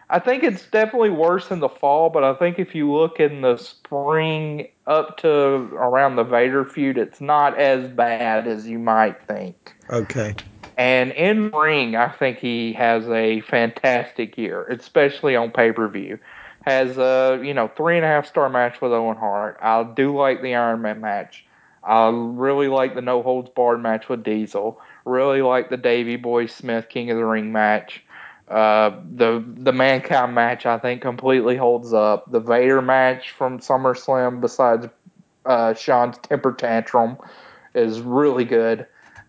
I 0.09 0.19
think 0.19 0.43
it's 0.43 0.65
definitely 0.67 1.09
worse 1.09 1.49
in 1.49 1.59
the 1.59 1.69
fall, 1.69 2.09
but 2.09 2.23
I 2.23 2.33
think 2.35 2.59
if 2.59 2.75
you 2.75 2.91
look 2.91 3.19
in 3.19 3.41
the 3.41 3.57
spring 3.57 4.67
up 4.85 5.17
to 5.17 5.29
around 5.29 6.15
the 6.15 6.23
Vader 6.23 6.63
feud, 6.63 6.97
it's 6.97 7.19
not 7.19 7.57
as 7.57 7.89
bad 7.89 8.47
as 8.47 8.67
you 8.67 8.77
might 8.77 9.21
think. 9.27 9.73
Okay. 9.89 10.35
And 10.77 11.11
in 11.13 11.49
ring, 11.51 11.95
I 11.95 12.09
think 12.09 12.37
he 12.37 12.73
has 12.73 13.07
a 13.09 13.41
fantastic 13.41 14.37
year, 14.37 14.65
especially 14.65 15.35
on 15.35 15.51
pay 15.51 15.71
per 15.71 15.87
view. 15.87 16.19
Has 16.65 16.97
a 16.97 17.39
you 17.43 17.53
know 17.53 17.67
three 17.77 17.95
and 17.95 18.05
a 18.05 18.07
half 18.07 18.27
star 18.27 18.49
match 18.49 18.81
with 18.81 18.91
Owen 18.91 19.17
Hart. 19.17 19.57
I 19.61 19.83
do 19.83 20.15
like 20.15 20.41
the 20.41 20.55
Iron 20.55 20.81
Man 20.81 20.99
match. 20.99 21.45
I 21.83 22.09
really 22.09 22.67
like 22.67 22.95
the 22.95 23.01
no 23.01 23.21
holds 23.21 23.49
barred 23.49 23.81
match 23.81 24.09
with 24.09 24.23
Diesel. 24.23 24.81
Really 25.05 25.43
like 25.43 25.69
the 25.69 25.77
Davey 25.77 26.15
Boy 26.15 26.47
Smith 26.47 26.89
King 26.89 27.11
of 27.11 27.17
the 27.17 27.25
Ring 27.25 27.51
match. 27.51 28.03
Uh, 28.47 28.99
the 29.15 29.43
the 29.47 29.71
Mankind 29.71 30.35
match 30.35 30.65
I 30.65 30.77
think 30.77 31.01
completely 31.01 31.57
holds 31.57 31.93
up. 31.93 32.31
The 32.31 32.39
Vader 32.39 32.81
match 32.81 33.31
from 33.31 33.59
SummerSlam, 33.59 34.39
besides 34.39 34.87
uh, 35.45 35.73
Shawn's 35.73 36.17
temper 36.19 36.53
tantrum, 36.53 37.17
is 37.73 38.01
really 38.01 38.45
good. 38.45 38.85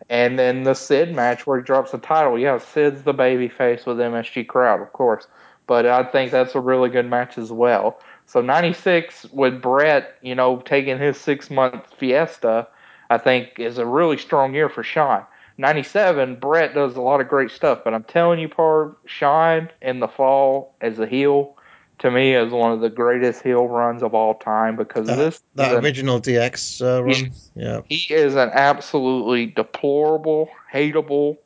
And 0.08 0.38
then 0.38 0.62
the 0.62 0.74
Sid 0.74 1.14
match 1.14 1.46
where 1.46 1.58
he 1.58 1.64
drops 1.64 1.92
the 1.92 1.98
title. 1.98 2.38
Yeah, 2.38 2.58
Sid's 2.58 3.02
the 3.02 3.12
baby 3.12 3.48
face 3.48 3.86
with 3.86 3.96
MSG 3.96 4.46
crowd, 4.46 4.80
of 4.80 4.92
course. 4.92 5.26
But 5.66 5.86
I 5.86 6.04
think 6.04 6.30
that's 6.30 6.54
a 6.54 6.60
really 6.60 6.90
good 6.90 7.06
match 7.10 7.38
as 7.38 7.50
well. 7.50 7.98
So 8.26 8.40
96 8.40 9.26
with 9.32 9.60
Bret, 9.60 10.16
you 10.22 10.34
know, 10.34 10.58
taking 10.58 10.98
his 10.98 11.16
six 11.16 11.50
month 11.50 11.84
fiesta, 11.98 12.68
I 13.08 13.18
think 13.18 13.58
is 13.58 13.78
a 13.78 13.86
really 13.86 14.18
strong 14.18 14.54
year 14.54 14.68
for 14.68 14.82
Shawn. 14.82 15.24
97, 15.58 16.36
Bret 16.36 16.74
does 16.74 16.96
a 16.96 17.00
lot 17.00 17.20
of 17.20 17.28
great 17.28 17.50
stuff, 17.50 17.80
but 17.84 17.94
I'm 17.94 18.04
telling 18.04 18.38
you, 18.38 18.48
Par, 18.48 18.96
Shawn 19.06 19.70
in 19.80 20.00
the 20.00 20.08
fall 20.08 20.74
as 20.80 20.98
a 20.98 21.06
heel, 21.06 21.56
to 22.00 22.10
me, 22.10 22.34
is 22.34 22.52
one 22.52 22.72
of 22.72 22.80
the 22.80 22.90
greatest 22.90 23.42
heel 23.42 23.66
runs 23.66 24.02
of 24.02 24.14
all 24.14 24.34
time 24.34 24.76
because 24.76 25.06
That, 25.06 25.16
this 25.16 25.42
that 25.54 25.74
an- 25.74 25.84
original 25.84 26.20
DX 26.20 26.82
uh, 26.82 27.02
run. 27.02 27.32
Yeah. 27.54 27.80
he 27.88 28.12
is 28.12 28.34
an 28.34 28.50
absolutely 28.52 29.46
deplorable, 29.46 30.50
hateable, 30.72 31.38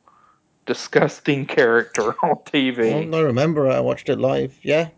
disgusting 0.67 1.47
character 1.47 2.15
on 2.25 2.37
TV. 2.47 3.15
I 3.15 3.21
remember 3.21 3.71
I 3.71 3.81
watched 3.81 4.09
it 4.09 4.19
live. 4.19 4.59
Yeah. 4.63 4.89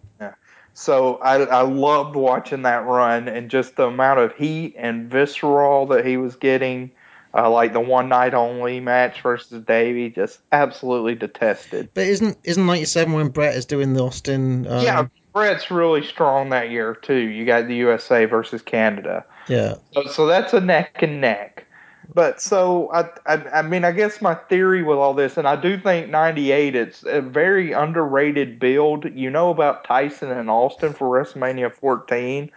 So 0.75 1.17
I, 1.17 1.43
I 1.45 1.63
loved 1.63 2.17
watching 2.17 2.63
that 2.63 2.87
run 2.87 3.29
and 3.29 3.51
just 3.51 3.77
the 3.77 3.89
amount 3.89 4.21
of 4.21 4.35
heat 4.35 4.75
and 4.79 5.11
visceral 5.11 5.87
that 5.89 6.07
he 6.07 6.17
was 6.17 6.37
getting. 6.37 6.93
Uh, 7.35 7.51
like 7.51 7.73
the 7.73 7.81
one 7.81 8.11
night 8.11 8.35
only 8.35 8.79
match 8.79 9.23
versus 9.23 9.65
Davey, 9.65 10.11
just 10.11 10.41
absolutely 10.53 11.15
detested. 11.15 11.89
But 11.95 12.07
isn't 12.07 12.37
isn't 12.45 12.67
ninety 12.67 12.85
seven 12.85 13.15
when 13.15 13.29
Bret 13.29 13.57
is 13.57 13.65
doing 13.65 13.95
the 13.95 14.05
Austin? 14.05 14.67
Um, 14.67 14.85
yeah, 14.85 15.07
Bret's 15.33 15.71
really 15.71 16.05
strong 16.05 16.51
that 16.51 16.71
year 16.71 16.95
too. 16.95 17.15
You 17.15 17.47
got 17.47 17.69
the 17.69 17.77
USA 17.77 18.27
versus 18.27 18.61
Canada. 18.61 19.25
yeah. 19.49 19.77
So, 19.95 20.05
so 20.07 20.27
that's 20.27 20.53
a 20.53 20.61
neck 20.61 21.03
and 21.03 21.23
neck. 21.23 21.67
But 22.15 22.43
so 22.43 22.91
I, 22.93 23.09
I, 23.27 23.61
I 23.61 23.63
mean, 23.63 23.85
I 23.85 23.93
guess 23.93 24.21
my 24.21 24.35
theory 24.35 24.83
with 24.83 24.99
all 24.99 25.15
this, 25.15 25.37
and 25.37 25.49
I 25.49 25.57
do 25.57 25.79
think 25.79 26.11
'98, 26.11 26.75
it's 26.75 27.05
a 27.05 27.23
very 27.23 27.73
underrated 27.73 28.59
build. 28.59 29.07
You 29.15 29.31
know 29.31 29.51
about 29.51 29.85
Tyson 29.85 30.31
and 30.31 30.51
Austin 30.51 30.93
for 30.93 31.09
WrestleMania 31.09 31.75
14, 31.75 32.51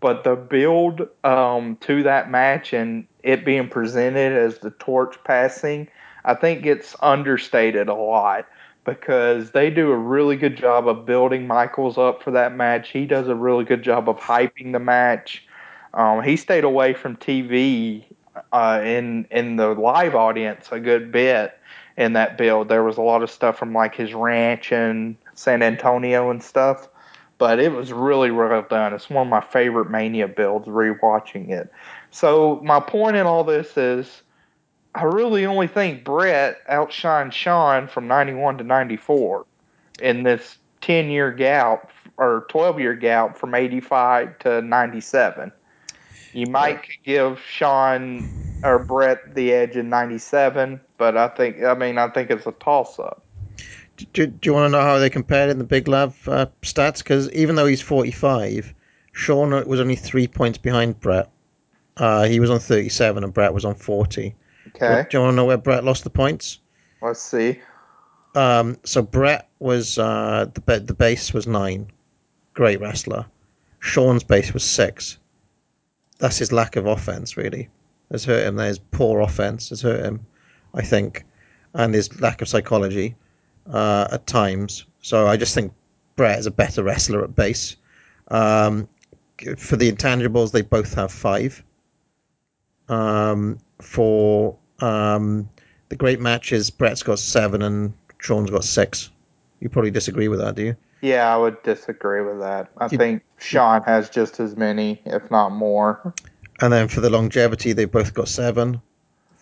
but 0.00 0.24
the 0.24 0.36
build 0.36 1.08
um, 1.24 1.76
to 1.82 2.02
that 2.02 2.30
match 2.30 2.72
and 2.72 3.06
it 3.22 3.44
being 3.44 3.68
presented 3.68 4.32
as 4.32 4.58
the 4.58 4.70
torch 4.70 5.16
passing, 5.24 5.88
I 6.24 6.34
think 6.34 6.62
gets 6.62 6.96
understated 7.00 7.88
a 7.88 7.94
lot 7.94 8.46
because 8.84 9.50
they 9.50 9.70
do 9.70 9.90
a 9.90 9.96
really 9.96 10.36
good 10.36 10.56
job 10.56 10.88
of 10.88 11.04
building 11.04 11.46
Michaels 11.46 11.98
up 11.98 12.22
for 12.22 12.30
that 12.32 12.54
match. 12.54 12.90
He 12.90 13.04
does 13.04 13.28
a 13.28 13.34
really 13.34 13.64
good 13.64 13.82
job 13.82 14.08
of 14.08 14.18
hyping 14.18 14.72
the 14.72 14.78
match. 14.78 15.46
Um, 15.92 16.22
he 16.22 16.36
stayed 16.36 16.64
away 16.64 16.94
from 16.94 17.16
TV 17.16 18.04
uh, 18.52 18.80
in 18.82 19.26
in 19.30 19.56
the 19.56 19.68
live 19.68 20.14
audience 20.14 20.68
a 20.70 20.80
good 20.80 21.12
bit 21.12 21.58
in 21.96 22.14
that 22.14 22.38
build. 22.38 22.68
There 22.68 22.84
was 22.84 22.96
a 22.96 23.02
lot 23.02 23.22
of 23.22 23.30
stuff 23.30 23.58
from 23.58 23.72
like 23.72 23.94
his 23.94 24.14
ranch 24.14 24.72
and 24.72 25.16
San 25.34 25.62
Antonio 25.62 26.30
and 26.30 26.42
stuff, 26.42 26.88
but 27.40 27.58
it 27.58 27.72
was 27.72 27.90
really 27.90 28.30
well 28.30 28.66
done. 28.68 28.92
It's 28.92 29.08
one 29.08 29.26
of 29.26 29.30
my 29.30 29.40
favorite 29.40 29.90
Mania 29.90 30.28
builds. 30.28 30.68
Rewatching 30.68 31.48
it. 31.48 31.72
So 32.10 32.60
my 32.62 32.80
point 32.80 33.16
in 33.16 33.24
all 33.24 33.44
this 33.44 33.78
is, 33.78 34.22
I 34.94 35.04
really 35.04 35.46
only 35.46 35.66
think 35.66 36.04
Bret 36.04 36.58
outshined 36.68 37.32
Shawn 37.32 37.88
from 37.88 38.06
'91 38.06 38.58
to 38.58 38.64
'94 38.64 39.46
in 40.02 40.22
this 40.22 40.58
10 40.82 41.08
year 41.08 41.32
gap 41.32 41.90
or 42.18 42.46
12 42.50 42.78
year 42.78 42.94
gap 42.94 43.38
from 43.38 43.54
85 43.54 44.38
to 44.40 44.60
97. 44.60 45.50
You 46.34 46.46
might 46.46 46.86
give 47.04 47.40
Shawn 47.40 48.28
or 48.62 48.78
Bret 48.78 49.34
the 49.34 49.52
edge 49.54 49.76
in 49.76 49.88
'97, 49.88 50.78
but 50.98 51.16
I 51.16 51.28
think 51.28 51.64
I 51.64 51.72
mean 51.72 51.96
I 51.96 52.08
think 52.10 52.30
it's 52.30 52.46
a 52.46 52.52
toss 52.52 52.98
up. 52.98 53.24
Do, 54.12 54.26
do 54.26 54.48
you 54.48 54.54
want 54.54 54.66
to 54.66 54.78
know 54.78 54.84
how 54.84 54.98
they 54.98 55.10
compared 55.10 55.50
in 55.50 55.58
the 55.58 55.64
Big 55.64 55.88
Love 55.88 56.28
uh, 56.28 56.46
stats? 56.62 56.98
Because 56.98 57.30
even 57.32 57.56
though 57.56 57.66
he's 57.66 57.80
45, 57.80 58.74
Shawn 59.12 59.50
was 59.66 59.80
only 59.80 59.96
three 59.96 60.26
points 60.26 60.58
behind 60.58 61.00
Bret. 61.00 61.28
Uh, 61.96 62.24
he 62.24 62.40
was 62.40 62.50
on 62.50 62.58
37 62.58 63.24
and 63.24 63.32
Bret 63.32 63.52
was 63.52 63.64
on 63.64 63.74
40. 63.74 64.34
Okay, 64.68 65.06
Do 65.10 65.16
you 65.16 65.22
want 65.22 65.32
to 65.32 65.36
know 65.36 65.44
where 65.44 65.58
Bret 65.58 65.84
lost 65.84 66.04
the 66.04 66.10
points? 66.10 66.60
let's 67.02 67.20
see. 67.20 67.58
Um, 68.34 68.78
so 68.84 69.02
Bret 69.02 69.48
was 69.58 69.98
uh, 69.98 70.46
the 70.54 70.80
the 70.80 70.94
base 70.94 71.32
was 71.34 71.46
nine, 71.46 71.90
great 72.54 72.80
wrestler. 72.80 73.26
Shawn's 73.80 74.22
base 74.22 74.52
was 74.54 74.62
six. 74.62 75.18
That's 76.18 76.38
his 76.38 76.52
lack 76.52 76.76
of 76.76 76.86
offense, 76.86 77.36
really, 77.36 77.68
has 78.12 78.24
hurt 78.24 78.46
him. 78.46 78.58
His 78.58 78.78
poor 78.78 79.20
offense 79.20 79.70
has 79.70 79.80
hurt 79.80 80.04
him, 80.04 80.24
I 80.74 80.82
think, 80.82 81.24
and 81.74 81.94
his 81.94 82.20
lack 82.20 82.42
of 82.42 82.48
psychology 82.48 83.16
uh, 83.68 84.08
at 84.12 84.26
times. 84.26 84.86
So 85.02 85.26
I 85.26 85.36
just 85.36 85.54
think 85.54 85.72
Bret 86.16 86.38
is 86.38 86.46
a 86.46 86.50
better 86.50 86.82
wrestler 86.82 87.24
at 87.24 87.34
base. 87.34 87.76
Um, 88.28 88.88
for 89.56 89.76
the 89.76 89.90
intangibles, 89.90 90.52
they 90.52 90.62
both 90.62 90.94
have 90.94 91.10
five. 91.10 91.62
Um, 92.88 93.58
for 93.80 94.56
um, 94.80 95.48
the 95.88 95.96
great 95.96 96.20
matches, 96.20 96.70
Bret's 96.70 97.02
got 97.02 97.18
seven 97.18 97.62
and 97.62 97.92
Shawn's 98.18 98.50
got 98.50 98.64
six. 98.64 99.10
You 99.60 99.68
probably 99.68 99.90
disagree 99.90 100.28
with 100.28 100.40
that, 100.40 100.54
do 100.54 100.62
you? 100.62 100.76
Yeah, 101.00 101.32
I 101.32 101.38
would 101.38 101.62
disagree 101.62 102.20
with 102.22 102.40
that. 102.40 102.70
I 102.78 102.88
You- 102.90 102.98
think 102.98 103.22
Shawn 103.38 103.82
has 103.84 104.10
just 104.10 104.40
as 104.40 104.56
many, 104.56 105.00
if 105.06 105.30
not 105.30 105.50
more. 105.52 106.14
And 106.60 106.72
then 106.72 106.88
for 106.88 107.00
the 107.00 107.08
longevity, 107.08 107.72
they've 107.72 107.90
both 107.90 108.12
got 108.12 108.28
seven. 108.28 108.82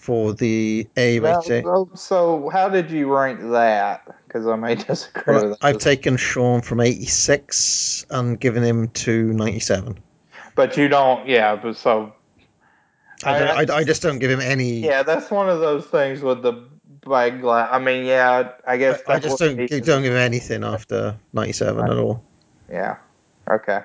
For 0.09 0.33
the 0.33 0.89
A 0.97 1.21
Now, 1.21 1.43
rating, 1.43 1.91
so, 1.95 2.49
how 2.49 2.71
did 2.71 2.91
you 2.91 3.15
rank 3.15 3.41
that? 3.51 4.07
Because 4.27 4.47
I 4.47 4.57
may 4.57 4.75
disagree 4.75 5.35
well, 5.35 5.49
with 5.51 5.61
that. 5.61 5.67
I've 5.67 5.77
taken 5.77 6.17
Shawn 6.17 6.63
from 6.63 6.81
86 6.81 8.07
and 8.09 8.41
given 8.41 8.63
him 8.63 8.89
to 8.89 9.35
97. 9.35 9.99
but 10.55 10.79
you 10.79 10.89
don't. 10.89 11.29
Yeah, 11.29 11.57
but 11.57 11.77
so 11.77 12.15
I, 13.23 13.39
don't, 13.39 13.71
I- 13.71 13.75
I, 13.75 13.77
I 13.81 13.85
just 13.85 14.01
don't 14.01 14.19
give 14.19 14.31
him 14.31 14.41
any. 14.41 14.81
yeah, 14.81 15.03
that's 15.03 15.31
one 15.31 15.51
of 15.51 15.61
those 15.61 15.85
things 15.85 16.23
with 16.23 16.41
the 16.41 16.55
bag 17.07 17.43
glass. 17.43 17.69
I 17.71 17.79
mean, 17.79 18.07
yeah, 18.07 18.53
I 18.67 18.79
guess 18.79 19.03
I 19.07 19.19
just 19.19 19.39
don't 19.39 19.57
don't 19.59 19.69
give 19.69 20.13
him 20.13 20.17
anything 20.17 20.65
after 20.65 21.19
97 21.35 21.85
at 21.85 21.99
all. 21.99 22.25
Yeah. 22.71 22.97
Okay. 23.47 23.81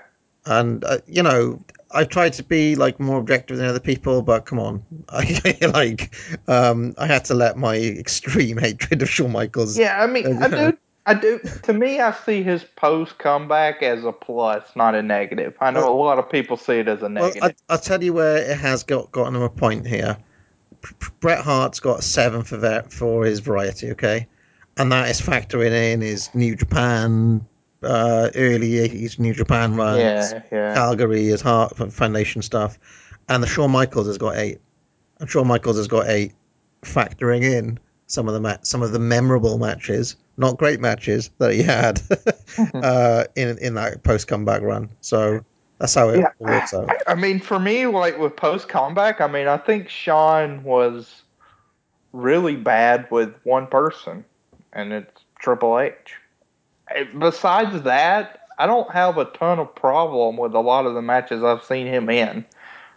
And 0.45 0.85
uh, 0.85 0.99
you 1.05 1.21
know, 1.21 1.61
I've 1.93 2.09
tried 2.09 2.33
to 2.33 2.43
be 2.43 2.75
like 2.75 2.99
more 2.99 3.19
objective 3.19 3.57
than 3.57 3.67
other 3.67 3.79
people, 3.79 4.21
but 4.21 4.45
come 4.45 4.59
on, 4.59 4.83
I 5.09 5.57
like 5.73 6.15
um, 6.47 6.95
I 6.97 7.07
had 7.07 7.25
to 7.25 7.33
let 7.33 7.57
my 7.57 7.75
extreme 7.77 8.57
hatred 8.57 9.01
of 9.01 9.09
Shawn 9.09 9.31
Michaels. 9.31 9.77
Yeah, 9.77 10.01
I 10.01 10.07
mean, 10.07 10.41
I 10.41 10.47
do. 10.47 10.77
I 11.05 11.13
do. 11.13 11.39
To 11.63 11.73
me, 11.73 11.99
I 11.99 12.11
see 12.13 12.43
his 12.43 12.63
post 12.63 13.19
comeback 13.19 13.83
as 13.83 14.05
a 14.05 14.13
plus, 14.13 14.63
not 14.75 14.95
a 14.95 15.03
negative. 15.03 15.53
I 15.59 15.71
know 15.71 15.81
Well- 15.81 15.91
a 15.91 15.95
lot 15.95 16.19
of 16.19 16.29
people 16.29 16.55
see 16.57 16.79
it 16.79 16.87
as 16.87 16.99
a 16.99 17.03
Well, 17.03 17.25
negative. 17.25 17.43
I, 17.43 17.73
I'll 17.73 17.79
tell 17.79 18.01
you 18.03 18.13
where 18.13 18.37
it 18.37 18.57
has 18.57 18.83
got 18.83 19.11
gotten 19.11 19.35
him 19.35 19.41
a 19.41 19.49
point 19.49 19.85
here. 19.85 20.17
Bret 21.19 21.39
Hart's 21.43 21.79
got 21.79 21.99
a 21.99 22.01
seven 22.01 22.43
for 22.43 22.57
that 22.57 22.91
for 22.91 23.25
his 23.25 23.39
variety, 23.39 23.91
okay, 23.91 24.27
and 24.77 24.91
that 24.91 25.09
is 25.09 25.21
factoring 25.21 25.71
in 25.71 26.01
his 26.01 26.33
New 26.33 26.55
Japan, 26.55 27.45
uh, 27.85 28.29
early 28.35 28.71
'80s 28.73 29.19
New 29.19 29.33
Japan 29.33 29.75
runs, 29.75 29.99
yeah, 29.99 30.41
yeah. 30.51 30.73
Calgary, 30.73 31.25
his 31.25 31.41
Hart 31.41 31.75
Foundation 31.93 32.41
stuff, 32.41 32.79
and 33.29 33.43
the 33.43 33.47
Shawn 33.47 33.71
Michaels 33.71 34.07
has 34.07 34.17
got 34.17 34.37
eight, 34.37 34.59
and 35.19 35.29
Shawn 35.29 35.47
Michaels 35.47 35.77
has 35.77 35.87
got 35.87 36.07
eight, 36.07 36.33
factoring 36.83 37.43
in 37.43 37.79
some 38.07 38.27
of 38.27 38.33
the 38.33 38.39
ma- 38.39 38.57
some 38.63 38.81
of 38.81 38.91
the 38.91 38.99
memorable 38.99 39.57
matches, 39.57 40.15
not 40.37 40.57
great 40.57 40.79
matches 40.79 41.29
that 41.39 41.53
he 41.53 41.63
had 41.63 42.01
uh, 42.75 43.25
in 43.35 43.57
in 43.59 43.73
that 43.75 44.03
post 44.03 44.27
comeback 44.27 44.61
run. 44.61 44.89
So 45.01 45.43
that's 45.79 45.93
how 45.95 46.09
it 46.09 46.19
Yeah. 46.19 46.29
works 46.39 46.73
out. 46.73 46.89
I 47.07 47.15
mean, 47.15 47.39
for 47.39 47.59
me, 47.59 47.85
like 47.87 48.17
with 48.17 48.35
post 48.35 48.67
comeback, 48.69 49.21
I 49.21 49.27
mean, 49.27 49.47
I 49.47 49.57
think 49.57 49.89
Shawn 49.89 50.63
was 50.63 51.23
really 52.13 52.55
bad 52.55 53.09
with 53.11 53.33
one 53.43 53.67
person, 53.67 54.23
and 54.73 54.93
it's 54.93 55.21
Triple 55.39 55.79
H. 55.79 56.15
Besides 57.17 57.83
that, 57.83 58.47
I 58.57 58.67
don't 58.67 58.91
have 58.91 59.17
a 59.17 59.25
ton 59.25 59.59
of 59.59 59.73
problem 59.75 60.37
with 60.37 60.53
a 60.53 60.59
lot 60.59 60.85
of 60.85 60.93
the 60.93 61.01
matches 61.01 61.43
I've 61.43 61.63
seen 61.63 61.87
him 61.87 62.09
in. 62.09 62.45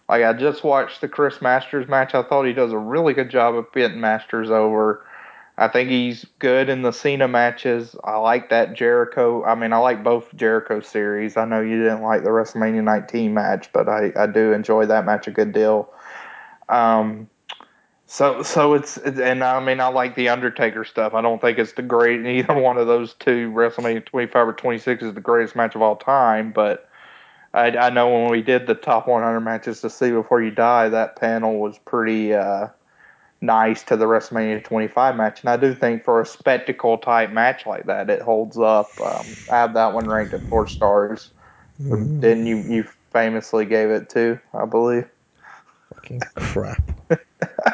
Like 0.09 0.23
I 0.23 0.33
just 0.33 0.63
watched 0.63 1.01
the 1.01 1.09
Chris 1.09 1.43
Masters 1.43 1.89
match. 1.89 2.15
I 2.15 2.23
thought 2.23 2.45
he 2.45 2.53
does 2.53 2.73
a 2.73 2.79
really 2.79 3.15
good 3.15 3.31
job 3.31 3.55
of 3.55 3.73
getting 3.73 4.01
Masters 4.01 4.51
over. 4.51 5.05
I 5.59 5.69
think 5.69 5.89
he's 5.89 6.27
good 6.39 6.69
in 6.69 6.83
the 6.83 6.93
Cena 6.93 7.29
matches. 7.29 7.97
I 8.05 8.17
like 8.17 8.51
that 8.51 8.75
Jericho. 8.75 9.43
I 9.45 9.55
mean, 9.55 9.73
I 9.73 9.79
like 9.79 10.05
both 10.05 10.35
Jericho 10.37 10.81
series. 10.81 11.37
I 11.37 11.47
know 11.47 11.61
you 11.61 11.83
didn't 11.83 12.03
like 12.03 12.25
the 12.25 12.31
WrestleMania 12.31 12.85
19 12.85 13.33
match, 13.33 13.71
but 13.73 13.89
I, 13.89 14.13
I 14.17 14.27
do 14.27 14.53
enjoy 14.53 14.85
that 14.87 15.07
match 15.07 15.27
a 15.27 15.31
good 15.31 15.53
deal. 15.53 15.91
Um, 16.69 17.29
so 18.07 18.43
so 18.43 18.75
it's 18.75 18.97
and 18.99 19.43
I 19.43 19.59
mean 19.61 19.81
I 19.81 19.89
like 19.89 20.15
the 20.15 20.29
Undertaker 20.29 20.85
stuff. 20.85 21.15
I 21.15 21.21
don't 21.21 21.41
think 21.41 21.59
it's 21.59 21.73
the 21.73 21.83
great 21.83 22.25
either 22.25 22.55
one 22.61 22.79
of 22.79 22.87
those 22.87 23.15
two 23.15 23.51
WrestleMania 23.53 24.05
25 24.07 24.49
or 24.49 24.53
26 24.53 25.03
is 25.03 25.15
the 25.15 25.21
greatest 25.21 25.57
match 25.57 25.75
of 25.75 25.83
all 25.83 25.97
time, 25.97 26.53
but 26.53 26.89
I, 27.55 27.71
I 27.71 27.91
know 27.91 28.09
when 28.09 28.31
we 28.31 28.43
did 28.43 28.67
the 28.67 28.75
top 28.75 29.09
100 29.09 29.41
matches 29.41 29.81
to 29.81 29.91
see 29.91 30.11
before 30.11 30.43
you 30.43 30.51
die, 30.51 30.91
that 30.91 31.17
panel 31.17 31.59
was 31.59 31.79
pretty 31.79 32.35
uh, 32.35 32.69
nice 33.41 33.83
to 33.85 33.97
the 33.97 34.05
WrestleMania 34.05 34.63
25 34.63 35.17
match, 35.17 35.41
and 35.41 35.51
I 35.51 35.57
do 35.57 35.75
think 35.75 36.05
for 36.05 36.21
a 36.21 36.27
spectacle 36.27 36.99
type 36.99 37.31
match 37.31 37.67
like 37.67 37.87
that, 37.87 38.11
it 38.11 38.21
holds 38.21 38.59
up. 38.59 39.01
Um, 39.01 39.37
I 39.51 39.57
have 39.57 39.75
that 39.75 39.95
one 39.95 40.07
ranked 40.07 40.35
at 40.35 40.47
four 40.49 40.67
stars. 40.67 41.33
Then 42.21 42.47
you 42.47 42.59
you 42.69 42.85
famously 43.13 43.65
gave 43.65 43.91
it 43.91 44.11
two, 44.11 44.39
I 44.53 44.67
believe. 44.67 45.09
Fucking 45.95 46.21
crap. 46.35 46.83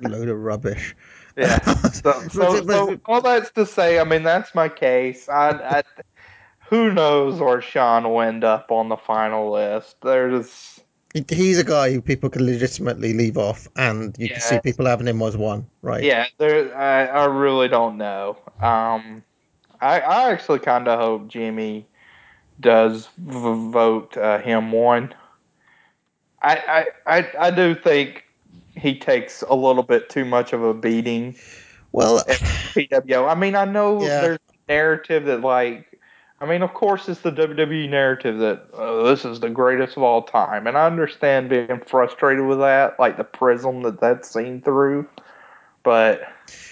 Load 0.00 0.28
of 0.28 0.38
rubbish. 0.38 0.94
Yeah. 1.36 1.58
So, 1.92 2.12
so, 2.28 2.66
so 2.66 3.00
all 3.06 3.20
that's 3.20 3.50
to 3.52 3.66
say, 3.66 3.98
I 3.98 4.04
mean, 4.04 4.22
that's 4.22 4.54
my 4.54 4.68
case. 4.68 5.28
I, 5.28 5.50
I, 5.50 5.82
who 6.68 6.92
knows 6.92 7.40
where 7.40 7.60
Shawn 7.60 8.04
will 8.04 8.20
end 8.20 8.44
up 8.44 8.70
on 8.70 8.88
the 8.88 8.96
final 8.96 9.52
list? 9.52 9.96
There's, 10.02 10.80
He's 11.28 11.58
a 11.58 11.64
guy 11.64 11.92
who 11.92 12.02
people 12.02 12.28
can 12.28 12.44
legitimately 12.44 13.14
leave 13.14 13.38
off, 13.38 13.68
and 13.76 14.14
you 14.18 14.28
can 14.28 14.40
see 14.40 14.60
people 14.60 14.84
having 14.84 15.06
him 15.06 15.22
as 15.22 15.36
one, 15.36 15.66
right? 15.80 16.02
yeah, 16.04 16.26
there. 16.36 16.76
I, 16.76 17.06
I 17.06 17.24
really 17.26 17.68
don't 17.68 17.96
know. 17.96 18.36
Um, 18.60 19.22
I, 19.80 20.00
I 20.00 20.30
actually 20.32 20.58
kind 20.58 20.88
of 20.88 20.98
hope 20.98 21.28
Jimmy 21.28 21.86
does 22.60 23.08
v- 23.16 23.70
vote 23.70 24.16
uh, 24.16 24.38
him 24.38 24.72
one. 24.72 25.14
I, 26.42 26.86
I, 27.06 27.18
I, 27.18 27.32
I 27.38 27.50
do 27.50 27.74
think 27.74 28.25
he 28.76 28.98
takes 28.98 29.42
a 29.42 29.54
little 29.54 29.82
bit 29.82 30.08
too 30.10 30.24
much 30.24 30.52
of 30.52 30.62
a 30.62 30.74
beating 30.74 31.36
Well, 31.92 32.22
PWO. 32.74 33.26
I 33.26 33.34
mean, 33.34 33.54
I 33.54 33.64
know 33.64 34.00
Yeah. 34.02 34.20
there's 34.20 34.38
a 34.68 34.72
narrative 34.72 35.26
that 35.26 35.40
like, 35.40 35.86
I 36.40 36.46
mean, 36.46 36.62
of 36.62 36.74
course, 36.74 37.08
it's 37.08 37.22
the 37.22 37.32
WWE 37.32 37.88
narrative 37.88 38.38
that 38.38 38.68
uh, 38.74 39.04
this 39.04 39.24
is 39.24 39.40
the 39.40 39.50
greatest 39.50 39.96
of 39.96 40.02
all 40.02 40.22
time, 40.22 40.66
and 40.66 40.76
I 40.76 40.86
understand 40.86 41.48
being 41.48 41.80
frustrated 41.86 42.44
with 42.44 42.58
that, 42.58 42.98
like 43.00 43.16
the 43.16 43.24
prism 43.24 43.82
that 43.82 44.00
that's 44.00 44.30
seen 44.32 44.60
through. 44.62 45.08
But 45.84 46.22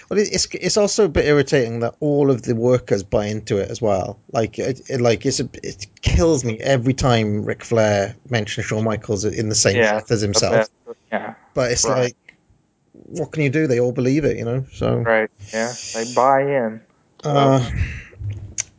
Well, 0.09 0.19
it's 0.19 0.47
it's 0.55 0.77
also 0.77 1.05
a 1.07 1.09
bit 1.09 1.27
irritating 1.27 1.81
that 1.81 1.95
all 2.01 2.31
of 2.31 2.43
the 2.43 2.55
workers 2.55 3.03
buy 3.03 3.27
into 3.27 3.59
it 3.59 3.71
as 3.71 3.81
well. 3.83 4.19
Like, 4.33 4.59
it, 4.59 4.81
it 4.89 5.01
like 5.01 5.27
it's 5.27 5.41
a, 5.41 5.49
it 5.63 5.87
kills 6.03 6.45
me 6.45 6.59
every 6.61 6.95
time 6.95 7.45
Ric 7.45 7.65
Flair 7.65 8.15
mentions 8.31 8.67
Shawn 8.67 8.85
Michaels 8.85 9.25
in 9.25 9.49
the 9.49 9.55
same 9.55 9.77
Yeah, 9.77 9.91
breath 9.91 10.11
as 10.11 10.21
himself. 10.21 10.69
yeah, 11.13 11.35
But 11.55 11.73
it's 11.73 11.89
Right. 11.89 11.89
like, 11.89 12.17
what 12.93 13.33
can 13.33 13.43
you 13.43 13.51
do? 13.51 13.67
They 13.69 13.81
all 13.81 13.93
believe 13.93 14.25
it, 14.25 14.39
you 14.39 14.45
know. 14.45 14.67
So, 14.75 15.07
right, 15.07 15.31
yeah, 15.53 15.77
they 15.95 16.05
buy 16.05 16.43
in. 16.43 16.83
uh, 17.25 17.71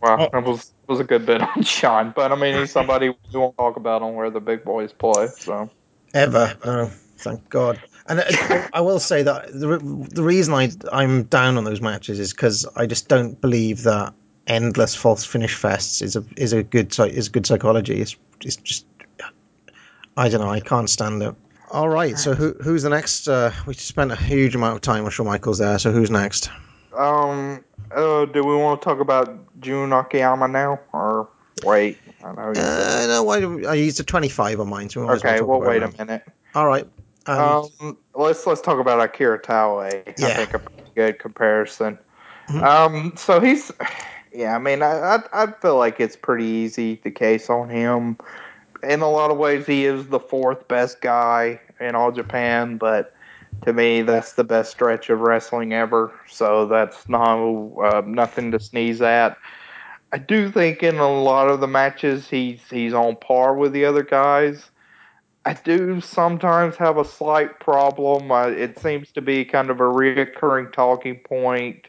Well, 0.02 0.20
Oh. 0.20 0.30
it 0.34 0.44
was 0.46 0.74
was 0.88 1.00
a 1.02 1.06
good 1.06 1.26
bit 1.26 1.42
on 1.58 1.64
Shawn, 1.64 2.14
but 2.16 2.32
I 2.32 2.36
mean, 2.36 2.56
he's 2.56 2.72
somebody 2.72 3.10
we 3.10 3.40
won't 3.40 3.58
talk 3.58 3.78
about 3.78 4.02
on 4.04 4.16
where 4.16 4.30
the 4.32 4.42
big 4.42 4.64
boys 4.66 4.94
play. 4.94 5.30
So 5.40 5.70
ever, 6.14 6.58
no, 6.66 6.92
thank 7.18 7.50
God. 7.50 7.82
And 8.08 8.22
I, 8.22 8.64
I 8.74 8.82
will 8.82 9.00
say 9.00 9.24
that 9.24 9.48
the 9.48 9.80
the 10.12 10.24
reason 10.24 10.54
I 10.54 10.72
I'm 10.92 11.24
down 11.26 11.58
on 11.58 11.66
those 11.66 11.82
matches 11.82 12.20
is 12.20 12.34
because 12.34 12.66
I 12.76 12.86
just 12.88 13.10
don't 13.10 13.40
believe 13.42 13.84
that 13.84 14.14
endless 14.48 14.96
false 14.96 15.26
finish 15.26 15.56
fests 15.56 16.02
is 16.04 16.16
a 16.16 16.26
is 16.38 16.54
a 16.54 16.64
good 16.64 16.98
is 17.00 17.30
good 17.30 17.46
psychology. 17.48 18.02
It's 18.02 18.18
it's 18.44 18.58
just 18.58 18.86
I 20.18 20.30
don't 20.30 20.42
know. 20.42 20.50
I 20.52 20.62
can't 20.62 20.90
stand 20.90 21.24
it. 21.24 21.36
All 21.76 21.90
right, 21.90 22.18
so 22.18 22.34
who 22.34 22.54
who's 22.64 22.84
the 22.84 22.90
next? 22.90 23.28
Uh, 23.28 23.52
we 23.68 23.74
spent 23.74 24.10
a 24.10 24.16
huge 24.16 24.56
amount 24.56 24.76
of 24.76 24.82
time 24.82 25.04
with 25.04 25.14
Shawn 25.14 25.28
Michaels 25.28 25.58
there. 25.58 25.78
So 25.78 25.92
who's 25.92 26.10
next? 26.10 26.50
Um, 26.96 27.66
uh, 27.94 28.24
do 28.24 28.46
we 28.46 28.56
want 28.56 28.82
to 28.82 28.86
talk 28.86 29.02
about 29.02 29.38
Jun 29.60 29.92
Akiyama 29.92 30.48
now, 30.48 30.80
or 30.94 31.28
wait? 31.66 31.98
I 32.24 32.32
know. 32.32 32.54
you- 32.56 32.62
Uh, 32.62 33.06
no, 33.08 33.24
why? 33.24 33.42
do 33.42 33.68
I 33.68 33.74
used 33.74 34.00
a 34.00 34.04
twenty-five 34.04 34.58
on 34.62 34.70
mine. 34.70 34.90
So 34.90 35.02
we 35.02 35.08
might 35.08 35.18
okay, 35.18 35.40
talk 35.40 35.48
well, 35.50 35.58
about 35.58 35.68
wait 35.68 35.84
it 35.84 35.94
a 35.94 35.98
minute. 36.06 36.24
All 36.56 36.66
right. 36.66 36.88
Um, 37.26 37.70
Um, 37.82 37.98
let's 38.14 38.48
let's 38.48 38.62
talk 38.62 38.80
about 38.80 39.02
Akira 39.02 39.42
Taue. 39.42 39.90
Yeah. 40.18 40.28
I 40.28 40.34
think 40.34 40.54
a 40.54 40.60
pretty 40.60 40.92
good 40.96 41.20
comparison. 41.20 42.00
Mhm. 42.48 42.64
Um, 42.64 43.14
so 43.18 43.42
he's, 43.42 43.70
yeah, 44.34 44.56
I 44.56 44.60
mean, 44.60 44.82
I, 44.82 45.18
I 45.18 45.44
I 45.44 45.48
feel 45.62 45.76
like 45.76 46.00
it's 46.00 46.16
pretty 46.16 46.46
easy 46.46 47.02
the 47.04 47.12
case 47.12 47.50
on 47.50 47.68
him. 47.68 48.18
In 48.88 49.02
a 49.02 49.10
lot 49.10 49.32
of 49.32 49.38
ways, 49.38 49.66
he 49.66 49.86
is 49.86 50.08
the 50.08 50.20
fourth 50.20 50.68
best 50.68 51.02
guy 51.02 51.60
in 51.80 51.96
all 51.96 52.12
Japan, 52.12 52.78
but 52.78 53.14
to 53.64 53.74
me, 53.74 54.02
that's 54.02 54.34
the 54.34 54.44
best 54.44 54.72
stretch 54.72 55.10
of 55.10 55.22
wrestling 55.22 55.74
ever. 55.74 56.12
So 56.30 56.66
that's 56.68 57.08
no 57.10 57.82
uh, 57.84 58.02
nothing 58.06 58.52
to 58.52 58.60
sneeze 58.60 59.02
at. 59.02 59.38
I 60.12 60.18
do 60.18 60.50
think 60.50 60.84
in 60.84 60.98
a 60.98 61.12
lot 61.12 61.50
of 61.50 61.60
the 61.60 61.68
matches 61.68 62.30
he's 62.30 62.62
he's 62.70 62.94
on 62.94 63.16
par 63.18 63.56
with 63.56 63.74
the 63.74 63.86
other 63.86 64.04
guys. 64.04 64.70
I 65.46 65.54
do 65.54 66.02
sometimes 66.02 66.76
have 66.78 66.98
a 66.98 67.06
slight 67.06 67.60
problem. 67.60 68.32
Uh, 68.32 68.48
it 68.48 68.80
seems 68.80 69.12
to 69.12 69.22
be 69.22 69.46
kind 69.46 69.70
of 69.70 69.80
a 69.80 69.84
reoccurring 69.84 70.74
talking 70.74 71.20
point 71.20 71.88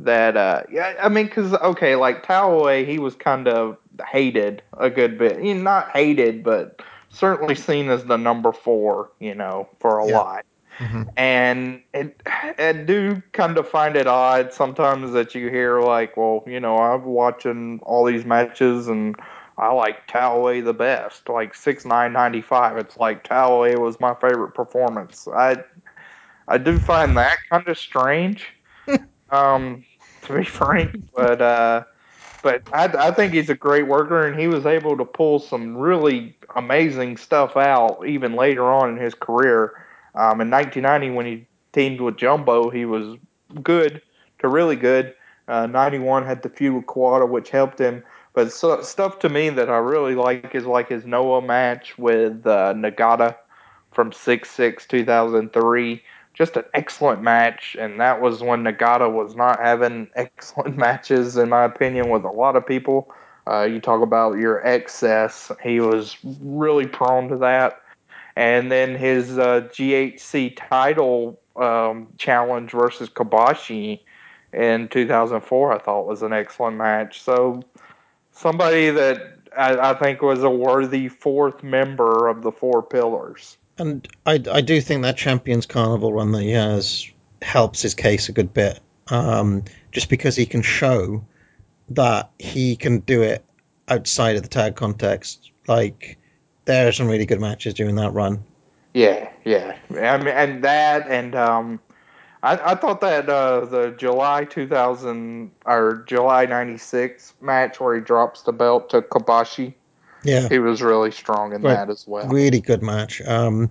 that, 0.00 0.36
uh, 0.36 0.62
yeah, 0.70 0.94
I 1.00 1.08
mean, 1.08 1.26
because, 1.26 1.54
okay, 1.54 1.94
like 1.94 2.24
Taue, 2.24 2.84
he 2.84 2.98
was 2.98 3.14
kind 3.14 3.46
of 3.46 3.76
hated 4.06 4.62
a 4.78 4.90
good 4.90 5.18
bit. 5.18 5.42
You 5.42 5.54
know, 5.54 5.62
not 5.62 5.90
hated, 5.90 6.42
but 6.44 6.82
certainly 7.08 7.54
seen 7.54 7.88
as 7.90 8.04
the 8.04 8.16
number 8.16 8.52
four, 8.52 9.10
you 9.20 9.34
know, 9.34 9.68
for 9.80 9.98
a 9.98 10.04
Yeah. 10.04 10.06
lot. 10.06 10.44
mhm. 10.80 11.08
And 11.16 11.82
it, 11.94 12.20
I 12.26 12.72
do 12.72 13.22
kind 13.32 13.56
of 13.58 13.68
find 13.68 13.96
it 13.96 14.06
odd 14.06 14.52
sometimes 14.52 15.12
that 15.12 15.34
you 15.34 15.48
hear, 15.50 15.80
like, 15.80 16.16
well, 16.16 16.44
you 16.46 16.60
know, 16.60 16.76
I'm 16.78 17.04
watching 17.04 17.80
all 17.82 18.04
these 18.04 18.24
matches 18.24 18.88
and 18.88 19.16
I 19.58 19.72
like 19.72 20.06
Taue 20.06 20.62
the 20.64 20.72
best. 20.74 21.28
Like 21.28 21.54
six 21.54 21.84
nine 21.84 22.12
ninety 22.12 22.40
five. 22.42 22.76
It's 22.78 22.96
like 22.96 23.24
Taue 23.24 23.76
was 23.78 24.00
my 24.00 24.14
favorite 24.14 24.54
performance. 24.54 25.26
I 25.28 25.58
I 26.48 26.58
do 26.58 26.78
find 26.78 27.16
that 27.18 27.38
kind 27.50 27.66
of 27.68 27.78
strange. 27.78 28.46
um, 29.30 29.84
to 30.22 30.36
be 30.36 30.44
frank, 30.44 30.92
but 31.14 31.40
uh, 31.40 31.84
but 32.42 32.62
I 32.72 32.84
I 33.08 33.10
think 33.10 33.32
he's 33.32 33.50
a 33.50 33.54
great 33.54 33.86
worker, 33.86 34.26
and 34.26 34.38
he 34.38 34.48
was 34.48 34.66
able 34.66 34.96
to 34.96 35.04
pull 35.04 35.38
some 35.38 35.76
really 35.76 36.36
amazing 36.56 37.16
stuff 37.16 37.56
out 37.56 38.06
even 38.06 38.34
later 38.34 38.64
on 38.64 38.90
in 38.90 38.96
his 38.96 39.14
career. 39.14 39.84
Um, 40.14 40.40
in 40.40 40.50
1990, 40.50 41.10
when 41.10 41.26
he 41.26 41.46
teamed 41.72 42.00
with 42.00 42.16
Jumbo, 42.16 42.70
he 42.70 42.84
was 42.84 43.18
good 43.62 44.02
to 44.40 44.48
really 44.48 44.76
good. 44.76 45.14
Uh, 45.46 45.66
91 45.66 46.26
had 46.26 46.42
the 46.42 46.48
feud 46.48 46.74
with 46.74 46.86
Kawada, 46.86 47.28
which 47.28 47.50
helped 47.50 47.78
him. 47.78 48.02
But 48.34 48.52
so, 48.52 48.82
stuff 48.82 49.18
to 49.20 49.28
me 49.28 49.48
that 49.50 49.70
I 49.70 49.78
really 49.78 50.14
like 50.14 50.54
is 50.54 50.66
like 50.66 50.88
his 50.88 51.06
Noah 51.06 51.42
match 51.42 51.96
with 51.98 52.46
uh, 52.46 52.74
Nagata 52.74 53.36
from 53.92 54.12
6 54.12 54.50
6 54.50 54.86
2003. 54.86 56.02
Just 56.38 56.56
an 56.56 56.62
excellent 56.72 57.20
match, 57.20 57.76
and 57.80 57.98
that 57.98 58.20
was 58.20 58.44
when 58.44 58.62
Nagata 58.62 59.12
was 59.12 59.34
not 59.34 59.58
having 59.58 60.08
excellent 60.14 60.76
matches, 60.76 61.36
in 61.36 61.48
my 61.48 61.64
opinion, 61.64 62.10
with 62.10 62.24
a 62.24 62.30
lot 62.30 62.54
of 62.54 62.64
people. 62.64 63.12
Uh, 63.48 63.62
you 63.64 63.80
talk 63.80 64.02
about 64.02 64.38
your 64.38 64.64
excess, 64.64 65.50
he 65.62 65.80
was 65.80 66.16
really 66.40 66.86
prone 66.86 67.28
to 67.28 67.36
that. 67.38 67.82
And 68.36 68.70
then 68.70 68.94
his 68.94 69.36
uh, 69.36 69.62
GHC 69.72 70.56
title 70.56 71.40
um, 71.56 72.06
challenge 72.18 72.70
versus 72.70 73.08
Kobashi 73.08 73.98
in 74.52 74.86
2004, 74.88 75.72
I 75.72 75.78
thought 75.78 76.06
was 76.06 76.22
an 76.22 76.32
excellent 76.32 76.76
match. 76.76 77.20
So 77.20 77.62
somebody 78.30 78.90
that 78.90 79.38
I, 79.56 79.90
I 79.90 79.94
think 79.94 80.22
was 80.22 80.44
a 80.44 80.50
worthy 80.50 81.08
fourth 81.08 81.64
member 81.64 82.28
of 82.28 82.42
the 82.42 82.52
four 82.52 82.82
pillars. 82.82 83.56
And 83.78 84.08
I, 84.26 84.42
I 84.50 84.60
do 84.60 84.80
think 84.80 85.02
that 85.02 85.16
Champions 85.16 85.66
Carnival 85.66 86.12
run 86.12 86.32
that 86.32 86.42
he 86.42 86.50
has 86.50 87.08
helps 87.40 87.82
his 87.82 87.94
case 87.94 88.28
a 88.28 88.32
good 88.32 88.52
bit. 88.52 88.80
Um, 89.08 89.64
just 89.92 90.08
because 90.10 90.36
he 90.36 90.46
can 90.46 90.62
show 90.62 91.24
that 91.90 92.30
he 92.38 92.76
can 92.76 93.00
do 93.00 93.22
it 93.22 93.44
outside 93.88 94.36
of 94.36 94.42
the 94.42 94.48
tag 94.48 94.76
context. 94.76 95.50
Like, 95.66 96.18
there 96.64 96.88
are 96.88 96.92
some 96.92 97.08
really 97.08 97.26
good 97.26 97.40
matches 97.40 97.74
during 97.74 97.96
that 97.96 98.12
run. 98.12 98.44
Yeah, 98.92 99.30
yeah. 99.44 99.76
I 99.90 100.18
mean, 100.18 100.28
and 100.28 100.64
that, 100.64 101.08
and 101.08 101.34
um, 101.34 101.80
I, 102.42 102.72
I 102.72 102.74
thought 102.74 103.00
that 103.00 103.28
uh, 103.28 103.64
the 103.64 103.94
July 103.96 104.44
2000 104.44 105.50
or 105.64 106.04
July 106.06 106.46
96 106.46 107.34
match 107.40 107.80
where 107.80 107.94
he 107.94 108.00
drops 108.00 108.42
the 108.42 108.52
belt 108.52 108.90
to 108.90 109.02
Kobashi, 109.02 109.74
Yeah, 110.28 110.48
he 110.48 110.58
was 110.58 110.82
really 110.82 111.10
strong 111.10 111.52
in 111.52 111.62
Right. 111.62 111.74
that 111.74 111.90
as 111.90 112.06
well. 112.06 112.26
really 112.28 112.60
good 112.60 112.82
match. 112.82 113.20
Um, 113.22 113.70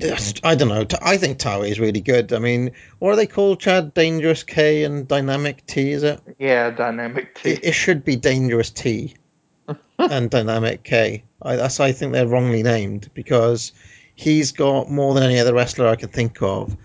just, 0.00 0.44
I 0.46 0.54
don't 0.54 0.68
know. 0.68 0.86
I 1.02 1.16
think 1.16 1.38
Taue 1.38 1.62
is 1.68 1.80
really 1.80 2.00
good. 2.00 2.32
I 2.32 2.38
mean, 2.38 2.70
what 3.00 3.12
are 3.12 3.16
they 3.16 3.26
called, 3.26 3.58
Chad? 3.60 3.94
Dangerous 3.94 4.44
K 4.44 4.84
and 4.84 5.08
Dynamic 5.08 5.66
T, 5.66 5.90
is 5.90 6.04
it? 6.04 6.20
Yeah, 6.38 6.70
dynamic 6.70 7.34
T. 7.34 7.50
It, 7.50 7.64
it 7.64 7.72
should 7.72 8.04
be 8.04 8.14
Dangerous 8.14 8.70
T 8.70 9.14
and 9.98 10.30
Dynamic 10.30 10.84
K. 10.84 11.24
I, 11.42 11.56
that's 11.56 11.80
I 11.80 11.92
think 11.92 12.12
they're 12.12 12.28
wrongly 12.28 12.62
named 12.62 13.10
because 13.14 13.72
he's 14.14 14.52
got 14.52 14.88
more 14.90 15.14
than 15.14 15.22
any 15.24 15.38
other 15.40 15.54
wrestler 15.54 15.88
I 15.88 15.96
can 15.96 16.08
think 16.10 16.42
of 16.42 16.76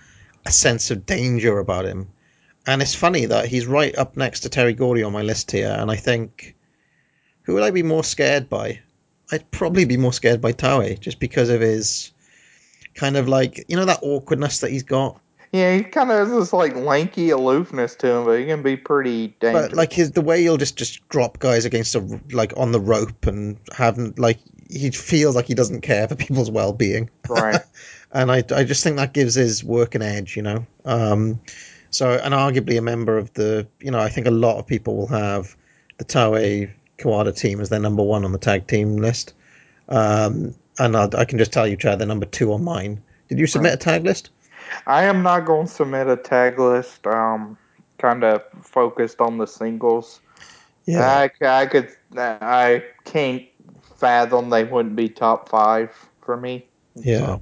a 0.46 0.52
sense 0.52 0.90
of 0.92 1.06
danger 1.06 1.60
about 1.60 1.86
him. 1.86 2.08
And 2.66 2.82
it's 2.82 2.96
funny 2.96 3.26
that 3.26 3.46
he's 3.46 3.66
right 3.68 3.96
up 3.98 4.18
next 4.18 4.42
to 4.42 4.50
Terry 4.50 4.74
Gordy 4.74 5.04
on 5.04 5.12
my 5.12 5.22
list 5.22 5.52
here, 5.52 5.76
and 5.78 5.92
I 5.92 5.98
think 5.98 6.56
who 7.44 7.54
would 7.54 7.64
I 7.64 7.72
be 7.72 7.84
more 7.84 8.04
scared 8.04 8.50
by? 8.50 8.80
I'd 9.32 9.50
probably 9.52 9.86
be 9.86 9.98
more 9.98 10.14
scared 10.14 10.42
by 10.42 10.52
Taue 10.52 11.00
just 11.00 11.20
because 11.20 11.50
of 11.50 11.62
his 11.62 12.12
kind 12.94 13.18
of 13.18 13.28
like 13.28 13.66
you 13.68 13.76
know 13.76 13.86
that 13.86 14.00
awkwardness 14.02 14.60
that 14.60 14.72
he's 14.72 14.84
got. 14.84 15.20
Yeah, 15.52 15.76
he 15.76 15.84
kind 15.84 16.10
of 16.10 16.18
has 16.18 16.32
this 16.32 16.54
like 16.54 16.76
lanky 16.76 17.30
aloofness 17.30 17.96
to 17.98 18.08
him, 18.12 18.26
but 18.26 18.40
he 18.40 18.46
can 18.46 18.64
be 18.64 18.76
pretty 18.76 19.30
dangerous. 19.40 19.70
But 19.70 19.78
like 19.78 19.94
his 19.94 20.12
the 20.12 20.22
way 20.22 20.42
he'll 20.42 20.58
just 20.58 20.78
just 20.78 21.08
drop 21.10 21.40
guys 21.40 21.66
against 21.66 21.96
a 21.96 22.20
like 22.32 22.54
on 22.58 22.72
the 22.72 22.80
rope 22.80 23.28
and 23.28 23.58
have 23.76 23.98
like 24.18 24.40
he 24.70 24.90
feels 24.92 25.36
like 25.36 25.46
he 25.46 25.54
doesn't 25.54 25.82
care 25.82 26.08
for 26.08 26.16
people's 26.16 26.50
well 26.50 26.74
being. 26.74 27.10
right. 27.30 27.62
and 28.14 28.32
I, 28.32 28.44
I 28.52 28.64
just 28.64 28.84
think 28.84 28.98
that 28.98 29.14
gives 29.14 29.36
his 29.36 29.64
work 29.64 29.96
an 29.96 30.02
edge, 30.02 30.36
you 30.36 30.42
know. 30.42 30.66
Um, 30.86 31.42
so, 31.90 32.12
and 32.12 32.34
arguably 32.34 32.78
a 32.78 32.82
member 32.82 33.18
of 33.18 33.34
the, 33.34 33.68
you 33.80 33.92
know, 33.92 34.00
I 34.00 34.10
think 34.10 34.26
a 34.26 34.32
lot 34.32 34.58
of 34.58 34.66
people 34.66 34.96
will 34.96 35.08
have 35.08 35.56
the 35.98 36.06
Taue 36.06 36.72
Kawada 36.98 37.36
team 37.36 37.60
as 37.60 37.70
their 37.70 37.80
number 37.80 38.04
one 38.04 38.26
on 38.26 38.32
the 38.32 38.38
tag 38.38 38.68
team 38.68 38.98
list. 38.98 39.34
Um, 39.90 40.54
and 40.80 40.96
I, 40.96 41.10
I 41.18 41.26
can 41.26 41.38
just 41.38 41.52
tell 41.54 41.68
you, 41.68 41.76
Chad, 41.78 42.00
they're 42.00 42.08
number 42.08 42.26
two 42.26 42.54
on 42.54 42.64
mine. 42.64 43.02
Did 43.30 43.40
you 43.40 43.48
submit 43.48 43.74
a 43.74 43.78
tag 43.78 44.04
list? 44.04 44.30
I 44.88 45.04
am 45.04 45.24
not 45.24 45.46
going 45.46 45.68
to 45.68 45.72
submit 45.74 46.08
a 46.08 46.18
tag 46.18 46.60
list. 46.60 47.06
Um, 47.06 47.58
kind 47.98 48.24
of 48.24 48.42
focused 48.62 49.22
on 49.22 49.38
the 49.38 49.46
singles. 49.48 50.20
I, 50.88 51.30
I 51.42 51.66
could, 51.68 51.96
I 52.18 52.84
can't 53.06 53.44
fathom 53.98 54.50
they 54.50 54.64
wouldn't 54.66 54.96
be 54.96 55.10
top 55.10 55.48
five 55.50 55.90
for 56.22 56.36
me. 56.36 56.66
Yeah. 56.96 57.38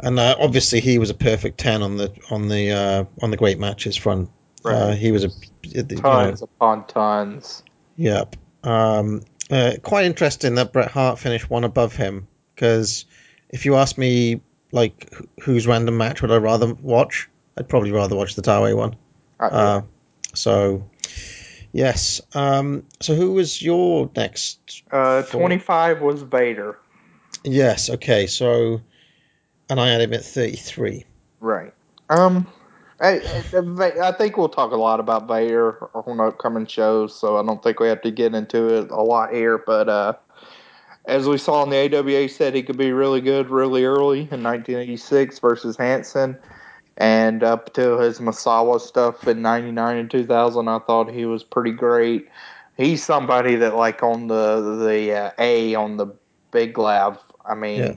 and 0.00 0.18
uh, 0.18 0.36
obviously 0.38 0.80
he 0.80 0.98
was 0.98 1.10
a 1.10 1.14
perfect 1.14 1.58
ten 1.58 1.82
on 1.82 1.96
the 1.96 2.12
on 2.30 2.48
the 2.48 2.70
uh, 2.70 3.04
on 3.22 3.30
the 3.30 3.36
great 3.36 3.58
matches 3.58 3.96
front. 3.96 4.28
Uh, 4.64 4.70
Right. 4.88 4.98
he 4.98 5.12
was 5.12 5.24
a 5.24 5.30
you 5.62 5.82
know, 5.82 6.00
Tons 6.00 6.42
upon 6.42 6.86
tons. 6.86 7.62
Yep. 7.96 8.36
Um, 8.66 9.22
uh, 9.50 9.72
quite 9.82 10.04
interesting 10.06 10.56
that 10.56 10.72
Bret 10.72 10.90
Hart 10.90 11.18
finished 11.18 11.48
one 11.48 11.64
above 11.64 11.94
him 11.94 12.26
because 12.54 13.04
if 13.48 13.64
you 13.64 13.76
ask 13.76 13.96
me, 13.96 14.40
like, 14.72 15.08
wh- 15.14 15.42
whose 15.44 15.66
random 15.66 15.96
match 15.96 16.20
would 16.22 16.32
I 16.32 16.36
rather 16.38 16.74
watch? 16.74 17.28
I'd 17.56 17.68
probably 17.68 17.92
rather 17.92 18.16
watch 18.16 18.34
the 18.34 18.42
Taue 18.42 18.74
one. 18.76 18.96
Uh, 19.38 19.44
Uh, 19.44 19.80
so, 20.34 20.90
yes. 21.72 22.20
Um, 22.34 22.82
so 23.00 23.14
who 23.14 23.32
was 23.34 23.62
your 23.62 24.10
next? 24.16 24.82
uh, 24.90 25.22
four- 25.22 25.40
25 25.40 26.00
was 26.02 26.22
Vader. 26.22 26.78
Yes. 27.44 27.88
Okay. 27.88 28.26
So, 28.26 28.80
and 29.70 29.78
I 29.80 29.88
had 29.88 30.00
him 30.00 30.12
at 30.12 30.24
thirty-three. 30.24 31.04
Right. 31.40 31.72
Um, 32.10 32.46
I, 33.00 33.20
I, 34.02 34.12
think 34.12 34.36
we'll 34.36 34.48
talk 34.48 34.72
a 34.72 34.76
lot 34.76 35.00
about 35.00 35.28
Vader 35.28 35.88
on 35.94 36.18
upcoming 36.18 36.66
shows, 36.66 37.14
so 37.14 37.36
I 37.36 37.44
don't 37.44 37.62
think 37.62 37.78
we 37.78 37.88
have 37.88 38.00
to 38.02 38.10
get 38.10 38.34
into 38.34 38.68
it 38.74 38.90
a 38.90 39.02
lot 39.02 39.34
here. 39.34 39.58
But 39.58 39.88
uh, 39.88 40.14
as 41.04 41.28
we 41.28 41.36
saw 41.36 41.62
in 41.62 41.68
the 41.68 41.94
AWA, 41.94 42.28
said 42.28 42.54
he 42.54 42.62
could 42.62 42.78
be 42.78 42.92
really 42.92 43.20
good 43.20 43.50
really 43.50 43.84
early 43.84 44.20
in 44.20 44.42
1986 44.42 45.38
versus 45.40 45.76
Hansen, 45.76 46.38
and 46.96 47.42
up 47.42 47.74
to 47.74 47.98
his 47.98 48.18
Misawa 48.18 48.80
stuff 48.80 49.28
in 49.28 49.42
'99 49.42 49.96
and 49.98 50.10
2000, 50.10 50.66
I 50.66 50.78
thought 50.78 51.10
he 51.10 51.26
was 51.26 51.44
pretty 51.44 51.72
great. 51.72 52.28
He's 52.78 53.04
somebody 53.04 53.56
that, 53.56 53.74
like 53.74 54.02
on 54.02 54.28
the 54.28 54.86
the 54.86 55.12
uh, 55.12 55.30
A 55.38 55.74
on 55.74 55.98
the 55.98 56.06
Big 56.50 56.78
Lab, 56.78 57.18
I 57.44 57.54
mean 57.54 57.80
Yeah. 57.80 57.94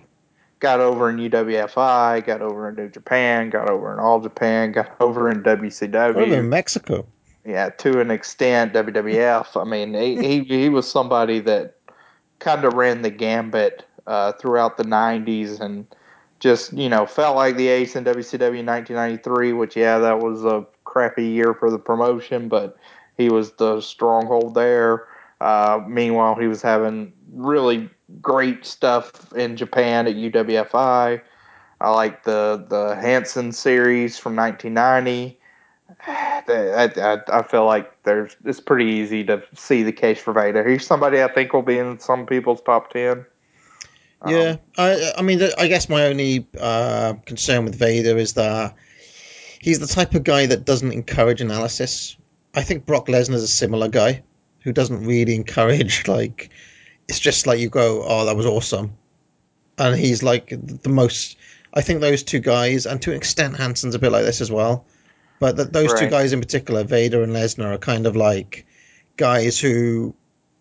Got 0.60 0.80
over 0.80 1.10
in 1.10 1.18
UWFI, 1.18 2.26
got 2.26 2.42
over 2.42 2.70
in 2.70 2.76
New 2.76 2.90
Japan, 2.90 3.50
got 3.50 3.70
over 3.70 3.94
in 3.94 4.00
All 4.00 4.20
Japan, 4.20 4.72
got 4.72 4.96
over 5.00 5.30
in 5.30 5.44
WCW. 5.44 6.16
Over 6.16 6.36
in 6.36 6.50
Mexico. 6.50 7.06
Yeah, 7.46 7.70
to 7.70 8.00
an 8.00 8.12
extent, 8.12 8.74
WWF. 8.74 9.60
I 9.60 9.64
mean, 9.64 9.94
he 9.94 10.16
he, 10.16 10.44
he 10.44 10.70
was 10.70 10.90
somebody 10.90 11.40
that 11.42 11.76
kind 12.40 12.66
of 12.66 12.74
ran 12.74 13.02
the 13.02 13.10
gambit 13.10 13.86
uh, 14.06 14.34
throughout 14.34 14.78
the 14.78 14.84
'90s 14.84 15.60
and 15.60 15.88
just 16.40 16.74
you 16.74 16.90
know 16.90 17.06
felt 17.06 17.36
like 17.36 17.56
the 17.56 17.68
ace 17.70 17.96
in 17.96 18.04
WCW 18.04 18.60
in 18.60 18.66
1993. 18.66 19.54
Which 19.54 19.76
yeah, 19.76 19.98
that 20.00 20.20
was 20.20 20.44
a 20.44 20.66
crappy 20.84 21.28
year 21.28 21.54
for 21.54 21.72
the 21.72 21.80
promotion, 21.80 22.50
but 22.50 22.78
he 23.18 23.30
was 23.30 23.54
the 23.54 23.82
stronghold 23.82 24.54
there. 24.54 25.08
Uh, 25.40 25.82
meanwhile, 25.88 26.36
he 26.36 26.48
was 26.48 26.62
having 26.62 27.14
really 27.32 27.90
great 28.22 28.66
stuff 28.66 29.32
in 29.34 29.56
Japan 29.56 30.08
at 30.08 30.16
UWFI. 30.16 31.22
I 31.82 31.92
like 31.92 32.24
the 32.24 32.66
the 32.68 32.96
Hansen 32.96 33.52
series 33.52 34.18
from 34.18 34.36
1990. 34.36 35.40
I, 36.06 36.44
I, 36.98 37.40
I 37.40 37.44
feel 37.44 37.66
like 37.66 38.04
there's 38.04 38.36
it's 38.46 38.60
pretty 38.60 38.86
easy 38.86 39.24
to 39.26 39.42
see 39.56 39.84
the 39.84 39.92
case 39.92 40.20
for 40.20 40.34
Vader. 40.34 40.68
He's 40.68 40.86
somebody 40.86 41.22
I 41.24 41.32
think 41.32 41.54
will 41.54 41.62
be 41.62 41.78
in 41.78 42.00
some 42.00 42.26
people's 42.26 42.62
top 42.62 42.92
ten. 42.92 43.26
Um, 44.22 44.34
Yeah, 44.34 44.58
I, 44.78 45.14
I 45.18 45.22
mean, 45.22 45.40
I 45.58 45.68
guess 45.68 45.88
my 45.88 46.08
only 46.08 46.48
uh, 46.60 47.14
concern 47.26 47.66
with 47.66 47.76
Vader 47.76 48.18
is 48.18 48.34
that 48.34 48.76
he's 49.60 49.80
the 49.80 49.88
type 49.88 50.14
of 50.14 50.24
guy 50.24 50.46
that 50.46 50.66
doesn't 50.66 50.92
encourage 50.92 51.42
analysis. 51.42 52.18
I 52.56 52.64
think 52.64 52.86
Brock 52.86 53.08
Lesnar's 53.08 53.44
a 53.44 53.48
similar 53.48 53.88
guy 53.88 54.24
who 54.62 54.74
doesn't 54.74 55.06
really 55.06 55.36
encourage 55.36 56.08
like 56.08 56.50
it's 57.10 57.20
just 57.20 57.48
like 57.48 57.60
you 57.60 57.70
go, 57.70 58.04
oh, 58.08 58.26
that 58.26 58.36
was 58.36 58.46
awesome, 58.46 58.94
and 59.78 59.96
he's 60.00 60.24
like 60.24 60.54
the 60.84 60.90
most. 60.90 61.38
I 61.74 61.82
think 61.82 62.02
those 62.02 62.24
two 62.24 62.40
guys, 62.40 62.86
and 62.86 63.02
to 63.02 63.12
an 63.12 63.18
extent, 63.18 63.58
Hansen's 63.58 63.96
a 63.96 64.00
bit 64.00 64.12
like 64.12 64.24
this 64.24 64.42
as 64.42 64.52
well. 64.52 64.86
But 65.40 65.58
th 65.58 65.70
those 65.70 65.94
two 66.00 66.10
guys 66.10 66.34
in 66.34 66.40
particular, 66.40 66.84
Vader 66.84 67.24
and 67.24 67.34
Lesnar, 67.34 67.74
are 67.74 67.78
kind 67.78 68.06
of 68.06 68.16
like 68.16 68.66
guys 69.18 69.60
who 69.60 70.14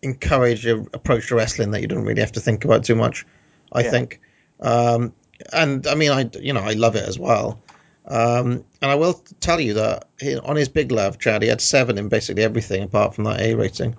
encourage 0.03 0.67
a 0.67 0.79
approach 0.95 1.29
to 1.29 1.35
wrestling 1.35 1.71
that 1.73 1.81
you 1.81 1.89
don't 1.89 2.05
really 2.05 2.21
have 2.21 2.33
to 2.33 2.41
think 2.41 2.65
about 2.65 2.85
too 2.85 2.95
much. 2.95 3.27
I 3.73 3.83
Yeah. 3.83 3.91
think, 3.91 4.21
um, 4.61 5.13
and 5.53 5.87
I 5.87 5.95
mean, 5.95 6.11
I 6.13 6.31
you 6.41 6.53
know 6.53 6.61
I 6.61 6.73
love 6.73 6.97
it 6.97 7.07
as 7.07 7.19
well. 7.19 7.61
Um, 8.07 8.65
and 8.81 8.91
I 8.91 8.95
will 8.95 9.23
tell 9.41 9.61
you 9.61 9.75
that 9.75 10.07
on 10.45 10.57
his 10.57 10.69
big 10.71 10.93
love, 10.93 11.19
Chad, 11.19 11.43
he 11.43 11.49
had 11.49 11.61
seven 11.61 11.99
in 11.99 12.09
basically 12.09 12.43
everything 12.43 12.83
apart 12.83 13.15
from 13.15 13.25
that 13.25 13.41
A 13.41 13.55
rating. 13.55 13.95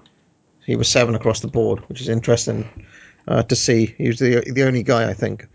He 0.69 0.75
was 0.75 0.87
seven 0.87 1.15
across 1.15 1.39
the 1.39 1.47
board, 1.47 1.79
which 1.89 1.99
is 1.99 2.09
interesting 2.09 2.69
uh, 3.27 3.41
to 3.41 3.55
see. 3.55 3.87
He 3.97 4.07
was 4.07 4.19
the 4.19 4.41
the 4.53 4.63
only 4.67 4.83
guy 4.83 5.09
I 5.09 5.15
think 5.15 5.47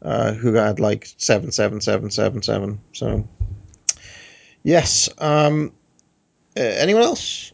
uh, 0.00 0.32
who 0.32 0.54
had 0.54 0.80
like 0.80 1.06
seven, 1.18 1.52
seven, 1.52 1.82
seven, 1.82 2.10
seven, 2.10 2.40
seven. 2.42 2.80
So 2.92 3.28
yes. 4.62 5.10
Um, 5.18 5.72
uh, 6.56 6.62
anyone 6.62 7.02
else? 7.02 7.52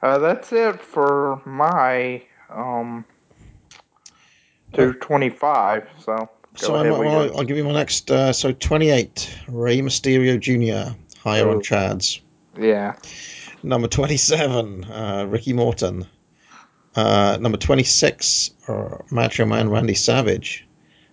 Uh, 0.00 0.18
that's 0.18 0.52
it 0.52 0.80
for 0.80 1.42
my 1.44 2.22
um 2.48 3.04
to 4.74 4.92
twenty 4.94 5.30
five. 5.30 5.88
So 5.98 6.28
So 6.54 6.76
ahead. 6.76 6.92
I'm, 6.92 6.98
well, 7.00 7.36
I'll 7.38 7.44
give 7.44 7.56
you 7.56 7.64
my 7.64 7.72
next. 7.72 8.08
Uh, 8.08 8.32
so 8.32 8.52
28, 8.52 9.36
Rey 9.48 9.80
Mysterio 9.80 10.38
Jr. 10.38 10.94
Higher 11.24 11.48
on 11.48 11.56
Oh. 11.56 11.60
Chad's. 11.60 12.20
yeah. 12.56 12.94
Number 13.62 13.88
27, 13.88 14.84
uh, 14.84 15.26
Ricky 15.28 15.52
Morton. 15.52 16.06
Uh, 16.96 17.38
number 17.40 17.58
26, 17.58 18.50
uh, 18.68 18.98
Macho 19.10 19.44
Man 19.46 19.70
Randy 19.70 19.94
Savage. 19.94 20.66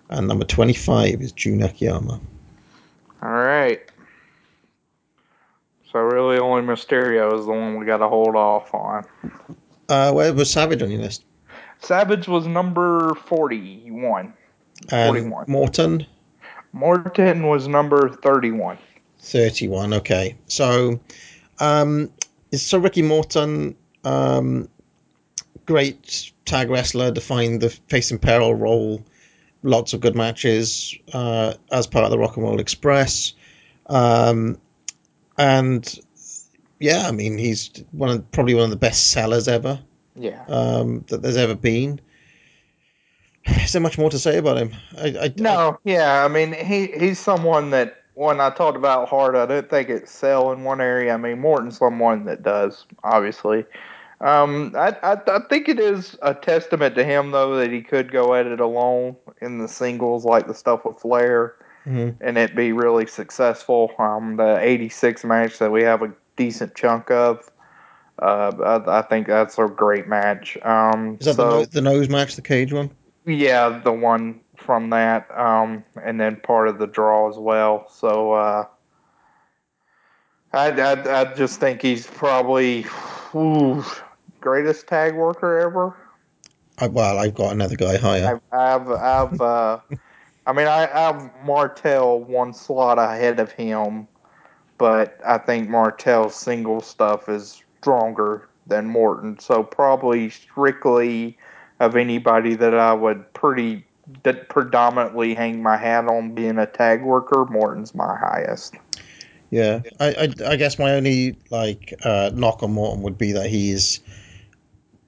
And 0.10 0.28
number 0.28 0.46
25 0.46 1.22
is 1.22 1.32
Jun 1.34 1.62
Akiyama. 1.62 2.20
All 3.22 3.30
right. 3.30 3.82
So 5.92 6.00
really, 6.00 6.38
only 6.38 6.62
Mysterio 6.62 7.38
is 7.38 7.46
the 7.46 7.52
one 7.52 7.78
we 7.78 7.86
got 7.86 7.98
to 7.98 8.08
hold 8.08 8.36
off 8.36 8.74
on. 8.74 9.06
Uh, 9.90 10.12
where 10.12 10.34
was 10.34 10.52
Savage 10.52 10.82
on 10.82 10.92
your 10.92 11.02
list? 11.02 11.24
Savage 11.80 12.28
was 12.28 12.46
number 12.48 13.14
forty 13.14 13.90
one. 13.90 14.34
And 14.90 15.10
41. 15.10 15.46
Morton, 15.48 16.06
Morton 16.74 17.48
was 17.48 17.68
number 17.68 18.10
thirty 18.10 18.52
one. 18.52 18.78
31. 19.20 19.94
Okay. 19.94 20.36
So, 20.48 21.00
um, 21.60 22.12
so 22.54 22.78
Ricky 22.78 23.02
Morton, 23.02 23.76
um, 24.04 24.70
great 25.68 26.32
tag 26.46 26.70
wrestler, 26.72 27.12
defined 27.12 27.62
the 27.62 27.70
face 27.70 28.10
in 28.12 28.18
peril 28.18 28.56
role. 28.56 29.06
Lots 29.64 29.94
of 29.94 30.00
good 30.02 30.16
matches 30.16 30.96
uh, 31.14 31.54
as 31.72 31.86
part 31.88 32.06
of 32.06 32.12
the 32.12 32.18
Rock 32.18 32.38
and 32.38 32.46
Roll 32.46 32.60
Express. 32.60 33.34
Um, 33.88 34.58
and 35.38 36.00
yeah, 36.80 37.08
I 37.08 37.12
mean, 37.12 37.38
he's 37.38 37.72
one 37.92 38.10
of, 38.10 38.32
probably 38.32 38.56
one 38.56 38.66
of 38.66 38.70
the 38.70 38.76
best 38.78 39.12
sellers 39.12 39.48
ever 39.48 39.80
Yeah. 40.16 40.44
um, 40.48 41.06
that 41.10 41.22
there's 41.22 41.38
ever 41.38 41.56
been. 41.56 42.00
Is 43.46 43.74
there 43.74 43.82
much 43.82 43.98
more 43.98 44.10
to 44.10 44.20
say 44.20 44.38
about 44.38 44.58
him? 44.58 44.74
I, 44.98 45.08
I, 45.20 45.34
No, 45.38 45.80
yeah, 45.84 46.24
I 46.24 46.28
mean 46.28 46.54
he 46.54 46.88
he's 46.88 47.20
someone 47.20 47.72
that 47.72 48.04
when 48.14 48.40
I 48.42 48.50
talked 48.52 48.78
about 48.78 49.10
Hart, 49.10 49.36
I 49.36 49.46
don't 49.46 49.70
think 49.70 49.90
it 49.90 50.08
sell 50.10 50.52
in 50.52 50.64
one 50.64 50.82
area. 50.82 51.14
I 51.14 51.18
mean 51.18 51.40
Morton's 51.40 51.78
someone 51.78 52.26
that 52.26 52.44
does, 52.44 52.86
obviously. 53.04 53.66
Um, 54.20 54.74
I, 54.76 54.96
I 55.04 55.18
I 55.28 55.40
think 55.48 55.70
it 55.70 55.80
is 55.80 56.18
a 56.24 56.34
testament 56.34 56.96
to 56.96 57.04
him 57.04 57.32
though 57.32 57.56
that 57.58 57.72
he 57.72 57.82
could 57.82 58.12
go 58.12 58.34
at 58.34 58.48
it 58.48 58.60
alone 58.60 59.16
in 59.42 59.60
the 59.60 59.68
singles 59.68 60.26
like 60.26 60.48
the 60.48 60.56
stuff 60.56 60.86
with 60.86 61.00
Flair 61.00 61.56
Mhm. 61.86 62.16
and 62.20 62.38
it 62.38 62.56
be 62.56 62.74
really 62.74 63.06
successful. 63.06 63.92
Um, 64.00 64.36
the 64.38 64.58
'86 64.60 65.24
match 65.24 65.60
that 65.60 65.72
we 65.72 65.84
have 65.84 66.02
a 66.02 66.12
decent 66.36 66.76
chunk 66.76 67.12
of. 67.12 67.50
Uh, 68.20 68.82
I, 68.86 69.00
I 69.00 69.02
think 69.04 69.28
that's 69.28 69.58
a 69.60 69.68
great 69.68 70.08
match. 70.08 70.58
Um, 70.64 71.18
Is 71.20 71.28
that 71.28 71.36
so, 71.36 71.44
the, 71.44 71.50
no, 71.50 71.66
the 71.66 71.82
nose 71.82 72.10
match, 72.10 72.36
the 72.36 72.42
cage 72.42 72.74
one? 72.74 72.90
yeah, 73.26 73.80
the 73.84 73.92
one 73.92 74.40
from 74.56 74.90
that, 74.90 75.30
um, 75.38 75.84
and 76.04 76.20
then 76.20 76.38
part 76.38 76.68
of 76.68 76.80
the 76.80 76.88
draw 76.88 77.30
as 77.30 77.38
well. 77.38 77.88
So 77.90 78.32
uh, 78.34 78.66
I, 80.54 80.72
I, 80.72 81.22
I 81.22 81.34
just 81.36 81.60
think 81.60 81.82
he's 81.82 82.08
probably 82.08 82.86
ooh, 83.36 83.84
greatest 84.48 84.88
tag 84.88 85.14
worker 85.14 85.60
ever. 85.60 85.94
I, 86.78 86.88
well, 86.88 87.20
I've 87.20 87.36
got 87.36 87.52
another 87.52 87.76
guy 87.76 87.98
higher. 87.98 88.40
I've, 88.54 88.88
I've, 88.88 88.92
I've 88.92 89.42
uh, 89.42 89.80
I 90.46 90.54
mean, 90.54 90.68
I, 90.68 90.84
I 90.84 91.12
have 91.12 91.32
Martel 91.44 92.22
one 92.22 92.54
slot 92.54 92.98
ahead 92.98 93.42
of 93.42 93.52
him, 93.52 94.08
but 94.78 95.20
I 95.26 95.38
think 95.38 95.68
Martel's 95.68 96.36
single 96.36 96.80
stuff 96.80 97.28
is 97.28 97.62
stronger 97.82 98.48
than 98.68 98.86
Morton. 98.86 99.38
So 99.40 99.64
probably 99.64 100.30
strictly 100.30 101.38
of 101.82 101.98
anybody 101.98 102.56
that 102.56 102.74
I 102.74 102.94
would 102.94 103.34
pretty 103.34 103.86
that 104.24 104.48
predominantly 104.48 105.34
hang 105.34 105.62
my 105.62 105.76
hat 105.76 106.08
on 106.08 106.34
being 106.34 106.58
a 106.58 106.66
tag 106.66 107.04
worker, 107.04 107.46
Morton's 107.50 107.94
my 107.94 108.16
highest. 108.18 108.76
Yeah, 109.50 109.82
I, 110.00 110.08
I, 110.08 110.52
I 110.52 110.56
guess 110.56 110.80
my 110.80 110.94
only 110.94 111.36
like 111.50 111.94
uh, 112.06 112.32
knock 112.34 112.64
on 112.64 112.72
Morton 112.72 113.04
would 113.04 113.18
be 113.18 113.34
that 113.34 113.50
he's 113.50 114.00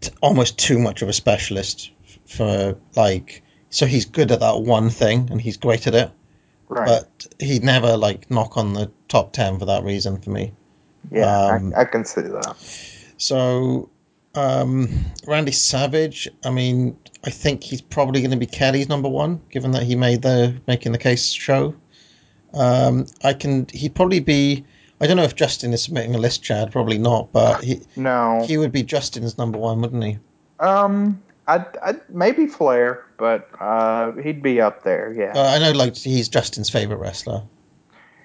t- 0.01 0.11
almost 0.21 0.57
too 0.57 0.79
much 0.79 1.01
of 1.01 1.09
a 1.09 1.13
specialist 1.13 1.91
for 2.25 2.77
like. 2.95 3.43
So 3.71 3.85
he's 3.85 4.05
good 4.05 4.31
at 4.31 4.39
that 4.39 4.61
one 4.61 4.89
thing, 4.89 5.29
and 5.31 5.39
he's 5.39 5.57
great 5.57 5.85
at 5.87 5.93
it. 5.93 6.11
Right. 6.69 6.85
but 6.85 7.27
he'd 7.39 7.63
never 7.63 7.97
like 7.97 8.29
knock 8.29 8.55
on 8.55 8.73
the 8.73 8.91
top 9.07 9.33
ten 9.33 9.57
for 9.57 9.65
that 9.65 9.83
reason 9.83 10.21
for 10.21 10.29
me. 10.29 10.53
yeah, 11.11 11.47
um, 11.47 11.73
I, 11.75 11.81
I 11.81 11.85
can 11.85 12.05
see 12.05 12.21
that. 12.21 12.55
So, 13.17 13.89
um, 14.35 14.87
Randy 15.25 15.51
Savage. 15.51 16.29
I 16.43 16.51
mean, 16.51 16.95
I 17.23 17.31
think 17.31 17.63
he's 17.63 17.81
probably 17.81 18.21
going 18.21 18.31
to 18.31 18.37
be 18.37 18.45
Kelly's 18.45 18.87
number 18.87 19.09
one, 19.09 19.41
given 19.49 19.71
that 19.71 19.83
he 19.83 19.95
made 19.95 20.21
the 20.21 20.61
making 20.67 20.91
the 20.91 20.99
case 20.99 21.31
show. 21.31 21.75
Um, 22.53 23.07
I 23.23 23.33
can. 23.33 23.67
He'd 23.73 23.95
probably 23.95 24.19
be. 24.19 24.65
I 25.01 25.07
don't 25.07 25.17
know 25.17 25.23
if 25.23 25.35
Justin 25.35 25.73
is 25.73 25.83
submitting 25.83 26.13
a 26.15 26.17
list, 26.17 26.43
Chad. 26.43 26.71
Probably 26.71 26.97
not, 26.97 27.31
but 27.31 27.63
he 27.63 27.81
No. 27.95 28.43
he 28.45 28.57
would 28.57 28.71
be 28.71 28.83
Justin's 28.83 29.37
number 29.37 29.57
one, 29.57 29.81
wouldn't 29.81 30.03
he? 30.03 30.17
Um, 30.59 31.21
I'd, 31.47 31.65
I'd 31.81 32.01
maybe 32.09 32.47
Flair, 32.47 33.05
but 33.17 33.49
uh, 33.59 34.11
he'd 34.13 34.43
be 34.43 34.59
up 34.61 34.83
there. 34.83 35.13
Yeah. 35.13 35.33
Uh, 35.35 35.49
I 35.55 35.59
know, 35.59 35.71
like 35.71 35.95
he's 35.95 36.27
Justin's 36.27 36.69
favorite 36.69 36.97
wrestler. 36.97 37.43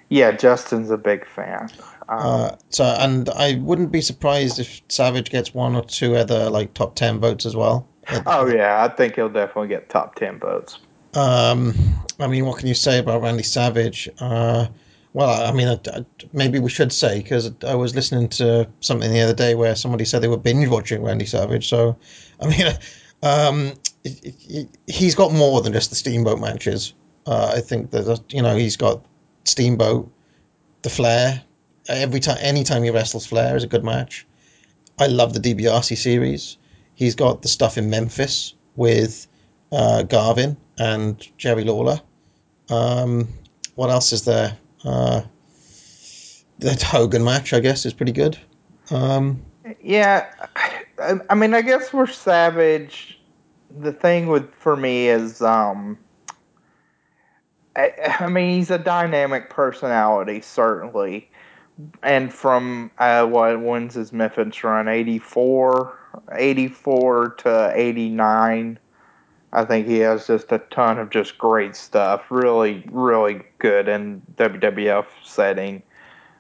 yeah, 0.09 0.33
Justin's 0.33 0.91
a 0.91 0.99
big 0.99 1.27
fan. 1.27 1.69
Um, 2.09 2.19
Uh, 2.19 2.57
so, 2.71 2.85
and 2.85 3.29
I 3.31 3.55
wouldn't 3.55 3.91
be 3.93 4.01
surprised 4.03 4.59
if 4.59 4.83
Savage 4.89 5.31
gets 5.31 5.55
one 5.55 5.75
or 5.77 5.83
two 5.85 6.17
other 6.17 6.51
like 6.51 6.75
top 6.75 6.97
ten 6.97 7.21
votes 7.21 7.47
as 7.47 7.55
well. 7.57 7.87
oh 8.27 8.47
yeah, 8.47 8.85
I 8.85 8.89
think 8.95 9.15
he'll 9.15 9.31
definitely 9.31 9.69
get 9.69 9.89
top 9.89 10.17
ten 10.17 10.39
votes. 10.39 10.79
Um, 11.15 11.73
I 12.21 12.27
mean, 12.27 12.45
what 12.45 12.59
can 12.59 12.67
you 12.69 12.75
say 12.75 12.99
about 12.99 13.23
Randy 13.23 13.45
Savage? 13.45 14.09
Uh, 14.19 14.67
well, 15.15 15.49
I 15.49 15.53
mean, 15.53 15.69
I, 15.69 15.79
I- 15.91 16.05
maybe 16.33 16.59
we 16.59 16.69
should 16.69 16.93
say 16.93 17.23
because 17.23 17.51
I 17.67 17.75
was 17.77 17.95
listening 17.95 18.29
to 18.31 18.69
something 18.81 19.11
the 19.11 19.21
other 19.23 19.35
day 19.35 19.55
where 19.55 19.75
somebody 19.77 20.05
said 20.05 20.21
they 20.21 20.29
were 20.29 20.37
binge 20.37 20.69
watching 20.69 21.03
Randy 21.03 21.25
Savage. 21.25 21.69
So, 21.69 21.97
I 22.41 22.47
mean, 22.49 22.67
um, 23.23 23.73
he's 24.87 25.15
got 25.15 25.33
more 25.33 25.63
than 25.63 25.73
just 25.73 25.89
the 25.91 25.97
Steamboat 25.97 26.41
matches. 26.41 26.93
Uh, 27.27 27.55
I 27.57 27.61
think 27.61 27.91
that 27.93 28.23
you 28.29 28.43
know 28.43 28.55
he's 28.57 28.77
got 28.77 29.03
Steamboat, 29.45 30.11
the 30.83 30.91
Flair. 30.91 31.43
Every 31.89 32.21
time, 32.21 32.39
anytime 32.41 32.83
he 32.83 32.91
wrestles 32.91 33.27
Flair 33.27 33.57
is 33.57 33.65
a 33.65 33.67
good 33.69 33.85
match. 33.85 34.27
I 34.99 35.07
love 35.07 35.33
the 35.35 35.41
DiBiase 35.41 35.97
series. 35.97 36.57
He's 36.95 37.15
got 37.15 37.43
the 37.43 37.49
stuff 37.49 37.79
in 37.79 37.91
Memphis 37.91 38.55
with 38.77 39.27
uh, 39.73 40.03
Garvin 40.05 40.57
and 40.79 41.21
Jerry 41.37 41.65
Lawler. 41.65 42.01
Um, 42.71 43.29
what 43.75 43.91
else 43.91 44.13
is 44.13 44.25
there? 44.25 44.57
Uh, 44.85 45.23
that 46.59 46.83
Hogan 46.83 47.25
match, 47.25 47.53
I 47.53 47.61
guess, 47.61 47.85
is 47.87 47.93
pretty 47.93 48.13
good. 48.13 48.39
Um, 48.91 49.43
Yeah, 49.83 50.27
I, 50.99 51.35
mean, 51.35 51.55
I 51.55 51.63
guess 51.63 51.93
we're 51.93 52.07
Savage. 52.07 53.19
The 53.81 53.93
thing 53.93 54.29
with 54.29 54.53
for 54.55 54.77
me 54.77 55.09
is, 55.09 55.43
um, 55.43 55.99
I, 57.77 57.93
I 58.21 58.29
mean, 58.29 58.59
he's 58.59 58.71
a 58.71 58.79
dynamic 58.79 59.51
personality, 59.51 60.41
certainly. 60.41 61.31
And 62.05 62.33
from 62.33 62.93
uh, 62.99 63.27
what 63.27 63.61
when's 63.61 63.95
his 63.95 64.13
Memphis 64.13 64.63
run? 64.63 64.87
84, 64.87 65.99
84 66.33 67.29
to 67.39 67.73
eighty 67.75 68.09
nine. 68.09 68.79
I 69.55 69.65
think 69.65 69.87
he 69.87 69.99
has 69.99 70.27
just 70.27 70.51
a 70.51 70.59
ton 70.59 70.99
of 70.99 71.11
just 71.11 71.39
great 71.39 71.77
stuff. 71.77 72.25
Really, 72.29 72.85
really 72.91 73.43
good 73.59 73.89
in 73.89 74.21
WWF 74.37 75.07
setting. 75.23 75.83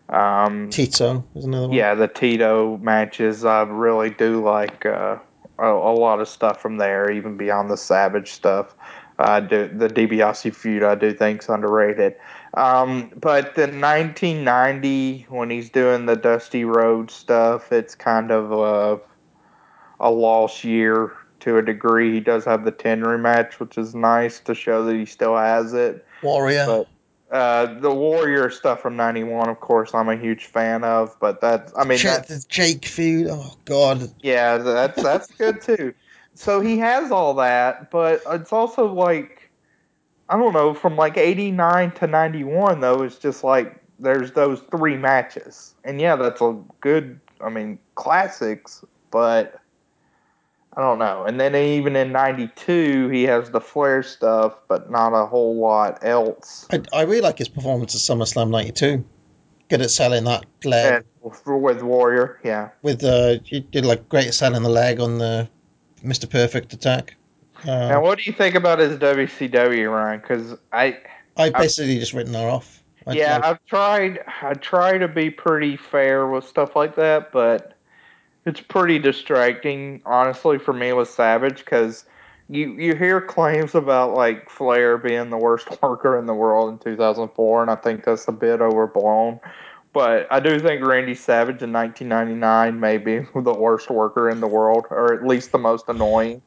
Um, 0.09 0.69
Tito 0.69 1.25
is 1.35 1.45
another 1.45 1.69
one. 1.69 1.77
yeah, 1.77 1.95
the 1.95 2.09
Tito 2.09 2.77
matches, 2.79 3.45
I 3.45 3.63
really 3.63 4.11
do 4.11 4.43
like 4.43 4.85
uh, 4.85 5.19
a, 5.59 5.67
a 5.67 5.95
lot 5.95 6.21
of 6.21 6.29
stuff 6.29 6.61
from 6.61 6.77
there, 6.77 7.11
even 7.11 7.37
beyond 7.37 7.71
the 7.71 7.77
Savage 7.77 8.33
stuff. 8.33 8.75
I 9.17 9.39
do 9.41 9.69
the 9.69 9.89
DiBiase 9.89 10.53
feud. 10.55 10.83
I 10.83 10.97
do 10.97 11.13
think 11.15 11.43
is 11.43 11.49
underrated. 11.49 12.17
Um, 12.55 13.13
but 13.17 13.55
the 13.55 13.63
1990 13.63 15.27
when 15.29 15.51
he's 15.51 15.71
doing 15.71 16.07
the 16.07 16.17
Dusty 16.17 16.65
Rhodes 16.65 17.15
stuff, 17.15 17.71
it's 17.71 17.95
kind 17.95 18.33
of 18.33 18.51
a 18.51 19.01
a 20.01 20.11
lost 20.11 20.65
year 20.65 21.13
to 21.45 21.59
a 21.59 21.63
degree. 21.63 22.13
He 22.13 22.21
does 22.21 22.45
have 22.47 22.65
the 22.65 22.71
ten 22.71 23.03
rematch, 23.03 23.55
which 23.55 23.79
is 23.79 23.95
nice 23.95 24.41
to 24.41 24.55
show 24.55 24.85
that 24.85 24.95
he 24.95 25.05
still 25.05 25.37
has 25.37 25.75
it. 25.75 26.05
Warrior. 26.23 26.65
But 26.67 26.89
uh, 27.35 27.79
the 27.81 27.93
Warrior 27.93 28.51
stuff 28.51 28.81
from 28.81 28.97
'91, 28.97 29.49
of 29.49 29.61
course, 29.61 29.95
I'm 29.95 30.09
a 30.09 30.17
huge 30.17 30.47
fan 30.47 30.85
of. 30.85 31.15
But 31.21 31.41
that's, 31.41 31.73
I 31.77 31.85
mean, 31.85 31.99
Ch- 31.99 32.05
that, 32.05 32.29
the 32.29 32.45
Jake 32.49 32.87
feud. 32.87 33.29
Oh 33.31 33.55
God. 33.67 34.11
yeah, 34.23 34.57
that's 34.59 35.03
that's 35.03 35.27
good 35.33 35.61
too. 35.61 35.95
So 36.35 36.61
he 36.61 36.79
has 36.79 37.13
all 37.13 37.35
that, 37.35 37.91
but 37.91 38.23
it's 38.31 38.53
also 38.53 38.93
like, 38.93 39.51
I 40.29 40.37
don't 40.37 40.53
know, 40.53 40.75
from 40.75 40.97
like 40.97 41.17
'89 41.17 41.93
to 41.93 42.07
'91 42.07 42.81
though, 42.81 43.03
it's 43.03 43.19
just 43.19 43.45
like 43.45 43.81
there's 43.99 44.33
those 44.33 44.63
three 44.71 44.97
matches, 44.97 45.75
and 45.85 46.01
yeah, 46.01 46.17
that's 46.17 46.41
a 46.41 46.59
good. 46.81 47.21
I 47.41 47.51
mean, 47.51 47.79
classics, 47.97 48.83
but. 49.11 49.61
I 50.77 50.81
don't 50.81 50.99
know. 50.99 51.25
And 51.25 51.41
then 51.41 51.55
even 51.55 51.95
in 51.97 52.11
'92, 52.13 53.09
he 53.09 53.23
has 53.25 53.51
the 53.51 53.61
Flair 53.61 54.03
stuff, 54.03 54.55
but 54.69 54.91
not 54.91 55.13
a 55.13 55.27
whole 55.27 55.57
lot 55.57 55.99
else. 56.05 56.67
I, 56.73 56.83
I 56.93 57.03
really 57.03 57.21
like 57.21 57.39
his 57.39 57.49
performance 57.49 57.95
at 57.95 58.01
SummerSlam 58.17 58.51
'92. 58.51 59.05
Good 59.69 59.81
at 59.81 59.91
selling 59.91 60.25
that 60.25 60.45
leg 60.65 61.05
And 61.23 61.63
with 61.63 61.83
Warrior, 61.83 62.39
yeah. 62.45 62.71
with 62.83 63.03
uh, 63.03 63.39
he 63.45 63.61
did 63.61 63.85
like 63.87 64.09
great 64.09 64.27
at 64.27 64.35
selling 64.35 64.63
the 64.63 64.69
leg 64.69 65.01
on 65.01 65.19
the 65.19 65.49
Mr. 66.05 66.29
Perfect 66.29 66.73
attack. 66.75 67.17
Uh, 67.63 67.89
Now, 67.89 68.03
what 68.03 68.19
do 68.19 68.25
you 68.25 68.33
think 68.33 68.57
about 68.57 68.79
his 68.79 68.99
WCW 68.99 69.91
run? 69.91 70.19
Because 70.19 70.59
I, 70.73 70.99
I 71.37 71.49
basically 71.51 71.99
just 71.99 72.13
written 72.13 72.35
her 72.35 72.49
off. 72.49 72.83
I, 73.07 73.13
yeah, 73.15 73.41
I- 73.43 73.51
I've 73.51 73.65
tried. 73.65 74.21
I 74.43 74.55
try 74.55 74.99
to 74.99 75.09
be 75.09 75.31
pretty 75.31 75.77
fair 75.77 76.27
with 76.27 76.47
stuff 76.47 76.77
like 76.77 76.97
that, 76.97 77.33
but 77.33 77.74
it's 78.47 78.61
pretty 78.61 78.99
distracting, 78.99 80.03
honestly, 80.05 80.59
for 80.59 80.73
me 80.73 80.93
with 80.93 81.09
Savage 81.09 81.59
because 81.59 82.05
you 82.49 82.73
you 82.73 82.95
hear 82.95 83.21
claims 83.21 83.75
about 83.75 84.15
like 84.15 84.51
Flair 84.51 84.99
being 84.99 85.31
the 85.31 85.39
worst 85.39 85.69
worker 85.83 86.19
in 86.19 86.27
the 86.27 86.35
world 86.35 86.71
in 86.71 86.79
2004, 86.79 87.63
and 87.63 87.71
I 87.71 87.77
think 87.77 88.05
that's 88.05 88.29
a 88.29 88.33
bit 88.33 88.61
overblown. 88.61 89.41
But 89.93 90.27
I 90.31 90.41
do 90.41 90.59
think 90.59 90.85
Randy 90.85 91.15
Savage 91.15 91.63
in 91.63 91.73
1999 91.73 92.81
may 92.81 92.99
be 92.99 93.21
the 93.35 93.55
worst 93.55 93.91
worker 93.91 94.29
in 94.29 94.41
the 94.41 94.49
world, 94.49 94.87
or 94.91 95.15
at 95.15 95.27
least 95.27 95.53
the 95.53 95.59
most 95.59 95.89
annoying. 95.89 96.43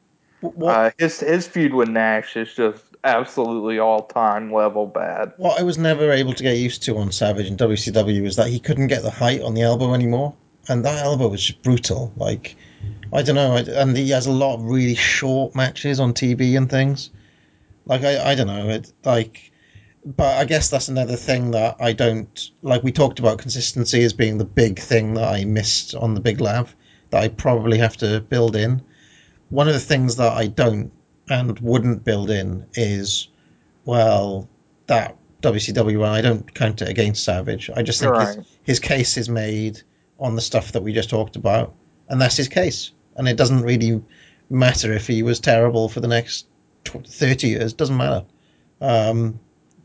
Uh, 0.64 0.90
his 0.98 1.18
his 1.18 1.48
feud 1.48 1.74
with 1.74 1.88
Nash 1.88 2.36
is 2.36 2.54
just 2.54 2.84
absolutely 3.02 3.80
all 3.80 4.06
time 4.06 4.52
level 4.52 4.86
bad. 4.86 5.32
what 5.36 5.58
I 5.58 5.62
was 5.64 5.78
never 5.78 6.12
able 6.12 6.32
to 6.32 6.42
get 6.42 6.56
used 6.58 6.82
to 6.84 6.96
on 6.98 7.10
Savage 7.10 7.46
in 7.46 7.56
WCW 7.56 8.24
is 8.24 8.36
that 8.36 8.48
he 8.48 8.60
couldn't 8.60 8.86
get 8.86 9.02
the 9.02 9.10
height 9.10 9.40
on 9.40 9.54
the 9.54 9.62
elbow 9.62 9.94
anymore, 9.94 10.34
and 10.68 10.84
that 10.84 11.04
elbow 11.04 11.28
was 11.28 11.42
just 11.42 11.62
brutal. 11.62 12.12
Like, 12.16 12.56
I 13.12 13.22
don't 13.22 13.34
know, 13.34 13.56
and 13.56 13.96
he 13.96 14.10
has 14.10 14.26
a 14.26 14.32
lot 14.32 14.56
of 14.56 14.64
really 14.64 14.94
short 14.94 15.54
matches 15.54 16.00
on 16.00 16.14
TV 16.14 16.56
and 16.56 16.70
things. 16.70 17.10
Like, 17.86 18.02
I, 18.02 18.32
I 18.32 18.34
don't 18.34 18.46
know, 18.46 18.68
it 18.68 18.92
like, 19.04 19.50
but 20.04 20.38
I 20.38 20.44
guess 20.44 20.70
that's 20.70 20.88
another 20.88 21.16
thing 21.16 21.52
that 21.52 21.76
I 21.80 21.92
don't 21.92 22.50
like. 22.62 22.82
We 22.82 22.92
talked 22.92 23.18
about 23.18 23.38
consistency 23.38 24.02
as 24.04 24.12
being 24.12 24.38
the 24.38 24.44
big 24.44 24.78
thing 24.78 25.14
that 25.14 25.28
I 25.28 25.44
missed 25.44 25.94
on 25.94 26.14
the 26.14 26.20
Big 26.20 26.40
Lav 26.40 26.74
that 27.10 27.22
I 27.22 27.28
probably 27.28 27.78
have 27.78 27.96
to 27.98 28.20
build 28.20 28.54
in. 28.54 28.82
One 29.48 29.68
of 29.68 29.74
the 29.74 29.80
things 29.80 30.16
that 30.16 30.32
I 30.32 30.46
don't 30.46 30.92
and 31.30 31.58
wouldn't 31.60 32.04
build 32.04 32.30
in 32.30 32.66
is 32.74 33.28
well, 33.88 34.50
that 34.86 35.16
WCW 35.40 35.98
one, 35.98 36.10
I 36.10 36.20
don't 36.20 36.52
count 36.54 36.82
it 36.82 36.88
against 36.88 37.24
Savage. 37.24 37.70
I 37.74 37.82
just 37.82 38.00
think 38.00 38.14
his, 38.16 38.38
his 38.64 38.80
case 38.80 39.16
is 39.16 39.30
made 39.30 39.80
on 40.18 40.34
the 40.34 40.40
stuff 40.40 40.72
that 40.72 40.82
we 40.82 40.92
just 40.92 41.10
talked 41.10 41.36
about, 41.36 41.74
and 42.08 42.20
that's 42.20 42.36
his 42.36 42.48
case. 42.48 42.92
And 43.16 43.28
it 43.28 43.36
doesn't 43.36 43.62
really 43.62 44.02
matter 44.50 44.92
if 44.92 45.06
he 45.06 45.22
was 45.22 45.40
terrible 45.40 45.88
for 45.88 46.00
the 46.00 46.08
next 46.08 46.46
tw- 46.84 47.06
30 47.06 47.48
years, 47.48 47.72
doesn't 47.72 47.96
matter. 47.96 48.24
Um, 48.80 49.38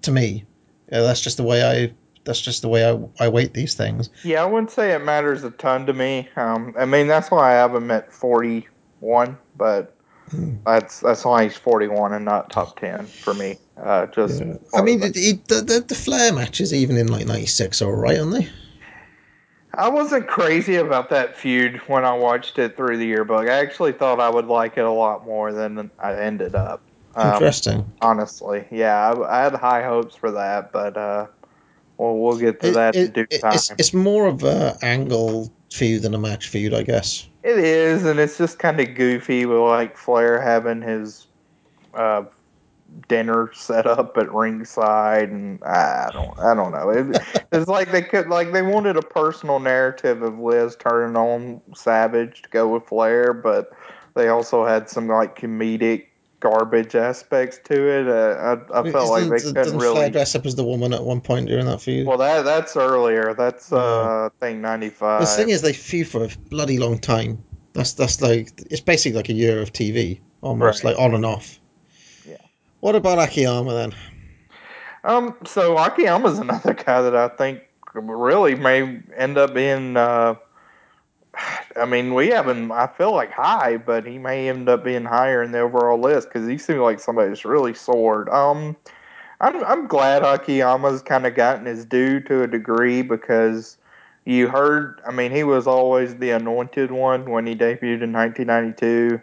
to 0.03 0.11
me, 0.11 0.45
Yeah, 0.91 1.01
that's 1.01 1.21
just 1.21 1.37
the 1.37 1.43
way 1.43 1.63
I. 1.63 1.93
That's 2.25 2.39
just 2.39 2.61
the 2.61 2.69
way 2.69 2.89
I, 2.89 2.97
I 3.19 3.27
weight 3.27 3.53
these 3.53 3.73
things. 3.75 4.09
Yeah, 4.23 4.43
I 4.43 4.45
wouldn't 4.45 4.71
say 4.71 4.93
it 4.93 5.03
matters 5.03 5.43
a 5.43 5.51
ton 5.51 5.85
to 5.87 5.93
me. 5.93 6.29
Um, 6.37 6.73
I 6.79 6.85
mean 6.85 7.07
that's 7.07 7.29
why 7.29 7.51
I 7.51 7.55
have 7.55 7.75
him 7.75 7.91
at 7.91 8.13
forty 8.13 8.67
one, 9.01 9.37
but 9.57 9.95
Hmm. 10.29 10.55
that's 10.65 11.01
that's 11.01 11.25
why 11.25 11.43
he's 11.43 11.57
forty 11.57 11.87
one 11.89 12.13
and 12.13 12.23
not 12.23 12.49
top 12.49 12.79
ten 12.79 13.05
for 13.07 13.33
me. 13.33 13.57
Uh, 13.75 14.05
just 14.05 14.41
I 14.73 14.81
mean, 14.81 15.03
it, 15.03 15.17
it, 15.17 15.47
the, 15.49 15.55
the 15.55 15.83
the 15.85 15.95
Flair 15.95 16.31
matches, 16.31 16.73
even 16.73 16.95
in 16.95 17.07
like 17.07 17.25
'96, 17.25 17.81
are 17.81 17.87
alright, 17.89 18.17
aren't 18.19 18.31
they? 18.31 18.47
I 19.75 19.89
wasn't 19.89 20.27
crazy 20.27 20.75
about 20.75 21.09
that 21.09 21.35
feud 21.35 21.77
when 21.87 22.05
I 22.05 22.13
watched 22.13 22.59
it 22.59 22.77
through 22.77 22.97
the 22.97 23.05
yearbook. 23.05 23.47
I 23.47 23.53
actually 23.59 23.91
thought 23.91 24.19
I 24.19 24.29
would 24.29 24.45
like 24.45 24.77
it 24.77 24.85
a 24.85 24.91
lot 24.91 25.25
more 25.25 25.51
than 25.51 25.89
I 25.99 26.13
ended 26.13 26.53
up. 26.55 26.81
Um, 27.15 27.33
Interesting. 27.33 27.85
honestly, 28.01 28.65
yeah, 28.71 29.11
I, 29.11 29.39
I 29.39 29.43
had 29.43 29.53
high 29.55 29.83
hopes 29.83 30.15
for 30.15 30.31
that, 30.31 30.71
but 30.71 30.95
uh, 30.97 31.27
well, 31.97 32.17
we'll 32.17 32.37
get 32.37 32.59
to 32.61 32.71
that 32.71 32.95
it- 32.95 33.05
in 33.05 33.11
due 33.11 33.27
it- 33.29 33.41
time. 33.41 33.53
it's, 33.55 33.71
it's 33.71 33.93
more 33.93 34.27
of 34.27 34.43
a 34.43 34.77
angle 34.81 35.51
feud 35.71 36.03
than 36.03 36.13
a 36.13 36.19
match 36.19 36.47
feud, 36.49 36.73
I 36.73 36.83
guess. 36.83 37.27
It 37.43 37.57
is, 37.57 38.05
and 38.05 38.19
it's 38.19 38.37
just 38.37 38.59
kind 38.59 38.79
of 38.79 38.95
goofy 38.95 39.45
with 39.45 39.57
like 39.59 39.97
Flair 39.97 40.39
having 40.39 40.81
his 40.81 41.27
uh, 41.93 42.23
dinner 43.07 43.49
set 43.53 43.85
up 43.85 44.17
at 44.17 44.31
ringside, 44.33 45.29
and 45.29 45.63
I 45.63 46.09
don't, 46.13 46.39
I 46.39 46.53
don't 46.53 46.71
know. 46.71 46.89
It, 46.89 47.21
it's 47.51 47.67
like 47.67 47.91
they 47.91 48.01
could, 48.01 48.27
like 48.29 48.51
they 48.51 48.61
wanted 48.61 48.97
a 48.97 49.01
personal 49.01 49.59
narrative 49.59 50.21
of 50.21 50.39
Liz 50.39 50.75
turning 50.77 51.15
on 51.17 51.61
Savage 51.75 52.41
to 52.43 52.49
go 52.49 52.67
with 52.67 52.85
Flair, 52.87 53.33
but 53.33 53.71
they 54.15 54.27
also 54.29 54.65
had 54.65 54.89
some 54.89 55.07
like 55.07 55.37
comedic 55.37 56.07
garbage 56.39 56.93
aspects 56.93 57.57
to 57.65 57.73
it. 57.89 58.07
Uh, 58.07 58.57
I, 58.73 58.79
I 58.81 58.91
felt 58.91 59.09
like 59.09 59.23
they 59.29 59.37
Didn't- 59.37 59.53
couldn't 59.55 59.63
didn't 59.63 59.79
really. 59.79 59.95
Flair 59.95 60.09
dress 60.09 60.35
up 60.35 60.45
as 60.45 60.55
the 60.55 60.63
woman 60.63 60.93
at 60.93 61.03
one 61.03 61.21
point 61.21 61.47
during 61.47 61.65
that 61.67 61.81
feud? 61.81 62.05
Well, 62.05 62.17
that 62.17 62.43
that's 62.43 62.75
earlier. 62.75 63.33
That's 63.33 63.71
uh, 63.71 64.29
I 64.41 64.45
think 64.45 64.59
ninety 64.59 64.89
five. 64.89 65.21
the 65.21 65.25
thing 65.25 65.49
is, 65.49 65.61
they 65.61 65.73
feud 65.73 66.07
for 66.07 66.25
a 66.25 66.29
bloody 66.49 66.79
long 66.79 66.99
time. 66.99 67.43
That's 67.73 67.93
that's 67.93 68.21
like 68.21 68.51
it's 68.69 68.81
basically 68.81 69.15
like 69.17 69.29
a 69.29 69.33
year 69.33 69.61
of 69.61 69.71
TV, 69.73 70.19
almost 70.41 70.83
Right. 70.83 70.91
like 70.91 70.99
on 70.99 71.15
and 71.15 71.25
off. 71.25 71.59
What 72.83 72.95
about 72.95 73.17
Akiyama 73.17 73.73
then? 73.73 73.95
Um, 75.05 75.37
so 75.45 75.77
Akiyama's 75.77 76.37
another 76.37 76.73
guy 76.73 77.01
that 77.01 77.15
I 77.15 77.29
think 77.29 77.61
really 77.93 78.55
may 78.55 79.01
end 79.15 79.37
up 79.37 79.53
being. 79.53 79.95
Uh, 79.95 80.35
I 81.77 81.85
mean, 81.85 82.13
we 82.13 82.27
haven't. 82.27 82.73
I 82.73 82.87
feel 82.87 83.13
like 83.13 83.31
high, 83.31 83.77
but 83.77 84.05
he 84.05 84.17
may 84.17 84.49
end 84.49 84.67
up 84.67 84.83
being 84.83 85.05
higher 85.05 85.41
in 85.41 85.53
the 85.53 85.59
overall 85.59 85.97
list 85.97 86.27
because 86.27 86.45
he 86.45 86.57
seems 86.57 86.79
like 86.79 86.99
somebody 86.99 87.29
that's 87.29 87.45
really 87.45 87.73
soared. 87.73 88.27
Um, 88.27 88.75
I'm 89.39 89.63
I'm 89.63 89.87
glad 89.87 90.23
Akiyama's 90.23 91.01
kind 91.01 91.25
of 91.25 91.35
gotten 91.35 91.65
his 91.65 91.85
due 91.85 92.19
to 92.19 92.43
a 92.43 92.47
degree 92.47 93.01
because 93.01 93.77
you 94.25 94.49
heard. 94.49 94.99
I 95.07 95.11
mean, 95.13 95.31
he 95.31 95.45
was 95.45 95.67
always 95.67 96.17
the 96.17 96.31
anointed 96.31 96.91
one 96.91 97.31
when 97.31 97.47
he 97.47 97.55
debuted 97.55 98.03
in 98.03 98.11
1992. 98.11 99.21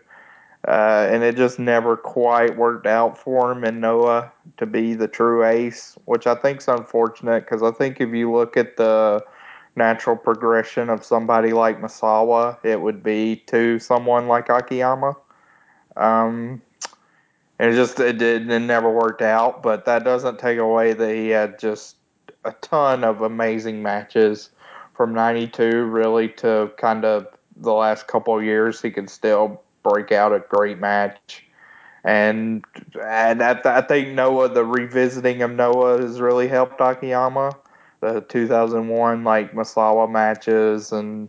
Uh, 0.68 1.08
and 1.10 1.22
it 1.22 1.36
just 1.36 1.58
never 1.58 1.96
quite 1.96 2.56
worked 2.56 2.86
out 2.86 3.16
for 3.16 3.50
him 3.50 3.64
and 3.64 3.80
Noah 3.80 4.30
to 4.58 4.66
be 4.66 4.94
the 4.94 5.08
true 5.08 5.44
ace, 5.44 5.96
which 6.04 6.26
I 6.26 6.34
think 6.34 6.58
is 6.58 6.68
unfortunate 6.68 7.44
because 7.46 7.62
I 7.62 7.70
think 7.70 8.00
if 8.00 8.10
you 8.10 8.30
look 8.30 8.58
at 8.58 8.76
the 8.76 9.24
natural 9.76 10.16
progression 10.16 10.90
of 10.90 11.02
somebody 11.02 11.52
like 11.52 11.80
Misawa, 11.80 12.58
it 12.62 12.80
would 12.80 13.02
be 13.02 13.36
to 13.46 13.78
someone 13.78 14.28
like 14.28 14.50
Akiyama. 14.50 15.16
Um, 15.96 16.60
and 17.58 17.72
it 17.72 17.74
just 17.74 17.98
it 17.98 18.18
did 18.18 18.50
it 18.50 18.58
never 18.60 18.90
worked 18.90 19.22
out, 19.22 19.62
but 19.62 19.84
that 19.86 20.04
doesn't 20.04 20.38
take 20.38 20.58
away 20.58 20.92
that 20.92 21.14
he 21.14 21.28
had 21.28 21.58
just 21.58 21.96
a 22.44 22.52
ton 22.60 23.04
of 23.04 23.22
amazing 23.22 23.82
matches 23.82 24.50
from 24.94 25.14
'92 25.14 25.84
really 25.84 26.28
to 26.28 26.70
kind 26.76 27.04
of 27.04 27.26
the 27.56 27.72
last 27.72 28.06
couple 28.08 28.42
years. 28.42 28.80
He 28.80 28.90
could 28.90 29.10
still 29.10 29.62
break 29.82 30.12
out 30.12 30.32
a 30.32 30.40
great 30.40 30.78
match. 30.78 31.44
And 32.02 32.64
and 33.00 33.42
I, 33.42 33.60
I 33.64 33.82
think 33.82 34.08
Noah, 34.08 34.48
the 34.48 34.64
revisiting 34.64 35.42
of 35.42 35.50
Noah 35.50 36.00
has 36.00 36.20
really 36.20 36.48
helped 36.48 36.80
Akiyama. 36.80 37.52
The 38.00 38.22
2001 38.22 39.24
like 39.24 39.52
Misawa 39.52 40.10
matches 40.10 40.92
and 40.92 41.28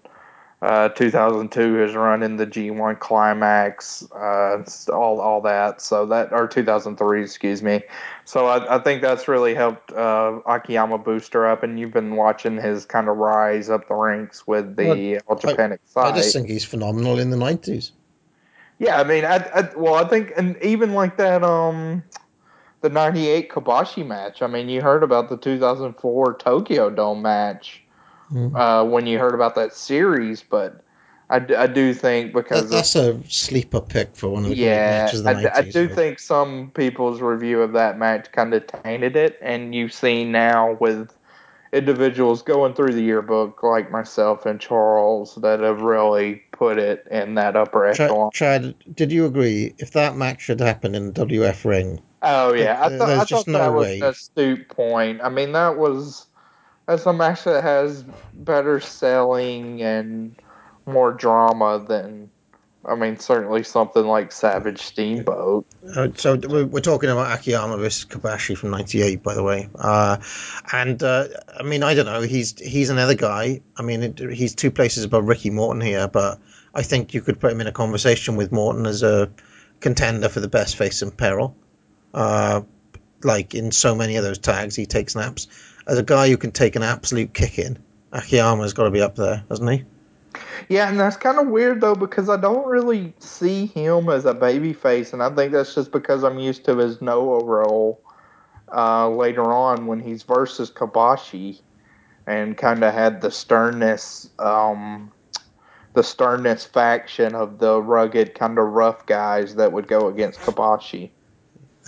uh, 0.62 0.90
2002 0.90 1.74
his 1.74 1.96
run 1.96 2.22
in 2.22 2.38
the 2.38 2.46
G1 2.46 3.00
Climax, 3.00 4.10
uh, 4.12 4.64
all 4.94 5.20
all 5.20 5.42
that. 5.42 5.82
So 5.82 6.06
that 6.06 6.32
or 6.32 6.48
2003, 6.48 7.24
excuse 7.24 7.64
me. 7.64 7.82
So 8.26 8.46
I, 8.46 8.76
I 8.76 8.80
think 8.80 9.02
that's 9.02 9.28
really 9.28 9.56
helped 9.56 9.92
uh, 9.92 10.40
Akiyama 10.46 11.00
booster 11.00 11.48
up, 11.48 11.64
and 11.64 11.80
you've 11.80 11.94
been 11.94 12.16
watching 12.16 12.58
his 12.58 12.86
kind 12.86 13.10
of 13.10 13.18
rise 13.18 13.70
up 13.70 13.88
the 13.88 13.96
ranks 13.96 14.46
with 14.46 14.76
the 14.76 15.20
All 15.28 15.36
Japan 15.36 15.78
side. 15.86 16.14
I 16.14 16.16
just 16.16 16.32
think 16.32 16.48
he's 16.48 16.64
phenomenal 16.64 17.18
in 17.18 17.32
the 17.32 17.38
nineties. 17.38 17.92
Yeah, 18.82 19.00
I 19.00 19.04
mean, 19.04 19.26
I, 19.26 19.36
I 19.54 19.70
well, 19.78 19.94
I 19.94 20.08
think, 20.10 20.34
and 20.36 20.58
even 20.64 20.96
like 20.96 21.18
that, 21.18 21.44
um, 21.44 22.04
the 22.82 22.90
'98 22.90 23.50
Kobashi 23.52 24.06
match. 24.06 24.42
I 24.42 24.48
mean, 24.48 24.70
you 24.70 24.82
heard 24.82 25.04
about 25.04 25.30
the 25.30 25.38
2004 25.38 26.34
Tokyo 26.40 26.90
Dome 26.90 27.22
match 27.22 27.84
Mm. 28.32 28.56
uh, 28.56 28.86
when 28.86 29.06
you 29.06 29.20
heard 29.20 29.36
about 29.36 29.56
that 29.56 29.74
series, 29.74 30.42
but 30.44 30.84
I, 31.30 31.46
I 31.58 31.68
do 31.68 31.94
think 31.94 32.34
because 32.34 32.72
That, 32.72 32.72
of, 32.72 32.72
that's 32.72 32.96
a 32.96 33.30
sleeper 33.30 33.82
pick 33.82 34.16
for 34.16 34.30
one 34.30 34.46
of 34.46 34.52
the 34.52 34.56
yeah, 34.56 35.06
matches 35.06 35.20
of 35.22 35.28
I, 35.28 35.52
I 35.58 35.62
do 35.62 35.88
think 35.88 36.20
some 36.20 36.72
people's 36.74 37.22
review 37.22 37.62
of 37.62 37.74
that 37.74 38.00
match 38.00 38.32
kind 38.32 38.54
of 38.54 38.66
tainted 38.68 39.16
it, 39.16 39.38
and 39.42 39.76
you've 39.76 39.94
seen 39.94 40.32
now 40.32 40.78
with 40.80 41.14
individuals 41.74 42.42
going 42.42 42.74
through 42.74 42.94
the 42.94 43.02
yearbook 43.04 43.64
like 43.64 43.92
myself 43.92 44.46
and 44.46 44.60
Charles 44.60 45.36
that 45.36 45.60
have 45.60 45.82
really 45.82 46.44
put 46.62 46.78
it 46.78 47.08
in 47.10 47.34
that 47.34 47.56
upper 47.56 47.88
echelon. 47.88 48.30
Chad, 48.32 48.76
did 48.94 49.12
you 49.12 49.26
agree 49.26 49.74
if 49.80 49.90
that 49.94 50.16
match 50.16 50.46
had 50.46 50.60
happened 50.60 50.96
in 50.96 51.12
the 51.12 51.26
WF 51.26 51.66
ring? 51.66 52.00
Oh 52.22 52.54
yeah, 52.54 52.78
I, 52.80 52.96
thought 52.96 53.10
I 53.10 53.18
thought 53.18 53.28
just 53.28 53.46
that 53.48 53.52
no 53.52 53.72
was 53.72 53.88
way. 53.88 53.98
an 53.98 54.04
astute 54.04 54.70
point. 54.70 55.22
I 55.24 55.30
mean, 55.30 55.54
that 55.54 55.76
was 55.76 56.28
that's 56.86 57.04
a 57.08 57.14
match 57.14 57.46
that 57.46 57.64
has 57.64 58.06
better 58.36 58.80
selling 58.80 59.82
and 59.82 60.36
more 60.86 61.12
drama 61.12 61.84
than. 61.88 62.30
I 62.84 62.96
mean, 62.96 63.18
certainly 63.20 63.64
something 63.64 64.04
like 64.06 64.32
Savage 64.32 64.82
Steamboat. 64.82 65.68
Uh, 65.96 66.08
so 66.16 66.36
we're, 66.36 66.66
we're 66.66 66.80
talking 66.80 67.12
about 67.12 67.32
Akiyama 67.40 67.78
versus 67.78 68.06
Kobashi 68.06 68.58
from 68.58 68.72
'98, 68.72 69.22
by 69.22 69.36
the 69.36 69.44
way. 69.44 69.70
Uh, 69.76 70.18
and 70.74 71.02
uh, 71.02 71.28
I 71.60 71.62
mean, 71.62 71.84
I 71.84 71.96
don't 71.96 72.08
know. 72.08 72.22
He's 72.22 72.58
he's 72.60 72.90
another 72.92 73.16
guy. 73.16 73.62
I 73.78 73.82
mean, 73.82 74.04
it, 74.04 74.20
he's 74.32 74.56
two 74.56 74.72
places 74.72 75.04
above 75.04 75.28
Ricky 75.28 75.52
Morton 75.52 75.82
here, 75.82 76.08
but 76.08 76.40
I 76.74 76.84
think 76.84 77.14
you 77.14 77.22
could 77.22 77.40
put 77.40 77.52
him 77.52 77.62
in 77.62 77.68
a 77.68 77.72
conversation 77.72 78.36
with 78.36 78.52
Morton 78.52 78.86
as 78.86 79.04
a 79.04 79.32
contender 79.80 80.30
for 80.30 80.40
the 80.40 80.48
best 80.48 80.78
face 80.78 81.02
in 81.02 81.12
peril. 81.12 81.56
Uh, 82.14 82.62
like 83.24 83.54
in 83.54 83.72
so 83.72 83.96
many 83.96 84.16
of 84.16 84.24
those 84.24 84.40
tags, 84.40 84.76
he 84.76 84.86
takes 84.86 85.16
naps. 85.16 85.48
As 85.88 85.98
a 85.98 86.04
guy 86.04 86.30
who 86.30 86.38
can 86.38 86.52
take 86.52 86.76
an 86.76 86.84
absolute 86.84 87.34
kick 87.34 87.60
in, 87.60 87.78
Akiyama's 88.12 88.74
got 88.74 88.86
to 88.86 88.92
be 88.92 89.02
up 89.02 89.16
there, 89.16 89.44
hasn't 89.50 89.70
he? 89.70 89.84
Yeah, 90.70 90.90
and 90.90 91.00
that's 91.00 91.18
kind 91.18 91.40
of 91.40 91.48
weird 91.48 91.82
though 91.82 91.96
because 91.96 92.30
I 92.30 92.38
don't 92.38 92.66
really 92.68 93.14
see 93.20 93.66
him 93.66 94.10
as 94.10 94.26
a 94.26 94.34
baby 94.34 94.74
face, 94.74 95.14
and 95.14 95.22
I 95.22 95.30
think 95.30 95.52
that's 95.52 95.76
just 95.76 95.92
because 95.92 96.24
I'm 96.24 96.40
used 96.40 96.66
to 96.66 96.78
his 96.78 97.02
Noah 97.02 97.44
role 97.44 98.02
uh, 98.74 99.10
later 99.10 99.52
on 99.52 99.88
when 99.88 100.00
he's 100.00 100.24
versus 100.24 100.72
Kobashi, 100.72 101.60
and 102.28 102.58
kind 102.58 102.84
of 102.84 102.94
had 102.94 103.22
the 103.22 103.32
sternness, 103.32 104.30
um, 104.40 105.12
the 105.94 106.04
sternness 106.04 106.66
faction 106.66 107.36
of 107.36 107.60
the 107.60 107.82
rugged 107.82 108.34
kind 108.36 108.58
of 108.58 108.66
rough 108.68 109.06
guys 109.06 109.56
that 109.56 109.72
would 109.72 109.88
go 109.88 110.08
against 110.08 110.40
Kobashi. 110.40 111.10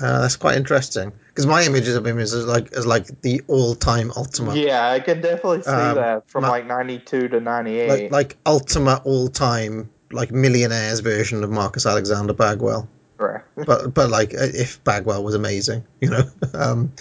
Uh, 0.02 0.22
that's 0.22 0.36
quite 0.36 0.58
interesting 0.58 1.12
because 1.28 1.46
my 1.46 1.64
images 1.64 1.96
of 1.96 2.06
him 2.06 2.18
is 2.18 2.34
like 2.34 2.74
as 2.74 2.86
like 2.86 3.22
the 3.22 3.42
all-time 3.48 4.12
ultimate. 4.18 4.58
Yeah, 4.58 4.90
I 4.90 5.00
can 5.00 5.22
definitely 5.22 5.62
see 5.62 5.70
Um, 5.70 5.96
that 5.96 6.30
from 6.30 6.42
ma- 6.42 6.50
like 6.50 6.66
'92 6.66 7.28
to 7.30 7.40
'98. 7.40 7.90
like 7.90 8.12
like 8.12 8.38
ultimate 8.46 9.02
all 9.06 9.28
time 9.28 9.90
like 10.12 10.32
millionaires 10.32 11.00
version 11.02 11.44
of 11.44 11.50
Marcus 11.52 11.86
Alexander 11.86 12.34
Bagwell. 12.34 12.88
Right. 13.18 13.42
But 13.68 13.94
but 13.94 14.10
like 14.10 14.34
if 14.34 14.84
Bagwell 14.84 15.24
was 15.24 15.36
amazing, 15.36 15.86
you 16.02 16.10
know. 16.10 16.24
um, 16.56 16.92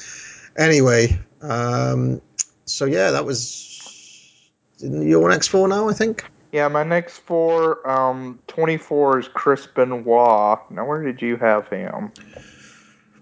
anyway, 0.57 1.19
um, 1.41 2.21
so 2.67 2.85
yeah, 2.85 3.13
that 3.13 3.25
was 3.25 3.71
your 4.79 5.31
next 5.31 5.49
four 5.49 5.67
now, 5.67 5.89
I 5.89 5.95
think. 5.95 6.25
Yeah, 6.53 6.69
my 6.69 6.83
next 6.83 7.19
four, 7.21 7.89
um, 7.89 8.39
24 8.47 9.21
is 9.21 9.29
Chris 9.29 9.67
Benoit. 9.67 10.59
Now, 10.71 10.87
where 10.87 11.03
did 11.03 11.23
you 11.23 11.37
have 11.39 11.67
him? 11.69 12.13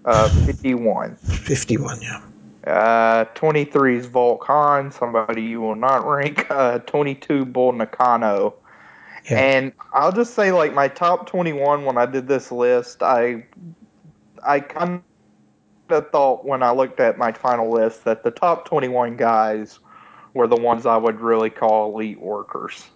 Uh, 0.05 0.29
51. 0.29 1.15
Fifty-one, 1.15 2.03
yeah. 2.03 2.21
Uh, 2.67 3.25
23 3.37 3.99
is 3.99 4.07
Volk 4.07 4.45
Han, 4.47 4.91
somebody 4.91 5.43
you 5.43 5.61
will 5.61 5.77
not 5.77 6.05
rank. 6.05 6.51
Uh, 6.51 6.81
22, 6.81 7.45
Bull 7.45 7.73
Nakano. 7.73 8.55
Yeah. 9.31 9.39
And 9.39 9.73
I'll 9.93 10.13
just 10.13 10.35
say, 10.35 10.51
like, 10.51 10.75
my 10.75 10.89
top 10.89 11.29
21 11.29 11.85
when 11.85 11.99
I 11.99 12.07
did 12.07 12.27
this 12.27 12.51
list, 12.51 13.01
I, 13.01 13.47
I 14.45 14.59
kind 14.59 15.03
of 15.89 16.11
thought 16.11 16.45
when 16.45 16.65
I 16.65 16.73
looked 16.73 16.99
at 16.99 17.17
my 17.17 17.31
final 17.31 17.71
list 17.71 18.05
that 18.05 18.25
the 18.25 18.33
top 18.33 18.65
21 18.65 19.17
guys 19.17 19.79
were 20.35 20.49
the 20.49 20.57
ones 20.57 20.85
I 20.85 20.97
would 20.97 21.21
really 21.21 21.51
call 21.51 21.95
elite 21.95 22.21
workers. 22.21 22.89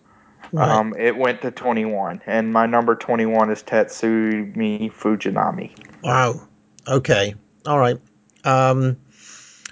Right. 0.53 0.69
Um, 0.69 0.95
it 0.99 1.17
went 1.17 1.43
to 1.43 1.51
21, 1.51 2.23
and 2.27 2.53
my 2.53 2.67
number 2.67 2.95
21 2.95 3.51
is 3.51 3.63
Tatsumi 3.63 4.93
Fujinami. 4.93 5.71
wow. 6.03 6.41
Okay. 6.87 7.35
All 7.67 7.79
right. 7.79 7.99
Um, 8.45 8.97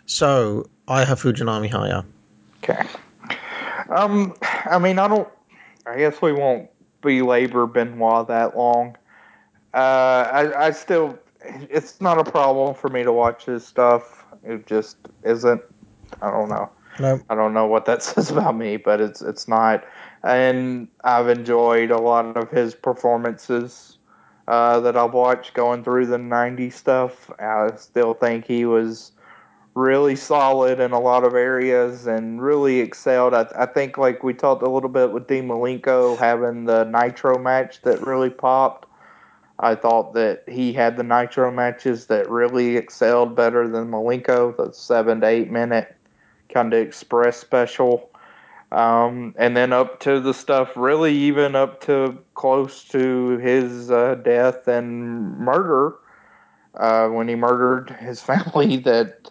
so 0.06 0.68
I 0.88 1.04
have 1.04 1.20
Fujinami 1.20 1.70
higher. 1.70 2.04
Okay. 2.62 2.82
Um, 3.90 4.34
I 4.42 4.78
mean, 4.78 4.98
I 4.98 5.08
don't. 5.08 5.28
I 5.86 5.98
guess 5.98 6.22
we 6.22 6.32
won't 6.32 6.70
belabor 7.02 7.66
Benoit 7.66 8.28
that 8.28 8.56
long. 8.56 8.96
Uh, 9.74 10.28
I, 10.32 10.66
I 10.66 10.70
still, 10.70 11.18
it's 11.68 12.00
not 12.00 12.18
a 12.18 12.24
problem 12.30 12.74
for 12.74 12.88
me 12.88 13.02
to 13.02 13.12
watch 13.12 13.44
his 13.44 13.66
stuff. 13.66 14.24
It 14.44 14.66
just 14.66 14.96
isn't. 15.24 15.60
I 16.20 16.30
don't 16.30 16.48
know. 16.48 16.70
No. 17.00 17.20
I 17.28 17.34
don't 17.34 17.52
know 17.52 17.66
what 17.66 17.84
that 17.86 18.02
says 18.02 18.30
about 18.30 18.56
me, 18.56 18.76
but 18.76 19.00
it's 19.00 19.20
it's 19.22 19.48
not. 19.48 19.84
And 20.24 20.88
I've 21.02 21.28
enjoyed 21.28 21.90
a 21.90 21.98
lot 21.98 22.36
of 22.36 22.50
his 22.50 22.74
performances 22.74 23.98
uh, 24.46 24.80
that 24.80 24.96
I've 24.96 25.14
watched 25.14 25.54
going 25.54 25.82
through 25.84 26.06
the 26.06 26.16
90s 26.16 26.74
stuff. 26.74 27.30
I 27.40 27.70
still 27.76 28.14
think 28.14 28.46
he 28.46 28.64
was 28.64 29.12
really 29.74 30.16
solid 30.16 30.80
in 30.80 30.92
a 30.92 31.00
lot 31.00 31.24
of 31.24 31.34
areas 31.34 32.06
and 32.06 32.42
really 32.42 32.80
excelled. 32.80 33.34
I, 33.34 33.46
I 33.56 33.66
think, 33.66 33.98
like 33.98 34.22
we 34.22 34.34
talked 34.34 34.62
a 34.62 34.70
little 34.70 34.90
bit 34.90 35.12
with 35.12 35.26
Dean 35.26 35.48
Malenko 35.48 36.18
having 36.18 36.64
the 36.64 36.84
Nitro 36.84 37.38
match 37.38 37.80
that 37.82 38.06
really 38.06 38.30
popped. 38.30 38.86
I 39.58 39.74
thought 39.74 40.12
that 40.14 40.44
he 40.48 40.72
had 40.72 40.96
the 40.96 41.04
Nitro 41.04 41.50
matches 41.50 42.06
that 42.06 42.28
really 42.28 42.76
excelled 42.76 43.36
better 43.36 43.68
than 43.68 43.90
Malenko, 43.90 44.56
the 44.56 44.72
seven 44.72 45.20
to 45.20 45.26
eight 45.26 45.50
minute 45.50 45.94
kind 46.52 46.74
of 46.74 46.80
express 46.80 47.38
special. 47.38 48.10
Um, 48.72 49.34
and 49.36 49.54
then 49.54 49.74
up 49.74 50.00
to 50.00 50.18
the 50.18 50.32
stuff, 50.32 50.70
really 50.76 51.14
even 51.14 51.54
up 51.54 51.82
to 51.82 52.18
close 52.34 52.84
to 52.84 53.36
his 53.36 53.90
uh, 53.90 54.14
death 54.14 54.66
and 54.66 55.36
murder 55.36 55.96
uh, 56.74 57.08
when 57.08 57.28
he 57.28 57.34
murdered 57.34 57.90
his 57.90 58.22
family. 58.30 58.78
That 58.78 59.30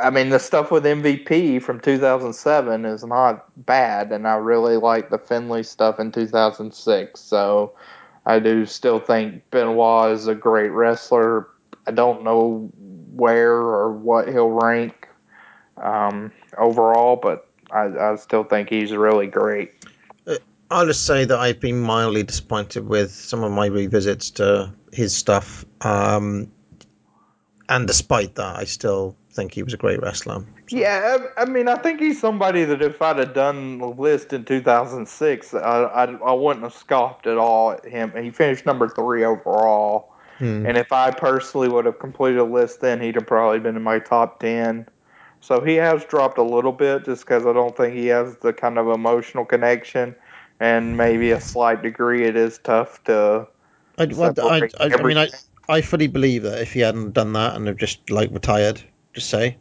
I 0.00 0.08
mean, 0.08 0.30
the 0.30 0.38
stuff 0.38 0.70
with 0.70 0.84
MVP 0.84 1.62
from 1.62 1.78
2007 1.78 2.86
is 2.86 3.04
not 3.04 3.66
bad, 3.66 4.12
and 4.12 4.26
I 4.26 4.36
really 4.36 4.78
like 4.78 5.10
the 5.10 5.18
Finlay 5.18 5.62
stuff 5.62 6.00
in 6.00 6.10
2006. 6.10 7.20
So 7.20 7.74
I 8.24 8.38
do 8.38 8.64
still 8.64 8.98
think 8.98 9.42
Benoit 9.50 10.10
is 10.10 10.26
a 10.26 10.34
great 10.34 10.70
wrestler. 10.70 11.48
I 11.86 11.90
don't 11.90 12.24
know 12.24 12.70
where 13.14 13.52
or 13.52 13.92
what 13.92 14.28
he'll 14.28 14.48
rank 14.48 15.10
um, 15.76 16.32
overall, 16.56 17.16
but 17.16 17.51
I, 17.72 18.12
I 18.12 18.16
still 18.16 18.44
think 18.44 18.68
he's 18.68 18.92
really 18.92 19.26
great. 19.26 19.72
I'll 20.72 20.86
just 20.86 21.04
say 21.04 21.26
that 21.26 21.38
I've 21.38 21.60
been 21.60 21.80
mildly 21.80 22.22
disappointed 22.22 22.88
with 22.88 23.10
some 23.10 23.44
of 23.44 23.52
my 23.52 23.66
revisits 23.66 24.30
to 24.32 24.72
his 24.90 25.14
stuff. 25.14 25.66
Um, 25.82 26.50
and 27.68 27.86
despite 27.86 28.36
that, 28.36 28.56
I 28.56 28.64
still 28.64 29.14
think 29.32 29.52
he 29.52 29.62
was 29.62 29.74
a 29.74 29.76
great 29.76 30.00
wrestler. 30.00 30.44
So. 30.68 30.76
Yeah, 30.76 31.18
I, 31.36 31.42
I, 31.42 31.44
mean, 31.44 31.68
I 31.68 31.76
think 31.76 32.00
he's 32.00 32.18
somebody 32.18 32.64
that 32.64 32.80
if 32.80 33.02
I'd 33.02 33.18
have 33.18 33.34
done 33.34 33.78
the 33.78 33.88
list 33.88 34.32
in 34.32 34.44
2006, 34.44 35.54
I, 35.54 35.58
I, 35.58 36.04
I 36.04 36.32
wouldn't 36.32 36.64
have 36.64 36.74
scoffed 36.74 37.26
at 37.26 37.36
all 37.36 37.72
at 37.72 37.84
him. 37.84 38.12
He 38.22 38.30
finished 38.30 38.64
number 38.64 38.88
three 38.88 39.24
overall. 39.24 40.14
Hmm. 40.38 40.64
And 40.66 40.78
if 40.78 40.90
I 40.92 41.10
personally 41.10 41.68
would 41.68 41.84
have 41.84 41.98
completed 41.98 42.38
a 42.38 42.44
list 42.44 42.80
then, 42.80 43.00
he'd 43.00 43.14
have 43.16 43.26
probably 43.26 43.58
been 43.58 43.76
in 43.76 43.82
my 43.82 43.98
top 43.98 44.40
10. 44.40 44.86
So 45.42 45.60
he 45.60 45.74
has 45.74 46.04
dropped 46.04 46.38
a 46.38 46.42
little 46.42 46.72
bit 46.72 47.04
just 47.04 47.24
because 47.24 47.44
I 47.44 47.52
don't 47.52 47.76
think 47.76 47.94
he 47.94 48.06
has 48.06 48.36
the 48.36 48.52
kind 48.52 48.78
of 48.78 48.88
emotional 48.88 49.44
connection 49.44 50.14
and 50.60 50.96
maybe 50.96 51.32
a 51.32 51.40
slight 51.40 51.82
degree 51.82 52.24
it 52.24 52.36
is 52.36 52.58
tough 52.58 53.02
to. 53.04 53.48
I, 53.98 54.06
well, 54.06 54.32
I, 54.40 54.70
I, 54.78 54.84
I, 54.94 55.02
mean, 55.02 55.18
I, 55.18 55.28
I 55.68 55.80
fully 55.80 56.06
believe 56.06 56.44
that 56.44 56.62
if 56.62 56.72
he 56.72 56.80
hadn't 56.80 57.12
done 57.12 57.32
that 57.32 57.56
and 57.56 57.66
have 57.66 57.76
just 57.76 58.08
like 58.08 58.30
retired, 58.30 58.80
just 59.14 59.28
say, 59.28 59.58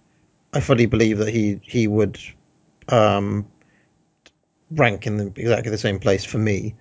I 0.53 0.59
fully 0.59 0.85
believe 0.85 1.17
that 1.17 1.29
he 1.29 1.59
he 1.63 1.87
would 1.87 2.19
um, 2.89 3.47
rank 4.69 5.07
in 5.07 5.17
the, 5.17 5.27
exactly 5.35 5.71
the 5.71 5.79
same 5.79 5.99
place 5.99 6.23
for 6.23 6.37
me, 6.37 6.75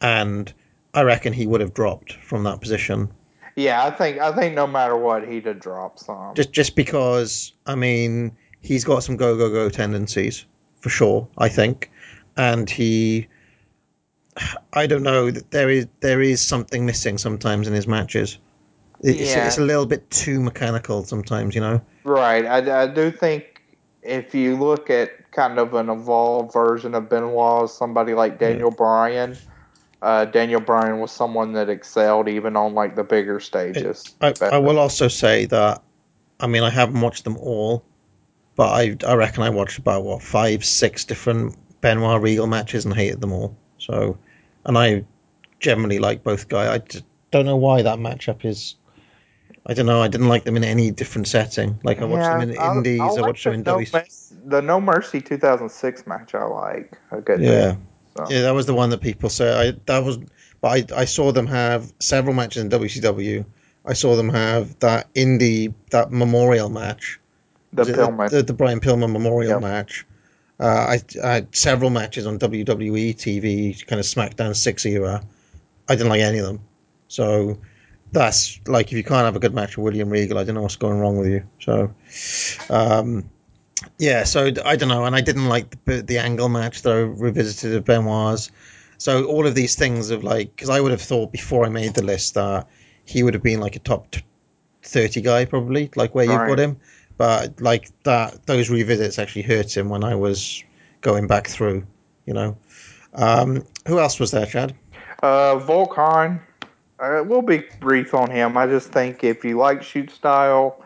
and 0.00 0.52
I 0.94 1.02
reckon 1.02 1.32
he 1.32 1.48
would 1.48 1.60
have 1.60 1.74
dropped 1.74 2.12
from 2.12 2.44
that 2.44 2.60
position. 2.60 3.10
Yeah, 3.56 3.84
I 3.84 3.90
think 3.90 4.18
I 4.18 4.32
think 4.32 4.54
no 4.54 4.68
matter 4.68 4.96
what, 4.96 5.26
he'd 5.26 5.46
have 5.46 5.58
dropped 5.58 6.00
some. 6.00 6.34
Just 6.34 6.52
just 6.52 6.76
because 6.76 7.52
I 7.66 7.74
mean 7.74 8.36
he's 8.64 8.82
got 8.82 9.04
some 9.04 9.16
go 9.16 9.36
go 9.36 9.50
go 9.50 9.68
tendencies 9.68 10.46
for 10.80 10.88
sure. 10.88 11.28
I 11.38 11.48
think, 11.48 11.90
and 12.36 12.68
he, 12.68 13.28
I 14.72 14.86
don't 14.86 15.02
know 15.02 15.30
that 15.30 15.50
there 15.50 15.70
is 15.70 15.86
there 16.00 16.20
is 16.20 16.40
something 16.40 16.84
missing 16.84 17.18
sometimes 17.18 17.68
in 17.68 17.74
his 17.74 17.86
matches. 17.86 18.38
It's, 19.00 19.34
yeah. 19.34 19.46
it's 19.46 19.58
a 19.58 19.62
little 19.62 19.84
bit 19.84 20.10
too 20.10 20.40
mechanical 20.40 21.04
sometimes, 21.04 21.54
you 21.54 21.60
know. 21.60 21.80
Right. 22.04 22.46
I, 22.46 22.84
I 22.84 22.86
do 22.86 23.10
think 23.10 23.62
if 24.02 24.34
you 24.34 24.56
look 24.56 24.88
at 24.88 25.30
kind 25.30 25.58
of 25.58 25.74
an 25.74 25.90
evolved 25.90 26.54
version 26.54 26.94
of 26.94 27.10
Benoit, 27.10 27.68
somebody 27.68 28.14
like 28.14 28.38
Daniel 28.38 28.70
yeah. 28.70 28.76
Bryan. 28.76 29.36
Uh, 30.00 30.24
Daniel 30.24 30.60
Bryan 30.60 31.00
was 31.00 31.10
someone 31.10 31.52
that 31.52 31.68
excelled 31.68 32.28
even 32.28 32.56
on 32.56 32.74
like 32.74 32.94
the 32.94 33.04
bigger 33.04 33.40
stages. 33.40 34.14
I, 34.20 34.32
I, 34.40 34.58
will 34.58 34.78
also 34.78 35.08
say 35.08 35.46
that, 35.46 35.82
I 36.40 36.46
mean, 36.46 36.62
I 36.62 36.70
haven't 36.70 37.00
watched 37.00 37.24
them 37.24 37.36
all, 37.38 37.84
but 38.56 38.68
I 38.68 38.96
I 39.06 39.14
reckon 39.14 39.42
I 39.42 39.50
watched 39.50 39.78
about 39.78 40.04
what 40.04 40.22
five 40.22 40.64
six 40.64 41.04
different 41.04 41.56
Benoit 41.80 42.20
Regal 42.20 42.46
matches 42.46 42.84
and 42.84 42.94
hated 42.94 43.20
them 43.20 43.32
all. 43.32 43.56
So, 43.78 44.18
and 44.64 44.78
I 44.78 45.04
generally 45.60 45.98
like 45.98 46.22
both 46.22 46.48
guys. 46.48 46.68
I 46.68 47.02
don't 47.30 47.46
know 47.46 47.56
why 47.56 47.82
that 47.82 47.98
matchup 47.98 48.44
is. 48.44 48.76
I 49.66 49.74
don't 49.74 49.86
know. 49.86 50.02
I 50.02 50.08
didn't 50.08 50.28
like 50.28 50.44
them 50.44 50.56
in 50.56 50.64
any 50.64 50.90
different 50.90 51.26
setting. 51.26 51.80
Like 51.82 52.00
I 52.00 52.04
watched 52.04 52.22
yeah, 52.22 52.38
them 52.38 52.48
in 52.48 52.54
the 52.54 52.64
Indies. 52.64 53.00
I, 53.00 53.22
I 53.22 53.26
watched 53.26 53.44
them 53.44 53.54
in 53.54 53.62
no 53.62 53.82
the 54.46 54.60
No 54.60 54.80
Mercy 54.80 55.20
2006 55.20 56.06
match. 56.06 56.34
I 56.34 56.44
like 56.44 56.98
a 57.10 57.20
good. 57.20 57.40
Yeah, 57.40 57.76
so. 58.16 58.26
yeah, 58.28 58.42
that 58.42 58.54
was 58.54 58.66
the 58.66 58.74
one 58.74 58.90
that 58.90 59.00
people 59.00 59.30
say. 59.30 59.52
I 59.52 59.72
that 59.86 60.04
was, 60.04 60.18
but 60.60 60.68
I 60.68 61.00
I 61.00 61.04
saw 61.06 61.32
them 61.32 61.46
have 61.46 61.92
several 61.98 62.34
matches 62.34 62.62
in 62.62 62.70
WCW. 62.70 63.44
I 63.86 63.92
saw 63.94 64.16
them 64.16 64.30
have 64.30 64.78
that 64.78 65.12
indie 65.14 65.74
that 65.90 66.10
memorial 66.10 66.68
match 66.68 67.20
the 67.74 67.84
Pillman. 67.84 68.30
The, 68.30 68.42
the, 68.42 68.52
Brian 68.52 68.80
Pillman 68.80 69.12
Memorial 69.12 69.52
yep. 69.52 69.62
match. 69.62 70.06
Uh, 70.60 70.64
I, 70.66 71.00
I, 71.22 71.34
had 71.34 71.56
several 71.56 71.90
matches 71.90 72.26
on 72.26 72.38
WWE 72.38 73.14
TV, 73.16 73.86
kind 73.86 73.98
of 73.98 74.06
SmackDown 74.06 74.54
Six 74.54 74.86
era. 74.86 75.22
I 75.88 75.96
didn't 75.96 76.08
like 76.08 76.20
any 76.20 76.38
of 76.38 76.46
them. 76.46 76.60
So 77.08 77.58
that's 78.12 78.60
like 78.66 78.86
if 78.86 78.92
you 78.92 79.02
can't 79.02 79.24
have 79.24 79.36
a 79.36 79.40
good 79.40 79.54
match 79.54 79.76
with 79.76 79.84
William 79.84 80.08
Regal, 80.08 80.38
I 80.38 80.44
don't 80.44 80.54
know 80.54 80.62
what's 80.62 80.76
going 80.76 80.98
wrong 81.00 81.18
with 81.18 81.28
you. 81.28 81.44
So, 81.60 81.92
um, 82.70 83.28
yeah. 83.98 84.24
So 84.24 84.52
I 84.64 84.76
don't 84.76 84.88
know, 84.88 85.04
and 85.04 85.16
I 85.16 85.20
didn't 85.20 85.48
like 85.48 85.84
the, 85.84 86.02
the 86.02 86.18
angle 86.18 86.48
match 86.48 86.82
that 86.82 86.92
I 86.92 87.00
revisited 87.00 87.74
of 87.74 87.84
Benoit's. 87.84 88.50
So 88.98 89.24
all 89.24 89.46
of 89.46 89.56
these 89.56 89.74
things 89.74 90.10
of 90.10 90.22
like, 90.22 90.54
because 90.54 90.70
I 90.70 90.80
would 90.80 90.92
have 90.92 91.02
thought 91.02 91.32
before 91.32 91.66
I 91.66 91.68
made 91.68 91.94
the 91.94 92.04
list 92.04 92.34
that 92.34 92.68
he 93.04 93.22
would 93.24 93.34
have 93.34 93.42
been 93.42 93.60
like 93.60 93.74
a 93.74 93.80
top 93.80 94.12
t- 94.12 94.22
thirty 94.82 95.20
guy 95.20 95.44
probably, 95.44 95.90
like 95.96 96.14
where 96.14 96.24
you 96.24 96.38
put 96.38 96.60
him 96.60 96.78
but 97.16 97.60
like 97.60 97.90
that 98.04 98.46
those 98.46 98.68
revisits 98.68 99.18
actually 99.18 99.42
hurt 99.42 99.76
him 99.76 99.88
when 99.88 100.04
I 100.04 100.14
was 100.14 100.62
going 101.00 101.26
back 101.26 101.46
through. 101.46 101.86
You 102.26 102.34
know, 102.34 102.56
um, 103.14 103.64
who 103.86 103.98
else 103.98 104.18
was 104.18 104.30
there, 104.30 104.46
Chad? 104.46 104.74
Uh, 105.22 105.58
Volk 105.58 105.94
Han. 105.96 106.40
Uh, 106.98 107.22
we'll 107.26 107.42
be 107.42 107.62
brief 107.80 108.14
on 108.14 108.30
him. 108.30 108.56
I 108.56 108.66
just 108.66 108.90
think 108.90 109.24
if 109.24 109.44
you 109.44 109.58
like 109.58 109.82
shoot 109.82 110.10
style, 110.10 110.82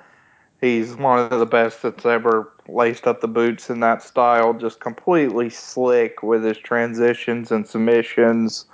he's 0.60 0.94
one 0.94 1.20
of 1.32 1.38
the 1.38 1.46
best 1.46 1.82
that's 1.82 2.06
ever 2.06 2.52
laced 2.66 3.06
up 3.06 3.20
the 3.20 3.28
boots 3.28 3.70
in 3.70 3.80
that 3.80 4.02
style. 4.02 4.52
Just 4.54 4.80
completely 4.80 5.50
slick 5.50 6.22
with 6.22 6.44
his 6.44 6.58
transitions 6.58 7.52
and 7.52 7.66
submissions. 7.66 8.66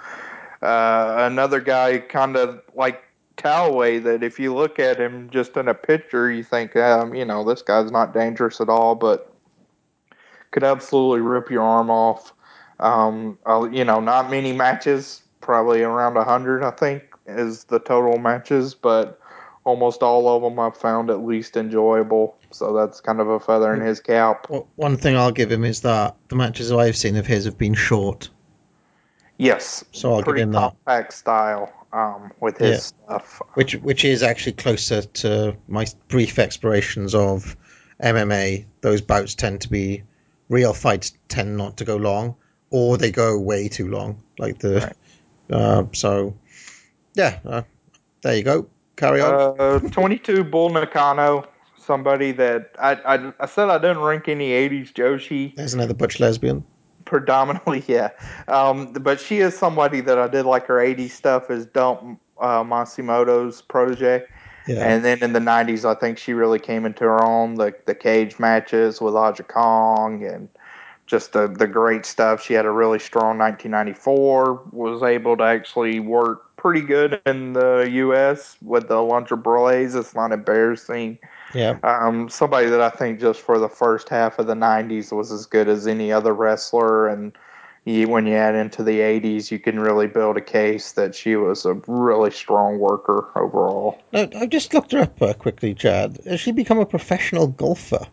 Uh, 0.62 1.16
another 1.18 1.60
guy, 1.60 1.98
kind 1.98 2.36
of 2.36 2.62
like 2.74 3.03
Calaway 3.44 4.02
that 4.02 4.22
if 4.22 4.40
you 4.40 4.54
look 4.54 4.78
at 4.78 4.98
him 4.98 5.28
just 5.30 5.56
in 5.56 5.68
a 5.68 5.74
picture, 5.74 6.30
you 6.30 6.42
think, 6.42 6.74
um, 6.76 7.14
you 7.14 7.24
know, 7.24 7.44
this 7.44 7.60
guy's 7.60 7.90
not 7.90 8.14
dangerous 8.14 8.60
at 8.60 8.70
all, 8.70 8.94
but 8.94 9.32
could 10.50 10.64
absolutely 10.64 11.20
rip 11.20 11.50
your 11.50 11.62
arm 11.62 11.90
off. 11.90 12.32
Um, 12.80 13.38
uh, 13.46 13.68
you 13.70 13.84
know, 13.84 14.00
not 14.00 14.30
many 14.30 14.52
matches, 14.52 15.22
probably 15.40 15.82
around 15.82 16.14
100, 16.14 16.62
I 16.62 16.70
think, 16.70 17.02
is 17.26 17.64
the 17.64 17.78
total 17.78 18.18
matches, 18.18 18.74
but 18.74 19.20
almost 19.64 20.02
all 20.02 20.34
of 20.34 20.42
them 20.42 20.58
I've 20.58 20.76
found 20.76 21.10
at 21.10 21.24
least 21.24 21.56
enjoyable. 21.56 22.36
So 22.50 22.72
that's 22.72 23.00
kind 23.00 23.20
of 23.20 23.28
a 23.28 23.40
feather 23.40 23.74
in 23.74 23.80
his 23.80 24.00
cap. 24.00 24.46
Well, 24.48 24.66
one 24.76 24.96
thing 24.96 25.16
I'll 25.16 25.32
give 25.32 25.52
him 25.52 25.64
is 25.64 25.82
that 25.82 26.16
the 26.28 26.36
matches 26.36 26.72
I've 26.72 26.96
seen 26.96 27.16
of 27.16 27.26
his 27.26 27.44
have 27.44 27.58
been 27.58 27.74
short. 27.74 28.30
Yes. 29.36 29.84
So 29.92 30.14
I'll 30.14 30.22
give 30.22 30.36
him 30.36 30.52
that. 30.52 30.74
Compact 30.84 31.12
style 31.12 31.72
um, 31.94 32.32
with 32.40 32.58
his 32.58 32.70
yeah. 32.70 33.06
stuff. 33.06 33.40
Which 33.54 33.74
which 33.76 34.04
is 34.04 34.22
actually 34.22 34.52
closer 34.52 35.02
to 35.02 35.56
my 35.68 35.86
brief 36.08 36.38
explorations 36.38 37.14
of 37.14 37.56
MMA. 38.02 38.66
Those 38.80 39.00
bouts 39.00 39.34
tend 39.34 39.62
to 39.62 39.70
be 39.70 40.02
real 40.48 40.74
fights 40.74 41.12
tend 41.28 41.56
not 41.56 41.78
to 41.78 41.84
go 41.84 41.96
long, 41.96 42.34
or 42.70 42.98
they 42.98 43.12
go 43.12 43.38
way 43.38 43.68
too 43.68 43.88
long. 43.88 44.22
Like 44.38 44.58
the 44.58 44.92
right. 45.48 45.56
uh, 45.56 45.84
so, 45.92 46.34
yeah. 47.14 47.38
Uh, 47.46 47.62
there 48.22 48.36
you 48.36 48.42
go. 48.42 48.66
Carry 48.96 49.20
on. 49.20 49.60
Uh, 49.60 49.78
Twenty-two 49.90 50.44
Bull 50.44 50.70
Nakano. 50.70 51.46
Somebody 51.78 52.32
that 52.32 52.74
I, 52.78 52.92
I 52.92 53.32
I 53.38 53.46
said 53.46 53.68
I 53.68 53.78
didn't 53.78 54.00
rank 54.00 54.28
any 54.28 54.50
'80s 54.50 54.92
Joshi. 54.92 55.54
There's 55.54 55.74
another 55.74 55.94
butch 55.94 56.18
lesbian 56.18 56.64
predominantly, 57.04 57.84
yeah. 57.88 58.10
Um, 58.48 58.92
but 58.92 59.20
she 59.20 59.38
is 59.38 59.56
somebody 59.56 60.00
that 60.02 60.18
I 60.18 60.28
did 60.28 60.46
like 60.46 60.66
her 60.66 60.76
80s 60.76 61.10
stuff 61.10 61.50
as 61.50 61.66
Dump 61.66 62.20
uh, 62.40 62.62
Matsumoto's 62.62 63.62
protege. 63.62 64.24
Yeah. 64.66 64.76
And 64.76 65.04
then 65.04 65.22
in 65.22 65.34
the 65.34 65.40
90s, 65.40 65.84
I 65.84 65.94
think 65.94 66.16
she 66.16 66.32
really 66.32 66.58
came 66.58 66.86
into 66.86 67.04
her 67.04 67.22
own. 67.22 67.56
The 67.56 67.74
the 67.84 67.94
cage 67.94 68.38
matches 68.38 69.00
with 69.00 69.14
Aja 69.14 69.42
Kong 69.42 70.24
and 70.24 70.48
just 71.06 71.32
the, 71.32 71.48
the 71.48 71.66
great 71.66 72.06
stuff. 72.06 72.42
She 72.42 72.54
had 72.54 72.64
a 72.64 72.70
really 72.70 72.98
strong 72.98 73.38
1994, 73.38 74.68
was 74.72 75.02
able 75.02 75.36
to 75.36 75.44
actually 75.44 76.00
work 76.00 76.56
pretty 76.56 76.80
good 76.80 77.20
in 77.26 77.52
the 77.52 77.88
U.S. 77.92 78.56
with 78.62 78.88
Alundra 78.88 79.40
Blayze. 79.40 79.94
It's 79.94 80.14
not 80.14 80.32
embarrassing. 80.32 81.18
Yeah. 81.54 81.78
Um, 81.82 82.28
somebody 82.28 82.68
that 82.68 82.80
I 82.80 82.90
think 82.90 83.20
just 83.20 83.40
for 83.40 83.58
the 83.58 83.68
first 83.68 84.08
half 84.08 84.38
of 84.38 84.46
the 84.46 84.54
'90s 84.54 85.12
was 85.12 85.30
as 85.30 85.46
good 85.46 85.68
as 85.68 85.86
any 85.86 86.12
other 86.12 86.34
wrestler, 86.34 87.06
and 87.06 87.32
you, 87.84 88.08
when 88.08 88.26
you 88.26 88.34
add 88.34 88.54
into 88.54 88.82
the 88.82 88.98
'80s, 89.00 89.50
you 89.50 89.58
can 89.58 89.78
really 89.78 90.06
build 90.06 90.36
a 90.36 90.40
case 90.40 90.92
that 90.92 91.14
she 91.14 91.36
was 91.36 91.64
a 91.64 91.74
really 91.86 92.30
strong 92.30 92.78
worker 92.78 93.30
overall. 93.36 93.98
Now, 94.12 94.28
I 94.36 94.46
just 94.46 94.74
looked 94.74 94.92
her 94.92 95.00
up 95.00 95.20
uh, 95.22 95.32
quickly, 95.34 95.74
Chad. 95.74 96.18
Has 96.26 96.40
she 96.40 96.50
become 96.52 96.78
a 96.78 96.86
professional 96.86 97.46
golfer? 97.46 98.06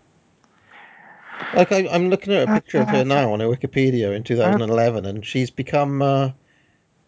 Like 1.56 1.72
I, 1.72 1.88
I'm 1.90 2.10
looking 2.10 2.34
at 2.34 2.48
a 2.48 2.54
picture 2.54 2.80
of 2.82 2.90
her 2.90 3.04
now 3.04 3.34
on 3.34 3.40
her 3.40 3.48
Wikipedia 3.48 4.16
in 4.16 4.24
2011, 4.24 5.06
and 5.06 5.26
she's 5.26 5.50
become 5.50 6.02
uh, 6.02 6.30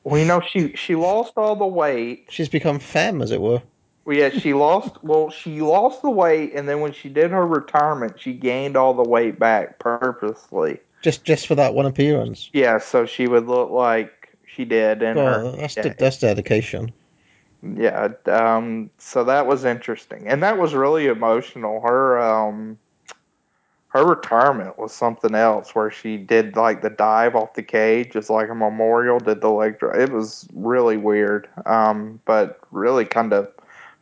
Well, 0.04 0.20
you 0.20 0.26
know, 0.26 0.42
she 0.42 0.76
she 0.76 0.96
lost 0.96 1.34
all 1.38 1.56
the 1.56 1.68
weight. 1.68 2.26
she's 2.30 2.50
become 2.50 2.80
femme, 2.80 3.22
as 3.22 3.32
it 3.32 3.40
were. 3.42 3.62
Well, 4.06 4.18
yeah, 4.18 4.30
she 4.30 4.54
lost. 4.54 5.02
Well, 5.04 5.30
she 5.30 5.62
lost 5.62 6.02
the 6.02 6.10
weight, 6.10 6.54
and 6.56 6.68
then 6.68 6.82
when 6.82 6.92
she 6.92 7.10
did 7.10 7.32
her 7.32 7.46
retirement, 7.46 8.20
she 8.20 8.34
gained 8.34 8.76
all 8.76 8.94
the 8.94 9.08
weight 9.08 9.40
back 9.40 9.80
purposely. 9.80 10.80
Just 11.02 11.24
just 11.24 11.48
for 11.48 11.56
that 11.56 11.74
one 11.74 11.86
appearance. 11.86 12.50
Yeah, 12.54 12.80
so 12.80 13.06
she 13.06 13.28
would 13.28 13.48
look 13.48 13.70
like 13.72 14.30
she 14.46 14.66
did 14.66 15.02
And 15.04 15.20
Oh, 15.20 15.52
her. 15.52 15.58
that's 15.58 15.78
yeah, 15.78 15.84
de- 15.84 15.96
that's 15.98 16.18
dedication. 16.20 16.92
yeah, 17.62 18.10
um, 18.26 18.90
so 18.98 19.24
that 19.24 19.48
was 19.48 19.64
interesting, 19.64 20.28
and 20.28 20.44
that 20.44 20.58
was 20.58 20.74
really 20.74 21.08
emotional. 21.08 21.80
Her 21.82 22.20
um, 22.20 22.78
her 23.88 24.06
retirement 24.06 24.78
was 24.78 24.92
something 24.92 25.34
else, 25.36 25.74
where 25.76 25.92
she 25.92 26.18
did 26.18 26.58
like 26.58 26.82
the 26.82 26.90
dive 26.90 27.36
off 27.36 27.54
the 27.54 27.64
cage, 27.64 28.16
as 28.18 28.30
like 28.30 28.50
a 28.50 28.56
memorial. 28.56 29.20
Did 29.20 29.40
the 29.40 29.50
leg? 29.50 29.78
It 29.82 30.12
was 30.12 30.48
really 30.54 30.98
weird, 30.98 31.48
um, 31.66 32.20
but 32.26 32.60
really 32.72 33.06
kind 33.06 33.32
of 33.32 33.50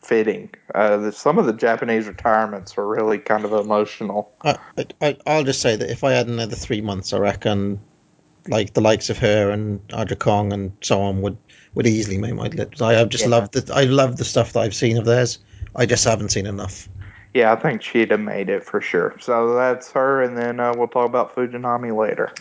fitting. 0.01 0.49
Uh, 0.73 0.97
the, 0.97 1.11
some 1.11 1.37
of 1.37 1.45
the 1.45 1.53
Japanese 1.53 2.07
retirements 2.07 2.75
were 2.75 2.87
really 2.87 3.19
kind 3.19 3.45
of 3.45 3.53
emotional. 3.53 4.33
I, 4.43 4.57
I 5.01 5.17
I'll 5.25 5.43
just 5.43 5.61
say 5.61 5.75
that 5.75 5.89
if 5.89 6.03
I 6.03 6.11
had 6.11 6.27
another 6.27 6.55
three 6.55 6.81
months, 6.81 7.13
I 7.13 7.19
reckon, 7.19 7.79
like 8.47 8.73
the 8.73 8.81
likes 8.81 9.09
of 9.09 9.17
her 9.19 9.51
and 9.51 9.79
Aja 9.93 10.15
Kong 10.15 10.53
and 10.53 10.71
so 10.81 11.01
on 11.01 11.21
would 11.21 11.37
would 11.73 11.87
easily 11.87 12.17
make 12.17 12.33
my 12.33 12.47
list. 12.47 12.81
I 12.81 12.93
have 12.93 13.09
just 13.09 13.25
Yeah. 13.25 13.29
loved 13.31 13.53
the 13.53 13.73
I 13.73 13.83
love 13.83 14.17
the 14.17 14.25
stuff 14.25 14.53
that 14.53 14.59
I've 14.59 14.75
seen 14.75 14.97
of 14.97 15.05
theirs. 15.05 15.39
I 15.75 15.85
just 15.85 16.03
haven't 16.03 16.29
seen 16.29 16.47
enough. 16.47 16.89
Yeah, 17.33 17.53
I 17.53 17.55
think 17.55 17.81
she'd 17.81 18.11
have 18.11 18.19
made 18.19 18.49
it 18.49 18.65
for 18.65 18.81
sure. 18.81 19.15
So 19.21 19.55
that's 19.55 19.89
her, 19.93 20.21
and 20.21 20.37
then 20.37 20.59
uh, 20.59 20.73
we'll 20.75 20.89
talk 20.89 21.07
about 21.07 21.33
Fujinami 21.33 21.95
later. 21.95 22.33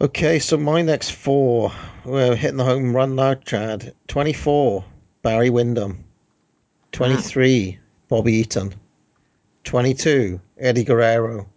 Okay, 0.00 0.38
so 0.40 0.56
my 0.56 0.82
next 0.82 1.10
four, 1.10 1.70
we're 2.04 2.34
hitting 2.34 2.56
the 2.56 2.64
home 2.64 2.96
run 2.96 3.14
now, 3.14 3.34
Chad. 3.34 3.94
24, 4.08 4.84
Barry 5.22 5.50
Windham. 5.50 6.04
23, 6.92 7.78
Bobby 8.08 8.32
Eaton. 8.34 8.74
22, 9.64 10.40
Eddie 10.58 10.84
Guerrero. 10.84 11.48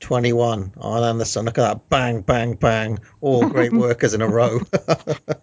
21, 0.00 0.72
Arn 0.80 1.02
Anderson. 1.02 1.44
Look 1.46 1.58
at 1.58 1.62
that. 1.62 1.88
Bang, 1.88 2.20
bang, 2.20 2.54
bang. 2.54 2.98
All 3.20 3.48
great 3.48 3.72
workers 3.84 4.14
in 4.14 4.22
a 4.22 4.28
row. 4.28 4.60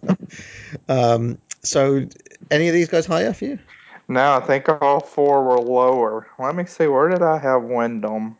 um, 0.88 1.38
so, 1.62 2.06
any 2.50 2.68
of 2.68 2.74
these 2.74 2.88
guys 2.88 3.04
higher 3.06 3.32
for 3.34 3.44
you? 3.44 3.58
No, 4.08 4.34
I 4.34 4.40
think 4.40 4.68
all 4.68 5.00
four 5.00 5.44
were 5.44 5.58
lower. 5.60 6.28
Let 6.38 6.54
me 6.54 6.64
see, 6.64 6.86
where 6.86 7.08
did 7.08 7.22
I 7.22 7.38
have 7.38 7.64
Windham? 7.64 8.36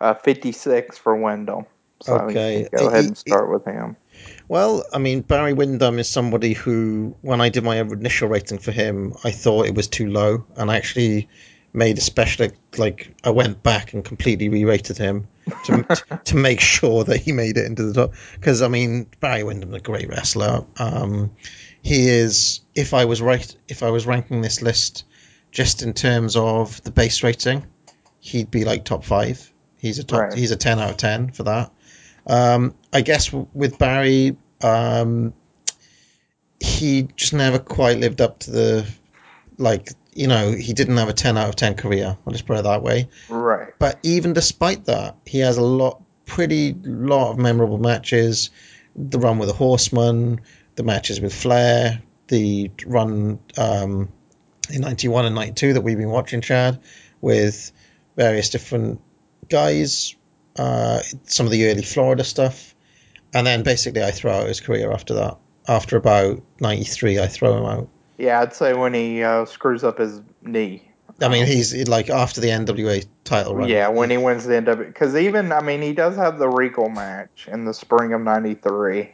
Uh, 0.00 0.14
56 0.14 0.96
for 0.96 1.16
Windham. 1.16 1.66
So 2.02 2.14
Okay. 2.20 2.68
go 2.76 2.86
ahead 2.86 3.04
and 3.06 3.16
He- 3.16 3.22
he- 3.24 3.30
start 3.30 3.50
with 3.50 3.64
him. 3.64 3.96
Well, 4.48 4.84
I 4.92 4.98
mean, 4.98 5.22
Barry 5.22 5.52
Windham 5.52 5.98
is 5.98 6.08
somebody 6.08 6.52
who, 6.52 7.16
when 7.22 7.40
I 7.40 7.48
did 7.48 7.64
my 7.64 7.80
initial 7.80 8.28
rating 8.28 8.58
for 8.58 8.72
him, 8.72 9.14
I 9.24 9.30
thought 9.30 9.66
it 9.66 9.74
was 9.74 9.88
too 9.88 10.08
low, 10.08 10.44
and 10.56 10.70
I 10.70 10.76
actually 10.76 11.28
made 11.72 11.98
a 11.98 12.00
special, 12.00 12.48
like, 12.78 13.14
I 13.24 13.30
went 13.30 13.62
back 13.62 13.92
and 13.92 14.04
completely 14.04 14.48
re-rated 14.48 14.98
him 14.98 15.28
to 15.64 15.84
to 16.24 16.36
make 16.36 16.60
sure 16.60 17.04
that 17.04 17.18
he 17.18 17.32
made 17.32 17.56
it 17.56 17.66
into 17.66 17.84
the 17.84 17.94
top. 17.94 18.14
Because 18.34 18.62
I 18.62 18.68
mean, 18.68 19.06
Barry 19.20 19.42
Windham's 19.42 19.76
a 19.76 19.80
great 19.80 20.08
wrestler. 20.08 20.64
Um, 20.78 21.32
he 21.82 22.08
is. 22.08 22.60
If 22.74 22.94
I 22.94 23.04
was 23.04 23.22
right, 23.22 23.56
if 23.68 23.82
I 23.82 23.90
was 23.90 24.06
ranking 24.06 24.40
this 24.40 24.62
list 24.62 25.04
just 25.50 25.82
in 25.82 25.92
terms 25.92 26.36
of 26.36 26.82
the 26.82 26.90
base 26.90 27.22
rating, 27.22 27.66
he'd 28.20 28.50
be 28.50 28.64
like 28.64 28.84
top 28.84 29.04
five. 29.04 29.52
He's 29.78 29.98
a 29.98 30.04
top. 30.04 30.20
Right. 30.20 30.34
He's 30.34 30.50
a 30.50 30.56
ten 30.56 30.78
out 30.78 30.90
of 30.90 30.96
ten 30.96 31.30
for 31.30 31.44
that. 31.44 31.72
Um, 32.26 32.74
I 32.92 33.00
guess 33.02 33.26
w- 33.26 33.48
with 33.54 33.78
Barry, 33.78 34.36
um, 34.62 35.34
he 36.60 37.08
just 37.16 37.32
never 37.32 37.58
quite 37.58 37.98
lived 37.98 38.20
up 38.20 38.40
to 38.40 38.50
the, 38.50 38.86
like, 39.58 39.90
you 40.12 40.26
know, 40.26 40.52
he 40.52 40.72
didn't 40.72 40.96
have 40.96 41.08
a 41.08 41.12
10 41.12 41.36
out 41.36 41.48
of 41.48 41.56
10 41.56 41.74
career. 41.74 42.16
I'll 42.26 42.32
just 42.32 42.46
put 42.46 42.58
it 42.58 42.62
that 42.62 42.82
way. 42.82 43.08
Right. 43.28 43.72
But 43.78 43.98
even 44.02 44.32
despite 44.32 44.86
that, 44.86 45.16
he 45.26 45.40
has 45.40 45.58
a 45.58 45.62
lot, 45.62 46.02
pretty 46.24 46.74
lot 46.82 47.32
of 47.32 47.38
memorable 47.38 47.78
matches. 47.78 48.50
The 48.96 49.18
run 49.18 49.38
with 49.38 49.48
the 49.48 49.54
Horseman, 49.54 50.40
the 50.74 50.82
matches 50.82 51.20
with 51.20 51.34
Flair, 51.34 52.02
the 52.28 52.70
run 52.86 53.38
um, 53.58 54.08
in 54.70 54.80
91 54.80 55.26
and 55.26 55.34
92 55.34 55.74
that 55.74 55.82
we've 55.82 55.98
been 55.98 56.10
watching, 56.10 56.40
Chad, 56.40 56.80
with 57.20 57.72
various 58.16 58.50
different 58.50 59.00
guys, 59.48 60.16
uh, 60.58 61.00
some 61.24 61.46
of 61.46 61.52
the 61.52 61.68
early 61.68 61.82
Florida 61.82 62.24
stuff. 62.24 62.74
And 63.34 63.46
then 63.46 63.62
basically 63.62 64.02
I 64.02 64.10
throw 64.10 64.32
out 64.32 64.48
his 64.48 64.60
career 64.60 64.92
after 64.92 65.14
that. 65.14 65.38
After 65.68 65.96
about 65.96 66.42
93, 66.60 67.18
I 67.18 67.26
throw 67.26 67.58
him 67.58 67.64
out. 67.64 67.88
Yeah, 68.18 68.40
I'd 68.40 68.54
say 68.54 68.72
when 68.72 68.94
he 68.94 69.22
uh, 69.22 69.44
screws 69.44 69.84
up 69.84 69.98
his 69.98 70.20
knee. 70.42 70.90
I 71.20 71.28
mean, 71.28 71.46
he's 71.46 71.88
like 71.88 72.10
after 72.10 72.40
the 72.40 72.48
NWA 72.48 73.06
title 73.24 73.56
run. 73.56 73.68
Yeah, 73.68 73.88
when 73.88 74.10
he 74.10 74.16
wins 74.16 74.44
the 74.44 74.54
NWA, 74.54 74.86
Because 74.86 75.16
even, 75.16 75.50
I 75.50 75.62
mean, 75.62 75.82
he 75.82 75.92
does 75.92 76.16
have 76.16 76.38
the 76.38 76.48
Regal 76.48 76.88
match 76.88 77.48
in 77.50 77.64
the 77.64 77.74
spring 77.74 78.12
of 78.12 78.20
93. 78.20 79.10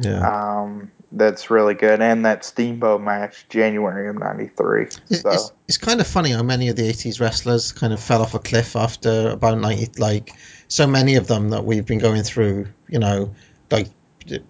Yeah. 0.00 0.62
Um, 0.62 0.90
that's 1.12 1.50
really 1.50 1.74
good. 1.74 2.00
And 2.00 2.24
that 2.24 2.44
Steamboat 2.44 3.00
match, 3.00 3.46
January 3.48 4.08
of 4.08 4.16
93. 4.18 4.82
It's, 4.82 5.20
So, 5.20 5.30
it's, 5.30 5.52
it's 5.68 5.78
kind 5.78 6.00
of 6.00 6.06
funny 6.06 6.30
how 6.30 6.42
many 6.42 6.68
of 6.68 6.76
the 6.76 6.88
80s 6.88 7.20
wrestlers 7.20 7.72
kind 7.72 7.92
of 7.92 8.00
fell 8.00 8.22
off 8.22 8.34
a 8.34 8.38
cliff 8.38 8.74
after 8.74 9.30
about 9.30 9.58
90 9.58 10.00
like 10.00 10.32
so 10.68 10.86
many 10.86 11.16
of 11.16 11.26
them 11.26 11.50
that 11.50 11.64
we've 11.64 11.86
been 11.86 11.98
going 11.98 12.22
through 12.22 12.66
you 12.88 12.98
know 12.98 13.34
like 13.70 13.88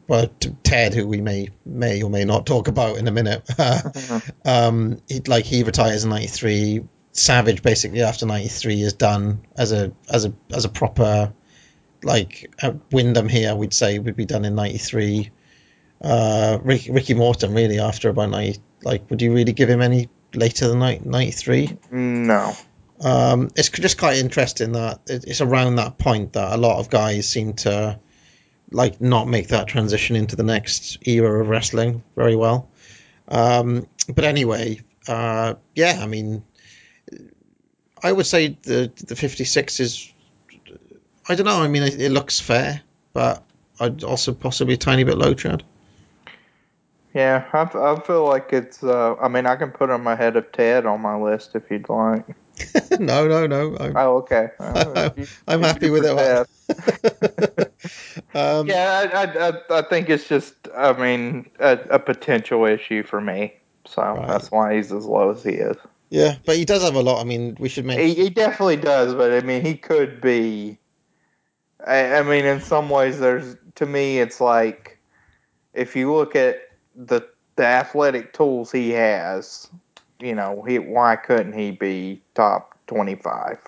well, 0.06 0.28
Ted 0.62 0.94
who 0.94 1.06
we 1.06 1.20
may 1.20 1.48
may 1.64 2.02
or 2.02 2.10
may 2.10 2.24
not 2.24 2.46
talk 2.46 2.68
about 2.68 2.96
in 2.96 3.08
a 3.08 3.10
minute. 3.10 3.48
Um 4.44 5.00
he, 5.08 5.20
like 5.20 5.44
he 5.44 5.62
retires 5.62 6.04
in 6.04 6.10
93 6.10 6.84
Savage 7.12 7.62
basically 7.62 8.02
after 8.02 8.26
93 8.26 8.82
is 8.82 8.92
done 8.92 9.40
as 9.56 9.72
a 9.72 9.92
as 10.10 10.24
a 10.24 10.32
as 10.52 10.64
a 10.64 10.68
proper 10.68 11.32
like 12.02 12.52
Windham 12.90 13.28
here 13.28 13.54
we'd 13.54 13.72
say 13.72 13.98
would 13.98 14.16
be 14.16 14.26
done 14.26 14.44
in 14.44 14.54
93 14.54 15.30
uh 16.02 16.58
Ricky, 16.62 16.90
Ricky 16.90 17.14
Morton 17.14 17.54
really 17.54 17.78
after 17.78 18.08
about 18.08 18.30
90 18.30 18.60
like 18.82 19.08
would 19.10 19.22
you 19.22 19.32
really 19.32 19.52
give 19.52 19.70
him 19.70 19.80
any 19.80 20.08
later 20.34 20.68
than 20.68 20.80
90, 20.80 21.08
93 21.08 21.78
no. 21.90 22.54
Um, 23.00 23.50
it's 23.56 23.68
just 23.70 23.98
quite 23.98 24.18
interesting 24.18 24.72
that 24.72 25.00
it's 25.06 25.40
around 25.40 25.76
that 25.76 25.98
point 25.98 26.34
that 26.34 26.52
a 26.52 26.56
lot 26.56 26.78
of 26.78 26.90
guys 26.90 27.28
seem 27.28 27.54
to 27.54 27.98
like 28.70 29.00
not 29.00 29.28
make 29.28 29.48
that 29.48 29.68
transition 29.68 30.16
into 30.16 30.36
the 30.36 30.42
next 30.42 31.06
era 31.06 31.40
of 31.40 31.48
wrestling 31.48 32.02
very 32.16 32.36
well. 32.36 32.70
Um, 33.28 33.86
but 34.14 34.24
anyway, 34.24 34.80
uh, 35.08 35.54
yeah, 35.74 35.98
I 36.00 36.06
mean, 36.06 36.44
I 38.02 38.12
would 38.12 38.26
say 38.26 38.56
the 38.62 38.92
the 39.06 39.16
56 39.16 39.80
is, 39.80 40.12
I 41.28 41.34
don't 41.34 41.46
know. 41.46 41.62
I 41.62 41.68
mean, 41.68 41.82
it, 41.82 42.00
it 42.00 42.10
looks 42.10 42.40
fair, 42.40 42.82
but 43.12 43.42
I'd 43.80 44.04
also 44.04 44.32
possibly 44.32 44.74
a 44.74 44.78
tiny 44.78 45.04
bit 45.04 45.18
low, 45.18 45.34
Chad. 45.34 45.62
Yeah, 47.14 47.44
I, 47.52 47.62
I 47.62 48.00
feel 48.00 48.26
like 48.26 48.52
it's. 48.52 48.82
Uh, 48.82 49.14
I 49.20 49.28
mean, 49.28 49.46
I 49.46 49.56
can 49.56 49.70
put 49.70 49.88
him 49.88 50.06
ahead 50.06 50.36
of 50.36 50.50
Ted 50.52 50.84
on 50.84 51.00
my 51.00 51.16
list 51.16 51.54
if 51.54 51.70
you'd 51.70 51.88
like. 51.88 52.24
no, 52.98 53.26
no, 53.28 53.46
no. 53.46 53.76
I'm, 53.78 53.96
Oh, 53.96 54.16
okay. 54.18 54.48
I'm 55.46 55.60
you 55.60 55.62
happy 55.62 55.90
with 55.90 56.04
it. 56.04 56.46
um, 58.34 58.68
Yeah, 58.68 59.08
I, 59.12 59.22
I, 59.24 59.48
I, 59.48 59.78
I 59.78 59.82
think 59.82 60.08
it's 60.08 60.28
just. 60.28 60.68
I 60.76 60.92
mean, 60.92 61.50
a, 61.60 61.78
a 61.90 61.98
potential 61.98 62.64
issue 62.64 63.02
for 63.02 63.20
me. 63.20 63.54
So 63.86 64.02
Right. 64.12 64.26
that's 64.26 64.50
why 64.50 64.74
he's 64.76 64.92
as 64.92 65.04
low 65.06 65.30
as 65.30 65.42
he 65.42 65.52
is. 65.52 65.76
yeah, 66.10 66.36
but 66.46 66.56
he 66.56 66.64
does 66.64 66.82
have 66.82 66.94
a 66.94 67.02
lot. 67.02 67.20
I 67.20 67.24
mean, 67.24 67.56
we 67.58 67.68
should 67.68 67.84
mention. 67.84 68.08
He, 68.08 68.14
he 68.14 68.30
definitely 68.30 68.76
does, 68.76 69.14
but 69.14 69.32
I 69.32 69.40
mean, 69.40 69.62
he 69.64 69.76
could 69.76 70.20
be. 70.20 70.78
I, 71.86 72.16
I 72.16 72.22
mean, 72.22 72.44
in 72.44 72.60
some 72.60 72.88
ways, 72.90 73.18
there's 73.20 73.56
to 73.76 73.86
me, 73.86 74.18
it's 74.20 74.40
like 74.40 74.98
if 75.74 75.96
you 75.96 76.12
look 76.14 76.36
at 76.36 76.60
the 76.94 77.22
the 77.56 77.66
athletic 77.66 78.32
tools 78.32 78.72
he 78.72 78.90
has, 78.90 79.68
you 80.20 80.34
know, 80.34 80.62
he 80.66 80.78
why 80.78 81.16
couldn't 81.16 81.52
he 81.52 81.70
be 81.70 82.22
top 82.34 82.78
twenty 82.86 83.14
five? 83.14 83.58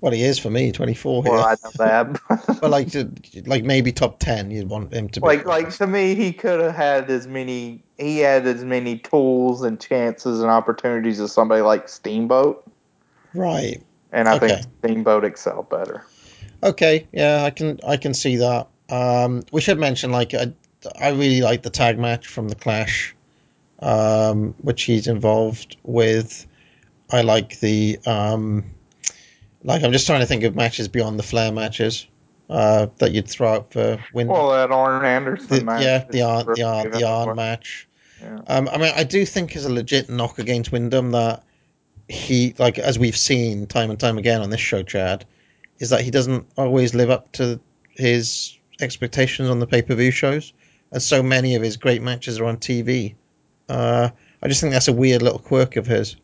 Well, 0.00 0.12
he 0.12 0.24
is 0.24 0.36
for 0.36 0.50
me, 0.50 0.72
24 0.72 1.22
here. 1.22 1.32
Well, 1.32 1.44
I 1.44 1.54
know 1.62 1.70
that. 1.76 2.20
but 2.60 2.70
like, 2.70 2.90
to- 2.90 3.12
like 3.46 3.62
maybe 3.62 3.92
top 3.92 4.18
10, 4.18 4.50
you'd 4.50 4.68
want 4.68 4.92
him 4.92 5.08
to 5.10 5.20
be. 5.20 5.26
like 5.28 5.46
like 5.46 5.70
to 5.76 5.86
me 5.86 6.16
he 6.16 6.32
could 6.32 6.60
have 6.60 6.74
had 6.74 7.08
as 7.08 7.28
many 7.28 7.84
he 7.98 8.18
had 8.18 8.44
as 8.46 8.64
many 8.64 8.98
tools 8.98 9.62
and 9.62 9.80
chances 9.80 10.40
and 10.40 10.50
opportunities 10.50 11.20
as 11.20 11.30
somebody 11.30 11.62
like 11.62 11.88
Steamboat 11.88 12.64
right. 13.32 13.80
and 14.10 14.28
I 14.28 14.34
Okay. 14.34 14.48
think 14.48 14.66
Steamboat 14.80 15.24
excelled 15.24 15.70
better. 15.70 16.04
Okay, 16.64 17.06
yeah, 17.12 17.44
I 17.44 17.50
can 17.50 17.78
I 17.86 17.96
can 17.96 18.14
see 18.14 18.36
that. 18.36 18.68
Um, 18.88 19.42
we 19.52 19.60
should 19.60 19.78
mention 19.78 20.10
like 20.10 20.34
I, 20.34 20.52
I 21.00 21.10
really 21.10 21.40
like 21.42 21.62
the 21.62 21.70
tag 21.70 21.98
match 21.98 22.26
from 22.26 22.48
the 22.48 22.54
Clash, 22.54 23.14
um, 23.82 24.54
which 24.62 24.84
he's 24.84 25.08
involved 25.08 25.76
with. 25.82 26.46
I 27.10 27.20
like 27.22 27.60
the 27.60 27.98
um, 28.06 28.64
like 29.62 29.82
I'm 29.82 29.92
just 29.92 30.06
trying 30.06 30.20
to 30.20 30.26
think 30.26 30.44
of 30.44 30.56
matches 30.56 30.88
beyond 30.88 31.18
the 31.18 31.22
Flair 31.22 31.52
matches 31.52 32.06
uh, 32.48 32.86
that 32.98 33.12
you'd 33.12 33.28
throw 33.28 33.54
out 33.54 33.72
for 33.72 34.02
win. 34.14 34.28
Well, 34.28 34.50
that 34.50 34.70
Arn 34.70 35.04
Anderson 35.04 35.48
the, 35.48 35.64
match. 35.64 35.82
yeah, 35.82 36.04
the 36.08 36.22
Arn, 36.22 36.46
the 36.54 36.62
Arn, 36.62 36.90
the. 36.90 37.04
Arn 37.04 37.36
match. 37.36 37.88
Yeah. 38.20 38.40
Um, 38.46 38.68
I 38.72 38.78
mean, 38.78 38.92
I 38.94 39.04
do 39.04 39.26
think 39.26 39.56
is 39.56 39.66
a 39.66 39.72
legit 39.72 40.08
knock 40.08 40.38
against 40.38 40.70
Windham 40.70 41.10
that 41.10 41.42
he, 42.08 42.54
like 42.58 42.78
as 42.78 42.98
we've 42.98 43.16
seen 43.16 43.66
time 43.66 43.90
and 43.90 43.98
time 43.98 44.16
again 44.16 44.40
on 44.40 44.50
this 44.50 44.60
show, 44.60 44.82
Chad, 44.82 45.24
is 45.78 45.90
that 45.90 46.02
he 46.02 46.10
doesn't 46.10 46.46
always 46.56 46.94
live 46.94 47.10
up 47.10 47.32
to 47.32 47.60
his 47.90 48.56
expectations 48.80 49.50
on 49.50 49.58
the 49.58 49.66
pay 49.66 49.82
per 49.82 49.94
view 49.94 50.12
shows, 50.12 50.52
and 50.92 51.02
so 51.02 51.22
many 51.22 51.56
of 51.56 51.62
his 51.62 51.76
great 51.76 52.00
matches 52.00 52.38
are 52.38 52.44
on 52.44 52.56
TV. 52.58 53.16
Uh, 53.68 54.10
I 54.42 54.48
just 54.48 54.60
think 54.60 54.72
that's 54.72 54.88
a 54.88 54.92
weird 54.92 55.22
little 55.22 55.38
quirk 55.38 55.76
of 55.76 55.86
his. 55.86 56.16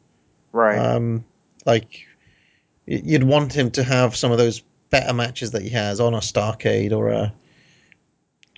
Right. 0.53 0.79
Um, 0.79 1.25
like 1.65 2.07
you'd 2.87 3.25
want 3.25 3.53
him 3.53 3.71
to 3.73 3.85
have 3.85 4.17
some 4.17 4.33
of 4.33 4.39
those 4.39 4.63
better 4.91 5.13
matches 5.13 5.51
that 5.53 5.63
he 5.63 5.69
has 5.71 6.01
on 6.01 6.15
a 6.15 6.19
Starcade 6.19 6.93
or 6.93 7.11
a 7.11 7.33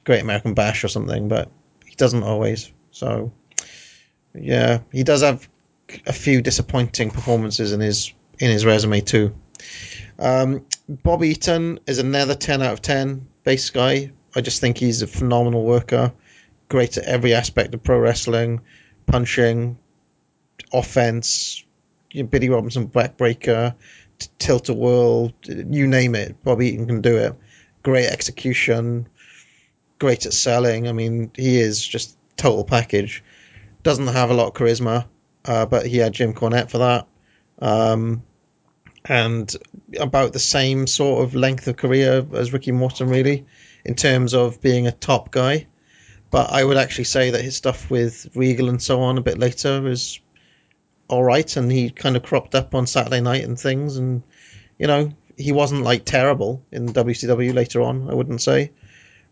Great 0.04 0.22
American 0.22 0.54
Bash 0.54 0.84
or 0.84 0.88
something, 0.88 1.28
but 1.28 1.50
he 1.84 1.94
doesn't 1.96 2.22
always. 2.22 2.72
So 2.90 3.32
yeah, 4.34 4.80
he 4.92 5.02
does 5.02 5.22
have 5.22 5.48
a 6.06 6.12
few 6.12 6.40
disappointing 6.40 7.10
performances 7.10 7.72
in 7.72 7.80
his 7.80 8.12
in 8.38 8.50
his 8.50 8.64
resume 8.64 9.00
too. 9.00 9.34
Um, 10.18 10.64
Bob 10.88 11.24
Eaton 11.24 11.80
is 11.86 11.98
another 11.98 12.34
ten 12.34 12.62
out 12.62 12.72
of 12.72 12.82
ten 12.82 13.26
base 13.44 13.70
guy. 13.70 14.12
I 14.34 14.40
just 14.40 14.60
think 14.60 14.78
he's 14.78 15.02
a 15.02 15.06
phenomenal 15.06 15.64
worker, 15.64 16.12
great 16.70 16.96
at 16.96 17.04
every 17.04 17.34
aspect 17.34 17.74
of 17.74 17.82
pro 17.82 17.98
wrestling, 17.98 18.62
punching, 19.06 19.76
offense, 20.72 21.62
you 22.12 22.22
know, 22.22 22.28
Billy 22.28 22.48
Robinson 22.48 22.88
backbreaker, 22.88 23.74
t- 24.18 24.28
tilt 24.38 24.70
a 24.70 24.74
whirl, 24.74 25.32
you 25.44 25.86
name 25.86 26.14
it. 26.14 26.42
Bobby 26.42 26.68
Eaton 26.68 26.86
can 26.86 27.00
do 27.02 27.18
it. 27.18 27.34
Great 27.82 28.06
execution, 28.06 29.08
great 29.98 30.24
at 30.26 30.32
selling. 30.32 30.88
I 30.88 30.92
mean, 30.92 31.32
he 31.34 31.58
is 31.58 31.84
just 31.84 32.16
total 32.36 32.64
package. 32.64 33.22
Doesn't 33.82 34.06
have 34.06 34.30
a 34.30 34.34
lot 34.34 34.46
of 34.46 34.54
charisma, 34.54 35.06
uh, 35.44 35.66
but 35.66 35.86
he 35.86 35.98
had 35.98 36.12
Jim 36.12 36.34
Cornette 36.34 36.70
for 36.70 36.78
that. 36.78 37.08
Um, 37.58 38.22
and 39.04 39.52
about 39.98 40.32
the 40.32 40.38
same 40.38 40.86
sort 40.86 41.24
of 41.24 41.34
length 41.34 41.66
of 41.66 41.76
career 41.76 42.24
as 42.34 42.52
Ricky 42.52 42.70
Morton, 42.70 43.08
really, 43.08 43.46
in 43.84 43.94
terms 43.94 44.34
of 44.34 44.60
being 44.60 44.86
a 44.86 44.92
top 44.92 45.32
guy. 45.32 45.66
But 46.30 46.50
I 46.50 46.62
would 46.62 46.76
actually 46.76 47.04
say 47.04 47.30
that 47.30 47.42
his 47.42 47.56
stuff 47.56 47.90
with 47.90 48.28
Regal 48.34 48.68
and 48.68 48.80
so 48.80 49.00
on 49.02 49.18
a 49.18 49.22
bit 49.22 49.38
later 49.38 49.88
is 49.88 50.20
all 51.08 51.24
right, 51.24 51.56
and 51.56 51.70
he 51.70 51.90
kind 51.90 52.16
of 52.16 52.22
cropped 52.22 52.54
up 52.54 52.74
on 52.74 52.86
Saturday 52.86 53.20
night 53.20 53.44
and 53.44 53.58
things, 53.58 53.96
and 53.96 54.22
you 54.78 54.86
know 54.86 55.12
he 55.36 55.52
wasn't 55.52 55.82
like 55.82 56.04
terrible 56.04 56.62
in 56.70 56.86
WCW 56.86 57.52
later 57.52 57.82
on. 57.82 58.08
I 58.08 58.14
wouldn't 58.14 58.40
say, 58.40 58.70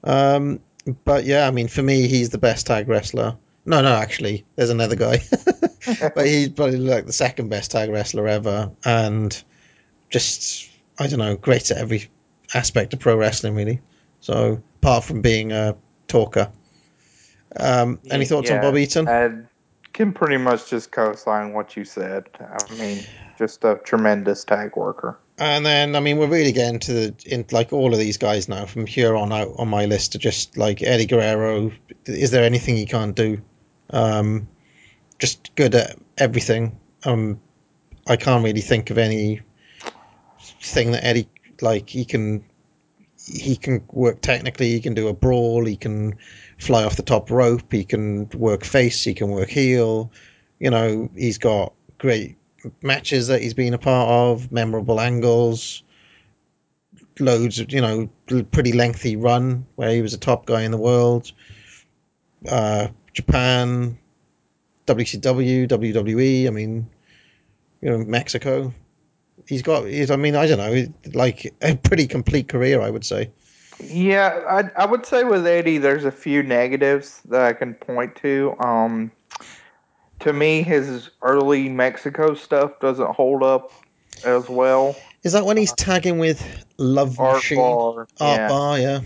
um, 0.03 0.61
but 1.05 1.25
yeah, 1.25 1.47
I 1.47 1.53
mean 1.53 1.69
for 1.69 1.83
me 1.83 2.09
he's 2.09 2.31
the 2.31 2.39
best 2.39 2.67
tag 2.67 2.89
wrestler. 2.89 3.37
No, 3.65 3.83
no, 3.83 3.95
actually, 3.95 4.45
there's 4.57 4.71
another 4.71 4.97
guy, 4.97 5.21
but 6.15 6.27
he's 6.27 6.49
probably 6.49 6.79
like 6.79 7.07
the 7.07 7.13
second 7.13 7.49
best 7.49 7.71
tag 7.71 7.91
wrestler 7.91 8.27
ever, 8.27 8.73
and 8.85 9.41
just 10.11 10.69
I 10.99 11.07
don't 11.07 11.21
know, 11.21 11.37
great 11.37 11.71
at 11.71 11.79
every 11.79 12.09
aspect 12.55 12.93
of 12.93 12.99
pro 12.99 13.17
wrestling 13.17 13.55
really. 13.55 13.81
So 14.21 14.61
apart 14.83 15.05
from 15.05 15.23
being 15.23 15.53
a 15.53 15.77
talker, 16.09 16.51
um, 17.57 17.99
any 18.11 18.25
thoughts 18.25 18.51
on 18.51 18.61
Bob 18.61 18.77
Eaton? 18.77 19.09
I 19.09 19.31
can 19.93 20.13
pretty 20.13 20.37
much 20.37 20.71
just 20.71 20.93
co-sign 20.93 21.53
what 21.53 21.77
you 21.77 21.85
said. 21.85 22.29
I 22.41 22.75
mean, 22.75 23.03
just 23.39 23.65
a 23.65 23.81
tremendous 23.85 24.45
tag 24.45 24.77
worker. 24.77 25.19
And 25.39 25.65
then, 25.65 25.95
I 25.95 26.01
mean, 26.01 26.19
we're 26.19 26.27
really 26.29 26.53
getting 26.53 26.81
to 26.81 26.93
the 26.93 27.15
in 27.25 27.45
like 27.53 27.73
all 27.73 27.93
of 27.93 27.99
these 27.99 28.17
guys 28.17 28.49
now 28.49 28.67
from 28.67 28.87
here 28.87 29.17
on 29.17 29.33
out 29.33 29.55
on 29.57 29.69
my 29.69 29.87
list 29.87 30.15
are 30.15 30.19
just 30.19 30.57
like 30.57 30.83
Eddie 30.83 31.07
Guerrero. 31.07 31.71
Is 32.07 32.33
there 32.33 32.45
anything 32.45 32.77
he 32.77 32.87
can't 32.87 33.15
do? 33.15 33.41
Um, 33.91 34.49
just 35.19 35.55
good 35.55 35.75
at 35.75 35.97
everything. 36.17 36.79
Um, 37.05 37.41
I 38.07 38.17
can't 38.17 38.45
really 38.45 38.61
think 38.61 38.91
of 38.91 38.99
any 38.99 39.41
thing 40.61 40.93
that 40.93 41.05
Eddie 41.05 41.29
like 41.61 41.89
he 41.89 42.05
can 42.05 42.45
he 43.17 43.57
can 43.57 43.85
work 43.93 44.21
technically. 44.21 44.71
He 44.71 44.81
can 44.81 44.95
do 44.95 45.09
a 45.09 45.15
brawl. 45.15 45.65
He 45.65 45.77
can 45.77 46.19
fly 46.59 46.85
off 46.85 46.97
the 46.97 47.03
top 47.03 47.31
rope. 47.31 47.73
He 47.73 47.85
can 47.85 48.29
work 48.31 48.65
face. 48.65 49.05
He 49.05 49.15
can 49.15 49.29
work 49.29 49.49
heel. 49.49 50.13
You 50.59 50.71
know, 50.71 51.09
he's 51.15 51.39
got 51.39 51.73
great 51.99 52.37
matches 52.83 53.29
that 53.29 53.43
he's 53.43 53.55
been 53.55 53.75
a 53.75 53.79
part 53.79 54.09
of, 54.09 54.51
memorable 54.53 55.01
angles, 55.01 55.83
loads 57.21 57.61
of, 57.61 57.73
you 57.73 57.81
know, 57.81 58.09
pretty 58.51 58.73
lengthy 58.73 59.17
run 59.17 59.67
where 59.77 59.91
he 59.91 60.03
was 60.03 60.15
a 60.15 60.19
top 60.19 60.47
guy 60.47 60.63
in 60.63 60.71
the 60.71 60.79
world. 60.79 61.33
Uh, 62.49 62.89
Japan, 63.13 63.99
WCW, 64.87 65.69
WWE, 65.69 66.47
I 66.47 66.51
mean, 66.51 66.89
you 67.81 67.91
know, 67.91 67.99
Mexico. 67.99 68.73
He's 69.47 69.63
got, 69.63 69.87
he's, 69.87 70.11
I 70.11 70.17
mean, 70.17 70.37
I 70.37 70.47
don't 70.47 70.59
know, 70.59 70.93
like 71.15 71.55
a 71.63 71.77
pretty 71.77 72.07
complete 72.07 72.49
career, 72.49 72.81
I 72.81 72.91
would 72.91 73.05
say. 73.05 73.31
Yeah, 73.81 74.43
I 74.49 74.83
I 74.83 74.87
would 74.87 75.07
say 75.07 75.25
with 75.25 75.47
Eddie, 75.47 75.79
there's 75.79 76.05
a 76.05 76.11
few 76.11 76.43
negatives 76.43 77.21
that 77.27 77.43
I 77.43 77.53
can 77.53 77.75
point 77.75 78.17
to. 78.17 78.57
Um, 78.59 79.13
to 80.21 80.33
me, 80.33 80.63
his 80.63 81.11
early 81.23 81.69
Mexico 81.69 82.35
stuff 82.35 82.81
doesn't 82.81 83.11
hold 83.15 83.43
up 83.43 83.73
as 84.25 84.49
well. 84.49 84.97
Is 85.23 85.33
that 85.33 85.45
when 85.45 85.57
he's 85.57 85.73
tagging 85.73 86.19
with 86.19 86.65
Love 86.79 87.19
Art 87.21 87.37
Machine? 87.37 87.59
Barr, 87.59 88.01
Art 88.01 88.11
yeah. 88.21 88.49
Barr, 88.49 88.79
yeah. 88.79 89.01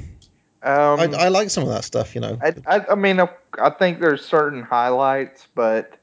Um, 0.64 1.00
I, 1.00 1.24
I 1.24 1.28
like 1.28 1.50
some 1.50 1.64
of 1.64 1.70
that 1.70 1.84
stuff, 1.84 2.14
you 2.14 2.20
know. 2.20 2.38
I, 2.40 2.54
I, 2.66 2.86
I 2.92 2.94
mean, 2.94 3.18
I, 3.18 3.28
I 3.60 3.70
think 3.70 4.00
there's 4.00 4.24
certain 4.24 4.62
highlights, 4.62 5.48
but 5.54 5.98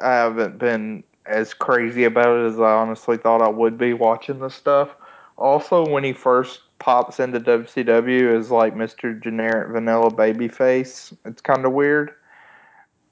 I 0.00 0.14
haven't 0.14 0.58
been 0.58 1.04
as 1.26 1.52
crazy 1.52 2.04
about 2.04 2.38
it 2.38 2.46
as 2.46 2.58
I 2.58 2.72
honestly 2.72 3.18
thought 3.18 3.42
I 3.42 3.48
would 3.48 3.76
be 3.76 3.92
watching 3.92 4.40
this 4.40 4.54
stuff. 4.54 4.88
Also, 5.36 5.86
when 5.86 6.02
he 6.02 6.14
first 6.14 6.60
pops 6.78 7.20
into 7.20 7.40
WCW 7.40 8.38
as 8.38 8.50
like 8.50 8.74
Mr. 8.74 9.20
Generic 9.20 9.72
Vanilla 9.72 10.10
Babyface, 10.10 11.16
it's 11.24 11.40
kind 11.40 11.64
of 11.64 11.72
weird. 11.72 12.14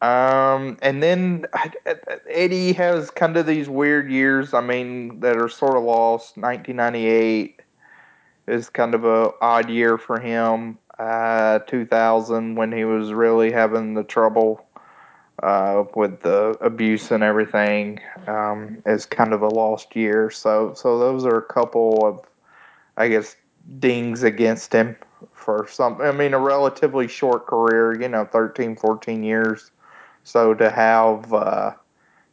Um, 0.03 0.77
and 0.83 1.03
then 1.03 1.47
Eddie 2.29 2.73
has 2.75 3.11
kind 3.11 3.37
of 3.37 3.47
these 3.47 3.69
weird 3.69 4.11
years. 4.11 4.53
I 4.53 4.61
mean, 4.61 5.21
that 5.21 5.37
are 5.37 5.49
sort 5.49 5.77
of 5.77 5.85
lost. 5.85 6.37
1998 6.37 7.61
is 8.47 8.69
kind 8.69 8.95
of 8.95 9.05
a 9.05 9.33
odd 9.41 9.71
year 9.71 9.99
for 9.99 10.21
him. 10.21 10.79
Uh, 10.99 11.59
2000 11.61 12.55
when 12.55 12.73
he 12.73 12.85
was 12.85 13.13
really 13.13 13.53
having 13.53 13.93
the 13.93 14.03
trouble 14.03 14.67
uh, 15.43 15.85
with 15.95 16.23
the 16.23 16.57
abuse 16.63 17.11
and 17.11 17.23
everything 17.23 18.01
um, 18.27 18.83
is 18.87 19.05
kind 19.05 19.35
of 19.35 19.43
a 19.43 19.49
lost 19.49 19.95
year. 19.95 20.31
So 20.31 20.73
so 20.75 20.99
those 20.99 21.27
are 21.27 21.37
a 21.37 21.43
couple 21.43 22.07
of 22.07 22.25
I 22.97 23.09
guess 23.09 23.37
dings 23.79 24.23
against 24.23 24.73
him 24.73 24.97
for 25.33 25.67
some. 25.69 26.01
I 26.01 26.13
mean, 26.13 26.35
a 26.35 26.39
relatively 26.39 27.09
short 27.09 27.47
career. 27.47 28.01
You 28.01 28.09
know, 28.09 28.25
13, 28.25 28.77
14 28.77 29.23
years. 29.23 29.71
So 30.25 30.55
to 30.55 30.71
have 30.71 31.33
uh, 31.33 31.73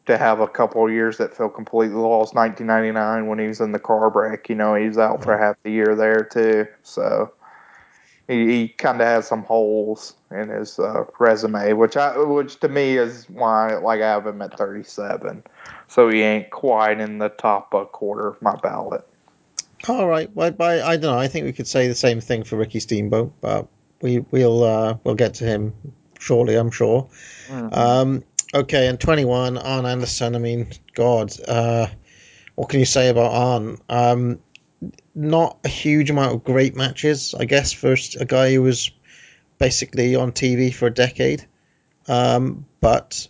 to 0.06 0.18
have 0.18 0.40
a 0.40 0.48
couple 0.48 0.86
of 0.86 0.92
years 0.92 1.18
that 1.18 1.36
feel 1.36 1.50
completely 1.50 1.96
lost. 1.96 2.36
1999 2.36 3.28
when 3.28 3.40
he 3.40 3.48
was 3.48 3.62
in 3.62 3.72
the 3.72 3.80
car 3.80 4.10
wreck. 4.10 4.50
You 4.50 4.56
know, 4.56 4.76
he 4.76 4.88
was 4.88 4.98
out 4.98 5.24
for 5.24 5.38
half 5.38 5.56
the 5.64 5.72
year 5.72 5.96
there 5.96 6.24
too. 6.24 6.68
So 6.84 7.32
he, 8.28 8.48
he 8.48 8.68
kind 8.70 9.02
of 9.02 9.08
has 9.08 9.28
some 9.28 9.44
holes 9.44 10.16
in 10.32 10.50
his 10.50 10.80
uh, 10.80 11.06
resume, 11.20 11.74
which 11.74 11.98
I 11.98 12.18
which 12.18 12.60
to 12.62 12.70
me 12.70 12.98
is 12.98 13.30
why 13.30 13.76
like 13.76 14.02
I 14.02 14.10
have 14.10 14.28
him 14.28 14.42
at 14.42 14.58
37. 14.58 15.44
So 15.88 16.10
he 16.10 16.22
ain't 16.22 16.50
quite 16.50 17.00
in 17.00 17.20
the 17.20 17.30
top 17.30 17.74
uh, 17.74 17.86
quarter 17.86 18.28
of 18.28 18.42
my 18.42 18.56
ballot. 18.56 19.08
All 19.88 20.08
right. 20.08 20.34
Well, 20.34 20.56
I, 20.60 20.82
I 20.82 20.98
don't 20.98 21.14
know. 21.14 21.20
I 21.20 21.28
think 21.28 21.46
we 21.46 21.54
could 21.54 21.68
say 21.68 21.88
the 21.88 21.96
same 21.96 22.22
thing 22.22 22.44
for 22.44 22.56
Ricky 22.56 22.80
Steamboat, 22.80 23.34
but 23.42 23.68
we 24.02 24.20
we'll 24.20 24.64
uh, 24.64 24.98
we'll 25.04 25.16
get 25.16 25.36
to 25.36 25.46
him 25.46 25.74
shortly, 26.20 26.56
I'm 26.56 26.72
sure. 26.72 27.10
Um, 27.74 28.24
okay, 28.54 28.88
and 28.88 29.00
21, 29.00 29.58
Arn 29.58 29.86
Anderson. 29.86 30.36
I 30.36 30.40
mean, 30.40 30.68
God, 30.94 31.34
uh, 31.48 31.88
what 32.56 32.70
can 32.70 32.80
you 32.80 32.86
say 32.86 33.10
about 33.10 33.34
Arn? 33.34 33.78
Um, 33.90 34.40
not 35.16 35.60
a 35.64 35.70
huge 35.70 36.10
amount 36.10 36.34
of 36.34 36.44
great 36.44 36.76
matches, 36.76 37.36
I 37.38 37.46
guess, 37.46 37.72
for 37.72 37.96
a 38.20 38.26
guy 38.26 38.54
who 38.54 38.62
was 38.62 38.92
basically 39.58 40.16
on 40.16 40.32
TV 40.32 40.74
for 40.74 40.88
a 40.88 40.94
decade. 40.94 41.46
Um, 42.08 42.66
but 42.82 43.28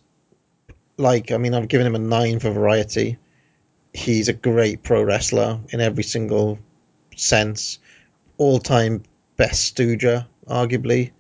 like, 0.98 1.32
I 1.32 1.38
mean, 1.38 1.54
I've 1.54 1.68
given 1.68 1.88
him 1.88 1.96
a 1.96 2.00
nine 2.00 2.40
for 2.40 2.52
variety. 2.52 3.18
He's 3.94 4.28
a 4.28 4.34
great 4.34 4.84
pro 4.84 5.04
wrestler 5.04 5.60
in 5.70 5.80
every 5.80 6.04
single 6.04 6.60
sense. 7.16 7.80
All 8.38 8.60
time 8.60 9.04
best 9.38 9.76
Stooger, 9.76 10.26
arguably. 10.48 11.12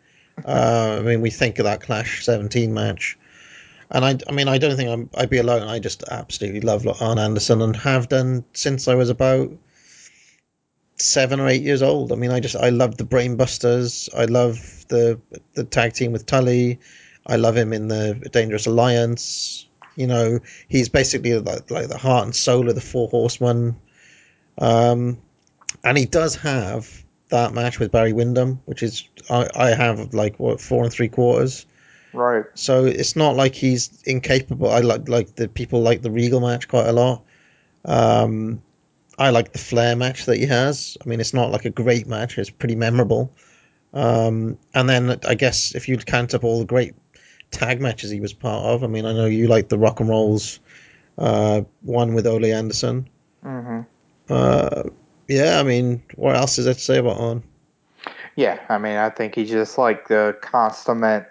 Uh, 0.43 0.97
I 0.99 1.01
mean, 1.03 1.21
we 1.21 1.29
think 1.29 1.59
of 1.59 1.65
that 1.65 1.81
Clash 1.81 2.25
17 2.25 2.73
match. 2.73 3.17
And 3.91 4.03
I, 4.03 4.17
I 4.27 4.31
mean, 4.31 4.47
I 4.47 4.57
don't 4.57 4.75
think 4.75 4.89
I'm, 4.89 5.09
I'd 5.15 5.29
be 5.29 5.37
alone. 5.37 5.67
I 5.67 5.77
just 5.77 6.03
absolutely 6.09 6.61
love 6.61 6.87
Arn 6.99 7.19
Anderson 7.19 7.61
and 7.61 7.75
have 7.75 8.09
done 8.09 8.43
since 8.53 8.87
I 8.87 8.95
was 8.95 9.09
about 9.09 9.51
seven 10.97 11.39
or 11.39 11.47
eight 11.47 11.61
years 11.61 11.83
old. 11.83 12.11
I 12.11 12.15
mean, 12.15 12.31
I 12.31 12.39
just 12.39 12.55
I 12.55 12.69
love 12.69 12.97
the 12.97 13.03
Brainbusters. 13.03 14.09
I 14.15 14.25
love 14.25 14.85
the 14.87 15.19
the 15.53 15.63
tag 15.63 15.93
team 15.93 16.11
with 16.11 16.25
Tully. 16.25 16.79
I 17.25 17.35
love 17.35 17.55
him 17.55 17.71
in 17.71 17.87
the 17.87 18.15
Dangerous 18.31 18.65
Alliance. 18.65 19.67
You 19.95 20.07
know, 20.07 20.40
he's 20.68 20.90
basically 20.90 21.38
like, 21.40 21.70
like 21.70 21.88
the 21.88 21.98
heart 21.98 22.26
and 22.26 22.36
soul 22.36 22.70
of 22.70 22.76
the 22.76 22.82
Four 22.82 23.07
Horsemen. 23.10 23.76
Um, 24.57 25.18
and 25.84 25.98
he 25.98 26.06
does 26.06 26.36
have 26.38 27.03
that 27.30 27.53
match 27.53 27.80
with 27.80 27.91
Barry 27.91 28.14
Windham, 28.14 28.61
which 28.65 28.84
is 28.84 29.07
I, 29.30 29.48
I 29.56 29.70
have 29.72 30.14
like 30.14 30.40
what 30.40 30.61
four 30.61 30.84
and 30.84 30.94
three 30.94 31.10
quarters. 31.10 31.65
Right. 32.14 32.45
So 32.53 32.86
it's 32.86 33.15
not 33.15 33.36
like 33.36 33.56
he's 33.56 34.02
incapable. 34.06 34.70
I 34.70 34.80
like 34.80 35.10
like 35.10 35.36
the 35.36 35.48
people 35.48 35.82
like 35.82 36.03
the 36.03 36.11
Regal 36.11 36.40
match 36.40 36.68
quite 36.68 36.88
a 36.88 36.94
lot. 36.94 37.24
Um, 37.86 38.61
I 39.18 39.32
like 39.32 39.52
the 39.52 39.60
Flair 39.60 39.95
match 39.95 40.26
that 40.26 40.38
he 40.38 40.45
has. 40.45 40.98
I 41.03 41.10
mean, 41.10 41.20
it's 41.20 41.34
not 41.34 41.52
like 41.52 41.65
a 41.65 41.70
great 41.72 42.07
match; 42.07 42.38
it's 42.38 42.49
pretty 42.49 42.76
memorable. 42.76 43.32
Um, 43.94 44.57
and 44.74 44.90
then 44.90 45.20
I 45.28 45.36
guess 45.36 45.76
if 45.76 45.88
you 45.88 45.98
count 45.98 46.34
up 46.34 46.44
all 46.44 46.60
the 46.60 46.65
great 46.65 46.94
tag 47.53 47.81
matches 47.81 48.09
he 48.11 48.19
was 48.19 48.34
part 48.34 48.65
of, 48.65 48.84
I 48.84 48.88
mean, 48.88 49.05
I 49.05 49.13
know 49.13 49.25
you 49.25 49.47
like 49.47 49.69
the 49.69 49.77
Rock 49.77 49.99
and 49.99 50.09
Rolls 50.09 50.59
uh, 51.17 51.61
one 51.81 52.13
with 52.13 52.27
Ole 52.27 52.45
Anderson. 52.45 53.07
hmm 53.41 53.81
Uh, 54.30 54.84
yeah, 55.27 55.59
I 55.59 55.63
mean, 55.63 56.03
what 56.15 56.35
else 56.35 56.57
is 56.57 56.65
there 56.65 56.73
to 56.73 56.80
say 56.80 56.97
about 56.97 57.19
Arn? 57.19 57.43
Yeah, 58.35 58.59
I 58.69 58.77
mean, 58.77 58.97
I 58.97 59.09
think 59.09 59.35
he's 59.35 59.49
just 59.49 59.77
like 59.77 60.07
the 60.07 60.35
consummate 60.41 61.30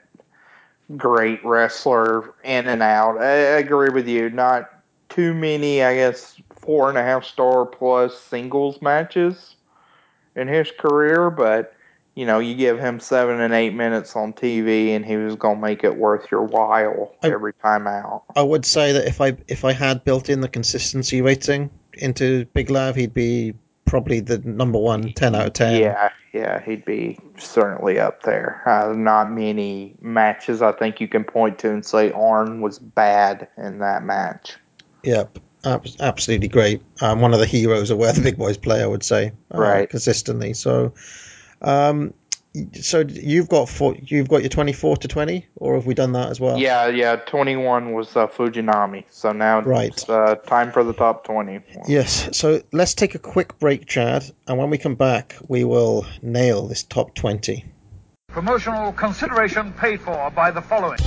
great 0.96 1.44
wrestler 1.44 2.34
in 2.44 2.68
and 2.68 2.82
out. 2.82 3.18
I, 3.18 3.24
I 3.24 3.58
agree 3.58 3.90
with 3.90 4.08
you. 4.08 4.30
Not 4.30 4.70
too 5.08 5.34
many, 5.34 5.82
I 5.82 5.94
guess, 5.94 6.40
four 6.56 6.88
and 6.88 6.96
a 6.96 7.02
half 7.02 7.24
star 7.24 7.66
plus 7.66 8.18
singles 8.20 8.80
matches 8.80 9.56
in 10.36 10.48
his 10.48 10.70
career, 10.78 11.30
but 11.30 11.74
you 12.14 12.26
know, 12.26 12.38
you 12.40 12.54
give 12.54 12.78
him 12.78 13.00
seven 13.00 13.40
and 13.40 13.54
eight 13.54 13.74
minutes 13.74 14.14
on 14.16 14.32
TV, 14.32 14.94
and 14.94 15.04
he 15.04 15.16
was 15.16 15.36
gonna 15.36 15.60
make 15.60 15.84
it 15.84 15.96
worth 15.96 16.30
your 16.30 16.42
while 16.42 17.14
I- 17.22 17.28
every 17.30 17.54
time 17.54 17.86
out. 17.86 18.24
I 18.36 18.42
would 18.42 18.64
say 18.64 18.92
that 18.92 19.06
if 19.06 19.20
I 19.20 19.36
if 19.48 19.64
I 19.64 19.72
had 19.72 20.04
built 20.04 20.28
in 20.28 20.40
the 20.40 20.48
consistency 20.48 21.22
rating 21.22 21.70
into 21.94 22.44
Big 22.46 22.70
Lav, 22.70 22.96
he'd 22.96 23.14
be 23.14 23.54
probably 23.84 24.20
the 24.20 24.38
number 24.38 24.78
one 24.78 25.12
10 25.12 25.34
out 25.34 25.46
of 25.48 25.52
10. 25.52 25.80
Yeah, 25.80 26.10
yeah, 26.32 26.62
he'd 26.62 26.84
be 26.84 27.18
certainly 27.36 27.98
up 27.98 28.22
there. 28.22 28.62
Uh, 28.64 28.94
not 28.94 29.30
many 29.30 29.94
matches 30.00 30.62
I 30.62 30.72
think 30.72 31.00
you 31.00 31.08
can 31.08 31.24
point 31.24 31.58
to 31.60 31.70
and 31.70 31.84
say 31.84 32.10
Arn 32.12 32.62
was 32.62 32.78
bad 32.78 33.48
in 33.58 33.80
that 33.80 34.02
match. 34.02 34.56
Yep. 35.02 35.38
Ab- 35.64 35.86
absolutely 36.00 36.48
great. 36.48 36.82
Um, 37.00 37.20
one 37.20 37.34
of 37.34 37.40
the 37.40 37.46
heroes 37.46 37.90
of 37.90 37.98
where 37.98 38.12
the 38.12 38.20
big 38.20 38.36
boys 38.38 38.56
play, 38.56 38.82
I 38.82 38.86
would 38.86 39.02
say, 39.04 39.32
uh, 39.54 39.58
Right. 39.58 39.90
consistently. 39.90 40.54
So, 40.54 40.94
um, 41.62 42.14
so 42.78 43.00
you've 43.00 43.48
got 43.48 43.68
four, 43.70 43.96
you've 43.98 44.28
got 44.28 44.42
your 44.42 44.50
twenty-four 44.50 44.98
to 44.98 45.08
twenty, 45.08 45.46
or 45.56 45.76
have 45.76 45.86
we 45.86 45.94
done 45.94 46.12
that 46.12 46.28
as 46.28 46.38
well? 46.38 46.58
Yeah, 46.58 46.88
yeah. 46.88 47.16
Twenty 47.16 47.56
one 47.56 47.92
was 47.94 48.14
uh, 48.14 48.26
Fujinami, 48.26 49.04
so 49.08 49.32
now 49.32 49.60
Right. 49.62 49.88
it's 49.90 50.06
uh, 50.08 50.34
time 50.34 50.70
for 50.72 50.84
the 50.84 50.92
top 50.92 51.24
twenty. 51.24 51.60
Yes. 51.88 52.36
So 52.36 52.62
let's 52.72 52.94
take 52.94 53.14
a 53.14 53.18
quick 53.18 53.58
break, 53.58 53.86
Chad, 53.86 54.24
and 54.46 54.58
when 54.58 54.68
we 54.68 54.76
come 54.76 54.96
back, 54.96 55.36
we 55.48 55.64
will 55.64 56.04
nail 56.20 56.66
this 56.68 56.82
top 56.82 57.14
twenty. 57.14 57.64
Promotional 58.28 58.92
consideration 58.92 59.72
paid 59.72 60.00
for 60.02 60.30
by 60.34 60.50
the 60.50 60.60
following. 60.62 60.98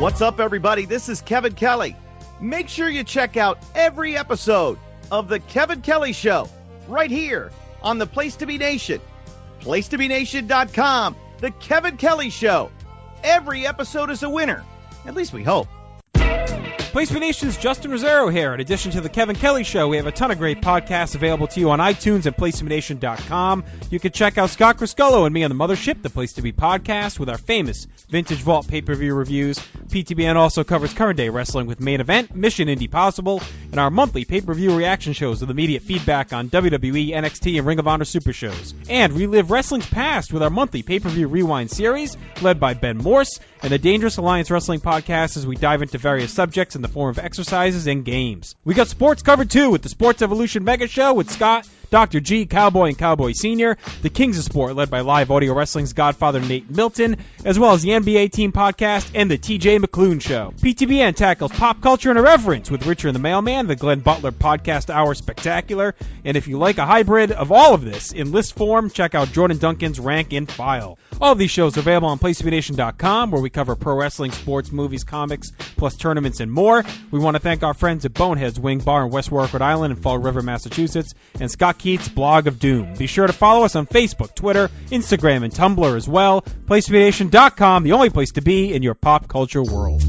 What's 0.00 0.20
up, 0.20 0.40
everybody? 0.40 0.84
This 0.84 1.08
is 1.08 1.20
Kevin 1.20 1.54
Kelly. 1.54 1.96
Make 2.40 2.68
sure 2.68 2.88
you 2.88 3.04
check 3.04 3.36
out 3.36 3.58
every 3.74 4.16
episode 4.16 4.78
of 5.12 5.28
The 5.28 5.38
Kevin 5.38 5.80
Kelly 5.80 6.12
Show 6.12 6.48
right 6.88 7.10
here 7.10 7.52
on 7.82 7.98
the 7.98 8.06
Place 8.06 8.34
to 8.36 8.46
Be 8.46 8.58
Nation. 8.58 9.00
PlacetoBeNation.com. 9.62 11.16
The 11.38 11.50
Kevin 11.52 11.96
Kelly 11.96 12.30
Show. 12.30 12.70
Every 13.22 13.66
episode 13.66 14.10
is 14.10 14.22
a 14.22 14.28
winner. 14.28 14.64
At 15.06 15.14
least 15.14 15.32
we 15.32 15.42
hope. 15.42 15.68
Place 16.92 17.10
for 17.10 17.18
Nation's 17.18 17.56
Justin 17.56 17.90
Rozzero 17.90 18.30
here. 18.30 18.52
In 18.52 18.60
addition 18.60 18.92
to 18.92 19.00
the 19.00 19.08
Kevin 19.08 19.34
Kelly 19.34 19.64
Show, 19.64 19.88
we 19.88 19.96
have 19.96 20.06
a 20.06 20.12
ton 20.12 20.30
of 20.30 20.36
great 20.36 20.60
podcasts 20.60 21.14
available 21.14 21.46
to 21.46 21.58
you 21.58 21.70
on 21.70 21.78
iTunes 21.78 22.26
and 22.26 22.36
PlaceToBeNation.com. 22.36 23.64
You 23.88 23.98
can 23.98 24.12
check 24.12 24.36
out 24.36 24.50
Scott 24.50 24.76
Criscuolo 24.76 25.24
and 25.24 25.32
me 25.32 25.42
on 25.42 25.48
the 25.48 25.54
Mothership, 25.54 26.02
the 26.02 26.10
Place 26.10 26.34
to 26.34 26.42
Be 26.42 26.52
podcast, 26.52 27.18
with 27.18 27.30
our 27.30 27.38
famous 27.38 27.86
Vintage 28.10 28.42
Vault 28.42 28.68
pay-per-view 28.68 29.14
reviews. 29.14 29.58
PTBN 29.58 30.36
also 30.36 30.64
covers 30.64 30.92
current 30.92 31.16
day 31.16 31.30
wrestling 31.30 31.66
with 31.66 31.80
Main 31.80 32.02
Event, 32.02 32.36
Mission 32.36 32.68
Indie 32.68 32.90
Possible, 32.90 33.40
and 33.70 33.80
our 33.80 33.90
monthly 33.90 34.26
pay-per-view 34.26 34.76
reaction 34.76 35.14
shows 35.14 35.40
with 35.40 35.48
immediate 35.48 35.84
feedback 35.84 36.34
on 36.34 36.50
WWE, 36.50 37.14
NXT, 37.14 37.56
and 37.56 37.66
Ring 37.66 37.78
of 37.78 37.88
Honor 37.88 38.04
Super 38.04 38.34
Shows. 38.34 38.74
And 38.90 39.14
relive 39.14 39.50
wrestling's 39.50 39.88
past 39.88 40.30
with 40.30 40.42
our 40.42 40.50
monthly 40.50 40.82
pay-per-view 40.82 41.26
rewind 41.26 41.70
series, 41.70 42.18
led 42.42 42.60
by 42.60 42.74
Ben 42.74 42.98
Morse, 42.98 43.40
and 43.62 43.72
the 43.72 43.78
Dangerous 43.78 44.18
Alliance 44.18 44.50
Wrestling 44.50 44.80
podcast 44.80 45.38
as 45.38 45.46
we 45.46 45.56
dive 45.56 45.80
into 45.80 45.96
various 45.96 46.34
subjects 46.34 46.76
in 46.82 46.88
the 46.88 46.92
form 46.92 47.10
of 47.10 47.20
exercises 47.20 47.86
and 47.86 48.04
games. 48.04 48.56
We 48.64 48.74
got 48.74 48.88
sports 48.88 49.22
covered 49.22 49.50
too 49.50 49.70
with 49.70 49.82
the 49.82 49.88
Sports 49.88 50.20
Evolution 50.20 50.64
Mega 50.64 50.88
Show 50.88 51.14
with 51.14 51.30
Scott, 51.30 51.68
Dr. 51.92 52.20
G, 52.20 52.46
Cowboy, 52.46 52.88
and 52.88 52.96
Cowboy 52.96 53.32
Sr., 53.32 53.76
the 54.00 54.08
Kings 54.08 54.38
of 54.38 54.44
Sport 54.44 54.74
led 54.74 54.88
by 54.88 55.00
live 55.00 55.30
audio 55.30 55.52
wrestling's 55.52 55.92
godfather 55.92 56.40
Nate 56.40 56.70
Milton, 56.70 57.18
as 57.44 57.58
well 57.58 57.72
as 57.72 57.82
the 57.82 57.90
NBA 57.90 58.32
Team 58.32 58.50
podcast 58.50 59.10
and 59.14 59.30
the 59.30 59.36
TJ 59.36 59.78
McClune 59.78 60.22
Show. 60.22 60.54
PTBN 60.56 61.14
tackles 61.14 61.52
pop 61.52 61.82
culture 61.82 62.08
and 62.08 62.18
irreverence 62.18 62.70
with 62.70 62.86
Richard 62.86 63.08
and 63.08 63.14
the 63.14 63.20
Mailman, 63.20 63.66
the 63.66 63.76
Glenn 63.76 64.00
Butler 64.00 64.32
Podcast 64.32 64.88
Hour 64.88 65.14
Spectacular, 65.14 65.94
and 66.24 66.34
if 66.34 66.48
you 66.48 66.58
like 66.58 66.78
a 66.78 66.86
hybrid 66.86 67.30
of 67.30 67.52
all 67.52 67.74
of 67.74 67.84
this 67.84 68.12
in 68.12 68.32
list 68.32 68.56
form, 68.56 68.88
check 68.88 69.14
out 69.14 69.30
Jordan 69.30 69.58
Duncan's 69.58 70.00
Rank 70.00 70.32
and 70.32 70.50
File. 70.50 70.98
All 71.20 71.32
of 71.32 71.38
these 71.38 71.50
shows 71.50 71.76
are 71.76 71.80
available 71.80 72.08
on 72.08 72.18
PlaceToBeNation.com, 72.18 73.30
where 73.30 73.42
we 73.42 73.50
cover 73.50 73.76
pro 73.76 73.94
wrestling, 73.94 74.32
sports, 74.32 74.72
movies, 74.72 75.04
comics, 75.04 75.52
plus 75.76 75.94
tournaments 75.94 76.40
and 76.40 76.50
more. 76.50 76.82
We 77.10 77.20
want 77.20 77.34
to 77.34 77.40
thank 77.40 77.62
our 77.62 77.74
friends 77.74 78.06
at 78.06 78.14
Boneheads 78.14 78.58
Wing 78.58 78.78
Bar 78.78 79.04
in 79.04 79.10
West 79.10 79.30
Warwick, 79.30 79.52
Rhode 79.52 79.60
Island, 79.60 79.92
and 79.92 80.02
Fall 80.02 80.16
River, 80.16 80.40
Massachusetts, 80.40 81.14
and 81.38 81.50
Scott 81.50 81.81
Keith's 81.82 82.08
Blog 82.08 82.46
of 82.46 82.60
Doom. 82.60 82.94
Be 82.94 83.08
sure 83.08 83.26
to 83.26 83.32
follow 83.32 83.64
us 83.64 83.74
on 83.74 83.88
Facebook, 83.88 84.36
Twitter, 84.36 84.70
Instagram, 84.90 85.42
and 85.42 85.52
Tumblr 85.52 85.96
as 85.96 86.08
well. 86.08 86.42
PlaceToBeNation.com, 86.42 87.82
the 87.82 87.92
only 87.92 88.08
place 88.08 88.30
to 88.32 88.40
be 88.40 88.72
in 88.72 88.84
your 88.84 88.94
pop 88.94 89.26
culture 89.26 89.64
world. 89.64 90.00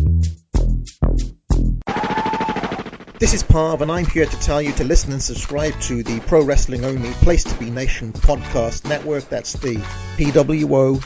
This 3.18 3.34
is 3.34 3.42
Parv, 3.42 3.82
and 3.82 3.92
I'm 3.92 4.06
here 4.06 4.28
to 4.28 4.40
tell 4.40 4.62
you 4.62 4.72
to 4.74 4.84
listen 4.84 5.14
and 5.14 5.24
subscribe 5.24 5.80
to 5.82 6.04
the 6.04 6.20
Pro 6.20 6.44
Wrestling 6.44 6.86
Only 6.86 7.12
Place 7.14 7.44
to 7.46 7.56
Be 7.56 7.72
Nation 7.72 8.14
podcast 8.14 8.88
network. 8.88 9.28
That's 9.30 9.54
the 9.54 9.78
PWO 10.18 11.00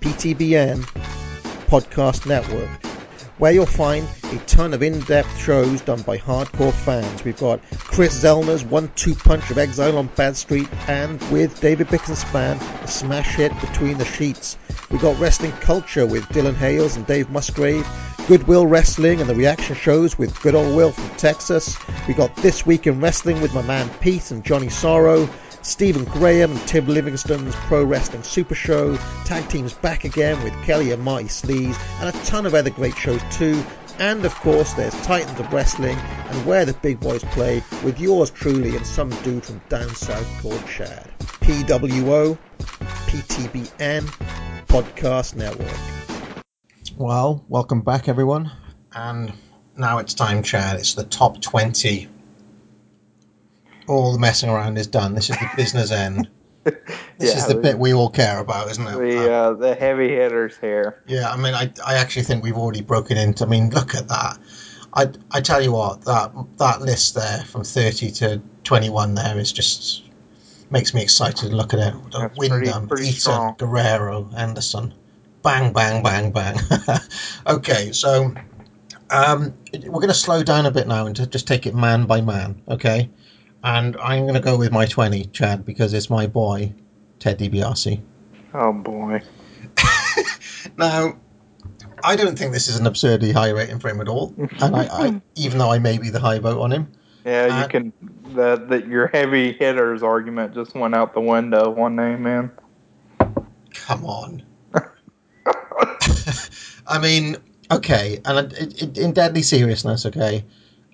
PTBN 0.00 0.82
podcast 1.66 2.26
network, 2.26 2.70
where 3.44 3.52
you'll 3.52 3.66
find 3.66 4.08
a 4.32 4.38
ton 4.46 4.72
of 4.72 4.82
in 4.82 4.98
depth 5.00 5.38
shows 5.38 5.82
done 5.82 6.00
by 6.00 6.16
hardcore 6.16 6.72
fans. 6.72 7.24
We've 7.24 7.38
got 7.38 7.60
Chris 7.76 8.24
Zellner's 8.24 8.64
one 8.64 8.90
two 8.96 9.14
punch 9.14 9.50
of 9.50 9.58
Exile 9.58 9.98
on 9.98 10.06
Bad 10.16 10.34
Street, 10.34 10.66
and 10.88 11.20
with 11.30 11.60
David 11.60 11.88
Bixenspan, 11.88 12.58
a 12.82 12.88
smash 12.88 13.36
hit 13.36 13.52
between 13.60 13.98
the 13.98 14.06
sheets. 14.06 14.56
We've 14.90 15.02
got 15.02 15.20
Wrestling 15.20 15.52
Culture 15.52 16.06
with 16.06 16.24
Dylan 16.28 16.54
Hales 16.54 16.96
and 16.96 17.06
Dave 17.06 17.28
Musgrave. 17.28 17.86
Goodwill 18.28 18.66
Wrestling 18.66 19.20
and 19.20 19.28
the 19.28 19.34
reaction 19.34 19.76
shows 19.76 20.16
with 20.16 20.40
Good 20.40 20.54
Old 20.54 20.74
Will 20.74 20.92
from 20.92 21.14
Texas. 21.18 21.76
We 22.08 22.14
got 22.14 22.34
This 22.36 22.64
Week 22.64 22.86
in 22.86 22.98
Wrestling 22.98 23.42
with 23.42 23.52
my 23.52 23.60
man 23.60 23.90
Pete 24.00 24.30
and 24.30 24.42
Johnny 24.42 24.70
Sorrow. 24.70 25.28
Stephen 25.64 26.04
Graham 26.04 26.52
and 26.52 26.60
Tim 26.68 26.86
Livingston's 26.86 27.54
Pro 27.54 27.82
Wrestling 27.84 28.22
Super 28.22 28.54
Show. 28.54 28.98
Tag 29.24 29.48
teams 29.48 29.72
back 29.72 30.04
again 30.04 30.40
with 30.44 30.52
Kelly 30.62 30.92
and 30.92 31.02
Marty 31.02 31.24
Sleaze. 31.24 31.78
And 32.00 32.14
a 32.14 32.24
ton 32.24 32.44
of 32.44 32.54
other 32.54 32.68
great 32.68 32.94
shows 32.96 33.22
too. 33.30 33.64
And 33.98 34.26
of 34.26 34.34
course, 34.34 34.74
there's 34.74 34.94
Titans 35.06 35.40
of 35.40 35.50
Wrestling 35.52 35.96
and 35.96 36.46
Where 36.46 36.66
the 36.66 36.74
Big 36.74 37.00
Boys 37.00 37.24
Play 37.24 37.62
with 37.82 37.98
yours 37.98 38.30
truly 38.30 38.76
and 38.76 38.86
some 38.86 39.08
dude 39.22 39.46
from 39.46 39.62
down 39.70 39.88
south 39.94 40.42
called 40.42 40.66
Chad. 40.66 41.10
PWO, 41.40 42.36
PTBN, 43.06 44.02
Podcast 44.66 45.34
Network. 45.34 46.44
Well, 46.98 47.42
welcome 47.48 47.80
back, 47.80 48.08
everyone. 48.08 48.52
And 48.92 49.32
now 49.78 49.96
it's 49.98 50.12
time, 50.12 50.42
Chad. 50.42 50.76
It's 50.76 50.92
the 50.92 51.04
top 51.04 51.40
20 51.40 52.08
all 53.86 54.12
the 54.12 54.18
messing 54.18 54.50
around 54.50 54.78
is 54.78 54.86
done. 54.86 55.14
This 55.14 55.30
is 55.30 55.36
the 55.36 55.48
business 55.56 55.90
end. 55.90 56.28
This 57.18 57.32
Yeah, 57.32 57.38
is 57.38 57.46
the 57.46 57.54
the- 57.54 57.60
bit 57.60 57.78
we 57.78 57.92
all 57.92 58.08
care 58.10 58.38
about, 58.40 58.70
isn't 58.70 58.86
it? 58.86 58.96
The 58.96 59.32
uh, 59.32 59.52
the 59.52 59.74
heavy 59.74 60.08
hitters 60.08 60.56
here. 60.60 61.02
Yeah, 61.06 61.30
I 61.30 61.36
mean, 61.36 61.54
I, 61.54 61.70
I 61.86 61.94
actually 61.96 62.22
think 62.22 62.42
we've 62.42 62.56
already 62.56 62.80
broken 62.80 63.16
into. 63.18 63.44
I 63.44 63.48
mean, 63.48 63.70
look 63.70 63.94
at 63.94 64.08
that. 64.08 64.38
I, 64.94 65.08
I 65.30 65.40
tell 65.40 65.60
you 65.62 65.72
what, 65.72 66.00
that 66.06 66.32
that 66.56 66.80
list 66.80 67.14
there 67.14 67.44
from 67.44 67.64
30 67.64 68.10
to 68.12 68.40
21 68.64 69.14
there 69.14 69.38
is 69.38 69.52
just 69.52 70.04
makes 70.70 70.94
me 70.94 71.02
excited 71.02 71.50
to 71.50 71.54
look 71.54 71.74
at 71.74 71.80
it. 71.80 71.94
That's 72.12 72.36
Windham, 72.38 72.88
pretty 72.88 73.08
Eaton, 73.08 73.20
strong. 73.20 73.54
Guerrero, 73.58 74.28
Anderson. 74.36 74.94
Bang, 75.42 75.72
bang, 75.72 76.02
bang, 76.02 76.30
bang. 76.32 76.56
okay, 77.46 77.92
so 77.92 78.34
um, 79.10 79.52
we're 79.72 80.00
going 80.00 80.08
to 80.08 80.14
slow 80.14 80.42
down 80.42 80.64
a 80.66 80.70
bit 80.70 80.88
now 80.88 81.06
and 81.06 81.14
to 81.16 81.26
just 81.26 81.46
take 81.46 81.66
it 81.66 81.74
man 81.74 82.06
by 82.06 82.22
man, 82.22 82.62
okay? 82.68 83.10
And 83.64 83.96
I'm 83.96 84.22
going 84.24 84.34
to 84.34 84.40
go 84.40 84.56
with 84.58 84.70
my 84.70 84.84
20, 84.86 85.24
Chad, 85.26 85.64
because 85.64 85.94
it's 85.94 86.10
my 86.10 86.26
boy, 86.26 86.72
Ted 87.18 87.38
DiBiase. 87.38 88.00
Oh 88.52 88.72
boy. 88.72 89.20
Now, 90.78 91.16
I 92.02 92.16
don't 92.16 92.38
think 92.38 92.52
this 92.52 92.68
is 92.68 92.78
an 92.78 92.86
absurdly 92.86 93.32
high 93.32 93.50
rating 93.50 93.78
for 93.80 93.88
him 93.88 94.00
at 94.00 94.08
all. 94.08 94.34
And 94.38 94.76
I, 94.76 94.86
I 94.90 95.20
even 95.36 95.58
though 95.58 95.70
I 95.70 95.78
may 95.78 95.98
be 95.98 96.10
the 96.10 96.20
high 96.20 96.38
vote 96.38 96.60
on 96.60 96.72
him, 96.72 96.92
Yeah, 97.24 97.46
you 97.46 97.52
Uh, 97.52 97.68
can. 97.68 97.92
That 98.34 98.68
that 98.68 98.86
your 98.88 99.06
heavy 99.08 99.52
hitters 99.52 100.02
argument 100.02 100.54
just 100.54 100.74
went 100.74 100.94
out 100.94 101.14
the 101.14 101.20
window. 101.20 101.70
One 101.70 101.94
name, 101.96 102.22
man. 102.22 102.50
come 103.74 104.04
on. 104.04 104.42
I 106.86 106.98
mean, 107.00 107.36
okay, 107.70 108.20
and 108.24 108.52
it, 108.52 108.82
it, 108.82 108.98
in 108.98 109.12
deadly 109.12 109.42
seriousness, 109.42 110.04
okay. 110.06 110.44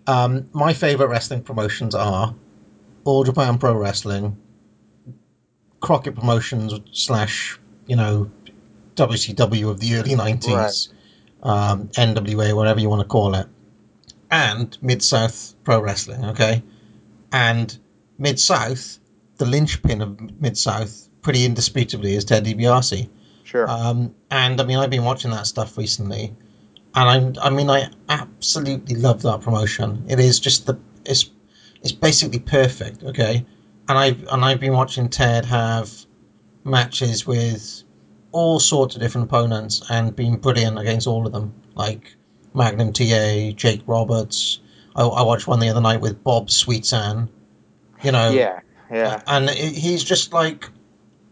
Um, 0.07 0.49
my 0.53 0.73
favorite 0.73 1.09
wrestling 1.09 1.43
promotions 1.43 1.95
are 1.95 2.35
All 3.05 3.25
Japan 3.25 3.59
Pro 3.59 3.75
Wrestling, 3.75 4.37
Crockett 5.81 6.15
Promotions 6.15 6.75
slash 6.93 7.59
you 7.87 7.97
know 7.97 8.31
WCW 8.97 9.71
of 9.71 9.81
the 9.81 9.97
early 9.97 10.15
nineties, 10.15 10.93
um, 11.43 11.89
NWA, 11.89 12.55
whatever 12.55 12.81
you 12.81 12.89
want 12.89 13.01
to 13.03 13.09
call 13.09 13.35
it, 13.35 13.47
and 14.31 14.77
Mid 14.83 15.03
South 15.03 15.55
Pro 15.65 15.81
Wrestling. 15.81 16.25
Okay, 16.27 16.63
and 17.33 17.77
Mid 18.19 18.39
South, 18.39 18.99
the 19.39 19.47
linchpin 19.47 20.03
of 20.03 20.41
Mid 20.41 20.59
South, 20.59 21.09
pretty 21.23 21.45
indisputably 21.45 22.15
is 22.15 22.25
Ted 22.25 22.45
DiBiase. 22.45 23.09
Sure. 23.45 23.69
Um, 23.69 24.15
and 24.31 24.61
I 24.61 24.65
mean, 24.65 24.79
I've 24.79 24.91
been 24.91 25.05
watching 25.05 25.31
that 25.33 25.47
stuff 25.47 25.77
recently, 25.77 26.35
and 26.95 27.37
I'm, 27.39 27.43
I 27.43 27.51
mean, 27.51 27.71
I 27.71 27.89
absolutely 28.09 28.97
love 28.97 29.23
that 29.23 29.41
promotion. 29.41 30.05
It 30.09 30.21
is 30.21 30.39
just 30.39 30.67
the, 30.67 30.79
it's, 31.05 31.31
it's 31.83 31.93
basically 31.93 32.39
perfect. 32.39 33.03
Okay, 33.03 33.45
and 33.89 33.99
I've 33.99 34.27
and 34.29 34.45
I've 34.45 34.61
been 34.61 34.73
watching 34.73 35.09
Ted 35.09 35.45
have 35.47 35.91
matches 36.65 37.27
with 37.27 37.83
all 38.33 38.61
sorts 38.61 38.95
of 38.95 39.01
different 39.01 39.29
opponents 39.29 39.83
and 39.91 40.15
been 40.15 40.37
brilliant 40.37 40.79
against 40.79 41.07
all 41.07 41.27
of 41.27 41.33
them, 41.33 41.55
like 41.75 42.15
Magnum 42.55 42.93
TA, 42.93 43.51
Jake 43.55 43.83
Roberts. 43.87 44.61
I, 44.95 45.03
I 45.03 45.23
watched 45.23 45.47
one 45.47 45.61
the 45.61 45.69
other 45.69 45.81
night 45.81 46.01
with 46.01 46.23
Bob 46.23 46.49
Sweetan. 46.49 47.29
You 48.03 48.13
know, 48.13 48.31
yeah, 48.31 48.61
yeah. 48.91 49.23
and 49.27 49.49
he's 49.51 50.03
just 50.05 50.33
like 50.33 50.69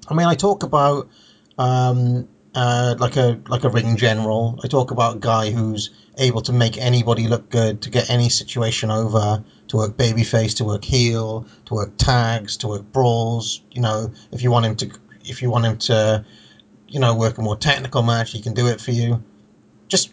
I 0.08 0.14
mean 0.14 0.26
I 0.26 0.34
talk 0.34 0.62
about 0.62 1.08
um 1.56 2.28
uh 2.58 2.96
like 2.98 3.16
a 3.16 3.38
like 3.48 3.62
a 3.62 3.68
ring 3.68 3.96
general. 3.96 4.58
I 4.64 4.66
talk 4.66 4.90
about 4.90 5.16
a 5.16 5.18
guy 5.20 5.52
who's 5.52 5.90
able 6.16 6.40
to 6.42 6.52
make 6.52 6.76
anybody 6.76 7.28
look 7.28 7.48
good 7.50 7.82
to 7.82 7.90
get 7.90 8.10
any 8.10 8.28
situation 8.28 8.90
over 8.90 9.44
to 9.68 9.76
work 9.76 9.96
babyface 9.96 10.56
to 10.56 10.64
work 10.64 10.84
heel 10.84 11.46
to 11.66 11.74
work 11.74 11.92
tags 11.96 12.56
to 12.58 12.66
work 12.66 12.92
brawls. 12.92 13.62
You 13.70 13.82
know 13.82 14.10
if 14.32 14.42
you 14.42 14.50
want 14.50 14.66
him 14.66 14.74
to 14.76 14.90
if 15.24 15.40
you 15.40 15.50
want 15.50 15.66
him 15.66 15.76
to 15.90 16.24
you 16.88 16.98
know 16.98 17.14
work 17.14 17.38
a 17.38 17.42
more 17.42 17.56
technical 17.56 18.02
match 18.02 18.32
he 18.32 18.40
can 18.40 18.54
do 18.54 18.66
it 18.66 18.80
for 18.80 18.90
you. 18.90 19.22
Just 19.86 20.12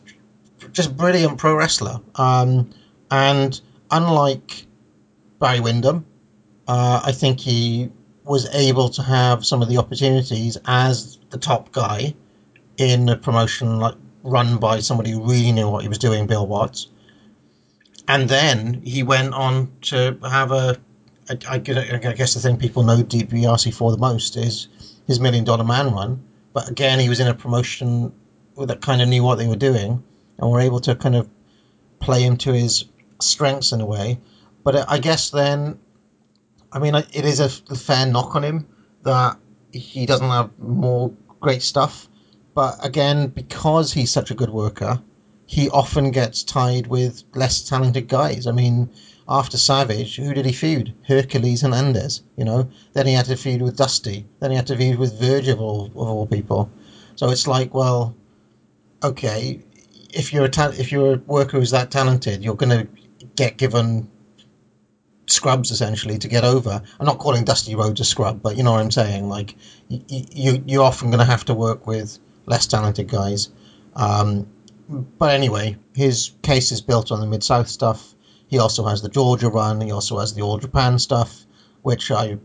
just 0.71 0.95
brilliant 0.95 1.39
pro 1.39 1.55
wrestler. 1.55 1.99
Um 2.13 2.69
and 3.09 3.59
unlike 3.89 4.67
Barry 5.39 5.61
Windham 5.61 6.05
uh, 6.67 7.01
I 7.03 7.11
think 7.11 7.39
he 7.39 7.89
was 8.23 8.47
able 8.53 8.89
to 8.89 9.01
have 9.01 9.45
some 9.45 9.63
of 9.63 9.69
the 9.69 9.77
opportunities 9.77 10.57
as 10.65 11.17
the 11.29 11.37
top 11.37 11.71
guy 11.71 12.13
in 12.77 13.09
a 13.09 13.15
promotion 13.15 13.79
like 13.79 13.95
run 14.23 14.57
by 14.57 14.79
somebody 14.79 15.11
who 15.11 15.21
really 15.21 15.51
knew 15.51 15.69
what 15.69 15.83
he 15.83 15.87
was 15.87 15.97
doing, 15.97 16.27
Bill 16.27 16.47
Watts. 16.47 16.87
And 18.07 18.29
then 18.29 18.81
he 18.83 19.03
went 19.03 19.33
on 19.33 19.71
to 19.83 20.17
have 20.23 20.51
a. 20.51 20.77
I, 21.27 21.57
guess 21.57 22.35
the 22.35 22.39
thing 22.39 22.57
people 22.57 22.83
know 22.83 22.97
DiBiase 22.97 23.73
for 23.73 23.89
the 23.89 23.97
most 23.97 24.37
is 24.37 24.67
his 25.07 25.19
Million 25.19 25.43
Dollar 25.43 25.63
Man 25.63 25.91
run. 25.91 26.23
But 26.53 26.69
again, 26.69 26.99
he 26.99 27.09
was 27.09 27.19
in 27.19 27.27
a 27.27 27.33
promotion 27.33 28.13
that 28.57 28.81
kind 28.81 29.01
of 29.01 29.07
knew 29.07 29.23
what 29.23 29.39
they 29.39 29.47
were 29.47 29.55
doing 29.55 30.03
and 30.37 30.51
were 30.51 30.59
able 30.59 30.81
to 30.81 30.93
kind 30.93 31.15
of 31.15 31.27
play 31.99 32.21
him 32.21 32.37
to 32.37 32.53
his 32.53 32.85
strengths 33.19 33.71
in 33.71 33.81
a 33.81 33.85
way. 33.87 34.19
But 34.63 34.75
uh, 34.75 34.85
I 34.87 34.99
guess 34.99 35.31
then 35.31 35.79
I 36.75 36.79
mean, 36.79 36.93
it 36.93 37.23
is 37.23 37.39
a 37.39 37.47
fair 37.47 38.05
knock 38.05 38.35
on 38.35 38.43
him 38.43 38.67
that 39.03 39.37
he 39.71 40.05
doesn't 40.05 40.27
have 40.27 40.59
more 40.59 41.13
great 41.39 41.61
stuff. 41.61 42.09
But 42.55 42.83
again, 42.83 43.27
because 43.27 43.93
he's 43.93 44.11
such 44.11 44.31
a 44.31 44.35
good 44.35 44.49
worker, 44.49 45.01
he 45.45 45.69
often 45.69 46.09
gets 46.11 46.41
tied 46.41 46.87
with 46.87 47.23
less 47.35 47.61
talented 47.67 48.07
guys. 48.07 48.47
I 48.47 48.51
mean, 48.53 48.89
after 49.27 49.57
Savage, 49.57 50.15
who 50.15 50.33
did 50.33 50.45
he 50.45 50.53
feud? 50.53 50.93
Hercules 51.05 51.63
and 51.63 51.73
Andes, 51.73 52.23
you 52.37 52.45
know? 52.45 52.69
Then 52.93 53.07
he 53.07 53.13
had 53.13 53.25
to 53.25 53.35
feud 53.35 53.61
with 53.61 53.75
Dusty. 53.75 54.25
Then 54.39 54.51
he 54.51 54.55
had 54.55 54.67
to 54.67 54.77
feud 54.77 54.97
with 54.97 55.19
Virgil 55.19 55.53
of 55.53 55.61
all, 55.61 55.85
of 55.85 55.97
all 55.97 56.25
people. 56.25 56.71
So 57.17 57.29
it's 57.29 57.45
like, 57.45 57.73
well, 57.73 58.15
okay, 59.03 59.59
if 60.13 60.31
you're 60.31 60.45
a 60.45 60.49
ta- 60.49 60.73
if 60.79 60.93
you're 60.93 61.15
a 61.15 61.17
worker 61.17 61.59
who's 61.59 61.71
that 61.71 61.91
talented, 61.91 62.41
you're 62.41 62.55
going 62.55 62.87
to 62.87 62.87
get 63.35 63.57
given 63.57 64.09
scrubs 65.27 65.71
essentially 65.71 66.17
to 66.19 66.27
get 66.29 66.45
over. 66.45 66.81
I'm 66.99 67.05
not 67.05 67.19
calling 67.19 67.43
Dusty 67.43 67.75
Rhodes 67.75 67.99
a 67.99 68.05
scrub, 68.05 68.41
but 68.41 68.55
you 68.55 68.63
know 68.63 68.71
what 68.71 68.81
I'm 68.81 68.91
saying. 68.91 69.27
Like 69.27 69.55
you, 69.89 70.01
you 70.07 70.63
you're 70.65 70.83
often 70.83 71.09
going 71.09 71.19
to 71.19 71.25
have 71.25 71.45
to 71.45 71.53
work 71.53 71.85
with 71.85 72.19
less 72.45 72.67
talented 72.67 73.07
guys. 73.07 73.49
Um, 73.95 74.47
but 74.87 75.33
anyway, 75.33 75.77
his 75.95 76.31
case 76.41 76.71
is 76.71 76.81
built 76.81 77.11
on 77.11 77.19
the 77.19 77.25
Mid 77.25 77.43
South 77.43 77.67
stuff. 77.67 78.13
He 78.47 78.59
also 78.59 78.85
has 78.85 79.01
the 79.01 79.09
Georgia 79.09 79.49
run. 79.49 79.81
He 79.81 79.91
also 79.91 80.19
has 80.19 80.33
the 80.33 80.41
All 80.41 80.57
Japan 80.57 80.99
stuff, 80.99 81.45
which 81.81 82.11
I 82.11 82.37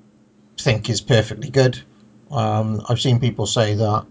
think 0.58 0.88
is 0.88 1.00
perfectly 1.00 1.50
good. 1.50 1.80
Um, 2.30 2.82
I've 2.88 3.00
seen 3.00 3.20
people 3.20 3.46
say 3.46 3.74
that 3.74 4.06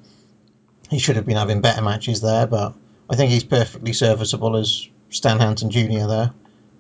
he 0.89 0.99
should 0.99 1.15
have 1.15 1.25
been 1.25 1.37
having 1.37 1.61
better 1.61 1.81
matches 1.81 2.21
there, 2.21 2.47
but 2.47 2.75
I 3.09 3.15
think 3.15 3.31
he's 3.31 3.43
perfectly 3.43 3.93
serviceable 3.93 4.57
as 4.57 4.87
Stan 5.09 5.39
Hansen 5.39 5.71
Jr. 5.71 6.07
there. 6.07 6.33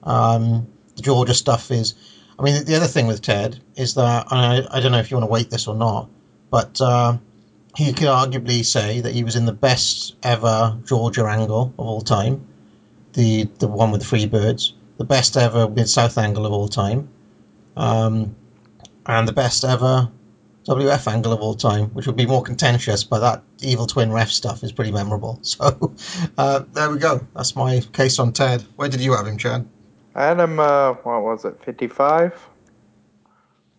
Um, 0.03 0.67
the 0.95 1.01
Georgia 1.01 1.33
stuff 1.33 1.71
is. 1.71 1.95
I 2.37 2.43
mean, 2.43 2.63
the 2.63 2.75
other 2.75 2.87
thing 2.87 3.07
with 3.07 3.21
Ted 3.21 3.59
is 3.75 3.95
that 3.95 4.27
I, 4.31 4.65
I 4.71 4.79
don't 4.79 4.93
know 4.93 4.99
if 4.99 5.11
you 5.11 5.17
want 5.17 5.27
to 5.27 5.31
wait 5.31 5.49
this 5.49 5.67
or 5.67 5.75
not, 5.75 6.09
but 6.49 6.79
uh, 6.79 7.17
he 7.75 7.93
could 7.93 8.07
arguably 8.07 8.65
say 8.65 9.01
that 9.01 9.13
he 9.13 9.23
was 9.23 9.35
in 9.35 9.45
the 9.45 9.53
best 9.53 10.15
ever 10.23 10.77
Georgia 10.85 11.25
angle 11.25 11.73
of 11.77 11.87
all 11.87 12.01
time, 12.01 12.45
the 13.13 13.43
the 13.59 13.67
one 13.67 13.91
with 13.91 14.01
the 14.01 14.07
free 14.07 14.25
birds, 14.25 14.73
the 14.97 15.05
best 15.05 15.37
ever 15.37 15.69
mid 15.69 15.89
South 15.89 16.17
angle 16.17 16.45
of 16.45 16.51
all 16.51 16.67
time, 16.67 17.09
um, 17.77 18.35
and 19.05 19.27
the 19.27 19.33
best 19.33 19.63
ever 19.63 20.09
WF 20.65 21.11
angle 21.11 21.33
of 21.33 21.41
all 21.41 21.55
time, 21.55 21.85
which 21.89 22.05
would 22.05 22.15
be 22.15 22.25
more 22.25 22.43
contentious, 22.43 23.03
but 23.03 23.19
that 23.19 23.43
evil 23.61 23.87
twin 23.87 24.11
ref 24.11 24.29
stuff 24.29 24.63
is 24.63 24.71
pretty 24.71 24.91
memorable. 24.91 25.39
So 25.49 25.95
uh, 26.37 26.63
there 26.73 26.89
we 26.91 26.99
go. 26.99 27.25
That's 27.35 27.55
my 27.55 27.79
case 27.93 28.19
on 28.19 28.33
Ted. 28.33 28.63
Where 28.75 28.87
did 28.87 29.01
you 29.01 29.13
have 29.13 29.25
him, 29.25 29.37
Chad? 29.37 29.67
I 30.15 30.25
had 30.25 30.39
him. 30.39 30.59
Uh, 30.59 30.93
what 30.93 31.23
was 31.23 31.45
it? 31.45 31.63
Fifty-five. 31.63 32.33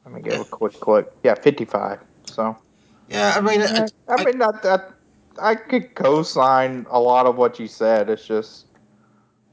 Let 0.04 0.14
me 0.14 0.22
give 0.22 0.40
a 0.40 0.44
quick 0.44 0.86
look. 0.86 1.14
Yeah, 1.22 1.34
fifty-five. 1.34 2.00
So. 2.24 2.56
Yeah, 3.10 3.34
I 3.36 3.40
mean, 3.40 3.60
I, 3.60 3.88
I 4.08 4.24
mean, 4.24 4.38
that 4.38 4.62
that 4.62 4.92
I 5.40 5.56
could 5.56 5.94
co-sign 5.96 6.86
a 6.90 7.00
lot 7.00 7.26
of 7.26 7.36
what 7.36 7.58
you 7.58 7.66
said. 7.66 8.08
It's 8.08 8.24
just 8.24 8.66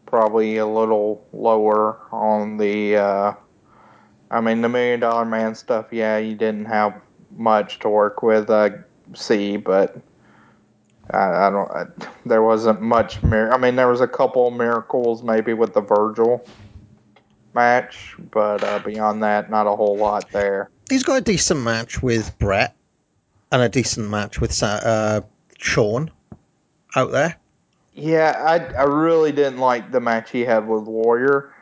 probably 0.06 0.58
a 0.58 0.68
little 0.68 1.26
lower 1.34 2.00
on 2.12 2.58
the. 2.58 2.98
Uh, 2.98 3.34
I 4.30 4.42
mean, 4.42 4.62
the 4.62 4.70
Million 4.70 5.00
Dollar 5.00 5.26
Man 5.26 5.56
stuff. 5.56 5.88
Yeah, 5.92 6.18
you 6.18 6.36
didn't 6.36 6.66
have 6.66 7.02
much 7.36 7.80
to 7.80 7.90
work 7.90 8.22
with. 8.22 8.50
Uh, 8.50 8.70
see, 9.16 9.58
but 9.58 9.98
I, 11.10 11.48
I 11.48 11.50
don't. 11.50 11.72
I, 11.72 11.86
there 12.28 12.44
wasn't 12.44 12.82
much. 12.82 13.24
Mir- 13.24 13.52
I 13.52 13.58
mean, 13.58 13.76
there 13.76 13.88
was 13.88 14.02
a 14.02 14.08
couple 14.08 14.52
miracles 14.52 15.24
maybe 15.24 15.54
with 15.54 15.74
the 15.74 15.82
Virgil 15.82 16.46
match, 17.56 18.16
but 18.32 18.64
uh, 18.64 18.78
beyond 18.80 19.24
that, 19.24 19.50
not 19.50 19.66
a 19.66 19.76
whole 19.76 19.98
lot 19.98 20.30
there. 20.32 20.70
he's 20.92 21.02
got 21.02 21.16
a 21.16 21.22
decent 21.22 21.62
match 21.62 22.04
with 22.04 22.38
Bret 22.38 22.77
and 23.52 23.62
a 23.62 23.70
decent 23.70 24.10
match 24.10 24.40
with 24.42 24.62
uh, 24.62 25.22
Shawn 25.58 26.12
out 26.96 27.12
there. 27.12 27.38
Yeah, 27.94 28.36
I 28.38 28.58
I 28.80 28.84
really 28.84 29.32
didn't 29.32 29.60
like 29.60 29.92
the 29.92 30.00
match 30.00 30.32
he 30.32 30.42
had 30.42 30.68
with 30.68 30.84
Warrior. 30.84 31.54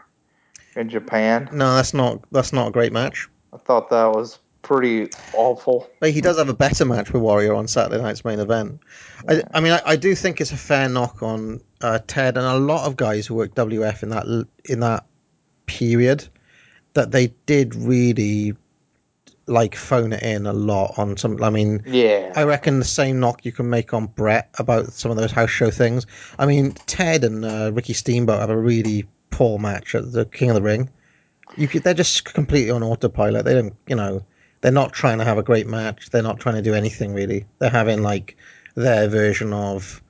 in 0.75 0.89
Japan. 0.89 1.49
No, 1.51 1.75
that's 1.75 1.93
not 1.93 2.23
that's 2.31 2.51
not 2.53 2.67
a 2.67 2.71
great 2.71 2.91
match. 2.91 3.29
I 3.53 3.57
thought 3.57 3.89
that 3.89 4.11
was 4.11 4.39
pretty 4.61 5.09
awful. 5.33 5.89
But 5.99 6.11
he 6.11 6.21
does 6.21 6.37
have 6.37 6.49
a 6.49 6.53
better 6.53 6.85
match 6.85 7.13
with 7.13 7.21
Warrior 7.21 7.53
on 7.53 7.67
Saturday 7.67 8.01
night's 8.01 8.25
main 8.25 8.39
event. 8.39 8.81
I, 9.29 9.43
I 9.53 9.59
mean, 9.61 9.73
I, 9.73 9.81
I 9.85 9.95
do 9.95 10.15
think 10.15 10.41
it's 10.41 10.51
a 10.51 10.57
fair 10.57 10.89
knock 10.89 11.23
on 11.23 11.61
uh, 11.81 11.99
Ted 12.05 12.35
and 12.35 12.45
a 12.45 12.57
lot 12.57 12.85
of 12.85 12.97
guys 12.97 13.27
who 13.27 13.35
worked 13.35 13.55
WF 13.55 14.03
in 14.03 14.09
that 14.09 14.47
in 14.65 14.79
that 14.81 15.05
period 15.67 16.27
that 16.93 17.11
they 17.11 17.27
did 17.45 17.75
really 17.75 18.55
like 19.47 19.75
phone 19.75 20.13
it 20.13 20.23
in 20.23 20.45
a 20.45 20.53
lot 20.53 20.97
on 20.97 21.17
some. 21.17 21.41
I 21.43 21.49
mean, 21.49 21.83
Yeah. 21.85 22.33
I 22.35 22.43
reckon 22.43 22.79
the 22.79 22.85
same 22.85 23.19
knock 23.19 23.45
you 23.45 23.51
can 23.51 23.69
make 23.69 23.93
on 23.93 24.07
Bret 24.07 24.49
about 24.57 24.91
some 24.93 25.11
of 25.11 25.17
those 25.17 25.31
house 25.31 25.49
show 25.51 25.69
things. 25.69 26.05
I 26.39 26.45
mean, 26.45 26.71
Ted 26.87 27.23
and 27.23 27.45
uh, 27.45 27.71
Ricky 27.73 27.93
Steamboat 27.93 28.39
have 28.39 28.49
a 28.49 28.57
really 28.57 29.07
poor 29.29 29.59
match 29.59 29.95
at 29.95 30.11
the 30.11 30.25
King 30.25 30.49
of 30.49 30.55
the 30.55 30.61
Ring. 30.61 30.89
You 31.57 31.67
could, 31.67 31.83
they're 31.83 31.93
just 31.93 32.25
completely 32.25 32.71
on 32.71 32.81
autopilot. 32.81 33.45
They 33.45 33.53
don't, 33.53 33.75
you 33.87 33.95
know, 33.95 34.23
they're 34.61 34.71
not 34.71 34.93
trying 34.93 35.19
to 35.19 35.25
have 35.25 35.37
a 35.37 35.43
great 35.43 35.67
match. 35.67 36.09
They're 36.09 36.23
not 36.23 36.39
trying 36.39 36.55
to 36.55 36.61
do 36.61 36.73
anything 36.73 37.13
really. 37.13 37.45
They're 37.59 37.69
having 37.69 38.01
like 38.01 38.35
their 38.75 39.07
version 39.07 39.53
of 39.53 40.01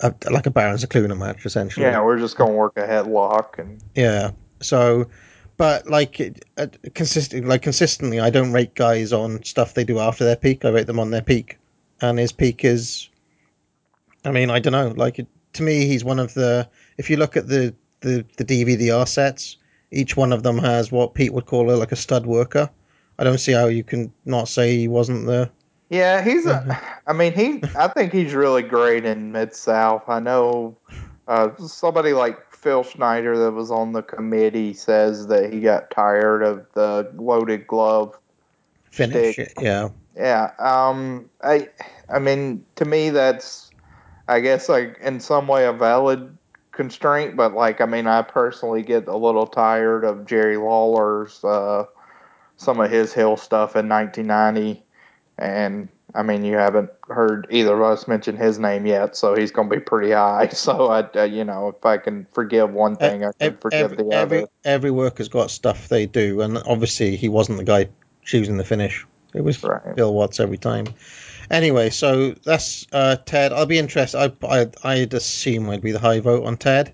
a, 0.00 0.14
like 0.30 0.46
a 0.46 0.50
Baron 0.50 0.76
Zakluna 0.76 1.16
match 1.16 1.46
essentially. 1.46 1.86
Yeah, 1.86 2.02
we're 2.02 2.18
just 2.18 2.36
gonna 2.36 2.52
work 2.52 2.76
a 2.76 2.82
headlock 2.82 3.58
and 3.58 3.82
Yeah. 3.94 4.32
So, 4.60 5.06
but 5.60 5.86
like 5.90 6.18
it- 6.20 6.46
uh, 6.56 6.68
consistent, 6.94 7.46
like 7.46 7.60
consistently, 7.60 8.18
I 8.18 8.30
don't 8.30 8.50
rate 8.50 8.74
guys 8.74 9.12
on 9.12 9.44
stuff 9.44 9.74
they 9.74 9.84
do 9.84 9.98
after 9.98 10.24
their 10.24 10.34
peak. 10.34 10.64
I 10.64 10.70
rate 10.70 10.86
them 10.86 10.98
on 10.98 11.10
their 11.10 11.20
peak, 11.20 11.58
and 12.00 12.18
his 12.18 12.32
peak 12.32 12.64
is, 12.64 13.10
I 14.24 14.30
mean, 14.30 14.48
I 14.48 14.58
don't 14.58 14.72
know. 14.72 14.94
Like 14.96 15.18
it, 15.18 15.26
to 15.52 15.62
me, 15.62 15.84
he's 15.84 16.02
one 16.02 16.18
of 16.18 16.32
the. 16.32 16.66
If 16.96 17.10
you 17.10 17.18
look 17.18 17.36
at 17.36 17.48
the 17.48 17.74
the 18.00 18.24
the 18.38 18.44
DVDR 18.46 19.06
sets, 19.06 19.58
each 19.90 20.16
one 20.16 20.32
of 20.32 20.42
them 20.44 20.56
has 20.56 20.90
what 20.90 21.12
Pete 21.12 21.34
would 21.34 21.44
call 21.44 21.70
a, 21.70 21.76
like 21.76 21.92
a 21.92 21.96
stud 21.96 22.24
worker. 22.24 22.70
I 23.18 23.24
don't 23.24 23.36
see 23.36 23.52
how 23.52 23.66
you 23.66 23.84
can 23.84 24.10
not 24.24 24.48
say 24.48 24.78
he 24.78 24.88
wasn't 24.88 25.26
the. 25.26 25.50
Yeah, 25.90 26.22
he's 26.22 26.46
Mm-hmm. 26.46 26.70
a. 26.70 26.80
I 27.06 27.12
mean, 27.12 27.34
he. 27.34 27.62
I 27.76 27.88
think 27.88 28.14
he's 28.14 28.32
really 28.32 28.62
great 28.62 29.04
in 29.04 29.30
Mid 29.30 29.54
South. 29.54 30.04
I 30.08 30.20
know 30.20 30.74
uh, 31.28 31.50
somebody 31.58 32.14
like 32.14 32.38
Phil 32.60 32.82
Schneider 32.82 33.38
that 33.38 33.52
was 33.52 33.70
on 33.70 33.92
the 33.92 34.02
committee 34.02 34.74
says 34.74 35.28
that 35.28 35.52
he 35.52 35.60
got 35.60 35.90
tired 35.90 36.42
of 36.42 36.66
the 36.74 37.10
loaded 37.14 37.66
glove. 37.66 38.18
Finish 38.90 39.34
Stick. 39.34 39.52
it, 39.56 39.62
yeah. 39.62 39.88
Yeah. 40.14 40.50
Um. 40.58 41.30
I. 41.42 41.68
I 42.12 42.18
mean, 42.18 42.64
to 42.76 42.84
me, 42.84 43.10
that's. 43.10 43.70
I 44.28 44.40
guess 44.40 44.68
like 44.68 44.98
in 45.00 45.20
some 45.20 45.48
way 45.48 45.64
a 45.64 45.72
valid 45.72 46.36
constraint, 46.72 47.34
but 47.34 47.54
like 47.54 47.80
I 47.80 47.86
mean, 47.86 48.06
I 48.06 48.22
personally 48.22 48.82
get 48.82 49.08
a 49.08 49.16
little 49.16 49.46
tired 49.46 50.04
of 50.04 50.26
Jerry 50.26 50.56
Lawler's 50.56 51.42
uh, 51.42 51.84
some 52.56 52.78
of 52.78 52.90
his 52.90 53.12
hill 53.14 53.36
stuff 53.36 53.74
in 53.74 53.88
1990, 53.88 54.82
and 55.38 55.88
I 56.14 56.22
mean, 56.22 56.44
you 56.44 56.56
haven't 56.56 56.90
heard 57.08 57.46
either 57.50 57.74
of 57.74 57.82
us 57.82 58.08
mention 58.08 58.36
his 58.36 58.58
name 58.58 58.86
yet, 58.86 59.16
so 59.16 59.34
he's 59.34 59.50
going 59.50 59.68
to 59.68 59.76
be 59.76 59.80
pretty 59.80 60.12
high. 60.12 60.48
So 60.60 60.88
I, 60.88 61.00
uh, 61.14 61.22
you 61.24 61.44
know, 61.44 61.68
if 61.68 61.84
I 61.84 61.96
can 61.96 62.26
forgive 62.32 62.72
one 62.72 62.96
thing, 62.96 63.24
I 63.24 63.32
can 63.32 63.56
forgive 63.56 63.92
every, 63.92 63.96
the 63.96 64.04
other. 64.04 64.16
every 64.16 64.46
every 64.64 64.90
worker's 64.90 65.28
got 65.28 65.50
stuff 65.50 65.88
they 65.88 66.06
do, 66.06 66.42
and 66.42 66.58
obviously 66.58 67.16
he 67.16 67.28
wasn't 67.28 67.58
the 67.58 67.64
guy 67.64 67.88
choosing 68.24 68.56
the 68.56 68.64
finish. 68.64 69.06
It 69.34 69.42
was 69.42 69.64
Bill 69.94 70.12
Watts 70.12 70.40
every 70.40 70.58
time. 70.58 70.86
Anyway, 71.50 71.90
so 71.90 72.32
that's 72.44 72.86
uh, 72.92 73.16
Ted. 73.24 73.52
I'll 73.52 73.66
be 73.66 73.78
interested. 73.78 74.18
I, 74.18 74.46
I 74.46 74.70
I'd 74.84 75.14
assume 75.14 75.70
I'd 75.70 75.80
be 75.80 75.92
the 75.92 75.98
high 75.98 76.20
vote 76.20 76.44
on 76.44 76.56
Ted. 76.56 76.92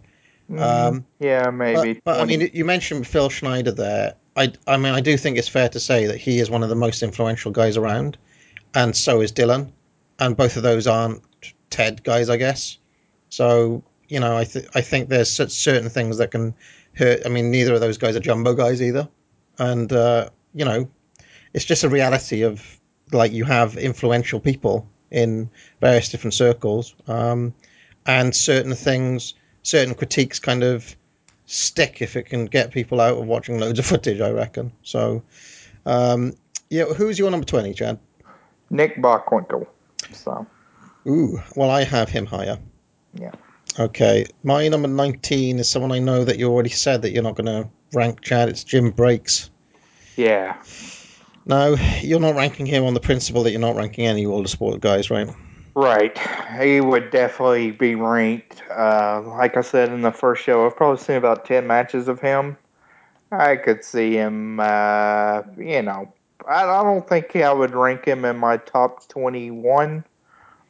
Um, 0.56 1.04
yeah, 1.18 1.50
maybe. 1.50 1.94
but, 1.94 2.04
but 2.04 2.20
I 2.20 2.24
mean, 2.24 2.50
you 2.52 2.64
mentioned 2.64 3.06
Phil 3.06 3.28
Schneider 3.28 3.72
there. 3.72 4.14
I 4.36 4.52
I 4.66 4.76
mean, 4.76 4.92
I 4.94 5.00
do 5.00 5.16
think 5.16 5.38
it's 5.38 5.48
fair 5.48 5.68
to 5.70 5.80
say 5.80 6.06
that 6.06 6.18
he 6.18 6.38
is 6.38 6.50
one 6.50 6.62
of 6.62 6.68
the 6.68 6.74
most 6.74 7.02
influential 7.02 7.50
guys 7.50 7.76
around, 7.76 8.16
and 8.76 8.94
so 8.94 9.22
is 9.22 9.32
Dylan, 9.32 9.72
and 10.20 10.36
both 10.36 10.56
of 10.56 10.62
those 10.62 10.86
aren't 10.86 11.22
Ted 11.70 12.04
guys, 12.04 12.28
I 12.28 12.36
guess. 12.36 12.78
So 13.30 13.82
you 14.08 14.20
know, 14.20 14.36
I 14.36 14.44
th- 14.44 14.68
I 14.74 14.82
think 14.82 15.08
there's 15.08 15.30
cer- 15.30 15.48
certain 15.48 15.88
things 15.88 16.18
that 16.18 16.30
can 16.30 16.54
hurt. 16.92 17.22
I 17.24 17.30
mean, 17.30 17.50
neither 17.50 17.74
of 17.74 17.80
those 17.80 17.98
guys 17.98 18.14
are 18.14 18.20
jumbo 18.20 18.54
guys 18.54 18.80
either, 18.82 19.08
and 19.58 19.90
uh, 19.92 20.28
you 20.54 20.64
know, 20.64 20.88
it's 21.54 21.64
just 21.64 21.84
a 21.84 21.88
reality 21.88 22.42
of 22.42 22.62
like 23.12 23.32
you 23.32 23.44
have 23.44 23.76
influential 23.76 24.40
people 24.40 24.86
in 25.10 25.48
various 25.80 26.10
different 26.10 26.34
circles, 26.34 26.94
um, 27.08 27.54
and 28.04 28.36
certain 28.36 28.74
things, 28.74 29.34
certain 29.62 29.94
critiques, 29.94 30.38
kind 30.38 30.62
of 30.62 30.94
stick 31.46 32.02
if 32.02 32.14
it 32.14 32.24
can 32.24 32.44
get 32.44 32.72
people 32.72 33.00
out 33.00 33.16
of 33.16 33.26
watching 33.26 33.58
loads 33.58 33.78
of 33.78 33.86
footage. 33.86 34.20
I 34.20 34.32
reckon. 34.32 34.70
So, 34.82 35.22
um, 35.86 36.34
yeah, 36.68 36.84
who's 36.84 37.18
your 37.18 37.30
number 37.30 37.46
twenty, 37.46 37.72
Chad? 37.72 37.98
Nick 38.70 38.96
Bockwinkel. 38.96 39.66
So 40.12 40.46
Ooh, 41.06 41.40
well, 41.54 41.70
I 41.70 41.84
have 41.84 42.08
him 42.08 42.26
higher. 42.26 42.58
yeah. 43.14 43.32
Okay, 43.78 44.24
my 44.42 44.68
number 44.68 44.88
19 44.88 45.58
is 45.58 45.68
someone 45.68 45.92
I 45.92 45.98
know 45.98 46.24
that 46.24 46.38
you 46.38 46.48
already 46.50 46.70
said 46.70 47.02
that 47.02 47.10
you're 47.10 47.22
not 47.22 47.36
going 47.36 47.46
to 47.46 47.68
rank, 47.92 48.22
Chad. 48.22 48.48
It's 48.48 48.64
Jim 48.64 48.90
Breaks. 48.90 49.50
Yeah. 50.16 50.56
No, 51.44 51.76
you're 52.00 52.20
not 52.20 52.36
ranking 52.36 52.64
him 52.64 52.84
on 52.84 52.94
the 52.94 53.00
principle 53.00 53.42
that 53.42 53.50
you're 53.50 53.60
not 53.60 53.76
ranking 53.76 54.06
any 54.06 54.24
older 54.24 54.48
sport 54.48 54.80
guys, 54.80 55.10
right? 55.10 55.28
Right. 55.74 56.18
He 56.58 56.80
would 56.80 57.10
definitely 57.10 57.70
be 57.70 57.94
ranked. 57.94 58.62
Uh, 58.70 59.20
like 59.26 59.58
I 59.58 59.60
said 59.60 59.90
in 59.90 60.00
the 60.00 60.10
first 60.10 60.42
show, 60.42 60.64
I've 60.64 60.74
probably 60.74 61.02
seen 61.02 61.16
about 61.16 61.44
10 61.44 61.66
matches 61.66 62.08
of 62.08 62.18
him. 62.18 62.56
I 63.30 63.56
could 63.56 63.84
see 63.84 64.12
him, 64.14 64.58
uh, 64.58 65.42
you 65.58 65.82
know, 65.82 66.12
I, 66.46 66.82
don't 66.82 67.08
think 67.08 67.34
I 67.36 67.52
would 67.52 67.74
rank 67.74 68.04
him 68.04 68.24
in 68.24 68.36
my 68.36 68.56
top 68.58 69.08
21 69.08 70.04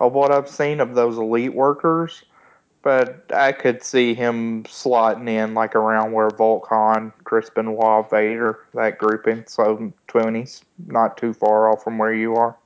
of 0.01 0.13
what 0.13 0.33
I've 0.33 0.49
seen 0.49 0.81
of 0.81 0.95
those 0.95 1.19
elite 1.19 1.55
workers. 1.55 2.25
But 2.83 3.25
I 3.35 3.51
could 3.51 3.83
see 3.83 4.15
him 4.15 4.63
slotting 4.65 5.29
in 5.29 5.55
like 5.55 5.75
around 5.75 6.13
where 6.13 6.31
Volk 6.31 6.69
Han, 6.69 7.13
Chris 7.25 7.51
Benoit, 7.51 8.09
Vader, 8.09 8.61
that 8.75 8.99
grouping. 8.99 9.45
So 9.49 9.93
20s, 10.09 10.63
not 10.87 11.17
too 11.17 11.35
far 11.35 11.69
off 11.71 11.83
from 11.83 11.99
where 11.99 12.15
you 12.15 12.37
are. 12.37 12.57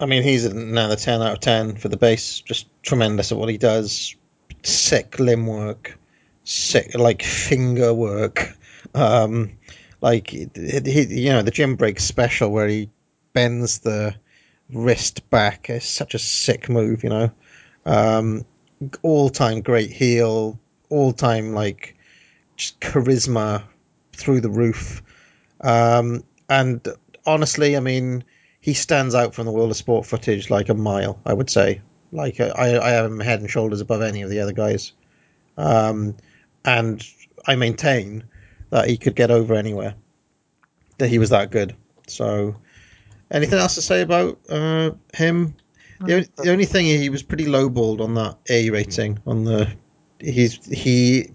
I 0.00 0.06
mean, 0.06 0.22
he's 0.22 0.44
another 0.44 0.96
10 0.96 1.22
out 1.22 1.32
of 1.32 1.40
10 1.40 1.76
for 1.76 1.88
the 1.88 1.96
base. 1.96 2.40
Just 2.40 2.66
tremendous 2.82 3.32
at 3.32 3.38
what 3.38 3.48
he 3.48 3.58
does. 3.58 4.14
Sick 4.62 5.18
limb 5.18 5.46
work, 5.46 5.98
sick, 6.44 6.94
like 6.94 7.22
finger 7.22 7.94
work. 7.94 8.54
Um, 8.94 9.57
like, 10.00 10.30
he, 10.30 10.48
you 10.54 11.30
know, 11.30 11.42
the 11.42 11.50
Jim 11.50 11.76
Break 11.76 12.00
special 12.00 12.50
where 12.50 12.68
he 12.68 12.90
bends 13.32 13.80
the 13.80 14.14
wrist 14.72 15.28
back 15.30 15.70
is 15.70 15.84
such 15.84 16.14
a 16.14 16.18
sick 16.18 16.68
move, 16.68 17.02
you 17.02 17.10
know. 17.10 17.30
Um, 17.86 18.44
all 19.02 19.30
time 19.30 19.60
great 19.62 19.90
heel, 19.90 20.58
all 20.90 21.12
time, 21.12 21.52
like, 21.52 21.96
just 22.56 22.80
charisma 22.80 23.62
through 24.12 24.40
the 24.40 24.50
roof. 24.50 25.02
Um, 25.60 26.24
and 26.48 26.86
honestly, 27.26 27.76
I 27.76 27.80
mean, 27.80 28.24
he 28.60 28.74
stands 28.74 29.14
out 29.14 29.34
from 29.34 29.46
the 29.46 29.52
world 29.52 29.70
of 29.70 29.76
sport 29.76 30.06
footage 30.06 30.50
like 30.50 30.68
a 30.68 30.74
mile, 30.74 31.20
I 31.24 31.32
would 31.32 31.50
say. 31.50 31.80
Like 32.10 32.40
I, 32.40 32.78
I 32.78 32.90
have 32.90 33.06
him 33.06 33.20
head 33.20 33.40
and 33.40 33.50
shoulders 33.50 33.80
above 33.80 34.02
any 34.02 34.22
of 34.22 34.30
the 34.30 34.40
other 34.40 34.52
guys, 34.52 34.92
um, 35.58 36.16
and 36.64 37.06
I 37.46 37.54
maintain 37.56 38.24
that 38.70 38.88
he 38.88 38.96
could 38.96 39.14
get 39.14 39.30
over 39.30 39.54
anywhere. 39.54 39.94
That 40.98 41.08
he 41.08 41.18
was 41.18 41.30
that 41.30 41.50
good. 41.50 41.74
So, 42.06 42.56
anything 43.30 43.58
else 43.58 43.74
to 43.76 43.82
say 43.82 44.02
about 44.02 44.38
uh, 44.48 44.90
him? 45.14 45.54
The, 46.00 46.14
only- 46.14 46.28
the 46.36 46.50
only 46.52 46.64
thing 46.64 46.86
he 46.86 47.08
was 47.08 47.22
pretty 47.22 47.46
lowballed 47.46 48.00
on 48.00 48.14
that 48.14 48.36
A 48.48 48.70
rating 48.70 49.18
on 49.26 49.44
the 49.44 49.68
he's 50.20 50.64
he. 50.66 51.30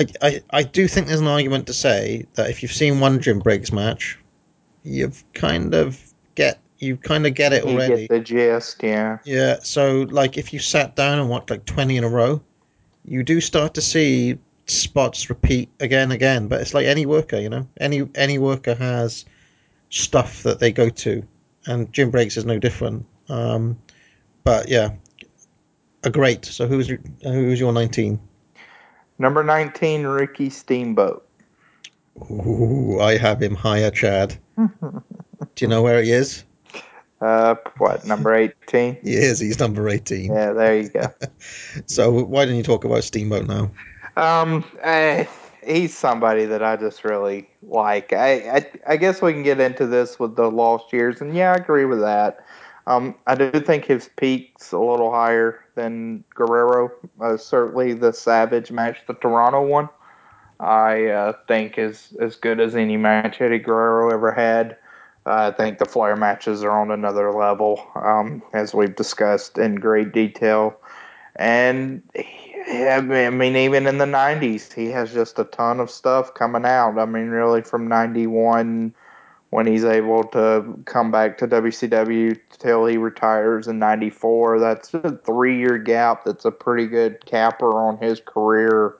I, 0.00 0.06
I, 0.22 0.40
I 0.50 0.62
do 0.62 0.86
think 0.86 1.08
there's 1.08 1.20
an 1.20 1.26
argument 1.26 1.66
to 1.66 1.74
say 1.74 2.26
that 2.34 2.50
if 2.50 2.62
you've 2.62 2.72
seen 2.72 3.00
one 3.00 3.20
Jim 3.20 3.40
Breaks 3.40 3.72
match, 3.72 4.16
you've 4.84 5.24
kind 5.34 5.74
of 5.74 6.00
get 6.36 6.60
you 6.78 6.96
kind 6.96 7.26
of 7.26 7.34
get 7.34 7.52
it 7.52 7.64
You 7.64 7.72
already. 7.72 8.06
get 8.06 8.10
the 8.10 8.20
gist, 8.20 8.80
yeah. 8.82 9.18
Yeah, 9.24 9.56
so 9.62 10.02
like 10.10 10.38
if 10.38 10.52
you 10.52 10.60
sat 10.60 10.94
down 10.94 11.18
and 11.18 11.28
watched 11.28 11.50
like 11.50 11.64
20 11.64 11.96
in 11.96 12.04
a 12.04 12.08
row, 12.08 12.40
you 13.04 13.24
do 13.24 13.40
start 13.40 13.74
to 13.74 13.80
see 13.80 14.38
spots 14.70 15.28
repeat 15.30 15.70
again 15.80 16.04
and 16.04 16.12
again, 16.12 16.48
but 16.48 16.60
it's 16.60 16.74
like 16.74 16.86
any 16.86 17.06
worker, 17.06 17.38
you 17.38 17.48
know. 17.48 17.66
Any 17.80 18.08
any 18.14 18.38
worker 18.38 18.74
has 18.74 19.24
stuff 19.90 20.42
that 20.42 20.60
they 20.60 20.72
go 20.72 20.88
to 20.90 21.22
and 21.66 21.92
Jim 21.92 22.10
Breaks 22.10 22.36
is 22.36 22.44
no 22.44 22.58
different. 22.58 23.06
Um 23.28 23.78
but 24.44 24.68
yeah, 24.68 24.90
a 26.04 26.10
great. 26.10 26.44
So 26.44 26.66
who's 26.66 26.88
your, 26.88 26.98
who's 27.22 27.60
your 27.60 27.72
19? 27.72 28.18
Number 29.18 29.42
19, 29.42 30.04
Ricky 30.04 30.48
Steamboat. 30.48 31.26
Ooh, 32.30 32.98
I 33.00 33.16
have 33.16 33.42
him 33.42 33.54
higher, 33.54 33.90
Chad. 33.90 34.38
Do 34.56 34.64
you 35.58 35.68
know 35.68 35.82
where 35.82 36.02
he 36.02 36.12
is? 36.12 36.44
Uh, 37.20 37.56
what, 37.78 38.04
number 38.04 38.34
18? 38.34 38.98
He 39.02 39.14
is. 39.14 39.40
He's 39.40 39.58
number 39.58 39.88
18. 39.88 40.32
Yeah, 40.32 40.52
there 40.52 40.80
you 40.80 40.88
go. 40.88 41.12
So 41.86 42.10
why 42.10 42.44
don't 42.44 42.56
you 42.56 42.62
talk 42.62 42.84
about 42.84 43.04
Steamboat 43.04 43.46
now? 43.46 43.70
Um, 44.18 44.64
eh, 44.82 45.26
he's 45.64 45.96
somebody 45.96 46.44
that 46.46 46.62
I 46.62 46.74
just 46.76 47.04
really 47.04 47.48
like. 47.62 48.12
I, 48.12 48.58
I 48.58 48.70
I 48.86 48.96
guess 48.96 49.22
we 49.22 49.32
can 49.32 49.44
get 49.44 49.60
into 49.60 49.86
this 49.86 50.18
with 50.18 50.34
the 50.34 50.50
lost 50.50 50.92
years, 50.92 51.20
and 51.20 51.34
yeah, 51.34 51.52
I 51.52 51.56
agree 51.56 51.84
with 51.84 52.00
that. 52.00 52.44
Um, 52.88 53.14
I 53.26 53.36
do 53.36 53.50
think 53.60 53.84
his 53.84 54.10
peak's 54.16 54.72
a 54.72 54.78
little 54.78 55.12
higher 55.12 55.60
than 55.76 56.24
Guerrero. 56.34 56.90
Uh, 57.20 57.36
certainly, 57.36 57.92
the 57.92 58.12
Savage 58.12 58.72
match, 58.72 58.98
the 59.06 59.14
Toronto 59.14 59.64
one, 59.64 59.88
I 60.58 61.06
uh, 61.06 61.32
think 61.46 61.78
is 61.78 62.16
as 62.20 62.34
good 62.34 62.58
as 62.58 62.74
any 62.74 62.96
match 62.96 63.40
Eddie 63.40 63.58
Guerrero 63.58 64.12
ever 64.12 64.32
had. 64.32 64.76
Uh, 65.26 65.52
I 65.52 65.56
think 65.56 65.78
the 65.78 65.84
Flair 65.84 66.16
matches 66.16 66.64
are 66.64 66.80
on 66.80 66.90
another 66.90 67.30
level, 67.30 67.86
um, 67.94 68.42
as 68.52 68.74
we've 68.74 68.96
discussed 68.96 69.58
in 69.58 69.76
great 69.76 70.12
detail. 70.12 70.74
And 71.36 72.02
I 72.70 73.00
mean, 73.00 73.56
even 73.56 73.86
in 73.86 73.98
the 73.98 74.04
90s, 74.04 74.72
he 74.72 74.86
has 74.86 75.12
just 75.12 75.38
a 75.38 75.44
ton 75.44 75.80
of 75.80 75.90
stuff 75.90 76.34
coming 76.34 76.66
out. 76.66 76.98
I 76.98 77.06
mean, 77.06 77.28
really, 77.28 77.62
from 77.62 77.88
91 77.88 78.94
when 79.50 79.66
he's 79.66 79.84
able 79.84 80.24
to 80.24 80.78
come 80.84 81.10
back 81.10 81.38
to 81.38 81.48
WCW 81.48 82.38
till 82.58 82.84
he 82.84 82.98
retires 82.98 83.66
in 83.66 83.78
94. 83.78 84.60
That's 84.60 84.92
a 84.92 85.18
three 85.24 85.58
year 85.58 85.78
gap. 85.78 86.24
That's 86.24 86.44
a 86.44 86.50
pretty 86.50 86.86
good 86.86 87.24
capper 87.24 87.72
on 87.72 87.98
his 87.98 88.20
career. 88.20 88.96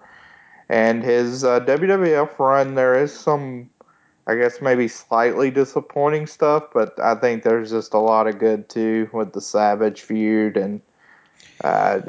And 0.70 1.02
his 1.02 1.44
uh, 1.44 1.60
WWF 1.60 2.38
run, 2.38 2.74
there 2.74 3.02
is 3.02 3.12
some, 3.12 3.70
I 4.26 4.36
guess, 4.36 4.60
maybe 4.60 4.88
slightly 4.88 5.50
disappointing 5.50 6.26
stuff, 6.26 6.64
but 6.72 6.98
I 7.00 7.14
think 7.14 7.42
there's 7.42 7.70
just 7.70 7.94
a 7.94 7.98
lot 7.98 8.26
of 8.26 8.38
good 8.38 8.68
too 8.68 9.08
with 9.12 9.32
the 9.32 9.40
Savage 9.40 10.02
feud. 10.02 10.56
And 10.56 10.80
uh, 11.62 12.00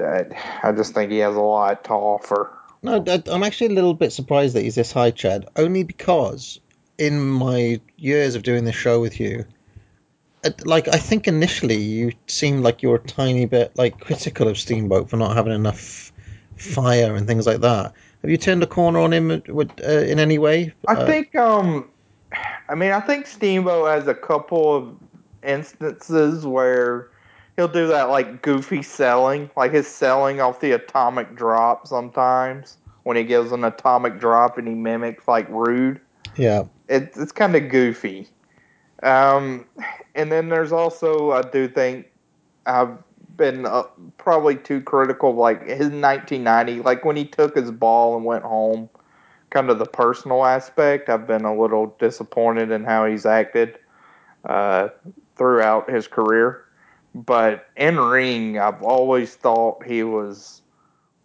I 0.64 0.72
just 0.72 0.94
think 0.94 1.12
he 1.12 1.20
has 1.20 1.36
a 1.36 1.42
lot 1.42 1.84
to 1.86 1.94
offer. 1.94 2.54
No, 2.82 3.04
I'm 3.28 3.44
actually 3.44 3.68
a 3.68 3.76
little 3.76 3.94
bit 3.94 4.14
surprised 4.14 4.56
that 4.56 4.64
he's 4.64 4.76
this 4.76 4.92
high, 4.92 5.12
Chad, 5.12 5.48
only 5.56 5.84
because 5.84 6.60
in 6.98 7.20
my 7.20 7.82
years 7.98 8.36
of 8.36 8.44
doing 8.44 8.64
this 8.64 8.76
show 8.76 9.02
with 9.02 9.20
you, 9.20 9.46
like 10.64 10.88
I 10.88 10.98
think 10.98 11.28
initially 11.28 11.76
you 11.76 12.14
seemed 12.28 12.64
like 12.64 12.82
you 12.82 12.90
were 12.90 12.96
a 12.96 13.00
tiny 13.00 13.46
bit 13.46 13.76
like 13.76 14.00
critical 14.00 14.48
of 14.48 14.58
Steamboat 14.58 15.10
for 15.10 15.18
not 15.18 15.36
having 15.36 15.54
enough 15.54 16.12
fire 16.56 17.16
and 17.16 17.28
things 17.28 17.46
like 17.46 17.62
that. 17.62 17.94
Have 18.22 18.32
you 18.32 18.38
turned 18.38 18.64
a 18.64 18.68
corner 18.68 19.00
on 19.00 19.14
him 19.14 19.32
uh, 19.32 19.66
in 19.84 20.20
any 20.20 20.38
way? 20.38 20.74
I 20.88 20.94
uh, 20.94 21.06
think, 21.06 21.36
um, 21.36 21.90
I 22.68 22.76
mean, 22.76 22.92
I 22.92 23.00
think 23.00 23.28
Steamboat 23.28 23.88
has 23.88 24.08
a 24.08 24.14
couple 24.14 24.76
of 24.76 24.96
instances 25.44 26.46
where 26.46 27.09
he'll 27.60 27.68
do 27.68 27.88
that 27.88 28.10
like 28.10 28.42
goofy 28.42 28.82
selling, 28.82 29.50
like 29.58 29.74
his 29.74 29.88
selling 29.88 30.40
off 30.40 30.60
the 30.60 30.72
atomic 30.72 31.36
drop 31.36 31.88
sometimes 31.88 32.78
when 33.04 33.18
he 33.18 33.24
gives 33.24 33.52
an 33.52 33.64
atomic 33.64 34.20
drop 34.20 34.58
and 34.58 34.68
he 34.68 34.74
mimics 34.74 35.28
like 35.28 35.48
rude. 35.50 36.00
Yeah 36.36 36.64
it, 36.90 37.14
it's 37.16 37.32
kind 37.32 37.56
of 37.56 37.70
goofy. 37.70 38.28
Um, 39.04 39.66
and 40.16 40.32
then 40.32 40.50
there's 40.50 40.74
also, 40.74 41.32
I 41.32 41.44
do 41.44 41.70
think 41.70 42.08
I've 42.66 42.98
been 43.38 43.66
uh, 43.66 43.84
probably 44.18 44.58
too 44.58 44.82
critical 44.82 45.34
like 45.34 45.62
his 45.62 45.90
1990, 45.90 46.82
like 46.82 47.06
when 47.06 47.16
he 47.16 47.26
took 47.26 47.56
his 47.56 47.72
ball 47.72 48.18
and 48.18 48.26
went 48.26 48.44
home, 48.44 48.90
kind 49.52 49.70
of 49.70 49.80
the 49.80 49.86
personal 49.86 50.44
aspect. 50.44 51.10
I've 51.10 51.26
been 51.26 51.46
a 51.46 51.58
little 51.58 51.96
disappointed 52.00 52.72
in 52.72 52.84
how 52.84 53.06
he's 53.06 53.26
acted 53.26 53.80
uh, 54.44 54.90
throughout 55.38 55.90
his 55.90 56.08
career. 56.08 56.66
But 57.16 57.68
in 57.76 57.98
ring, 57.98 58.60
I've 58.60 58.82
always 58.84 59.36
thought 59.36 59.84
he 59.86 60.04
was 60.04 60.62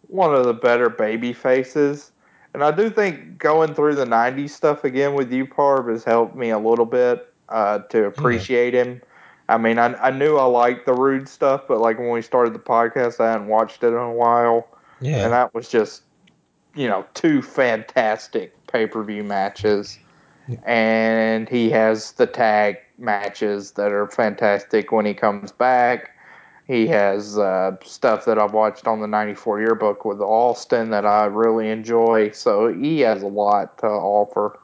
one 0.07 0.33
of 0.33 0.45
the 0.45 0.53
better 0.53 0.89
baby 0.89 1.33
faces. 1.33 2.11
And 2.53 2.63
I 2.63 2.71
do 2.71 2.89
think 2.89 3.37
going 3.37 3.73
through 3.73 3.95
the 3.95 4.05
90s 4.05 4.51
stuff 4.51 4.83
again 4.83 5.13
with 5.13 5.31
you, 5.31 5.45
Parv, 5.45 5.89
has 5.89 6.03
helped 6.03 6.35
me 6.35 6.49
a 6.49 6.59
little 6.59 6.85
bit 6.85 7.31
uh, 7.49 7.79
to 7.89 8.05
appreciate 8.05 8.73
yeah. 8.73 8.83
him. 8.83 9.01
I 9.47 9.57
mean, 9.57 9.77
I, 9.77 9.93
I 9.95 10.11
knew 10.11 10.37
I 10.37 10.45
liked 10.45 10.85
the 10.85 10.93
rude 10.93 11.29
stuff, 11.29 11.63
but 11.67 11.79
like 11.79 11.99
when 11.99 12.09
we 12.09 12.21
started 12.21 12.53
the 12.53 12.59
podcast, 12.59 13.19
I 13.19 13.31
hadn't 13.31 13.47
watched 13.47 13.83
it 13.83 13.89
in 13.89 13.93
a 13.93 14.11
while. 14.11 14.67
Yeah. 15.01 15.25
And 15.25 15.33
that 15.33 15.53
was 15.53 15.69
just, 15.69 16.03
you 16.73 16.87
know, 16.87 17.05
two 17.13 17.41
fantastic 17.41 18.53
pay 18.67 18.87
per 18.87 19.03
view 19.03 19.23
matches. 19.23 19.99
And 20.63 21.49
he 21.49 21.69
has 21.71 22.11
the 22.13 22.27
tag 22.27 22.77
matches 22.97 23.71
that 23.71 23.91
are 23.91 24.07
fantastic 24.07 24.91
when 24.91 25.05
he 25.05 25.13
comes 25.13 25.51
back. 25.51 26.11
He 26.67 26.87
has 26.87 27.37
uh, 27.37 27.77
stuff 27.83 28.25
that 28.25 28.39
I've 28.39 28.53
watched 28.53 28.87
on 28.87 28.99
the 28.99 29.07
94 29.07 29.61
yearbook 29.61 30.03
with 30.03 30.19
Austin 30.19 30.89
that 30.91 31.05
I 31.05 31.25
really 31.25 31.69
enjoy. 31.69 32.31
So 32.31 32.73
he 32.73 33.01
has 33.01 33.21
a 33.21 33.27
lot 33.27 33.77
to 33.79 33.87
offer. 33.87 34.59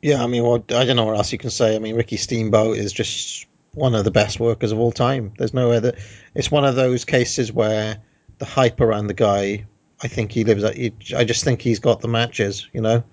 Yeah, 0.00 0.22
I 0.22 0.26
mean, 0.28 0.44
well, 0.44 0.64
I 0.70 0.84
don't 0.84 0.96
know 0.96 1.04
what 1.04 1.16
else 1.16 1.32
you 1.32 1.38
can 1.38 1.50
say. 1.50 1.74
I 1.74 1.78
mean, 1.78 1.96
Ricky 1.96 2.16
Steamboat 2.16 2.78
is 2.78 2.92
just 2.92 3.46
one 3.74 3.94
of 3.94 4.04
the 4.04 4.10
best 4.10 4.40
workers 4.40 4.72
of 4.72 4.78
all 4.78 4.92
time. 4.92 5.32
There's 5.36 5.52
no 5.52 5.72
other. 5.72 5.96
It's 6.34 6.50
one 6.50 6.64
of 6.64 6.76
those 6.76 7.04
cases 7.04 7.52
where 7.52 7.98
the 8.38 8.44
hype 8.44 8.80
around 8.80 9.08
the 9.08 9.14
guy, 9.14 9.66
I 10.00 10.08
think 10.08 10.32
he 10.32 10.44
lives. 10.44 10.64
I 10.64 11.24
just 11.24 11.44
think 11.44 11.60
he's 11.60 11.80
got 11.80 12.00
the 12.00 12.08
matches. 12.08 12.68
You 12.72 12.80
know, 12.80 13.04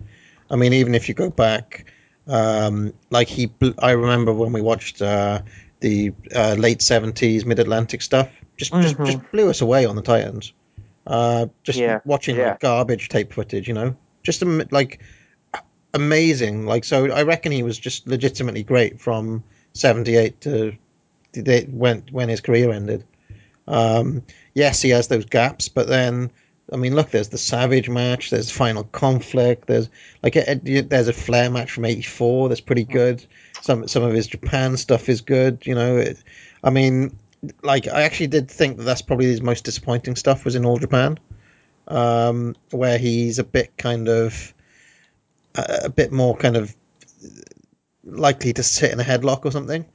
I 0.50 0.56
mean, 0.56 0.74
even 0.74 0.96
if 0.96 1.10
you 1.10 1.16
go 1.16 1.30
back, 1.30 1.92
um, 2.28 2.94
like 3.10 3.28
he, 3.28 3.52
I 3.80 3.92
remember 3.92 4.34
when 4.34 4.54
we 4.54 4.62
watched 4.62 5.02
uh, 5.02 5.42
the 5.80 6.14
uh, 6.36 6.56
late 6.58 6.82
seventies 6.82 7.46
Mid 7.46 7.60
Atlantic 7.60 8.02
stuff. 8.02 8.30
Just 8.58 8.72
mm-hmm. 8.72 8.82
just 8.84 8.98
just 8.98 9.32
blew 9.32 9.50
us 9.50 9.62
away 9.62 9.86
on 9.86 9.96
the 9.96 10.02
Titans. 10.02 10.54
Uh, 11.06 11.48
just 11.64 11.78
yeah. 11.78 12.00
watching 12.06 12.36
yeah. 12.36 12.52
like, 12.52 12.60
garbage 12.60 13.10
tape 13.10 13.34
footage, 13.34 13.68
you 13.68 13.74
know, 13.74 13.96
just 14.24 14.44
like 14.72 15.02
amazing. 15.94 16.66
Like 16.66 16.84
so, 16.84 17.12
I 17.12 17.24
reckon 17.24 17.52
he 17.52 17.64
was 17.64 17.78
just 17.78 18.08
legitimately 18.08 18.64
great 18.64 19.00
from 19.00 19.44
seventy 19.74 20.16
eight 20.16 20.42
to 20.42 20.76
the, 21.34 21.68
when 21.70 22.04
when 22.12 22.30
his 22.30 22.42
career 22.42 22.72
ended. 22.72 23.04
Um, 23.68 24.24
yes, 24.54 24.82
he 24.82 24.90
has 24.92 25.08
those 25.08 25.26
gaps, 25.26 25.70
but 25.70 25.88
then 25.88 26.32
I 26.72 26.78
mean, 26.78 26.96
look, 26.96 27.12
there's 27.12 27.30
the 27.30 27.38
Savage 27.38 27.90
match, 27.90 28.32
there's 28.32 28.50
Final 28.50 28.84
Conflict, 28.86 29.68
there's 29.68 29.90
like 30.24 30.36
a, 30.36 30.52
a, 30.52 30.82
there's 30.82 31.08
a 31.08 31.14
Flair 31.14 31.50
match 31.50 31.72
from 31.72 31.86
'84 31.86 32.50
that's 32.50 32.62
pretty 32.62 32.86
good. 32.86 33.26
Some 33.62 33.88
some 33.88 34.04
of 34.04 34.14
his 34.14 34.28
Japan 34.28 34.78
stuff 34.78 35.08
is 35.10 35.22
good. 35.22 35.66
You 35.66 35.76
know, 35.76 35.98
it, 35.98 36.18
I 36.64 36.72
mean, 36.72 37.18
like 37.62 37.88
I 37.88 38.04
actually 38.04 38.28
did 38.28 38.50
think 38.50 38.78
that 38.78 38.84
that's 38.84 39.04
probably 39.04 39.28
his 39.28 39.42
most 39.42 39.64
disappointing 39.64 40.16
stuff 40.16 40.44
was 40.44 40.56
in 40.56 40.66
All 40.66 40.80
Japan, 40.80 41.20
um, 41.88 42.56
where 42.72 42.98
he's 42.98 43.38
a 43.38 43.44
bit 43.44 43.78
kind 43.78 44.10
of 44.10 44.54
a, 45.56 45.82
a 45.86 45.90
bit 45.90 46.12
more 46.12 46.36
kind 46.36 46.58
of 46.58 46.76
likely 48.04 48.54
to 48.54 48.64
sit 48.64 48.92
in 48.92 49.00
a 49.00 49.04
headlock 49.04 49.46
or 49.46 49.52
something. 49.52 49.86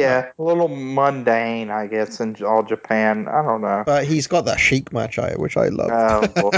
Yeah, 0.00 0.30
a 0.38 0.42
little 0.42 0.68
mundane, 0.68 1.70
I 1.70 1.86
guess, 1.86 2.20
in 2.20 2.36
all 2.44 2.62
Japan. 2.62 3.28
I 3.28 3.42
don't 3.42 3.60
know. 3.60 3.82
But 3.86 4.04
he's 4.04 4.26
got 4.26 4.44
that 4.46 4.60
chic 4.60 4.92
match, 4.92 5.18
eye, 5.18 5.34
which 5.36 5.56
I 5.56 5.68
love. 5.68 5.90
Oh, 6.36 6.50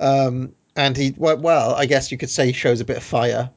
um, 0.00 0.52
and 0.76 0.96
he, 0.96 1.14
well, 1.16 1.74
I 1.74 1.86
guess 1.86 2.10
you 2.10 2.18
could 2.18 2.30
say 2.30 2.46
he 2.46 2.52
shows 2.52 2.80
a 2.80 2.84
bit 2.84 2.96
of 2.96 3.02
fire 3.02 3.50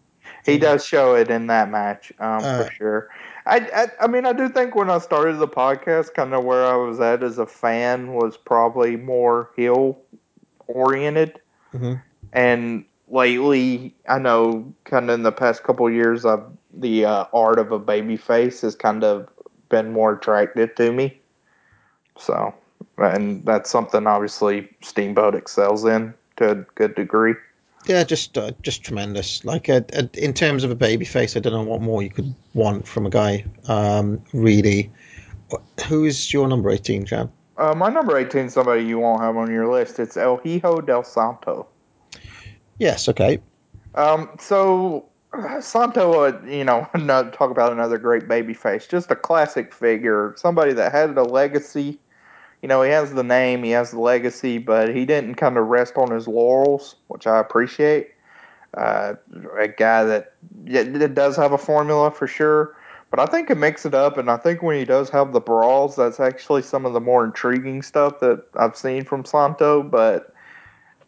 he 0.48 0.57
does 0.57 0.85
show 0.85 1.15
it 1.15 1.30
in 1.30 1.48
that 1.48 1.69
match 1.69 2.11
um, 2.19 2.44
uh, 2.44 2.64
for 2.64 2.72
sure. 2.72 3.10
I, 3.45 3.60
I, 3.76 4.06
I 4.06 4.07
mean 4.07 4.26
I 4.26 4.34
do 4.34 4.49
think 4.49 4.76
when 4.76 4.89
I 4.89 4.98
started 4.98 5.38
the 5.38 5.48
podcast, 5.48 6.14
kind 6.14 6.34
of 6.34 6.44
where 6.44 6.65
I 6.65 6.76
was 6.76 6.99
at 6.99 7.22
as 7.22 7.38
a 7.38 7.45
fan 7.45 8.14
was 8.14 8.38
probably 8.38 8.95
more 8.95 9.52
heel 9.56 9.99
oriented, 10.68 11.39
mm-hmm. 11.73 11.95
and 12.34 12.85
lately 13.10 13.94
I 14.07 14.19
know 14.19 14.73
kind 14.85 15.10
of 15.10 15.15
in 15.15 15.23
the 15.23 15.31
past 15.31 15.64
couple 15.64 15.89
years, 15.89 16.26
I've 16.26 16.44
the 16.79 17.05
uh, 17.05 17.25
art 17.33 17.59
of 17.59 17.71
a 17.71 17.79
baby 17.79 18.17
face 18.17 18.61
has 18.61 18.75
kind 18.75 19.03
of 19.03 19.27
been 19.69 19.91
more 19.91 20.13
attractive 20.13 20.75
to 20.75 20.91
me. 20.91 21.19
So, 22.17 22.53
and 22.97 23.45
that's 23.45 23.69
something 23.69 24.07
obviously 24.07 24.69
Steamboat 24.81 25.35
excels 25.35 25.85
in 25.85 26.13
to 26.37 26.51
a 26.51 26.55
good 26.75 26.95
degree. 26.95 27.35
Yeah, 27.85 28.03
just 28.03 28.37
uh, 28.37 28.51
just 28.63 28.83
tremendous. 28.83 29.45
Like 29.45 29.69
uh, 29.69 29.81
uh, 29.93 30.03
in 30.13 30.33
terms 30.33 30.63
of 30.63 30.71
a 30.71 30.75
baby 30.75 31.05
face, 31.05 31.37
I 31.37 31.39
don't 31.39 31.53
know 31.53 31.63
what 31.63 31.81
more 31.81 32.01
you 32.03 32.09
could 32.09 32.33
want 32.53 32.87
from 32.87 33.05
a 33.05 33.09
guy. 33.09 33.45
Um, 33.67 34.21
really, 34.33 34.91
who 35.87 36.03
is 36.03 36.33
your 36.33 36.47
number 36.47 36.69
eighteen, 36.69 37.05
Jan? 37.05 37.31
Uh, 37.57 37.73
my 37.75 37.89
number 37.89 38.17
eighteen, 38.17 38.47
is 38.47 38.53
somebody 38.53 38.83
you 38.83 38.99
won't 38.99 39.21
have 39.21 39.37
on 39.37 39.51
your 39.51 39.71
list. 39.71 39.99
It's 39.99 40.17
El 40.17 40.37
Hijo 40.37 40.81
del 40.81 41.03
Santo. 41.03 41.67
Yes. 42.77 43.07
Okay. 43.07 43.39
Um. 43.95 44.29
So 44.39 45.05
Santo, 45.59 46.23
uh, 46.26 46.39
you 46.45 46.64
know, 46.64 46.88
talk 47.34 47.51
about 47.51 47.72
another 47.72 47.97
great 47.97 48.27
baby 48.27 48.53
face. 48.53 48.88
Just 48.88 49.11
a 49.11 49.15
classic 49.15 49.73
figure, 49.73 50.34
somebody 50.38 50.73
that 50.73 50.91
had 50.91 51.18
a 51.18 51.23
legacy 51.23 51.99
you 52.61 52.68
know, 52.68 52.81
he 52.81 52.91
has 52.91 53.14
the 53.14 53.23
name, 53.23 53.64
he 53.64 53.72
has 53.72 53.91
the 53.91 53.99
legacy, 53.99 54.57
but 54.57 54.93
he 54.95 55.05
didn't 55.05 55.35
kind 55.35 55.57
of 55.57 55.68
rest 55.68 55.95
on 55.97 56.11
his 56.11 56.27
laurels, 56.27 56.95
which 57.07 57.27
I 57.27 57.39
appreciate. 57.39 58.11
Uh, 58.73 59.15
a 59.57 59.68
guy 59.68 60.03
that, 60.03 60.34
that 60.65 61.15
does 61.15 61.35
have 61.35 61.51
a 61.51 61.57
formula 61.57 62.11
for 62.11 62.27
sure, 62.27 62.76
but 63.09 63.19
I 63.19 63.26
think 63.26 63.49
it 63.49 63.57
makes 63.57 63.85
it 63.85 63.93
up, 63.93 64.18
and 64.18 64.30
I 64.30 64.38
think 64.38 64.61
when 64.61 64.77
he 64.77 64.85
does 64.85 65.09
have 65.09 65.34
the 65.34 65.39
brawls, 65.39 65.95
that's 65.95 66.19
actually 66.19 66.61
some 66.64 66.85
of 66.85 66.93
the 66.93 66.99
more 66.99 67.23
intriguing 67.23 67.81
stuff 67.81 68.19
that 68.19 68.43
I've 68.55 68.76
seen 68.76 69.05
from 69.05 69.23
Santo. 69.23 69.81
But 69.81 70.34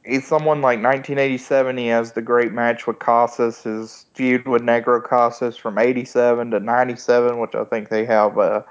he's 0.09 0.27
someone 0.27 0.61
like 0.61 0.81
1987. 0.81 1.77
He 1.77 1.87
has 1.87 2.13
the 2.13 2.21
great 2.21 2.51
match 2.51 2.87
with 2.87 2.99
Casas, 2.99 3.63
his 3.63 4.05
feud 4.13 4.47
with 4.47 4.61
Negro 4.61 5.03
Casas 5.03 5.55
from 5.55 5.77
87 5.77 6.51
to 6.51 6.59
97, 6.59 7.39
which 7.39 7.55
I 7.55 7.63
think 7.65 7.89
they 7.89 8.05
have 8.05 8.37
a 8.37 8.65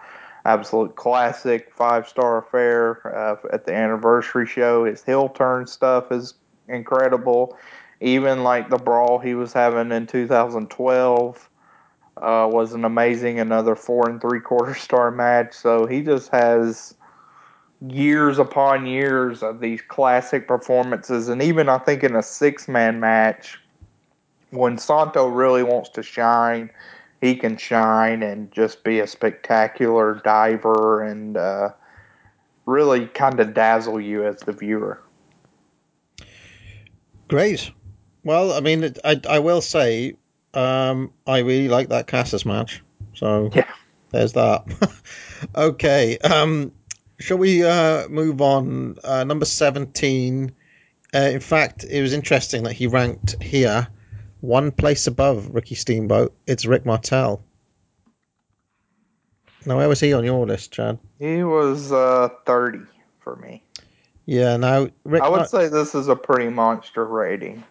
absolute 0.44 0.96
classic 0.96 1.72
five 1.74 2.08
star 2.08 2.38
affair 2.38 3.16
uh, 3.16 3.36
at 3.52 3.66
the 3.66 3.74
anniversary 3.74 4.46
show. 4.46 4.84
His 4.84 5.04
heel 5.04 5.28
turn 5.28 5.66
stuff 5.66 6.10
is 6.10 6.34
incredible. 6.68 7.56
Even 8.00 8.44
like 8.44 8.70
the 8.70 8.78
brawl 8.78 9.18
he 9.18 9.34
was 9.34 9.52
having 9.52 9.90
in 9.92 10.06
2012 10.06 11.50
uh, 12.16 12.48
was 12.50 12.72
an 12.72 12.84
amazing 12.84 13.40
another 13.40 13.74
four 13.74 14.08
and 14.08 14.20
three 14.20 14.40
quarter 14.40 14.74
star 14.74 15.10
match. 15.10 15.54
So 15.54 15.86
he 15.86 16.02
just 16.02 16.30
has 16.30 16.94
years 17.80 18.38
upon 18.38 18.86
years 18.86 19.42
of 19.42 19.60
these 19.60 19.80
classic 19.82 20.48
performances, 20.48 21.28
and 21.28 21.42
even 21.42 21.68
I 21.68 21.78
think 21.78 22.02
in 22.04 22.16
a 22.16 22.22
six 22.22 22.68
man 22.68 23.00
match, 23.00 23.58
when 24.50 24.78
Santo 24.78 25.28
really 25.28 25.62
wants 25.62 25.90
to 25.90 26.02
shine, 26.02 26.70
he 27.20 27.34
can 27.34 27.56
shine 27.56 28.22
and 28.22 28.50
just 28.52 28.84
be 28.84 29.00
a 29.00 29.06
spectacular 29.06 30.20
diver 30.24 31.02
and 31.02 31.36
uh, 31.36 31.70
really 32.66 33.06
kind 33.06 33.40
of 33.40 33.54
dazzle 33.54 34.00
you 34.00 34.24
as 34.24 34.40
the 34.40 34.52
viewer. 34.52 35.00
Great. 37.28 37.70
Well, 38.24 38.52
I 38.52 38.60
mean, 38.60 38.94
I, 39.04 39.20
I 39.28 39.38
will 39.40 39.60
say, 39.60 40.16
um, 40.54 41.12
I 41.26 41.38
really 41.38 41.68
like 41.68 41.88
that 41.90 42.06
Casas 42.06 42.46
match. 42.46 42.82
So 43.14 43.50
yeah. 43.52 43.70
there's 44.10 44.32
that. 44.34 44.64
okay. 45.54 46.18
Um, 46.18 46.72
shall 47.18 47.38
we 47.38 47.64
uh, 47.64 48.08
move 48.08 48.40
on? 48.40 48.96
Uh, 49.02 49.24
number 49.24 49.44
17. 49.44 50.52
Uh, 51.14 51.18
in 51.18 51.40
fact, 51.40 51.84
it 51.84 52.02
was 52.02 52.12
interesting 52.12 52.64
that 52.64 52.74
he 52.74 52.86
ranked 52.86 53.42
here 53.42 53.88
one 54.40 54.70
place 54.70 55.06
above 55.06 55.54
Ricky 55.54 55.74
Steamboat. 55.74 56.34
It's 56.46 56.66
Rick 56.66 56.86
Martel. 56.86 57.42
Now, 59.66 59.76
where 59.78 59.88
was 59.88 60.00
he 60.00 60.12
on 60.12 60.24
your 60.24 60.46
list, 60.46 60.72
Chad? 60.72 60.98
He 61.18 61.42
was 61.42 61.92
uh, 61.92 62.28
30 62.46 62.80
for 63.20 63.36
me. 63.36 63.62
Yeah, 64.24 64.56
now 64.56 64.88
Rick 65.04 65.22
I 65.22 65.28
would 65.28 65.36
Mar- 65.38 65.46
say 65.46 65.68
this 65.68 65.94
is 65.94 66.08
a 66.08 66.16
pretty 66.16 66.50
monster 66.50 67.04
rating. 67.04 67.64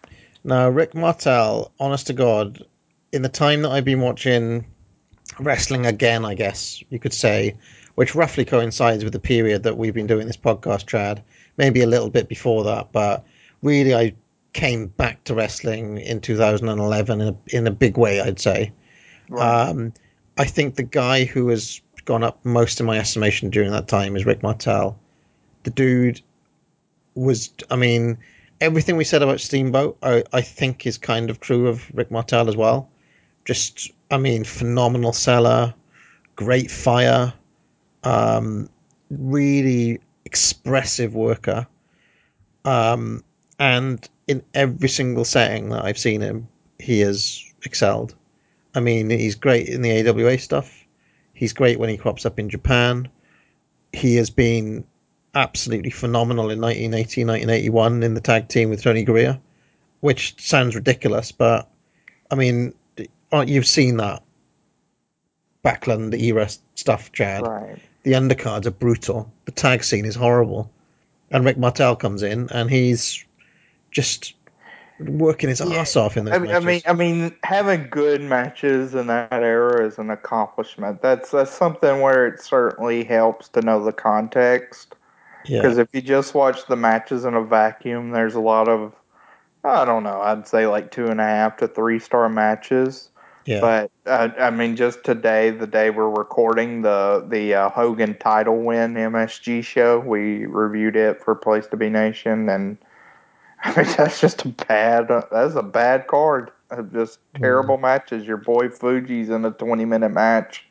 Now, 0.44 0.68
Rick 0.68 0.94
Martel, 0.94 1.72
honest 1.78 2.08
to 2.08 2.12
God, 2.12 2.64
in 3.12 3.22
the 3.22 3.28
time 3.28 3.62
that 3.62 3.70
I've 3.70 3.84
been 3.84 4.00
watching 4.00 4.66
wrestling 5.38 5.86
again, 5.86 6.24
I 6.24 6.34
guess 6.34 6.82
you 6.90 6.98
could 6.98 7.12
say, 7.12 7.56
which 7.98 8.14
roughly 8.14 8.44
coincides 8.44 9.02
with 9.02 9.12
the 9.12 9.18
period 9.18 9.64
that 9.64 9.76
we've 9.76 9.92
been 9.92 10.06
doing 10.06 10.28
this 10.28 10.36
podcast, 10.36 10.86
Chad, 10.86 11.20
maybe 11.56 11.82
a 11.82 11.86
little 11.88 12.08
bit 12.08 12.28
before 12.28 12.62
that, 12.62 12.92
but 12.92 13.24
really 13.60 13.92
I 13.92 14.14
came 14.52 14.86
back 14.86 15.24
to 15.24 15.34
wrestling 15.34 15.98
in 15.98 16.20
2011 16.20 17.20
in 17.20 17.26
a, 17.26 17.36
in 17.48 17.66
a 17.66 17.72
big 17.72 17.98
way, 17.98 18.20
I'd 18.20 18.38
say. 18.38 18.72
Right. 19.28 19.68
Um, 19.68 19.92
I 20.38 20.44
think 20.44 20.76
the 20.76 20.84
guy 20.84 21.24
who 21.24 21.48
has 21.48 21.80
gone 22.04 22.22
up 22.22 22.38
most 22.44 22.78
in 22.78 22.86
my 22.86 22.96
estimation 23.00 23.50
during 23.50 23.72
that 23.72 23.88
time 23.88 24.14
is 24.14 24.24
Rick 24.24 24.44
Martel. 24.44 24.96
The 25.64 25.70
dude 25.70 26.20
was, 27.16 27.50
I 27.68 27.74
mean, 27.74 28.16
everything 28.60 28.96
we 28.96 29.02
said 29.02 29.24
about 29.24 29.40
Steamboat, 29.40 29.98
I, 30.04 30.22
I 30.32 30.42
think 30.42 30.86
is 30.86 30.98
kind 30.98 31.30
of 31.30 31.40
true 31.40 31.66
of 31.66 31.90
Rick 31.92 32.12
Martel 32.12 32.48
as 32.48 32.56
well. 32.56 32.90
Just, 33.44 33.90
I 34.08 34.18
mean, 34.18 34.44
phenomenal 34.44 35.12
seller, 35.12 35.74
great 36.36 36.70
fire, 36.70 37.32
um, 38.08 38.68
really 39.10 40.00
expressive 40.24 41.14
worker. 41.14 41.66
Um, 42.64 43.22
and 43.58 44.08
in 44.26 44.42
every 44.54 44.88
single 44.88 45.24
setting 45.24 45.70
that 45.70 45.84
I've 45.84 45.98
seen 45.98 46.20
him, 46.20 46.48
he 46.78 47.00
has 47.00 47.44
excelled. 47.64 48.14
I 48.74 48.80
mean, 48.80 49.10
he's 49.10 49.34
great 49.34 49.68
in 49.68 49.82
the 49.82 50.08
AWA 50.08 50.38
stuff. 50.38 50.84
He's 51.34 51.52
great 51.52 51.78
when 51.78 51.88
he 51.88 51.96
crops 51.96 52.24
up 52.24 52.38
in 52.38 52.48
Japan. 52.48 53.08
He 53.92 54.16
has 54.16 54.30
been 54.30 54.84
absolutely 55.34 55.90
phenomenal 55.90 56.50
in 56.50 56.60
1980, 56.60 57.24
1981 57.24 58.02
in 58.02 58.14
the 58.14 58.20
tag 58.20 58.48
team 58.48 58.70
with 58.70 58.82
Tony 58.82 59.04
Garea, 59.04 59.40
which 60.00 60.34
sounds 60.38 60.74
ridiculous, 60.74 61.32
but 61.32 61.68
I 62.30 62.34
mean, 62.34 62.74
you've 63.46 63.66
seen 63.66 63.98
that 63.98 64.22
Backlund 65.64 66.18
era 66.18 66.48
stuff, 66.74 67.12
Chad. 67.12 67.46
Right. 67.46 67.78
The 68.02 68.12
undercards 68.12 68.66
are 68.66 68.70
brutal. 68.70 69.30
The 69.44 69.52
tag 69.52 69.84
scene 69.84 70.04
is 70.04 70.14
horrible. 70.14 70.70
And 71.30 71.44
Rick 71.44 71.58
Martel 71.58 71.96
comes 71.96 72.22
in 72.22 72.48
and 72.50 72.70
he's 72.70 73.24
just 73.90 74.34
working 75.00 75.48
his 75.48 75.60
ass 75.60 75.94
off 75.94 76.16
in 76.16 76.24
those 76.24 76.34
I 76.34 76.38
mean, 76.38 76.50
I 76.54 76.60
mean, 76.60 76.80
I 76.86 76.92
mean, 76.92 77.36
having 77.44 77.88
good 77.88 78.20
matches 78.20 78.94
in 78.94 79.06
that 79.06 79.32
era 79.32 79.86
is 79.86 79.98
an 79.98 80.10
accomplishment. 80.10 81.02
That's 81.02 81.30
that's 81.30 81.52
something 81.52 82.00
where 82.00 82.26
it 82.26 82.42
certainly 82.42 83.04
helps 83.04 83.48
to 83.50 83.60
know 83.60 83.82
the 83.84 83.92
context. 83.92 84.94
yeah. 85.44 85.60
Because 85.60 85.78
if 85.78 85.88
you 85.92 86.00
just 86.00 86.34
watch 86.34 86.66
the 86.66 86.76
matches 86.76 87.24
in 87.24 87.34
a 87.34 87.44
vacuum, 87.44 88.10
there's 88.10 88.34
a 88.34 88.40
lot 88.40 88.68
of, 88.68 88.92
I 89.64 89.84
don't 89.84 90.02
know, 90.02 90.20
I'd 90.20 90.48
say 90.48 90.66
like 90.66 90.90
two 90.90 91.06
and 91.06 91.20
a 91.20 91.24
half 91.24 91.58
to 91.58 91.68
three 91.68 91.98
star 91.98 92.28
matches. 92.28 93.10
Yeah. 93.48 93.60
But 93.60 93.90
uh, 94.04 94.28
I 94.38 94.50
mean, 94.50 94.76
just 94.76 95.04
today, 95.04 95.48
the 95.48 95.66
day 95.66 95.88
we're 95.88 96.10
recording 96.10 96.82
the 96.82 97.24
the 97.26 97.54
uh, 97.54 97.70
Hogan 97.70 98.14
title 98.18 98.58
win 98.58 98.92
MSG 98.92 99.64
show, 99.64 100.00
we 100.00 100.44
reviewed 100.44 100.96
it 100.96 101.22
for 101.22 101.34
Place 101.34 101.66
to 101.68 101.76
Be 101.78 101.88
Nation, 101.88 102.50
and 102.50 102.76
I 103.64 103.74
mean 103.74 103.90
that's 103.96 104.20
just 104.20 104.44
a 104.44 104.48
bad. 104.48 105.08
That's 105.08 105.54
a 105.54 105.62
bad 105.62 106.08
card. 106.08 106.50
Uh, 106.70 106.82
Just 106.82 107.20
terrible 107.36 107.78
matches. 107.78 108.26
Your 108.26 108.36
boy 108.36 108.68
Fuji's 108.68 109.30
in 109.30 109.46
a 109.46 109.50
twenty 109.50 109.86
minute 109.86 110.10
match 110.10 110.68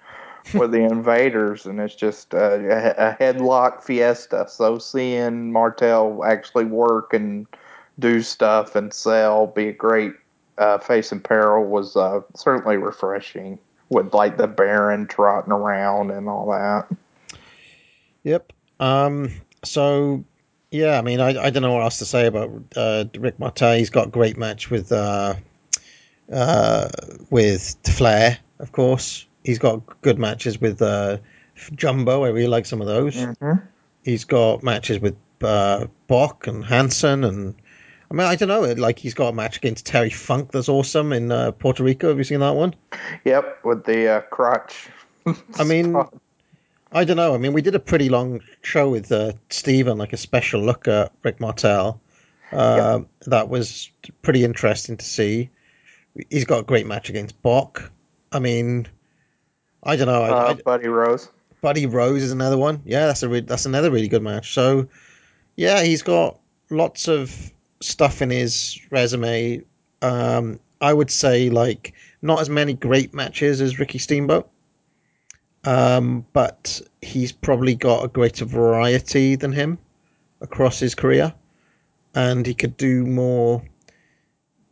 with 0.53 0.69
the 0.69 0.83
Invaders, 0.83 1.65
and 1.65 1.79
it's 1.79 1.95
just 1.95 2.35
uh, 2.35 2.59
a, 2.59 3.09
a 3.09 3.17
headlock 3.19 3.81
fiesta. 3.81 4.45
So 4.47 4.77
seeing 4.77 5.51
Martel 5.51 6.23
actually 6.23 6.65
work 6.65 7.11
and 7.11 7.47
do 7.97 8.21
stuff 8.21 8.75
and 8.75 8.93
sell, 8.93 9.47
be 9.47 9.69
a 9.69 9.73
great 9.73 10.13
uh, 10.57 10.77
face 10.79 11.11
in 11.11 11.19
peril 11.19 11.65
was 11.65 11.95
uh, 11.95 12.21
certainly 12.35 12.77
refreshing. 12.77 13.59
With 13.89 14.13
like 14.13 14.35
the 14.35 14.47
Baron 14.47 15.07
trotting 15.07 15.53
around 15.53 16.11
and 16.11 16.27
all 16.27 16.51
that. 16.51 16.93
Yep. 18.23 18.51
Um. 18.81 19.31
So, 19.63 20.25
yeah. 20.71 20.97
I 20.97 21.01
mean, 21.01 21.21
I, 21.21 21.41
I 21.41 21.49
don't 21.51 21.63
know 21.63 21.71
what 21.71 21.83
else 21.83 21.99
to 21.99 22.05
say 22.05 22.25
about 22.25 22.51
uh, 22.75 23.05
Rick 23.17 23.39
Martel. 23.39 23.77
He's 23.77 23.89
got 23.89 24.07
a 24.07 24.09
great 24.09 24.37
match 24.37 24.69
with 24.69 24.91
uh, 24.91 25.35
uh, 26.29 26.89
with 27.29 27.77
Flair, 27.87 28.37
of 28.59 28.73
course. 28.73 29.25
He's 29.45 29.57
got 29.57 30.01
good 30.01 30.19
matches 30.19 30.59
with 30.59 30.81
uh, 30.81 31.19
Jumbo. 31.73 32.25
I 32.25 32.27
really 32.27 32.47
like 32.47 32.65
some 32.65 32.81
of 32.81 32.87
those. 32.87 33.15
Mm-hmm. 33.15 33.65
He's 34.03 34.25
got 34.25 34.63
matches 34.63 34.99
with 34.99 35.15
uh, 35.41 35.87
Bach 36.07 36.45
and 36.47 36.65
Hansen, 36.65 37.23
and 37.23 37.55
I 38.09 38.13
mean, 38.13 38.25
I 38.27 38.35
don't 38.35 38.47
know. 38.47 38.61
Like 38.61 38.99
he's 38.99 39.13
got 39.13 39.29
a 39.29 39.33
match 39.33 39.57
against 39.57 39.85
Terry 39.85 40.09
Funk 40.09 40.51
that's 40.51 40.69
awesome 40.69 41.11
in 41.11 41.31
uh, 41.31 41.51
Puerto 41.51 41.83
Rico. 41.83 42.09
Have 42.09 42.17
you 42.17 42.23
seen 42.23 42.39
that 42.39 42.55
one? 42.55 42.73
Yep, 43.25 43.65
with 43.65 43.83
the 43.83 44.07
uh, 44.07 44.21
crotch. 44.21 44.87
I 45.59 45.63
mean, 45.65 45.95
I 46.91 47.03
don't 47.03 47.17
know. 47.17 47.35
I 47.35 47.37
mean, 47.37 47.51
we 47.51 47.61
did 47.61 47.75
a 47.75 47.79
pretty 47.79 48.07
long 48.07 48.41
show 48.61 48.89
with 48.89 49.11
uh, 49.11 49.33
Steven, 49.49 49.97
like 49.97 50.13
a 50.13 50.17
special 50.17 50.61
look 50.61 50.87
at 50.87 51.11
Rick 51.23 51.41
Martel. 51.41 51.99
Uh, 52.51 53.01
That 53.25 53.49
was 53.49 53.91
pretty 54.21 54.45
interesting 54.45 54.95
to 54.95 55.05
see. 55.05 55.49
He's 56.29 56.45
got 56.45 56.59
a 56.59 56.63
great 56.63 56.87
match 56.87 57.09
against 57.09 57.41
Bach. 57.41 57.91
I 58.31 58.39
mean, 58.39 58.87
I 59.83 59.97
don't 59.97 60.07
know. 60.07 60.23
I, 60.23 60.29
uh, 60.29 60.49
I, 60.51 60.53
Buddy 60.53 60.87
Rose. 60.87 61.29
Buddy 61.61 61.85
Rose 61.87 62.23
is 62.23 62.31
another 62.31 62.57
one. 62.57 62.81
Yeah, 62.85 63.07
that's 63.07 63.23
a 63.23 63.29
re- 63.29 63.41
that's 63.41 63.65
another 63.65 63.91
really 63.91 64.07
good 64.07 64.23
match. 64.23 64.53
So, 64.53 64.87
yeah, 65.57 65.83
he's 65.83 66.03
got 66.03 66.39
lots 66.69 67.07
of 67.07 67.51
stuff 67.79 68.21
in 68.21 68.29
his 68.29 68.79
resume. 68.91 69.63
Um, 70.01 70.59
I 70.79 70.93
would 70.93 71.09
say 71.09 71.49
like 71.49 71.93
not 72.21 72.39
as 72.39 72.49
many 72.49 72.73
great 72.73 73.13
matches 73.13 73.61
as 73.61 73.79
Ricky 73.79 73.97
Steamboat, 73.97 74.49
um, 75.63 76.25
but 76.33 76.81
he's 77.01 77.31
probably 77.31 77.75
got 77.75 78.05
a 78.05 78.07
greater 78.07 78.45
variety 78.45 79.35
than 79.35 79.51
him 79.51 79.77
across 80.41 80.79
his 80.79 80.95
career, 80.95 81.33
and 82.15 82.45
he 82.45 82.53
could 82.53 82.77
do 82.77 83.05
more 83.05 83.63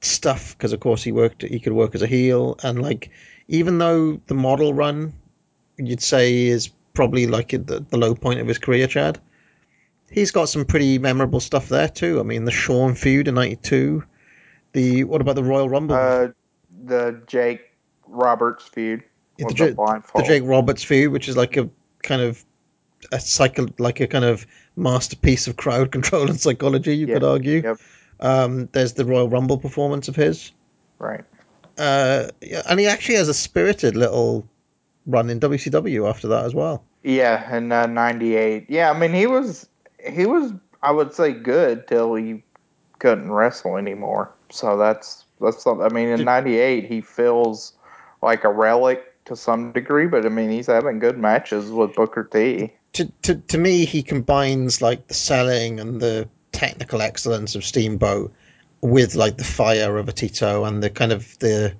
stuff 0.02 0.56
because, 0.58 0.74
of 0.74 0.80
course, 0.80 1.04
he 1.04 1.12
worked. 1.12 1.42
He 1.42 1.60
could 1.60 1.74
work 1.74 1.96
as 1.96 2.02
a 2.02 2.08
heel, 2.08 2.58
and 2.64 2.82
like 2.82 3.10
even 3.48 3.78
though 3.78 4.20
the 4.28 4.36
model 4.36 4.74
run, 4.74 5.14
you'd 5.78 6.02
say 6.02 6.46
is 6.46 6.70
probably 6.94 7.28
like 7.28 7.50
the, 7.50 7.86
the 7.90 7.98
low 7.98 8.16
point 8.16 8.40
of 8.40 8.48
his 8.48 8.58
career, 8.58 8.88
Chad. 8.88 9.20
He's 10.12 10.32
got 10.32 10.50
some 10.50 10.66
pretty 10.66 10.98
memorable 10.98 11.40
stuff 11.40 11.70
there 11.70 11.90
too. 11.90 12.20
I 12.20 12.24
mean, 12.24 12.46
the 12.46 12.52
Shawn 12.52 12.96
feud 12.96 13.28
in 13.28 13.36
'92. 13.36 14.04
The 14.74 15.04
what 15.06 15.22
about 15.22 15.36
the 15.36 15.44
Royal 15.44 15.70
Rumble? 15.70 15.96
Uh, 15.96 16.28
the 16.86 17.22
Jake 17.28 17.62
Roberts 18.08 18.66
feud. 18.66 19.04
Yeah, 19.38 19.48
the, 19.48 19.54
the, 19.54 19.58
Jake, 19.58 19.76
the 19.76 20.24
Jake 20.24 20.44
Roberts 20.46 20.84
feud, 20.84 21.12
which 21.12 21.28
is 21.28 21.36
like 21.36 21.58
a 21.58 21.70
kind 22.04 22.22
of 22.22 22.46
a 23.12 23.20
cycle, 23.20 23.68
like 23.78 24.00
a 24.00 24.08
kind 24.08 24.26
of 24.26 24.46
masterpiece 24.76 25.48
of 25.48 25.58
crowd 25.58 25.92
control 25.92 26.30
and 26.30 26.40
psychology, 26.40 26.96
you 26.96 27.08
Yep, 27.08 27.16
could 27.16 27.24
argue. 27.24 27.62
Yep. 27.64 27.78
Um, 28.20 28.70
there's 28.72 28.94
the 28.94 29.06
Royal 29.06 29.30
Rumble 29.30 29.58
performance 29.58 30.08
of 30.08 30.16
his. 30.16 30.52
Right. 31.00 31.24
Uh, 31.78 32.30
yeah, 32.42 32.62
and 32.70 32.80
he 32.80 32.88
actually 32.88 33.16
has 33.16 33.28
a 33.28 33.34
spirited 33.34 33.96
little 33.96 34.48
run 35.06 35.30
in 35.30 35.40
WCW 35.40 36.10
after 36.10 36.30
that 36.30 36.46
as 36.46 36.56
well. 36.56 36.84
Yeah, 37.04 37.56
in 37.56 37.72
uh, 37.72 37.86
'98. 37.86 38.68
Yeah, 38.70 38.92
I 38.92 38.98
mean 38.98 39.14
he 39.14 39.28
was 39.28 39.68
he 40.10 40.26
was 40.26 40.54
I 40.82 40.92
would 40.92 41.14
say 41.14 41.34
good 41.34 41.88
till 41.88 42.16
he 42.16 42.44
couldn't 43.00 43.32
wrestle 43.32 43.78
anymore. 43.78 44.32
So 44.50 44.78
that's 44.78 45.26
that's. 45.42 45.66
I 45.66 45.90
mean 45.90 46.10
in 46.10 46.24
'98 46.24 46.86
he 46.86 47.02
feels 47.02 47.74
like 48.22 48.44
a 48.44 48.50
relic 48.50 49.04
to 49.26 49.36
some 49.36 49.72
degree, 49.72 50.08
but 50.08 50.26
I 50.26 50.30
mean 50.30 50.50
he's 50.50 50.68
having 50.68 51.00
good 51.00 51.18
matches 51.18 51.72
with 51.72 51.96
Booker 51.96 52.24
T. 52.24 52.74
To 52.94 53.12
to 53.24 53.36
to 53.36 53.58
me, 53.58 53.86
he 53.86 54.04
combines 54.04 54.82
like 54.82 55.08
the 55.08 55.14
selling 55.14 55.80
and 55.80 56.00
the 56.00 56.30
technical 56.52 57.02
excellence 57.02 57.56
of 57.56 57.66
Steamboat 57.66 58.34
with 58.82 59.16
like 59.16 59.38
the 59.38 59.44
fire 59.44 59.98
of 59.98 60.08
a 60.08 60.14
Tito 60.14 60.64
and 60.64 60.82
the 60.82 60.90
kind 60.90 61.12
of 61.12 61.38
the 61.40 61.76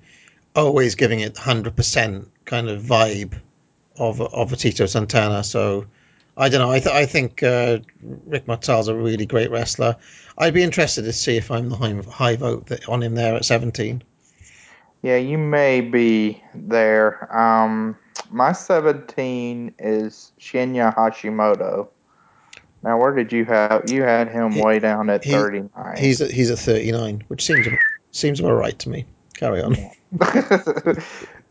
always 0.54 0.94
giving 0.94 1.20
it 1.20 1.36
hundred 1.36 1.76
percent 1.76 2.28
kind 2.44 2.68
of 2.68 2.82
vibe 2.82 3.34
of 3.98 4.20
of 4.20 4.52
a 4.52 4.56
Tito 4.56 4.86
Santana. 4.86 5.44
So 5.44 5.86
I 6.36 6.48
don't 6.48 6.60
know. 6.60 6.70
I 6.70 6.80
th- 6.80 6.94
I 6.94 7.06
think 7.06 7.42
uh, 7.42 7.78
Rick 8.26 8.46
Martel's 8.46 8.88
a 8.88 8.94
really 8.94 9.24
great 9.24 9.50
wrestler. 9.50 9.96
I'd 10.36 10.52
be 10.52 10.62
interested 10.62 11.02
to 11.02 11.12
see 11.12 11.36
if 11.36 11.50
I'm 11.50 11.70
the 11.70 11.76
high, 11.76 11.94
high 12.10 12.36
vote 12.36 12.66
that, 12.66 12.88
on 12.88 13.02
him 13.02 13.14
there 13.14 13.34
at 13.34 13.44
17. 13.44 14.02
Yeah, 15.02 15.16
you 15.16 15.38
may 15.38 15.80
be 15.80 16.42
there. 16.54 17.34
Um, 17.36 17.96
my 18.30 18.52
17 18.52 19.74
is 19.78 20.32
Shinya 20.38 20.94
Hashimoto. 20.94 21.88
Now, 22.82 22.98
where 22.98 23.14
did 23.14 23.32
you 23.32 23.44
have? 23.46 23.90
You 23.90 24.02
had 24.02 24.28
him 24.28 24.52
He- 24.52 24.62
way 24.62 24.78
down 24.78 25.08
at 25.08 25.24
he- 25.24 25.32
39. 25.32 25.96
He's 25.96 26.20
at, 26.20 26.30
he's 26.30 26.50
at 26.50 26.58
39, 26.58 27.24
which 27.28 27.44
seems 27.44 27.66
seems 28.10 28.40
about 28.40 28.52
right 28.52 28.78
to 28.80 28.88
me. 28.88 29.06
Carry 29.34 29.62
on. 29.62 29.76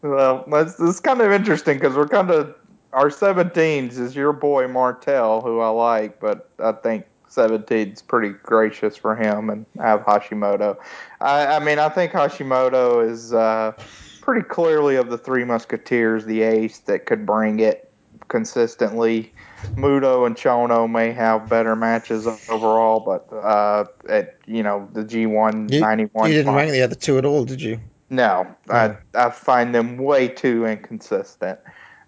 well, 0.02 0.44
that's, 0.52 0.76
that's 0.76 1.00
kind 1.00 1.22
of 1.22 1.32
interesting 1.32 1.78
because 1.78 1.96
we're 1.96 2.08
kind 2.08 2.32
of 2.32 2.56
our 2.96 3.10
17s 3.10 4.00
is 4.00 4.16
your 4.16 4.32
boy 4.32 4.68
Martel, 4.70 5.42
who 5.42 5.60
I 5.60 5.68
like, 5.68 6.20
but 6.22 6.50
I 6.60 6.72
think 6.72 7.06
17's 7.30 8.02
pretty 8.02 8.34
gracious 8.42 8.96
for 8.96 9.16
him 9.18 9.50
and 9.50 9.66
I 9.78 9.90
have 9.90 10.02
Hashimoto. 10.02 10.78
I, 11.20 11.58
I 11.58 11.60
mean, 11.60 11.78
I 11.78 11.90
think 11.90 12.14
Hashimoto 12.14 13.08
is 13.08 13.34
uh, 13.34 13.74
pretty 14.22 14.48
clearly 14.48 14.96
of 14.96 15.10
the 15.10 15.18
three 15.18 15.44
Musketeers 15.44 16.24
the 16.24 16.42
ace 16.44 16.80
that 16.80 17.06
could 17.06 17.26
bring 17.26 17.60
it 17.60 17.92
consistently. 18.30 19.34
Muto 19.76 20.26
and 20.26 20.38
Chono 20.38 20.90
may 20.90 21.12
have 21.12 21.50
better 21.50 21.76
matches 21.76 22.28
overall, 22.50 23.02
but 23.02 23.36
uh, 23.36 23.86
at 24.08 24.38
you 24.46 24.64
know 24.64 24.88
the 24.94 25.04
G 25.04 25.26
one 25.26 25.68
ninety 25.68 26.06
one, 26.14 26.30
You, 26.30 26.38
didn't 26.38 26.54
rank 26.54 26.72
the 26.72 26.82
other 26.82 26.96
two 26.96 27.18
at 27.18 27.26
all, 27.26 27.46
did 27.46 27.62
you? 27.62 27.80
no, 28.10 28.48
I 28.70 28.96
I 29.16 29.32
find 29.32 29.74
them 29.74 29.98
way 29.98 30.28
too 30.28 30.66
inconsistent. 30.66 31.60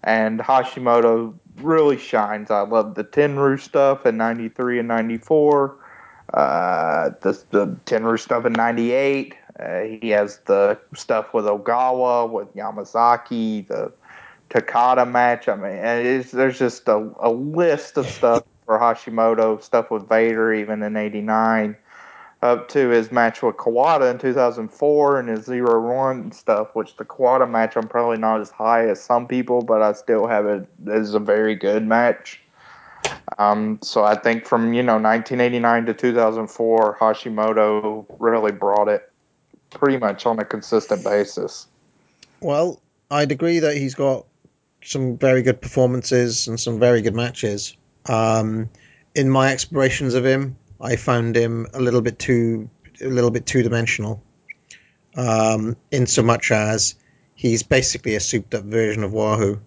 And 0.04 0.40
Hashimoto 0.40 1.34
really 1.56 1.98
shines. 1.98 2.50
I 2.50 2.60
love 2.60 2.94
the 2.94 3.04
Tenryu 3.04 3.60
stuff 3.60 4.06
in 4.06 4.16
'93 4.16 4.78
and 4.80 4.88
'94. 4.88 5.76
Uh, 6.34 7.10
the 7.20 7.42
the 7.50 7.66
Tenryu 7.86 8.18
stuff 8.18 8.44
in 8.44 8.52
'98. 8.52 9.34
Uh, 9.58 9.80
he 9.80 10.10
has 10.10 10.38
the 10.46 10.78
stuff 10.94 11.34
with 11.34 11.44
Ogawa, 11.44 12.30
with 12.30 12.54
Yamazaki, 12.54 13.66
the 13.66 13.92
Takada 14.50 15.10
match. 15.10 15.48
I 15.48 15.56
mean, 15.56 16.24
there's 16.32 16.58
just 16.58 16.86
a, 16.86 17.10
a 17.18 17.30
list 17.30 17.96
of 17.96 18.06
stuff 18.10 18.44
for 18.66 18.78
Hashimoto. 18.78 19.60
Stuff 19.62 19.90
with 19.90 20.08
Vader, 20.08 20.54
even 20.54 20.82
in 20.82 20.96
'89 20.96 21.76
up 22.42 22.68
to 22.68 22.88
his 22.88 23.10
match 23.10 23.42
with 23.42 23.56
Kawada 23.56 24.10
in 24.10 24.18
2004 24.18 25.20
and 25.20 25.28
his 25.28 25.44
zero 25.44 25.80
one 25.80 26.30
stuff, 26.30 26.74
which 26.74 26.96
the 26.96 27.04
Kawada 27.04 27.50
match 27.50 27.76
I'm 27.76 27.88
probably 27.88 28.18
not 28.18 28.40
as 28.40 28.50
high 28.50 28.88
as 28.88 29.00
some 29.02 29.26
people, 29.26 29.62
but 29.62 29.82
I 29.82 29.92
still 29.92 30.26
have 30.26 30.46
it 30.46 30.66
as 30.90 31.14
a 31.14 31.18
very 31.18 31.54
good 31.54 31.86
match. 31.86 32.40
Um, 33.38 33.78
so 33.82 34.04
I 34.04 34.14
think 34.14 34.46
from 34.46 34.72
you 34.72 34.82
know 34.82 34.94
1989 34.94 35.86
to 35.86 35.94
2004, 35.94 36.96
Hashimoto 37.00 38.06
really 38.18 38.52
brought 38.52 38.88
it 38.88 39.10
pretty 39.70 39.98
much 39.98 40.26
on 40.26 40.38
a 40.38 40.44
consistent 40.44 41.04
basis. 41.04 41.66
Well, 42.40 42.80
I'd 43.10 43.32
agree 43.32 43.58
that 43.60 43.76
he's 43.76 43.94
got 43.94 44.26
some 44.82 45.18
very 45.18 45.42
good 45.42 45.60
performances 45.60 46.48
and 46.48 46.58
some 46.58 46.78
very 46.78 47.02
good 47.02 47.14
matches. 47.14 47.76
Um, 48.06 48.70
in 49.14 49.28
my 49.28 49.52
explorations 49.52 50.14
of 50.14 50.24
him, 50.24 50.56
I 50.80 50.96
found 50.96 51.36
him 51.36 51.66
a 51.74 51.80
little 51.80 52.00
bit 52.00 52.18
too 52.18 52.70
a 53.00 53.08
little 53.08 53.30
bit 53.30 53.46
two 53.46 53.62
dimensional. 53.62 54.22
Um, 55.16 55.76
in 55.90 56.06
so 56.06 56.22
much 56.22 56.50
as 56.52 56.94
he's 57.34 57.62
basically 57.62 58.14
a 58.14 58.20
souped 58.20 58.54
up 58.54 58.64
version 58.64 59.02
of 59.02 59.12
Wahoo, 59.12 59.60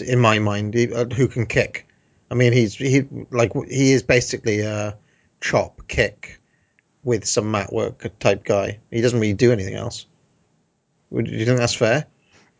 in 0.00 0.18
my 0.18 0.38
mind, 0.38 0.74
uh, 0.76 1.04
who 1.06 1.28
can 1.28 1.46
kick. 1.46 1.86
I 2.30 2.34
mean, 2.34 2.52
he's 2.52 2.74
he 2.74 3.06
like 3.30 3.52
he 3.68 3.92
is 3.92 4.02
basically 4.02 4.60
a 4.60 4.96
chop 5.40 5.86
kick 5.88 6.40
with 7.04 7.24
some 7.24 7.50
mat 7.50 7.72
work 7.72 8.10
type 8.18 8.44
guy. 8.44 8.80
He 8.90 9.00
doesn't 9.00 9.18
really 9.18 9.34
do 9.34 9.52
anything 9.52 9.74
else. 9.74 10.06
Would 11.10 11.26
do 11.26 11.32
you 11.32 11.46
think 11.46 11.58
that's 11.58 11.74
fair? 11.74 12.06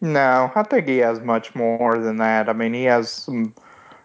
No, 0.00 0.50
I 0.54 0.62
think 0.62 0.86
he 0.86 0.98
has 0.98 1.20
much 1.20 1.54
more 1.54 1.98
than 1.98 2.18
that. 2.18 2.48
I 2.48 2.52
mean, 2.52 2.72
he 2.72 2.84
has 2.84 3.10
some 3.10 3.54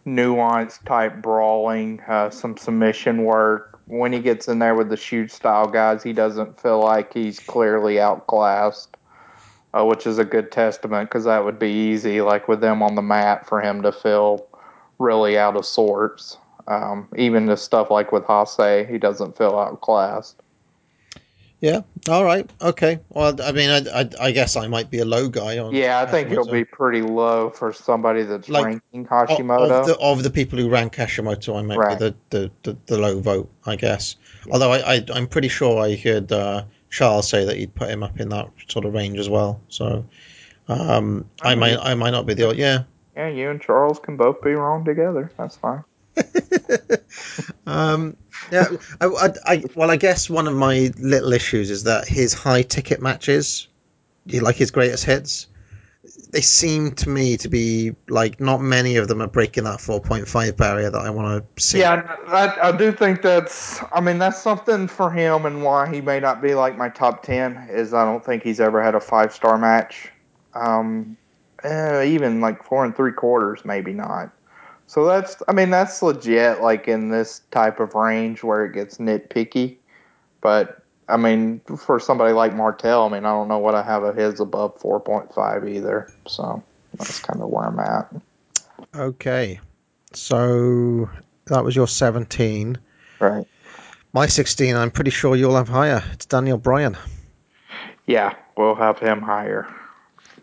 nuanced 0.05 0.83
type 0.85 1.21
brawling, 1.21 2.01
uh, 2.07 2.29
some 2.29 2.57
submission 2.57 3.23
work. 3.23 3.79
When 3.85 4.13
he 4.13 4.19
gets 4.19 4.47
in 4.47 4.59
there 4.59 4.75
with 4.75 4.89
the 4.89 4.97
shoot 4.97 5.31
style 5.31 5.67
guys, 5.67 6.03
he 6.03 6.13
doesn't 6.13 6.59
feel 6.59 6.79
like 6.79 7.13
he's 7.13 7.39
clearly 7.39 7.99
outclassed, 7.99 8.95
uh, 9.73 9.85
which 9.85 10.07
is 10.07 10.19
a 10.19 10.25
good 10.25 10.51
testament 10.51 11.09
because 11.09 11.25
that 11.25 11.43
would 11.43 11.59
be 11.59 11.71
easy, 11.71 12.21
like 12.21 12.47
with 12.47 12.61
them 12.61 12.81
on 12.81 12.95
the 12.95 13.01
mat, 13.01 13.47
for 13.47 13.61
him 13.61 13.81
to 13.81 13.91
feel 13.91 14.47
really 14.99 15.37
out 15.37 15.57
of 15.57 15.65
sorts. 15.65 16.37
Um, 16.67 17.09
even 17.17 17.47
the 17.47 17.57
stuff 17.57 17.91
like 17.91 18.11
with 18.11 18.25
Hase, 18.25 18.87
he 18.89 18.97
doesn't 18.97 19.37
feel 19.37 19.57
outclassed. 19.59 20.42
Yeah. 21.63 21.79
All 22.09 22.25
right. 22.25 22.51
Okay. 22.61 22.99
Well, 23.07 23.41
I 23.41 23.53
mean, 23.53 23.69
I, 23.69 24.01
I, 24.01 24.09
I 24.19 24.31
guess 24.31 24.57
I 24.57 24.67
might 24.67 24.91
be 24.91 24.99
a 24.99 25.05
low 25.05 25.29
guy 25.29 25.59
on. 25.59 25.73
Yeah, 25.73 26.01
I 26.01 26.05
think 26.05 26.27
he'll 26.27 26.43
be 26.51 26.65
pretty 26.65 27.01
low 27.01 27.51
for 27.51 27.71
somebody 27.71 28.23
that's 28.23 28.49
Like, 28.49 28.65
ranking 28.65 29.05
Hashimoto. 29.05 29.71
Of 29.71 29.85
the, 29.85 29.97
of 29.97 30.23
the 30.23 30.29
people 30.29 30.59
who 30.59 30.67
rank 30.67 30.93
Hashimoto, 30.95 31.57
I 31.57 31.61
might 31.61 31.77
Right. 31.77 31.97
be 31.97 32.03
the, 32.03 32.15
the, 32.31 32.51
the, 32.63 32.77
the 32.87 32.97
low 32.97 33.21
vote, 33.21 33.49
I 33.65 33.77
guess. 33.77 34.17
Although 34.51 34.73
I, 34.73 34.95
I, 34.95 35.05
I'm 35.13 35.25
pretty 35.25 35.47
sure 35.47 35.81
I 35.81 35.95
heard 35.95 36.33
uh, 36.33 36.65
Charles 36.89 37.29
say 37.29 37.45
that 37.45 37.55
he'd 37.55 37.73
put 37.73 37.87
him 37.89 38.03
up 38.03 38.19
in 38.19 38.27
that 38.27 38.49
sort 38.67 38.83
of 38.83 38.93
range 38.93 39.17
as 39.17 39.29
well. 39.29 39.61
So 39.69 40.03
um, 40.67 41.29
I 41.43 41.55
might 41.55 41.77
I 41.79 41.93
might 41.95 42.11
not 42.11 42.25
be 42.25 42.33
the 42.33 42.53
yeah. 42.57 42.83
Yeah, 43.15 43.29
you 43.29 43.49
and 43.49 43.61
Charles 43.61 43.99
can 43.99 44.17
both 44.17 44.41
be 44.41 44.51
wrong 44.51 44.83
together. 44.83 45.31
That's 45.37 45.55
fine. 45.55 45.85
Um, 47.65 48.17
yeah, 48.51 48.65
I, 49.01 49.05
I, 49.05 49.29
I, 49.45 49.63
well, 49.75 49.91
I 49.91 49.95
guess 49.97 50.29
one 50.29 50.47
of 50.47 50.55
my 50.55 50.91
little 50.99 51.33
issues 51.33 51.69
is 51.69 51.83
that 51.83 52.07
his 52.07 52.33
high 52.33 52.61
ticket 52.61 53.01
matches, 53.01 53.67
he- 54.27 54.39
like 54.39 54.55
his 54.55 54.71
greatest 54.71 55.05
hits, 55.05 55.47
they 56.31 56.41
seem 56.41 56.91
to 56.91 57.09
me 57.09 57.37
to 57.37 57.47
be 57.47 57.95
like 58.09 58.39
not 58.39 58.59
many 58.59 58.97
of 58.97 59.07
them 59.07 59.21
are 59.21 59.27
breaking 59.27 59.63
that 59.63 59.79
4.5 59.79 60.57
barrier 60.57 60.89
that 60.89 60.99
I 60.99 61.09
want 61.09 61.45
to 61.55 61.63
see. 61.63 61.79
Yeah, 61.79 62.17
I, 62.27 62.69
I 62.69 62.71
do 62.75 62.91
think 62.91 63.21
that's. 63.21 63.81
I 63.93 64.01
mean, 64.01 64.17
that's 64.17 64.41
something 64.41 64.87
for 64.87 65.09
him, 65.11 65.45
and 65.45 65.63
why 65.63 65.91
he 65.93 66.01
may 66.01 66.19
not 66.19 66.41
be 66.41 66.55
like 66.55 66.77
my 66.77 66.89
top 66.89 67.23
ten 67.23 67.67
is 67.69 67.93
I 67.93 68.03
don't 68.03 68.23
think 68.23 68.43
he's 68.43 68.59
ever 68.59 68.83
had 68.83 68.95
a 68.95 68.99
five 68.99 69.33
star 69.33 69.57
match. 69.57 70.09
Um, 70.55 71.17
eh, 71.63 72.03
even 72.05 72.41
like 72.41 72.63
four 72.63 72.83
and 72.83 72.95
three 72.95 73.13
quarters, 73.13 73.63
maybe 73.63 73.93
not. 73.93 74.31
So 74.93 75.05
that's. 75.05 75.41
I 75.47 75.53
mean, 75.53 75.71
that's 75.71 76.01
legit. 76.01 76.61
Like 76.61 76.87
in 76.87 77.09
this 77.09 77.41
type 77.51 77.79
of 77.79 77.95
range 77.95 78.43
where 78.43 78.65
it 78.65 78.73
gets 78.73 78.97
nitpicky, 78.97 79.77
but. 80.41 80.79
I 81.09 81.17
mean, 81.17 81.59
for 81.77 81.99
somebody 81.99 82.31
like 82.31 82.55
Martel, 82.55 83.05
I 83.05 83.09
mean, 83.09 83.25
I 83.25 83.31
don't 83.31 83.49
know 83.49 83.57
what 83.57 83.75
I 83.75 83.83
have 83.83 84.03
of 84.03 84.15
his 84.15 84.39
above 84.39 84.79
4.5 84.79 85.69
either. 85.69 86.09
So 86.27 86.63
that's 86.93 87.19
kind 87.19 87.41
of 87.41 87.49
where 87.49 87.65
I'm 87.65 87.77
at. 87.77 88.09
Okay, 88.95 89.59
so 90.13 91.09
that 91.47 91.61
was 91.65 91.75
your 91.75 91.89
17. 91.89 92.77
Right. 93.19 93.45
My 94.13 94.27
16, 94.27 94.77
I'm 94.77 94.91
pretty 94.91 95.11
sure 95.11 95.35
you'll 95.35 95.57
have 95.57 95.67
higher. 95.67 96.01
It's 96.13 96.25
Daniel 96.25 96.57
Bryan. 96.57 96.95
Yeah, 98.05 98.33
we'll 98.55 98.75
have 98.75 98.97
him 98.97 99.21
higher. 99.21 99.67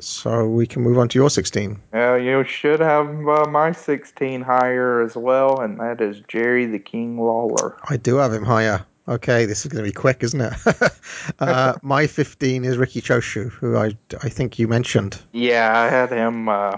So 0.01 0.49
we 0.49 0.67
can 0.67 0.83
move 0.83 0.99
on 0.99 1.09
to 1.09 1.19
your 1.19 1.31
16. 1.31 1.81
Yeah, 1.93 2.17
you 2.17 2.45
should 2.45 2.81
have 2.81 3.09
uh, 3.29 3.47
my 3.49 3.73
16 3.73 4.41
higher 4.41 5.01
as 5.03 5.17
well, 5.17 5.61
and 5.61 5.79
that 5.81 6.01
is 6.01 6.23
Jerry 6.29 6.67
the 6.67 6.79
King 6.79 7.19
Lawler. 7.19 7.77
I 7.89 7.97
do 7.97 8.17
have 8.17 8.33
him 8.33 8.45
higher. 8.45 8.85
Okay, 9.09 9.45
this 9.45 9.65
is 9.65 9.73
going 9.73 9.85
to 9.85 9.89
be 9.89 9.93
quick, 9.93 10.23
isn't 10.23 10.41
it? 10.41 10.53
uh, 11.41 11.75
my 11.83 12.07
15 12.07 12.65
is 12.65 12.79
Riki 12.79 13.01
Choshu, 13.01 13.51
who 13.51 13.77
I, 13.77 13.97
I 14.23 14.29
think 14.29 14.59
you 14.59 14.69
mentioned. 14.69 15.21
Yeah, 15.33 15.77
I 15.77 15.89
had 15.89 16.11
him 16.11 16.49
uh, 16.49 16.77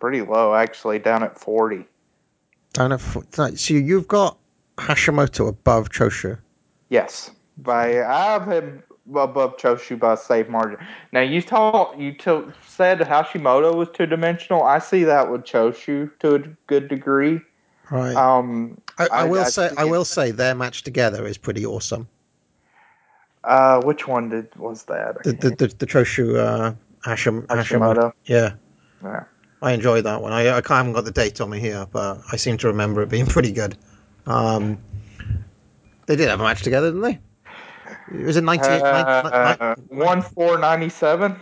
pretty 0.00 0.22
low, 0.22 0.54
actually, 0.54 0.98
down 0.98 1.22
at 1.22 1.38
40. 1.38 1.84
Down 2.74 2.92
at, 2.92 3.00
fo- 3.00 3.24
so 3.30 3.74
you've 3.74 4.06
got 4.06 4.38
Hashimoto 4.76 5.48
above 5.48 5.88
Choshu. 5.90 6.38
Yes, 6.90 7.30
by 7.58 8.04
I 8.04 8.32
have 8.32 8.46
him 8.46 8.82
above 9.14 9.56
Choshu 9.56 9.98
by 9.98 10.14
a 10.14 10.16
safe 10.16 10.48
margin. 10.48 10.78
Now 11.12 11.20
you 11.20 11.42
talk, 11.42 11.98
you 11.98 12.12
to, 12.18 12.52
said 12.66 12.98
Hashimoto 13.00 13.74
was 13.74 13.88
two 13.92 14.06
dimensional. 14.06 14.62
I 14.62 14.78
see 14.78 15.04
that 15.04 15.30
with 15.30 15.44
Choshu 15.44 16.10
to 16.20 16.34
a 16.34 16.38
good 16.66 16.88
degree. 16.88 17.40
Right. 17.90 18.16
Um, 18.16 18.80
I, 18.98 19.08
I, 19.12 19.24
will 19.24 19.42
I 19.42 19.48
say 19.48 19.68
think 19.68 19.80
I 19.80 19.84
will 19.84 20.04
say 20.04 20.30
their 20.32 20.54
match 20.54 20.82
together 20.82 21.26
is 21.26 21.38
pretty 21.38 21.64
awesome. 21.64 22.08
Uh, 23.44 23.80
which 23.82 24.08
one 24.08 24.28
did 24.28 24.54
was 24.56 24.84
that? 24.84 25.22
The 25.22 25.32
the 25.32 25.50
the, 25.50 25.66
the 25.68 25.86
Choshu 25.86 26.36
uh, 26.36 26.74
Hashim, 27.04 27.46
Hashimoto. 27.46 28.12
Yeah, 28.24 28.54
Yeah. 29.04 29.24
I 29.62 29.72
enjoyed 29.72 30.04
that 30.04 30.20
one. 30.20 30.32
I 30.32 30.48
I 30.48 30.56
I 30.58 30.76
haven't 30.76 30.94
got 30.94 31.04
the 31.04 31.12
date 31.12 31.40
on 31.40 31.50
me 31.50 31.60
here, 31.60 31.86
but 31.90 32.20
I 32.32 32.36
seem 32.36 32.56
to 32.58 32.66
remember 32.66 33.02
it 33.02 33.08
being 33.08 33.26
pretty 33.36 33.52
good. 33.52 33.78
Um, 34.26 34.78
they 36.06 36.16
did 36.16 36.28
have 36.28 36.40
a 36.40 36.44
match 36.44 36.62
together, 36.62 36.88
didn't 36.88 37.02
they? 37.02 37.20
It 38.12 38.24
was 38.24 38.36
in 38.36 38.44
98. 38.44 38.82
Uh, 38.82 39.74
one 39.88 40.22
four 40.22 40.58
ninety 40.58 40.88
seven. 40.88 41.36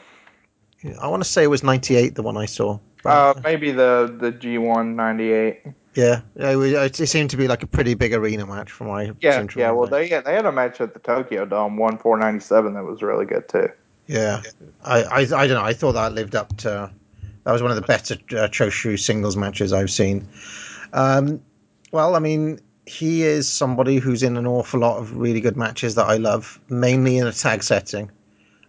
I 1.01 1.09
want 1.09 1.23
to 1.23 1.29
say 1.29 1.43
it 1.43 1.49
was 1.49 1.63
98, 1.63 2.15
the 2.15 2.23
one 2.23 2.37
I 2.37 2.47
saw. 2.47 2.79
Uh, 3.05 3.35
maybe 3.43 3.71
the 3.71 4.15
the 4.19 4.31
G 4.31 4.59
one 4.59 4.97
ninety 4.97 5.33
eight. 5.33 5.63
Yeah, 5.95 6.23
yeah 6.37 6.59
it, 6.59 7.01
it 7.01 7.07
seemed 7.07 7.31
to 7.31 7.37
be 7.37 7.49
like 7.49 7.63
a 7.63 7.67
pretty 7.67 7.95
big 7.95 8.15
arena 8.15 8.47
match 8.47 8.73
for 8.73 8.85
my 8.85 9.13
Yeah, 9.21 9.47
yeah. 9.57 9.71
Well, 9.71 9.89
they 9.89 10.09
had, 10.09 10.25
they 10.25 10.35
had 10.35 10.47
a 10.47 10.53
match 10.53 10.81
at 10.81 10.95
the 10.95 11.01
Tokyo 11.01 11.45
Dome, 11.45 11.77
one 11.77 11.99
four 11.99 12.17
ninety 12.19 12.41
seven. 12.41 12.75
That 12.75 12.85
was 12.85 13.03
really 13.03 13.27
good 13.27 13.49
too. 13.49 13.69
Yeah, 14.07 14.43
I, 14.85 15.03
I, 15.03 15.19
I 15.21 15.27
don't 15.47 15.51
know. 15.51 15.65
I 15.65 15.73
thought 15.73 15.93
that 15.93 16.13
lived 16.13 16.35
up 16.35 16.57
to. 16.59 16.91
That 17.45 17.53
was 17.53 17.63
one 17.63 17.71
of 17.71 17.77
the 17.77 17.83
better 17.83 18.15
uh, 18.15 18.49
Choshu 18.49 18.99
singles 18.99 19.37
matches 19.37 19.73
I've 19.73 19.91
seen. 19.91 20.27
Um, 20.93 21.43
well, 21.93 22.17
I 22.17 22.19
mean, 22.19 22.61
he 22.87 23.23
is 23.23 23.49
somebody 23.49 23.97
who's 23.97 24.23
in 24.23 24.37
an 24.37 24.47
awful 24.47 24.81
lot 24.81 24.99
of 24.99 25.17
really 25.17 25.41
good 25.41 25.57
matches 25.57 25.95
that 25.95 26.07
I 26.07 26.17
love, 26.17 26.61
mainly 26.69 27.19
in 27.19 27.27
a 27.27 27.33
tag 27.33 27.63
setting. 27.63 28.11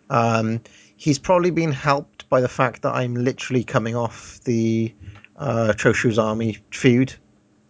Um, 0.10 0.62
he's 0.96 1.20
probably 1.20 1.52
been 1.52 1.72
helped 1.72 2.30
by 2.30 2.42
the 2.42 2.48
fact 2.48 2.84
that 2.84 2.96
I'm 2.96 3.16
literally 3.16 3.64
coming 3.64 3.96
off 3.96 4.40
the 4.44 4.94
uh, 5.36 5.74
Choshu's 5.74 6.18
Army 6.18 6.58
feud 6.72 7.14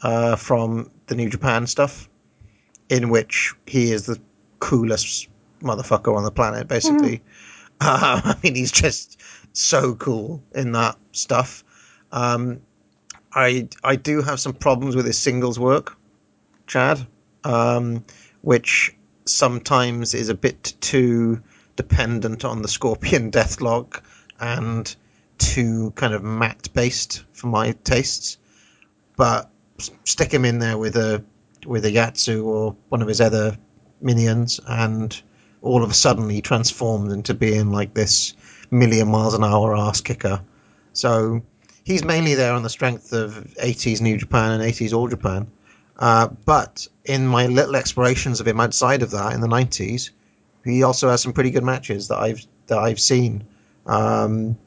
uh, 0.01 0.35
from 0.35 0.91
the 1.07 1.15
New 1.15 1.29
Japan 1.29 1.65
stuff, 1.65 2.09
in 2.89 3.09
which 3.09 3.53
he 3.65 3.91
is 3.91 4.05
the 4.05 4.19
coolest 4.59 5.27
motherfucker 5.61 6.15
on 6.15 6.23
the 6.23 6.31
planet, 6.31 6.67
basically. 6.67 7.21
Uh, 7.81 8.21
I 8.23 8.35
mean, 8.43 8.55
he's 8.55 8.71
just 8.71 9.19
so 9.53 9.95
cool 9.95 10.43
in 10.53 10.73
that 10.73 10.97
stuff. 11.11 11.63
Um, 12.11 12.61
I 13.33 13.67
I 13.83 13.95
do 13.95 14.21
have 14.21 14.39
some 14.39 14.53
problems 14.53 14.95
with 14.95 15.05
his 15.05 15.17
singles 15.17 15.59
work, 15.59 15.97
Chad, 16.67 17.05
um, 17.43 18.05
which 18.41 18.95
sometimes 19.25 20.13
is 20.13 20.29
a 20.29 20.35
bit 20.35 20.73
too 20.79 21.41
dependent 21.75 22.45
on 22.45 22.61
the 22.61 22.67
Scorpion 22.67 23.31
Deathlock 23.31 24.01
and 24.39 24.95
too 25.37 25.91
kind 25.95 26.13
of 26.13 26.23
mat 26.23 26.69
based 26.73 27.23
for 27.33 27.47
my 27.47 27.71
tastes. 27.83 28.37
But 29.17 29.49
stick 30.03 30.33
him 30.33 30.45
in 30.45 30.59
there 30.59 30.77
with 30.77 30.95
a 30.95 31.23
with 31.65 31.85
a 31.85 31.91
Yatsu 31.91 32.45
or 32.45 32.75
one 32.89 33.01
of 33.01 33.07
his 33.07 33.21
other 33.21 33.57
minions, 34.01 34.59
and 34.67 35.19
all 35.61 35.83
of 35.83 35.89
a 35.89 35.93
sudden 35.93 36.29
he 36.29 36.41
transforms 36.41 37.11
into 37.11 37.33
being 37.33 37.71
like 37.71 37.93
this 37.93 38.33
million 38.71 39.07
miles 39.07 39.33
an 39.33 39.43
hour 39.43 39.75
ass 39.75 40.01
kicker. 40.01 40.41
So 40.93 41.41
he's 41.83 42.03
mainly 42.03 42.35
there 42.35 42.53
on 42.53 42.63
the 42.63 42.69
strength 42.69 43.13
of 43.13 43.33
80s 43.61 44.01
New 44.01 44.17
Japan 44.17 44.51
and 44.51 44.63
80s 44.63 44.93
All 44.93 45.07
Japan. 45.07 45.47
Uh, 45.97 46.27
but 46.45 46.87
in 47.05 47.25
my 47.27 47.47
little 47.47 47.75
explorations 47.75 48.39
of 48.41 48.47
him 48.47 48.59
outside 48.59 49.01
of 49.01 49.11
that 49.11 49.33
in 49.33 49.41
the 49.41 49.47
90s, 49.47 50.09
he 50.63 50.83
also 50.83 51.09
has 51.09 51.21
some 51.21 51.31
pretty 51.33 51.51
good 51.51 51.63
matches 51.63 52.07
that 52.09 52.17
I've 52.19 52.45
that 52.67 52.79
I've 52.79 52.99
seen. 52.99 53.45
Um, 53.85 54.57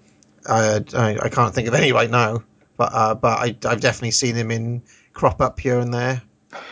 I, 0.49 0.81
I 0.95 1.19
I 1.25 1.29
can't 1.29 1.55
think 1.55 1.69
of 1.69 1.75
any 1.75 1.93
right 1.93 2.11
now, 2.11 2.45
but 2.77 2.91
uh, 2.95 3.15
but 3.15 3.39
I, 3.39 3.57
I've 3.69 3.81
definitely 3.81 4.13
seen 4.13 4.35
him 4.37 4.51
in 4.51 4.83
crop 5.13 5.41
up 5.41 5.59
here 5.59 5.79
and 5.81 5.93
there. 5.93 6.23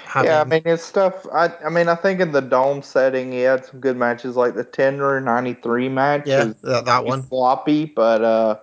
Having, 0.06 0.30
Yeah, 0.30 0.40
I 0.40 0.44
mean 0.44 0.62
his 0.64 0.82
stuff. 0.82 1.26
I 1.34 1.52
I 1.64 1.68
mean 1.68 1.88
I 1.88 1.96
think 1.96 2.20
in 2.20 2.32
the 2.32 2.40
dome 2.40 2.82
setting 2.82 3.32
he 3.32 3.40
had 3.40 3.66
some 3.66 3.80
good 3.80 3.96
matches, 3.96 4.36
like 4.36 4.54
the 4.54 4.64
Tenryu 4.64 5.22
'93 5.22 5.88
match. 5.88 6.22
Yeah, 6.26 6.52
that- 6.62 6.84
that 6.86 7.04
one. 7.04 7.22
floppy, 7.24 7.84
but 7.84 8.22
uh, 8.22 8.58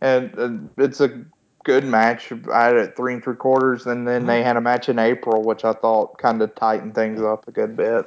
and, 0.00 0.32
and 0.38 0.70
it's 0.78 1.00
a 1.00 1.24
good 1.64 1.84
match. 1.84 2.32
I 2.52 2.64
had 2.66 2.76
it 2.76 2.96
three 2.96 3.14
and 3.14 3.22
three 3.22 3.36
quarters, 3.36 3.86
and 3.86 4.06
then 4.06 4.26
Mm-hmm. 4.26 4.26
they 4.26 4.42
had 4.42 4.56
a 4.56 4.60
match 4.60 4.88
in 4.88 4.98
April, 4.98 5.42
which 5.42 5.64
I 5.64 5.72
thought 5.72 6.18
kind 6.18 6.42
of 6.42 6.54
tightened 6.54 6.94
things 6.94 7.20
up 7.20 7.48
a 7.48 7.52
good 7.52 7.76
bit. 7.76 8.06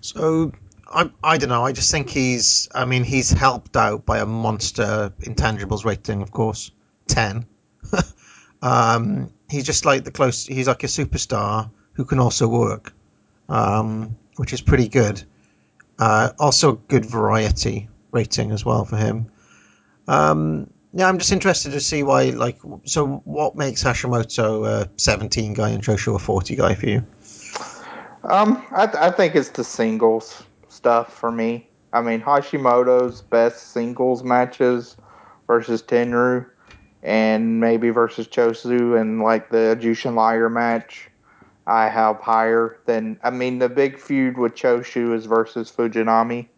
So 0.00 0.52
I 0.86 1.10
I 1.22 1.38
don't 1.38 1.48
know. 1.48 1.64
I 1.64 1.72
just 1.72 1.90
think 1.90 2.08
he's. 2.10 2.68
I 2.74 2.84
mean, 2.84 3.04
he's 3.04 3.30
helped 3.30 3.76
out 3.76 4.06
by 4.06 4.18
a 4.18 4.26
monster 4.26 5.12
intangibles 5.20 5.84
rating, 5.84 6.22
of 6.22 6.30
course, 6.30 6.70
ten. 7.06 7.46
um, 8.62 9.30
he's 9.50 9.64
just 9.64 9.84
like 9.84 10.04
the 10.04 10.10
close. 10.10 10.46
He's 10.46 10.68
like 10.68 10.84
a 10.84 10.88
superstar 10.88 11.70
who 11.92 12.04
can 12.04 12.18
also 12.20 12.48
work, 12.48 12.92
um, 13.48 14.16
which 14.36 14.52
is 14.52 14.60
pretty 14.60 14.88
good. 14.88 15.22
Uh, 15.98 16.30
also, 16.38 16.72
good 16.72 17.04
variety 17.04 17.88
rating 18.12 18.52
as 18.52 18.64
well 18.64 18.84
for 18.84 18.96
him. 18.96 19.26
Um, 20.06 20.70
yeah, 20.92 21.08
I'm 21.08 21.18
just 21.18 21.32
interested 21.32 21.72
to 21.72 21.80
see 21.80 22.02
why. 22.02 22.30
Like, 22.30 22.58
so 22.84 23.22
what 23.24 23.56
makes 23.56 23.82
Hashimoto 23.82 24.66
a 24.66 24.90
17 24.96 25.52
guy 25.54 25.70
and 25.70 25.82
Choshu 25.82 26.14
a 26.14 26.18
40 26.18 26.56
guy 26.56 26.74
for 26.74 26.88
you? 26.88 27.06
Um, 28.24 28.64
I 28.72 28.86
th- 28.86 28.96
I 28.96 29.10
think 29.10 29.34
it's 29.34 29.50
the 29.50 29.64
singles 29.64 30.42
stuff 30.68 31.12
for 31.12 31.30
me. 31.30 31.68
I 31.92 32.02
mean 32.02 32.20
Hashimoto's 32.20 33.22
best 33.22 33.72
singles 33.72 34.22
matches 34.22 34.96
versus 35.46 35.82
Tenryu, 35.82 36.46
and 37.02 37.60
maybe 37.60 37.90
versus 37.90 38.26
Choshu, 38.26 39.00
and 39.00 39.22
like 39.22 39.50
the 39.50 39.78
Jushin 39.80 40.14
Liger 40.14 40.50
match. 40.50 41.10
I 41.66 41.88
have 41.88 42.20
higher 42.20 42.78
than 42.86 43.18
I 43.22 43.30
mean 43.30 43.58
the 43.58 43.68
big 43.68 43.98
feud 43.98 44.38
with 44.38 44.54
Choshu 44.54 45.14
is 45.14 45.26
versus 45.26 45.70
Fujinami, 45.70 46.48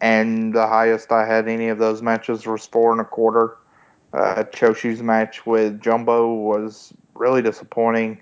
and 0.00 0.54
the 0.54 0.66
highest 0.66 1.10
I 1.12 1.26
had 1.26 1.48
any 1.48 1.68
of 1.68 1.78
those 1.78 2.02
matches 2.02 2.46
was 2.46 2.66
four 2.66 2.92
and 2.92 3.00
a 3.00 3.04
quarter. 3.04 3.56
Uh, 4.12 4.44
Choshu's 4.44 5.02
match 5.02 5.44
with 5.44 5.80
Jumbo 5.80 6.32
was 6.32 6.92
really 7.14 7.42
disappointing, 7.42 8.20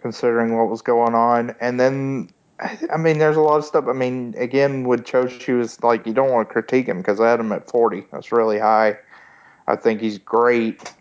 considering 0.00 0.56
what 0.56 0.70
was 0.70 0.80
going 0.80 1.14
on. 1.14 1.54
And 1.60 1.78
then, 1.78 2.30
I 2.92 2.96
mean, 2.96 3.18
there's 3.18 3.36
a 3.36 3.40
lot 3.40 3.56
of 3.56 3.64
stuff. 3.64 3.86
I 3.88 3.92
mean, 3.92 4.34
again, 4.38 4.84
with 4.84 5.04
Choshu, 5.04 5.62
it's 5.62 5.82
like 5.82 6.06
you 6.06 6.14
don't 6.14 6.30
want 6.30 6.48
to 6.48 6.52
critique 6.52 6.86
him 6.86 6.98
because 6.98 7.20
I 7.20 7.30
had 7.30 7.40
him 7.40 7.52
at 7.52 7.68
40. 7.68 8.06
That's 8.12 8.32
really 8.32 8.58
high. 8.58 8.96
I 9.66 9.76
think 9.76 10.00
he's 10.00 10.18
great, 10.18 10.92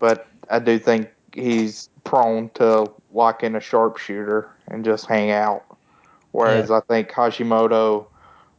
but 0.00 0.26
I 0.50 0.58
do 0.58 0.78
think 0.78 1.10
he's 1.34 1.88
prone 2.04 2.50
to 2.54 2.90
lock 3.12 3.42
in 3.42 3.54
a 3.54 3.60
sharpshooter 3.60 4.50
and 4.68 4.84
just 4.84 5.06
hang 5.06 5.30
out. 5.30 5.64
Whereas 6.32 6.70
I 6.70 6.80
think 6.80 7.10
Hashimoto 7.10 8.06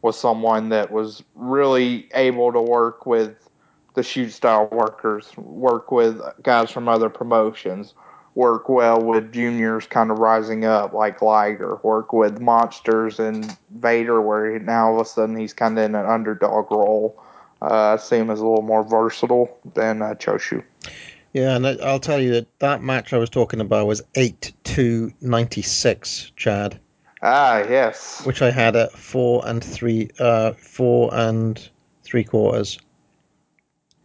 was 0.03 0.19
someone 0.19 0.69
that 0.69 0.91
was 0.91 1.23
really 1.33 2.07
able 2.13 2.53
to 2.53 2.61
work 2.61 3.07
with 3.07 3.49
the 3.95 4.03
shoot 4.03 4.29
style 4.31 4.67
workers, 4.71 5.35
work 5.37 5.91
with 5.91 6.21
guys 6.43 6.69
from 6.69 6.87
other 6.87 7.09
promotions, 7.09 7.95
work 8.35 8.69
well 8.69 9.01
with 9.01 9.31
juniors 9.31 9.87
kind 9.87 10.11
of 10.11 10.19
rising 10.19 10.65
up 10.65 10.93
like 10.93 11.21
Liger, 11.21 11.79
work 11.83 12.13
with 12.13 12.39
monsters 12.39 13.19
and 13.19 13.57
Vader, 13.71 14.21
where 14.21 14.53
he, 14.53 14.59
now 14.59 14.87
all 14.87 14.99
of 14.99 15.05
a 15.05 15.09
sudden 15.09 15.37
he's 15.37 15.53
kind 15.53 15.79
of 15.79 15.85
in 15.85 15.95
an 15.95 16.05
underdog 16.05 16.69
role. 16.69 17.19
Uh, 17.61 17.93
as 17.93 18.11
a 18.11 18.17
little 18.21 18.61
more 18.61 18.83
versatile 18.83 19.57
than 19.73 20.01
uh, 20.01 20.13
Choshu. 20.15 20.61
Yeah, 21.31 21.55
and 21.55 21.65
I'll 21.65 21.99
tell 22.01 22.19
you 22.19 22.31
that 22.33 22.59
that 22.59 22.83
match 22.83 23.13
I 23.13 23.17
was 23.19 23.29
talking 23.29 23.61
about 23.61 23.87
was 23.87 24.01
eight 24.15 24.51
to 24.65 25.13
ninety 25.21 25.61
six, 25.61 26.33
Chad, 26.35 26.77
Ah, 27.25 27.59
yes. 27.59 28.25
which 28.25 28.41
I 28.41 28.51
had 28.51 28.75
at 28.75 28.91
four 28.91 29.47
and 29.47 29.63
three, 29.63 30.09
uh, 30.19 30.51
four 30.53 31.09
and 31.13 31.69
three 32.03 32.25
quarters. 32.25 32.77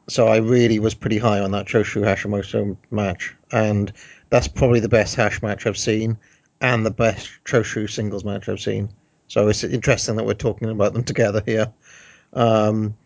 So 0.09 0.29
I 0.29 0.37
really 0.37 0.79
was 0.79 0.95
pretty 0.95 1.19
high 1.19 1.41
on 1.41 1.51
that 1.51 1.67
Choshu 1.67 2.03
Hashimoto 2.03 2.77
match, 2.93 3.35
and 3.51 3.93
that's 4.31 4.47
probably 4.47 4.79
the 4.79 4.89
best 4.89 5.17
Hash 5.17 5.43
match 5.43 5.67
I've 5.67 5.77
seen, 5.77 6.17
and 6.61 6.87
the 6.87 6.93
best 6.93 7.29
Choshu 7.45 7.91
singles 7.91 8.25
match 8.25 8.49
I've 8.49 8.61
seen. 8.61 8.89
So 9.27 9.49
it's 9.49 9.65
interesting 9.65 10.15
that 10.17 10.25
we're 10.25 10.35
talking 10.35 10.71
about 10.71 10.95
them 10.95 11.03
together 11.05 11.43
here. 11.45 11.73
Um, 12.33 12.97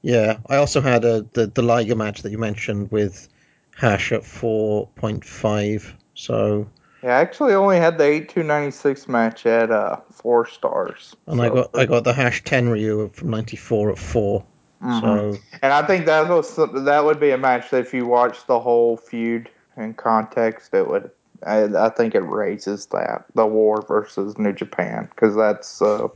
yeah, 0.00 0.38
I 0.48 0.56
also 0.56 0.80
had 0.80 1.04
a, 1.04 1.26
the 1.34 1.46
the 1.46 1.62
Liger 1.62 1.94
match 1.94 2.22
that 2.22 2.32
you 2.32 2.38
mentioned 2.38 2.90
with 2.90 3.28
Hash 3.76 4.12
at 4.12 4.24
four 4.24 4.88
point 4.96 5.24
five. 5.24 5.94
So 6.14 6.68
Yeah, 7.02 7.16
I 7.16 7.20
actually 7.20 7.54
only 7.54 7.78
had 7.78 7.98
the 7.98 8.04
eight 8.04 8.28
two 8.28 8.42
ninety 8.42 8.70
six 8.70 9.08
match 9.08 9.46
at 9.46 9.70
uh, 9.70 9.96
four 10.10 10.46
stars. 10.46 11.14
and 11.26 11.40
I 11.40 11.48
got 11.48 11.70
I 11.74 11.86
got 11.86 12.04
the 12.04 12.12
Hash 12.12 12.42
Tenryu 12.42 13.12
from 13.14 13.30
ninety 13.30 13.56
four 13.56 13.90
at 13.90 13.98
4 13.98 14.44
Mhm. 14.82 15.00
So 15.00 15.40
And 15.62 15.72
I 15.72 15.82
think 15.86 16.06
that 16.06 16.28
was 16.28 16.54
that 16.56 17.04
would 17.04 17.18
be 17.20 17.30
a 17.30 17.38
match 17.38 17.70
that 17.70 17.80
if 17.80 17.92
you 17.92 18.06
watch 18.06 18.46
the 18.46 18.60
whole 18.60 18.96
feud 18.96 19.50
in 19.76 19.94
context, 19.94 20.72
it 20.72 20.88
would 20.88 21.10
I, 21.46 21.64
I 21.64 21.88
think 21.90 22.14
it 22.14 22.20
raises 22.20 22.86
that 22.86 23.24
the 23.34 23.46
war 23.46 23.82
versus 23.82 24.38
New 24.38 24.52
Japan 24.52 25.08
because 25.10 25.36
that's 25.36 25.80
uh, 25.82 26.08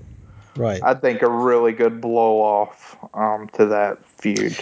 Right. 0.56 0.80
I 0.82 0.94
think 0.94 1.22
a 1.22 1.30
really 1.30 1.72
good 1.72 2.00
blow 2.00 2.40
off 2.40 2.96
um, 3.14 3.48
to 3.54 3.66
that 3.66 4.04
feud. 4.04 4.54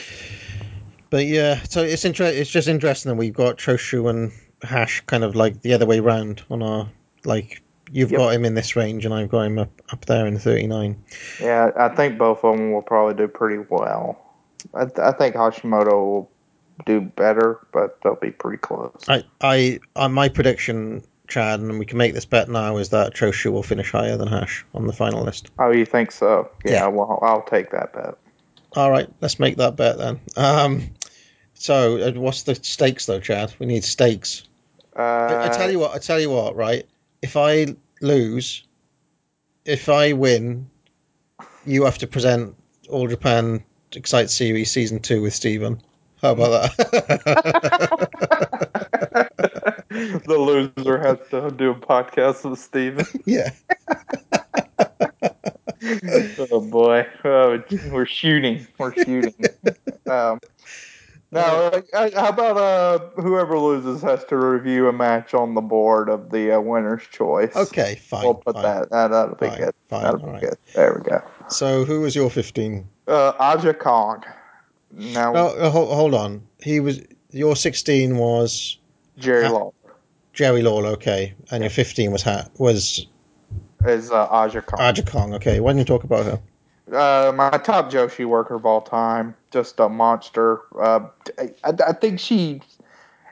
But 1.11 1.27
yeah, 1.27 1.61
so 1.65 1.83
it's 1.83 2.05
inter- 2.05 2.27
It's 2.27 2.51
just 2.51 2.69
interesting 2.69 3.11
that 3.11 3.17
we've 3.17 3.35
got 3.35 3.59
Choshu 3.59 4.09
and 4.09 4.31
Hash 4.63 5.01
kind 5.07 5.25
of 5.25 5.35
like 5.37 5.63
the 5.63 5.75
other 5.75 5.87
way 5.87 6.01
round 6.01 6.43
on 6.51 6.63
our 6.63 6.89
like. 7.25 7.63
You've 7.93 8.13
Yep. 8.13 8.19
got 8.19 8.35
him 8.35 8.45
in 8.45 8.55
this 8.55 8.77
range, 8.77 9.05
and 9.05 9.13
I've 9.13 9.31
got 9.31 9.41
him 9.43 9.59
up, 9.59 9.71
up 9.91 10.05
there 10.07 10.25
in 10.25 10.39
39. 10.39 11.03
Yeah, 11.41 11.73
I 11.77 11.89
think 11.89 12.19
both 12.19 12.45
of 12.45 12.57
them 12.57 12.71
will 12.73 12.83
probably 12.83 13.15
do 13.15 13.27
pretty 13.27 13.65
well. 13.69 14.17
I, 14.73 14.85
th- 14.85 14.99
I 15.01 15.11
think 15.11 15.35
Hashimoto 15.35 15.91
will 15.91 16.31
do 16.87 17.01
better, 17.01 17.59
but 17.73 18.01
they'll 18.01 18.15
be 18.15 18.31
pretty 18.31 18.59
close. 18.59 18.95
I, 19.09 19.25
I, 19.41 19.81
uh, 19.97 20.09
my 20.09 20.29
prediction, 20.29 21.03
Chad, 21.27 21.59
and 21.59 21.81
we 21.81 21.85
can 21.85 21.99
make 21.99 22.15
this 22.15 22.27
bet 22.27 22.49
now, 22.49 22.77
is 22.77 22.91
that 22.91 23.15
Choshu 23.15 23.51
will 23.51 23.65
finish 23.65 23.91
higher 23.91 24.17
than 24.17 24.29
Hash 24.29 24.65
on 24.73 24.87
the 24.87 24.93
final 24.93 25.25
list. 25.25 25.51
Oh, 25.59 25.73
you 25.73 25.85
think 25.85 26.13
so? 26.13 26.49
Yeah, 26.65 26.73
Yeah. 26.73 26.87
well, 26.89 27.19
I'll 27.23 27.43
take 27.43 27.73
that 27.73 27.93
bet. 27.93 28.15
All 28.77 28.89
right, 28.89 29.09
let's 29.21 29.41
make 29.41 29.57
that 29.57 29.75
bet 29.75 29.99
then. 29.99 30.21
Um, 30.37 30.91
so 31.55 31.97
uh, 32.01 32.13
what's 32.13 32.45
the 32.45 32.55
stakes 32.55 33.07
though, 33.07 33.19
Chad? 33.19 33.53
We 33.59 33.67
need 33.67 33.83
stakes. 33.83 34.45
Uh, 34.97 35.01
I, 35.01 35.47
I 35.47 35.49
tell 35.49 35.71
you 35.71 35.79
what. 35.79 35.95
I 35.95 35.99
tell 35.99 36.21
you 36.21 36.31
what. 36.31 36.57
Right, 36.57 36.87
if 37.23 37.37
I 37.37 37.77
lose, 38.01 38.65
if 39.65 39.89
I 39.89 40.13
win, 40.13 40.69
you 41.65 41.85
have 41.85 41.99
to 41.99 42.07
present 42.07 42.57
All 42.89 43.09
Japan 43.09 43.65
Excite 43.93 44.31
Series 44.31 44.71
season 44.71 45.01
two 45.01 45.23
with 45.23 45.35
Steven. 45.35 45.81
How 46.21 46.33
about 46.33 46.77
that? 46.77 48.11
the 49.91 50.39
loser 50.39 50.99
has 50.99 51.19
to 51.31 51.51
do 51.51 51.71
a 51.71 51.75
podcast 51.75 52.49
with 52.49 52.59
Steven. 52.59 53.07
yeah. 53.25 53.51
oh 56.51 56.61
boy, 56.61 57.07
oh, 57.25 57.63
we're 57.91 58.07
shooting, 58.07 58.67
we're 58.79 58.95
shooting. 58.95 59.35
um, 60.09 60.41
now, 61.33 61.57
uh, 61.93 62.11
how 62.15 62.29
about 62.29 62.57
uh, 62.57 63.21
whoever 63.23 63.59
loses 63.59 64.03
has 64.03 64.25
to 64.27 64.37
review 64.37 64.89
a 64.89 64.93
match 64.93 65.33
on 65.35 65.55
the 65.55 65.61
board 65.61 66.09
of 66.09 66.31
the 66.31 66.53
uh, 66.57 66.61
winner's 66.61 67.03
choice? 67.11 67.55
Okay, 67.55 67.95
fine. 67.97 68.25
we'll 68.25 68.35
put 68.35 68.55
fine. 68.55 68.63
that. 68.65 68.91
that 68.91 69.09
that'll 69.09 69.35
be 69.37 69.47
Fine, 69.49 69.59
good. 69.59 69.75
fine, 69.89 70.03
that'll 70.03 70.19
be 70.19 70.25
alright. 70.27 70.41
good. 70.43 70.59
There 70.75 70.95
we 71.03 71.09
go. 71.09 71.23
So 71.49 71.85
who 71.85 72.01
was 72.01 72.15
your 72.17 72.31
fifteen? 72.31 72.89
Uh, 73.07 73.33
Aja 73.39 73.75
Kong. 73.75 74.25
Now, 74.93 75.35
Oh, 75.37 75.47
uh, 75.57 75.71
hold, 75.71 75.93
hold 75.93 76.15
on. 76.15 76.47
He 76.63 76.81
was 76.81 77.01
your 77.31 77.55
sixteen 77.57 78.17
was 78.17 78.79
Jerry 79.19 79.45
Ah. 79.47 79.51
Law 79.51 79.73
Jerry 80.33 80.63
Lawler, 80.63 80.91
okay, 80.91 81.35
and 81.51 81.63
your 81.63 81.71
fifteen 81.71 82.13
was 82.13 82.23
ha- 82.23 82.47
was 82.59 83.07
is 83.85 84.11
uh, 84.11 84.27
Aja 84.31 84.63
Kong. 84.63 84.81
Aja 84.81 85.03
Kong, 85.03 85.35
okay. 85.35 85.59
Why 85.61 85.73
don't 85.73 85.79
you 85.79 85.85
talk 85.85 86.05
about 86.05 86.25
her? 86.27 86.41
Uh, 86.93 87.33
my 87.35 87.51
top 87.51 87.91
Joshi 87.91 88.25
worker 88.25 88.57
of 88.57 88.67
all 88.67 88.81
time, 88.81 89.35
just 89.51 89.79
a 89.79 89.89
monster. 89.89 90.61
Uh, 90.79 91.07
I, 91.39 91.73
I 91.87 91.93
think 91.93 92.19
she 92.19 92.61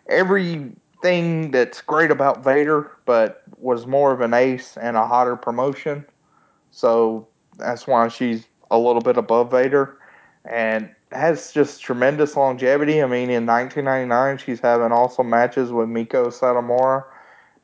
everything 0.08 1.50
that's 1.50 1.80
great 1.80 2.10
about 2.10 2.44
Vader, 2.44 2.90
but 3.04 3.42
was 3.58 3.86
more 3.86 4.12
of 4.12 4.20
an 4.20 4.34
ace 4.34 4.76
and 4.76 4.96
a 4.96 5.06
hotter 5.06 5.36
promotion. 5.36 6.04
So 6.70 7.26
that's 7.56 7.86
why 7.86 8.08
she's 8.08 8.46
a 8.70 8.78
little 8.78 9.02
bit 9.02 9.16
above 9.16 9.50
Vader, 9.50 9.98
and 10.44 10.88
has 11.12 11.52
just 11.52 11.82
tremendous 11.82 12.36
longevity. 12.36 13.02
I 13.02 13.06
mean, 13.06 13.30
in 13.30 13.46
1999, 13.46 14.38
she's 14.38 14.60
having 14.60 14.92
awesome 14.92 15.30
matches 15.30 15.72
with 15.72 15.88
Meiko 15.88 16.28
Satomura 16.28 17.04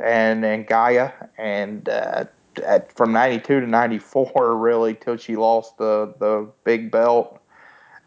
and 0.00 0.44
and 0.44 0.66
Gaia, 0.66 1.12
and 1.38 1.88
uh, 1.88 2.24
at, 2.60 2.92
from 2.96 3.12
92 3.12 3.60
to 3.60 3.66
94 3.66 4.56
really 4.58 4.94
till 4.94 5.16
she 5.16 5.36
lost 5.36 5.78
the 5.78 6.14
the 6.18 6.48
big 6.64 6.90
belt. 6.90 7.40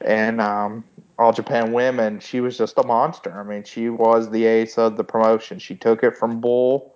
And 0.01 0.39
um 0.41 0.83
all 1.19 1.33
japan 1.33 1.73
women 1.73 2.19
she 2.19 2.39
was 2.39 2.57
just 2.57 2.77
a 2.77 2.83
monster. 2.85 3.31
I 3.39 3.43
mean 3.43 3.63
she 3.63 3.89
was 3.89 4.29
the 4.29 4.45
ace 4.45 4.77
of 4.77 4.97
the 4.97 5.03
promotion. 5.03 5.59
She 5.59 5.75
took 5.75 6.03
it 6.03 6.17
from 6.17 6.39
bull 6.39 6.95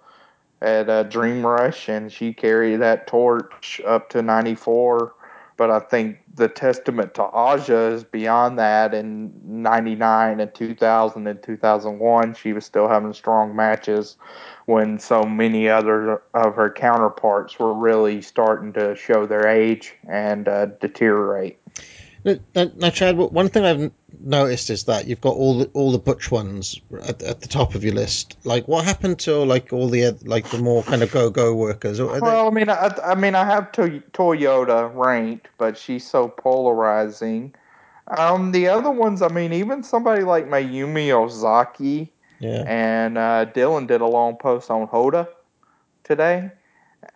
at 0.62 0.90
uh, 0.90 1.04
dream 1.04 1.46
rush 1.46 1.90
and 1.90 2.12
she 2.12 2.34
carried 2.34 2.78
that 2.78 3.08
torch 3.08 3.82
up 3.86 4.10
to 4.10 4.22
94 4.22 5.14
but 5.58 5.72
i 5.72 5.80
think 5.80 6.21
the 6.36 6.48
testament 6.48 7.14
to 7.14 7.24
aja 7.24 7.94
is 7.94 8.04
beyond 8.04 8.58
that 8.58 8.94
in 8.94 9.32
99 9.44 10.40
and 10.40 10.54
2000 10.54 11.28
and 11.28 11.44
2001 11.44 12.34
she 12.36 12.54
was 12.54 12.66
still 12.66 12.88
having 12.88 13.14
strong 13.14 13.56
matches 13.56 14.18
when 14.66 15.00
so 15.00 15.24
many 15.24 15.68
other 15.68 16.22
of 16.34 16.56
her 16.56 16.70
counterparts 16.70 17.60
were 17.60 17.74
really 17.74 18.22
starting 18.22 18.72
to 18.74 18.96
show 18.96 19.26
their 19.26 19.48
age 19.48 19.96
and 20.08 20.48
uh, 20.48 20.68
deteriorate. 20.80 21.60
Now, 22.24 22.72
now, 22.76 22.90
Chad, 22.92 23.18
one 23.18 23.50
thing 23.50 23.66
I've 23.66 23.92
noticed 24.20 24.70
is 24.70 24.84
that 24.86 25.08
you've 25.08 25.22
got 25.22 25.36
all 25.36 25.60
the 25.60 25.66
all 25.74 25.92
the 25.92 26.00
butch 26.00 26.30
ones 26.32 26.80
at, 27.04 27.22
at 27.24 27.42
the 27.42 27.48
top 27.48 27.76
of 27.76 27.84
your 27.84 27.94
list. 27.94 28.38
Like, 28.44 28.68
what 28.68 28.86
happened 28.86 29.20
to 29.20 29.38
like 29.38 29.72
all 29.74 29.88
the 29.90 30.18
like 30.24 30.50
the 30.50 30.58
more 30.58 30.84
kind 30.84 31.02
of 31.04 31.12
go 31.12 31.30
go 31.30 31.54
workers? 31.56 32.00
Are 32.00 32.14
they- 32.14 32.20
Well, 32.20 32.48
I 32.48 32.52
mean, 32.52 32.70
I, 32.70 32.94
I 33.06 33.16
mean, 33.16 33.36
I 33.36 33.46
have 33.46 33.72
to- 33.74 34.04
Toyota 34.14 34.92
ranked, 34.94 35.48
but 35.58 35.78
she's 35.78 36.08
so 36.10 36.28
polarizing. 36.28 37.54
Um, 38.18 38.52
the 38.52 38.68
other 38.68 38.92
ones, 38.92 39.22
I 39.22 39.30
mean, 39.30 39.54
even 39.54 39.84
somebody 39.84 40.24
like 40.24 40.48
Mayumi 40.48 41.12
Ozaki 41.12 42.12
yeah, 42.40 42.64
and 42.68 43.18
uh, 43.18 43.46
Dylan 43.54 43.88
did 43.88 44.02
a 44.02 44.08
long 44.08 44.36
post 44.36 44.70
on 44.70 44.88
Hotta 44.88 45.30
today. 46.04 46.52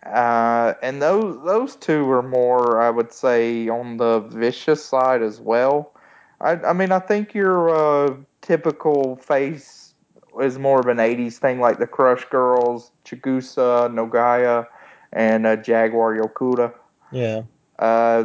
Uh, 0.04 0.74
and 0.82 1.02
those 1.02 1.44
those 1.44 1.76
two 1.76 2.08
are 2.10 2.22
more, 2.22 2.80
I 2.80 2.90
would 2.90 3.12
say, 3.12 3.68
on 3.68 3.96
the 3.96 4.20
vicious 4.20 4.84
side 4.84 5.22
as 5.22 5.40
well. 5.40 5.92
I, 6.40 6.52
I 6.52 6.72
mean, 6.72 6.92
I 6.92 6.98
think 6.98 7.34
your 7.34 7.70
uh, 7.70 8.16
typical 8.42 9.16
face 9.16 9.94
is 10.40 10.58
more 10.58 10.80
of 10.80 10.86
an 10.86 10.98
'80s 10.98 11.34
thing, 11.34 11.60
like 11.60 11.78
the 11.78 11.86
Crush 11.86 12.24
Girls, 12.26 12.90
Chigusa, 13.04 13.90
Nagayo, 13.90 14.66
and 15.12 15.46
uh, 15.46 15.56
Jaguar 15.56 16.16
Yokota. 16.16 16.72
yeah. 17.10 17.42
Uh, 17.78 18.24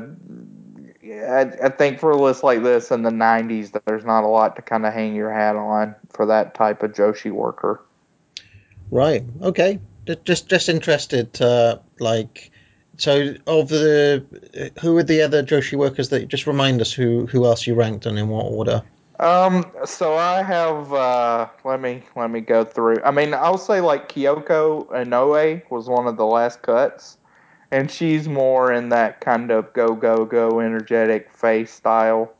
yeah, 1.03 1.55
I, 1.61 1.65
I 1.65 1.69
think 1.69 1.99
for 1.99 2.11
a 2.11 2.17
list 2.17 2.43
like 2.43 2.63
this 2.63 2.91
in 2.91 3.03
the 3.03 3.09
'90s, 3.09 3.71
that 3.71 3.85
there's 3.85 4.05
not 4.05 4.23
a 4.23 4.27
lot 4.27 4.55
to 4.57 4.61
kind 4.61 4.85
of 4.85 4.93
hang 4.93 5.15
your 5.15 5.31
hat 5.31 5.55
on 5.55 5.95
for 6.09 6.27
that 6.27 6.53
type 6.53 6.83
of 6.83 6.93
Joshi 6.93 7.31
worker. 7.31 7.81
Right. 8.91 9.23
Okay. 9.41 9.79
Just 10.25 10.47
just 10.47 10.69
interested. 10.69 11.41
Uh, 11.41 11.79
like, 11.99 12.51
so 12.97 13.35
of 13.47 13.69
the 13.69 14.23
who 14.81 14.97
are 14.97 15.03
the 15.03 15.21
other 15.21 15.43
Joshi 15.43 15.77
workers 15.77 16.09
that 16.09 16.27
just 16.27 16.47
remind 16.47 16.81
us 16.81 16.91
who 16.91 17.25
who 17.27 17.45
else 17.45 17.65
you 17.65 17.75
ranked 17.75 18.05
and 18.05 18.17
in 18.17 18.29
what 18.29 18.45
order? 18.45 18.83
Um, 19.19 19.71
so 19.85 20.15
I 20.15 20.41
have 20.41 20.91
uh 20.93 21.47
let 21.63 21.79
me 21.81 22.03
let 22.15 22.31
me 22.31 22.41
go 22.41 22.63
through. 22.63 22.97
I 23.03 23.11
mean, 23.11 23.33
I'll 23.33 23.57
say 23.57 23.81
like 23.81 24.09
Kyoko 24.09 24.87
Inoue 24.89 25.61
was 25.69 25.87
one 25.87 26.07
of 26.07 26.17
the 26.17 26.25
last 26.25 26.61
cuts. 26.61 27.17
And 27.73 27.89
she's 27.89 28.27
more 28.27 28.73
in 28.73 28.89
that 28.89 29.21
kind 29.21 29.49
of 29.49 29.71
go 29.71 29.95
go 29.95 30.25
go 30.25 30.59
energetic 30.59 31.31
face 31.31 31.71
style. 31.71 32.33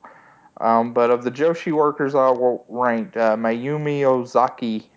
Um, 0.60 0.94
but 0.94 1.10
of 1.10 1.24
the 1.24 1.32
Joshi 1.32 1.72
workers 1.72 2.14
I 2.14 2.30
will 2.30 2.66
rank 2.68 3.16
uh, 3.16 3.38
Mayumi 3.38 4.04
Ozaki, 4.04 4.92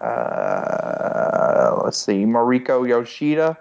uh, 0.00 1.80
let's 1.84 1.98
see, 1.98 2.24
Mariko 2.24 2.86
Yoshida, 2.86 3.56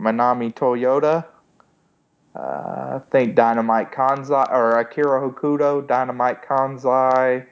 Manami 0.00 0.54
Toyota, 0.54 1.24
uh, 2.34 2.38
I 2.38 3.00
think 3.10 3.34
Dynamite 3.34 3.92
Kansai 3.92 4.50
or 4.50 4.78
Akira 4.78 5.20
Hokuto, 5.20 5.86
Dynamite 5.86 6.46
Kansai, 6.46 7.46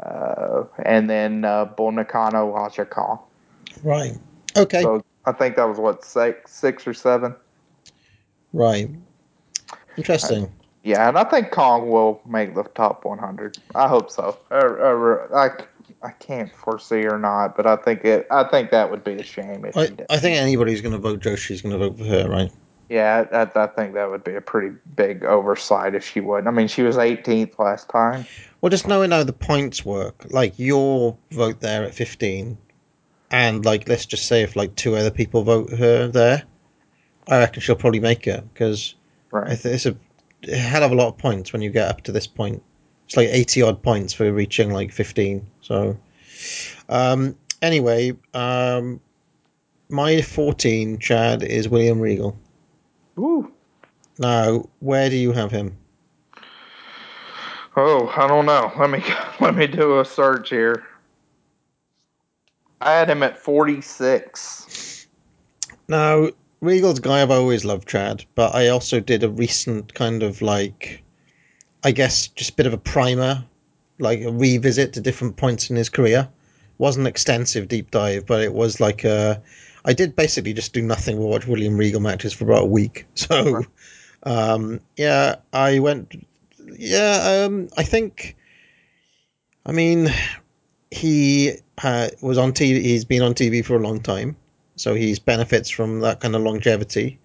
uh, 0.00 0.64
and 0.84 1.08
then 1.08 1.44
uh, 1.44 1.66
Bull 1.66 1.92
Nakano. 1.92 2.50
Right. 3.82 4.18
Okay. 4.56 4.82
So 4.82 5.04
I 5.24 5.32
think 5.32 5.56
that 5.56 5.68
was 5.68 5.78
what 5.78 6.04
six, 6.04 6.52
six 6.52 6.86
or 6.86 6.94
seven. 6.94 7.34
right. 8.52 8.90
Interesting. 9.96 10.50
Yeah, 10.84 11.08
and 11.08 11.16
I 11.16 11.24
think 11.24 11.52
Kong 11.52 11.90
will 11.90 12.20
make 12.26 12.54
the 12.54 12.64
top 12.64 13.04
100. 13.04 13.56
I 13.74 13.86
hope 13.86 14.10
so. 14.10 14.36
Or, 14.50 14.78
or, 14.78 15.36
I, 15.36 15.50
I 16.02 16.10
can't 16.10 16.52
foresee 16.54 17.04
or 17.06 17.18
not, 17.18 17.56
but 17.56 17.66
I 17.66 17.76
think 17.76 18.04
it. 18.04 18.26
I 18.30 18.44
think 18.44 18.70
that 18.70 18.90
would 18.90 19.04
be 19.04 19.12
a 19.12 19.22
shame 19.22 19.64
if 19.64 19.76
I. 19.76 19.90
I 20.10 20.18
think 20.18 20.36
anybody's 20.36 20.80
going 20.80 20.92
to 20.92 20.98
vote 20.98 21.20
Joshi's 21.20 21.62
going 21.62 21.72
to 21.72 21.78
vote 21.78 21.98
for 21.98 22.04
her, 22.04 22.28
right? 22.28 22.50
Yeah, 22.88 23.24
I, 23.32 23.42
I 23.58 23.66
think 23.68 23.94
that 23.94 24.10
would 24.10 24.24
be 24.24 24.34
a 24.34 24.40
pretty 24.40 24.76
big 24.96 25.24
oversight 25.24 25.94
if 25.94 26.04
she 26.04 26.20
would. 26.20 26.46
I 26.46 26.50
mean, 26.50 26.68
she 26.68 26.82
was 26.82 26.96
18th 26.96 27.58
last 27.58 27.88
time. 27.88 28.26
Well, 28.60 28.70
just 28.70 28.86
knowing 28.86 29.12
how 29.12 29.24
the 29.24 29.32
points 29.32 29.84
work, 29.84 30.26
like 30.30 30.58
your 30.58 31.16
vote 31.30 31.60
there 31.60 31.84
at 31.84 31.94
15, 31.94 32.58
and 33.30 33.64
like 33.64 33.88
let's 33.88 34.04
just 34.04 34.26
say 34.26 34.42
if 34.42 34.56
like 34.56 34.74
two 34.76 34.94
other 34.94 35.10
people 35.10 35.42
vote 35.42 35.70
her 35.70 36.08
there, 36.08 36.42
I 37.28 37.38
reckon 37.38 37.62
she'll 37.62 37.76
probably 37.76 38.00
make 38.00 38.26
it 38.26 38.44
because 38.52 38.94
Right. 39.30 39.58
it's 39.64 39.86
a 39.86 39.96
hell 40.54 40.82
of 40.82 40.92
a 40.92 40.94
lot 40.94 41.08
of 41.08 41.16
points 41.16 41.52
when 41.52 41.62
you 41.62 41.70
get 41.70 41.88
up 41.88 42.02
to 42.02 42.12
this 42.12 42.26
point. 42.26 42.62
It's 43.12 43.16
like 43.18 43.28
80 43.28 43.60
odd 43.60 43.82
points 43.82 44.14
for 44.14 44.32
reaching 44.32 44.72
like 44.72 44.90
15. 44.90 45.46
So, 45.60 45.98
um, 46.88 47.36
anyway, 47.60 48.16
um, 48.32 49.02
my 49.90 50.22
14, 50.22 50.98
Chad, 50.98 51.42
is 51.42 51.68
William 51.68 52.00
Regal. 52.00 52.38
Ooh. 53.18 53.52
Now, 54.18 54.66
where 54.80 55.10
do 55.10 55.16
you 55.16 55.32
have 55.32 55.50
him? 55.50 55.76
Oh, 57.76 58.10
I 58.16 58.26
don't 58.26 58.46
know. 58.46 58.72
Let 58.78 58.88
me 58.88 59.04
let 59.40 59.56
me 59.56 59.66
do 59.66 60.00
a 60.00 60.06
search 60.06 60.48
here. 60.48 60.82
I 62.80 62.92
had 62.92 63.10
him 63.10 63.22
at 63.22 63.36
46. 63.36 65.06
Now, 65.86 66.30
Regal's 66.62 66.98
a 66.98 67.02
guy 67.02 67.20
I've 67.20 67.30
always 67.30 67.66
loved, 67.66 67.86
Chad, 67.86 68.24
but 68.36 68.54
I 68.54 68.68
also 68.68 69.00
did 69.00 69.22
a 69.22 69.28
recent 69.28 69.92
kind 69.92 70.22
of 70.22 70.40
like, 70.40 71.01
I 71.84 71.90
guess, 71.92 72.28
just 72.28 72.50
a 72.50 72.54
bit 72.54 72.66
of 72.66 72.72
a 72.72 72.78
primer, 72.78 73.44
like 73.98 74.20
a 74.22 74.30
revisit 74.30 74.92
to 74.94 75.00
different 75.00 75.36
points 75.36 75.70
in 75.70 75.76
his 75.76 75.88
career. 75.88 76.28
Wasn't 76.78 77.02
an 77.02 77.06
extensive 77.06 77.68
deep 77.68 77.90
dive, 77.90 78.26
but 78.26 78.42
it 78.42 78.52
was 78.52 78.80
like 78.80 79.04
a. 79.04 79.42
I 79.84 79.92
did 79.92 80.14
basically 80.14 80.52
just 80.52 80.72
do 80.72 80.82
nothing 80.82 81.16
but 81.16 81.26
watch 81.26 81.46
William 81.46 81.76
Regal 81.76 82.00
matches 82.00 82.32
for 82.32 82.44
about 82.44 82.64
a 82.64 82.66
week. 82.66 83.06
So, 83.14 83.64
um, 84.22 84.80
yeah, 84.96 85.36
I 85.52 85.80
went. 85.80 86.26
Yeah, 86.78 87.44
um, 87.46 87.68
I 87.76 87.82
think. 87.82 88.36
I 89.64 89.72
mean, 89.72 90.08
he 90.90 91.52
uh, 91.82 92.08
was 92.20 92.38
on 92.38 92.52
TV. 92.52 92.80
He's 92.82 93.04
been 93.04 93.22
on 93.22 93.34
TV 93.34 93.64
for 93.64 93.76
a 93.76 93.80
long 93.80 94.00
time, 94.00 94.36
so 94.76 94.94
he's 94.94 95.18
benefits 95.18 95.70
from 95.70 96.00
that 96.00 96.20
kind 96.20 96.36
of 96.36 96.42
longevity. 96.42 97.18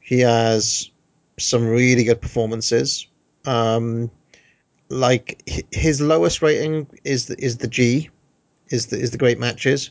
He 0.00 0.20
has 0.20 0.90
some 1.38 1.66
really 1.66 2.04
good 2.04 2.20
performances. 2.20 3.06
Um, 3.46 4.10
like 4.88 5.42
his 5.72 6.00
lowest 6.00 6.42
rating 6.42 6.86
is 7.04 7.26
the, 7.26 7.42
is 7.42 7.56
the 7.58 7.68
G, 7.68 8.10
is 8.68 8.86
the 8.86 8.98
is 8.98 9.10
the 9.10 9.18
great 9.18 9.38
matches, 9.38 9.90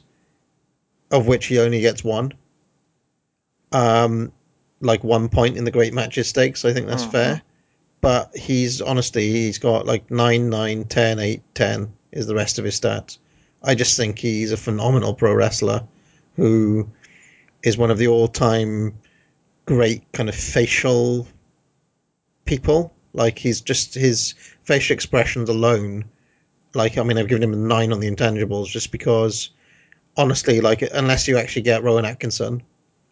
of 1.11 1.27
which 1.27 1.47
he 1.47 1.59
only 1.59 1.81
gets 1.81 2.03
one. 2.03 2.33
Um, 3.71 4.31
like 4.81 5.03
one 5.03 5.29
point 5.29 5.57
in 5.57 5.63
the 5.63 5.71
great 5.71 5.93
matches 5.93 6.27
stakes. 6.27 6.65
I 6.65 6.73
think 6.73 6.87
that's 6.87 7.05
Mhm. 7.05 7.11
fair. 7.11 7.41
But 8.01 8.35
he's 8.35 8.81
honestly 8.81 9.31
he's 9.31 9.57
got 9.59 9.85
like 9.85 10.11
9, 10.11 10.49
9, 10.49 10.83
10, 10.85 11.19
8, 11.19 11.41
10 11.53 11.93
is 12.11 12.27
the 12.27 12.35
rest 12.35 12.59
of 12.59 12.65
his 12.65 12.79
stats. 12.79 13.17
I 13.63 13.75
just 13.75 13.95
think 13.95 14.19
he's 14.19 14.51
a 14.51 14.57
phenomenal 14.57 15.13
pro 15.13 15.33
wrestler 15.33 15.87
who 16.35 16.89
is 17.63 17.77
one 17.77 17.91
of 17.91 17.97
the 17.97 18.07
all 18.07 18.27
time 18.27 18.95
great 19.65 20.11
kind 20.11 20.27
of 20.27 20.35
facial 20.35 21.25
people. 22.45 22.92
Like 23.13 23.37
he's 23.37 23.61
just 23.61 23.93
his 23.93 24.33
facial 24.63 24.93
expressions 24.93 25.49
alone. 25.49 26.05
Like 26.73 26.97
I 26.97 27.03
mean, 27.03 27.17
I've 27.17 27.27
given 27.27 27.43
him 27.43 27.53
a 27.53 27.57
nine 27.57 27.93
on 27.93 27.99
the 27.99 28.09
intangibles 28.09 28.67
just 28.67 28.91
because, 28.91 29.51
honestly, 30.17 30.61
like 30.61 30.81
unless 30.81 31.27
you 31.27 31.37
actually 31.37 31.63
get 31.63 31.83
Rowan 31.83 32.05
Atkinson, 32.05 32.63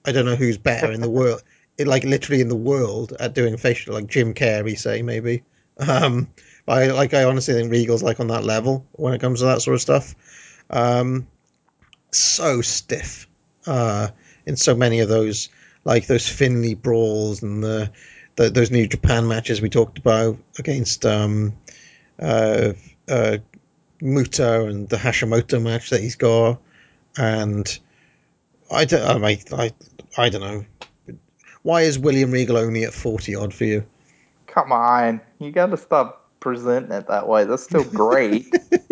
I 0.06 0.12
don't 0.12 0.26
know 0.26 0.36
who's 0.36 0.58
better 0.58 0.92
in 0.92 1.02
the 1.02 1.10
world. 1.20 1.44
It, 1.78 1.88
like 1.88 2.04
literally 2.04 2.42
in 2.42 2.50
the 2.50 2.56
world 2.56 3.14
at 3.20 3.34
doing 3.34 3.58
facial, 3.58 3.94
like 3.94 4.08
Jim 4.08 4.34
Carrey, 4.34 4.78
say 4.78 5.02
maybe. 5.02 5.44
Um, 5.78 6.28
but 6.66 6.84
I 6.84 6.92
like 6.92 7.14
I 7.14 7.24
honestly 7.24 7.54
think 7.54 7.72
Regal's 7.72 8.04
like 8.04 8.20
on 8.20 8.28
that 8.28 8.44
level 8.44 8.86
when 8.94 9.14
it 9.14 9.22
comes 9.22 9.40
to 9.40 9.46
that 9.46 9.62
sort 9.62 9.76
of 9.76 9.82
stuff. 9.82 10.16
Um, 10.70 11.28
so 12.12 12.62
stiff 12.62 13.28
uh, 13.66 14.10
in 14.46 14.56
so 14.56 14.76
many 14.76 15.00
of 15.00 15.10
those, 15.10 15.50
like 15.84 16.08
those 16.08 16.28
Finlay 16.28 16.76
brawls 16.76 17.44
and 17.44 17.64
the, 17.64 17.92
those 18.50 18.72
New 18.72 18.88
Japan 18.88 19.28
matches 19.28 19.62
we 19.62 19.70
talked 19.70 19.98
about 19.98 20.38
against 20.58 21.06
um, 21.06 21.54
uh, 22.20 22.74
uh, 23.10 23.38
Muta 24.02 24.66
and 24.66 24.90
the 24.90 24.98
Hashimoto 24.98 25.62
match 25.62 25.90
that 25.92 26.02
he's 26.02 26.16
got, 26.16 26.60
and 27.18 27.80
I 28.72 28.86
don't, 28.86 29.04
I, 29.04 29.18
mean, 29.18 29.40
I, 29.54 29.72
I 30.18 30.30
don't 30.30 30.42
know. 30.42 30.66
Why 31.64 31.82
is 31.82 32.00
William 32.00 32.32
Regal 32.32 32.58
only 32.58 32.84
at 32.84 32.94
forty 32.94 33.36
odd 33.36 33.54
for 33.54 33.66
you? 33.66 33.86
Come 34.48 34.72
on, 34.72 35.22
you 35.40 35.52
got 35.52 35.68
to 35.68 35.78
stop 35.78 36.30
presenting 36.40 36.92
it 36.92 37.08
that 37.08 37.28
way. 37.28 37.46
That's 37.46 37.64
still 37.64 37.84
great. 37.84 38.54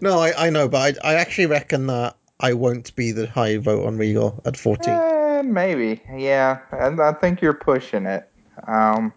No, 0.00 0.18
I, 0.18 0.46
I 0.46 0.50
know, 0.50 0.68
but 0.68 0.98
I, 1.04 1.12
I 1.12 1.14
actually 1.14 1.46
reckon 1.46 1.86
that 1.86 2.16
I 2.38 2.54
won't 2.54 2.94
be 2.96 3.12
the 3.12 3.26
high 3.26 3.58
vote 3.58 3.86
on 3.86 3.98
Regal 3.98 4.40
at 4.44 4.56
14. 4.56 4.94
Eh, 4.94 5.42
maybe, 5.42 6.02
yeah. 6.16 6.60
And 6.72 7.00
I 7.00 7.12
think 7.12 7.40
you're 7.40 7.54
pushing 7.54 8.06
it. 8.06 8.28
Um, 8.66 9.12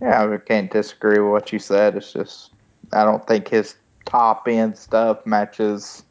yeah, 0.00 0.24
I 0.24 0.36
can't 0.38 0.70
disagree 0.70 1.18
with 1.18 1.30
what 1.30 1.52
you 1.52 1.58
said. 1.58 1.96
It's 1.96 2.12
just 2.12 2.50
I 2.92 3.04
don't 3.04 3.26
think 3.26 3.48
his 3.48 3.76
top 4.04 4.48
end 4.48 4.76
stuff 4.76 5.24
matches 5.26 6.02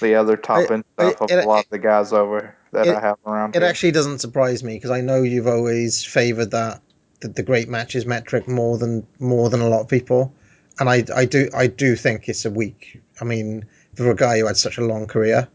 the 0.00 0.14
other 0.14 0.36
top 0.36 0.70
end 0.70 0.84
I- 0.98 1.10
stuff 1.10 1.22
of 1.22 1.30
it- 1.30 1.44
a 1.44 1.48
lot 1.48 1.64
of 1.64 1.70
the 1.70 1.78
guys 1.78 2.12
over 2.12 2.54
that 2.72 2.86
it- 2.86 2.96
I 2.96 3.00
have 3.00 3.18
around 3.26 3.56
It 3.56 3.60
here. 3.62 3.68
actually 3.68 3.92
doesn't 3.92 4.20
surprise 4.20 4.62
me 4.62 4.74
because 4.74 4.90
I 4.90 5.00
know 5.00 5.22
you've 5.22 5.46
always 5.46 6.04
favoured 6.04 6.50
that 6.52 6.80
the, 7.20 7.28
the 7.28 7.42
great 7.42 7.68
matches 7.68 8.06
metric 8.06 8.48
more 8.48 8.78
than 8.78 9.06
more 9.18 9.50
than 9.50 9.60
a 9.60 9.68
lot 9.68 9.80
of 9.82 9.88
people, 9.88 10.32
and 10.78 10.88
I, 10.88 11.04
I 11.14 11.24
do 11.26 11.48
I 11.54 11.66
do 11.66 11.96
think 11.96 12.28
it's 12.28 12.44
a 12.46 12.50
weak. 12.50 13.00
I 13.20 13.24
mean, 13.24 13.66
for 13.94 14.10
a 14.10 14.14
guy 14.16 14.38
who 14.38 14.46
had 14.46 14.56
such 14.56 14.78
a 14.78 14.82
long 14.84 15.06
career, 15.06 15.46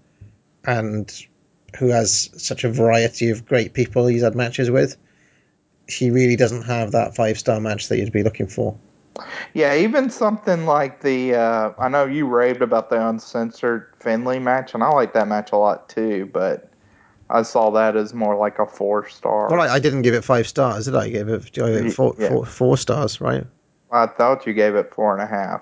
and 0.66 1.12
who 1.80 1.90
has 1.90 2.30
such 2.38 2.64
a 2.64 2.70
variety 2.70 3.30
of 3.32 3.45
great 3.45 3.74
people 3.74 4.06
he's 4.06 4.22
had 4.22 4.36
matches 4.36 4.70
with, 4.70 4.95
he 5.88 6.11
really 6.11 6.35
doesn't 6.35 6.64
have 6.64 6.91
that 6.91 7.15
five 7.15 7.38
star 7.38 7.59
match 7.59 7.89
that 7.89 7.97
you'd 7.97 8.11
be 8.11 8.23
looking 8.23 8.47
for. 8.47 8.77
Yeah, 9.53 9.75
even 9.75 10.09
something 10.09 10.65
like 10.65 11.01
the 11.01 11.35
uh, 11.35 11.72
I 11.80 11.88
know 11.88 12.05
you 12.05 12.27
raved 12.27 12.61
about 12.61 12.89
the 12.89 13.07
uncensored 13.07 13.93
Finlay 13.99 14.39
match, 14.39 14.73
and 14.73 14.83
I 14.83 14.89
like 14.89 15.14
that 15.14 15.27
match 15.27 15.51
a 15.53 15.57
lot 15.57 15.88
too. 15.88 16.30
But 16.33 16.69
I 17.30 17.43
saw 17.43 17.69
that 17.72 17.95
as 17.95 18.14
more 18.14 18.35
like 18.35 18.59
a 18.59 18.65
four 18.65 19.07
star. 19.07 19.49
Well, 19.49 19.61
I, 19.61 19.75
I 19.75 19.80
didn't 19.80 20.01
give 20.01 20.14
it 20.14 20.23
five 20.23 20.47
stars, 20.47 20.85
did 20.85 20.95
I? 20.95 21.05
I 21.05 21.09
gave 21.09 21.30
it, 21.30 21.45
I 21.57 21.72
gave 21.72 21.85
it 21.85 21.93
four, 21.93 22.15
Yeah. 22.19 22.30
four, 22.30 22.45
four 22.45 22.77
stars, 22.77 23.22
right? 23.22 23.45
I 23.91 24.07
thought 24.07 24.45
you 24.45 24.53
gave 24.53 24.75
it 24.75 24.93
four 24.93 25.14
and 25.14 25.22
a 25.22 25.27
half. 25.27 25.61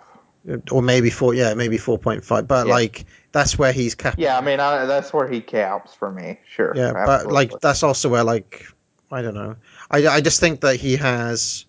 Or 0.72 0.82
maybe 0.82 1.10
four, 1.10 1.34
yeah, 1.34 1.54
maybe 1.54 1.78
four 1.78 1.98
point 1.98 2.26
five. 2.26 2.48
But 2.48 2.68
Yeah. 2.68 2.74
like 2.74 3.06
that's 3.32 3.58
where 3.58 3.72
he's 3.72 3.96
capped. 3.96 4.20
Yeah, 4.20 4.38
I 4.38 4.42
mean 4.42 4.60
I, 4.60 4.86
that's 4.86 5.14
where 5.14 5.28
he 5.28 5.42
caps 5.42 5.94
for 5.94 6.12
me. 6.12 6.40
Sure. 6.48 6.74
Yeah, 6.76 6.92
but 7.06 7.32
like 7.32 7.52
that's 7.62 7.84
also 7.84 8.10
where 8.10 8.24
like 8.24 8.66
I 9.14 9.22
don't 9.22 9.36
know. 9.36 9.56
I 9.92 10.08
I 10.08 10.22
just 10.22 10.40
think 10.40 10.62
that 10.62 10.78
he 10.78 10.96
has 10.98 11.66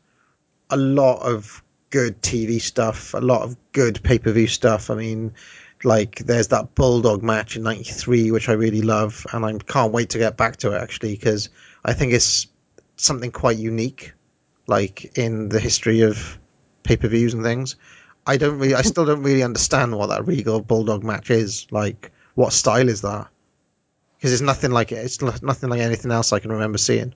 a 0.70 0.76
lot 0.76 1.20
of 1.22 1.62
good 1.90 2.20
TV 2.22 2.60
stuff, 2.60 3.14
a 3.14 3.18
lot 3.18 3.42
of 3.42 3.56
good 3.72 4.02
pay 4.02 4.18
per 4.18 4.32
view 4.32 4.46
stuff. 4.46 4.90
I 4.90 4.94
mean, 4.94 5.34
like 5.84 6.16
there's 6.18 6.48
that 6.48 6.74
Bulldog 6.74 7.22
match 7.22 7.56
in 7.56 7.62
'93, 7.62 8.30
which 8.30 8.48
I 8.48 8.52
really 8.52 8.82
love, 8.82 9.26
and 9.32 9.44
I 9.44 9.52
can't 9.58 9.92
wait 9.92 10.10
to 10.10 10.18
get 10.18 10.36
back 10.36 10.56
to 10.58 10.72
it 10.72 10.80
actually 10.80 11.14
because 11.14 11.50
I 11.84 11.92
think 11.92 12.12
it's 12.12 12.46
something 12.96 13.30
quite 13.30 13.58
unique, 13.58 14.12
like 14.66 15.18
in 15.18 15.50
the 15.50 15.60
history 15.60 16.00
of 16.00 16.38
pay 16.82 16.96
per 16.96 17.08
views 17.08 17.34
and 17.34 17.42
things. 17.42 17.76
I 18.26 18.38
don't 18.38 18.58
really, 18.58 18.74
I 18.74 18.82
still 18.82 19.04
don't 19.04 19.22
really 19.22 19.42
understand 19.42 19.96
what 19.96 20.08
that 20.08 20.26
Regal 20.26 20.62
Bulldog 20.62 21.04
match 21.04 21.30
is. 21.30 21.66
Like, 21.70 22.10
what 22.34 22.54
style 22.54 22.88
is 22.88 23.02
that? 23.02 23.28
Because 24.16 24.32
it's 24.32 24.40
nothing 24.40 24.70
like 24.70 24.92
it. 24.92 25.04
It's 25.04 25.20
nothing 25.20 25.68
like 25.68 25.80
anything 25.80 26.10
else 26.10 26.32
I 26.32 26.38
can 26.38 26.52
remember 26.52 26.78
seeing. 26.78 27.14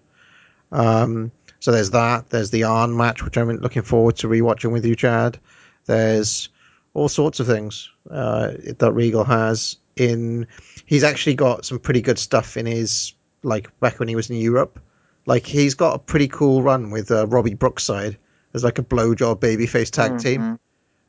Um, 0.73 1.33
so 1.61 1.73
there's 1.73 1.91
that. 1.91 2.31
There's 2.31 2.51
the 2.51 2.65
Arn 2.65 2.97
match, 2.97 3.25
which 3.25 3.37
I'm 3.37 3.49
looking 3.49 3.83
forward 3.83 4.17
to 4.17 4.29
rewatching 4.29 4.73
with 4.73 4.85
you, 4.85 4.95
Chad. 4.95 5.39
There's 5.87 6.49
all 6.95 7.09
sorts 7.09 7.41
of 7.41 7.47
things 7.47 7.91
uh, 8.11 8.53
that 8.79 8.93
Regal 8.93 9.25
has 9.25 9.77
in. 9.97 10.47
He's 10.87 11.05
actually 11.05 11.35
got 11.35 11.65
some 11.65 11.79
pretty 11.79 12.01
good 12.03 12.19
stuff 12.19 12.57
in 12.57 12.67
his 12.67 13.15
like 13.43 13.79
back 13.81 13.99
when 13.99 14.09
he 14.09 14.17
was 14.17 14.31
in 14.31 14.37
Europe. 14.37 14.79
Like 15.27 15.47
he's 15.47 15.75
got 15.75 15.95
a 15.95 15.99
pretty 15.99 16.29
cool 16.29 16.63
run 16.63 16.91
with 16.91 17.11
uh, 17.11 17.27
Robbie 17.27 17.55
Brookside 17.55 18.17
as 18.55 18.65
like 18.65 18.79
a 18.79 18.83
blowjob 18.83 19.41
babyface 19.41 19.91
tag 19.91 20.19
team, 20.19 20.59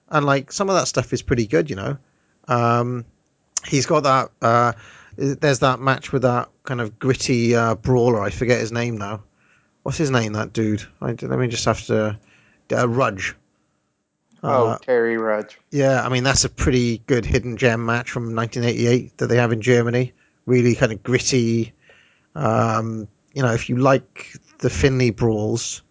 and 0.10 0.26
like 0.26 0.52
some 0.52 0.70
of 0.70 0.76
that 0.76 0.88
stuff 0.88 1.14
is 1.14 1.22
pretty 1.22 1.48
good, 1.48 1.70
you 1.70 1.76
know. 1.76 1.98
Um, 2.48 3.06
he's 3.68 3.86
got 3.86 4.04
that. 4.04 4.32
Uh, 4.42 4.74
there's 5.16 5.60
that 5.60 5.80
match 5.80 6.12
with 6.12 6.24
that 6.24 6.50
kind 6.64 6.82
of 6.82 6.98
gritty 7.00 7.56
uh, 7.56 7.76
brawler. 7.76 8.22
I 8.22 8.30
forget 8.30 8.60
his 8.60 8.72
name 8.72 8.98
now. 8.98 9.24
What's 9.90 9.98
his 9.98 10.12
name? 10.12 10.34
That 10.34 10.54
dude. 10.54 10.84
I, 11.02 11.14
let 11.14 11.40
me 11.40 11.48
just 11.48 11.66
have 11.66 11.84
to. 11.86 12.20
Uh, 12.72 12.88
Rudge. 12.88 13.36
oh, 14.44 14.68
Uh, 14.68 14.78
Terry 14.78 15.18
Rudge. 15.18 15.58
yeah, 15.72 16.06
I 16.06 16.10
mean 16.10 16.24
that's 16.24 16.46
a 16.46 16.50
pretty 16.50 17.00
good 17.08 17.26
hidden 17.26 17.58
gem 17.58 17.88
match 17.88 18.12
from 18.12 18.36
1988 18.36 19.18
that 19.18 19.26
they 19.26 19.38
have 19.38 19.52
in 19.52 19.62
Germany. 19.62 20.14
Really 20.46 20.76
kind 20.76 20.92
of 20.92 21.02
gritty. 21.02 21.74
Um, 22.36 23.08
you 23.34 23.42
know, 23.42 23.52
if 23.52 23.68
you 23.68 23.78
like 23.78 24.32
the 24.60 24.70
Finlay 24.70 25.10
brawls, 25.10 25.82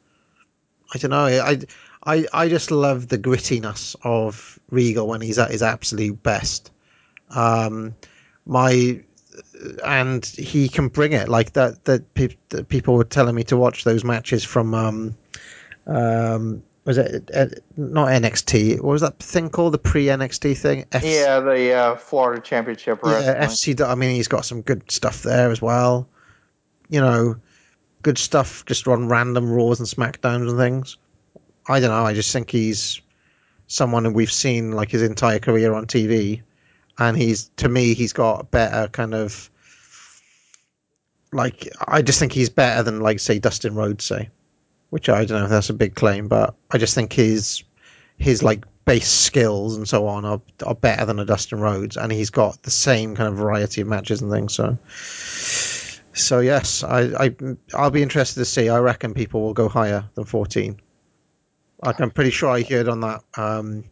I 0.95 0.99
don't 0.99 1.11
know. 1.11 1.27
I 1.27 1.59
I 2.07 2.25
I 2.33 2.49
just 2.49 2.71
love 2.71 3.09
the 3.09 3.19
grittiness 3.19 3.97
of 4.05 4.61
Regal 4.71 5.09
when 5.09 5.23
he's 5.23 5.41
at 5.41 5.51
his 5.51 5.65
absolute 5.65 6.23
best. 6.23 6.71
Um, 7.31 7.97
my 8.47 9.03
and 9.85 10.25
he 10.25 10.69
can 10.69 10.89
bring 10.89 11.13
it 11.13 11.29
like 11.29 11.53
that. 11.55 11.85
That, 11.85 12.15
pe- 12.15 12.37
that 12.51 12.69
people 12.69 12.97
were 12.97 13.05
telling 13.05 13.35
me 13.35 13.45
to 13.45 13.57
watch 13.57 13.85
those 13.85 14.05
matches 14.05 14.45
from 14.45 14.75
um, 14.75 15.17
um, 15.87 16.63
was 16.85 16.99
it 16.99 17.31
uh, 17.35 17.47
not 17.77 18.09
NXT? 18.09 18.77
What 18.77 18.93
was 18.93 19.03
that 19.03 19.19
thing 19.19 19.51
called? 19.51 19.75
The 19.75 19.79
pre 19.79 20.07
NXT 20.07 20.57
thing? 20.57 20.87
F- 20.93 21.05
Yeah, 21.05 21.41
the 21.41 21.73
uh, 21.73 21.97
Florida 21.97 22.41
Championship 22.41 23.01
yeah, 23.05 23.47
FC. 23.47 23.87
I 23.87 23.95
mean, 23.95 24.15
he's 24.15 24.29
got 24.29 24.45
some 24.45 24.63
good 24.63 24.91
stuff 24.91 25.23
there 25.23 25.51
as 25.51 25.61
well. 25.61 26.09
You 26.89 27.01
know, 27.01 27.37
good 28.03 28.17
stuff 28.17 28.65
just 28.65 28.89
on 28.89 29.09
random 29.09 29.51
Raws 29.51 29.81
and 29.81 29.89
Smackdowns 29.89 30.49
and 30.49 30.59
things. 30.59 30.97
I 31.69 31.81
don't 31.81 31.91
know. 31.91 32.05
I 32.05 32.15
just 32.15 32.33
think 32.33 32.51
he's 32.51 33.03
someone 33.67 34.07
who 34.07 34.13
we've 34.13 34.33
seen 34.33 34.73
like 34.73 34.91
his 34.91 35.03
entire 35.03 35.39
career 35.39 35.75
on 35.75 35.87
TV, 35.87 36.41
and 36.99 37.17
he's 37.17 37.51
to 37.57 37.69
me 37.69 37.95
he's 37.95 38.13
got 38.13 38.51
better 38.51 38.89
kind 38.89 39.15
of 39.15 39.51
like 41.33 41.69
I 41.87 42.03
just 42.03 42.19
think 42.19 42.33
he's 42.33 42.51
better 42.51 42.83
than 42.83 43.01
like 43.01 43.21
say 43.21 43.39
Dustin 43.39 43.75
Rhodes 43.75 44.05
say, 44.05 44.31
which 44.91 45.09
I 45.09 45.25
don't 45.25 45.39
know 45.39 45.45
if 45.45 45.51
that's 45.51 45.71
a 45.71 45.75
big 45.75 45.95
claim, 45.95 46.29
but 46.29 46.55
I 46.71 46.79
just 46.79 46.95
think 46.95 47.13
his 47.13 47.65
his 48.17 48.43
like 48.43 48.65
base 48.85 49.09
skills 49.09 49.77
and 49.77 49.89
so 49.89 50.07
on 50.07 50.25
are 50.25 50.41
are 50.65 50.75
better 50.75 51.05
than 51.05 51.19
a 51.19 51.25
Dustin 51.25 51.61
Rhodes, 51.61 51.97
and 51.97 52.11
he's 52.11 52.31
got 52.31 52.63
the 52.63 52.71
same 52.71 53.15
kind 53.15 53.29
of 53.29 53.37
variety 53.37 53.81
of 53.83 53.89
matches 53.89 54.23
and 54.23 54.31
things. 54.31 54.55
So, 54.55 54.79
so 56.15 56.41
yes, 56.41 56.83
I, 56.83 57.27
I 57.27 57.37
I'll 57.75 57.91
be 57.91 58.03
interested 58.03 58.41
to 58.41 58.47
see. 58.47 58.69
I 58.69 58.79
reckon 58.79 59.15
people 59.15 59.43
will 59.43 59.55
go 59.55 59.69
higher 59.69 60.09
than 60.15 60.25
fourteen. 60.25 60.81
Like 61.83 62.01
I'm 62.01 62.11
pretty 62.11 62.31
sure 62.31 62.51
I 62.51 62.63
heard 62.63 62.89
on 62.89 63.01
that 63.01 63.23
um, 63.37 63.85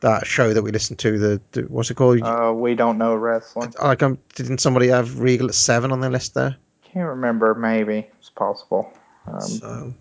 that 0.00 0.26
show 0.26 0.52
that 0.52 0.62
we 0.62 0.70
listened 0.72 0.98
to. 1.00 1.18
The, 1.18 1.40
the 1.52 1.62
what's 1.62 1.90
it 1.90 1.94
called? 1.94 2.22
Uh, 2.22 2.52
we 2.54 2.74
don't 2.74 2.98
know 2.98 3.14
wrestling. 3.14 3.72
like, 3.82 4.02
um, 4.02 4.18
didn't 4.34 4.58
somebody 4.58 4.88
have 4.88 5.20
Regal 5.20 5.48
at 5.48 5.54
seven 5.54 5.92
on 5.92 6.00
their 6.00 6.10
list 6.10 6.34
there? 6.34 6.56
Can't 6.84 7.08
remember. 7.08 7.54
Maybe 7.54 8.06
it's 8.18 8.30
possible. 8.30 8.92
Um, 9.26 9.40
So, 9.40 9.94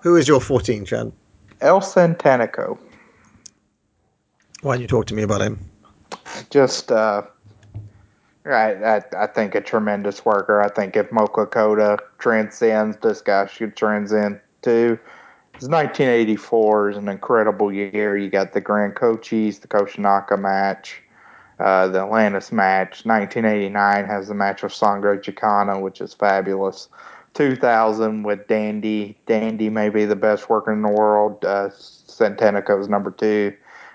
who 0.00 0.16
is 0.16 0.28
your 0.28 0.40
fourteen, 0.40 0.84
Chad? 0.84 1.12
El 1.60 1.80
Satanico. 1.80 2.78
Why 4.62 4.74
don't 4.74 4.82
you 4.82 4.88
talk 4.88 5.06
to 5.06 5.14
me 5.14 5.22
about 5.22 5.40
him? 5.40 5.58
Just, 6.50 6.90
uh, 6.90 7.22
right. 8.42 8.82
I, 8.82 9.02
I 9.16 9.26
think 9.26 9.54
a 9.54 9.60
tremendous 9.60 10.24
worker. 10.24 10.60
I 10.60 10.68
think 10.68 10.96
if 10.96 11.12
Mocho 11.12 11.46
Cota 11.46 11.98
transcends, 12.18 12.96
this 12.98 13.20
guy 13.20 13.46
should 13.46 13.76
transcend 13.76 14.40
too. 14.62 14.98
It's 15.58 15.66
1984 15.66 16.90
is 16.90 16.96
an 16.98 17.08
incredible 17.08 17.72
year. 17.72 18.16
You 18.16 18.30
got 18.30 18.52
the 18.52 18.60
Gran 18.60 18.92
Cochisse, 18.92 19.60
the 19.60 19.66
Koshinaka 19.66 20.40
match, 20.40 21.02
uh, 21.58 21.88
the 21.88 21.98
Atlantis 21.98 22.52
match. 22.52 23.04
1989 23.04 24.04
has 24.04 24.28
the 24.28 24.34
match 24.34 24.62
with 24.62 24.72
Sangre 24.72 25.18
Chicana, 25.18 25.82
which 25.82 26.00
is 26.00 26.14
fabulous. 26.14 26.86
2000 27.34 28.22
with 28.22 28.46
Dandy. 28.46 29.18
Dandy 29.26 29.68
may 29.68 29.88
be 29.88 30.04
the 30.04 30.14
best 30.14 30.48
worker 30.48 30.72
in 30.72 30.82
the 30.82 30.88
world. 30.88 31.44
Uh, 31.44 31.70
Satanico 31.70 32.80
is 32.80 32.88
number 32.88 33.10
two. 33.10 33.52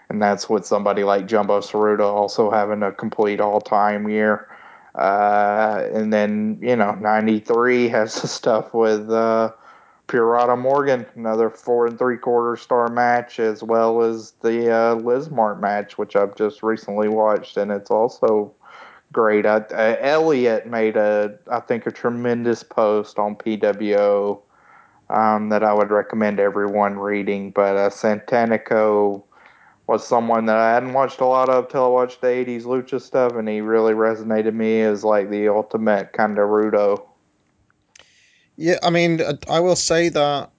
And 0.10 0.22
that's 0.22 0.50
with 0.50 0.66
somebody 0.66 1.06
like 1.06 1.28
Jumbo 1.28 1.62
Tsuruta 1.62 2.04
also 2.04 2.52
having 2.52 2.84
a 2.84 2.92
complete 2.92 3.40
all 3.40 3.62
time 3.62 4.10
year. 4.10 4.50
Uh, 4.96 5.88
and 5.94 6.12
then, 6.12 6.60
you 6.62 6.76
know, 6.76 6.92
93 6.96 7.88
has 7.88 8.16
the 8.22 8.28
stuff 8.28 8.74
with 8.74 9.10
uh, 9.10 9.54
Pirata 10.14 10.56
Morgan, 10.56 11.08
another 11.16 11.50
four 11.50 11.88
and 11.88 11.98
three 11.98 12.18
quarter 12.18 12.56
star 12.56 12.88
match, 12.88 13.40
as 13.40 13.64
well 13.64 14.04
as 14.04 14.34
the 14.42 14.70
uh, 14.72 14.96
Lizmark 14.98 15.60
match, 15.60 15.98
which 15.98 16.16
I've 16.16 16.36
just 16.36 16.62
recently 16.62 17.08
watched, 17.08 17.58
and 17.58 17.72
it's 17.72 17.90
also 17.90 18.54
great. 19.12 19.48
I, 19.48 19.58
uh, 19.58 19.96
Elliot 20.00 20.68
made 20.68 20.98
a, 20.98 21.36
I 21.52 21.62
think, 21.62 21.88
a 21.88 21.92
tremendous 21.92 22.62
post 22.62 23.18
on 23.18 23.36
PWO 23.36 24.40
um, 25.10 25.50
that 25.50 25.64
I 25.64 25.74
would 25.74 25.90
recommend 25.90 26.40
everyone 26.40 27.00
reading. 27.00 27.50
But 27.50 27.76
uh, 27.76 27.90
Satanico 27.90 29.24
was 29.88 30.08
someone 30.08 30.46
that 30.46 30.58
I 30.58 30.76
hadn't 30.76 30.94
watched 30.94 31.22
a 31.22 31.26
lot 31.26 31.50
of 31.50 31.70
till 31.70 31.86
I 31.86 31.88
watched 31.88 32.22
the 32.22 32.28
'80s 32.28 32.66
lucha 32.66 33.02
stuff, 33.02 33.34
and 33.34 33.50
he 33.50 33.62
really 33.62 33.94
resonated 33.94 34.54
me 34.54 34.82
as 34.82 35.04
like 35.04 35.32
the 35.32 35.48
ultimate 35.48 36.14
kind 36.14 36.38
of 36.38 36.50
Rudo. 36.50 37.04
Yeah, 38.56 38.78
I 38.84 38.90
mean, 38.90 39.22
I- 39.50 39.60
will 39.60 39.76
say 39.76 40.10
that 40.10 40.50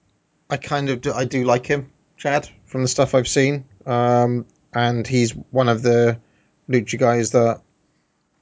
I 0.49 0.57
kind 0.57 0.89
of 0.89 1.01
do, 1.01 1.13
I 1.13 1.25
do 1.25 1.43
like 1.43 1.65
him, 1.65 1.91
Chad, 2.17 2.49
from 2.65 2.81
the 2.81 2.87
stuff 2.87 3.15
I've 3.15 3.27
seen. 3.27 3.65
Um, 3.85 4.45
and 4.73 5.07
he's 5.07 5.31
one 5.51 5.69
of 5.69 5.81
the 5.81 6.19
lucha 6.69 6.99
guys 6.99 7.31
that 7.31 7.61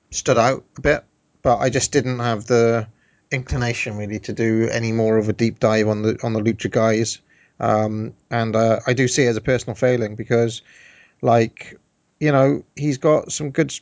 stood 0.10 0.38
out 0.38 0.64
a 0.78 0.82
bit, 0.82 1.04
but 1.42 1.58
I 1.58 1.70
just 1.70 1.92
didn't 1.92 2.20
have 2.20 2.46
the 2.46 2.88
inclination 3.32 3.98
really 3.98 4.20
to 4.20 4.34
do 4.34 4.70
any 4.72 4.92
more 4.92 5.18
of 5.18 5.30
a 5.30 5.34
deep 5.34 5.60
dive 5.60 5.88
on 5.88 6.02
the 6.04 6.20
on 6.24 6.34
the 6.34 6.40
lucha 6.42 6.72
guys. 6.72 7.20
Um, 7.60 8.14
and 8.32 8.56
uh, 8.56 8.80
I 8.88 8.94
do 8.94 9.08
see 9.08 9.24
it 9.24 9.30
as 9.30 9.38
a 9.38 9.42
personal 9.42 9.76
failing 9.76 10.16
because, 10.16 10.62
like, 11.22 11.80
you 12.20 12.32
know, 12.32 12.64
he's 12.76 12.98
got 12.98 13.32
some 13.32 13.52
good 13.52 13.74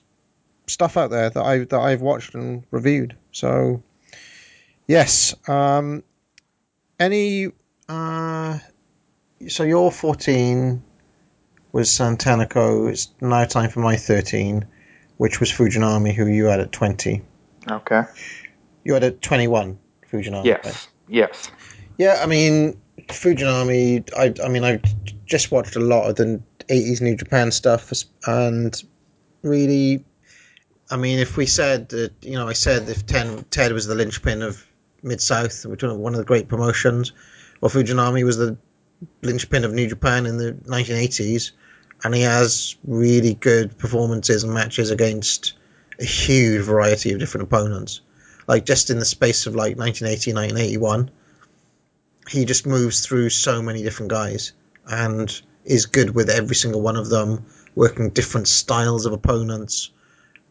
stuff 0.67 0.97
out 0.97 1.09
there 1.09 1.29
that 1.29 1.41
I 1.43 1.59
that 1.59 1.79
I've 1.79 2.01
watched 2.01 2.35
and 2.35 2.63
reviewed. 2.71 3.15
So, 3.31 3.81
yes. 4.91 5.33
Um, 5.49 6.03
any. 6.99 7.51
Uh, 7.87 8.59
so 9.47 9.63
your 9.63 9.91
fourteen 9.91 10.83
was 11.71 11.89
Satanico. 11.89 12.89
It's 12.89 13.09
now 13.21 13.45
time 13.45 13.69
for 13.69 13.79
my 13.79 13.95
thirteen, 13.95 14.65
which 15.17 15.39
was 15.39 15.51
Fujinami, 15.51 16.13
who 16.13 16.27
you 16.27 16.45
had 16.45 16.59
at 16.59 16.71
twenty. 16.71 17.23
Okay. 17.69 18.03
You 18.83 18.93
had 18.93 19.03
at 19.03 19.21
twenty-one, 19.21 19.79
Fujinami. 20.11 20.45
right? 20.45 20.63
Yes. 20.63 20.87
Yes. 21.07 21.51
Yeah, 21.97 22.19
I 22.21 22.25
mean 22.25 22.79
Fujinami. 23.07 24.09
I 24.17 24.33
I 24.43 24.49
mean 24.49 24.63
I 24.63 24.81
just 25.25 25.51
watched 25.51 25.75
a 25.75 25.79
lot 25.79 26.09
of 26.09 26.15
the 26.15 26.41
'80s 26.67 27.01
New 27.01 27.15
Japan 27.15 27.51
stuff, 27.51 27.91
and 28.25 28.81
really, 29.41 30.05
I 30.89 30.97
mean, 30.97 31.19
if 31.19 31.37
we 31.37 31.45
said 31.45 31.89
that, 31.89 32.13
you 32.21 32.33
know, 32.33 32.47
I 32.47 32.53
said 32.53 32.87
if 32.89 33.05
Ten, 33.05 33.43
Ted 33.49 33.71
was 33.73 33.87
the 33.87 33.95
linchpin 33.95 34.41
of 34.41 34.65
Mid 35.03 35.21
South, 35.21 35.65
which 35.65 35.83
was 35.83 35.93
one 35.93 36.13
of 36.13 36.19
the 36.19 36.25
great 36.25 36.47
promotions, 36.47 37.11
well, 37.59 37.69
Fujinami 37.69 38.23
was 38.23 38.37
the 38.37 38.57
linchpin 39.21 39.63
of 39.63 39.73
New 39.73 39.87
Japan 39.87 40.25
in 40.25 40.37
the 40.37 40.53
1980s, 40.53 41.51
and 42.03 42.13
he 42.13 42.21
has 42.21 42.75
really 42.83 43.33
good 43.35 43.77
performances 43.77 44.43
and 44.43 44.53
matches 44.53 44.91
against 44.91 45.53
a 45.99 46.05
huge 46.05 46.63
variety 46.63 47.13
of 47.13 47.19
different 47.19 47.43
opponents. 47.43 48.01
Like 48.47 48.65
just 48.65 48.89
in 48.89 48.99
the 48.99 49.05
space 49.05 49.45
of 49.45 49.55
like 49.55 49.77
1980, 49.77 50.33
1981 50.33 51.11
he 52.29 52.45
just 52.45 52.65
moves 52.65 53.05
through 53.05 53.29
so 53.29 53.61
many 53.61 53.83
different 53.83 54.11
guys 54.11 54.53
and 54.87 55.41
is 55.65 55.85
good 55.85 56.13
with 56.13 56.29
every 56.29 56.55
single 56.55 56.81
one 56.81 56.95
of 56.95 57.09
them, 57.09 57.45
working 57.75 58.09
different 58.09 58.47
styles 58.47 59.05
of 59.05 59.13
opponents. 59.13 59.91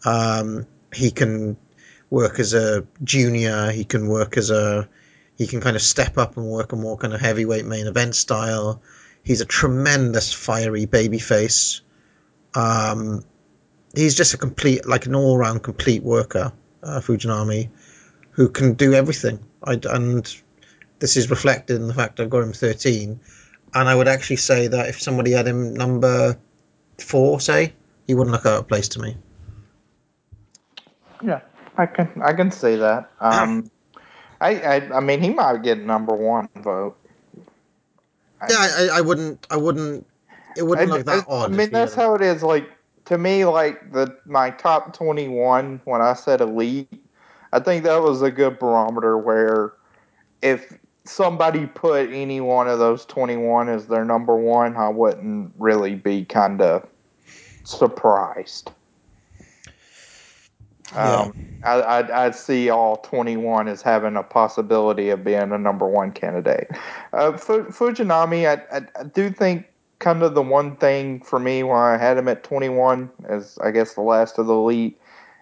Um, 0.05 0.67
he 0.93 1.11
can 1.11 1.57
work 2.11 2.39
as 2.41 2.53
a 2.55 2.87
junior. 3.03 3.71
He 3.71 3.85
can 3.85 4.09
work 4.09 4.37
as 4.37 4.51
a. 4.51 4.89
He 5.39 5.47
can 5.47 5.61
kind 5.63 5.77
of 5.77 5.81
step 5.81 6.19
up 6.19 6.37
and 6.37 6.47
work 6.47 6.73
a 6.73 6.77
more 6.77 6.99
kind 6.99 7.15
of 7.15 7.21
heavyweight 7.21 7.65
main 7.65 7.87
event 7.87 8.15
style. 8.15 8.83
He's 9.25 9.41
a 9.41 9.47
tremendous 9.47 10.33
fiery 10.33 10.87
babyface. 10.87 11.81
Um, 12.55 13.25
he's 13.95 14.17
just 14.17 14.35
a 14.35 14.37
complete, 14.37 14.87
like 14.87 15.07
an 15.07 15.15
all-round 15.15 15.63
complete 15.63 16.03
worker, 16.03 16.53
uh, 16.83 17.01
Fujinami, 17.01 17.71
who 18.33 18.51
can 18.51 18.75
do 18.75 18.93
everything. 18.93 19.39
I, 19.65 19.79
and 19.85 20.43
this 20.99 21.17
is 21.17 21.31
reflected 21.31 21.77
in 21.77 21.89
the 21.89 21.95
fact 21.95 22.21
I've 22.21 22.31
got 22.31 22.43
him 22.43 22.53
13. 22.53 23.21
And 23.73 23.89
I 23.89 23.95
would 23.95 24.09
actually 24.09 24.37
say 24.37 24.67
that 24.69 24.89
if 24.89 25.01
somebody 25.01 25.33
had 25.33 25.47
him 25.47 25.75
number 25.75 26.39
four, 26.99 27.41
say, 27.41 27.73
he 28.07 28.15
wouldn't 28.15 28.33
look 28.33 28.47
out 28.47 28.59
of 28.61 28.69
place 28.69 28.89
to 28.89 29.01
me. 29.01 29.17
Yeah, 31.23 31.41
I 31.77 31.87
can 31.87 32.09
I 32.23 32.33
can 32.33 32.51
see 32.51 32.77
that. 32.77 33.11
Um, 33.21 33.71
I, 34.41 34.55
I 34.61 34.97
I 34.97 35.01
mean 35.01 35.21
he 35.21 35.31
might 35.31 35.63
get 35.63 35.79
number 35.79 36.15
one 36.15 36.49
vote. 36.57 36.97
Yeah, 38.49 38.57
I, 38.59 38.89
I 38.95 39.01
wouldn't. 39.03 39.47
I 39.51 39.57
wouldn't. 39.57 40.07
It 40.57 40.63
wouldn't 40.63 40.91
I, 40.91 40.95
look 40.95 41.07
that 41.07 41.27
I- 41.29 41.33
odd. 41.33 41.53
I 41.53 41.57
mean 41.57 41.71
that's 41.71 41.95
how 41.95 42.15
it 42.15 42.23
is. 42.23 42.43
Like 42.43 42.69
to 43.05 43.19
me, 43.19 43.45
like 43.45 43.93
the 43.93 44.17
my 44.25 44.51
top 44.51 44.95
twenty 44.95 45.29
one 45.29 45.81
when 45.85 46.01
I 46.01 46.15
said 46.15 46.41
elite, 46.41 46.89
I 47.53 47.61
think 47.61 47.85
that 47.85 48.01
was 48.01 48.23
a 48.23 48.31
good 48.31 48.59
barometer 48.59 49.19
where 49.19 49.75
if 50.43 50.73
somebody 51.05 51.67
put 51.67 52.11
any 52.11 52.41
one 52.41 52.69
of 52.69 52.79
those 52.79 53.05
twenty 53.05 53.37
one 53.37 53.69
as 53.69 53.87
their 53.89 54.05
number 54.05 54.37
one, 54.37 54.77
I 54.77 54.89
wouldn't 54.89 55.53
really 55.59 55.95
be 55.95 56.25
kind 56.25 56.63
of 56.63 56.89
surprised. 57.65 58.71
Um, 60.95 61.33
I, 61.65 61.83
I'd, 61.83 62.11
I'd 62.11 62.35
see 62.35 62.69
all 62.71 62.97
21 62.99 63.69
as 63.69 63.81
having 63.83 64.17
a 64.17 64.23
possibility 64.23 65.11
of 65.11 65.23
being 65.25 65.53
a 65.53 65.59
number 65.59 65.87
one 65.87 66.11
candidate. 66.13 66.69
Uh, 67.13 67.37
Fu- 67.37 67.65
Fujinami, 67.67 68.47
I, 68.49 68.77
I, 68.77 68.83
I 68.99 69.05
do 69.05 69.31
think 69.31 69.67
kind 70.01 70.23
of 70.23 70.35
the 70.35 70.43
one 70.43 70.77
thing 70.77 71.21
for 71.23 71.39
me 71.39 71.63
why 71.63 71.95
I 71.95 71.99
had 71.99 72.17
him 72.17 72.27
at 72.29 72.43
21 72.43 73.11
as 73.29 73.59
I 73.63 73.71
guess 73.71 73.95
the 73.95 74.01
last 74.01 74.39
of 74.39 74.47
the 74.47 74.55
elite 74.55 74.99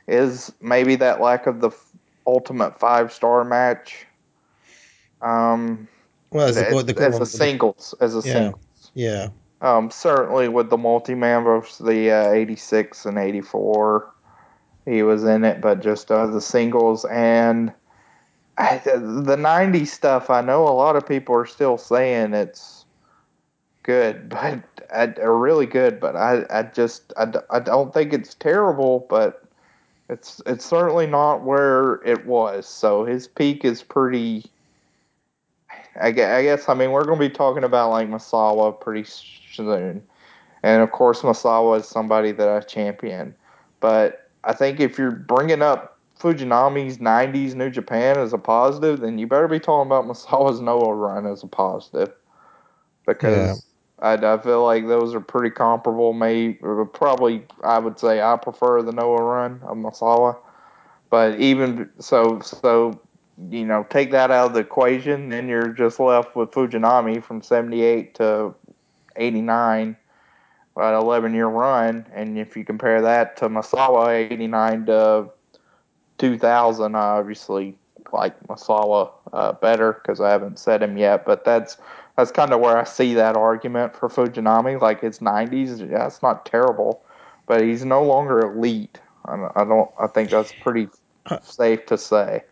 is 0.07 0.53
maybe 0.61 0.97
that 0.97 1.21
lack 1.21 1.47
of 1.47 1.61
the 1.61 1.69
f- 1.69 1.93
ultimate 2.27 2.79
five 2.79 3.13
star 3.13 3.45
match. 3.45 4.05
Um, 5.23 5.89
Well, 6.31 6.49
as 6.49 6.57
the, 6.57 6.67
as, 6.67 6.73
boy- 6.73 6.83
the 6.83 7.01
as 7.03 7.19
a 7.21 7.27
singles, 7.27 7.95
as 8.01 8.15
a 8.15 8.27
Yeah. 8.27 8.33
singles. 8.33 8.91
Yeah. 8.95 9.29
Um, 9.61 9.91
certainly 9.91 10.49
with 10.49 10.71
the 10.71 10.77
multi-man 10.79 11.43
versus 11.45 11.79
the 11.79 12.11
uh, 12.13 12.31
86 12.31 13.07
and 13.07 13.19
84, 13.19 14.09
he 14.89 15.03
was 15.03 15.25
in 15.25 15.45
it, 15.45 15.61
but 15.61 15.81
just 15.81 16.11
uh, 16.11 16.27
the 16.27 16.41
singles 16.41 17.05
and 17.07 17.73
I, 18.57 18.79
the 18.79 19.37
90s 19.37 19.89
stuff, 19.89 20.31
I 20.31 20.41
know 20.41 20.67
a 20.67 20.71
lot 20.71 20.97
of 20.97 21.07
people 21.07 21.35
are 21.37 21.47
still 21.47 21.79
saying 21.79 22.35
it's 22.35 22.85
good, 23.85 24.29
but 24.31 24.63
I, 24.93 25.05
really 25.21 25.67
good, 25.67 26.01
but 26.01 26.17
I, 26.17 26.45
I 26.51 26.63
just 26.63 27.13
I, 27.17 27.33
I 27.51 27.61
don't 27.61 27.93
think 27.93 28.13
it's 28.13 28.35
terrible, 28.35 29.07
but 29.09 29.45
it's 30.09 30.41
it's 30.47 30.65
certainly 30.65 31.07
not 31.07 31.43
where 31.43 32.01
it 32.05 32.27
was. 32.27 32.67
So 32.67 33.05
his 33.05 33.29
peak 33.29 33.65
is 33.65 33.83
pretty. 33.83 34.45
I 36.01 36.13
guess, 36.13 36.31
I 36.31 36.43
guess 36.43 36.69
I 36.69 36.75
mean 36.75 36.93
we're 36.93 37.05
going 37.05 37.19
to 37.19 37.29
be 37.29 37.35
talking 37.35 37.65
about 37.65 37.91
like 37.91 38.09
Misawa 38.09 38.81
pretty 38.81 39.05
soon, 39.05 40.03
and 40.63 40.83
of 40.83 40.91
course 40.91 41.21
Misawa 41.21 41.81
is 41.81 41.87
somebody 41.87 42.33
that 42.33 42.49
I 42.49 42.61
champion, 42.61 43.35
but 43.81 44.28
I 44.45 44.53
think 44.53 44.81
if 44.81 44.99
you're 44.99 45.11
bringing 45.11 45.63
up 45.63 45.99
Fujinami's 46.19 46.99
90s 46.99 47.55
New 47.55 47.71
Japan 47.71 48.19
as 48.19 48.33
a 48.33 48.39
positive, 48.39 49.01
then 49.01 49.19
you 49.19 49.27
better 49.27 49.49
be 49.49 49.61
talking 49.61 49.87
about 49.87 50.05
Misawa's 50.09 50.61
Noah 50.61 50.95
run 50.95 51.27
as 51.27 51.43
a 51.43 51.47
positive. 51.47 52.13
Because 53.07 53.65
yeah. 54.01 54.07
I, 54.07 54.35
I 54.35 54.39
feel 54.39 54.65
like 54.65 54.87
those 54.87 55.15
are 55.15 55.21
pretty 55.21 55.51
comparable. 55.51 56.13
Maybe, 56.13 56.55
probably 56.93 57.45
I 57.65 57.79
would 57.79 57.99
say 57.99 58.21
I 58.21 58.37
prefer 58.37 58.83
the 58.83 58.93
Noah 58.93 59.23
run 59.23 59.61
of 59.65 59.77
Misawa. 59.77 60.37
But 61.11 61.41
even 61.41 61.89
so, 61.99 62.41
so 62.41 63.01
you 63.51 63.65
know, 63.65 63.87
take 63.89 64.11
that 64.11 64.31
out 64.31 64.49
of 64.49 64.53
the 64.53 64.61
equation, 64.61 65.29
then 65.29 65.49
you're 65.49 65.69
just 65.69 66.01
left 66.01 66.35
with 66.37 66.51
Fujinami 66.51 67.23
from 67.23 67.41
78 67.41 68.15
to 68.17 68.55
89 69.17 69.97
an 70.79 70.95
11 70.95 71.35
year 71.35 71.47
run. 71.47 72.07
And 72.15 72.39
if 72.39 72.57
you 72.57 72.65
compare 72.65 73.03
that 73.03 73.37
to 73.39 73.49
Misawa 73.49 74.31
89 74.31 74.87
to 74.87 75.31
2000, 76.19 76.95
I 76.95 76.99
obviously 76.99 77.77
like 78.13 78.41
Misawa 78.47 79.11
uh, 79.33 79.53
better 79.53 79.93
because 79.93 80.21
I 80.21 80.31
haven't 80.31 80.59
said 80.59 80.83
him 80.83 80.97
yet. 80.97 81.25
But 81.25 81.45
that's 81.45 81.77
that's 82.17 82.31
kind 82.31 82.53
of 82.53 82.61
where 82.61 82.77
I 82.77 82.85
see 82.85 83.15
that 83.15 83.37
argument 83.37 83.95
for 83.95 84.09
Fujinami. 84.09 84.81
Like 84.81 85.01
his 85.01 85.21
90s, 85.21 85.91
yeah, 85.91 86.07
it's 86.07 86.23
not 86.23 86.47
terrible, 86.47 87.03
but 87.47 87.63
he's 87.63 87.85
no 87.85 88.03
longer 88.03 88.41
elite. 88.41 89.01
I, 89.25 89.49
I 89.55 89.65
don't. 89.65 89.91
I 90.01 90.07
think 90.07 90.31
that's 90.31 90.53
pretty 90.63 90.89
safe 91.43 91.87
to 91.87 91.99
say. 91.99 92.43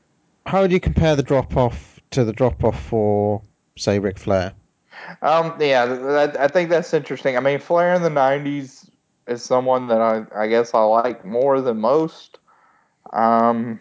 How 0.47 0.63
would 0.63 0.73
you 0.73 0.81
compare 0.81 1.17
the 1.17 1.23
drop 1.23 1.57
off 1.57 2.01
to 2.11 2.25
the 2.25 2.33
drop 2.33 2.63
off 2.63 2.81
for, 2.81 3.43
say, 3.77 3.99
Ric 3.99 4.19
Flair? 4.19 4.53
Um, 5.23 5.57
yeah, 5.61 5.85
I, 5.85 6.45
I 6.45 6.49
think 6.49 6.71
that's 6.71 6.93
interesting. 6.93 7.37
I 7.37 7.41
mean, 7.41 7.59
Flair 7.59 7.95
in 7.95 8.03
the 8.03 8.09
'90s 8.09 8.89
is 9.27 9.43
someone 9.43 9.89
that 9.89 10.01
I, 10.01 10.25
I 10.35 10.47
guess 10.47 10.75
I 10.75 10.83
like 10.83 11.25
more 11.25 11.61
than 11.61 11.81
most. 11.81 12.39
Um, 13.13 13.81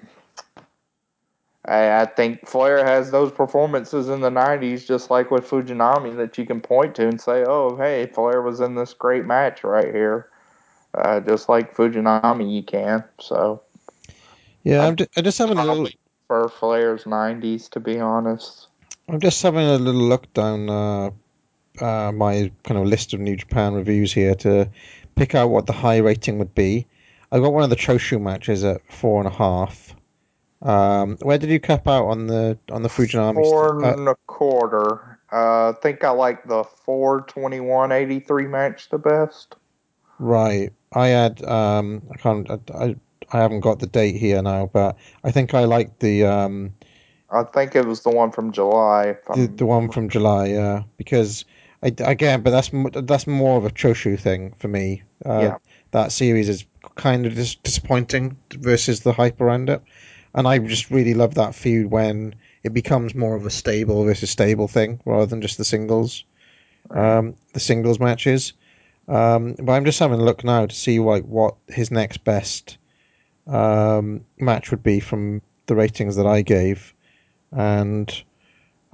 I, 1.65 2.01
I 2.01 2.05
think 2.05 2.47
Flair 2.47 2.85
has 2.85 3.11
those 3.11 3.31
performances 3.31 4.09
in 4.09 4.21
the 4.21 4.29
'90s, 4.29 4.85
just 4.85 5.09
like 5.09 5.31
with 5.31 5.49
Fujinami, 5.49 6.15
that 6.17 6.37
you 6.37 6.45
can 6.45 6.61
point 6.61 6.95
to 6.95 7.07
and 7.07 7.19
say, 7.19 7.43
"Oh, 7.47 7.75
hey, 7.75 8.07
Flair 8.07 8.41
was 8.41 8.59
in 8.59 8.75
this 8.75 8.93
great 8.93 9.25
match 9.25 9.63
right 9.63 9.93
here," 9.93 10.29
uh, 10.93 11.19
just 11.21 11.49
like 11.49 11.75
Fujinami, 11.75 12.53
you 12.53 12.63
can. 12.63 13.03
So, 13.19 13.61
yeah, 14.63 14.85
I'm, 14.85 14.95
just, 14.95 15.09
I'm 15.17 15.23
just 15.23 15.37
having 15.37 15.57
a 15.57 15.65
little 15.65 15.89
for 16.27 16.49
Flair's 16.49 17.05
'90s, 17.05 17.69
to 17.69 17.79
be 17.79 17.99
honest. 17.99 18.67
I'm 19.07 19.19
just 19.19 19.41
having 19.41 19.61
a 19.61 19.77
little 19.77 20.01
look 20.01 20.33
down 20.33 20.69
uh, 20.69 21.11
uh, 21.79 22.11
my 22.11 22.51
kind 22.63 22.79
of 22.79 22.87
list 22.87 23.13
of 23.13 23.19
New 23.19 23.35
Japan 23.35 23.73
reviews 23.73 24.11
here 24.11 24.35
to 24.35 24.69
pick 25.15 25.35
out 25.35 25.49
what 25.49 25.67
the 25.67 25.73
high 25.73 25.97
rating 25.97 26.39
would 26.39 26.55
be. 26.55 26.87
I 27.31 27.39
got 27.39 27.53
one 27.53 27.63
of 27.63 27.69
the 27.69 27.75
Choshu 27.75 28.21
matches 28.21 28.63
at 28.63 28.81
four 28.91 29.19
and 29.19 29.27
a 29.27 29.35
half. 29.35 29.95
Um, 30.61 31.17
where 31.21 31.37
did 31.37 31.49
you 31.49 31.59
cap 31.59 31.87
out 31.87 32.05
on 32.05 32.27
the 32.27 32.57
on 32.71 32.81
the 32.81 32.89
Fujinami? 32.89 33.35
Four 33.35 33.79
st- 33.81 33.85
uh, 33.85 33.99
and 33.99 34.09
a 34.09 34.15
quarter. 34.25 35.19
Uh, 35.31 35.69
I 35.69 35.73
think 35.81 36.03
I 36.03 36.11
like 36.11 36.43
the 36.47 36.63
four 36.63 37.21
twenty 37.21 37.59
one 37.59 37.91
eighty 37.91 38.19
three 38.19 38.47
match 38.47 38.89
the 38.89 38.97
best. 38.97 39.55
Right. 40.17 40.71
I 40.93 41.07
had 41.07 41.43
um, 41.43 42.01
I 42.11 42.17
can't 42.17 42.49
I, 42.73 42.95
I 43.31 43.37
haven't 43.37 43.59
got 43.59 43.79
the 43.79 43.87
date 43.87 44.15
here 44.15 44.41
now, 44.41 44.69
but 44.71 44.97
I 45.23 45.31
think 45.31 45.53
I 45.53 45.65
like 45.65 45.99
the 45.99 46.25
um, 46.25 46.73
I 47.35 47.43
think 47.43 47.75
it 47.75 47.85
was 47.85 48.01
the 48.01 48.11
one 48.11 48.31
from 48.31 48.51
July. 48.51 49.17
The, 49.35 49.47
the 49.47 49.65
one 49.65 49.89
from 49.89 50.07
July, 50.07 50.47
yeah, 50.47 50.83
because 50.95 51.43
I, 51.83 51.93
again, 51.99 52.41
but 52.41 52.51
that's 52.51 52.71
that's 53.03 53.27
more 53.27 53.57
of 53.57 53.65
a 53.65 53.69
Choshu 53.69 54.17
thing 54.17 54.53
for 54.57 54.69
me. 54.69 55.03
Uh, 55.25 55.39
yeah. 55.41 55.57
That 55.91 56.11
series 56.11 56.47
is 56.47 56.65
kind 56.95 57.25
of 57.25 57.35
dis- 57.35 57.55
disappointing 57.55 58.37
versus 58.53 59.01
the 59.01 59.11
hype 59.11 59.41
around 59.41 59.69
it, 59.69 59.81
and 60.33 60.47
I 60.47 60.59
just 60.59 60.89
really 60.89 61.13
love 61.13 61.35
that 61.35 61.53
feud 61.53 61.91
when 61.91 62.35
it 62.63 62.73
becomes 62.73 63.13
more 63.13 63.35
of 63.35 63.45
a 63.45 63.51
stable 63.51 64.03
versus 64.05 64.31
stable 64.31 64.67
thing 64.67 64.99
rather 65.05 65.25
than 65.25 65.41
just 65.41 65.57
the 65.57 65.65
singles, 65.65 66.23
um, 66.89 67.35
the 67.53 67.59
singles 67.59 67.99
matches. 67.99 68.53
Um, 69.07 69.53
but 69.59 69.73
I'm 69.73 69.85
just 69.85 69.99
having 69.99 70.19
a 70.19 70.23
look 70.23 70.43
now 70.43 70.65
to 70.65 70.75
see 70.75 70.99
like 70.99 71.25
what 71.25 71.55
his 71.67 71.91
next 71.91 72.23
best 72.23 72.79
um, 73.45 74.25
match 74.39 74.71
would 74.71 74.81
be 74.81 74.99
from 74.99 75.43
the 75.67 75.75
ratings 75.75 76.15
that 76.15 76.25
I 76.25 76.41
gave 76.41 76.94
and 77.55 78.23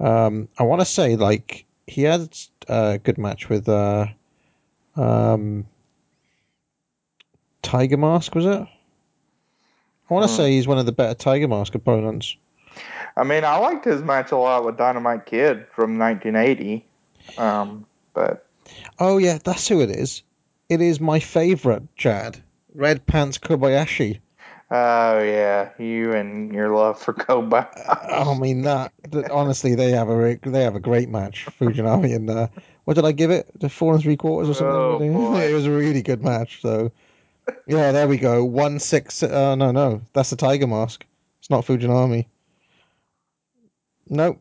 um, 0.00 0.48
I 0.58 0.62
want 0.62 0.80
to 0.80 0.86
say 0.86 1.16
like 1.16 1.66
he 1.86 2.02
had 2.02 2.34
a 2.68 2.98
good 3.02 3.18
match 3.18 3.48
with 3.48 3.68
uh, 3.68 4.06
um, 4.96 5.66
Tiger 7.62 7.96
Mask, 7.96 8.34
was 8.34 8.46
it? 8.46 8.66
I 10.10 10.14
want 10.14 10.26
to 10.26 10.32
hmm. 10.32 10.36
say 10.36 10.52
he's 10.52 10.66
one 10.66 10.78
of 10.78 10.86
the 10.86 10.92
better 10.92 11.14
Tiger 11.14 11.48
Mask 11.48 11.74
opponents. 11.74 12.36
I 13.16 13.24
mean, 13.24 13.44
I 13.44 13.56
liked 13.58 13.84
his 13.84 14.02
match 14.02 14.32
a 14.32 14.36
lot 14.36 14.64
with 14.64 14.78
Dynamite 14.78 15.26
Kid 15.26 15.66
from 15.74 15.98
1980, 15.98 16.86
um, 17.36 17.84
but 18.14 18.46
oh 18.98 19.18
yeah, 19.18 19.38
that's 19.42 19.68
who 19.68 19.80
it 19.82 19.90
is. 19.90 20.22
It 20.68 20.80
is 20.80 21.00
my 21.00 21.20
favorite, 21.20 21.94
Chad. 21.96 22.42
Red 22.74 23.06
Pants 23.06 23.36
Kobayashi. 23.36 24.20
Oh 24.74 25.18
yeah, 25.22 25.68
you 25.78 26.12
and 26.12 26.50
your 26.50 26.74
love 26.74 26.98
for 26.98 27.12
Koba. 27.12 27.68
I 28.10 28.38
mean 28.38 28.62
that, 28.62 28.90
that. 29.10 29.30
Honestly, 29.30 29.74
they 29.74 29.90
have 29.90 30.08
a 30.08 30.38
they 30.42 30.62
have 30.62 30.74
a 30.74 30.80
great 30.80 31.10
match. 31.10 31.46
Fujinami 31.60 32.16
and 32.16 32.30
uh, 32.30 32.48
what 32.84 32.94
did 32.94 33.04
I 33.04 33.12
give 33.12 33.30
it? 33.30 33.50
The 33.60 33.68
four 33.68 33.92
and 33.92 34.02
three 34.02 34.16
quarters 34.16 34.48
or 34.48 34.54
something. 34.54 35.14
Oh, 35.14 35.36
it 35.36 35.52
was 35.52 35.66
a 35.66 35.70
really 35.70 36.00
good 36.00 36.24
match. 36.24 36.62
So 36.62 36.90
yeah, 37.66 37.92
there 37.92 38.08
we 38.08 38.16
go. 38.16 38.46
One 38.46 38.78
six. 38.78 39.22
Uh, 39.22 39.54
no, 39.56 39.72
no, 39.72 40.00
that's 40.14 40.30
the 40.30 40.36
Tiger 40.36 40.66
Mask. 40.66 41.04
It's 41.40 41.50
not 41.50 41.66
Fujinami. 41.66 42.24
Nope. 44.08 44.40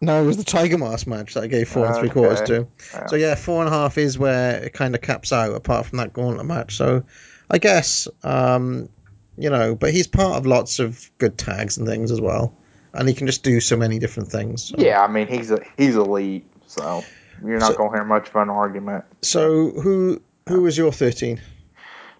No, 0.00 0.22
it 0.22 0.26
was 0.26 0.36
the 0.36 0.44
Tiger 0.44 0.78
Mask 0.78 1.08
match 1.08 1.34
that 1.34 1.42
I 1.42 1.46
gave 1.48 1.68
four 1.68 1.86
and 1.86 1.96
three 1.96 2.08
quarters 2.08 2.42
to. 2.42 2.68
So 3.08 3.16
yeah, 3.16 3.34
four 3.34 3.64
and 3.64 3.68
a 3.68 3.76
half 3.76 3.98
is 3.98 4.16
where 4.16 4.62
it 4.62 4.74
kind 4.74 4.94
of 4.94 5.00
caps 5.00 5.32
out. 5.32 5.56
Apart 5.56 5.86
from 5.86 5.98
that 5.98 6.12
gauntlet 6.12 6.46
match, 6.46 6.76
so 6.76 7.02
I 7.50 7.58
guess, 7.58 8.06
um, 8.22 8.88
you 9.36 9.50
know, 9.50 9.74
but 9.74 9.92
he's 9.92 10.06
part 10.06 10.36
of 10.36 10.46
lots 10.46 10.78
of 10.78 11.10
good 11.18 11.36
tags 11.36 11.78
and 11.78 11.86
things 11.86 12.12
as 12.12 12.20
well, 12.20 12.54
and 12.94 13.08
he 13.08 13.14
can 13.14 13.26
just 13.26 13.42
do 13.42 13.60
so 13.60 13.76
many 13.76 13.98
different 13.98 14.30
things. 14.30 14.66
So. 14.66 14.76
Yeah, 14.78 15.02
I 15.02 15.08
mean 15.08 15.26
he's 15.26 15.50
a, 15.50 15.60
he's 15.76 15.96
elite, 15.96 16.46
so 16.66 17.02
you're 17.44 17.58
not 17.58 17.72
so, 17.72 17.78
going 17.78 17.90
to 17.90 17.96
hear 17.96 18.04
much 18.04 18.28
of 18.28 18.36
an 18.36 18.50
argument. 18.50 19.04
So 19.22 19.70
who 19.70 20.22
who 20.48 20.62
was 20.62 20.78
your 20.78 20.92
thirteen? 20.92 21.40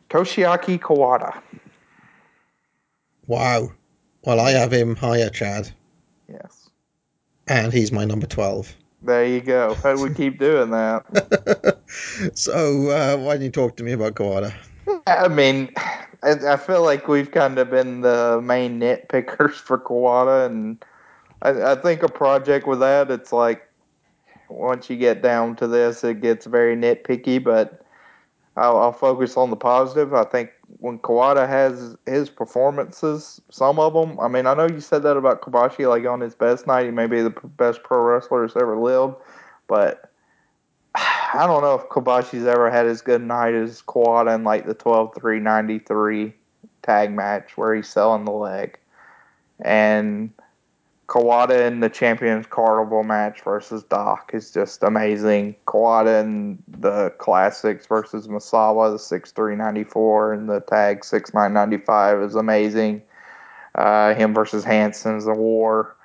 Toshiaki 0.09 0.81
Kawada. 0.81 1.41
Wow. 3.26 3.70
Well, 4.25 4.41
I 4.41 4.50
have 4.50 4.73
him 4.73 4.97
higher, 4.97 5.31
Chad. 5.31 5.70
Yes. 6.28 6.68
And 7.47 7.73
he's 7.73 7.92
my 7.92 8.05
number 8.05 8.26
twelve. 8.26 8.75
There 9.02 9.25
you 9.25 9.41
go. 9.41 9.75
How 9.75 9.94
do 9.94 10.02
we 10.02 10.12
keep 10.15 10.41
doing 10.41 10.70
that? 10.70 11.78
so, 12.34 12.91
uh, 12.91 13.17
why 13.17 13.34
don't 13.34 13.44
you 13.44 13.50
talk 13.50 13.76
to 13.76 13.84
me 13.84 13.92
about 13.92 14.15
Kawada? 14.15 14.52
I 15.07 15.28
mean, 15.28 15.73
I, 16.23 16.33
I 16.52 16.57
feel 16.57 16.83
like 16.83 17.09
we've 17.09 17.31
kind 17.31 17.59
of 17.59 17.70
been 17.70 18.00
the 18.00 18.41
main 18.42 18.81
nitpickers 18.81 19.52
for 19.52 19.78
Kawada, 19.78 20.47
and 20.47 20.84
I, 21.42 21.73
I 21.73 21.75
think 21.76 22.02
a 22.02 22.09
project 22.09 22.67
with 22.67 22.81
that, 22.81 23.10
it's 23.10 23.33
like 23.33 23.68
once 24.49 24.91
you 24.91 24.97
get 24.97 25.23
down 25.23 25.57
to 25.57 25.67
this, 25.67 26.05
it 26.05 26.20
gets 26.20 26.47
very 26.47 26.76
nitpicky. 26.76 27.42
But 27.42 27.84
I'll, 28.57 28.78
I'll 28.78 28.92
focus 28.92 29.36
on 29.36 29.50
the 29.50 29.57
positive. 29.57 30.12
I 30.12 30.25
think 30.25 30.50
when 30.78 30.99
Kawada 30.99 31.49
has 31.49 31.97
his 32.07 32.28
performances, 32.28 33.41
some 33.50 33.78
of 33.78 33.92
them. 33.94 34.18
I 34.20 34.28
mean, 34.28 34.47
I 34.47 34.55
know 34.55 34.68
you 34.68 34.81
said 34.81 35.02
that 35.05 35.17
about 35.17 35.42
Kobashi, 35.42 35.89
like 35.89 36.07
on 36.07 36.20
his 36.20 36.34
best 36.34 36.67
night, 36.67 36.86
he 36.86 36.91
may 36.91 37.07
be 37.07 37.23
the 37.23 37.31
best 37.31 37.83
pro 37.83 38.02
wrestler 38.02 38.47
that's 38.47 38.57
ever 38.57 38.76
lived, 38.76 39.15
but 39.67 40.09
I 41.33 41.47
don't 41.47 41.62
know 41.62 41.76
if 41.76 41.89
Kobashi's 41.89 42.47
ever 42.47 42.70
had 42.70 42.86
as 42.86 43.02
good 43.02 43.20
a 43.20 43.25
night 43.25 43.55
as 43.55 43.83
Kawada 43.83 44.34
in 44.34 44.42
like 44.42 44.67
the 44.67 44.75
12 44.75 45.15
3 45.15 45.39
93 45.39 46.34
tag 46.83 47.12
match 47.12 47.57
where 47.57 47.75
he's 47.75 47.89
selling 47.89 48.25
the 48.25 48.33
leg. 48.33 48.78
And 49.60 50.33
Kawada 51.07 51.67
in 51.67 51.81
the 51.81 51.89
Champions 51.89 52.47
Carnival 52.47 53.05
match 53.05 53.42
versus 53.42 53.84
Doc 53.84 54.31
is 54.33 54.50
just 54.50 54.83
amazing. 54.83 55.55
Kawada 55.67 56.20
in 56.20 56.62
the 56.67 57.10
Classics 57.18 57.86
versus 57.86 58.26
Misawa, 58.26 58.92
the 58.92 58.99
6394, 58.99 60.33
and 60.33 60.49
the 60.49 60.60
Tag 60.60 61.05
6995 61.05 62.23
is 62.23 62.34
amazing. 62.34 63.02
Uh, 63.75 64.15
him 64.15 64.34
versus 64.34 64.65
Hansen's 64.65 65.26
a 65.26 65.33
war. 65.33 65.97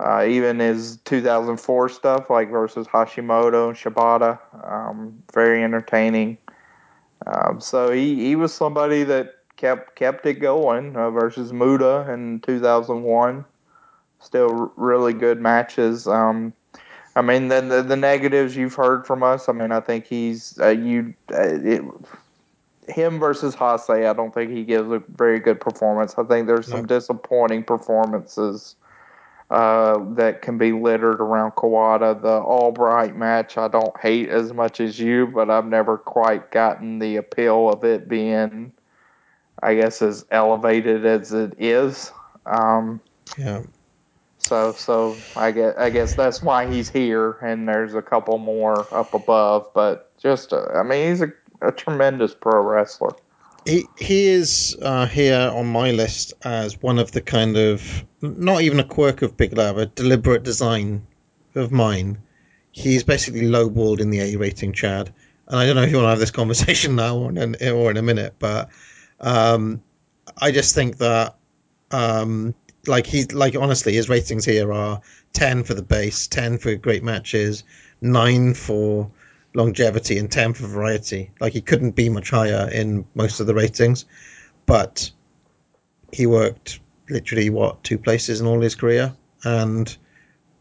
Uh, 0.00 0.24
even 0.26 0.58
his 0.58 0.96
2004 1.04 1.88
stuff, 1.90 2.30
like 2.30 2.50
versus 2.50 2.86
Hashimoto 2.86 3.68
and 3.68 3.76
Shibata, 3.76 4.38
um, 4.66 5.22
very 5.34 5.62
entertaining. 5.62 6.38
Um, 7.26 7.60
so 7.60 7.90
he, 7.90 8.14
he 8.14 8.34
was 8.36 8.54
somebody 8.54 9.04
that 9.04 9.34
kept 9.56 9.94
kept 9.94 10.24
it 10.24 10.34
going 10.34 10.96
uh, 10.96 11.10
versus 11.10 11.52
Muta 11.52 12.10
in 12.10 12.40
2001 12.40 13.44
still 14.20 14.58
r- 14.58 14.70
really 14.76 15.12
good 15.12 15.40
matches. 15.40 16.06
Um, 16.06 16.52
I 17.16 17.22
mean, 17.22 17.48
the, 17.48 17.60
the, 17.60 17.82
the 17.82 17.96
negatives 17.96 18.56
you've 18.56 18.74
heard 18.74 19.06
from 19.06 19.22
us. 19.22 19.48
I 19.48 19.52
mean, 19.52 19.72
I 19.72 19.80
think 19.80 20.06
he's 20.06 20.58
uh, 20.60 20.68
you 20.68 21.14
uh, 21.32 21.42
it, 21.42 21.82
him 22.88 23.18
versus 23.18 23.54
Hase. 23.54 23.90
I 23.90 24.12
don't 24.12 24.32
think 24.32 24.50
he 24.50 24.64
gives 24.64 24.90
a 24.90 25.02
very 25.16 25.40
good 25.40 25.60
performance. 25.60 26.14
I 26.16 26.24
think 26.24 26.46
there's 26.46 26.68
some 26.68 26.86
disappointing 26.86 27.64
performances 27.64 28.76
uh, 29.50 29.98
that 30.14 30.42
can 30.42 30.58
be 30.58 30.70
littered 30.72 31.20
around 31.20 31.52
Kawada. 31.52 32.20
The 32.20 32.28
Albright 32.28 33.16
match 33.16 33.58
I 33.58 33.66
don't 33.68 33.98
hate 34.00 34.28
as 34.28 34.52
much 34.52 34.80
as 34.80 34.98
you, 34.98 35.26
but 35.26 35.50
I've 35.50 35.66
never 35.66 35.98
quite 35.98 36.52
gotten 36.52 37.00
the 37.00 37.16
appeal 37.16 37.68
of 37.68 37.84
it 37.84 38.08
being, 38.08 38.72
I 39.62 39.74
guess, 39.74 40.02
as 40.02 40.24
elevated 40.30 41.04
as 41.04 41.32
it 41.32 41.54
is. 41.58 42.12
Um, 42.46 43.00
Yeah. 43.36 43.62
so 44.38 44.72
so 44.72 45.16
I 45.34 45.50
guess 45.50 45.74
I 45.76 45.90
guess 45.90 46.14
that's 46.14 46.42
why 46.42 46.70
he's 46.70 46.88
here, 46.88 47.32
and 47.42 47.68
there's 47.68 47.94
a 47.94 48.02
couple 48.02 48.38
more 48.38 48.92
up 48.94 49.14
above. 49.14 49.68
But 49.74 50.16
just 50.18 50.52
uh, 50.52 50.66
I 50.74 50.84
mean, 50.84 51.08
he's 51.10 51.22
a, 51.22 51.32
a 51.60 51.72
tremendous 51.72 52.34
pro 52.34 52.62
wrestler. 52.62 53.16
He 53.70 53.86
he 53.96 54.26
is 54.26 54.76
uh, 54.82 55.06
here 55.06 55.38
on 55.54 55.66
my 55.66 55.92
list 55.92 56.32
as 56.42 56.82
one 56.82 56.98
of 56.98 57.12
the 57.12 57.20
kind 57.20 57.56
of 57.56 58.04
not 58.20 58.62
even 58.62 58.80
a 58.80 58.84
quirk 58.84 59.22
of 59.22 59.36
Big 59.36 59.56
Lab, 59.56 59.78
a 59.78 59.86
deliberate 59.86 60.42
design 60.42 61.06
of 61.54 61.70
mine. 61.70 62.18
He's 62.72 63.04
basically 63.04 63.42
lowballed 63.42 64.00
in 64.00 64.10
the 64.10 64.20
A 64.20 64.36
rating, 64.36 64.72
Chad. 64.72 65.12
And 65.46 65.58
I 65.58 65.66
don't 65.66 65.76
know 65.76 65.82
if 65.82 65.90
you 65.90 65.96
want 65.98 66.06
to 66.06 66.10
have 66.10 66.18
this 66.18 66.32
conversation 66.32 66.96
now 67.04 67.16
or 67.16 67.30
in, 67.30 67.56
or 67.68 67.92
in 67.92 67.96
a 67.96 68.02
minute, 68.02 68.34
but 68.40 68.70
um, 69.20 69.82
I 70.36 70.50
just 70.50 70.74
think 70.74 70.98
that 70.98 71.36
um, 71.92 72.54
like 72.88 73.06
he's 73.06 73.32
like 73.32 73.54
honestly, 73.54 73.92
his 73.92 74.08
ratings 74.08 74.44
here 74.44 74.72
are 74.72 75.00
ten 75.32 75.62
for 75.62 75.74
the 75.74 75.82
base, 75.82 76.26
ten 76.26 76.58
for 76.58 76.74
great 76.74 77.04
matches, 77.04 77.62
nine 78.00 78.54
for 78.54 79.12
longevity, 79.54 80.18
and 80.18 80.30
ten 80.30 80.52
for 80.52 80.66
variety. 80.66 81.30
Like 81.40 81.52
he 81.52 81.60
couldn't 81.60 81.92
be 81.92 82.08
much 82.08 82.30
higher 82.30 82.68
in 82.70 83.06
most 83.14 83.40
of 83.40 83.46
the 83.46 83.54
ratings, 83.54 84.04
but 84.66 85.10
he 86.12 86.26
worked 86.26 86.80
literally 87.08 87.50
what 87.50 87.82
two 87.82 87.98
places 87.98 88.40
in 88.40 88.46
all 88.46 88.60
his 88.60 88.74
career, 88.74 89.14
and 89.44 89.96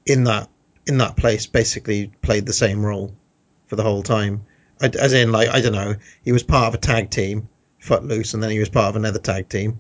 in 0.05 0.23
that 0.25 0.49
in 0.87 0.97
that 0.97 1.17
place 1.17 1.45
basically 1.45 2.11
played 2.21 2.45
the 2.45 2.53
same 2.53 2.85
role 2.85 3.13
for 3.67 3.75
the 3.75 3.83
whole 3.83 4.03
time. 4.03 4.45
As 4.81 5.13
in, 5.13 5.31
like 5.31 5.49
I 5.49 5.61
don't 5.61 5.73
know, 5.73 5.95
he 6.23 6.31
was 6.31 6.43
part 6.43 6.69
of 6.69 6.73
a 6.73 6.77
tag 6.77 7.09
team, 7.09 7.49
Footloose, 7.79 8.33
and 8.33 8.41
then 8.41 8.49
he 8.49 8.59
was 8.59 8.69
part 8.69 8.89
of 8.89 8.95
another 8.95 9.19
tag 9.19 9.49
team, 9.49 9.79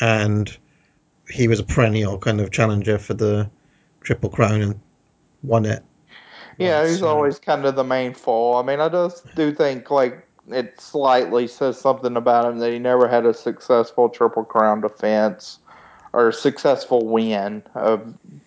and 0.00 0.54
he 1.28 1.48
was 1.48 1.60
a 1.60 1.64
perennial 1.64 2.18
kind 2.18 2.40
of 2.40 2.50
challenger 2.50 2.98
for 2.98 3.14
the 3.14 3.50
Triple 4.00 4.30
Crown 4.30 4.60
and 4.60 4.80
won 5.42 5.66
it. 5.66 5.84
Yeah, 6.60 6.86
he's 6.86 7.02
always 7.02 7.38
kind 7.38 7.64
of 7.64 7.74
the 7.74 7.84
main 7.84 8.14
foe. 8.14 8.54
I 8.54 8.62
mean, 8.62 8.80
I 8.80 8.88
just 8.88 9.34
do 9.34 9.52
think 9.52 9.90
like 9.90 10.26
it 10.48 10.80
slightly 10.80 11.46
says 11.46 11.80
something 11.80 12.16
about 12.16 12.50
him 12.50 12.58
that 12.58 12.72
he 12.72 12.78
never 12.78 13.08
had 13.08 13.26
a 13.26 13.34
successful 13.34 14.08
Triple 14.08 14.44
Crown 14.44 14.80
defense 14.80 15.58
or 16.12 16.28
a 16.28 16.32
successful 16.32 17.06
win, 17.06 17.62
a 17.74 17.98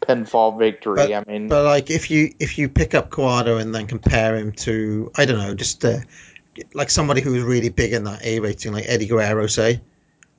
pinfall 0.01 0.58
victory. 0.59 0.95
But, 0.95 1.14
I 1.14 1.24
mean, 1.32 1.48
but 1.48 1.64
like 1.64 1.90
if 1.90 2.11
you 2.11 2.33
if 2.40 2.58
you 2.58 2.69
pick 2.69 2.93
up 2.93 3.09
Kawada 3.09 3.59
and 3.59 3.74
then 3.74 3.88
compare 3.88 4.35
him 4.35 4.51
to 4.53 5.11
I 5.16 5.25
don't 5.25 5.40
know, 5.40 5.53
just 5.53 5.83
uh, 5.85 6.00
like 6.74 6.90
somebody 6.90 7.22
who's 7.22 7.43
really 7.43 7.69
big 7.69 7.93
in 7.93 8.03
that 8.03 8.24
A 8.25 8.40
rating, 8.40 8.74
like 8.74 8.85
Eddie 8.88 9.08
Guerrero, 9.08 9.48
say, 9.48 9.82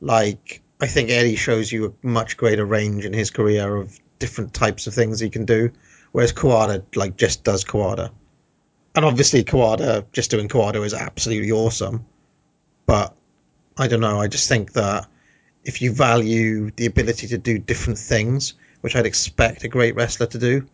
like 0.00 0.60
I 0.80 0.86
think 0.86 1.10
Eddie 1.10 1.36
shows 1.36 1.72
you 1.72 1.86
a 1.86 2.06
much 2.06 2.36
greater 2.36 2.64
range 2.64 3.04
in 3.04 3.12
his 3.12 3.30
career 3.30 3.76
of 3.76 3.98
different 4.18 4.54
types 4.54 4.86
of 4.86 4.94
things 4.94 5.18
he 5.18 5.30
can 5.30 5.44
do, 5.44 5.70
whereas 6.14 6.32
Kawada 6.32 6.84
like 6.94 7.16
just 7.16 7.42
does 7.42 7.64
Kawada, 7.64 8.08
and 8.94 9.04
obviously 9.04 9.42
Kawada 9.42 10.04
just 10.12 10.30
doing 10.30 10.46
Kawada 10.48 10.84
is 10.84 10.94
absolutely 10.94 11.50
awesome, 11.50 12.06
but 12.86 13.16
I 13.76 13.88
don't 13.88 14.00
know, 14.00 14.20
I 14.20 14.28
just 14.28 14.48
think 14.48 14.74
that 14.74 15.08
if 15.64 15.82
you 15.82 15.90
value 15.92 16.70
the 16.70 16.86
ability 16.86 17.26
to 17.26 17.38
do 17.38 17.58
different 17.58 17.98
things, 17.98 18.54
which 18.80 18.94
I'd 18.94 19.06
expect 19.06 19.64
a 19.64 19.68
great 19.68 19.96
wrestler 19.96 20.26
to 20.26 20.38
do, 20.38 20.68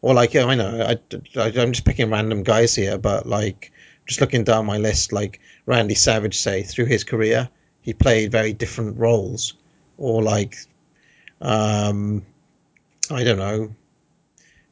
or 0.00 0.14
like 0.14 0.34
I 0.34 0.54
know 0.54 0.80
I, 0.80 0.98
I 1.38 1.52
I'm 1.54 1.72
just 1.72 1.84
picking 1.84 2.10
random 2.10 2.42
guys 2.42 2.74
here, 2.74 2.96
but 2.96 3.26
like 3.26 3.72
just 4.06 4.22
looking 4.22 4.42
down 4.42 4.64
my 4.64 4.78
list, 4.78 5.12
like 5.12 5.38
Randy 5.66 5.96
Savage, 5.96 6.38
say 6.38 6.62
through 6.62 6.86
his 6.86 7.04
career, 7.04 7.50
he 7.82 7.92
played 7.92 8.32
very 8.32 8.54
different 8.54 8.96
roles, 8.96 9.52
or 9.98 10.22
like 10.22 10.56
um 11.42 12.24
I 13.10 13.22
don't 13.22 13.38
know 13.38 13.74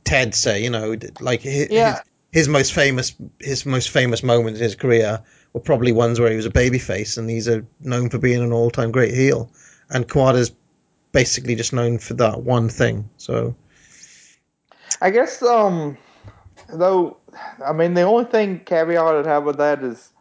Ted 0.07 0.35
say 0.35 0.63
you 0.63 0.71
know 0.71 0.97
like 1.21 1.43
his, 1.43 1.69
Yeah. 1.69 1.91
his, 1.91 2.03
his 2.33 2.49
most 2.49 2.73
famous 2.73 3.15
his 3.41 3.67
most 3.67 3.91
famous 3.91 4.23
moments 4.23 4.61
in 4.61 4.65
his 4.65 4.75
career 4.77 5.21
were 5.53 5.61
probably 5.61 5.93
ones 5.93 6.19
where 6.21 6.31
he 6.31 6.37
was 6.37 6.47
a 6.47 6.51
babyface, 6.51 7.19
and 7.19 7.29
he's 7.29 7.49
a, 7.49 7.65
known 7.81 8.09
for 8.09 8.19
being 8.19 8.43
an 8.43 8.53
all-time 8.53 8.91
great 8.93 9.13
heel, 9.15 9.51
and 9.91 10.09
Kawada's 10.09 10.53
basically 11.13 11.55
just 11.55 11.73
known 11.73 11.99
for 11.99 12.15
that 12.15 12.43
one 12.43 12.69
thing. 12.69 13.09
So 13.17 13.55
I 15.03 15.11
guess 15.11 15.43
um 15.43 15.99
though 16.73 17.17
I 17.65 17.73
mean 17.73 17.95
the 17.95 18.03
only 18.03 18.25
thing 18.25 18.61
caveat 18.61 19.15
I'd 19.17 19.27
have 19.27 19.45
with 19.45 19.59
that 19.59 19.83
is 19.83 20.13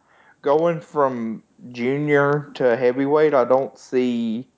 going 0.42 0.80
from 0.80 1.42
junior 1.72 2.50
to 2.54 2.76
heavyweight. 2.76 3.34
I 3.34 3.44
don't 3.44 3.76
see 3.78 4.48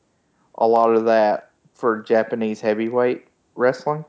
a 0.56 0.66
lot 0.66 0.94
of 0.94 1.04
that 1.04 1.50
for 1.74 2.02
Japanese 2.02 2.60
heavyweight 2.60 3.26
wrestling. 3.54 4.04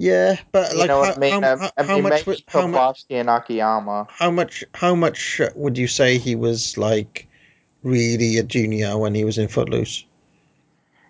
Yeah, 0.00 0.40
but 0.50 0.72
You 0.72 0.78
like 0.78 0.88
know 0.88 1.02
how, 1.02 1.08
what 1.10 1.16
I 1.18 1.20
mean? 1.20 1.42
how, 1.42 1.52
um, 1.52 1.60
I, 1.60 1.82
how, 1.82 1.86
how 1.88 2.00
much 2.00 2.24
would- 2.26 2.42
how 2.48 2.66
much 2.66 3.04
and 3.10 3.28
Akiyama. 3.28 4.06
how 4.08 4.30
much 4.30 4.64
how 4.72 4.94
much 4.94 5.42
would 5.54 5.76
you 5.76 5.88
say 5.88 6.16
he 6.16 6.36
was 6.36 6.78
like 6.78 7.28
really 7.82 8.38
a 8.38 8.42
junior 8.42 8.96
when 8.96 9.14
he 9.14 9.24
was 9.24 9.36
in 9.36 9.48
Footloose? 9.48 10.04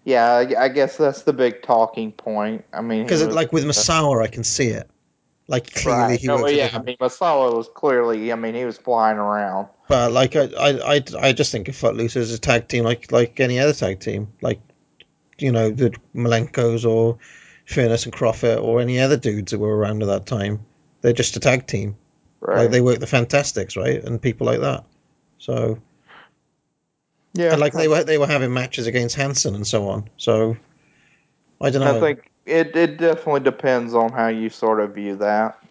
Yeah, 0.04 0.26
I, 0.32 0.64
I 0.64 0.68
guess 0.68 0.96
that's 0.96 1.22
the 1.22 1.32
big 1.32 1.62
talking 1.62 2.10
point. 2.10 2.64
I 2.72 2.80
mean, 2.80 3.04
Because 3.04 3.22
like 3.28 3.52
with 3.52 3.64
Misawa, 3.64 4.24
I 4.24 4.26
can 4.26 4.42
see 4.42 4.68
it. 4.68 4.90
Like 5.46 5.72
clearly 5.72 6.02
Right. 6.02 6.20
he 6.20 6.26
No, 6.26 6.38
worked. 6.38 6.52
yeah, 6.52 6.70
I 6.72 6.82
mean, 6.82 6.96
Misawa 6.96 7.54
was 7.54 7.68
clearly. 7.68 8.32
I 8.32 8.36
mean, 8.36 8.54
he 8.56 8.64
was 8.64 8.76
flying 8.78 9.18
around. 9.18 9.68
But 9.86 10.10
like 10.10 10.34
I, 10.34 10.48
I, 10.58 10.96
I, 10.96 11.02
I 11.20 11.32
just 11.32 11.52
think 11.52 11.68
of 11.68 11.76
Footloose 11.76 12.16
as 12.16 12.32
a 12.32 12.38
tag 12.40 12.66
team, 12.66 12.82
like 12.82 13.12
like 13.12 13.38
any 13.38 13.60
other 13.60 13.72
tag 13.72 14.00
team, 14.00 14.32
like 14.42 14.60
you 15.38 15.52
know 15.52 15.70
the 15.70 15.90
Malenkos 16.12 16.84
or 16.84 17.18
Furnas 17.70 18.04
and 18.04 18.12
Kroffat 18.12 18.60
or 18.62 18.80
any 18.80 18.98
other 18.98 19.16
dudes 19.16 19.52
that 19.52 19.58
were 19.58 19.76
around 19.76 20.02
at 20.02 20.06
that 20.08 20.26
time. 20.26 20.66
They're 21.02 21.12
just 21.12 21.36
a 21.36 21.40
tag 21.40 21.66
team. 21.66 21.96
Right. 22.40 22.62
Like 22.62 22.70
they 22.70 22.80
work 22.80 22.98
the 22.98 23.06
Fantastics, 23.06 23.76
right, 23.76 24.02
and 24.02 24.20
people 24.20 24.46
like 24.46 24.60
that. 24.60 24.84
So 25.38 25.78
yeah, 27.34 27.52
and 27.52 27.60
like 27.60 27.72
they 27.72 27.86
were 27.86 28.02
they 28.02 28.18
were 28.18 28.26
having 28.26 28.52
matches 28.52 28.86
against 28.86 29.14
Hansen 29.14 29.54
and 29.54 29.66
so 29.66 29.88
on. 29.88 30.08
So 30.16 30.56
I 31.60 31.70
don't 31.70 31.82
know. 31.82 31.96
I 31.96 32.00
think 32.00 32.30
it 32.46 32.74
it 32.74 32.96
definitely 32.98 33.40
depends 33.40 33.94
on 33.94 34.12
how 34.12 34.28
you 34.28 34.50
sort 34.50 34.80
of 34.80 34.94
view 34.94 35.16
that. 35.16 35.62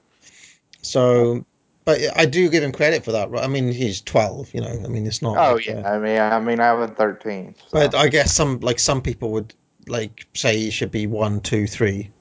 So, 0.81 1.43
but 1.83 1.99
I 2.15 2.25
do 2.25 2.49
give 2.49 2.63
him 2.63 2.71
credit 2.71 3.03
for 3.03 3.11
that. 3.11 3.29
Right? 3.29 3.43
I 3.43 3.47
mean, 3.47 3.71
he's 3.73 3.99
twelve. 4.01 4.53
You 4.53 4.61
know, 4.61 4.81
I 4.85 4.87
mean, 4.87 5.05
it's 5.05 5.21
not. 5.21 5.37
Oh 5.37 5.55
like, 5.55 5.65
yeah, 5.65 5.81
uh, 5.81 5.95
I 5.95 5.99
mean, 5.99 6.19
I 6.19 6.39
mean, 6.39 6.59
I 6.59 6.73
was 6.73 6.91
thirteen. 6.91 7.55
so- 7.57 7.65
But 7.73 7.95
I 7.95 8.07
guess 8.07 8.33
some 8.33 8.59
like 8.61 8.79
some 8.79 9.01
people 9.01 9.31
would 9.31 9.53
like 9.89 10.27
say 10.33 10.57
he 10.57 10.71
should 10.71 10.91
be 10.91 11.07
one, 11.07 11.41
two, 11.41 11.67
three. 11.67 12.11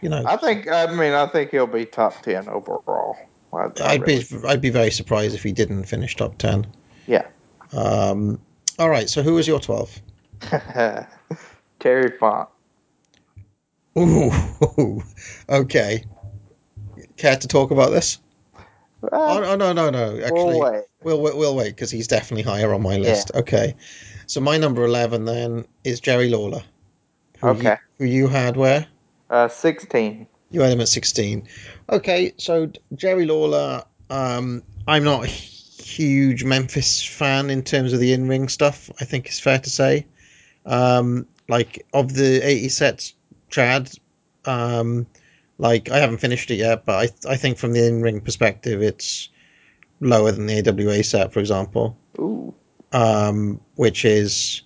You 0.00 0.08
know, 0.08 0.24
I 0.26 0.36
think. 0.36 0.68
I 0.68 0.86
mean, 0.86 1.12
I 1.12 1.26
think 1.26 1.50
he'll 1.50 1.66
be 1.66 1.84
top 1.84 2.22
ten 2.22 2.48
overall. 2.48 3.16
I, 3.52 3.56
I 3.56 3.92
I'd 3.92 4.04
be 4.04 4.24
I'd 4.46 4.60
be 4.60 4.70
very 4.70 4.90
surprised 4.90 5.34
if 5.34 5.42
he 5.42 5.52
didn't 5.52 5.84
finish 5.84 6.16
top 6.16 6.38
ten. 6.38 6.66
Yeah. 7.06 7.26
Um. 7.72 8.40
All 8.78 8.90
right. 8.90 9.08
So 9.08 9.22
who 9.22 9.34
was 9.34 9.46
your 9.46 9.60
twelve? 9.60 9.90
Terry 11.80 12.16
Funk. 12.18 12.48
Ooh. 13.98 14.32
Okay. 15.48 16.04
Care 17.16 17.36
to 17.36 17.48
talk 17.48 17.72
about 17.72 17.90
this? 17.90 18.18
Oh, 19.12 19.42
oh 19.44 19.56
no 19.56 19.72
no 19.72 19.90
no. 19.90 20.18
Actually, 20.20 20.60
we'll 21.02 21.20
we'll, 21.20 21.36
we'll 21.36 21.56
wait 21.56 21.70
because 21.70 21.90
he's 21.90 22.06
definitely 22.06 22.42
higher 22.42 22.72
on 22.72 22.82
my 22.82 22.96
list. 22.96 23.32
Okay. 23.34 23.76
So 24.26 24.40
my 24.40 24.56
number 24.56 24.84
eleven 24.84 25.24
then 25.24 25.66
is 25.84 26.00
Jerry 26.00 26.28
Lawler. 26.28 26.62
Who 27.42 27.48
Okay. 27.48 27.76
You, 27.98 28.06
who 28.06 28.12
you 28.12 28.28
had 28.28 28.56
where? 28.56 28.86
Uh, 29.28 29.48
16. 29.48 30.26
You 30.50 30.60
had 30.60 30.72
him 30.72 30.80
at 30.80 30.88
16. 30.88 31.48
Okay, 31.90 32.32
so 32.36 32.70
Jerry 32.94 33.26
Lawler, 33.26 33.84
um, 34.10 34.62
I'm 34.86 35.04
not 35.04 35.24
a 35.24 35.26
huge 35.26 36.44
Memphis 36.44 37.02
fan 37.04 37.50
in 37.50 37.62
terms 37.62 37.92
of 37.92 38.00
the 38.00 38.12
in 38.12 38.28
ring 38.28 38.48
stuff, 38.48 38.90
I 39.00 39.04
think 39.04 39.26
it's 39.26 39.40
fair 39.40 39.58
to 39.58 39.70
say. 39.70 40.06
Um, 40.64 41.26
like, 41.48 41.84
of 41.92 42.14
the 42.14 42.40
80 42.46 42.68
sets, 42.68 43.14
Chad, 43.50 43.90
um, 44.44 45.06
like, 45.58 45.90
I 45.90 45.98
haven't 45.98 46.18
finished 46.18 46.50
it 46.50 46.56
yet, 46.56 46.84
but 46.84 47.10
I, 47.26 47.32
I 47.32 47.36
think 47.36 47.58
from 47.58 47.72
the 47.72 47.86
in 47.86 48.02
ring 48.02 48.20
perspective, 48.20 48.82
it's 48.82 49.28
lower 50.00 50.32
than 50.32 50.46
the 50.46 50.68
AWA 50.68 51.02
set, 51.02 51.32
for 51.32 51.40
example. 51.40 51.96
Ooh. 52.18 52.54
Um, 52.92 53.60
which 53.76 54.04
is 54.04 54.62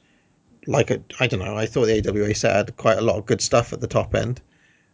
like, 0.67 0.91
a, 0.91 1.01
I 1.21 1.27
don't 1.27 1.41
know, 1.41 1.57
I 1.57 1.67
thought 1.67 1.87
the 1.87 2.09
AWA 2.09 2.35
set 2.35 2.55
had 2.55 2.77
quite 2.77 2.99
a 2.99 3.03
lot 3.03 3.17
of 3.17 3.27
good 3.27 3.41
stuff 3.41 3.73
at 3.73 3.81
the 3.81 3.87
top 3.87 4.15
end. 4.15 4.41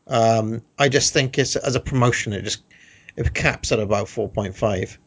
Um, 0.06 0.62
I 0.78 0.88
just 0.88 1.12
think 1.12 1.38
it's 1.38 1.56
as 1.56 1.76
a 1.76 1.80
promotion, 1.80 2.32
it 2.32 2.42
just 2.42 2.62
it 3.16 3.34
caps 3.34 3.72
at 3.72 3.78
about 3.78 4.08
four 4.08 4.28
point 4.28 4.56
five. 4.56 4.98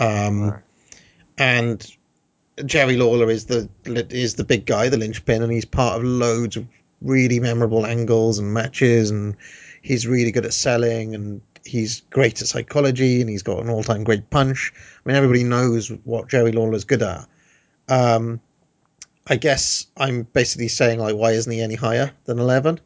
Um, 0.00 0.58
and 1.38 1.86
Jerry 2.64 2.96
Lawler 2.96 3.30
is 3.30 3.46
the 3.46 3.68
is 3.84 4.34
the 4.34 4.44
big 4.44 4.66
guy, 4.66 4.88
the 4.88 4.96
linchpin, 4.96 5.42
and 5.42 5.52
he's 5.52 5.64
part 5.64 5.98
of 5.98 6.04
loads 6.04 6.56
of 6.56 6.66
really 7.00 7.40
memorable 7.40 7.86
angles 7.86 8.38
and 8.38 8.52
matches, 8.52 9.10
and 9.10 9.36
he's 9.82 10.06
really 10.06 10.32
good 10.32 10.44
at 10.44 10.54
selling, 10.54 11.14
and 11.14 11.40
he's 11.64 12.02
great 12.10 12.40
at 12.40 12.48
psychology, 12.48 13.20
and 13.20 13.30
he's 13.30 13.42
got 13.42 13.62
an 13.62 13.70
all 13.70 13.82
time 13.82 14.04
great 14.04 14.28
punch. 14.30 14.72
I 14.74 15.08
mean, 15.08 15.16
everybody 15.16 15.44
knows 15.44 15.88
what 16.04 16.28
Jerry 16.28 16.52
Lawler's 16.52 16.84
good 16.84 17.02
at. 17.02 17.26
Um, 17.88 18.40
I 19.26 19.36
guess 19.36 19.86
I'm 19.96 20.22
basically 20.22 20.68
saying 20.68 20.98
like, 20.98 21.14
why 21.14 21.32
isn't 21.32 21.52
he 21.52 21.60
any 21.60 21.74
higher 21.76 22.12
than 22.24 22.38
eleven? 22.38 22.80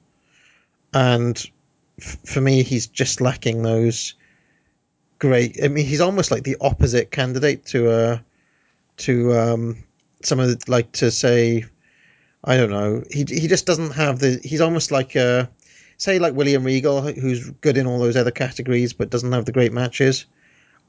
and 0.96 1.50
f- 2.00 2.18
for 2.24 2.40
me, 2.40 2.62
he's 2.62 2.86
just 2.86 3.20
lacking 3.20 3.62
those 3.62 4.14
great. 5.18 5.62
I 5.62 5.68
mean, 5.68 5.84
he's 5.84 6.00
almost 6.00 6.30
like 6.30 6.42
the 6.42 6.56
opposite 6.60 7.10
candidate 7.10 7.66
to 7.66 7.90
uh 7.90 8.18
to 8.98 9.38
um 9.38 9.84
some 10.22 10.40
of 10.40 10.48
the, 10.48 10.70
like 10.70 10.92
to 10.92 11.10
say, 11.10 11.64
I 12.42 12.56
don't 12.56 12.70
know. 12.70 13.04
He 13.10 13.24
he 13.28 13.46
just 13.46 13.66
doesn't 13.66 13.92
have 13.92 14.18
the. 14.18 14.40
He's 14.42 14.62
almost 14.62 14.90
like 14.90 15.14
a 15.16 15.50
say 15.98 16.18
like 16.18 16.34
William 16.34 16.64
Regal, 16.64 17.02
who's 17.02 17.50
good 17.50 17.76
in 17.76 17.86
all 17.86 17.98
those 17.98 18.16
other 18.16 18.30
categories, 18.30 18.94
but 18.94 19.10
doesn't 19.10 19.32
have 19.32 19.44
the 19.44 19.52
great 19.52 19.72
matches. 19.72 20.24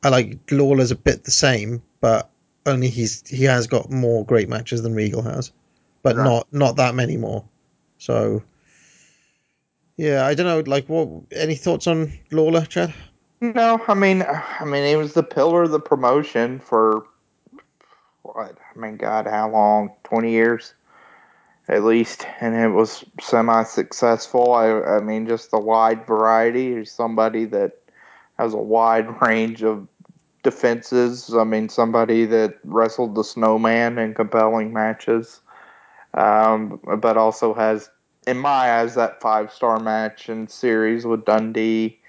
I 0.03 0.09
like 0.09 0.37
Lawler's 0.51 0.91
a 0.91 0.95
bit 0.95 1.23
the 1.25 1.31
same, 1.31 1.81
but 1.99 2.29
only 2.67 2.89
he's 2.89 3.27
he 3.27 3.45
has 3.45 3.67
got 3.67 3.89
more 3.91 4.25
great 4.25 4.49
matches 4.49 4.83
than 4.83 4.93
Regal 4.93 5.21
has, 5.23 5.51
but 6.03 6.15
Right. 6.15 6.25
not 6.25 6.47
not 6.53 6.75
that 6.77 6.95
many 6.95 7.17
more. 7.17 7.45
So 7.97 8.43
yeah, 9.97 10.25
I 10.25 10.35
don't 10.35 10.45
know. 10.45 10.59
Like, 10.69 10.87
what? 10.87 11.09
Any 11.31 11.55
thoughts 11.55 11.87
on 11.87 12.11
Lawler, 12.31 12.65
Chad? 12.65 12.93
No, 13.41 13.81
I 13.87 13.93
mean, 13.93 14.23
I 14.23 14.65
mean, 14.65 14.85
he 14.85 14.95
was 14.95 15.13
the 15.13 15.23
pillar 15.23 15.63
of 15.63 15.71
the 15.71 15.79
promotion 15.79 16.59
for 16.59 17.05
what? 18.23 18.57
I 18.75 18.79
mean, 18.79 18.97
God, 18.97 19.27
how 19.27 19.49
long? 19.49 19.91
Twenty 20.03 20.31
years, 20.31 20.73
at 21.67 21.83
least, 21.83 22.27
and 22.41 22.55
it 22.55 22.69
was 22.69 23.03
semi-successful. 23.21 24.53
I, 24.53 24.97
I 24.97 24.99
mean, 25.01 25.27
just 25.27 25.49
a 25.53 25.59
wide 25.59 26.05
variety. 26.05 26.75
He's 26.77 26.91
somebody 26.91 27.45
that 27.45 27.73
has 28.37 28.53
a 28.53 28.57
wide 28.57 29.21
range 29.21 29.63
of 29.63 29.87
defenses. 30.43 31.33
I 31.33 31.43
mean, 31.43 31.69
somebody 31.69 32.25
that 32.25 32.59
wrestled 32.63 33.15
the 33.15 33.23
Snowman 33.23 33.97
in 33.97 34.13
compelling 34.13 34.73
matches, 34.73 35.41
um, 36.13 36.79
but 36.99 37.17
also 37.17 37.53
has, 37.53 37.89
in 38.25 38.37
my 38.37 38.79
eyes, 38.79 38.95
that 38.95 39.21
five-star 39.21 39.79
match 39.79 40.29
and 40.29 40.49
series 40.49 41.05
with 41.05 41.25
Dundee 41.25 41.99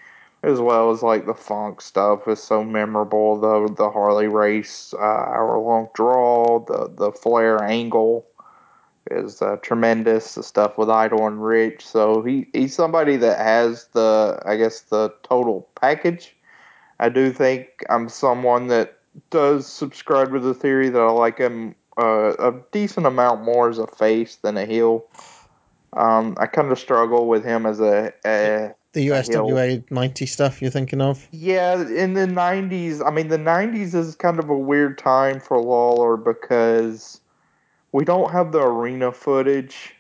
as 0.43 0.61
well 0.61 0.91
as 0.91 1.03
like 1.03 1.27
the 1.27 1.35
funk 1.35 1.81
stuff 1.81 2.29
is 2.29 2.43
so 2.43 2.63
memorable. 2.63 3.41
The 3.41 3.73
the 3.75 3.91
Harley 3.91 4.29
race 4.29 4.95
uh, 4.95 5.03
hour 5.03 5.59
long 5.59 5.89
draw, 5.95 6.65
the 6.65 6.93
the 6.95 7.13
Flair 7.13 7.63
angle 7.63 8.27
is 9.11 9.43
uh, 9.43 9.57
tremendous. 9.63 10.35
The 10.35 10.43
stuff 10.43 10.79
with 10.79 10.91
Idol 10.91 11.27
and 11.27 11.45
Rich. 11.45 11.85
So 11.87 12.23
he 12.23 12.47
he's 12.53 12.75
somebody 12.75 13.17
that 13.17 13.39
has 13.39 13.87
the 13.93 14.41
I 14.45 14.57
guess 14.57 14.83
the 14.83 15.13
total 15.23 15.69
package. 15.75 16.37
I 17.01 17.09
do 17.09 17.33
think 17.33 17.85
I'm 17.89 18.09
someone 18.09 18.69
that 18.69 18.99
does 19.31 19.67
subscribe 19.67 20.33
to 20.33 20.41
the 20.41 20.55
theory 20.55 20.89
that 20.89 21.01
I 21.01 21.11
like 21.11 21.39
him 21.39 21.75
uh, 21.99 22.35
a 22.39 22.55
decent 22.73 23.07
amount 23.07 23.43
more 23.43 23.69
as 23.69 23.79
a 23.79 23.87
face 23.87 24.37
than 24.37 24.57
a 24.57 24.65
heel. 24.65 25.05
Um, 25.93 26.37
I 26.39 26.47
kind 26.47 26.71
of 26.71 26.79
struggle 26.79 27.27
with 27.27 27.45
him 27.45 27.67
as 27.67 27.81
a, 27.81 28.13
a 28.25 28.75
The. 28.93 29.09
USWA 29.09 29.91
ninety 29.91 30.27
stuff 30.27 30.63
you're 30.63 30.71
thinking 30.71 31.01
of? 31.01 31.27
Yeah, 31.31 31.81
in 31.89 32.15
the 32.15 32.27
'90s, 32.27 33.05
I 33.05 33.11
mean, 33.11 33.29
the 33.29 33.39
'90s 33.39 33.95
is 33.95 34.15
kind 34.15 34.39
of 34.39 34.49
a 34.49 34.57
weird 34.57 34.99
time 34.99 35.41
for 35.41 35.61
Lawler 35.61 36.17
because 36.17 37.21
we 37.93 38.05
don't 38.05 38.31
have 38.31 38.53
the 38.53 38.61
arena 38.61 39.13
footage. 39.13 39.95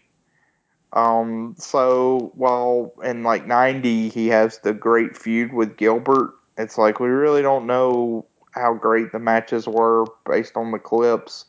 Um, 0.93 1.55
so 1.59 2.33
while 2.35 2.93
in 3.05 3.23
like 3.23 3.47
'90 3.47 4.09
he 4.11 4.29
has 4.29 4.59
the 4.59 4.73
great 4.73 5.17
feud 5.17 5.53
with 5.53 5.77
Gilbert, 5.77 6.35
it's 6.59 6.77
like 6.77 7.01
we 7.01 7.09
really 7.09 7.43
don't 7.43 7.67
know 7.67 8.27
how 8.53 8.75
great 8.75 9.13
the 9.13 9.19
matches 9.19 9.67
were 9.67 10.05
based 10.27 10.57
on 10.57 10.73
the 10.73 10.79
clips. 10.79 11.47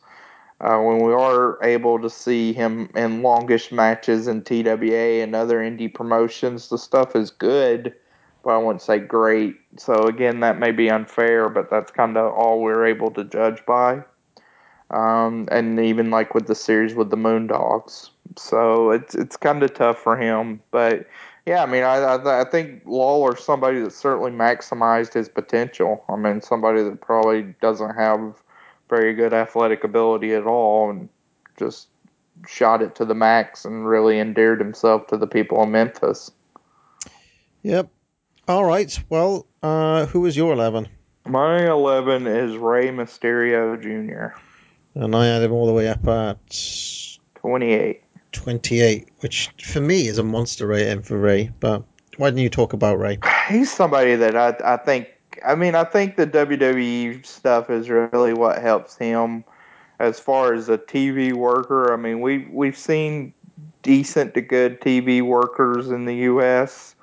Uh, 0.60 0.78
when 0.78 0.98
we 0.98 1.12
are 1.12 1.58
able 1.64 1.98
to 2.00 2.10
see 2.10 2.52
him 2.52 2.90
in 2.94 3.22
longish 3.22 3.72
matches 3.72 4.28
in 4.28 4.42
TWA 4.42 5.22
and 5.22 5.34
other 5.34 5.58
indie 5.58 5.92
promotions, 5.92 6.68
the 6.68 6.78
stuff 6.78 7.16
is 7.16 7.30
good 7.30 7.94
but 8.42 8.50
I 8.50 8.58
wouldn't 8.58 8.82
say 8.82 8.98
great. 8.98 9.56
So 9.76 10.04
again, 10.04 10.40
that 10.40 10.58
may 10.58 10.72
be 10.72 10.90
unfair, 10.90 11.48
but 11.48 11.70
that's 11.70 11.90
kind 11.90 12.16
of 12.16 12.32
all 12.32 12.60
we're 12.60 12.86
able 12.86 13.10
to 13.12 13.24
judge 13.24 13.64
by. 13.66 14.02
Um, 14.90 15.48
and 15.52 15.78
even 15.78 16.10
like 16.10 16.34
with 16.34 16.46
the 16.46 16.54
series 16.54 16.94
with 16.94 17.10
the 17.10 17.16
Moondogs, 17.16 18.10
so 18.36 18.90
it's 18.90 19.14
it's 19.14 19.36
kind 19.36 19.62
of 19.62 19.72
tough 19.72 19.98
for 19.98 20.16
him. 20.16 20.60
But 20.72 21.06
yeah, 21.50 21.64
I 21.64 21.66
mean, 21.66 21.82
I 21.82 21.96
I, 21.96 22.42
I 22.42 22.44
think 22.44 22.82
Lawler's 22.86 23.42
somebody 23.42 23.80
that 23.80 23.92
certainly 23.92 24.30
maximized 24.30 25.14
his 25.14 25.28
potential. 25.28 26.04
I 26.08 26.14
mean, 26.14 26.40
somebody 26.42 26.84
that 26.84 27.00
probably 27.00 27.56
doesn't 27.60 27.96
have 27.96 28.40
very 28.88 29.14
good 29.14 29.32
athletic 29.32 29.82
ability 29.82 30.32
at 30.32 30.46
all, 30.46 30.90
and 30.90 31.08
just 31.58 31.88
shot 32.46 32.82
it 32.82 32.94
to 32.94 33.04
the 33.04 33.16
max 33.16 33.64
and 33.64 33.84
really 33.84 34.20
endeared 34.20 34.60
himself 34.60 35.08
to 35.08 35.16
the 35.16 35.26
people 35.26 35.60
of 35.60 35.68
Memphis. 35.68 36.30
Yep. 37.62 37.90
All 38.46 38.64
right. 38.64 38.96
Well, 39.08 39.48
uh, 39.60 40.06
who 40.06 40.20
was 40.20 40.36
your 40.36 40.52
eleven? 40.52 40.88
My 41.26 41.68
11 41.68 42.28
is 42.28 42.56
Rey 42.56 42.90
Mysterio 42.90 43.76
Jr. 43.80 44.38
And 44.94 45.16
I 45.16 45.26
had 45.26 45.42
him 45.42 45.52
all 45.52 45.66
the 45.66 45.72
way 45.72 45.88
up 45.88 46.06
at 46.06 46.38
28. 48.32 49.08
which 49.20 49.50
for 49.62 49.80
me 49.80 50.06
is 50.06 50.18
a 50.18 50.22
monster 50.22 50.66
rating 50.66 51.02
for 51.02 51.18
Rey. 51.18 51.50
But 51.60 51.84
why 52.16 52.30
didn't 52.30 52.42
you 52.42 52.50
talk 52.50 52.72
about 52.72 52.98
Rey? 52.98 53.18
He's 53.48 53.72
somebody 53.72 54.14
that 54.16 54.36
I, 54.36 54.56
I 54.64 54.76
think, 54.76 55.08
I 55.46 55.54
mean, 55.54 55.74
I 55.74 55.84
think 55.84 56.16
the 56.16 56.26
WWE 56.26 57.24
stuff 57.24 57.70
is 57.70 57.88
really 57.88 58.34
what 58.34 58.60
helps 58.60 58.96
him 58.96 59.44
as 59.98 60.18
far 60.18 60.54
as 60.54 60.68
a 60.68 60.78
TV 60.78 61.32
worker. 61.32 61.92
I 61.92 61.96
mean, 61.96 62.20
we, 62.20 62.48
we've 62.50 62.76
seen 62.76 63.32
decent 63.82 64.34
to 64.34 64.40
good 64.40 64.80
TV 64.80 65.22
workers 65.22 65.90
in 65.90 66.04
the 66.04 66.16
U.S., 66.16 66.94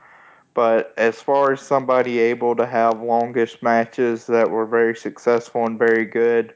but 0.54 0.94
as 0.98 1.22
far 1.22 1.54
as 1.54 1.62
somebody 1.62 2.18
able 2.18 2.56
to 2.56 2.66
have 2.66 3.00
longish 3.00 3.62
matches 3.62 4.26
that 4.26 4.50
were 4.50 4.66
very 4.66 4.96
successful 4.96 5.66
and 5.66 5.78
very 5.78 6.06
good, 6.06 6.56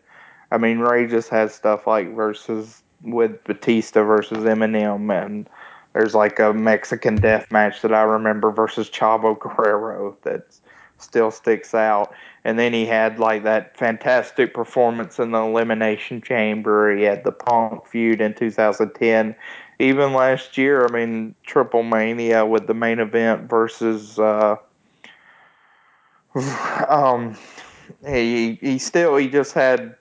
I 0.51 0.57
mean, 0.57 0.79
Rey 0.79 1.05
just 1.05 1.29
has 1.29 1.53
stuff 1.53 1.85
like 1.85 2.15
versus 2.15 2.81
with 3.03 3.43
Batista 3.43 4.03
versus 4.03 4.39
MNM, 4.39 5.25
and 5.25 5.49
there's 5.93 6.15
like 6.15 6.39
a 6.39 6.53
Mexican 6.53 7.15
death 7.15 7.51
match 7.51 7.81
that 7.81 7.93
I 7.93 8.03
remember 8.03 8.51
versus 8.51 8.89
Chavo 8.89 9.37
Guerrero 9.37 10.17
that 10.23 10.45
still 10.97 11.31
sticks 11.31 11.73
out. 11.73 12.13
And 12.43 12.57
then 12.57 12.73
he 12.73 12.85
had 12.85 13.19
like 13.19 13.43
that 13.43 13.77
fantastic 13.77 14.53
performance 14.53 15.19
in 15.19 15.31
the 15.31 15.39
Elimination 15.39 16.21
Chamber. 16.21 16.95
He 16.95 17.03
had 17.03 17.23
the 17.23 17.31
Punk 17.31 17.85
feud 17.87 18.21
in 18.21 18.33
2010. 18.33 19.35
Even 19.79 20.13
last 20.13 20.57
year, 20.57 20.85
I 20.85 20.91
mean, 20.91 21.35
Triple 21.43 21.83
Mania 21.83 22.45
with 22.45 22.67
the 22.67 22.73
main 22.73 22.99
event 22.99 23.49
versus. 23.49 24.17
Uh, 24.17 24.55
um, 26.87 27.35
he 28.07 28.57
he 28.61 28.77
still 28.79 29.17
he 29.17 29.27
just 29.27 29.53
had 29.53 29.95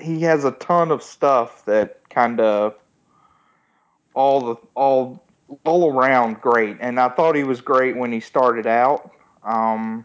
he 0.00 0.20
has 0.22 0.44
a 0.44 0.52
ton 0.52 0.90
of 0.90 1.02
stuff 1.02 1.64
that 1.64 2.08
kind 2.10 2.40
of 2.40 2.74
all 4.14 4.40
the 4.40 4.56
all 4.74 5.24
all 5.64 5.92
around 5.92 6.40
great 6.40 6.76
and 6.80 6.98
i 6.98 7.08
thought 7.08 7.36
he 7.36 7.44
was 7.44 7.60
great 7.60 7.96
when 7.96 8.12
he 8.12 8.20
started 8.20 8.66
out 8.66 9.10
um 9.42 10.04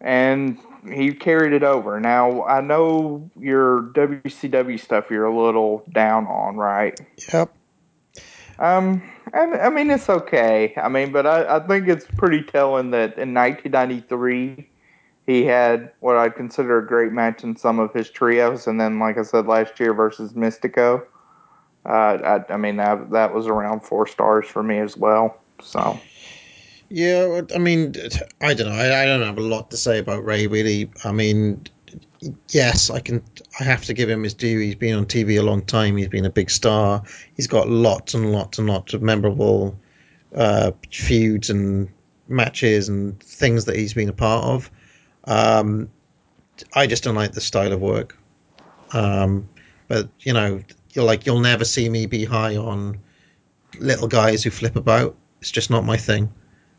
and 0.00 0.58
he 0.90 1.12
carried 1.12 1.52
it 1.52 1.62
over 1.62 2.00
now 2.00 2.42
i 2.44 2.60
know 2.60 3.28
your 3.38 3.82
wcw 3.94 4.80
stuff 4.80 5.10
you're 5.10 5.26
a 5.26 5.44
little 5.44 5.84
down 5.92 6.26
on 6.26 6.56
right 6.56 7.00
Yep. 7.32 7.52
Um, 8.58 9.02
I, 9.32 9.40
I 9.40 9.70
mean, 9.70 9.90
it's 9.90 10.08
okay. 10.08 10.74
I 10.76 10.88
mean, 10.88 11.12
but 11.12 11.26
I, 11.26 11.56
I 11.56 11.60
think 11.60 11.88
it's 11.88 12.06
pretty 12.16 12.42
telling 12.42 12.90
that 12.90 13.16
in 13.18 13.34
1993, 13.34 14.68
he 15.28 15.44
had 15.44 15.92
what 16.00 16.16
I'd 16.16 16.36
consider 16.36 16.78
a 16.78 16.86
great 16.86 17.12
match 17.12 17.44
in 17.44 17.54
some 17.54 17.78
of 17.78 17.92
his 17.92 18.08
trios, 18.08 18.66
and 18.66 18.80
then, 18.80 18.98
like 18.98 19.18
I 19.18 19.22
said, 19.22 19.46
last 19.46 19.78
year 19.78 19.92
versus 19.92 20.32
Mystico. 20.32 21.04
Uh, 21.84 22.40
I, 22.48 22.54
I 22.54 22.56
mean, 22.56 22.76
that 22.76 23.10
that 23.10 23.34
was 23.34 23.46
around 23.46 23.80
four 23.80 24.06
stars 24.06 24.48
for 24.48 24.62
me 24.62 24.78
as 24.78 24.96
well. 24.96 25.38
So. 25.60 26.00
Yeah, 26.88 27.42
I 27.54 27.58
mean, 27.58 27.94
I 28.40 28.54
don't 28.54 28.68
know. 28.68 28.72
I, 28.72 29.02
I 29.02 29.04
don't 29.04 29.20
have 29.20 29.36
a 29.36 29.42
lot 29.42 29.70
to 29.70 29.76
say 29.76 29.98
about 29.98 30.24
Rey 30.24 30.46
really. 30.46 30.90
I 31.04 31.12
mean, 31.12 31.62
yes, 32.48 32.88
I 32.88 33.00
can. 33.00 33.22
I 33.60 33.64
have 33.64 33.84
to 33.84 33.92
give 33.92 34.08
him 34.08 34.22
his 34.22 34.32
due. 34.32 34.58
He's 34.58 34.76
been 34.76 34.94
on 34.94 35.04
TV 35.04 35.38
a 35.38 35.42
long 35.42 35.60
time. 35.60 35.98
He's 35.98 36.08
been 36.08 36.24
a 36.24 36.30
big 36.30 36.48
star. 36.48 37.02
He's 37.34 37.46
got 37.46 37.68
lots 37.68 38.14
and 38.14 38.32
lots 38.32 38.58
and 38.58 38.66
lots 38.66 38.94
of 38.94 39.02
memorable 39.02 39.78
uh, 40.34 40.70
feuds 40.90 41.50
and 41.50 41.90
matches 42.28 42.88
and 42.88 43.22
things 43.22 43.66
that 43.66 43.76
he's 43.76 43.92
been 43.92 44.08
a 44.08 44.14
part 44.14 44.46
of. 44.46 44.70
Um, 45.28 45.90
I 46.72 46.86
just 46.86 47.04
don't 47.04 47.14
like 47.14 47.32
the 47.32 47.40
style 47.40 47.72
of 47.72 47.80
work. 47.80 48.18
Um, 48.92 49.48
but 49.86 50.08
you 50.20 50.32
know, 50.32 50.62
you're 50.92 51.04
like 51.04 51.26
you'll 51.26 51.40
never 51.40 51.64
see 51.64 51.88
me 51.88 52.06
be 52.06 52.24
high 52.24 52.56
on 52.56 52.98
little 53.78 54.08
guys 54.08 54.42
who 54.42 54.50
flip 54.50 54.76
about. 54.76 55.16
It's 55.40 55.50
just 55.50 55.70
not 55.70 55.84
my 55.84 55.96
thing. 55.96 56.32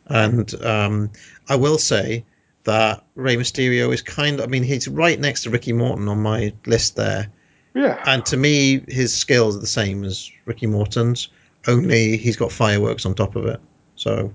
And 0.08 0.54
um, 0.64 1.12
I 1.48 1.56
will 1.56 1.78
say 1.78 2.26
that 2.64 3.06
Rey 3.16 3.38
Mysterio 3.38 3.94
is 3.94 4.02
kind 4.02 4.40
of, 4.40 4.46
I 4.46 4.48
mean, 4.48 4.64
he's 4.64 4.88
right 4.88 5.20
next 5.20 5.44
to 5.44 5.50
Ricky 5.50 5.72
Morton 5.72 6.08
on 6.08 6.22
my 6.22 6.54
list 6.66 6.96
there. 6.96 7.32
Yeah. 7.76 8.02
And 8.06 8.26
to 8.28 8.38
me, 8.38 8.84
his 8.88 9.16
skills 9.16 9.56
are 9.56 9.60
the 9.60 9.68
same 9.68 10.04
as 10.04 10.32
Ricky 10.46 10.66
Morton's, 10.66 11.30
only 11.68 12.18
he's 12.18 12.38
got 12.38 12.52
fireworks 12.52 13.06
on 13.06 13.14
top 13.14 13.36
of 13.36 13.46
it. 13.46 13.62
So, 13.96 14.34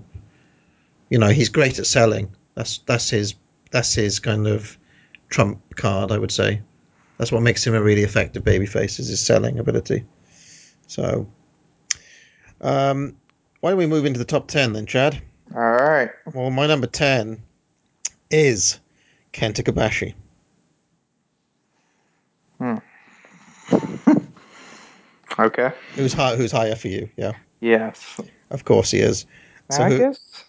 you 1.09 1.19
know, 1.19 1.27
he's 1.27 1.49
great 1.49 1.77
at 1.79 1.85
selling. 1.85 2.33
That's 2.55 2.79
that's 2.79 3.09
his 3.09 3.35
that's 3.75 3.93
his 3.93 4.19
kind 4.19 4.47
of 4.47 4.77
trump 5.27 5.75
card, 5.75 6.09
I 6.09 6.17
would 6.17 6.31
say. 6.31 6.61
That's 7.17 7.29
what 7.29 7.41
makes 7.41 7.67
him 7.67 7.75
a 7.75 7.81
really 7.81 8.03
effective 8.03 8.41
babyface 8.41 9.01
is 9.01 9.09
his 9.09 9.19
selling 9.19 9.59
ability. 9.59 10.05
So, 10.87 11.27
um, 12.61 13.17
why 13.59 13.71
don't 13.71 13.77
we 13.77 13.85
move 13.85 14.05
into 14.05 14.17
the 14.17 14.23
top 14.23 14.47
ten 14.47 14.71
then, 14.71 14.85
Chad? 14.85 15.21
All 15.53 15.61
right. 15.61 16.09
Well, 16.33 16.51
my 16.51 16.67
number 16.67 16.87
ten 16.87 17.41
is 18.31 18.79
Kenta 19.33 19.61
Kobashi. 19.61 20.13
Hmm. 22.57 22.77
okay. 25.37 25.73
Who's 25.95 26.13
high, 26.13 26.37
Who's 26.37 26.53
higher 26.53 26.75
for 26.77 26.87
you? 26.87 27.09
Yeah. 27.17 27.33
Yes. 27.59 28.21
Of 28.51 28.63
course 28.63 28.91
he 28.91 28.99
is. 28.99 29.25
So 29.69 29.83
I 29.83 29.89
who, 29.89 29.97
guess 29.97 30.44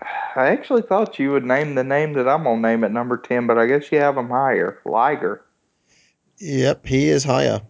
I 0.00 0.48
actually 0.48 0.82
thought 0.82 1.18
you 1.18 1.32
would 1.32 1.44
name 1.44 1.74
the 1.74 1.84
name 1.84 2.12
that 2.14 2.28
I'm 2.28 2.44
gonna 2.44 2.60
name 2.60 2.84
at 2.84 2.92
number 2.92 3.16
ten, 3.16 3.46
but 3.46 3.58
I 3.58 3.66
guess 3.66 3.90
you 3.90 3.98
have 3.98 4.16
him 4.16 4.28
higher. 4.28 4.80
Liger. 4.84 5.44
Yep, 6.38 6.86
he 6.86 7.08
is 7.08 7.24
higher. 7.24 7.62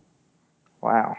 Wow. 0.81 1.17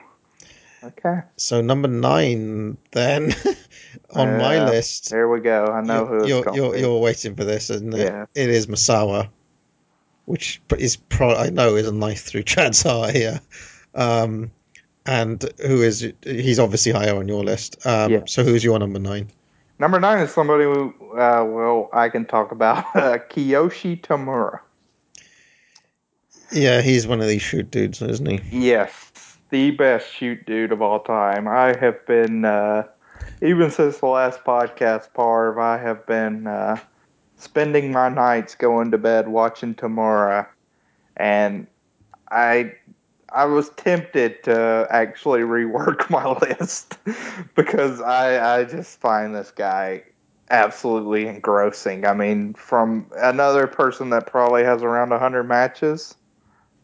Okay. 0.83 1.21
So 1.35 1.61
number 1.61 1.87
nine, 1.87 2.77
then 2.91 3.33
on 4.15 4.37
my 4.37 4.59
Uh, 4.59 4.69
list. 4.69 5.09
There 5.09 5.27
we 5.27 5.39
go. 5.41 5.65
I 5.65 5.81
know 5.81 5.99
you're, 5.99 6.07
who 6.07 6.17
it's 6.17 6.27
you're, 6.29 6.55
you're, 6.55 6.77
you're 6.77 6.99
waiting 6.99 7.35
for 7.35 7.43
this, 7.43 7.69
isn't 7.69 7.93
it? 7.93 8.29
It 8.35 8.49
is 8.49 8.67
Misawa, 8.67 9.29
which 10.25 10.61
is 10.77 10.95
pro. 10.95 11.35
I 11.35 11.49
know 11.49 11.75
is 11.75 11.87
a 11.87 11.91
knife 11.91 12.21
through 12.23 12.43
Chad's 12.43 12.81
heart 12.83 13.15
here. 13.15 13.41
Um, 13.95 14.51
and 15.05 15.43
who 15.59 15.81
is 15.81 16.13
he's 16.23 16.59
obviously 16.59 16.91
higher 16.91 17.15
on 17.15 17.27
your 17.27 17.43
list. 17.43 17.85
Um, 17.85 18.11
Yeah. 18.11 18.21
So 18.27 18.43
who's 18.43 18.63
your 18.63 18.77
number 18.77 18.99
nine? 18.99 19.31
Number 19.79 19.97
nine 19.97 20.19
is 20.19 20.31
somebody 20.31 20.65
who, 20.65 20.93
uh, 21.13 21.45
well, 21.47 21.89
I 21.93 22.09
can 22.09 22.25
talk 22.25 22.51
about 22.51 22.79
uh, 22.95 23.17
Kiyoshi 23.29 24.01
Tamura. 24.01 24.59
Yeah, 26.51 26.81
he's 26.81 27.07
one 27.07 27.21
of 27.21 27.27
these 27.27 27.41
shoot 27.41 27.71
dudes, 27.71 28.01
isn't 28.01 28.25
he? 28.25 28.41
Yes, 28.51 29.37
the 29.51 29.71
best 29.71 30.11
shoot 30.11 30.45
dude 30.45 30.73
of 30.73 30.81
all 30.81 30.99
time. 30.99 31.47
I 31.47 31.77
have 31.77 32.05
been, 32.05 32.43
uh, 32.43 32.83
even 33.41 33.71
since 33.71 33.99
the 33.99 34.07
last 34.07 34.43
podcast, 34.43 35.11
Parv, 35.15 35.61
I 35.61 35.77
have 35.77 36.05
been 36.05 36.47
uh, 36.47 36.77
spending 37.37 37.93
my 37.93 38.09
nights 38.09 38.55
going 38.55 38.91
to 38.91 38.97
bed 38.97 39.29
watching 39.29 39.75
Tamura, 39.75 40.47
and 41.15 41.67
I. 42.29 42.73
I 43.33 43.45
was 43.45 43.69
tempted 43.71 44.43
to 44.43 44.87
actually 44.89 45.41
rework 45.41 46.09
my 46.09 46.27
list 46.41 46.97
because 47.55 48.01
I, 48.01 48.59
I 48.59 48.63
just 48.65 48.99
find 48.99 49.35
this 49.35 49.51
guy 49.51 50.03
absolutely 50.49 51.27
engrossing. 51.27 52.05
I 52.05 52.13
mean, 52.13 52.53
from 52.53 53.05
another 53.17 53.67
person 53.67 54.09
that 54.11 54.25
probably 54.27 54.63
has 54.63 54.81
around 54.81 55.09
100 55.11 55.43
matches, 55.43 56.15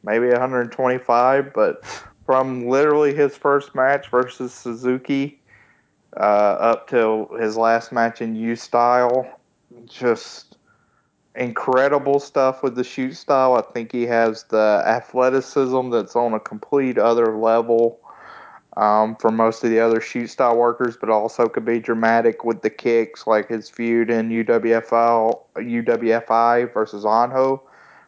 maybe 0.04 0.28
125, 0.28 1.54
but 1.54 1.84
from 2.26 2.68
literally 2.68 3.14
his 3.14 3.36
first 3.36 3.76
match 3.76 4.10
versus 4.10 4.54
Suzuki 4.54 5.40
uh, 6.18 6.20
up 6.20 6.90
till 6.90 7.28
his 7.40 7.58
last 7.58 7.92
match 7.92 8.22
in 8.22 8.36
U 8.36 8.56
Style, 8.56 9.40
just 9.86 10.55
incredible 11.36 12.20
stuff 12.20 12.64
with 12.64 12.76
the 12.76 12.84
shoot 12.84 13.16
style. 13.16 13.56
I 13.56 13.62
think 13.62 13.92
he 13.92 14.04
has 14.04 14.44
the 14.44 14.84
athleticism 14.86 15.90
that's 15.90 16.16
on 16.16 16.34
a 16.34 16.40
complete 16.40 16.98
other 16.98 17.38
level 17.38 18.00
um, 18.78 19.16
from 19.16 19.36
most 19.36 19.64
of 19.64 19.70
the 19.70 19.80
other 19.80 20.02
shoot 20.02 20.28
style 20.28 20.58
workers, 20.58 20.98
but 20.98 21.10
also 21.10 21.48
could 21.48 21.66
be 21.66 21.80
dramatic 21.80 22.44
with 22.44 22.62
the 22.62 22.70
kicks, 22.70 23.26
like 23.26 23.50
his 23.50 23.70
feud 23.70 24.10
in 24.10 24.30
UWFI, 24.30 25.40
UWFI 25.56 26.74
versus 26.74 27.04
Anjo. 27.04 27.62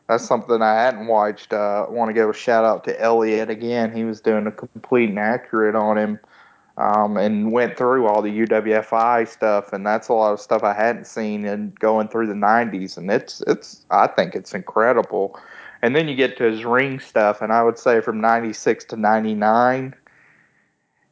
That's 0.08 0.26
something 0.26 0.62
I 0.62 0.74
hadn't 0.74 1.08
watched. 1.08 1.52
Uh, 1.52 1.86
I 1.88 1.92
want 1.92 2.10
to 2.10 2.14
give 2.14 2.30
a 2.30 2.34
shout 2.34 2.64
out 2.64 2.86
to 2.86 3.00
Elliot 3.00 3.50
again. 3.50 3.94
He 3.94 4.06
was 4.06 4.22
doing 4.22 4.48
a 4.48 4.52
complete 4.52 5.10
and 5.10 5.20
accurate 5.20 5.76
on 5.76 5.98
him 5.98 6.20
um, 6.78 7.18
and 7.18 7.52
went 7.52 7.76
through 7.76 8.06
all 8.06 8.22
the 8.22 8.46
UWFI 8.46 9.28
stuff, 9.28 9.74
and 9.74 9.86
that's 9.86 10.10
a 10.10 10.14
lot 10.14 10.34
of 10.34 10.40
stuff 10.40 10.64
I 10.64 10.74
hadn't 10.74 11.08
seen 11.08 11.44
in 11.46 11.74
going 11.80 12.08
through 12.08 12.28
the 12.28 12.34
'90s, 12.34 12.98
and 12.98 13.10
it's 13.10 13.42
it's 13.48 13.86
I 13.90 14.08
think 14.08 14.36
it's 14.36 14.54
incredible. 14.54 15.40
And 15.82 15.96
then 15.96 16.08
you 16.08 16.16
get 16.16 16.38
to 16.38 16.44
his 16.44 16.66
ring 16.66 17.00
stuff, 17.00 17.42
and 17.42 17.52
I 17.52 17.64
would 17.64 17.80
say 17.80 18.02
from 18.02 18.22
'96 18.22 18.86
to 18.86 18.96
'99, 18.96 19.96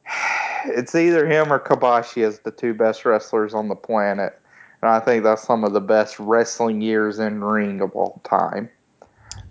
it's 0.65 0.93
either 0.93 1.27
him 1.27 1.51
or 1.51 1.59
Kobashi 1.59 2.23
as 2.23 2.39
the 2.39 2.51
two 2.51 2.75
best 2.75 3.03
wrestlers 3.03 3.55
on 3.55 3.67
the 3.67 3.75
planet, 3.75 4.39
and 4.83 4.91
I 4.91 4.99
think 4.99 5.23
that's 5.23 5.43
some 5.43 5.63
of 5.63 5.73
the 5.73 5.81
best 5.81 6.19
wrestling 6.19 6.81
years 6.81 7.17
in 7.17 7.43
ring 7.43 7.81
of 7.81 7.95
all 7.95 8.21
time. 8.23 8.69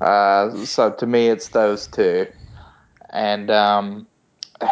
Uh, 0.01 0.65
so 0.65 0.93
to 0.93 1.07
me, 1.07 1.27
it's 1.29 1.49
those 1.49 1.89
two, 1.89 2.29
and. 3.11 3.51
Um, 3.51 4.07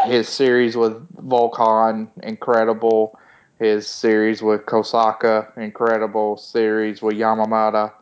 his 0.04 0.28
series 0.28 0.76
with 0.76 1.06
Volk 1.18 1.56
Han, 1.56 2.10
incredible. 2.22 3.18
His 3.58 3.86
series 3.86 4.42
with 4.42 4.66
Kosaka, 4.66 5.56
incredible. 5.56 6.36
Series 6.36 7.00
with 7.00 7.14
Yamamata, 7.14 7.92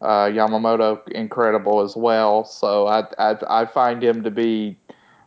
uh, 0.00 0.26
Yamamoto, 0.26 1.06
incredible 1.08 1.80
as 1.80 1.94
well. 1.96 2.44
So 2.44 2.86
I, 2.86 3.04
I 3.18 3.36
I 3.48 3.66
find 3.66 4.02
him 4.02 4.22
to 4.22 4.30
be 4.30 4.78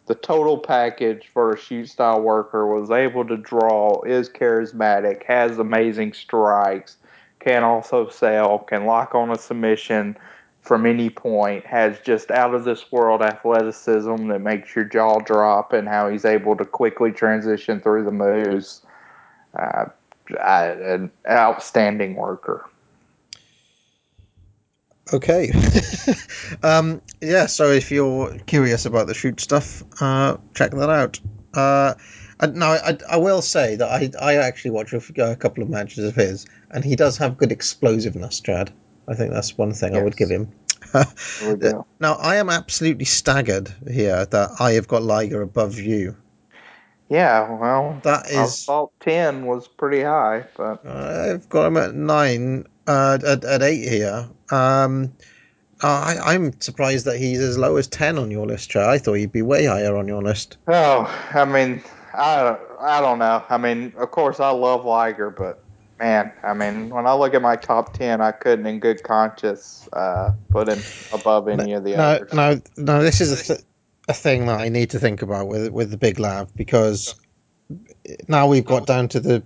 the 0.07 0.15
total 0.15 0.57
package 0.57 1.29
for 1.33 1.51
a 1.51 1.57
shoot 1.57 1.87
style 1.89 2.21
worker. 2.21 2.65
Was 2.67 2.91
able 2.91 3.25
to 3.27 3.37
draw, 3.37 4.01
is 4.03 4.29
charismatic, 4.29 5.23
has 5.23 5.59
amazing 5.59 6.13
strikes, 6.13 6.97
can 7.39 7.63
also 7.63 8.09
sell, 8.09 8.59
can 8.59 8.85
lock 8.85 9.13
on 9.13 9.31
a 9.31 9.37
submission 9.37 10.17
from 10.63 10.85
any 10.85 11.09
point, 11.09 11.65
has 11.65 11.99
just 11.99 12.31
out 12.31 12.55
of 12.55 12.63
this 12.63 12.91
world 12.91 13.21
athleticism 13.21 14.27
that 14.29 14.39
makes 14.39 14.75
your 14.75 14.85
jaw 14.85 15.19
drop, 15.19 15.73
and 15.73 15.87
how 15.87 16.09
he's 16.09 16.25
able 16.25 16.55
to 16.55 16.65
quickly 16.65 17.11
transition 17.11 17.79
through 17.79 18.05
the 18.05 18.11
moves. 18.11 18.81
Uh, 19.53 19.85
an 20.39 21.11
outstanding 21.29 22.15
worker. 22.15 22.65
Okay. 25.11 25.51
um, 26.63 27.01
yeah, 27.21 27.47
so 27.47 27.71
if 27.71 27.91
you're 27.91 28.37
curious 28.39 28.85
about 28.85 29.07
the 29.07 29.13
shoot 29.13 29.39
stuff, 29.39 29.83
uh, 30.01 30.37
check 30.53 30.71
that 30.71 30.89
out. 30.89 31.19
Uh, 31.53 31.95
now, 32.47 32.71
I, 32.71 32.97
I 33.09 33.17
will 33.17 33.41
say 33.41 33.75
that 33.75 33.87
I, 33.87 34.11
I 34.19 34.35
actually 34.37 34.71
watched 34.71 34.93
a 34.93 35.35
couple 35.35 35.63
of 35.63 35.69
matches 35.69 36.05
of 36.05 36.15
his, 36.15 36.45
and 36.71 36.83
he 36.83 36.95
does 36.95 37.17
have 37.17 37.37
good 37.37 37.51
explosiveness, 37.51 38.39
Chad. 38.39 38.71
I 39.07 39.15
think 39.15 39.31
that's 39.31 39.57
one 39.57 39.73
thing 39.73 39.95
I 39.95 40.03
would 40.03 40.17
give 40.17 40.29
him. 40.29 40.51
now, 41.99 42.13
I 42.15 42.35
am 42.35 42.49
absolutely 42.49 43.05
staggered 43.05 43.73
here 43.89 44.25
that 44.25 44.51
I 44.59 44.73
have 44.73 44.87
got 44.87 45.03
Liger 45.03 45.41
above 45.41 45.79
you. 45.79 46.15
Yeah, 47.09 47.51
well, 47.51 47.99
that 48.03 48.29
is 48.29 48.37
I 48.37 48.65
thought 48.65 48.91
ten 48.99 49.45
was 49.45 49.67
pretty 49.67 50.01
high, 50.01 50.45
but 50.55 50.85
I've 50.85 51.47
got 51.49 51.67
him 51.67 51.77
at 51.77 51.93
nine, 51.93 52.65
uh, 52.87 53.19
at, 53.25 53.43
at 53.43 53.61
eight 53.61 53.87
here. 53.87 54.27
Um, 54.49 55.13
I, 55.81 56.17
I'm 56.23 56.59
surprised 56.61 57.05
that 57.05 57.17
he's 57.17 57.39
as 57.39 57.57
low 57.57 57.75
as 57.75 57.87
ten 57.87 58.17
on 58.17 58.31
your 58.31 58.47
list, 58.47 58.69
Chad. 58.69 58.89
I 58.89 58.97
thought 58.97 59.13
he'd 59.13 59.31
be 59.31 59.41
way 59.41 59.65
higher 59.65 59.95
on 59.95 60.07
your 60.07 60.23
list. 60.23 60.57
Oh, 60.67 61.03
I 61.33 61.45
mean, 61.45 61.83
I 62.13 62.57
I 62.79 63.01
don't 63.01 63.19
know. 63.19 63.43
I 63.49 63.57
mean, 63.57 63.93
of 63.97 64.11
course, 64.11 64.39
I 64.39 64.49
love 64.49 64.85
Liger, 64.85 65.29
but 65.29 65.62
man, 66.03 66.31
I 66.43 66.53
mean, 66.53 66.89
when 66.89 67.07
I 67.07 67.13
look 67.13 67.33
at 67.33 67.41
my 67.41 67.55
top 67.55 67.93
ten, 67.93 68.19
I 68.21 68.31
couldn't, 68.31 68.65
in 68.65 68.79
good 68.79 69.03
conscience, 69.03 69.87
uh, 69.93 70.31
put 70.49 70.67
him 70.67 70.79
above 71.13 71.47
any 71.47 71.73
of 71.73 71.83
the 71.83 71.91
no, 71.91 72.03
others. 72.03 72.33
no, 72.33 72.61
no. 72.77 73.03
This 73.03 73.21
is 73.21 73.31
a, 73.31 73.43
th- 73.43 73.65
a 74.09 74.13
thing 74.13 74.45
that 74.47 74.59
I 74.59 74.69
need 74.69 74.89
to 74.91 74.99
think 74.99 75.21
about 75.21 75.47
with 75.47 75.71
with 75.71 75.91
the 75.91 75.97
big 75.97 76.19
lab 76.19 76.49
because 76.55 77.15
now 78.27 78.47
we've 78.47 78.65
got 78.65 78.85
down 78.85 79.07
to 79.09 79.19
the 79.19 79.43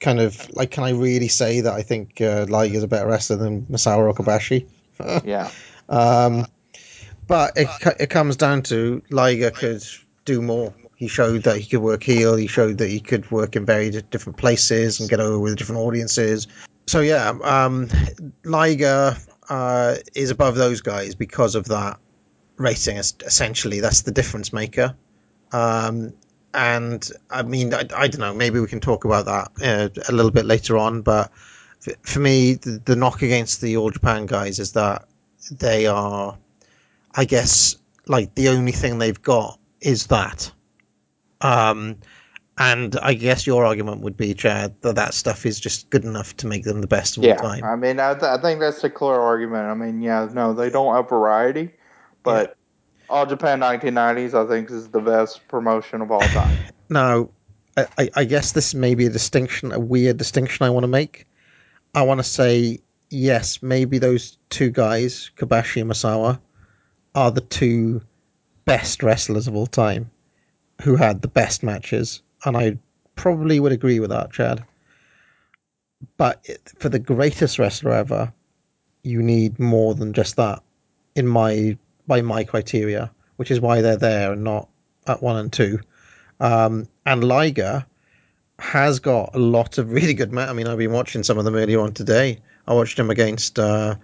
kind 0.00 0.20
of 0.20 0.50
like, 0.54 0.70
can 0.70 0.84
I 0.84 0.90
really 0.90 1.28
say 1.28 1.60
that 1.60 1.74
I 1.74 1.82
think 1.82 2.20
uh, 2.20 2.46
Liger's 2.48 2.82
a 2.82 2.88
better 2.88 3.06
wrestler 3.06 3.36
than 3.36 3.66
Misawa 3.66 4.14
Okabashi? 4.14 4.66
yeah. 5.24 5.50
Um, 5.88 6.46
but 7.26 7.52
it 7.56 7.68
it 8.00 8.10
comes 8.10 8.36
down 8.36 8.62
to 8.62 9.02
Liger 9.10 9.50
could 9.50 9.84
do 10.24 10.40
more. 10.40 10.72
He 11.00 11.08
showed 11.08 11.44
that 11.44 11.56
he 11.56 11.64
could 11.64 11.80
work 11.80 12.02
heel. 12.02 12.36
He 12.36 12.46
showed 12.46 12.76
that 12.76 12.90
he 12.90 13.00
could 13.00 13.30
work 13.30 13.56
in 13.56 13.64
very 13.64 13.90
different 13.90 14.36
places 14.36 15.00
and 15.00 15.08
get 15.08 15.18
over 15.18 15.38
with 15.38 15.56
different 15.56 15.80
audiences. 15.80 16.46
So 16.86 17.00
yeah, 17.00 17.30
um, 17.42 17.88
Liger 18.44 19.16
uh, 19.48 19.94
is 20.14 20.30
above 20.30 20.56
those 20.56 20.82
guys 20.82 21.14
because 21.14 21.54
of 21.54 21.68
that 21.68 21.98
rating. 22.58 22.98
Essentially, 22.98 23.80
that's 23.80 24.02
the 24.02 24.10
difference 24.10 24.52
maker. 24.52 24.94
Um, 25.52 26.12
and 26.52 27.10
I 27.30 27.44
mean, 27.44 27.72
I, 27.72 27.86
I 27.96 28.08
don't 28.08 28.20
know. 28.20 28.34
Maybe 28.34 28.60
we 28.60 28.66
can 28.66 28.80
talk 28.80 29.06
about 29.06 29.24
that 29.24 29.52
uh, 29.62 30.02
a 30.06 30.12
little 30.12 30.30
bit 30.30 30.44
later 30.44 30.76
on. 30.76 31.00
But 31.00 31.32
for 32.02 32.20
me, 32.20 32.56
the, 32.56 32.72
the 32.84 32.94
knock 32.94 33.22
against 33.22 33.62
the 33.62 33.78
All 33.78 33.90
Japan 33.90 34.26
guys 34.26 34.58
is 34.58 34.72
that 34.72 35.08
they 35.50 35.86
are, 35.86 36.36
I 37.14 37.24
guess, 37.24 37.76
like 38.06 38.34
the 38.34 38.50
only 38.50 38.72
thing 38.72 38.98
they've 38.98 39.22
got 39.22 39.58
is 39.80 40.08
that. 40.08 40.52
Um, 41.40 41.96
and 42.58 42.96
I 43.00 43.14
guess 43.14 43.46
your 43.46 43.64
argument 43.64 44.02
would 44.02 44.16
be, 44.16 44.34
Chad, 44.34 44.74
that 44.82 44.96
that 44.96 45.14
stuff 45.14 45.46
is 45.46 45.58
just 45.58 45.88
good 45.88 46.04
enough 46.04 46.36
to 46.38 46.46
make 46.46 46.64
them 46.64 46.82
the 46.82 46.86
best 46.86 47.16
of 47.16 47.24
Yeah, 47.24 47.36
all 47.36 47.48
time. 47.48 47.64
I 47.64 47.76
mean, 47.76 47.98
I, 47.98 48.12
th- 48.12 48.24
I 48.24 48.36
think 48.36 48.60
that's 48.60 48.84
a 48.84 48.90
clear 48.90 49.14
argument. 49.14 49.64
I 49.64 49.74
mean, 49.74 50.02
yeah, 50.02 50.28
no, 50.30 50.52
they 50.52 50.68
don't 50.68 50.94
have 50.94 51.08
variety, 51.08 51.70
but 52.22 52.56
All 53.08 53.24
Japan 53.24 53.60
1990s, 53.60 54.34
I 54.34 54.46
think, 54.46 54.70
is 54.70 54.88
the 54.88 55.00
best 55.00 55.46
promotion 55.48 56.02
of 56.02 56.10
all 56.10 56.20
time. 56.20 56.58
Now, 56.92 57.30
I, 57.76 57.86
I- 57.96 58.10
I 58.16 58.24
guess 58.24 58.52
this 58.52 58.74
may 58.74 58.94
be 58.96 59.06
a 59.06 59.10
distinction, 59.10 59.72
a 59.72 59.78
weird 59.78 60.16
distinction 60.16 60.66
I 60.66 60.70
want 60.70 60.82
to 60.84 60.88
make. 60.88 61.26
I 61.94 62.02
want 62.02 62.18
to 62.18 62.24
say, 62.24 62.80
yes, 63.08 63.62
maybe 63.62 63.98
those 63.98 64.38
two 64.50 64.70
guys, 64.70 65.30
Kobashi 65.36 65.80
and 65.80 65.90
Misawa, 65.90 66.40
are 67.14 67.30
the 67.30 67.40
two 67.40 68.02
best 68.64 69.02
wrestlers 69.02 69.46
of 69.46 69.54
all 69.54 69.66
time 69.66 70.10
who 70.82 70.96
had 70.96 71.22
the 71.22 71.28
best 71.28 71.62
matches. 71.62 72.22
And 72.44 72.56
I 72.56 72.78
probably 73.14 73.60
would 73.60 73.72
agree 73.72 74.00
with 74.00 74.10
that, 74.10 74.32
Chad. 74.32 74.64
But 76.16 76.46
for 76.78 76.88
the 76.88 76.98
greatest 76.98 77.58
wrestler 77.58 77.92
ever, 77.92 78.32
you 79.02 79.22
need 79.22 79.58
more 79.58 79.94
than 79.94 80.12
just 80.12 80.36
that 80.36 80.62
in 81.14 81.26
my 81.26 81.76
by 82.06 82.22
my 82.22 82.44
criteria, 82.44 83.10
which 83.36 83.50
is 83.50 83.60
why 83.60 83.82
they're 83.82 83.96
there 83.96 84.32
and 84.32 84.42
not 84.42 84.68
at 85.06 85.22
one 85.22 85.36
and 85.36 85.52
two. 85.52 85.80
Um, 86.40 86.88
and 87.04 87.22
Liger 87.22 87.84
has 88.58 88.98
got 88.98 89.34
a 89.34 89.38
lot 89.38 89.78
of 89.78 89.92
really 89.92 90.14
good 90.14 90.32
matches. 90.32 90.50
I 90.50 90.54
mean, 90.54 90.66
I've 90.66 90.78
been 90.78 90.92
watching 90.92 91.22
some 91.22 91.38
of 91.38 91.44
them 91.44 91.54
earlier 91.54 91.80
on 91.80 91.92
today. 91.92 92.40
I 92.66 92.74
watched 92.74 92.98
him 92.98 93.10
against 93.10 93.58
uh, 93.58 93.96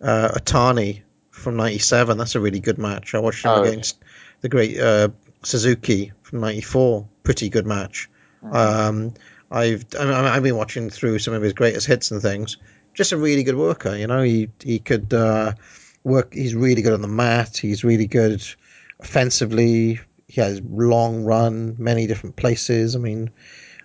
uh, 0.00 0.28
Otani 0.34 1.02
from 1.30 1.56
'97. 1.56 2.16
That's 2.18 2.34
a 2.34 2.40
really 2.40 2.60
good 2.60 2.78
match. 2.78 3.14
I 3.14 3.18
watched 3.18 3.44
him 3.44 3.52
Oh, 3.52 3.62
against 3.62 3.98
the 4.40 4.48
great 4.48 4.78
uh, 4.78 5.08
Suzuki 5.44 6.12
from 6.22 6.40
'94. 6.40 7.08
Pretty 7.22 7.48
good 7.48 7.66
match. 7.66 8.08
Um, 8.50 9.14
I've 9.50 9.84
I 9.98 10.36
I've 10.36 10.42
been 10.42 10.56
watching 10.56 10.90
through 10.90 11.18
some 11.18 11.34
of 11.34 11.42
his 11.42 11.52
greatest 11.52 11.86
hits 11.86 12.10
and 12.10 12.20
things. 12.20 12.56
Just 12.92 13.12
a 13.12 13.16
really 13.16 13.42
good 13.42 13.56
worker. 13.56 13.96
You 13.96 14.06
know, 14.06 14.22
he 14.22 14.50
he 14.62 14.78
could 14.78 15.12
uh, 15.12 15.54
work. 16.02 16.34
He's 16.34 16.54
really 16.54 16.82
good 16.82 16.92
on 16.92 17.02
the 17.02 17.08
mat. 17.08 17.56
He's 17.56 17.84
really 17.84 18.06
good 18.06 18.42
offensively. 19.00 20.00
He 20.28 20.40
has 20.40 20.60
long 20.62 21.24
run, 21.24 21.76
many 21.78 22.06
different 22.06 22.36
places. 22.36 22.96
I 22.96 22.98
mean, 22.98 23.30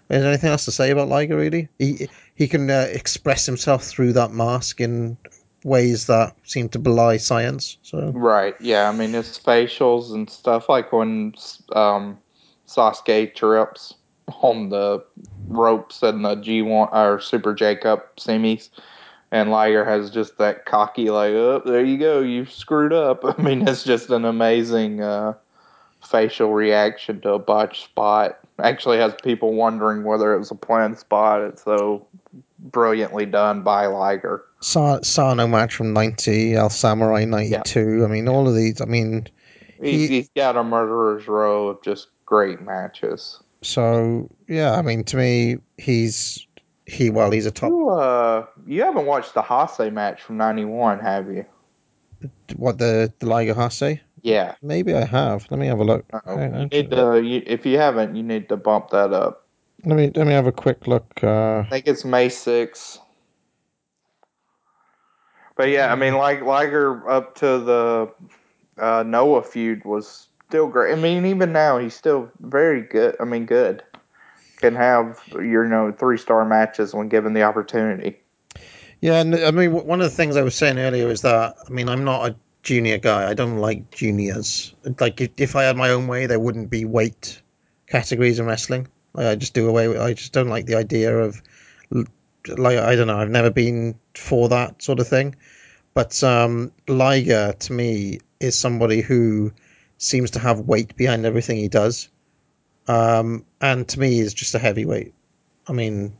is 0.10 0.22
there 0.22 0.28
anything 0.28 0.50
else 0.50 0.66
to 0.66 0.72
say 0.72 0.92
about 0.92 1.08
Liger? 1.08 1.38
Really, 1.38 1.70
he 1.78 2.10
he 2.36 2.48
can 2.48 2.70
uh, 2.70 2.88
express 2.90 3.46
himself 3.46 3.84
through 3.84 4.14
that 4.14 4.32
mask 4.32 4.82
in 4.82 5.18
ways 5.64 6.08
that 6.08 6.36
seem 6.44 6.70
to 6.70 6.80
belie 6.80 7.18
science. 7.18 7.78
So 7.82 8.12
Right. 8.14 8.56
Yeah. 8.60 8.90
I 8.90 8.92
mean, 8.92 9.14
his 9.14 9.38
facials 9.38 10.14
and 10.14 10.30
stuff, 10.30 10.70
like 10.70 10.92
when 10.92 11.34
um, 11.74 12.18
Sasuke 12.68 13.34
trips 13.36 13.94
on 14.42 14.70
the 14.70 15.04
ropes 15.48 16.04
and 16.04 16.24
the 16.24 16.36
G1 16.36 16.94
or 16.94 17.20
Super 17.20 17.54
J 17.54 17.76
Cup 17.76 18.16
semis, 18.18 18.70
and 19.32 19.52
Liger 19.52 19.86
has 19.86 20.10
just 20.10 20.38
that 20.38 20.66
cocky, 20.66 21.10
like, 21.10 21.32
oh, 21.34 21.62
there 21.66 21.84
you 21.84 21.98
go, 21.98 22.22
you 22.22 22.46
screwed 22.46 22.94
up. 22.94 23.24
I 23.38 23.42
mean, 23.42 23.68
it's 23.68 23.84
just 23.84 24.10
an 24.10 24.26
amazing 24.26 25.02
uh, 25.02 25.34
facial 26.02 26.54
reaction 26.54 27.22
to 27.22 27.34
a 27.34 27.40
botched 27.40 27.84
spot. 27.84 28.40
Actually, 28.60 28.98
has 28.98 29.14
people 29.24 29.54
wondering 29.54 30.04
whether 30.04 30.34
it 30.34 30.40
was 30.40 30.52
a 30.52 30.56
planned 30.56 30.98
spot. 30.98 31.42
It's 31.42 31.64
so 31.64 32.06
brilliantly 32.60 33.26
done 33.26 33.64
by 33.64 33.86
Liger. 33.88 34.44
Sa- 34.62 35.00
Sano 35.02 35.48
match 35.48 35.76
from 35.76 35.94
ninety, 35.94 36.56
El 36.56 36.70
Samurai 36.70 37.26
ninety 37.26 37.58
two. 37.64 38.04
I 38.04 38.08
mean, 38.08 38.28
all 38.28 38.48
of 38.48 38.56
these. 38.56 38.82
I 38.82 38.86
mean, 38.86 39.28
He's, 39.82 40.10
He- 40.10 40.16
he's 40.18 40.30
got 40.36 40.58
a 40.58 40.64
murderer's 40.64 41.28
row 41.28 41.68
of 41.70 41.82
just 41.82 42.08
great 42.26 42.62
matches. 42.62 43.40
so 43.62 44.30
yeah. 44.48 44.74
I 44.78 44.82
mean, 44.82 45.04
to 45.06 45.18
me, 45.18 45.58
he's 45.78 46.46
he. 46.86 47.10
Well, 47.10 47.32
he's 47.32 47.46
a 47.46 47.52
top. 47.52 47.70
You, 47.70 47.90
uh, 47.90 48.46
you 48.68 48.82
haven't 48.84 49.06
watched 49.06 49.34
the 49.34 49.42
Hase 49.42 49.92
match 49.92 50.22
from 50.22 50.38
'91, 50.38 51.00
have 51.00 51.32
you? 51.32 51.46
What 52.58 52.78
the 52.78 53.14
the 53.20 53.26
Liger 53.28 53.54
Hase? 53.54 54.00
Yeah. 54.22 54.56
Maybe 54.62 54.94
I 54.94 55.06
have. 55.06 55.48
Let 55.50 55.62
me 55.62 55.68
have 55.68 55.80
a 55.80 55.84
look. 55.86 56.06
You 56.12 56.20
on. 56.34 56.68
need 56.74 56.92
to, 56.92 57.22
you, 57.24 57.42
if 57.46 57.66
you 57.66 57.78
haven't, 57.78 58.18
you 58.18 58.24
need 58.24 58.50
to 58.50 58.58
bump 58.58 58.90
that 58.90 59.14
up. 59.14 59.46
Let 59.86 59.96
me 59.96 60.12
let 60.14 60.28
me 60.28 60.34
have 60.34 60.48
a 60.48 60.52
quick 60.52 60.88
look. 60.88 61.24
Uh, 61.24 61.60
I 61.60 61.68
think 61.70 61.88
it's 61.88 62.04
May 62.04 62.28
6th. 62.28 63.00
But 65.56 65.70
yeah, 65.70 65.92
I 65.92 65.96
mean, 65.96 66.16
like 66.16 66.42
Liger 66.42 67.10
up 67.10 67.36
to 67.36 67.46
the 67.60 68.14
uh, 68.78 69.04
Noah 69.06 69.44
feud 69.44 69.84
was 69.84 70.28
still 70.48 70.68
great. 70.68 70.94
I 70.94 70.96
mean, 70.96 71.26
even 71.26 71.52
now 71.52 71.78
he's 71.78 71.94
still 71.94 72.32
very 72.40 72.82
good. 72.82 73.16
I 73.20 73.26
mean, 73.26 73.46
good. 73.46 73.84
Can 74.58 74.76
have 74.76 75.22
your 75.32 75.64
you 75.64 75.70
know 75.70 75.92
three 75.92 76.18
star 76.18 76.46
matches 76.46 76.94
when 76.94 77.08
given 77.08 77.34
the 77.34 77.44
opportunity. 77.44 78.20
Yeah, 79.02 79.22
and 79.22 79.36
I 79.36 79.52
mean, 79.52 79.72
one 79.72 80.02
of 80.02 80.10
the 80.10 80.16
things 80.16 80.36
I 80.36 80.42
was 80.42 80.56
saying 80.56 80.78
earlier 80.78 81.10
is 81.10 81.22
that 81.22 81.56
I 81.66 81.70
mean, 81.70 81.88
I'm 81.88 82.04
not 82.04 82.30
a 82.30 82.36
junior 82.64 82.98
guy. 82.98 83.30
I 83.30 83.34
don't 83.34 83.58
like 83.58 83.92
juniors. 83.92 84.74
Like, 85.00 85.22
if, 85.22 85.32
if 85.38 85.56
I 85.56 85.64
had 85.64 85.78
my 85.78 85.92
own 85.92 86.08
way, 86.08 86.26
there 86.26 86.40
wouldn't 86.40 86.70
be 86.70 86.86
weight 86.86 87.42
categories 87.88 88.40
in 88.40 88.46
wrestling. 88.46 88.88
I 89.16 89.36
just 89.36 89.54
do 89.54 89.68
away 89.68 89.88
with. 89.88 89.98
I 89.98 90.14
just 90.14 90.34
don't 90.34 90.50
like 90.50 90.66
the 90.66 90.76
idea 90.76 91.18
of, 91.18 91.42
like, 92.48 92.78
I 92.78 92.96
don't 92.96 93.08
know. 93.08 93.18
I've 93.18 93.30
never 93.30 93.50
been 93.50 94.00
for 94.16 94.50
that 94.50 94.82
sort 94.82 95.00
of 95.00 95.08
thing. 95.08 95.36
But 95.94 96.24
um, 96.24 96.72
Liger 96.88 97.54
to 97.54 97.74
me 97.74 98.20
is 98.40 98.58
somebody 98.58 99.02
who 99.02 99.52
seems 99.98 100.32
to 100.32 100.40
have 100.40 100.62
weight 100.62 100.96
behind 100.96 101.26
everything 101.26 101.58
he 101.58 101.68
does, 101.68 102.10
um, 102.88 103.46
and 103.60 103.88
to 103.90 104.00
me 104.00 104.20
is 104.20 104.34
just 104.34 104.56
a 104.56 104.60
heavyweight. 104.60 105.14
I 105.68 105.74
mean, 105.74 106.14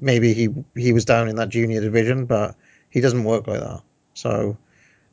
maybe 0.00 0.32
he 0.32 0.48
he 0.74 0.92
was 0.92 1.04
down 1.04 1.28
in 1.28 1.36
that 1.36 1.48
junior 1.48 1.80
division, 1.80 2.26
but 2.26 2.54
he 2.88 3.00
doesn't 3.00 3.24
work 3.24 3.46
like 3.46 3.60
that. 3.60 3.82
So 4.14 4.56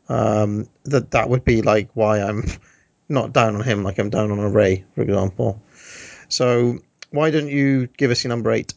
um, 0.09 0.69
that 0.85 1.11
that 1.11 1.29
would 1.29 1.43
be 1.43 1.61
like 1.61 1.89
why 1.93 2.21
I'm 2.21 2.43
not 3.09 3.33
down 3.33 3.55
on 3.55 3.63
him, 3.63 3.83
like 3.83 3.99
I'm 3.99 4.09
down 4.09 4.31
on 4.31 4.39
a 4.39 4.49
Rey, 4.49 4.85
for 4.95 5.01
example. 5.01 5.61
So 6.29 6.79
why 7.11 7.31
don't 7.31 7.49
you 7.49 7.87
give 7.87 8.11
us 8.11 8.23
your 8.23 8.29
number 8.29 8.51
eight? 8.51 8.73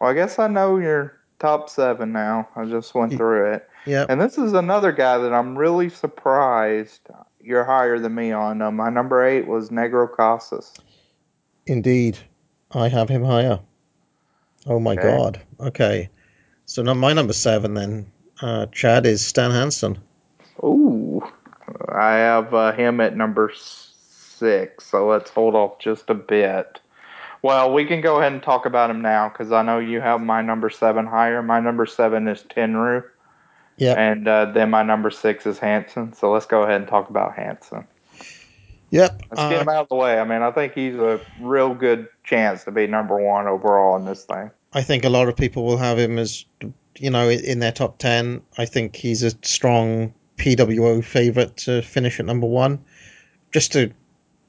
Well, 0.00 0.10
I 0.10 0.14
guess 0.14 0.38
I 0.38 0.48
know 0.48 0.78
your 0.78 1.18
top 1.38 1.68
seven 1.68 2.12
now. 2.12 2.48
I 2.56 2.64
just 2.64 2.94
went 2.94 3.16
through 3.16 3.54
it. 3.54 3.68
Yeah. 3.86 4.06
And 4.08 4.20
this 4.20 4.38
is 4.38 4.52
another 4.52 4.92
guy 4.92 5.18
that 5.18 5.32
I'm 5.32 5.58
really 5.58 5.90
surprised 5.90 7.00
you're 7.40 7.64
higher 7.64 7.98
than 7.98 8.14
me 8.14 8.32
on. 8.32 8.62
Uh, 8.62 8.70
my 8.70 8.88
number 8.90 9.24
eight 9.24 9.46
was 9.46 9.68
Negro 9.68 10.10
Casas. 10.10 10.72
Indeed, 11.66 12.18
I 12.70 12.88
have 12.88 13.08
him 13.08 13.24
higher. 13.24 13.60
Oh 14.66 14.80
my 14.80 14.92
Okay. 14.92 15.02
god. 15.02 15.40
Okay. 15.60 16.08
So 16.66 16.82
now 16.82 16.94
my 16.94 17.12
number 17.12 17.34
seven 17.34 17.74
then, 17.74 18.06
uh, 18.40 18.66
Chad 18.66 19.04
is 19.06 19.24
Stan 19.26 19.50
Hansen. 19.50 19.98
Ooh. 20.62 21.22
I 21.88 22.14
have 22.14 22.54
uh, 22.54 22.72
him 22.72 23.00
at 23.00 23.16
number 23.16 23.52
six, 23.54 24.86
so 24.86 25.06
let's 25.08 25.30
hold 25.30 25.54
off 25.54 25.78
just 25.78 26.08
a 26.10 26.14
bit. 26.14 26.80
Well, 27.44 27.74
we 27.74 27.84
can 27.84 28.00
go 28.00 28.20
ahead 28.20 28.32
and 28.32 28.42
talk 28.42 28.64
about 28.64 28.88
him 28.88 29.02
now 29.02 29.28
because 29.28 29.52
I 29.52 29.60
know 29.60 29.78
you 29.78 30.00
have 30.00 30.18
my 30.22 30.40
number 30.40 30.70
seven 30.70 31.04
higher. 31.04 31.42
My 31.42 31.60
number 31.60 31.84
seven 31.84 32.26
is 32.26 32.42
Tenryu. 32.42 33.04
Yeah. 33.76 33.92
And 33.98 34.26
uh, 34.26 34.46
then 34.52 34.70
my 34.70 34.82
number 34.82 35.10
six 35.10 35.44
is 35.44 35.58
Hansen. 35.58 36.14
So 36.14 36.32
let's 36.32 36.46
go 36.46 36.62
ahead 36.62 36.80
and 36.80 36.88
talk 36.88 37.10
about 37.10 37.34
Hansen. 37.34 37.86
Yep. 38.88 39.24
Let's 39.30 39.42
get 39.50 39.60
him 39.60 39.68
out 39.68 39.82
of 39.82 39.88
the 39.90 39.94
way. 39.94 40.18
I 40.18 40.24
mean, 40.24 40.40
I 40.40 40.52
think 40.52 40.72
he's 40.72 40.94
a 40.94 41.20
real 41.38 41.74
good 41.74 42.08
chance 42.24 42.64
to 42.64 42.70
be 42.70 42.86
number 42.86 43.22
one 43.22 43.46
overall 43.46 43.94
in 43.96 44.06
this 44.06 44.24
thing. 44.24 44.50
I 44.72 44.80
think 44.80 45.04
a 45.04 45.10
lot 45.10 45.28
of 45.28 45.36
people 45.36 45.66
will 45.66 45.76
have 45.76 45.98
him 45.98 46.18
as, 46.18 46.46
you 46.96 47.10
know, 47.10 47.28
in 47.28 47.58
their 47.58 47.72
top 47.72 47.98
10. 47.98 48.40
I 48.56 48.64
think 48.64 48.96
he's 48.96 49.22
a 49.22 49.32
strong 49.42 50.14
PWO 50.38 51.04
favorite 51.04 51.58
to 51.58 51.82
finish 51.82 52.20
at 52.20 52.24
number 52.24 52.46
one. 52.46 52.82
Just 53.52 53.76
a 53.76 53.92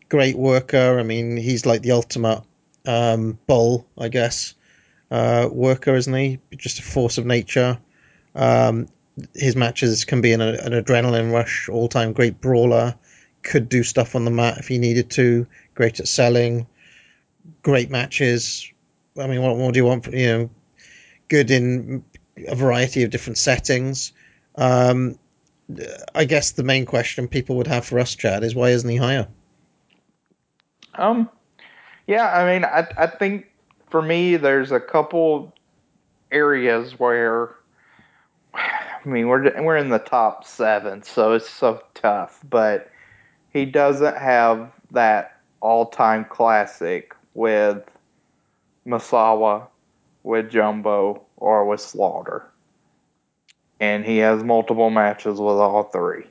great 0.08 0.38
worker. 0.38 0.98
I 0.98 1.04
mean, 1.04 1.36
he's 1.36 1.66
like 1.66 1.82
the 1.82 1.92
ultimate 1.92 2.42
um, 2.86 3.40
bull, 3.48 3.88
I 3.98 4.10
guess, 4.10 4.54
uh, 5.12 5.50
worker, 5.52 5.96
isn't 5.96 6.14
he? 6.14 6.40
Just 6.56 6.80
a 6.80 6.84
force 6.84 7.18
of 7.18 7.26
nature. 7.26 7.80
Um, 8.34 8.88
his 9.34 9.56
matches 9.56 10.06
can 10.06 10.22
be 10.22 10.34
an, 10.34 10.42
an 10.42 10.74
adrenaline 10.74 11.32
rush, 11.32 11.70
all 11.70 11.88
time 11.88 12.14
great 12.14 12.42
brawler. 12.42 12.96
Could 13.44 13.70
do 13.70 13.84
stuff 13.84 14.16
on 14.16 14.26
the 14.26 14.32
mat 14.32 14.58
if 14.58 14.68
he 14.68 14.78
needed 14.78 15.12
to. 15.12 15.48
Great 15.74 16.00
at 16.00 16.08
selling. 16.08 16.68
Great 17.62 17.90
matches. 17.90 18.72
I 19.18 19.28
mean, 19.28 19.42
what 19.42 19.58
more 19.58 19.72
do 19.72 19.78
you 19.78 19.86
want? 19.86 20.08
You 20.08 20.28
know, 20.28 20.50
good 21.28 21.52
in 21.52 22.04
a 22.48 22.56
variety 22.56 23.04
of 23.04 23.12
different 23.12 23.38
settings. 23.38 24.12
Um, 24.56 25.18
I 26.14 26.26
guess 26.26 26.52
the 26.52 26.64
main 26.64 26.86
question 26.86 27.28
people 27.28 27.58
would 27.58 27.68
have 27.68 27.86
for 27.86 28.00
us, 28.00 28.16
Chad, 28.16 28.44
is 28.44 28.56
why 28.56 28.70
isn't 28.70 28.90
he 28.90 28.98
higher? 28.98 29.28
Um, 30.94 31.30
yeah, 32.08 32.28
I 32.28 32.54
mean, 32.54 32.66
I 32.66 32.88
I 32.98 33.08
think 33.08 33.48
for 33.90 34.02
me, 34.02 34.38
there's 34.38 34.72
a 34.72 34.80
couple 34.80 35.54
areas 36.32 37.00
where, 37.00 37.56
I 38.54 39.00
mean, 39.06 39.28
we're 39.28 39.62
we're 39.64 39.78
in 39.78 39.90
the 39.90 40.00
top 40.00 40.46
seven, 40.46 41.04
so 41.04 41.34
it's 41.34 41.50
so 41.50 41.82
tough. 41.94 42.40
But 42.50 42.92
he 43.54 43.66
doesn't 43.66 44.18
have 44.18 44.72
that 44.92 45.40
all-time 45.62 46.26
classic 46.26 47.16
with 47.34 47.84
Misawa, 48.86 49.68
with 50.24 50.52
Jumbo, 50.52 51.22
or 51.38 51.66
with 51.66 51.82
Slaughter, 51.82 52.46
and 53.80 54.06
he 54.06 54.18
has 54.18 54.44
multiple 54.44 54.90
matches 54.90 55.40
with 55.40 55.56
all 55.56 55.84
three. 55.84 56.26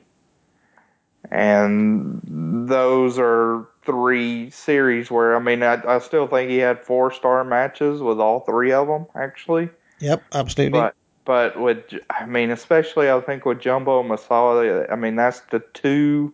And 1.35 2.21
those 2.69 3.19
are 3.19 3.67
three 3.83 4.49
series 4.51 5.11
where 5.11 5.35
I 5.35 5.39
mean 5.39 5.63
I, 5.63 5.81
I 5.85 5.99
still 5.99 6.27
think 6.27 6.49
he 6.49 6.59
had 6.59 6.79
four 6.79 7.11
star 7.11 7.43
matches 7.43 8.01
with 8.01 8.21
all 8.21 8.39
three 8.39 8.71
of 8.71 8.87
them 8.87 9.05
actually. 9.15 9.69
Yep, 9.99 10.23
absolutely. 10.33 10.79
But 10.79 10.95
but 11.25 11.59
with 11.59 11.83
I 12.09 12.25
mean 12.25 12.51
especially 12.51 13.11
I 13.11 13.19
think 13.19 13.43
with 13.43 13.59
Jumbo 13.59 13.99
and 13.99 14.09
Misawa, 14.09 14.89
I 14.89 14.95
mean 14.95 15.17
that's 15.17 15.41
the 15.51 15.59
two 15.73 16.33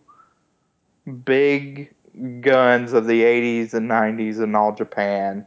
big 1.24 1.92
guns 2.40 2.92
of 2.92 3.08
the 3.08 3.22
80s 3.22 3.74
and 3.74 3.90
90s 3.90 4.40
in 4.40 4.54
all 4.54 4.72
Japan, 4.72 5.44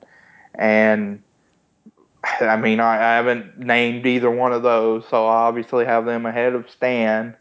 and 0.54 1.24
I 2.42 2.58
mean 2.58 2.82
I, 2.82 2.98
I 2.98 3.16
haven't 3.16 3.58
named 3.58 4.06
either 4.06 4.30
one 4.30 4.52
of 4.52 4.64
those, 4.64 5.08
so 5.08 5.26
I 5.26 5.48
obviously 5.48 5.86
have 5.86 6.06
them 6.06 6.26
ahead 6.26 6.56
of 6.56 6.70
Stan 6.70 7.38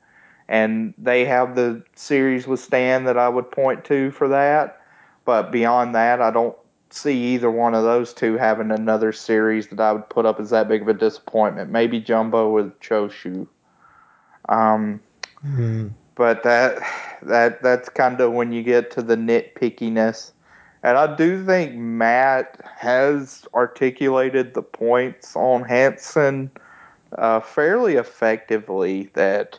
and 0.48 0.94
they 0.98 1.24
have 1.24 1.54
the 1.54 1.82
series 1.94 2.46
with 2.46 2.60
Stan 2.60 3.04
that 3.04 3.16
I 3.16 3.28
would 3.28 3.50
point 3.50 3.84
to 3.86 4.10
for 4.10 4.28
that. 4.28 4.80
But 5.24 5.50
beyond 5.50 5.94
that, 5.94 6.20
I 6.20 6.30
don't 6.30 6.56
see 6.90 7.34
either 7.34 7.50
one 7.50 7.74
of 7.74 7.82
those 7.82 8.12
two 8.12 8.36
having 8.36 8.70
another 8.70 9.12
series 9.12 9.68
that 9.68 9.80
I 9.80 9.92
would 9.92 10.08
put 10.08 10.26
up 10.26 10.38
as 10.38 10.50
that 10.50 10.68
big 10.68 10.82
of 10.82 10.88
a 10.88 10.94
disappointment. 10.94 11.70
Maybe 11.70 12.00
Jumbo 12.00 12.50
with 12.52 12.78
Choshu. 12.80 13.46
Um, 14.48 15.00
mm. 15.44 15.90
But 16.14 16.42
that 16.44 16.78
that 17.22 17.62
that's 17.62 17.88
kind 17.88 18.20
of 18.20 18.32
when 18.32 18.52
you 18.52 18.62
get 18.62 18.90
to 18.92 19.02
the 19.02 19.16
nitpickiness. 19.16 20.30
And 20.82 20.98
I 20.98 21.16
do 21.16 21.44
think 21.44 21.74
Matt 21.74 22.60
has 22.76 23.46
articulated 23.54 24.52
the 24.52 24.62
points 24.62 25.34
on 25.34 25.64
Hansen 25.64 26.50
uh, 27.16 27.40
fairly 27.40 27.94
effectively 27.94 29.10
that 29.14 29.58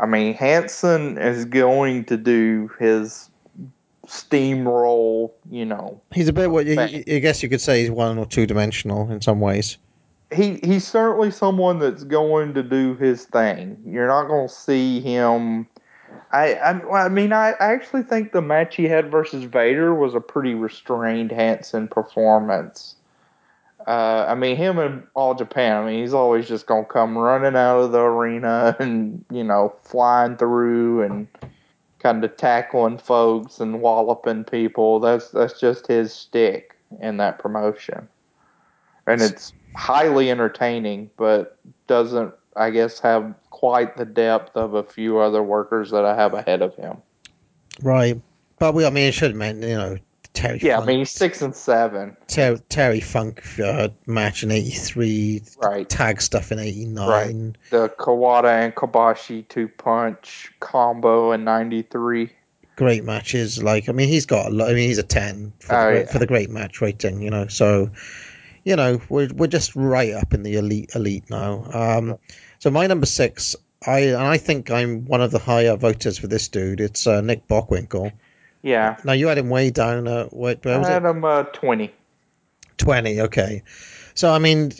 I 0.00 0.06
mean, 0.06 0.32
Hansen 0.34 1.18
is 1.18 1.44
going 1.44 2.06
to 2.06 2.16
do 2.16 2.70
his 2.78 3.28
steamroll, 4.06 5.32
you 5.50 5.66
know. 5.66 6.00
He's 6.12 6.26
a 6.26 6.32
bit 6.32 6.50
what 6.50 6.64
you, 6.66 6.80
I 6.80 7.18
guess 7.18 7.42
you 7.42 7.50
could 7.50 7.60
say 7.60 7.82
he's 7.82 7.90
one 7.90 8.18
or 8.18 8.26
two 8.26 8.46
dimensional 8.46 9.10
in 9.10 9.20
some 9.20 9.40
ways. 9.40 9.76
He 10.32 10.58
he's 10.62 10.86
certainly 10.86 11.30
someone 11.30 11.80
that's 11.80 12.04
going 12.04 12.54
to 12.54 12.62
do 12.62 12.94
his 12.94 13.24
thing. 13.24 13.76
You're 13.84 14.06
not 14.06 14.26
going 14.28 14.48
to 14.48 14.54
see 14.54 15.00
him. 15.00 15.66
I 16.32 16.54
I, 16.54 17.04
I 17.04 17.08
mean 17.08 17.32
I, 17.32 17.50
I 17.60 17.72
actually 17.72 18.04
think 18.04 18.32
the 18.32 18.40
match 18.40 18.76
he 18.76 18.84
had 18.84 19.10
versus 19.10 19.44
Vader 19.44 19.94
was 19.94 20.14
a 20.14 20.20
pretty 20.20 20.54
restrained 20.54 21.30
Hansen 21.30 21.88
performance. 21.88 22.96
Uh, 23.86 24.26
I 24.28 24.34
mean, 24.34 24.56
him 24.56 24.78
and 24.78 25.04
All 25.14 25.34
Japan. 25.34 25.82
I 25.82 25.86
mean, 25.86 26.00
he's 26.00 26.14
always 26.14 26.46
just 26.46 26.66
gonna 26.66 26.84
come 26.84 27.16
running 27.16 27.56
out 27.56 27.80
of 27.80 27.92
the 27.92 28.00
arena 28.00 28.76
and 28.80 29.24
you 29.30 29.44
know 29.44 29.74
flying 29.82 30.36
through 30.36 31.02
and 31.02 31.28
kind 31.98 32.24
of 32.24 32.36
tackling 32.36 32.98
folks 32.98 33.60
and 33.60 33.80
walloping 33.80 34.44
people. 34.44 35.00
That's 35.00 35.30
that's 35.30 35.58
just 35.58 35.86
his 35.86 36.12
stick 36.12 36.76
in 37.00 37.16
that 37.18 37.38
promotion, 37.38 38.08
and 39.06 39.22
it's 39.22 39.52
highly 39.74 40.30
entertaining, 40.30 41.10
but 41.16 41.58
doesn't 41.86 42.34
I 42.56 42.70
guess 42.70 43.00
have 43.00 43.34
quite 43.50 43.96
the 43.96 44.04
depth 44.04 44.56
of 44.56 44.74
a 44.74 44.82
few 44.82 45.18
other 45.18 45.42
workers 45.42 45.90
that 45.90 46.04
I 46.04 46.14
have 46.14 46.34
ahead 46.34 46.62
of 46.62 46.74
him. 46.74 46.98
Right, 47.82 48.20
but 48.58 48.74
we 48.74 48.84
I 48.84 48.90
mean 48.90 49.08
it 49.08 49.14
should 49.14 49.34
mean 49.36 49.62
you 49.62 49.76
know 49.76 49.98
Terry. 50.40 50.58
Yeah, 50.62 50.76
Funk, 50.76 50.84
I 50.84 50.86
mean 50.86 50.98
he's 51.00 51.10
six 51.10 51.42
and 51.42 51.54
seven. 51.54 52.16
Ter- 52.26 52.56
Terry 52.68 53.00
Funk 53.00 53.42
uh, 53.60 53.88
match 54.06 54.42
in 54.42 54.50
'83. 54.50 55.42
Right. 55.62 55.88
Tag 55.88 56.22
stuff 56.22 56.50
in 56.50 56.58
'89. 56.58 57.08
Right. 57.08 57.56
The 57.70 57.88
Kawada 57.90 58.64
and 58.64 58.74
Kobashi 58.74 59.46
two 59.48 59.68
punch 59.68 60.50
combo 60.60 61.32
in 61.32 61.44
'93. 61.44 62.30
Great 62.76 63.04
matches. 63.04 63.62
Like 63.62 63.88
I 63.88 63.92
mean, 63.92 64.08
he's 64.08 64.24
got. 64.24 64.46
A 64.46 64.50
lot, 64.50 64.70
I 64.70 64.74
mean, 64.74 64.88
he's 64.88 64.98
a 64.98 65.02
ten 65.02 65.52
for, 65.60 65.74
Oh, 65.74 65.92
the, 65.92 66.00
yeah. 66.00 66.06
for 66.06 66.18
the 66.18 66.26
great 66.26 66.48
match 66.48 66.80
rating. 66.80 67.20
You 67.20 67.30
know, 67.30 67.46
so 67.48 67.90
you 68.64 68.76
know 68.76 69.00
we're 69.10 69.28
we're 69.34 69.46
just 69.46 69.76
right 69.76 70.14
up 70.14 70.32
in 70.32 70.42
the 70.42 70.56
elite 70.56 70.92
elite 70.94 71.28
now. 71.28 71.64
Um, 71.72 72.18
so 72.58 72.70
my 72.70 72.86
number 72.86 73.06
six. 73.06 73.56
I 73.86 74.00
and 74.00 74.16
I 74.22 74.36
think 74.36 74.70
I'm 74.70 75.06
one 75.06 75.22
of 75.22 75.30
the 75.30 75.38
higher 75.38 75.74
voters 75.74 76.18
for 76.18 76.26
this 76.26 76.48
dude. 76.48 76.80
It's 76.80 77.06
uh, 77.06 77.22
Nick 77.22 77.48
Bockwinkel. 77.48 78.12
Yeah. 78.62 78.96
Now 79.04 79.12
you 79.12 79.28
had 79.28 79.38
him 79.38 79.48
way 79.48 79.70
down. 79.70 80.06
Uh, 80.06 80.28
wait, 80.30 80.64
where 80.64 80.80
I 80.80 80.88
had 80.88 81.04
it? 81.04 81.08
him 81.08 81.24
uh, 81.24 81.44
twenty. 81.44 81.92
20 82.78 83.20
okay 83.20 83.62
so 84.14 84.32
i 84.32 84.38
mean 84.38 84.72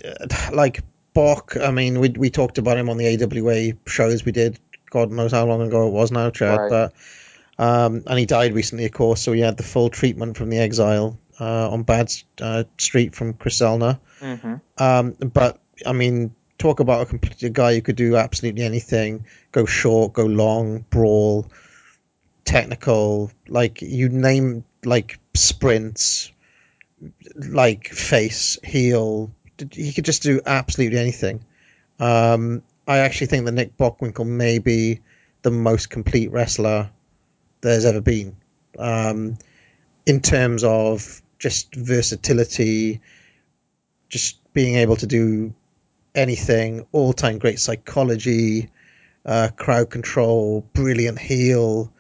like 0.53 0.81
Bock, 1.13 1.57
I 1.61 1.73
mean, 1.73 1.99
we 1.99 2.11
we 2.11 2.31
talked 2.31 2.59
about 2.59 2.79
him 2.79 2.89
on 2.89 2.97
the 2.97 3.09
AWA 3.09 3.77
shows 3.87 4.25
we 4.25 4.33
did. 4.33 4.61
God 4.91 5.11
knows 5.11 5.33
how 5.33 5.45
long 5.45 5.61
ago 5.61 5.89
it 5.89 5.91
was 5.91 6.13
now, 6.13 6.31
Chad. 6.31 6.59
Right. 6.59 6.71
But 6.71 6.95
um, 7.59 8.05
and 8.07 8.19
he 8.19 8.27
died 8.27 8.55
recently, 8.55 8.85
of 8.85 8.93
course. 8.93 9.21
So 9.21 9.33
he 9.33 9.41
had 9.41 9.57
the 9.57 9.63
full 9.65 9.91
treatment 9.91 10.37
from 10.37 10.51
the 10.51 10.59
exile 10.59 11.19
uh, 11.41 11.71
on 11.71 11.83
Bad 11.83 12.13
uh, 12.41 12.65
Street 12.79 13.15
from 13.15 13.35
Chris 13.35 13.61
Elner. 13.61 13.99
Mm-hmm. 14.21 14.55
Um, 14.79 15.11
but 15.13 15.61
I 15.85 15.93
mean, 15.93 16.35
talk 16.59 16.79
about 16.79 17.03
a 17.03 17.07
complete 17.07 17.43
a 17.43 17.51
guy 17.51 17.75
who 17.75 17.83
could 17.83 17.97
do 17.97 18.17
absolutely 18.17 18.63
anything: 18.63 19.27
go 19.51 19.67
short, 19.67 20.13
go 20.13 20.27
long, 20.27 20.85
brawl, 20.91 21.51
technical. 22.51 23.31
Like 23.49 23.81
you 23.81 24.09
name 24.09 24.65
like 24.85 25.19
sprints, 25.35 26.33
like 27.37 27.89
face, 27.89 28.59
heel. 28.65 29.31
He 29.73 29.93
could 29.93 30.05
just 30.05 30.23
do 30.23 30.41
absolutely 30.45 30.99
anything. 30.99 31.45
Um, 32.01 32.63
I 32.89 32.99
actually 32.99 33.29
think 33.29 33.45
that 33.45 33.53
Nick 33.53 33.77
Bockwinkel 33.77 34.27
may 34.27 34.59
be 34.59 35.01
the 35.43 35.51
most 35.51 35.91
complete 35.91 36.33
wrestler 36.33 36.91
there's 37.61 37.85
ever 37.85 38.01
been. 38.01 38.37
Um, 38.79 39.39
in 40.07 40.21
terms 40.21 40.65
of 40.65 41.23
just 41.39 41.75
versatility, 41.75 43.01
just 44.09 44.39
being 44.53 44.75
able 44.77 44.97
to 44.97 45.07
do 45.07 45.55
anything, 46.15 46.87
all 46.91 47.13
time 47.13 47.39
great 47.39 47.61
psychology, 47.61 48.71
uh, 49.25 49.51
crowd 49.57 49.91
control, 49.91 50.67
brilliant 50.73 51.19
heel. 51.19 51.93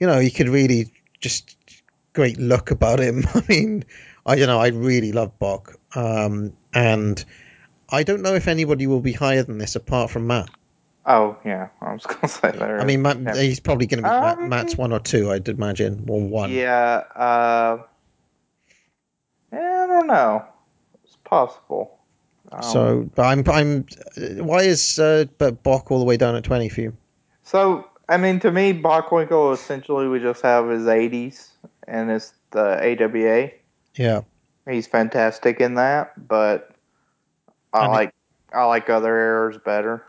You 0.00 0.06
know, 0.06 0.18
you 0.18 0.30
could 0.30 0.48
really 0.48 0.92
just 1.20 1.56
great 2.12 2.38
look 2.38 2.70
about 2.70 2.98
him. 2.98 3.24
I 3.34 3.42
mean, 3.48 3.84
I 4.26 4.34
you 4.34 4.46
know, 4.46 4.58
I 4.58 4.68
really 4.68 5.12
love 5.12 5.38
Bock. 5.38 5.78
Um, 5.94 6.52
and 6.74 7.22
I 7.90 8.02
don't 8.02 8.22
know 8.22 8.34
if 8.34 8.48
anybody 8.48 8.86
will 8.86 9.00
be 9.00 9.12
higher 9.12 9.42
than 9.42 9.58
this 9.58 9.76
apart 9.76 10.10
from 10.10 10.26
Matt. 10.26 10.50
Oh 11.06 11.36
yeah, 11.44 11.68
I 11.80 11.92
was 11.92 12.06
gonna 12.06 12.28
say 12.28 12.52
there. 12.52 12.80
I 12.80 12.84
mean, 12.84 13.02
Matt, 13.02 13.20
yeah. 13.20 13.34
he's 13.36 13.60
probably 13.60 13.86
going 13.86 14.02
to 14.02 14.08
be 14.08 14.14
Matt, 14.14 14.38
Um, 14.38 14.48
Matt's 14.48 14.76
one 14.76 14.92
or 14.92 15.00
two, 15.00 15.30
I'd 15.30 15.48
imagine, 15.48 16.04
or 16.08 16.20
one. 16.20 16.50
Yeah, 16.52 17.02
uh, 17.16 17.78
yeah, 19.52 19.84
I 19.84 19.86
don't 19.86 20.06
know. 20.06 20.44
It's 21.04 21.16
possible. 21.24 21.98
Um, 22.52 22.62
So, 22.62 23.10
but 23.14 23.22
I'm, 23.22 23.44
I'm. 23.48 23.86
Why 24.44 24.62
is 24.62 24.98
uh, 24.98 25.24
but 25.38 25.62
Bock 25.62 25.90
all 25.90 25.98
the 25.98 26.04
way 26.04 26.16
down 26.16 26.36
at 26.36 26.44
twenty 26.44 26.68
for 26.68 26.82
you? 26.82 26.96
So 27.42 27.89
I 28.10 28.16
mean, 28.16 28.40
to 28.40 28.50
me, 28.50 28.74
Bockwinkel 28.74 29.54
essentially 29.54 30.08
we 30.08 30.18
just 30.18 30.42
have 30.42 30.68
his 30.68 30.82
80s, 30.82 31.50
and 31.86 32.10
it's 32.10 32.32
the 32.50 32.76
AWA. 32.82 33.52
Yeah. 33.94 34.22
He's 34.68 34.88
fantastic 34.88 35.60
in 35.60 35.76
that, 35.76 36.28
but 36.28 36.72
I 37.72 37.84
And 37.84 37.92
he- 37.92 37.98
like 37.98 38.14
I 38.52 38.64
like 38.64 38.90
other 38.90 39.16
errors 39.16 39.58
better, 39.64 40.04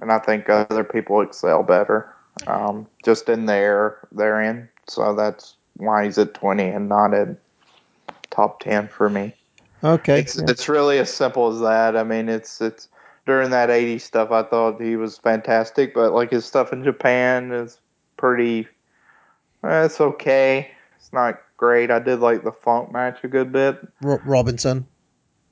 and 0.00 0.10
I 0.10 0.18
think 0.18 0.48
other 0.48 0.82
people 0.82 1.20
excel 1.20 1.62
better. 1.62 2.12
Um, 2.48 2.88
just 3.04 3.28
in 3.28 3.46
their 3.46 3.98
they're 4.10 4.40
in, 4.42 4.68
so 4.88 5.14
that's 5.14 5.54
why 5.76 6.04
he's 6.04 6.18
at 6.18 6.34
20 6.34 6.64
and 6.64 6.88
not 6.88 7.14
at 7.14 7.28
top 8.30 8.58
10 8.60 8.88
for 8.88 9.08
me. 9.08 9.32
Okay. 9.84 10.18
It's 10.18 10.36
it's 10.36 10.68
really 10.68 10.98
as 10.98 11.14
simple 11.14 11.52
as 11.52 11.60
that. 11.60 11.96
I 11.96 12.02
mean, 12.02 12.28
it's 12.28 12.60
it's 12.60 12.88
during 13.26 13.50
that 13.50 13.68
'80s 13.70 14.02
stuff. 14.02 14.30
I 14.30 14.42
thought 14.42 14.80
he 14.80 14.96
was 14.96 15.18
fantastic, 15.18 15.94
but 15.94 16.12
like 16.12 16.30
his 16.30 16.44
stuff 16.44 16.72
in 16.72 16.84
Japan 16.84 17.52
is 17.52 17.78
pretty. 18.16 18.68
eh, 19.64 19.84
It's 19.84 20.00
okay. 20.00 20.70
It's 20.96 21.12
not 21.12 21.40
great. 21.56 21.90
I 21.90 21.98
did 21.98 22.20
like 22.20 22.44
the 22.44 22.52
Funk 22.52 22.92
match 22.92 23.22
a 23.24 23.28
good 23.28 23.52
bit. 23.52 23.78
Ro- 24.02 24.20
Robinson. 24.24 24.86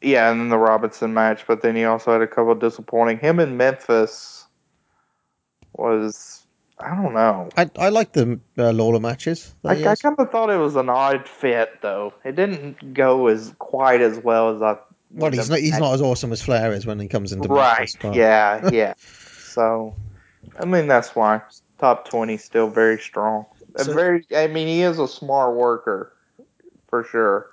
Yeah, 0.01 0.31
and 0.31 0.41
then 0.41 0.49
the 0.49 0.59
Robinson 0.59 1.15
match, 1.15 1.47
but 1.47 1.63
then 1.63 1.77
he 1.77 1.85
also 1.85 2.13
had 2.13 2.23
a 2.23 2.27
couple 2.27 2.55
disappointing. 2.57 3.19
Him 3.19 3.39
in 3.39 3.57
Memphis 3.57 4.47
was 5.75 6.45
I 6.79 6.95
don't 6.97 7.15
know. 7.15 7.49
I 7.57 7.71
I 7.79 7.89
like 7.91 8.13
the 8.13 8.41
uh, 8.59 8.73
Lawler 8.73 8.99
matches. 9.01 9.55
I, 9.65 9.85
I 9.85 9.95
kind 9.95 10.17
of 10.19 10.31
thought 10.31 10.51
it 10.51 10.57
was 10.57 10.75
an 10.75 10.89
odd 10.89 11.29
fit, 11.29 11.81
though. 11.83 12.13
It 12.25 12.35
didn't 12.35 12.95
go 12.95 13.29
as 13.29 13.55
quite 13.59 14.01
as 14.01 14.19
well 14.19 14.55
as 14.57 14.63
I. 14.63 14.77
well, 15.13 15.31
he's 15.31 15.51
not 15.51 15.59
he's 15.59 15.79
not 15.79 15.95
as 15.95 16.03
awesome 16.03 16.33
as 16.33 16.43
Flair 16.43 16.73
is 16.73 16.87
when 16.87 16.99
he 16.99 17.09
comes 17.09 17.33
into 17.33 17.49
right. 17.49 17.95
Memphis, 18.03 18.17
Yeah, 18.17 18.71
yeah. 18.73 18.95
so, 18.99 19.95
I 20.59 20.65
mean, 20.65 20.87
that's 20.87 21.15
why 21.15 21.43
top 21.79 22.09
twenty 22.09 22.37
still 22.39 22.69
very 22.69 22.99
strong. 22.99 23.47
So- 23.77 23.93
very. 23.95 24.25
I 24.35 24.47
mean, 24.49 24.69
he 24.69 24.83
is 24.83 24.99
a 24.99 25.09
smart 25.09 25.57
worker, 25.57 26.13
for 26.89 27.05
sure. 27.05 27.49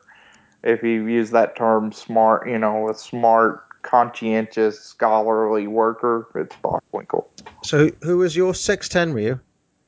If 0.63 0.83
you 0.83 1.05
use 1.07 1.31
that 1.31 1.55
term, 1.55 1.91
smart. 1.93 2.49
You 2.49 2.57
know, 2.59 2.89
a 2.89 2.93
smart, 2.93 3.63
conscientious, 3.81 4.79
scholarly 4.81 5.67
worker. 5.67 6.27
It's 6.35 6.55
Bockwinkel. 6.57 7.25
So 7.63 7.89
who- 8.01 8.17
was 8.17 8.35
your 8.35 8.53
six 8.53 8.89
Tenryu? 8.89 9.39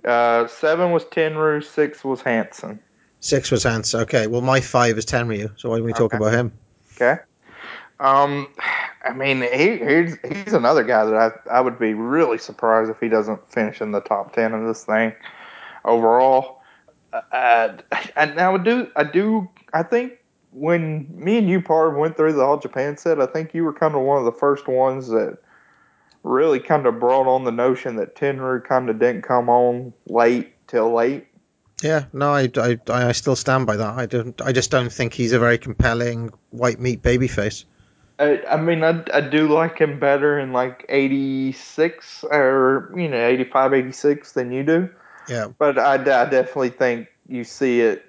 Uh, 0.06 0.48
seven 0.48 0.92
was 0.92 1.04
Tenryu, 1.06 1.64
six 1.64 2.04
was 2.04 2.22
Hansen. 2.22 2.80
Six 3.20 3.52
was 3.52 3.64
Hans. 3.64 3.94
Okay. 3.94 4.28
Well, 4.28 4.42
my 4.42 4.62
five 4.62 4.98
is 4.98 5.06
Tenryu. 5.06 5.52
So 5.60 5.70
why 5.70 5.78
don't 5.78 5.86
we 5.86 5.94
talk 5.94 6.14
Okay. 6.14 6.18
about 6.18 6.34
him? 6.34 6.54
Okay. 6.96 7.22
Um, 8.02 8.48
I 9.04 9.14
mean, 9.14 9.42
he, 9.42 9.78
he's 9.78 10.18
he's 10.22 10.54
another 10.54 10.84
guy 10.84 11.06
that 11.06 11.16
I 11.16 11.58
I 11.58 11.62
would 11.62 11.80
be 11.80 11.96
really 11.96 12.38
surprised 12.38 12.92
if 12.92 13.00
he 13.00 13.08
doesn't 13.08 13.52
finish 13.52 13.82
in 13.82 13.92
the 13.92 14.02
top 14.02 14.36
ten 14.36 14.54
of 14.54 14.68
this 14.68 14.84
thing 14.84 15.14
overall. 15.86 16.62
Uh, 17.12 17.78
and 18.16 18.36
now 18.36 18.56
I 18.56 18.58
do 18.60 18.88
I 18.96 19.04
do 19.04 19.50
I 19.74 19.82
think 19.82 20.20
when 20.52 21.08
me 21.12 21.38
and 21.38 21.50
you 21.50 21.62
Parv 21.62 21.98
went 21.98 22.16
through 22.16 22.34
the 22.34 22.44
All 22.44 22.60
Japan 22.60 22.96
set, 22.96 23.20
I 23.20 23.26
think 23.26 23.56
you 23.56 23.64
were 23.64 23.74
kind 23.74 23.96
of 23.96 24.02
one 24.02 24.20
of 24.20 24.26
the 24.26 24.32
first 24.32 24.68
ones 24.68 25.08
that 25.08 25.40
really 26.24 26.60
kind 26.60 26.86
of 26.86 27.00
brought 27.00 27.28
on 27.28 27.44
the 27.44 27.52
notion 27.52 27.96
that 27.96 28.16
Tenryu 28.16 28.64
kind 28.64 28.90
of 28.90 29.00
didn't 29.00 29.24
come 29.24 29.50
on 29.50 29.94
late 30.06 30.54
till 30.68 30.94
late. 30.94 31.26
Yeah. 31.82 32.06
No, 32.14 32.32
I, 32.32 32.52
I 32.56 32.78
I 32.88 33.12
still 33.14 33.36
stand 33.36 33.66
by 33.66 33.78
that. 33.78 33.98
I 33.98 34.06
don't. 34.06 34.40
I 34.42 34.52
just 34.52 34.70
don't 34.70 34.92
think 34.92 35.14
he's 35.14 35.32
a 35.32 35.40
very 35.40 35.58
compelling 35.58 36.32
white 36.52 36.80
meat 36.80 37.02
babyface. 37.02 37.66
I, 38.22 38.40
I 38.52 38.58
mean, 38.58 38.84
I, 38.84 39.04
I 39.12 39.22
do 39.22 39.48
like 39.48 39.80
him 39.80 40.00
better 40.00 40.40
in 40.40 40.54
like 40.54 40.86
86 40.90 42.24
or, 42.26 42.94
you 42.96 43.08
know, 43.08 43.26
85, 43.26 43.74
86 43.74 44.32
than 44.34 44.52
you 44.52 44.64
do. 44.64 44.90
Yeah. 45.28 45.48
But 45.58 45.80
I, 45.80 45.96
I 45.96 45.98
definitely 45.98 46.70
think 46.70 47.08
you 47.28 47.44
see 47.44 47.82
it 47.82 48.06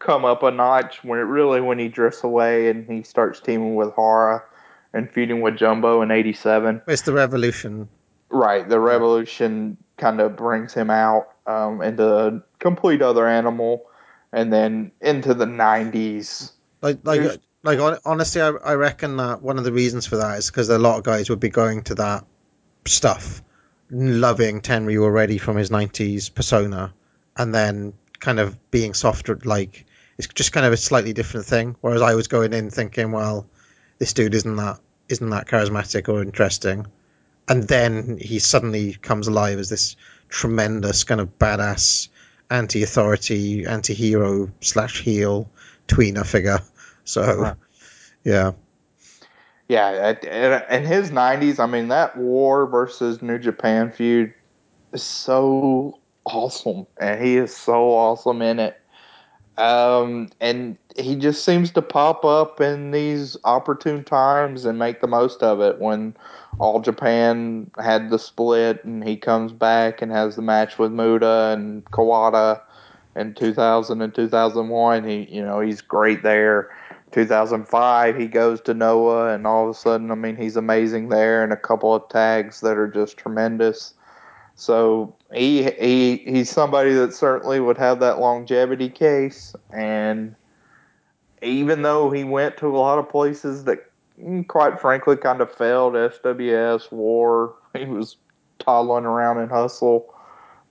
come 0.00 0.24
up 0.24 0.42
a 0.42 0.50
notch 0.50 1.04
when 1.04 1.20
it 1.20 1.22
really, 1.22 1.60
when 1.60 1.78
he 1.78 1.88
drifts 1.88 2.24
away 2.24 2.68
and 2.68 2.84
he 2.88 3.04
starts 3.04 3.38
teaming 3.38 3.76
with 3.76 3.94
Hara 3.94 4.42
and 4.92 5.08
feuding 5.08 5.40
with 5.40 5.56
Jumbo 5.56 6.02
in 6.02 6.10
87. 6.10 6.82
It's 6.88 7.02
the 7.02 7.12
revolution. 7.12 7.88
Right. 8.30 8.68
The 8.68 8.80
Revolution 8.80 9.76
kind 9.98 10.20
of 10.20 10.36
brings 10.36 10.74
him 10.74 10.90
out 10.90 11.28
um, 11.46 11.80
into 11.80 12.04
a 12.04 12.42
complete 12.58 13.02
other 13.02 13.26
animal. 13.28 13.84
And 14.32 14.52
then 14.52 14.92
into 15.00 15.32
the 15.32 15.46
90s. 15.46 16.52
Like 16.82 16.98
like 17.02 17.40
like 17.62 17.78
honestly, 18.04 18.40
I, 18.40 18.48
I 18.48 18.74
reckon 18.74 19.16
that 19.16 19.42
one 19.42 19.58
of 19.58 19.64
the 19.64 19.72
reasons 19.72 20.06
for 20.06 20.16
that 20.16 20.38
is 20.38 20.50
because 20.50 20.68
a 20.68 20.78
lot 20.78 20.98
of 20.98 21.04
guys 21.04 21.28
would 21.30 21.40
be 21.40 21.48
going 21.48 21.82
to 21.84 21.96
that 21.96 22.24
stuff, 22.86 23.42
loving 23.90 24.60
Tenryu 24.60 25.02
already 25.02 25.38
from 25.38 25.56
his 25.56 25.70
'90s 25.70 26.32
persona, 26.32 26.94
and 27.36 27.54
then 27.54 27.92
kind 28.20 28.40
of 28.40 28.70
being 28.70 28.94
softer. 28.94 29.38
Like 29.44 29.86
it's 30.18 30.28
just 30.28 30.52
kind 30.52 30.66
of 30.66 30.72
a 30.72 30.76
slightly 30.76 31.12
different 31.12 31.46
thing. 31.46 31.76
Whereas 31.80 32.02
I 32.02 32.14
was 32.14 32.28
going 32.28 32.52
in 32.52 32.70
thinking, 32.70 33.12
well, 33.12 33.46
this 33.98 34.12
dude 34.12 34.34
isn't 34.34 34.56
that 34.56 34.80
isn't 35.08 35.30
that 35.30 35.48
charismatic 35.48 36.08
or 36.08 36.22
interesting, 36.22 36.86
and 37.48 37.64
then 37.64 38.18
he 38.20 38.38
suddenly 38.38 38.94
comes 38.94 39.26
alive 39.26 39.58
as 39.58 39.68
this 39.68 39.96
tremendous 40.28 41.04
kind 41.04 41.20
of 41.20 41.38
badass 41.38 42.08
anti-authority, 42.50 43.66
anti-hero 43.66 44.50
slash 44.60 45.02
heel 45.02 45.50
tweener 45.86 46.24
figure. 46.24 46.60
So, 47.08 47.22
Right. 47.34 47.56
yeah, 48.24 48.52
Yeah, 49.68 50.14
in 50.70 50.84
his 50.84 51.10
90s, 51.10 51.58
I 51.58 51.66
mean, 51.66 51.88
that 51.88 52.16
War 52.16 52.66
versus 52.66 53.22
New 53.22 53.38
Japan 53.38 53.90
feud 53.90 54.32
is 54.92 55.02
so 55.02 55.98
awesome, 56.24 56.86
and 57.00 57.22
he 57.22 57.36
is 57.36 57.54
so 57.54 57.90
awesome 57.90 58.42
in 58.42 58.58
it. 58.58 58.76
Um, 59.58 60.28
and 60.40 60.78
he 60.96 61.16
just 61.16 61.44
seems 61.44 61.70
to 61.72 61.82
pop 61.82 62.24
up 62.24 62.60
in 62.60 62.92
these 62.92 63.36
opportune 63.44 64.04
times 64.04 64.64
and 64.64 64.78
make 64.78 65.00
the 65.00 65.06
most 65.08 65.42
of 65.42 65.60
it. 65.60 65.80
When 65.80 66.14
All 66.58 66.80
Japan 66.80 67.70
had 67.78 68.10
the 68.10 68.18
split, 68.18 68.84
and 68.84 69.02
he 69.04 69.16
comes 69.16 69.52
back 69.52 70.00
and 70.02 70.12
has 70.12 70.36
the 70.36 70.42
match 70.42 70.78
with 70.78 70.92
Muta 70.92 71.50
and 71.52 71.84
Kawada 71.86 72.60
in 73.16 73.34
2000 73.34 74.00
and 74.00 74.14
2001, 74.14 75.04
he 75.04 75.28
you 75.30 75.42
know 75.44 75.60
he's 75.60 75.80
great 75.82 76.22
there. 76.22 76.70
2005, 77.12 78.16
he 78.16 78.26
goes 78.26 78.60
to 78.62 78.74
Noah, 78.74 79.32
and 79.32 79.46
all 79.46 79.64
of 79.64 79.70
a 79.70 79.78
sudden, 79.78 80.10
I 80.10 80.14
mean, 80.14 80.36
he's 80.36 80.56
amazing 80.56 81.08
there, 81.08 81.42
and 81.42 81.52
a 81.52 81.56
couple 81.56 81.94
of 81.94 82.08
tags 82.08 82.60
that 82.60 82.76
are 82.76 82.88
just 82.88 83.16
tremendous. 83.16 83.94
So 84.54 85.14
he 85.32 85.70
he 85.70 86.16
he's 86.26 86.50
somebody 86.50 86.92
that 86.94 87.14
certainly 87.14 87.60
would 87.60 87.78
have 87.78 88.00
that 88.00 88.18
longevity 88.18 88.88
case, 88.88 89.54
and 89.72 90.34
even 91.42 91.82
though 91.82 92.10
he 92.10 92.24
went 92.24 92.56
to 92.58 92.66
a 92.66 92.76
lot 92.76 92.98
of 92.98 93.08
places 93.08 93.64
that, 93.64 93.88
mm, 94.20 94.46
quite 94.48 94.80
frankly, 94.80 95.16
kind 95.16 95.40
of 95.40 95.52
failed, 95.52 95.94
SWS, 95.94 96.90
War, 96.90 97.54
he 97.76 97.84
was 97.84 98.16
toddling 98.58 99.04
around 99.04 99.38
in 99.38 99.48
Hustle, 99.48 100.12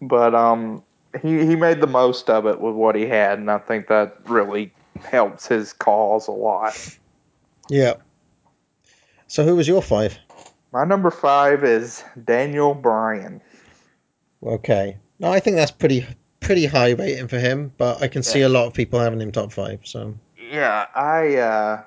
but 0.01 0.35
um, 0.35 0.83
he 1.21 1.45
he 1.45 1.55
made 1.55 1.79
the 1.79 1.87
most 1.87 2.29
of 2.29 2.45
it 2.45 2.59
with 2.59 2.75
what 2.75 2.95
he 2.95 3.05
had, 3.05 3.39
and 3.39 3.49
I 3.49 3.57
think 3.57 3.87
that 3.87 4.17
really 4.25 4.73
helps 5.03 5.47
his 5.47 5.73
cause 5.73 6.27
a 6.27 6.31
lot. 6.31 6.97
yeah. 7.69 7.93
So, 9.27 9.43
who 9.43 9.55
was 9.55 9.67
your 9.67 9.81
five? 9.81 10.17
My 10.71 10.85
number 10.85 11.11
five 11.11 11.63
is 11.63 12.03
Daniel 12.23 12.73
Bryan. 12.73 13.41
Okay, 14.43 14.97
no, 15.19 15.31
I 15.31 15.39
think 15.39 15.55
that's 15.57 15.71
pretty 15.71 16.05
pretty 16.39 16.65
high 16.65 16.91
rating 16.91 17.27
for 17.27 17.39
him, 17.39 17.73
but 17.77 18.01
I 18.01 18.07
can 18.07 18.23
see 18.23 18.41
a 18.41 18.49
lot 18.49 18.67
of 18.67 18.73
people 18.73 18.99
having 18.99 19.19
him 19.19 19.31
top 19.31 19.51
five. 19.51 19.81
So, 19.83 20.15
Yeah, 20.51 20.85
I 20.95 21.35
uh 21.37 21.83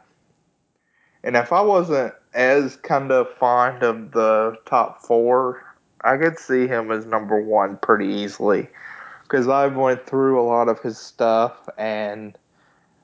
and 1.23 1.37
if 1.37 1.53
I 1.53 1.61
wasn't 1.61 2.15
as 2.35 2.77
kind 2.77 3.13
of 3.13 3.29
fond 3.35 3.83
of 3.83 4.13
the 4.13 4.57
top 4.65 5.03
4, 5.03 5.63
I 6.03 6.17
could 6.17 6.39
see 6.39 6.67
him 6.67 6.91
as 6.91 7.05
number 7.05 7.41
1 7.41 7.79
pretty 7.79 8.07
easily 8.07 8.69
cuz 9.29 9.47
I've 9.49 9.77
went 9.77 10.07
through 10.07 10.41
a 10.41 10.43
lot 10.43 10.69
of 10.69 10.81
his 10.81 10.99
stuff 10.99 11.69
and 11.79 12.37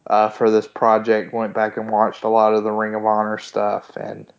uh 0.09 0.29
for 0.29 0.51
this 0.51 0.67
project 0.69 1.33
went 1.33 1.55
back 1.55 1.77
and 1.77 1.91
watched 1.91 2.25
a 2.25 2.29
lot 2.29 2.55
of 2.55 2.65
the 2.65 2.73
Ring 2.73 2.95
of 2.95 3.05
Honor 3.05 3.39
stuff 3.39 3.97
and 3.97 4.33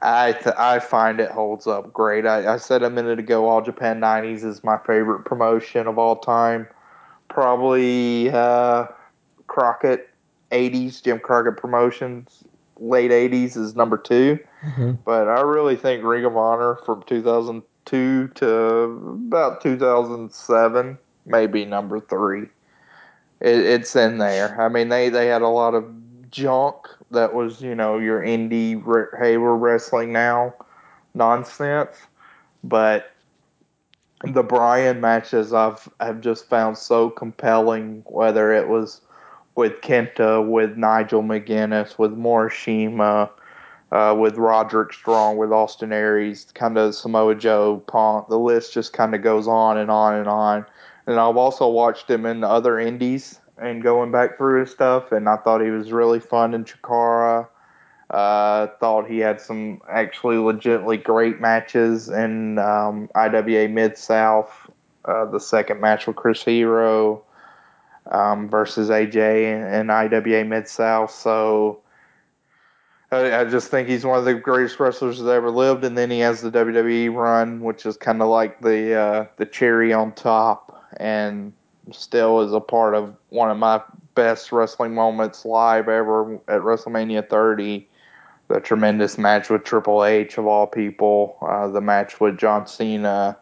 I 0.00 0.32
th- 0.32 0.56
I 0.58 0.80
find 0.80 1.20
it 1.20 1.30
holds 1.30 1.68
up 1.68 1.92
great. 1.92 2.26
I, 2.26 2.54
I 2.54 2.56
said 2.56 2.82
a 2.82 2.90
minute 2.90 3.20
ago 3.20 3.48
All 3.48 3.62
Japan 3.62 4.00
90s 4.00 4.44
is 4.44 4.64
my 4.64 4.76
favorite 4.78 5.24
promotion 5.24 5.86
of 5.86 5.96
all 5.98 6.16
time. 6.16 6.66
Probably 7.28 8.30
uh 8.30 8.86
Crockett 9.46 10.08
80s, 10.50 11.02
Jim 11.02 11.18
Crockett 11.20 11.56
Promotions, 11.56 12.44
late 12.78 13.10
80s 13.10 13.56
is 13.56 13.74
number 13.76 13.96
two. 13.96 14.38
But 15.04 15.28
I 15.28 15.40
really 15.42 15.76
think 15.76 16.04
Ring 16.04 16.24
of 16.24 16.36
Honor 16.36 16.76
from 16.86 17.02
2002 17.04 18.28
to 18.34 18.46
about 18.46 19.60
2007 19.60 20.98
may 21.26 21.46
be 21.46 21.64
number 21.64 22.00
three. 22.00 22.46
It, 23.42 23.58
it's 23.58 23.94
in 23.96 24.18
there. 24.18 24.58
I 24.60 24.68
mean, 24.68 24.88
they, 24.88 25.08
they 25.08 25.26
had 25.26 25.42
a 25.42 25.48
lot 25.48 25.74
of 25.74 25.84
junk 26.30 26.76
that 27.10 27.34
was, 27.34 27.60
you 27.60 27.74
know, 27.74 27.98
your 27.98 28.22
indie, 28.22 28.82
hey, 29.18 29.36
we're 29.36 29.56
wrestling 29.56 30.12
now 30.12 30.54
nonsense. 31.14 31.96
But 32.64 33.10
the 34.24 34.44
Bryan 34.44 35.00
matches 35.00 35.52
I've 35.52 35.88
have 36.00 36.20
just 36.20 36.48
found 36.48 36.78
so 36.78 37.10
compelling. 37.10 38.04
Whether 38.06 38.52
it 38.52 38.68
was 38.68 39.00
with 39.56 39.80
Kenta, 39.80 40.46
with 40.46 40.76
Nigel 40.76 41.22
McGuinness, 41.22 41.98
with 41.98 42.16
Morishima, 42.16 43.28
uh, 43.90 44.16
with 44.18 44.36
Roderick 44.36 44.92
Strong, 44.92 45.36
with 45.36 45.52
Austin 45.52 45.92
Aries, 45.92 46.46
kind 46.54 46.78
of 46.78 46.94
Samoa 46.94 47.34
Joe, 47.34 47.82
Punk. 47.88 48.28
The 48.28 48.38
list 48.38 48.72
just 48.72 48.92
kind 48.92 49.14
of 49.14 49.22
goes 49.22 49.48
on 49.48 49.76
and 49.76 49.90
on 49.90 50.14
and 50.14 50.28
on. 50.28 50.64
And 51.06 51.18
I've 51.18 51.36
also 51.36 51.68
watched 51.68 52.08
him 52.08 52.26
in 52.26 52.40
the 52.40 52.48
other 52.48 52.78
indies 52.78 53.40
and 53.58 53.82
going 53.82 54.10
back 54.10 54.36
through 54.36 54.60
his 54.60 54.70
stuff, 54.70 55.12
and 55.12 55.28
I 55.28 55.36
thought 55.36 55.60
he 55.60 55.70
was 55.70 55.92
really 55.92 56.20
fun 56.20 56.54
in 56.54 56.64
Chikara. 56.64 57.48
Uh, 58.10 58.66
thought 58.78 59.08
he 59.08 59.18
had 59.18 59.40
some 59.40 59.80
actually 59.88 60.36
legitimately 60.36 60.98
great 60.98 61.40
matches 61.40 62.10
in 62.10 62.58
um, 62.58 63.08
IWA 63.14 63.68
Mid 63.68 63.96
South. 63.96 64.50
Uh, 65.04 65.24
the 65.24 65.40
second 65.40 65.80
match 65.80 66.06
with 66.06 66.14
Chris 66.14 66.44
Hero 66.44 67.24
um, 68.10 68.48
versus 68.48 68.90
AJ 68.90 69.80
in, 69.80 69.90
IWA 69.90 70.44
Mid 70.44 70.68
South. 70.68 71.10
So 71.10 71.80
I, 73.10 73.40
I 73.40 73.44
just 73.44 73.68
think 73.68 73.88
he's 73.88 74.04
one 74.04 74.18
of 74.18 74.24
the 74.24 74.34
greatest 74.34 74.78
wrestlers 74.78 75.18
that 75.18 75.30
ever 75.30 75.50
lived. 75.50 75.82
And 75.84 75.96
then 75.96 76.10
he 76.10 76.20
has 76.20 76.42
the 76.42 76.50
WWE 76.50 77.14
run, 77.14 77.60
which 77.60 77.86
is 77.86 77.96
kind 77.96 78.20
of 78.20 78.28
like 78.28 78.60
the 78.60 78.94
uh, 78.94 79.26
the 79.36 79.46
cherry 79.46 79.92
on 79.92 80.12
top, 80.12 80.81
and 80.96 81.52
still 81.90 82.40
is 82.40 82.52
a 82.52 82.60
part 82.60 82.94
of 82.94 83.14
one 83.30 83.50
of 83.50 83.56
my 83.56 83.80
best 84.14 84.52
wrestling 84.52 84.94
moments 84.94 85.44
live 85.44 85.88
ever 85.88 86.34
at 86.48 86.60
WrestleMania 86.60 87.28
30 87.28 87.88
the 88.52 88.60
tremendous 88.60 89.18
match 89.18 89.48
with 89.48 89.64
Triple 89.64 90.04
H 90.04 90.36
of 90.38 90.46
all 90.46 90.66
people, 90.66 91.36
uh, 91.40 91.68
the 91.68 91.80
match 91.80 92.20
with 92.20 92.38
John 92.38 92.66
Cena, 92.66 93.36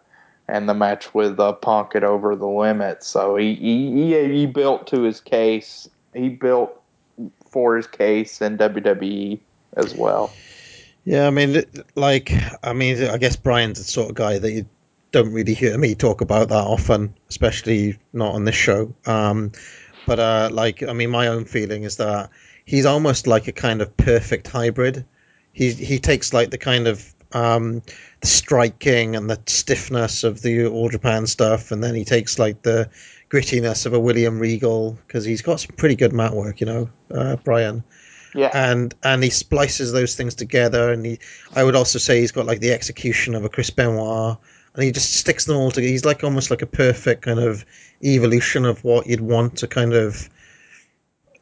and 0.46 0.68
the 0.68 0.74
match 0.74 1.12
with 1.14 1.38
uh, 1.40 1.52
Punk 1.52 1.94
at 1.96 2.04
Over 2.04 2.36
the 2.36 2.46
Limit. 2.46 3.02
So 3.02 3.36
he, 3.36 3.54
he 3.54 4.28
he 4.28 4.46
built 4.46 4.86
to 4.88 5.02
his 5.02 5.20
case. 5.20 5.88
He 6.14 6.28
built 6.28 6.80
for 7.50 7.76
his 7.76 7.86
case 7.86 8.40
in 8.40 8.58
WWE 8.58 9.40
as 9.76 9.94
well. 9.94 10.32
Yeah, 11.04 11.26
I 11.26 11.30
mean, 11.30 11.64
like, 11.94 12.32
I 12.62 12.72
mean, 12.72 13.02
I 13.04 13.16
guess 13.16 13.34
Bryan's 13.34 13.78
the 13.78 13.84
sort 13.84 14.10
of 14.10 14.14
guy 14.14 14.38
that 14.38 14.52
you 14.52 14.66
don't 15.12 15.32
really 15.32 15.54
hear 15.54 15.76
me 15.76 15.94
talk 15.94 16.20
about 16.20 16.48
that 16.48 16.64
often, 16.64 17.14
especially 17.28 17.98
not 18.12 18.34
on 18.34 18.44
this 18.44 18.54
show. 18.54 18.94
Um, 19.06 19.52
but 20.06 20.18
uh, 20.18 20.48
like, 20.52 20.82
I 20.82 20.92
mean, 20.92 21.10
my 21.10 21.28
own 21.28 21.44
feeling 21.44 21.84
is 21.84 21.96
that 21.96 22.30
he's 22.64 22.86
almost 22.86 23.26
like 23.26 23.48
a 23.48 23.52
kind 23.52 23.82
of 23.82 23.96
perfect 23.96 24.48
hybrid. 24.48 25.04
He 25.52 25.72
he 25.72 25.98
takes 25.98 26.32
like 26.32 26.50
the 26.50 26.58
kind 26.58 26.86
of 26.86 27.14
um, 27.32 27.82
the 28.20 28.26
striking 28.26 29.16
and 29.16 29.28
the 29.28 29.40
stiffness 29.46 30.24
of 30.24 30.42
the 30.42 30.66
All 30.66 30.88
Japan 30.88 31.26
stuff, 31.26 31.70
and 31.72 31.82
then 31.82 31.94
he 31.94 32.04
takes 32.04 32.38
like 32.38 32.62
the 32.62 32.88
grittiness 33.28 33.86
of 33.86 33.92
a 33.92 34.00
William 34.00 34.38
Regal 34.38 34.98
because 35.06 35.24
he's 35.24 35.42
got 35.42 35.60
some 35.60 35.76
pretty 35.76 35.96
good 35.96 36.12
mat 36.12 36.34
work, 36.34 36.60
you 36.60 36.66
know, 36.66 36.90
uh, 37.12 37.36
Bryan. 37.36 37.84
Yeah. 38.34 38.50
And 38.54 38.94
and 39.02 39.24
he 39.24 39.30
splices 39.30 39.92
those 39.92 40.14
things 40.14 40.36
together, 40.36 40.92
and 40.92 41.04
he 41.04 41.18
I 41.54 41.64
would 41.64 41.74
also 41.74 41.98
say 41.98 42.20
he's 42.20 42.32
got 42.32 42.46
like 42.46 42.60
the 42.60 42.72
execution 42.72 43.34
of 43.34 43.44
a 43.44 43.48
Chris 43.48 43.70
Benoit, 43.70 44.38
and 44.74 44.84
he 44.84 44.92
just 44.92 45.14
sticks 45.14 45.44
them 45.44 45.56
all 45.56 45.70
together. 45.70 45.90
He's 45.90 46.04
like 46.04 46.24
almost 46.24 46.50
like 46.50 46.62
a 46.62 46.66
perfect 46.66 47.22
kind 47.22 47.40
of 47.40 47.64
evolution 48.02 48.64
of 48.64 48.82
what 48.84 49.06
you'd 49.06 49.20
want 49.20 49.58
to 49.58 49.68
kind 49.68 49.92
of 49.92 50.28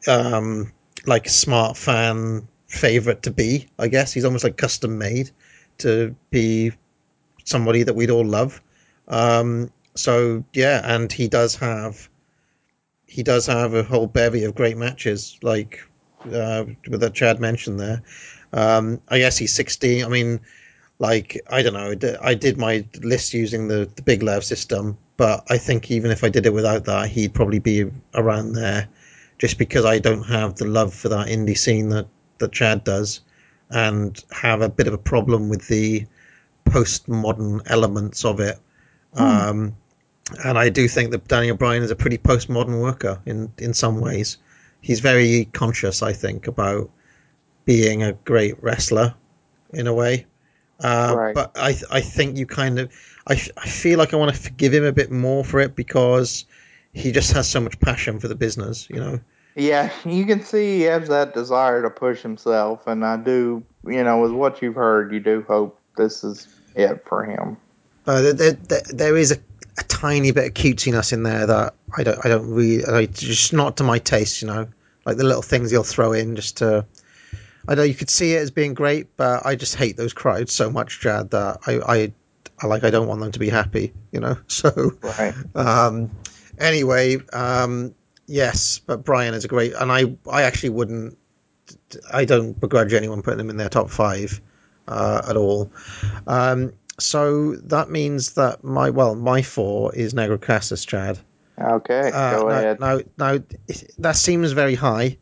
um 0.07 0.71
like 1.05 1.29
smart 1.29 1.77
fan 1.77 2.47
favorite 2.67 3.23
to 3.23 3.31
be. 3.31 3.67
I 3.77 3.87
guess 3.87 4.13
he's 4.13 4.25
almost 4.25 4.43
like 4.43 4.57
custom 4.57 4.97
made 4.97 5.31
to 5.79 6.15
be 6.29 6.71
somebody 7.43 7.83
that 7.83 7.95
we'd 7.95 8.11
all 8.11 8.25
love. 8.25 8.61
Um, 9.07 9.71
so 9.95 10.43
yeah, 10.53 10.81
and 10.83 11.11
he 11.11 11.27
does 11.27 11.55
have 11.55 12.09
he 13.05 13.23
does 13.23 13.47
have 13.47 13.73
a 13.73 13.83
whole 13.83 14.07
bevy 14.07 14.43
of 14.43 14.55
great 14.55 14.77
matches, 14.77 15.37
like 15.41 15.79
uh, 16.25 16.65
that 16.85 17.13
Chad 17.13 17.39
mentioned 17.39 17.79
there. 17.79 18.03
Um, 18.53 19.01
I 19.09 19.17
guess 19.19 19.37
he's 19.37 19.53
16. 19.53 20.05
I 20.05 20.07
mean, 20.07 20.39
like 20.99 21.41
I 21.49 21.63
don't 21.63 21.73
know. 21.73 22.17
I 22.21 22.33
did 22.35 22.57
my 22.57 22.85
list 23.01 23.33
using 23.33 23.67
the 23.67 23.89
the 23.95 24.01
Big 24.01 24.21
Lev 24.21 24.43
system, 24.43 24.97
but 25.17 25.43
I 25.49 25.57
think 25.57 25.89
even 25.91 26.11
if 26.11 26.23
I 26.23 26.29
did 26.29 26.45
it 26.45 26.53
without 26.53 26.85
that, 26.85 27.09
he'd 27.09 27.33
probably 27.33 27.59
be 27.59 27.89
around 28.13 28.53
there 28.53 28.87
just 29.39 29.57
because 29.57 29.85
I 29.85 29.99
don't 29.99 30.23
have 30.23 30.55
the 30.55 30.65
love 30.65 30.93
for 30.93 31.09
that 31.09 31.27
indie 31.27 31.57
scene 31.57 31.89
that, 31.89 32.07
that 32.37 32.51
Chad 32.51 32.83
does 32.83 33.21
and 33.69 34.21
have 34.31 34.61
a 34.61 34.69
bit 34.69 34.87
of 34.87 34.93
a 34.93 34.97
problem 34.97 35.49
with 35.49 35.67
the 35.67 36.05
postmodern 36.65 37.61
elements 37.65 38.25
of 38.25 38.39
it. 38.39 38.59
Hmm. 39.15 39.23
Um, 39.23 39.75
and 40.43 40.59
I 40.59 40.69
do 40.69 40.87
think 40.87 41.11
that 41.11 41.27
Daniel 41.27 41.57
Bryan 41.57 41.81
is 41.81 41.89
a 41.89 41.95
pretty 41.95 42.17
postmodern 42.17 42.81
worker 42.81 43.19
in, 43.25 43.51
in 43.57 43.73
some 43.73 43.99
ways. 43.99 44.37
He's 44.81 44.99
very 44.99 45.45
conscious, 45.45 46.03
I 46.03 46.13
think, 46.13 46.47
about 46.47 46.89
being 47.65 48.03
a 48.03 48.13
great 48.13 48.61
wrestler 48.61 49.15
in 49.73 49.87
a 49.87 49.93
way. 49.93 50.25
Uh, 50.81 51.13
right. 51.17 51.35
But 51.35 51.51
I 51.55 51.75
I 51.91 52.01
think 52.01 52.37
you 52.37 52.45
kind 52.45 52.79
of 52.79 52.91
I, 53.27 53.33
I 53.57 53.67
feel 53.67 53.99
like 53.99 54.13
I 54.13 54.17
want 54.17 54.33
to 54.33 54.41
forgive 54.41 54.73
him 54.73 54.83
a 54.83 54.91
bit 54.91 55.11
more 55.11 55.43
for 55.43 55.59
it 55.59 55.75
because 55.75 56.45
he 56.93 57.11
just 57.11 57.31
has 57.33 57.47
so 57.47 57.59
much 57.59 57.79
passion 57.79 58.19
for 58.19 58.27
the 58.27 58.35
business, 58.35 58.89
you 58.89 58.99
know. 58.99 59.19
Yeah, 59.55 59.91
you 60.05 60.25
can 60.25 60.41
see 60.41 60.77
he 60.77 60.81
has 60.83 61.09
that 61.09 61.33
desire 61.33 61.81
to 61.81 61.89
push 61.89 62.21
himself, 62.21 62.87
and 62.87 63.03
I 63.05 63.17
do, 63.17 63.63
you 63.85 64.03
know, 64.03 64.19
with 64.21 64.31
what 64.31 64.61
you've 64.61 64.75
heard, 64.75 65.11
you 65.11 65.19
do 65.19 65.43
hope 65.47 65.79
this 65.97 66.23
is 66.23 66.47
it 66.75 67.03
for 67.05 67.25
him. 67.25 67.57
Uh, 68.07 68.21
there, 68.21 68.53
there, 68.53 68.81
there 68.89 69.17
is 69.17 69.31
a, 69.31 69.37
a, 69.77 69.83
tiny 69.83 70.31
bit 70.31 70.47
of 70.47 70.53
cutesiness 70.53 71.11
in 71.11 71.23
there 71.23 71.45
that 71.45 71.73
I 71.97 72.03
don't, 72.03 72.25
I 72.25 72.29
don't 72.29 72.49
really, 72.49 72.85
I, 72.85 73.05
just 73.07 73.53
not 73.53 73.77
to 73.77 73.83
my 73.83 73.99
taste, 73.99 74.41
you 74.41 74.47
know, 74.47 74.67
like 75.05 75.17
the 75.17 75.25
little 75.25 75.41
things 75.41 75.71
he'll 75.71 75.83
throw 75.83 76.13
in 76.13 76.35
just 76.35 76.57
to. 76.57 76.85
I 77.69 77.75
know 77.75 77.83
you 77.83 77.93
could 77.93 78.09
see 78.09 78.33
it 78.33 78.39
as 78.39 78.49
being 78.49 78.73
great, 78.73 79.15
but 79.15 79.45
I 79.45 79.55
just 79.55 79.75
hate 79.75 79.95
those 79.95 80.11
crowds 80.11 80.51
so 80.51 80.71
much, 80.71 81.01
Chad, 81.01 81.29
that 81.29 81.59
I, 81.67 81.73
I, 81.77 82.13
I 82.63 82.65
like 82.65 82.83
I 82.83 82.89
don't 82.89 83.07
want 83.07 83.21
them 83.21 83.31
to 83.31 83.37
be 83.37 83.47
happy, 83.47 83.93
you 84.11 84.19
know. 84.19 84.37
So, 84.47 84.93
right. 85.01 85.35
Um, 85.53 86.09
anyway, 86.57 87.17
um, 87.31 87.93
yes, 88.25 88.79
but 88.79 89.05
Bryan 89.05 89.35
is 89.35 89.45
a 89.45 89.47
great, 89.47 89.73
and 89.73 89.91
I, 89.91 90.15
I 90.27 90.41
actually 90.41 90.69
wouldn't, 90.69 91.15
I 92.11 92.25
don't 92.25 92.59
begrudge 92.59 92.91
anyone 92.93 93.21
putting 93.21 93.37
them 93.37 93.51
in 93.51 93.57
their 93.57 93.69
top 93.69 93.91
five 93.91 94.41
uh, 94.87 95.21
at 95.29 95.37
all. 95.37 95.71
Um, 96.25 96.73
so 96.99 97.55
that 97.55 97.91
means 97.91 98.33
that 98.33 98.63
my, 98.63 98.89
well, 98.89 99.13
my 99.13 99.43
four 99.43 99.93
is 99.93 100.15
Negro 100.15 100.41
Casas, 100.41 100.85
Chad. 100.85 101.19
Okay, 101.61 102.11
uh, 102.11 102.39
go 102.39 102.47
now, 102.47 102.55
ahead. 102.55 102.79
Now, 102.79 102.99
now, 103.19 103.43
that 103.99 104.15
seems 104.15 104.53
very 104.53 104.73
high, 104.73 105.19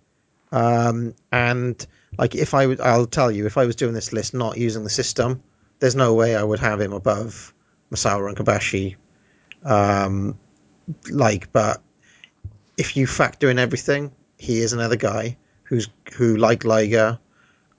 um, 0.54 1.14
and 1.30 1.86
like 2.18 2.36
if 2.36 2.54
I 2.54 2.68
would, 2.68 2.82
I'll 2.82 3.06
tell 3.06 3.32
you, 3.32 3.46
if 3.46 3.58
I 3.58 3.66
was 3.66 3.76
doing 3.76 3.94
this 3.94 4.14
list 4.14 4.34
not 4.34 4.58
using 4.58 4.84
the 4.84 4.90
system, 4.90 5.44
there's 5.80 5.96
no 5.96 6.14
way 6.14 6.36
I 6.36 6.44
would 6.44 6.60
have 6.60 6.82
him 6.82 6.94
above 6.94 7.54
Misawa 7.92 8.28
and 8.28 8.38
Kobashi. 8.38 8.96
Um, 9.64 10.38
like, 11.10 11.52
but 11.52 11.82
if 12.78 12.96
you 12.98 13.08
factor 13.08 13.50
in 13.50 13.60
everything, 13.60 14.12
he 14.38 14.60
is 14.60 14.74
another 14.74 14.96
guy 14.96 15.38
who's 15.64 15.90
who, 16.16 16.38
like 16.38 16.64
Liger 16.64 17.20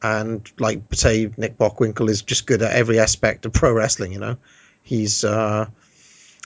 and 0.02 0.50
like 0.58 0.82
say 0.94 1.30
Nick 1.36 1.56
Bockwinkel, 1.56 2.08
is 2.08 2.22
just 2.22 2.46
good 2.46 2.62
at 2.62 2.72
every 2.72 3.00
aspect 3.00 3.46
of 3.46 3.52
pro 3.52 3.72
wrestling. 3.72 4.12
You 4.12 4.20
know, 4.20 4.36
he's 4.82 5.24
uh, 5.24 5.66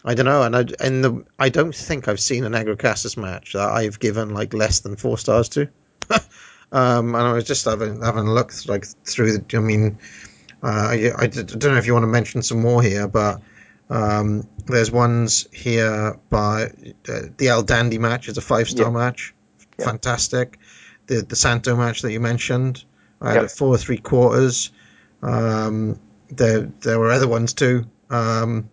I 0.05 0.15
don't 0.15 0.27
know, 0.27 0.43
and 0.43 0.57
I 0.57 0.65
and 0.81 1.05
the 1.05 1.25
I 1.39 1.49
don't 1.49 1.75
think 1.75 2.09
I've 2.09 2.21
seen 2.21 2.45
an 2.45 2.77
Casas 2.77 3.17
match 3.17 3.53
that 3.53 3.69
I've 3.69 3.99
given 3.99 4.35
like 4.35 4.55
less 4.55 4.81
than 4.81 4.97
four 4.97 5.19
stars 5.19 5.49
to. 5.51 5.69
um, 6.73 7.15
and 7.15 7.25
I 7.25 7.33
was 7.33 7.45
just 7.45 7.67
having 7.67 8.01
having 8.01 8.27
a 8.27 8.33
look 8.33 8.53
like 8.67 8.87
through 9.05 9.39
the. 9.39 9.57
I 9.57 9.61
mean, 9.61 9.99
uh, 10.63 10.89
I, 10.91 11.13
I 11.17 11.27
don't 11.27 11.63
know 11.63 11.77
if 11.77 11.87
you 11.87 11.93
want 11.93 12.05
to 12.05 12.09
mention 12.09 12.43
some 12.43 12.61
more 12.61 12.83
here, 12.83 13.07
but 13.07 13.43
um, 13.91 14.49
there's 14.65 14.91
ones 14.91 15.47
here 15.53 16.19
by 16.31 16.65
uh, 17.09 17.21
the 17.37 17.49
El 17.49 17.63
Dandy 17.63 17.99
match 17.99 18.29
is 18.29 18.39
a 18.39 18.41
five 18.41 18.69
star 18.69 18.91
match, 18.91 19.35
fantastic. 19.79 20.59
The 21.07 21.23
the 21.23 21.37
Santo 21.37 21.77
match 21.77 22.03
that 22.03 22.13
you 22.13 22.21
mentioned, 22.21 22.85
I 23.21 23.33
had 23.35 23.43
yep. 23.43 23.51
four 23.51 23.77
three 23.77 23.99
quarters. 23.99 24.71
Um, 25.21 26.01
there 26.31 26.63
there 26.81 26.99
were 26.99 27.13
other 27.13 27.29
ones 27.29 27.53
too. 27.53 27.85
Um, 28.09 28.71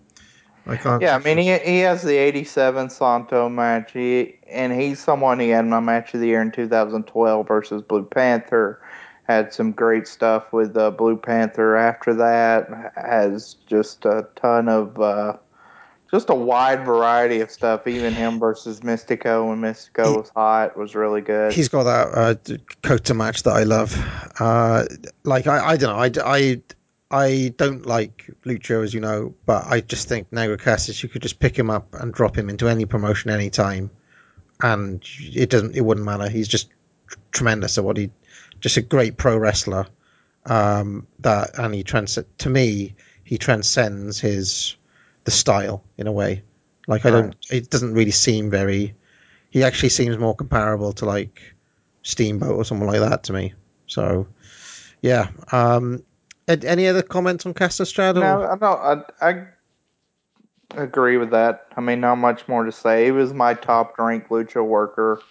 I 0.69 0.77
can't. 0.77 1.01
Yeah, 1.01 1.15
I 1.15 1.19
mean 1.19 1.37
he 1.37 1.57
he 1.57 1.79
has 1.79 2.03
the 2.03 2.15
'87 2.15 2.89
Santo 2.89 3.49
match. 3.49 3.93
He 3.93 4.35
and 4.47 4.73
he's 4.73 4.99
someone 4.99 5.39
he 5.39 5.49
had 5.49 5.65
my 5.65 5.79
match 5.79 6.13
of 6.13 6.19
the 6.19 6.27
year 6.27 6.41
in 6.41 6.51
2012 6.51 7.47
versus 7.47 7.81
Blue 7.81 8.03
Panther 8.03 8.81
had 9.29 9.53
some 9.53 9.71
great 9.71 10.07
stuff 10.07 10.51
with 10.51 10.75
uh, 10.75 10.89
Blue 10.89 11.15
Panther 11.15 11.75
after 11.75 12.15
that. 12.15 12.93
Has 12.95 13.55
just 13.67 14.05
a 14.05 14.27
ton 14.35 14.67
of 14.67 14.99
uh, 14.99 15.33
just 16.11 16.29
a 16.31 16.35
wide 16.35 16.83
variety 16.83 17.39
of 17.39 17.51
stuff. 17.51 17.87
Even 17.87 18.13
him 18.13 18.39
versus 18.39 18.79
Mystico 18.79 19.47
when 19.47 19.61
Mystico 19.61 20.11
he, 20.11 20.17
was 20.17 20.31
hot 20.35 20.75
was 20.75 20.95
really 20.95 21.21
good. 21.21 21.53
He's 21.53 21.69
got 21.69 21.83
that 21.83 22.17
uh, 22.17 22.57
Cota 22.81 23.13
match 23.13 23.43
that 23.43 23.53
I 23.53 23.63
love. 23.63 23.95
Uh, 24.39 24.85
like 25.23 25.45
I, 25.45 25.69
I 25.69 25.77
don't 25.77 25.95
know, 25.95 26.23
I, 26.23 26.37
I 26.37 26.61
I 27.11 27.53
don't 27.57 27.85
like 27.85 28.29
Lucha, 28.45 28.83
as 28.83 28.93
you 28.93 28.99
know, 28.99 29.33
but 29.45 29.65
I 29.65 29.81
just 29.81 30.07
think 30.07 30.29
Negro 30.29 30.59
Casas, 30.59 31.01
you 31.01 31.09
could 31.09 31.23
just 31.23 31.39
pick 31.39 31.57
him 31.57 31.69
up 31.69 31.93
and 31.95 32.13
drop 32.13 32.37
him 32.37 32.49
into 32.49 32.67
any 32.67 32.85
promotion 32.85 33.31
anytime, 33.31 33.89
and 34.61 35.03
it 35.19 35.49
doesn't, 35.49 35.75
it 35.75 35.81
wouldn't 35.81 36.05
matter. 36.05 36.29
He's 36.29 36.47
just 36.47 36.69
tremendous 37.31 37.77
at 37.77 37.83
what 37.83 37.97
he, 37.97 38.11
just 38.59 38.77
a 38.77 38.81
great 38.81 39.17
pro 39.17 39.37
wrestler. 39.37 39.87
Um, 40.45 41.07
that 41.19 41.59
and 41.59 41.73
he 41.73 41.83
trans 41.83 42.17
to 42.37 42.49
me, 42.49 42.95
he 43.23 43.37
transcends 43.37 44.19
his 44.19 44.75
the 45.23 45.31
style 45.31 45.83
in 45.97 46.07
a 46.07 46.11
way. 46.11 46.43
Like 46.87 47.05
I 47.05 47.11
don't, 47.11 47.35
it 47.51 47.69
doesn't 47.69 47.93
really 47.93 48.11
seem 48.11 48.49
very. 48.49 48.95
He 49.51 49.63
actually 49.63 49.89
seems 49.89 50.17
more 50.17 50.35
comparable 50.35 50.93
to 50.93 51.05
like 51.05 51.41
Steamboat 52.03 52.55
or 52.55 52.65
someone 52.65 52.87
like 52.87 53.01
that 53.01 53.23
to 53.25 53.33
me. 53.33 53.53
So, 53.85 54.27
yeah. 55.01 55.29
Um, 55.51 56.03
any 56.49 56.87
other 56.87 57.01
comments 57.01 57.45
on 57.45 57.53
Castrad? 57.53 58.15
No, 58.15 58.55
no, 58.55 58.67
I, 58.67 59.29
I 59.29 59.45
I, 60.75 60.83
agree 60.83 61.17
with 61.17 61.31
that. 61.31 61.67
I 61.77 61.81
mean, 61.81 62.01
not 62.01 62.15
much 62.15 62.47
more 62.47 62.63
to 62.63 62.71
say. 62.71 63.05
He 63.05 63.11
was 63.11 63.33
my 63.33 63.53
top 63.53 63.97
ranked 63.97 64.29
lucha 64.29 64.65
worker. 64.65 65.21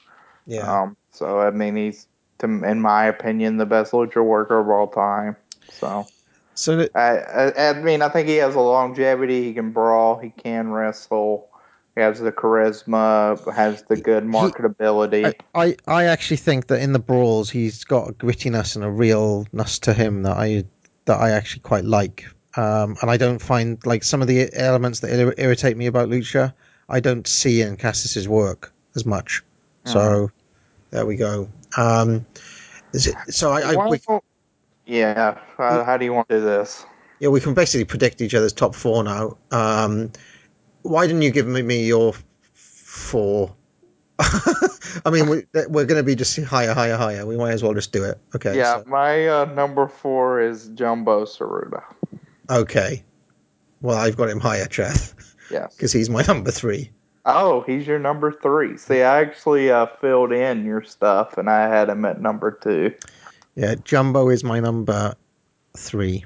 Yeah. 0.46 0.82
Um, 0.82 0.96
so 1.10 1.40
I 1.40 1.50
mean, 1.50 1.76
he's, 1.76 2.06
to, 2.38 2.46
in 2.46 2.80
my 2.80 3.04
opinion, 3.04 3.56
the 3.56 3.66
best 3.66 3.92
lucha 3.92 4.24
worker 4.24 4.58
of 4.58 4.68
all 4.68 4.88
time. 4.88 5.36
So. 5.72 6.06
So 6.54 6.74
that, 6.76 6.90
I, 6.96 7.18
I, 7.18 7.70
I 7.70 7.72
mean, 7.80 8.02
I 8.02 8.08
think 8.08 8.26
he 8.26 8.36
has 8.36 8.56
a 8.56 8.60
longevity. 8.60 9.44
He 9.44 9.54
can 9.54 9.70
brawl. 9.70 10.18
He 10.18 10.30
can 10.30 10.70
wrestle. 10.70 11.48
He 11.94 12.00
has 12.00 12.18
the 12.18 12.32
charisma. 12.32 13.54
Has 13.54 13.84
the 13.84 13.96
good 13.96 14.24
marketability. 14.24 15.34
I, 15.54 15.66
I, 15.66 15.76
I 15.86 16.04
actually 16.06 16.38
think 16.38 16.66
that 16.66 16.82
in 16.82 16.92
the 16.92 16.98
brawls, 16.98 17.48
he's 17.48 17.84
got 17.84 18.08
a 18.08 18.12
grittiness 18.12 18.74
and 18.74 18.84
a 18.84 18.90
realness 18.90 19.78
to 19.80 19.94
him 19.94 20.24
that 20.24 20.36
I 20.36 20.64
that 21.08 21.20
I 21.20 21.30
actually 21.32 21.60
quite 21.60 21.84
like. 21.84 22.24
Um, 22.56 22.96
and 23.02 23.10
I 23.10 23.16
don't 23.16 23.40
find 23.40 23.84
like 23.84 24.04
some 24.04 24.22
of 24.22 24.28
the 24.28 24.48
elements 24.54 25.00
that 25.00 25.10
ir- 25.10 25.34
irritate 25.36 25.76
me 25.76 25.86
about 25.86 26.08
Lucha, 26.08 26.54
I 26.88 27.00
don't 27.00 27.26
see 27.26 27.60
in 27.60 27.76
Casas's 27.76 28.28
work 28.28 28.72
as 28.96 29.04
much. 29.04 29.42
So 29.84 30.30
there 30.90 31.06
we 31.06 31.16
go. 31.16 31.48
Um, 31.76 32.26
it, 32.92 33.14
so 33.28 33.52
I, 33.52 33.72
I 33.72 33.88
we, 33.88 34.00
yeah. 34.86 35.38
Uh, 35.58 35.84
how 35.84 35.96
do 35.96 36.04
you 36.04 36.12
want 36.12 36.28
to 36.28 36.38
do 36.38 36.44
this? 36.44 36.84
yeah, 37.20 37.28
we 37.28 37.40
can 37.40 37.54
basically 37.54 37.84
predict 37.84 38.20
each 38.20 38.34
other's 38.34 38.52
top 38.52 38.74
four 38.74 39.02
now. 39.02 39.36
Um, 39.50 40.12
why 40.82 41.06
didn't 41.06 41.22
you 41.22 41.30
give 41.30 41.46
me, 41.46 41.62
me 41.62 41.84
your 41.84 42.14
four? 42.52 43.54
I 45.04 45.10
mean, 45.10 45.28
we, 45.28 45.44
we're 45.68 45.84
going 45.84 45.98
to 45.98 46.02
be 46.02 46.14
just 46.14 46.40
higher, 46.42 46.74
higher, 46.74 46.96
higher. 46.96 47.24
We 47.26 47.36
might 47.36 47.52
as 47.52 47.62
well 47.62 47.74
just 47.74 47.92
do 47.92 48.04
it. 48.04 48.18
Okay. 48.34 48.56
yeah, 48.56 48.78
so- 48.78 48.84
my 48.88 49.28
uh, 49.28 49.44
number 49.46 49.86
four 49.88 50.40
is 50.40 50.68
Jumbo 50.68 51.24
Tsuruta. 51.24 51.82
okay. 52.50 53.04
Well, 53.80 53.96
I've 53.96 54.16
got 54.16 54.28
him 54.28 54.40
higher, 54.40 54.66
Cheth, 54.66 55.14
Yes. 55.52 55.76
because 55.76 55.92
he's 55.92 56.10
my 56.10 56.22
number 56.26 56.50
three. 56.50 56.90
Oh, 57.24 57.60
he's 57.60 57.86
your 57.86 57.98
number 58.00 58.32
three. 58.32 58.76
See, 58.76 59.02
I 59.02 59.20
actually 59.20 59.70
uh, 59.70 59.86
filled 60.00 60.32
in 60.32 60.64
your 60.64 60.82
stuff, 60.82 61.38
and 61.38 61.48
I 61.48 61.68
had 61.68 61.88
him 61.88 62.04
at 62.04 62.20
number 62.20 62.50
two. 62.50 62.92
Yeah, 63.54 63.76
Jumbo 63.84 64.30
is 64.30 64.42
my 64.42 64.58
number 64.60 65.14
three, 65.76 66.24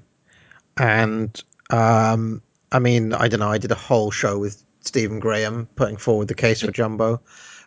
and 0.79 1.43
um, 1.71 2.41
I 2.71 2.79
mean, 2.79 3.13
I 3.13 3.29
don't 3.29 3.41
know. 3.41 3.51
I 3.51 3.59
did 3.59 3.71
a 3.73 3.75
whole 3.77 4.11
show 4.11 4.39
with 4.39 4.63
Stephen 4.81 5.19
Graham 5.19 5.67
putting 5.77 5.97
forward 5.97 6.29
the 6.29 6.35
case 6.35 6.61
for 6.63 6.71
Jumbo. 6.71 7.21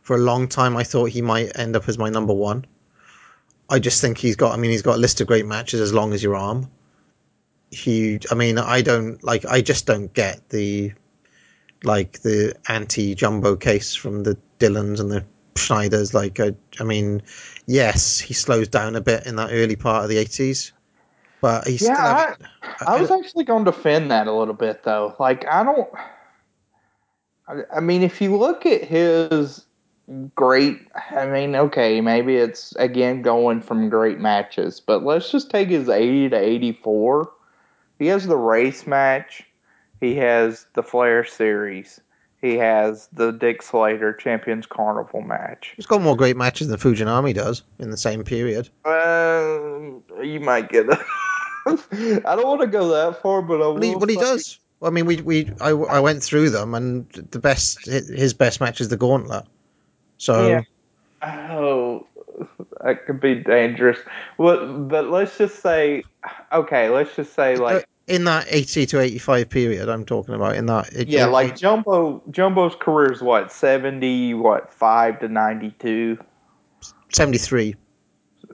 For 0.05 0.15
a 0.15 0.19
long 0.19 0.47
time, 0.47 0.77
I 0.77 0.83
thought 0.83 1.09
he 1.09 1.23
might 1.23 1.57
end 1.57 1.75
up 1.75 1.89
as 1.89 1.97
my 1.97 2.11
number 2.11 2.31
one. 2.31 2.63
I 3.71 3.79
just 3.79 4.01
think 4.01 4.19
he's 4.19 4.35
got. 4.35 4.53
I 4.53 4.57
mean, 4.57 4.69
he's 4.69 4.83
got 4.83 4.97
a 4.97 4.99
list 4.99 5.19
of 5.19 5.25
great 5.25 5.47
matches 5.47 5.81
as 5.81 5.95
long 5.95 6.13
as 6.13 6.21
your 6.21 6.35
arm. 6.35 6.69
He, 7.71 8.19
I 8.29 8.35
mean, 8.35 8.59
I 8.59 8.83
don't 8.83 9.23
like. 9.23 9.45
I 9.45 9.61
just 9.61 9.87
don't 9.87 10.13
get 10.13 10.47
the 10.49 10.93
like 11.83 12.21
the 12.21 12.55
anti-Jumbo 12.69 13.55
case 13.55 13.95
from 13.95 14.21
the 14.21 14.37
Dylans 14.59 14.99
and 14.99 15.09
the 15.09 15.25
Schneiders. 15.55 16.13
Like, 16.13 16.39
I, 16.39 16.53
I 16.79 16.83
mean, 16.83 17.23
yes, 17.65 18.19
he 18.19 18.35
slows 18.35 18.67
down 18.67 18.95
a 18.95 19.01
bit 19.01 19.25
in 19.25 19.37
that 19.37 19.49
early 19.51 19.75
part 19.75 20.03
of 20.03 20.09
the 20.11 20.19
eighties, 20.19 20.71
but 21.41 21.67
he's 21.67 21.81
Yeah, 21.81 22.35
still. 22.35 22.47
I, 22.61 22.97
I 22.97 23.01
was 23.01 23.09
actually 23.09 23.45
going 23.45 23.65
to 23.65 23.71
defend 23.71 24.11
that 24.11 24.27
a 24.27 24.31
little 24.31 24.53
bit, 24.53 24.83
though. 24.83 25.15
Like, 25.19 25.47
I 25.47 25.63
don't. 25.63 25.89
I, 27.47 27.77
I 27.77 27.79
mean, 27.79 28.03
if 28.03 28.21
you 28.21 28.37
look 28.37 28.67
at 28.67 28.83
his 28.83 29.64
great, 30.35 30.79
I 31.11 31.25
mean, 31.25 31.55
okay, 31.55 32.01
maybe 32.01 32.35
it's 32.35 32.75
again 32.75 33.21
going 33.21 33.61
from 33.61 33.89
great 33.89 34.19
matches, 34.19 34.79
but 34.79 35.03
let's 35.03 35.31
just 35.31 35.49
take 35.49 35.69
his 35.69 35.89
80 35.89 36.29
to 36.29 36.37
84. 36.37 37.31
He 37.99 38.07
has 38.07 38.27
the 38.27 38.37
Race 38.37 38.85
match, 38.85 39.43
he 40.01 40.15
has 40.15 40.65
the 40.73 40.83
Flair 40.83 41.25
series, 41.25 41.99
he 42.41 42.55
has 42.55 43.07
the 43.13 43.31
Dick 43.31 43.61
Slater 43.61 44.13
Champions 44.13 44.65
Carnival 44.67 45.21
match. 45.21 45.73
He's 45.75 45.85
got 45.85 46.01
more 46.01 46.15
great 46.15 46.37
matches 46.37 46.67
than 46.67 46.77
Fujinami 46.77 47.33
does 47.33 47.63
in 47.79 47.89
the 47.89 47.97
same 47.97 48.23
period. 48.23 48.69
Um, 48.85 50.03
you 50.21 50.39
might 50.39 50.69
get 50.69 50.87
it. 50.89 50.99
I 52.25 52.35
don't 52.35 52.45
want 52.45 52.61
to 52.61 52.67
go 52.67 52.89
that 52.89 53.21
far, 53.21 53.41
but 53.41 53.55
I 53.55 53.67
Well, 53.67 53.81
he, 53.81 53.89
will 53.91 53.99
well, 53.99 54.09
he 54.09 54.15
does. 54.17 54.59
I 54.83 54.91
mean, 54.91 55.05
we 55.05 55.21
we 55.21 55.49
I, 55.61 55.69
I 55.69 55.99
went 55.99 56.21
through 56.21 56.51
them, 56.51 56.75
and 56.75 57.09
the 57.09 57.39
best 57.39 57.85
his 57.85 58.33
best 58.33 58.61
match 58.61 58.81
is 58.81 58.89
the 58.89 58.97
Gauntlet. 58.97 59.45
So 60.17 60.47
Yeah. 60.47 60.61
Oh, 61.21 62.05
that 62.83 63.05
could 63.05 63.19
be 63.19 63.35
dangerous. 63.35 63.97
Well, 64.37 64.79
but 64.79 65.09
let's 65.09 65.37
just 65.37 65.61
say, 65.61 66.03
okay, 66.51 66.89
let's 66.89 67.15
just 67.15 67.33
say 67.33 67.55
uh, 67.55 67.61
like, 67.61 67.87
in 68.07 68.25
that 68.25 68.45
eighty 68.49 68.85
to 68.87 68.99
eighty 68.99 69.17
five 69.17 69.49
period, 69.49 69.89
I'm 69.89 70.05
talking 70.05 70.35
about 70.35 70.55
in 70.55 70.67
that. 70.67 70.93
it- 70.93 71.07
yeah, 71.07 71.25
it- 71.27 71.31
like 71.31 71.55
Jumbo. 71.55 72.21
Jumbo's 72.29 72.75
career 72.75 73.11
is 73.11 73.21
what 73.21 73.51
seventy, 73.51 74.33
what 74.33 74.71
five 74.73 75.19
to 75.21 75.27
ninety 75.27 75.73
two. 75.79 76.17
seventy 77.11 77.39
three. 77.39 77.75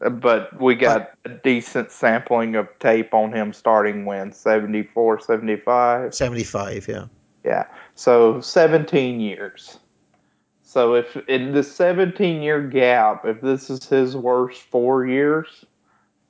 But 0.09 0.59
we 0.59 0.75
got 0.75 1.11
a 1.25 1.29
decent 1.29 1.91
sampling 1.91 2.55
of 2.55 2.67
tape 2.79 3.13
on 3.13 3.33
him 3.33 3.51
starting 3.51 4.05
when 4.05 4.31
74, 4.31 5.19
75. 5.19 6.15
75, 6.15 6.87
yeah. 6.87 7.05
Yeah. 7.43 7.65
So 7.95 8.39
17 8.39 9.19
years. 9.19 9.77
So 10.71 10.93
if 10.93 11.17
in 11.27 11.51
the 11.51 11.63
17 11.63 12.41
year 12.41 12.61
gap, 12.61 13.25
if 13.25 13.41
this 13.41 13.69
is 13.69 13.89
his 13.89 14.15
worst 14.15 14.61
four 14.61 15.05
years 15.05 15.65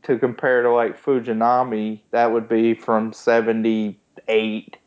to 0.02 0.18
compare 0.18 0.64
to 0.64 0.72
like 0.72 1.00
Fujinami, 1.00 2.00
that 2.10 2.32
would 2.32 2.50
be 2.50 2.74
from 2.74 3.14
78 3.14 4.78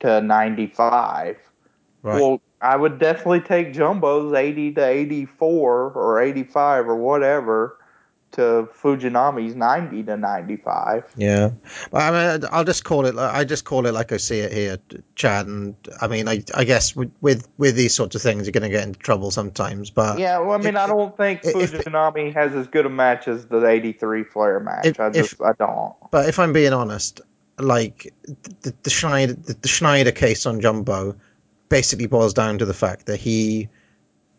to 0.00 0.20
95. 0.20 1.36
Right. 2.02 2.20
Well, 2.20 2.40
I 2.60 2.74
would 2.74 2.98
definitely 2.98 3.42
take 3.42 3.72
Jumbo's 3.72 4.32
80 4.32 4.72
to 4.72 4.84
84 4.84 5.92
or 5.92 6.20
85 6.20 6.88
or 6.88 6.96
whatever 6.96 7.75
to 8.36 8.68
Fujinami's 8.80 9.54
90 9.54 10.04
to 10.04 10.16
95. 10.16 11.04
Yeah, 11.16 11.50
but 11.90 11.98
I 12.02 12.36
mean, 12.38 12.48
I'll 12.50 12.64
just 12.64 12.84
call 12.84 13.04
it. 13.06 13.14
like- 13.14 13.34
I 13.34 13.44
just 13.44 13.64
call 13.64 13.86
it 13.86 13.92
like 13.92 14.12
I 14.12 14.16
see 14.16 14.38
it 14.40 14.52
here, 14.52 14.78
Chad. 15.14 15.46
And 15.46 15.74
I 16.00 16.06
mean, 16.06 16.28
I 16.28 16.42
I 16.54 16.64
guess 16.64 16.94
with 16.96 17.12
with, 17.20 17.46
with 17.58 17.76
these 17.76 17.94
sorts 17.94 18.14
of 18.14 18.22
things, 18.22 18.46
you're 18.46 18.52
going 18.52 18.62
to 18.62 18.68
get 18.70 18.86
into 18.86 18.98
trouble 18.98 19.30
sometimes. 19.30 19.90
But 19.90 20.18
Yeah, 20.18 20.38
well, 20.38 20.52
I 20.52 20.62
mean, 20.62 20.76
I 20.76 20.86
don't 20.86 21.16
think 21.16 21.42
Fujinami 21.42 22.32
has 22.34 22.54
as 22.54 22.66
good 22.68 22.86
a 22.86 22.90
match 22.90 23.28
as 23.28 23.46
the 23.46 23.66
'83 23.66 24.24
Flair 24.24 24.60
match. 24.60 24.86
If- 24.86 25.00
I 25.00 25.08
if- 25.08 25.14
just, 25.14 25.42
I 25.42 25.52
don't. 25.58 25.94
But 26.10 26.28
if 26.28 26.38
I'm 26.38 26.52
being 26.52 26.72
honest, 26.72 27.20
like 27.58 28.12
the, 28.62 28.74
the 28.82 28.90
Schneider 28.90 29.32
the, 29.32 29.54
the 29.54 29.68
Schneider 29.68 30.12
case 30.12 30.46
on 30.46 30.60
Jumbo 30.60 31.16
basically 31.68 32.06
boils 32.06 32.32
down 32.34 32.58
to 32.58 32.64
the 32.64 32.74
fact 32.74 33.06
that 33.06 33.18
he 33.18 33.68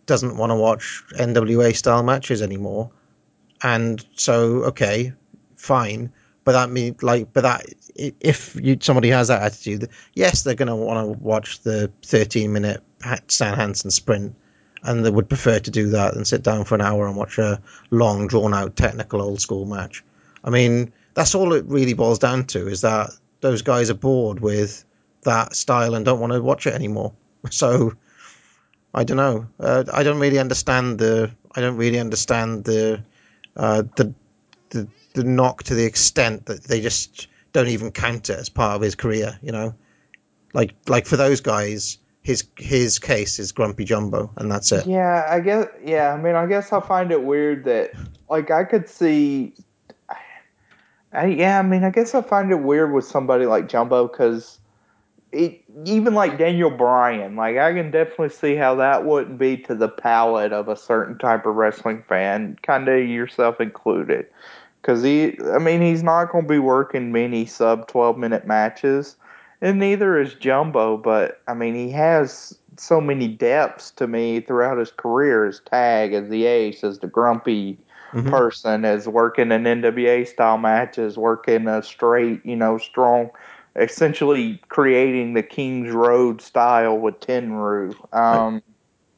doesn't 0.05 0.37
want 0.37 0.51
to 0.51 0.55
watch 0.55 1.03
NWA 1.17 1.75
style 1.75 2.01
matches 2.03 2.41
anymore, 2.41 2.91
and 3.61 4.03
so 4.15 4.63
okay, 4.65 5.13
fine. 5.55 6.11
But 6.43 6.53
that 6.53 6.69
means 6.69 7.03
like, 7.03 7.33
but 7.33 7.41
that 7.41 7.65
if 7.95 8.55
you 8.55 8.77
somebody 8.79 9.09
has 9.09 9.27
that 9.27 9.41
attitude, 9.41 9.89
yes, 10.13 10.43
they're 10.43 10.55
going 10.55 10.69
to 10.69 10.75
want 10.75 11.05
to 11.05 11.23
watch 11.23 11.59
the 11.61 11.91
13 12.03 12.53
minute 12.53 12.81
Stan 13.27 13.55
Hansen 13.55 13.91
sprint. 13.91 14.35
And 14.83 15.03
they 15.03 15.09
would 15.09 15.27
prefer 15.27 15.59
to 15.59 15.71
do 15.71 15.89
that 15.89 16.13
than 16.13 16.23
sit 16.23 16.43
down 16.43 16.63
for 16.63 16.75
an 16.75 16.81
hour 16.81 17.07
and 17.07 17.17
watch 17.17 17.39
a 17.39 17.61
long, 17.89 18.27
drawn 18.27 18.53
out, 18.53 18.75
technical, 18.75 19.21
old 19.21 19.41
school 19.41 19.65
match. 19.65 20.03
I 20.43 20.51
mean, 20.51 20.93
that's 21.15 21.35
all 21.35 21.53
it 21.53 21.65
really 21.65 21.93
boils 21.93 22.19
down 22.19 22.45
to 22.45 22.67
is 22.67 22.81
that 22.81 23.09
those 23.41 23.63
guys 23.63 23.89
are 23.89 23.95
bored 23.95 24.39
with 24.39 24.85
that 25.23 25.55
style 25.55 25.95
and 25.95 26.05
don't 26.05 26.19
want 26.19 26.31
to 26.31 26.41
watch 26.41 26.67
it 26.67 26.73
anymore. 26.73 27.13
So 27.51 27.93
I 28.93 29.03
don't 29.03 29.17
know. 29.17 29.47
Uh, 29.59 29.83
I 29.93 30.03
don't 30.03 30.19
really 30.19 30.39
understand 30.39 30.99
the. 30.99 31.31
I 31.55 31.61
don't 31.61 31.77
really 31.77 31.99
understand 31.99 32.65
the, 32.65 33.03
uh, 33.57 33.83
the, 33.97 34.13
the 34.69 34.87
the 35.13 35.23
knock 35.23 35.63
to 35.63 35.75
the 35.75 35.83
extent 35.83 36.45
that 36.45 36.63
they 36.63 36.79
just 36.79 37.27
don't 37.51 37.67
even 37.67 37.91
count 37.91 38.29
it 38.29 38.39
as 38.39 38.49
part 38.49 38.75
of 38.75 38.81
his 38.81 38.95
career. 38.95 39.37
You 39.41 39.51
know, 39.51 39.75
like 40.53 40.75
like 40.87 41.05
for 41.05 41.17
those 41.17 41.41
guys, 41.41 41.97
his 42.21 42.45
his 42.57 42.99
case 42.99 43.39
is 43.39 43.51
Grumpy 43.51 43.85
Jumbo, 43.85 44.31
and 44.35 44.51
that's 44.51 44.71
it. 44.71 44.85
Yeah, 44.85 45.25
I 45.29 45.39
guess. 45.39 45.67
Yeah, 45.83 46.13
I 46.13 46.21
mean, 46.21 46.35
I 46.35 46.45
guess 46.45 46.73
I 46.73 46.81
find 46.81 47.11
it 47.11 47.23
weird 47.23 47.63
that, 47.65 47.91
like, 48.29 48.51
I 48.51 48.63
could 48.65 48.89
see. 48.89 49.53
I, 51.13 51.27
yeah, 51.27 51.57
I 51.57 51.61
mean, 51.61 51.85
I 51.85 51.89
guess 51.89 52.13
I 52.13 52.21
find 52.21 52.51
it 52.51 52.59
weird 52.59 52.91
with 52.91 53.05
somebody 53.05 53.45
like 53.45 53.69
Jumbo 53.69 54.07
because 54.07 54.59
even 55.33 56.13
like 56.13 56.37
Daniel 56.37 56.69
Bryan, 56.69 57.35
like 57.35 57.57
I 57.57 57.73
can 57.73 57.91
definitely 57.91 58.29
see 58.29 58.55
how 58.55 58.75
that 58.75 59.05
wouldn't 59.05 59.37
be 59.37 59.57
to 59.57 59.75
the 59.75 59.89
palate 59.89 60.53
of 60.53 60.69
a 60.69 60.75
certain 60.75 61.17
type 61.17 61.45
of 61.45 61.55
wrestling 61.55 62.03
fan, 62.07 62.57
kind 62.63 62.87
of 62.87 63.07
yourself 63.07 63.59
included. 63.59 64.25
Because 64.81 65.03
he, 65.03 65.37
I 65.53 65.57
mean, 65.57 65.81
he's 65.81 66.03
not 66.03 66.31
going 66.31 66.45
to 66.45 66.49
be 66.49 66.59
working 66.59 67.11
many 67.11 67.45
sub 67.45 67.87
12 67.87 68.17
minute 68.17 68.47
matches, 68.47 69.17
and 69.61 69.79
neither 69.79 70.19
is 70.19 70.33
Jumbo, 70.35 70.97
but 70.97 71.41
I 71.47 71.53
mean, 71.53 71.75
he 71.75 71.91
has 71.91 72.57
so 72.77 73.01
many 73.01 73.27
depths 73.27 73.91
to 73.91 74.07
me 74.07 74.39
throughout 74.39 74.77
his 74.77 74.91
career 74.91 75.45
as 75.45 75.59
tag, 75.61 76.13
as 76.13 76.29
the 76.29 76.45
ace, 76.45 76.83
as 76.83 76.99
the 76.99 77.07
grumpy 77.07 77.77
mm-hmm. 78.13 78.29
person, 78.29 78.85
as 78.85 79.07
working 79.07 79.51
in 79.51 79.63
NWA 79.63 80.27
style 80.27 80.57
matches, 80.57 81.17
working 81.17 81.67
a 81.67 81.83
straight, 81.83 82.45
you 82.45 82.55
know, 82.55 82.77
strong 82.77 83.29
essentially 83.77 84.59
creating 84.69 85.33
the 85.33 85.43
King's 85.43 85.91
Road 85.91 86.41
style 86.41 86.97
with 86.97 87.19
Tenryu. 87.19 87.95
Um, 88.13 88.61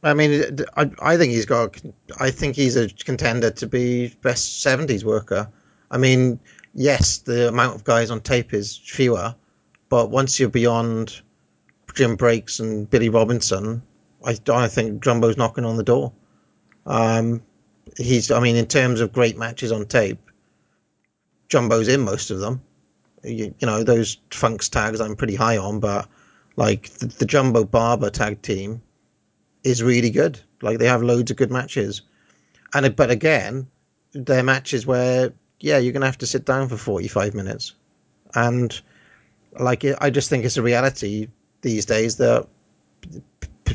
I 0.03 0.13
mean, 0.13 0.59
I, 0.75 0.91
I 1.01 1.17
think 1.17 1.31
he's 1.31 1.45
got. 1.45 1.81
I 2.19 2.31
think 2.31 2.55
he's 2.55 2.75
a 2.75 2.89
contender 2.89 3.51
to 3.51 3.67
be 3.67 4.09
best 4.21 4.65
'70s 4.65 5.03
worker. 5.03 5.49
I 5.91 5.97
mean, 5.97 6.39
yes, 6.73 7.19
the 7.19 7.47
amount 7.49 7.75
of 7.75 7.83
guys 7.83 8.11
on 8.11 8.21
tape 8.21 8.53
is 8.53 8.77
fewer, 8.77 9.35
but 9.89 10.09
once 10.09 10.39
you're 10.39 10.49
beyond 10.49 11.21
Jim 11.95 12.15
Breaks 12.15 12.59
and 12.59 12.89
Billy 12.89 13.09
Robinson, 13.09 13.81
I, 14.25 14.37
I 14.49 14.67
think 14.67 15.03
Jumbo's 15.03 15.37
knocking 15.37 15.65
on 15.65 15.77
the 15.77 15.83
door. 15.83 16.13
Um, 16.85 17.41
he's. 17.97 18.31
I 18.31 18.39
mean, 18.39 18.55
in 18.55 18.67
terms 18.67 19.01
of 19.01 19.11
great 19.11 19.37
matches 19.37 19.71
on 19.71 19.85
tape, 19.85 20.31
Jumbo's 21.49 21.87
in 21.87 22.01
most 22.01 22.31
of 22.31 22.39
them 22.39 22.61
you, 23.23 23.53
you 23.59 23.67
know 23.67 23.83
those 23.83 24.17
Funks 24.31 24.69
tags 24.69 25.01
I'm 25.01 25.15
pretty 25.15 25.35
high 25.35 25.57
on, 25.57 25.79
but 25.79 26.07
like 26.55 26.89
the, 26.89 27.07
the 27.07 27.25
Jumbo 27.25 27.63
Baba 27.63 28.09
tag 28.09 28.41
team 28.41 28.81
is 29.63 29.83
really 29.83 30.09
good. 30.09 30.39
Like 30.61 30.79
they 30.79 30.87
have 30.87 31.03
loads 31.03 31.31
of 31.31 31.37
good 31.37 31.51
matches, 31.51 32.01
and 32.73 32.85
uh, 32.85 32.89
but 32.89 33.09
again, 33.11 33.67
they're 34.13 34.43
matches 34.43 34.85
where 34.85 35.33
yeah 35.59 35.77
you're 35.77 35.93
gonna 35.93 36.05
have 36.05 36.17
to 36.19 36.27
sit 36.27 36.45
down 36.45 36.69
for 36.69 36.77
45 36.77 37.33
minutes, 37.33 37.73
and 38.33 38.79
like 39.59 39.85
I 39.99 40.09
just 40.09 40.29
think 40.29 40.45
it's 40.45 40.57
a 40.57 40.61
reality 40.61 41.27
these 41.61 41.85
days 41.85 42.17
that 42.17 42.47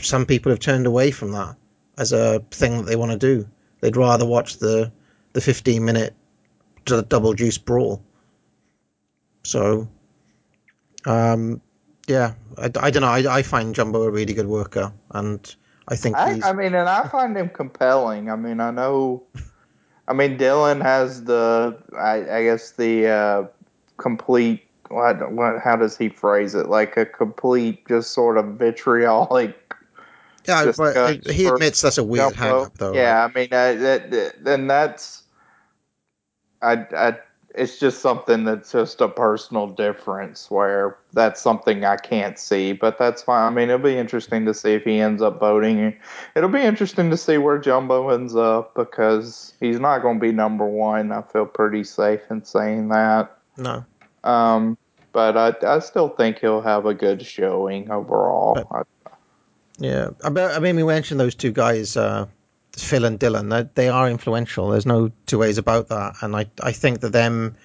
some 0.00 0.26
people 0.26 0.50
have 0.50 0.60
turned 0.60 0.86
away 0.86 1.10
from 1.10 1.32
that 1.32 1.56
as 1.97 2.12
a 2.12 2.40
thing 2.50 2.78
that 2.78 2.86
they 2.86 2.97
want 2.97 3.12
to 3.12 3.18
do. 3.18 3.48
They'd 3.81 3.97
rather 3.97 4.26
watch 4.26 4.58
the 4.58 4.92
the 5.32 5.40
15 5.40 5.84
minute 5.84 6.14
double 6.84 7.34
juice 7.34 7.58
brawl 7.58 8.02
so, 9.44 9.89
um, 11.05 11.60
yeah, 12.06 12.34
I, 12.58 12.70
I 12.81 12.90
don't 12.90 13.02
know. 13.02 13.08
I, 13.08 13.39
I 13.39 13.42
find 13.42 13.74
Jumbo 13.74 14.02
a 14.02 14.10
really 14.10 14.34
good 14.34 14.47
worker, 14.47 14.92
and 15.10 15.55
I 15.89 15.97
think 15.97 16.16
I, 16.16 16.40
I, 16.42 16.52
mean, 16.52 16.74
and 16.74 16.89
I 16.89 17.06
find 17.08 17.36
him 17.36 17.50
compelling. 17.50 18.31
I 18.31 18.36
mean, 18.36 18.60
I 18.60 18.70
know. 18.70 19.23
I 20.08 20.12
mean, 20.12 20.39
Dylan 20.39 20.82
has 20.82 21.24
the, 21.24 21.78
I, 21.97 22.39
I 22.39 22.44
guess 22.44 22.73
the 22.73 23.06
uh, 23.06 23.44
complete. 23.97 24.62
What, 24.89 25.32
what? 25.32 25.60
How 25.62 25.76
does 25.76 25.97
he 25.97 26.08
phrase 26.08 26.55
it? 26.55 26.68
Like 26.68 26.97
a 26.97 27.06
complete, 27.06 27.86
just 27.89 28.12
sort 28.12 28.39
of 28.39 28.47
vitriolic. 28.56 29.56
Yeah, 30.47 30.73
but 30.76 31.26
he 31.26 31.47
admits 31.47 31.81
that's 31.81 31.97
a 31.97 32.05
weird 32.05 32.34
hang 32.34 32.52
up, 32.52 32.76
though. 32.76 32.92
Yeah, 32.92 33.23
right? 33.23 33.31
I 33.31 33.39
mean, 33.39 33.48
uh, 33.50 33.82
that, 33.82 34.44
then 34.44 34.66
that's. 34.66 35.23
I, 36.60 36.86
I 36.94 37.18
it's 37.55 37.78
just 37.78 38.00
something 38.00 38.44
that's 38.44 38.73
just 38.73 39.00
a 39.00 39.08
personal 39.08 39.68
difference 39.68 40.50
where 40.50 40.99
that's 41.12 41.41
something 41.41 41.84
I 41.84 41.97
can't 41.97 42.39
see, 42.39 42.73
but 42.73 42.99
that's 42.99 43.23
fine. 43.23 43.52
I 43.52 43.55
mean, 43.55 43.70
it'll 43.70 43.84
be 43.84 43.97
interesting 43.97 44.44
to 44.47 44.55
see 44.55 44.73
if 44.73 44.83
he 44.83 44.99
ends 44.99 45.23
up 45.23 45.39
voting. 45.39 45.97
It'll 46.34 46.49
be 46.49 46.62
interesting 46.62 47.10
to 47.10 47.16
see 47.16 47.39
where 47.39 47.58
Jumbo 47.58 48.08
ends 48.08 48.34
up 48.34 48.74
because 48.74 49.55
he's 49.60 49.78
not 49.78 50.02
going 50.02 50.18
to 50.18 50.20
be 50.20 50.33
number 50.33 50.66
one. 50.66 51.12
I 51.12 51.23
feel 51.23 51.47
pretty 51.47 51.84
safe 51.84 52.23
in 52.31 52.44
saying 52.44 52.89
that. 52.89 53.36
No. 53.57 53.84
Um, 54.24 54.76
but 55.12 55.36
I, 55.36 55.55
I 55.76 55.78
still 55.78 56.08
think 56.08 56.41
he'll 56.41 56.62
have 56.62 56.86
a 56.86 56.94
good 56.94 57.24
showing 57.24 57.91
overall. 57.91 58.66
But, 58.68 58.86
yeah, 59.78 60.08
I 60.24 60.58
mean, 60.58 60.76
we 60.76 60.83
mentioned 60.83 61.20
those 61.20 61.36
two 61.36 61.52
guys. 61.52 61.97
Uh, 61.97 62.26
Phil 62.76 63.04
and 63.04 63.18
Dylan, 63.18 63.70
they 63.74 63.88
are 63.88 64.08
influential. 64.08 64.70
There's 64.70 64.86
no 64.86 65.10
two 65.26 65.38
ways 65.38 65.58
about 65.58 65.88
that. 65.88 66.16
And 66.22 66.34
I, 66.34 66.46
I 66.62 66.72
think 66.72 67.00
that 67.00 67.12
them 67.12 67.56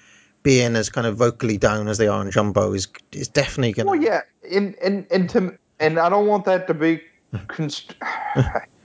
being 0.44 0.76
as 0.76 0.90
kind 0.90 1.08
of 1.08 1.18
vocally 1.18 1.58
down 1.58 1.88
as 1.88 1.98
they 1.98 2.08
are 2.08 2.20
on 2.20 2.32
Jumbo 2.32 2.74
is 2.74 2.88
is 3.12 3.28
definitely 3.28 3.74
going. 3.74 3.86
to... 3.86 3.92
Well, 3.92 4.02
yeah, 4.02 4.22
and 4.52 4.76
and 4.76 5.08
and 5.12 5.30
to 5.32 5.58
and 5.80 6.00
I 6.00 6.10
don't 6.10 6.28
want 6.28 6.46
that 6.46 6.68
to 6.68 6.74
be. 6.74 7.02
Const- 7.48 7.96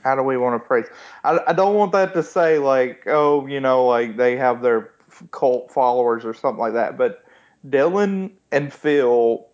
how 0.04 0.14
do 0.14 0.22
we 0.22 0.36
want 0.36 0.60
to 0.60 0.66
phrase? 0.66 0.86
I, 1.24 1.40
I 1.48 1.52
don't 1.52 1.74
want 1.74 1.92
that 1.92 2.12
to 2.14 2.22
say 2.22 2.58
like, 2.58 3.04
oh, 3.06 3.46
you 3.46 3.60
know, 3.60 3.86
like 3.86 4.16
they 4.16 4.36
have 4.36 4.62
their 4.62 4.92
cult 5.30 5.70
followers 5.70 6.24
or 6.24 6.34
something 6.34 6.60
like 6.60 6.74
that. 6.74 6.98
But 6.98 7.24
Dylan 7.66 8.32
and 8.52 8.72
Phil 8.72 9.46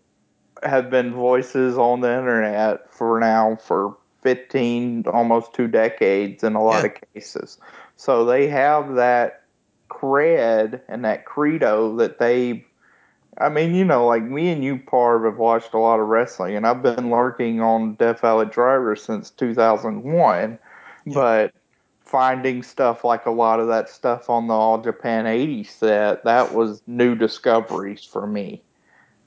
have 0.63 0.91
been 0.91 1.15
voices 1.15 1.79
on 1.79 2.01
the 2.01 2.13
internet 2.13 2.93
for 2.93 3.21
now 3.21 3.57
for 3.57 3.97
15, 4.23 5.05
almost 5.07 5.53
two 5.55 5.69
decades 5.69 6.43
in 6.43 6.55
a 6.55 6.63
lot 6.63 6.83
yeah. 6.85 6.91
of 6.91 7.15
cases. 7.15 7.59
So 7.97 8.25
they 8.25 8.49
have 8.49 8.95
that 8.95 9.45
cred 9.89 10.81
and 10.89 11.05
that 11.05 11.25
credo 11.25 11.97
that 11.97 12.19
they. 12.19 12.65
I 13.39 13.49
mean, 13.49 13.75
you 13.75 13.85
know, 13.85 14.07
like 14.07 14.23
me 14.23 14.51
and 14.51 14.63
you, 14.63 14.77
Parv, 14.77 15.25
have 15.25 15.39
watched 15.39 15.73
a 15.73 15.79
lot 15.79 16.01
of 16.01 16.09
wrestling, 16.09 16.57
and 16.57 16.67
I've 16.67 16.83
been 16.83 17.11
lurking 17.11 17.61
on 17.61 17.95
Death 17.95 18.21
Valley 18.21 18.47
Driver 18.47 18.97
since 18.97 19.31
2001. 19.31 20.59
Yeah. 21.07 21.15
But 21.15 21.55
finding 22.01 22.63
stuff 22.63 23.05
like 23.05 23.25
a 23.25 23.31
lot 23.31 23.61
of 23.61 23.69
that 23.69 23.89
stuff 23.89 24.29
on 24.29 24.49
the 24.49 24.53
All 24.53 24.83
Japan 24.83 25.27
80 25.27 25.65
set, 25.65 26.25
that 26.25 26.53
was 26.53 26.83
new 26.87 27.15
discoveries 27.15 28.05
for 28.05 28.27
me 28.27 28.63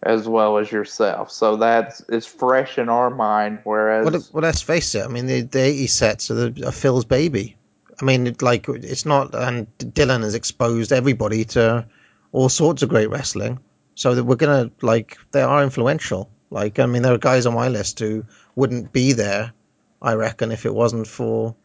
as 0.06 0.28
well 0.28 0.58
as 0.58 0.72
yourself. 0.72 1.32
So 1.32 1.56
that's 1.56 2.02
it's 2.10 2.26
fresh 2.26 2.78
in 2.78 2.90
our 2.90 3.10
mind. 3.10 3.60
Whereas, 3.64 4.06
well, 4.06 4.22
well 4.34 4.44
let's 4.44 4.62
face 4.62 4.96
it. 4.96 5.04
I 5.04 5.08
mean, 5.08 5.26
the, 5.26 5.42
the 5.42 5.60
80 5.60 5.88
sets 5.88 6.32
are, 6.32 6.50
the, 6.50 6.68
are 6.68 6.72
Phil's 6.72 7.06
baby. 7.06 7.56
I 8.02 8.06
mean, 8.06 8.28
it, 8.28 8.42
like 8.42 8.68
it's 8.68 9.06
not, 9.06 9.34
and 9.34 9.68
Dylan 9.78 10.24
has 10.24 10.36
exposed 10.36 10.92
everybody 10.92 11.46
to 11.46 11.86
all 12.32 12.50
sorts 12.50 12.84
of 12.84 12.90
great 12.90 13.10
wrestling. 13.10 13.60
So 13.96 14.16
that 14.16 14.24
we're 14.24 14.38
gonna 14.38 14.72
like 14.82 15.18
they 15.32 15.44
are 15.44 15.64
influential. 15.64 16.30
Like, 16.50 16.80
I 16.80 16.88
mean, 16.88 17.04
there 17.04 17.14
are 17.14 17.20
guys 17.20 17.46
on 17.46 17.54
my 17.54 17.68
list 17.68 18.00
who 18.00 18.26
wouldn't 18.56 18.92
be 18.92 19.14
there. 19.14 19.54
I 20.02 20.14
reckon 20.16 20.52
if 20.52 20.66
it 20.66 20.74
wasn't 20.74 21.08
for 21.08 21.56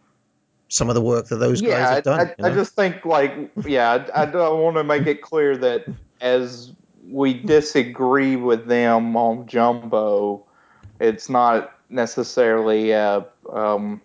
some 0.68 0.90
of 0.90 0.94
the 0.94 1.00
work 1.00 1.28
that 1.28 1.36
those 1.36 1.62
yeah, 1.62 1.70
guys 1.70 1.88
have 1.88 2.04
done. 2.04 2.20
I, 2.20 2.22
I, 2.22 2.26
you 2.26 2.34
know? 2.38 2.48
I 2.48 2.54
just 2.54 2.74
think 2.74 3.04
like 3.04 3.50
yeah, 3.64 4.06
I, 4.14 4.22
I 4.22 4.26
don't 4.26 4.60
want 4.60 4.76
to 4.76 4.84
make 4.84 5.06
it 5.06 5.22
clear 5.22 5.56
that 5.56 5.86
as 6.20 6.72
we 7.10 7.34
disagree 7.34 8.36
with 8.36 8.66
them 8.66 9.16
on 9.16 9.46
Jumbo, 9.46 10.44
it's 11.00 11.28
not 11.28 11.74
necessarily 11.88 12.92
uh, 12.92 13.22
um, 13.52 14.00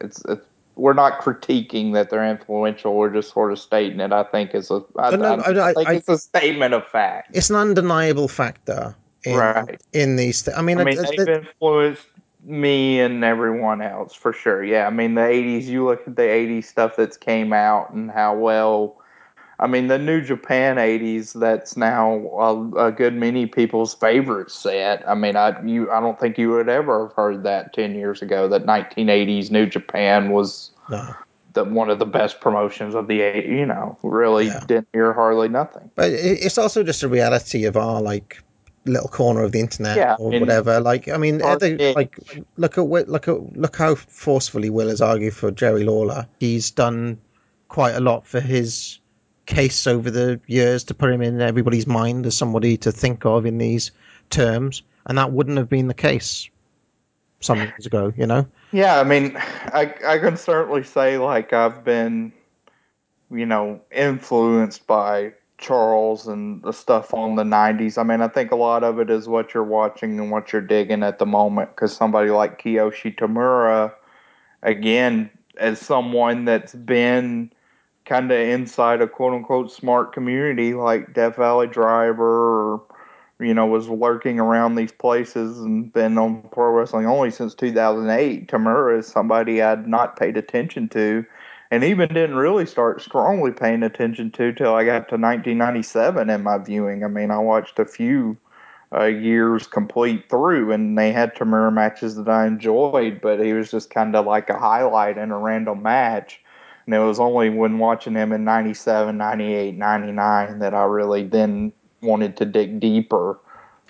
it's, 0.00 0.22
it's 0.26 0.46
we're 0.76 0.94
not 0.94 1.20
critiquing 1.20 1.92
that 1.92 2.08
they're 2.08 2.28
influential. 2.28 2.96
We're 2.96 3.12
just 3.12 3.32
sort 3.32 3.52
of 3.52 3.58
stating 3.58 4.00
it. 4.00 4.12
I 4.12 4.24
think 4.24 4.54
is 4.54 4.70
a 4.70 4.82
I, 4.96 5.14
no, 5.14 5.34
I, 5.34 5.70
I 5.70 5.74
think 5.74 5.88
I, 5.88 5.92
it's 5.94 6.08
a 6.08 6.18
statement 6.18 6.74
of 6.74 6.86
fact. 6.86 7.36
It's 7.36 7.50
an 7.50 7.56
undeniable 7.56 8.28
factor, 8.28 8.94
in, 9.24 9.36
right? 9.36 9.80
In 9.92 10.16
these, 10.16 10.42
th- 10.42 10.56
I 10.56 10.62
mean, 10.62 10.78
I 10.78 10.84
mean, 10.84 10.96
they've 10.96 11.28
influenced 11.28 12.06
me 12.42 13.00
and 13.00 13.22
everyone 13.22 13.82
else 13.82 14.14
for 14.14 14.32
sure. 14.32 14.64
Yeah, 14.64 14.86
I 14.86 14.90
mean, 14.90 15.14
the 15.14 15.20
'80s. 15.20 15.64
You 15.64 15.84
look 15.84 16.06
at 16.06 16.16
the 16.16 16.22
'80s 16.22 16.64
stuff 16.64 16.96
that's 16.96 17.18
came 17.18 17.52
out 17.52 17.92
and 17.92 18.10
how 18.10 18.36
well 18.36 18.99
I 19.60 19.66
mean, 19.66 19.88
the 19.88 19.98
New 19.98 20.22
Japan 20.22 20.76
'80s. 20.76 21.38
That's 21.38 21.76
now 21.76 22.14
a, 22.38 22.86
a, 22.86 22.92
good 22.92 23.14
many 23.14 23.46
people's 23.46 23.94
favorite 23.94 24.50
set. 24.50 25.06
I 25.08 25.14
mean, 25.14 25.36
I 25.36 25.62
you 25.62 25.90
I 25.90 26.00
don't 26.00 26.18
think 26.18 26.38
you 26.38 26.50
would 26.50 26.68
ever 26.68 27.06
have 27.06 27.14
heard 27.14 27.44
that 27.44 27.74
ten 27.74 27.94
years 27.94 28.22
ago. 28.22 28.48
That 28.48 28.64
1980s 28.64 29.50
New 29.50 29.66
Japan 29.66 30.30
was 30.30 30.70
no. 30.88 31.14
the 31.52 31.64
one 31.64 31.90
of 31.90 31.98
the 31.98 32.06
best 32.06 32.40
promotions 32.40 32.94
of 32.94 33.06
the 33.06 33.16
you 33.16 33.66
know 33.66 33.98
really 34.02 34.46
yeah. 34.46 34.64
didn't 34.66 34.88
hear 34.94 35.12
hardly 35.12 35.48
nothing. 35.48 35.90
But 35.94 36.10
it's 36.10 36.56
also 36.56 36.82
just 36.82 37.02
a 37.02 37.08
reality 37.08 37.66
of 37.66 37.76
our 37.76 38.00
like 38.00 38.42
little 38.86 39.08
corner 39.08 39.42
of 39.42 39.52
the 39.52 39.60
internet 39.60 39.96
yeah, 39.96 40.16
or 40.18 40.30
whatever. 40.40 40.80
Like, 40.80 41.08
I 41.08 41.18
mean, 41.18 41.38
they, 41.38 41.92
like 41.94 42.16
look 42.56 42.78
at 42.78 42.86
look 42.86 43.28
at 43.28 43.56
look 43.56 43.76
how 43.76 43.94
forcefully 43.94 44.70
Will 44.70 44.88
has 44.88 45.02
argued 45.02 45.34
for 45.34 45.50
Jerry 45.50 45.84
Lawler. 45.84 46.26
He's 46.38 46.70
done 46.70 47.18
quite 47.68 47.94
a 47.94 48.00
lot 48.00 48.26
for 48.26 48.40
his 48.40 48.99
case 49.50 49.86
over 49.86 50.10
the 50.10 50.40
years 50.46 50.84
to 50.84 50.94
put 50.94 51.10
him 51.10 51.20
in 51.20 51.40
everybody's 51.40 51.86
mind 51.86 52.24
as 52.24 52.36
somebody 52.36 52.76
to 52.78 52.92
think 52.92 53.26
of 53.26 53.44
in 53.44 53.58
these 53.58 53.90
terms, 54.30 54.82
and 55.06 55.18
that 55.18 55.32
wouldn't 55.32 55.58
have 55.58 55.68
been 55.68 55.88
the 55.88 55.94
case 55.94 56.48
some 57.40 57.58
years 57.58 57.84
ago, 57.84 58.12
you 58.16 58.26
know? 58.26 58.46
Yeah, 58.72 59.00
I 59.00 59.04
mean, 59.04 59.36
I 59.36 59.92
I 60.06 60.18
can 60.18 60.36
certainly 60.36 60.84
say 60.84 61.18
like 61.18 61.52
I've 61.52 61.84
been, 61.84 62.32
you 63.30 63.44
know, 63.44 63.80
influenced 63.90 64.86
by 64.86 65.32
Charles 65.58 66.28
and 66.28 66.62
the 66.62 66.72
stuff 66.72 67.12
on 67.12 67.34
the 67.34 67.42
90s. 67.42 67.98
I 67.98 68.02
mean, 68.04 68.22
I 68.22 68.28
think 68.28 68.52
a 68.52 68.56
lot 68.56 68.84
of 68.84 69.00
it 69.00 69.10
is 69.10 69.28
what 69.28 69.52
you're 69.52 69.64
watching 69.64 70.18
and 70.18 70.30
what 70.30 70.52
you're 70.52 70.62
digging 70.62 71.02
at 71.02 71.18
the 71.18 71.26
moment 71.26 71.70
because 71.74 71.94
somebody 71.94 72.30
like 72.30 72.62
Kiyoshi 72.62 73.16
Tamura, 73.16 73.92
again, 74.62 75.30
as 75.58 75.80
someone 75.80 76.44
that's 76.44 76.74
been 76.74 77.52
kind 78.10 78.32
of 78.32 78.38
inside 78.40 79.00
a 79.00 79.06
quote 79.06 79.32
unquote 79.32 79.70
smart 79.70 80.12
community 80.12 80.74
like 80.74 81.14
Death 81.14 81.36
Valley 81.36 81.68
Driver 81.68 82.74
or, 82.74 82.82
you 83.38 83.54
know, 83.54 83.66
was 83.66 83.88
lurking 83.88 84.40
around 84.40 84.74
these 84.74 84.90
places 84.90 85.60
and 85.60 85.92
been 85.92 86.18
on 86.18 86.42
pro 86.50 86.72
wrestling 86.72 87.06
only 87.06 87.30
since 87.30 87.54
2008. 87.54 88.48
Tamura 88.48 88.98
is 88.98 89.06
somebody 89.06 89.62
I'd 89.62 89.86
not 89.86 90.18
paid 90.18 90.36
attention 90.36 90.88
to 90.88 91.24
and 91.70 91.84
even 91.84 92.08
didn't 92.08 92.34
really 92.34 92.66
start 92.66 93.00
strongly 93.00 93.52
paying 93.52 93.84
attention 93.84 94.32
to 94.32 94.52
till 94.52 94.74
I 94.74 94.84
got 94.84 95.08
to 95.10 95.14
1997 95.14 96.28
in 96.28 96.42
my 96.42 96.58
viewing. 96.58 97.04
I 97.04 97.06
mean, 97.06 97.30
I 97.30 97.38
watched 97.38 97.78
a 97.78 97.84
few 97.84 98.36
uh, 98.92 99.04
years 99.04 99.68
complete 99.68 100.28
through, 100.28 100.72
and 100.72 100.98
they 100.98 101.12
had 101.12 101.36
Tamura 101.36 101.72
matches 101.72 102.16
that 102.16 102.28
I 102.28 102.48
enjoyed, 102.48 103.20
but 103.20 103.38
he 103.38 103.52
was 103.52 103.70
just 103.70 103.90
kind 103.90 104.16
of 104.16 104.26
like 104.26 104.50
a 104.50 104.58
highlight 104.58 105.16
in 105.16 105.30
a 105.30 105.38
random 105.38 105.80
match. 105.84 106.40
And 106.90 107.00
it 107.00 107.06
was 107.06 107.20
only 107.20 107.50
when 107.50 107.78
watching 107.78 108.16
him 108.16 108.32
in 108.32 108.42
97, 108.42 109.16
98, 109.16 109.76
99 109.76 110.58
that 110.58 110.74
I 110.74 110.82
really 110.86 111.22
then 111.22 111.72
wanted 112.02 112.36
to 112.38 112.44
dig 112.44 112.80
deeper 112.80 113.38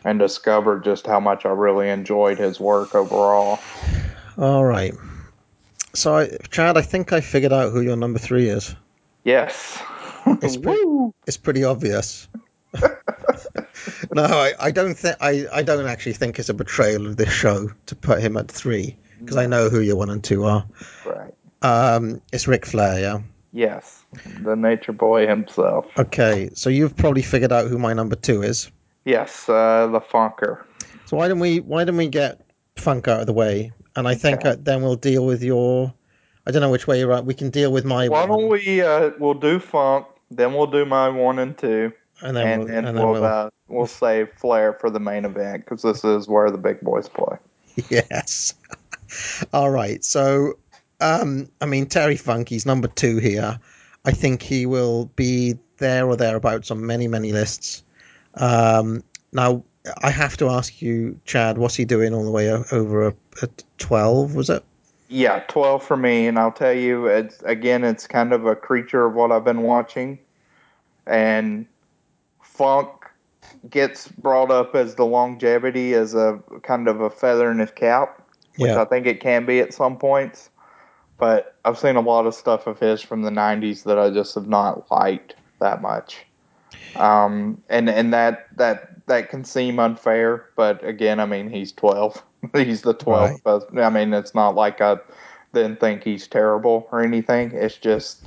and 0.05 0.19
discover 0.19 0.79
just 0.79 1.07
how 1.07 1.19
much 1.19 1.47
I 1.47 1.49
really 1.49 1.89
enjoyed 1.89 2.37
his 2.37 2.61
work 2.61 2.95
overall. 2.95 3.59
All 4.37 4.67
right. 4.67 4.93
So, 5.95 6.15
I, 6.15 6.37
Chad, 6.51 6.77
I 6.77 6.83
think 6.83 7.15
I 7.15 7.23
figured 7.23 7.55
out 7.55 7.73
who 7.73 7.81
your 7.81 7.97
number 7.97 8.19
three 8.19 8.51
is. 8.51 8.77
Yes. 9.25 9.83
It's, 10.43 10.59
pretty, 10.59 10.85
it's 11.27 11.39
pretty 11.39 11.65
obvious. 11.65 12.29
no, 14.13 14.23
I, 14.23 14.53
I 14.61 14.71
don't 14.71 14.95
think 14.95 15.17
I, 15.19 15.47
I 15.51 15.63
don't 15.63 15.87
actually 15.87 16.13
think 16.13 16.39
it's 16.39 16.51
a 16.51 16.55
betrayal 16.55 17.07
of 17.07 17.17
this 17.17 17.33
show 17.33 17.71
to 17.87 17.97
put 17.97 18.21
him 18.21 18.37
at 18.37 18.51
three 18.51 18.99
because 19.19 19.39
I 19.39 19.47
know 19.47 19.71
who 19.71 19.81
your 19.81 19.97
one 19.97 20.11
and 20.11 20.23
two 20.23 20.45
are. 20.45 20.67
Right. 21.07 21.33
Um, 21.63 22.21
it's 22.33 22.49
Ric 22.49 22.67
Flair, 22.67 23.01
yeah. 23.01 23.21
Yes, 23.53 24.03
the 24.41 24.55
Nature 24.55 24.93
Boy 24.93 25.27
himself. 25.27 25.87
Okay, 25.99 26.51
so 26.55 26.71
you've 26.71 26.97
probably 26.97 27.23
figured 27.23 27.53
out 27.53 27.67
who 27.67 27.79
my 27.79 27.93
number 27.93 28.17
two 28.17 28.43
is. 28.43 28.71
Yes, 29.05 29.49
uh, 29.49 29.89
the 29.89 30.01
Funker. 30.01 30.65
So 31.07 31.17
why 31.17 31.27
don't 31.29 31.41
we 31.41 31.59
why 31.61 31.85
don't 31.85 31.97
we 31.97 32.09
get 32.09 32.41
Funk 32.77 33.09
out 33.09 33.21
of 33.21 33.27
the 33.27 33.33
way, 33.33 33.73
and 33.97 34.07
I 34.07 34.15
think 34.15 34.41
Okay. 34.41 34.51
uh, 34.51 34.57
then 34.59 34.83
we'll 34.83 34.97
deal 34.97 35.27
with 35.27 35.43
your. 35.43 35.93
I 36.47 36.53
don't 36.53 36.63
know 36.63 36.71
which 36.71 36.87
way 36.87 36.99
you're 37.01 37.13
at. 37.13 37.27
We 37.27 37.35
can 37.35 37.51
deal 37.51 37.73
with 37.73 37.85
my 37.85 38.09
Why 38.09 38.25
one, 38.25 38.29
don't 38.29 38.49
we? 38.49 38.81
Uh, 38.81 39.11
we'll 39.19 39.35
do 39.35 39.59
Funk, 39.59 40.07
then 40.31 40.55
we'll 40.55 40.69
do 40.69 40.85
my 40.85 41.09
one 41.09 41.41
and 41.41 41.59
two, 41.59 41.93
and 42.23 42.37
then 42.37 42.47
and 42.47 42.65
we'll, 42.65 42.75
and 42.77 42.87
then 42.87 42.95
we'll 42.95 43.13
we'll 43.13 43.25
uh, 43.25 43.51
we'll 43.69 43.87
save 43.87 44.31
Flair 44.37 44.75
for 44.75 44.91
the 44.91 45.01
main 45.01 45.25
event 45.25 45.65
because 45.65 45.83
this 45.83 46.05
is 46.05 46.29
where 46.29 46.51
the 46.51 46.59
big 46.59 46.81
boys 46.81 47.09
play. 47.09 47.37
yes. 47.91 48.55
All 49.53 49.71
right. 49.71 50.05
So, 50.05 50.55
um, 51.01 51.49
I 51.61 51.67
mean, 51.67 51.87
Terry 51.87 52.17
Funk 52.17 52.41
Funky's 52.41 52.67
number 52.67 52.89
two 52.89 53.19
here. 53.19 53.59
I 54.05 54.13
think 54.13 54.43
he 54.43 54.67
will 54.67 55.07
be 55.17 55.59
there 55.79 56.07
or 56.07 56.17
thereabouts 56.17 56.71
on 56.71 56.85
many, 56.87 57.09
many 57.09 57.33
lists. 57.33 57.83
Um, 58.35 59.03
now, 59.33 59.65
I 60.03 60.11
have 60.11 60.37
to 60.39 60.49
ask 60.49 60.81
you, 60.83 61.19
Chad, 61.25 61.59
what's 61.59 61.75
he 61.75 61.85
doing 61.85 62.15
all 62.15 62.25
the 62.25 62.31
way 62.31 62.51
over 62.51 63.15
at 63.43 63.65
12, 63.79 64.35
was 64.35 64.51
it? 64.51 64.65
Yeah, 65.13 65.41
twelve 65.49 65.83
for 65.83 65.97
me, 65.97 66.29
and 66.29 66.39
I'll 66.39 66.53
tell 66.53 66.73
you, 66.73 67.07
it's 67.07 67.43
again, 67.43 67.83
it's 67.83 68.07
kind 68.07 68.33
of 68.33 68.47
a 68.47 68.55
creature 68.55 69.07
of 69.07 69.15
what 69.15 69.33
I've 69.33 69.43
been 69.43 69.63
watching, 69.63 70.21
and 71.05 71.67
Funk 72.41 72.89
gets 73.69 74.07
brought 74.07 74.53
up 74.53 74.77
as 74.77 74.95
the 74.95 75.05
longevity 75.05 75.95
as 75.95 76.15
a 76.15 76.41
kind 76.63 76.87
of 76.87 77.01
a 77.01 77.11
feather 77.11 77.51
in 77.51 77.59
his 77.59 77.73
cap, 77.73 78.23
which 78.57 78.71
Yeah. 78.71 78.81
I 78.81 78.85
think 78.85 79.07
it 79.07 79.21
can 79.21 79.47
be 79.47 79.59
at 79.59 79.75
some 79.75 79.97
points. 79.97 80.50
But 81.21 81.55
I've 81.65 81.79
seen 81.79 81.97
a 81.97 82.01
lot 82.01 82.27
of 82.27 82.35
stuff 82.35 82.67
of 82.67 82.81
his 82.81 83.03
from 83.03 83.23
the 83.23 83.31
'90s 83.31 83.85
that 83.85 83.99
I 83.99 84.11
just 84.11 84.35
have 84.35 84.49
not 84.49 84.91
liked 84.91 85.37
that 85.61 85.83
much, 85.83 86.25
um, 86.97 87.63
and 87.69 87.89
and 87.89 88.13
that 88.13 88.49
that 88.57 89.07
that 89.07 89.29
can 89.29 89.45
seem 89.45 89.79
unfair. 89.79 90.47
But 90.57 90.83
again, 90.85 91.21
I 91.21 91.27
mean, 91.27 91.51
he's 91.51 91.73
12. 91.73 92.25
he's 92.55 92.83
the 92.83 92.95
12th. 92.95 93.43
best. 93.45 93.67
I 93.77 93.91
mean, 93.91 94.15
it's 94.15 94.35
not 94.35 94.55
like 94.55 94.81
I 94.81 94.97
didn't 95.53 95.81
think 95.81 96.03
he's 96.03 96.27
terrible 96.27 96.89
or 96.91 97.03
anything. 97.03 97.53
It's 97.53 97.77
just 97.77 98.25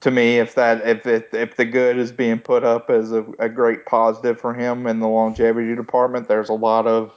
to 0.00 0.10
me, 0.10 0.38
if 0.38 0.54
that 0.54 0.86
if 0.86 1.06
if, 1.06 1.32
if 1.34 1.56
the 1.56 1.64
good 1.64 1.98
is 1.98 2.12
being 2.12 2.38
put 2.38 2.64
up 2.64 2.90
as 2.90 3.12
a, 3.12 3.24
a 3.38 3.48
great 3.48 3.86
positive 3.86 4.40
for 4.40 4.54
him 4.54 4.86
in 4.86 5.00
the 5.00 5.08
longevity 5.08 5.74
department, 5.74 6.28
there's 6.28 6.48
a 6.48 6.54
lot 6.54 6.86
of 6.86 7.12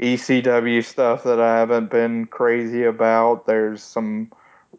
ECW 0.00 0.84
stuff 0.84 1.24
that 1.24 1.40
I 1.40 1.58
haven't 1.58 1.90
been 1.90 2.26
crazy 2.26 2.84
about. 2.84 3.46
There's 3.46 3.82
some 3.82 4.30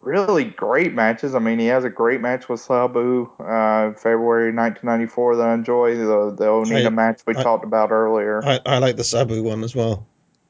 really 0.01 0.43
great 0.45 0.93
matches. 0.93 1.33
I 1.33 1.39
mean, 1.39 1.57
he 1.59 1.65
has 1.67 1.83
a 1.83 1.89
great 1.89 2.21
match 2.21 2.47
with 2.47 2.59
Sabu, 2.59 3.29
uh, 3.39 3.93
February 3.93 4.53
1994 4.53 5.35
that 5.37 5.47
I 5.47 5.53
enjoy. 5.55 5.95
The 5.95 6.35
the 6.37 6.45
Onita 6.45 6.85
I- 6.85 6.89
match 6.89 7.21
we 7.25 7.35
I- 7.35 7.43
talked 7.43 7.63
about 7.65 7.91
earlier. 7.91 8.43
I, 8.45 8.59
I 8.65 8.77
like 8.77 8.95
the 8.97 9.03
Sabu 9.03 9.41
one 9.43 9.63
as 9.63 9.75
well. 9.75 10.05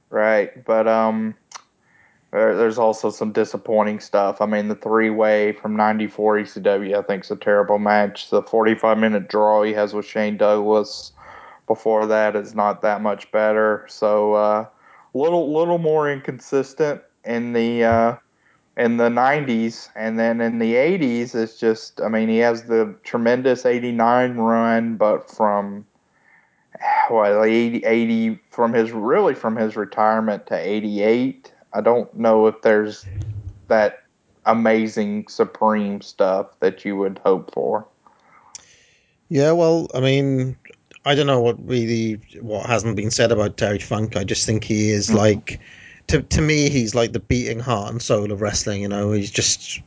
Right, 0.10 0.64
but 0.66 0.88
um, 0.88 1.36
there, 2.32 2.56
there's 2.56 2.78
also 2.78 3.10
some 3.10 3.32
disappointing 3.34 4.00
stuff. 4.00 4.40
I 4.42 4.46
mean, 4.46 4.68
the 4.70 4.76
three 4.76 5.10
way 5.10 5.52
from 5.54 5.76
'94 5.76 6.40
ECW, 6.40 6.98
I 6.98 7.02
think, 7.02 7.24
is 7.26 7.32
a 7.32 7.36
terrible 7.36 7.80
match. 7.80 8.30
The 8.30 8.42
45 8.42 8.98
minute 8.98 9.28
draw 9.30 9.64
he 9.64 9.74
has 9.74 9.94
with 9.94 10.06
Shane 10.06 10.38
Douglas 10.38 11.12
before 11.68 12.08
that 12.08 12.36
is 12.36 12.56
not 12.56 12.82
that 12.82 13.02
much 13.02 13.32
better. 13.32 13.86
So, 13.90 14.34
uh, 14.34 14.66
little 15.14 15.54
little 15.54 15.78
more 15.78 16.12
inconsistent 16.12 17.02
in 17.24 17.54
the 17.54 17.84
uh, 17.84 18.16
in 18.78 18.98
the 18.98 19.10
90s, 19.10 19.90
and 19.96 20.20
then 20.20 20.40
in 20.42 20.60
the 20.60 20.76
80s, 20.76 21.36
it's 21.36 21.60
just. 21.60 22.02
I 22.02 22.10
mean, 22.10 22.30
he 22.30 22.38
has 22.38 22.64
the 22.64 22.96
tremendous 23.04 23.66
'89 23.66 24.38
run, 24.38 24.98
but 24.98 25.30
from 25.30 25.86
well, 27.10 27.44
80, 27.44 27.86
80 27.86 28.40
from 28.50 28.74
his 28.74 28.92
really 28.92 29.34
from 29.34 29.56
his 29.56 29.76
retirement 29.76 30.48
to 30.48 30.56
88. 30.56 31.52
I 31.74 31.82
don't 31.82 32.14
know 32.16 32.48
if 32.48 32.62
there's 32.62 33.06
that 33.68 34.04
amazing 34.46 35.28
supreme 35.28 36.02
stuff 36.02 36.48
that 36.60 36.86
you 36.86 36.96
would 36.96 37.20
hope 37.20 37.54
for. 37.54 37.86
Yeah, 39.30 39.52
well, 39.52 39.88
I 39.94 40.00
mean, 40.00 40.58
I 41.08 41.16
don't 41.16 41.26
know 41.26 41.40
what 41.40 41.66
really 41.66 42.20
what 42.42 42.66
hasn't 42.66 42.98
been 42.98 43.12
said 43.12 43.32
about 43.32 43.56
Terry 43.56 43.80
Funk. 43.80 44.18
I 44.18 44.26
just 44.26 44.46
think 44.46 44.66
he 44.66 44.92
is 44.92 45.08
hmm. 45.08 45.16
like, 45.16 45.62
to 46.08 46.22
to 46.22 46.42
me, 46.42 46.70
he's 46.70 46.94
like 46.94 47.14
the 47.14 47.22
beating 47.22 47.60
heart 47.60 47.92
and 47.92 48.02
soul 48.02 48.30
of 48.34 48.42
wrestling. 48.42 48.82
You 48.82 48.90
know, 48.90 49.14
he's 49.14 49.32
just 49.32 49.80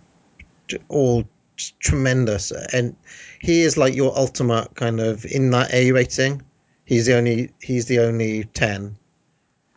all 0.88 1.24
just 1.56 1.78
tremendous, 1.78 2.52
and 2.72 2.96
he 3.38 3.60
is 3.60 3.76
like 3.76 3.94
your 3.94 4.16
ultimate 4.16 4.74
kind 4.76 4.98
of 4.98 5.26
in 5.26 5.50
that 5.50 5.74
A 5.74 5.92
rating. 5.92 6.40
He's 6.86 7.04
the 7.04 7.16
only 7.16 7.50
he's 7.60 7.84
the 7.84 7.98
only 7.98 8.44
ten 8.44 8.96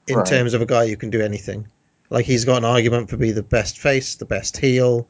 in 0.08 0.18
Right. 0.18 0.26
terms 0.26 0.54
of 0.54 0.62
a 0.62 0.66
guy 0.66 0.88
who 0.88 0.96
can 0.96 1.10
do 1.10 1.22
anything. 1.22 1.68
Like 2.10 2.26
he's 2.26 2.46
got 2.46 2.60
an 2.60 2.66
argument 2.66 3.10
for 3.10 3.18
being 3.18 3.36
the 3.36 3.44
best 3.44 3.80
face, 3.80 4.16
the 4.16 4.26
best 4.26 4.56
heel, 4.56 5.10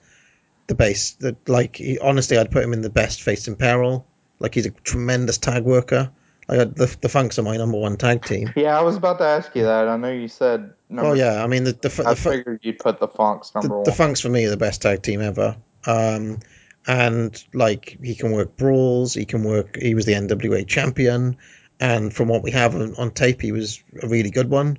the 0.66 0.74
base. 0.74 1.12
The, 1.12 1.36
like 1.46 1.76
he, 1.76 2.00
honestly, 2.00 2.40
I'd 2.40 2.50
put 2.50 2.64
him 2.64 2.74
in 2.74 2.82
the 2.82 2.90
best 2.90 3.22
face 3.22 3.48
in 3.48 3.56
peril. 3.56 4.08
Like 4.40 4.56
he's 4.56 4.66
a 4.66 4.72
tremendous 4.72 5.38
tag 5.38 5.64
worker. 5.64 6.10
Like 6.54 6.76
the 6.76 6.98
the 7.02 7.10
Funks 7.10 7.40
are 7.40 7.44
my 7.44 7.58
number 7.58 7.78
one 7.78 7.98
tag 7.98 8.24
team. 8.24 8.54
Yeah, 8.56 8.78
I 8.78 8.82
was 8.82 8.96
about 8.96 9.18
to 9.18 9.24
ask 9.24 9.56
you 9.56 9.64
that. 9.64 9.88
I 9.88 9.98
know 9.98 10.12
you 10.12 10.28
said. 10.28 10.74
Number, 10.88 11.10
Oh 11.10 11.14
yeah, 11.14 11.44
I 11.44 11.48
mean 11.48 11.64
the 11.64 11.74
the, 11.74 11.90
the, 11.90 12.08
I 12.08 12.14
figured 12.14 12.60
you'd 12.62 12.78
put 12.78 13.00
the 13.00 13.08
Funks 13.08 13.56
number 13.56 13.70
the, 13.70 13.74
one. 13.76 13.84
the 13.86 13.92
Funks 13.92 14.22
for 14.22 14.30
me 14.30 14.46
are 14.46 14.52
the 14.52 14.58
best 14.58 14.84
tag 14.84 15.02
team 15.02 15.22
ever. 15.22 15.58
Um, 15.88 16.40
and 16.86 17.44
like 17.54 17.98
he 18.04 18.14
can 18.14 18.32
work 18.32 18.56
brawls, 18.56 19.16
he 19.16 19.26
can 19.26 19.44
work. 19.44 19.78
He 19.82 19.96
was 19.96 20.06
the 20.06 20.14
NWA 20.14 20.68
champion, 20.68 21.38
and 21.80 22.14
from 22.14 22.28
what 22.28 22.44
we 22.44 22.52
have 22.52 22.76
on, 22.76 22.94
on 22.96 23.12
tape, 23.12 23.42
he 23.42 23.52
was 23.52 23.82
a 24.02 24.08
really 24.08 24.30
good 24.30 24.50
one. 24.50 24.78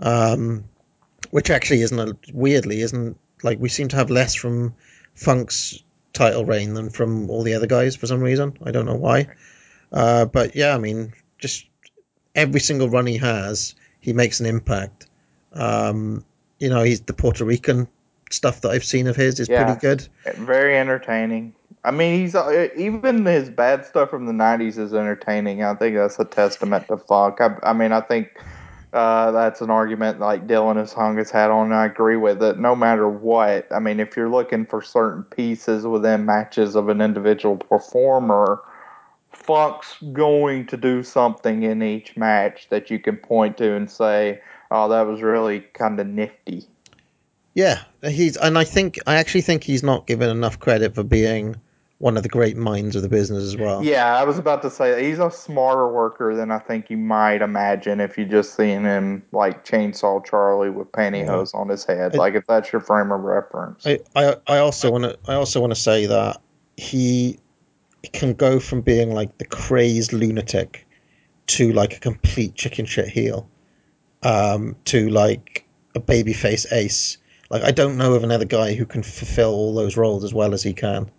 Um, 0.00 0.64
which 1.30 1.50
actually 1.50 1.82
isn't 1.82 2.00
a, 2.00 2.16
weirdly 2.32 2.80
isn't 2.80 3.16
like 3.44 3.60
we 3.60 3.68
seem 3.68 3.86
to 3.88 3.96
have 3.96 4.10
less 4.10 4.34
from 4.34 4.74
Funk's 5.14 5.84
title 6.12 6.44
reign 6.44 6.74
than 6.74 6.90
from 6.90 7.30
all 7.30 7.44
the 7.44 7.54
other 7.54 7.68
guys 7.68 7.94
for 7.94 8.08
some 8.08 8.20
reason. 8.20 8.58
I 8.64 8.72
don't 8.72 8.86
know 8.86 8.96
why. 8.96 9.28
Uh, 9.92 10.24
but 10.24 10.56
yeah, 10.56 10.74
I 10.74 10.78
mean, 10.78 11.12
just 11.38 11.66
every 12.34 12.60
single 12.60 12.88
run 12.88 13.06
he 13.06 13.18
has, 13.18 13.74
he 14.00 14.12
makes 14.12 14.40
an 14.40 14.46
impact. 14.46 15.06
Um, 15.52 16.24
you 16.58 16.68
know, 16.68 16.82
he's 16.82 17.02
the 17.02 17.12
Puerto 17.12 17.44
Rican 17.44 17.86
stuff 18.30 18.62
that 18.62 18.70
I've 18.70 18.84
seen 18.84 19.06
of 19.06 19.16
his 19.16 19.38
is 19.40 19.48
Yeah. 19.48 19.64
pretty 19.64 19.80
good. 19.80 20.08
Very 20.38 20.76
entertaining. 20.76 21.54
I 21.84 21.90
mean, 21.90 22.20
he's 22.20 22.34
uh, 22.34 22.68
even 22.76 23.26
his 23.26 23.50
bad 23.50 23.84
stuff 23.84 24.10
from 24.10 24.26
the 24.26 24.32
'90s 24.32 24.78
is 24.78 24.94
entertaining. 24.94 25.64
I 25.64 25.74
think 25.74 25.96
that's 25.96 26.18
a 26.18 26.24
testament 26.24 26.86
to 26.88 26.96
Funk. 26.96 27.40
I, 27.40 27.56
I 27.64 27.72
mean, 27.72 27.90
I 27.90 28.00
think 28.00 28.28
uh, 28.92 29.32
that's 29.32 29.60
an 29.60 29.70
argument 29.70 30.20
like 30.20 30.46
Dylan 30.46 30.76
has 30.76 30.92
hung 30.92 31.16
his 31.16 31.30
hat 31.30 31.50
on. 31.50 31.66
And 31.66 31.74
I 31.74 31.86
agree 31.86 32.16
with 32.16 32.42
it. 32.42 32.58
No 32.58 32.76
matter 32.76 33.08
what, 33.08 33.66
I 33.72 33.80
mean, 33.80 33.98
if 33.98 34.16
you're 34.16 34.28
looking 34.28 34.64
for 34.64 34.80
certain 34.80 35.24
pieces 35.24 35.84
within 35.86 36.24
matches 36.24 36.76
of 36.76 36.88
an 36.88 37.00
individual 37.00 37.56
performer, 37.56 38.62
Funk's 39.32 39.96
going 40.12 40.66
to 40.68 40.76
do 40.76 41.02
something 41.02 41.62
in 41.62 41.82
each 41.82 42.16
match 42.16 42.68
that 42.68 42.90
you 42.90 42.98
can 42.98 43.16
point 43.16 43.58
to 43.58 43.74
and 43.74 43.90
say, 43.90 44.40
"Oh, 44.70 44.88
that 44.88 45.06
was 45.06 45.22
really 45.22 45.60
kind 45.60 45.98
of 45.98 46.06
nifty." 46.06 46.66
Yeah, 47.54 47.82
he's 48.02 48.36
and 48.36 48.56
I 48.58 48.64
think 48.64 48.98
I 49.06 49.16
actually 49.16 49.42
think 49.42 49.64
he's 49.64 49.82
not 49.82 50.06
given 50.06 50.30
enough 50.30 50.58
credit 50.58 50.94
for 50.94 51.02
being 51.02 51.56
one 51.98 52.16
of 52.16 52.24
the 52.24 52.28
great 52.28 52.56
minds 52.56 52.96
of 52.96 53.02
the 53.02 53.08
business 53.08 53.44
as 53.44 53.56
well. 53.56 53.84
Yeah, 53.84 54.16
I 54.16 54.24
was 54.24 54.36
about 54.36 54.62
to 54.62 54.70
say 54.70 55.08
he's 55.08 55.20
a 55.20 55.30
smarter 55.30 55.86
worker 55.86 56.34
than 56.34 56.50
I 56.50 56.58
think 56.58 56.90
you 56.90 56.96
might 56.96 57.42
imagine 57.42 58.00
if 58.00 58.18
you 58.18 58.24
just 58.24 58.56
seen 58.56 58.82
him 58.82 59.22
like 59.30 59.64
chainsaw 59.64 60.24
Charlie 60.24 60.70
with 60.70 60.90
pantyhose 60.90 61.54
on 61.54 61.68
his 61.68 61.84
head. 61.84 62.14
I- 62.14 62.18
like 62.18 62.34
if 62.34 62.44
that's 62.46 62.72
your 62.72 62.80
frame 62.80 63.12
of 63.12 63.20
reference. 63.20 63.86
I, 63.86 64.00
I, 64.16 64.34
I 64.48 64.58
also 64.58 64.90
want 64.90 65.04
to 65.04 65.18
I 65.28 65.34
also 65.34 65.60
want 65.60 65.72
to 65.74 65.80
say 65.80 66.06
that 66.06 66.40
he 66.76 67.38
can 68.08 68.34
go 68.34 68.58
from 68.58 68.80
being 68.80 69.12
like 69.14 69.38
the 69.38 69.44
crazed 69.44 70.12
lunatic 70.12 70.86
to 71.48 71.72
like 71.72 71.96
a 71.96 72.00
complete 72.00 72.54
chicken 72.54 72.84
shit 72.86 73.08
heel 73.08 73.48
um, 74.22 74.76
to 74.86 75.08
like 75.10 75.64
a 75.94 76.00
babyface 76.00 76.70
ace. 76.72 77.18
Like 77.50 77.62
I 77.62 77.70
don't 77.70 77.96
know 77.96 78.14
of 78.14 78.24
another 78.24 78.44
guy 78.44 78.74
who 78.74 78.86
can 78.86 79.02
fulfill 79.02 79.52
all 79.54 79.74
those 79.74 79.96
roles 79.96 80.24
as 80.24 80.32
well 80.32 80.54
as 80.54 80.62
he 80.62 80.72
can, 80.72 81.10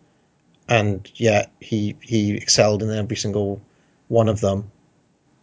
and 0.68 1.10
yet 1.16 1.52
he 1.60 1.96
he 2.02 2.36
excelled 2.36 2.82
in 2.82 2.90
every 2.92 3.16
single 3.18 3.62
one 4.08 4.28
of 4.28 4.42
them, 4.42 4.72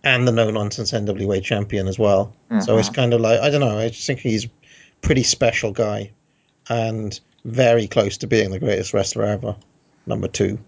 and 0.05 0.27
the 0.27 0.33
no 0.33 0.51
nonsense 0.51 0.93
NWA 0.93 1.43
champion 1.43 1.87
as 1.89 1.99
well. 1.99 2.35
So 2.63 2.77
it's 2.79 2.89
Mhm. 2.91 2.95
kind 2.95 3.15
of 3.15 3.21
like 3.21 3.41
I 3.41 3.51
don't 3.51 3.61
know. 3.61 3.79
I 3.79 3.89
just 3.89 4.07
think 4.07 4.19
he's 4.19 4.47
a 4.47 4.51
pretty 5.03 5.23
special 5.23 5.71
guy, 5.73 6.11
and 6.69 7.19
very 7.45 7.87
close 7.87 8.17
to 8.19 8.27
being 8.27 8.51
the 8.51 8.59
greatest 8.59 8.93
wrestler 8.93 9.25
ever, 9.25 9.55
number 10.07 10.27
two. 10.29 10.59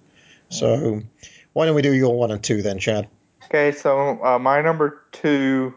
So 0.53 1.03
why 1.53 1.67
don't 1.67 1.75
we 1.75 1.83
do 1.83 1.93
your 1.93 2.15
one 2.15 2.31
and 2.31 2.43
two 2.43 2.63
then, 2.63 2.79
Chad? 2.79 3.09
Okay, 3.45 3.73
so 3.73 4.23
uh, 4.25 4.39
my 4.39 4.61
number 4.61 5.03
two 5.13 5.75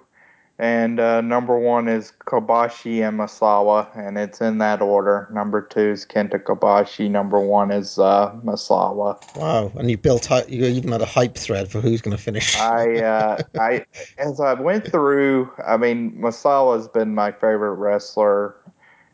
and 0.57 1.01
uh, 1.01 1.19
number 1.19 1.59
one 1.59 1.89
is 1.89 2.13
Kobashi 2.25 3.05
and 3.05 3.19
Misawa, 3.19 3.89
and 3.97 4.17
it's 4.17 4.39
in 4.39 4.59
that 4.59 4.81
order. 4.81 5.27
Number 5.29 5.61
two 5.61 5.91
is 5.91 6.05
Kenta 6.05 6.41
Kobashi. 6.41 7.11
Number 7.11 7.41
one 7.41 7.71
is 7.71 7.99
uh, 7.99 8.31
Misawa. 8.43 9.19
Wow, 9.35 9.73
and 9.75 9.91
you 9.91 9.97
built 9.97 10.29
you 10.49 10.65
even 10.65 10.93
had 10.93 11.01
a 11.01 11.05
hype 11.05 11.35
thread 11.35 11.69
for 11.69 11.81
who's 11.81 12.01
going 12.01 12.15
to 12.15 12.21
finish. 12.21 12.57
I, 12.59 12.99
uh, 12.99 13.41
I, 13.59 13.85
as 14.17 14.39
I 14.39 14.53
went 14.53 14.89
through, 14.89 15.51
I 15.65 15.75
mean, 15.75 16.13
Misawa's 16.13 16.87
been 16.87 17.13
my 17.13 17.33
favorite 17.33 17.73
wrestler, 17.73 18.55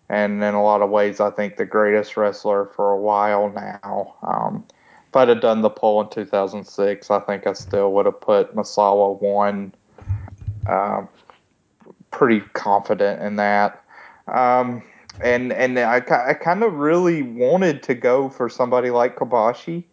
and 0.09 0.43
in 0.43 0.53
a 0.53 0.61
lot 0.61 0.83
of 0.83 0.91
ways, 0.91 1.19
I 1.19 1.31
think 1.31 1.57
the 1.57 1.65
greatest 1.65 2.17
wrestler 2.17 2.65
for 2.75 2.91
a 2.91 2.98
while 2.98 3.49
now. 3.49 4.15
Um, 4.22 4.64
if 5.11 5.15
I'd 5.17 5.27
have 5.27 5.41
done 5.41 5.61
the 5.61 5.69
poll 5.69 5.99
in 5.99 6.07
2006, 6.07 7.11
I 7.11 7.19
think 7.19 7.45
I 7.45 7.51
still 7.51 7.91
would 7.91 8.06
have 8.06 8.22
put 8.22 8.56
Misawa 8.56 9.22
one. 9.22 9.73
Um, 10.67 11.09
pretty 12.11 12.40
confident 12.53 13.22
in 13.22 13.35
that. 13.35 13.83
Um, 14.30 14.81
and 15.22 15.51
and 15.51 15.77
I, 15.77 15.98
I 15.98 16.33
kind 16.33 16.64
of 16.64 16.75
really 16.75 17.23
wanted 17.23 17.83
to 17.83 17.93
go 17.93 18.30
for 18.30 18.48
somebody 18.48 18.90
like 18.90 19.17
Kobashi. 19.17 19.83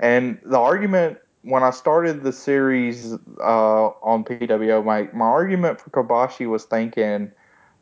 And 0.00 0.38
the 0.44 0.58
argument 0.58 1.16
when 1.42 1.62
I 1.62 1.70
started 1.70 2.22
the 2.22 2.32
series 2.32 3.14
uh, 3.40 3.86
on 4.02 4.22
PWO, 4.22 4.84
my, 4.84 5.08
my 5.14 5.24
argument 5.24 5.80
for 5.80 5.88
Kobashi 5.88 6.46
was 6.46 6.64
thinking, 6.64 7.32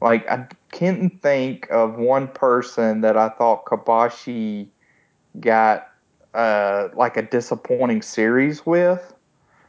like, 0.00 0.30
I 0.30 0.46
can't 0.70 1.20
think 1.20 1.66
of 1.68 1.96
one 1.96 2.28
person 2.28 3.00
that 3.00 3.16
I 3.16 3.30
thought 3.30 3.64
Kobashi 3.64 4.68
got 5.40 5.88
uh, 6.36 6.88
like 6.94 7.16
a 7.16 7.22
disappointing 7.22 8.02
series 8.02 8.66
with. 8.66 9.14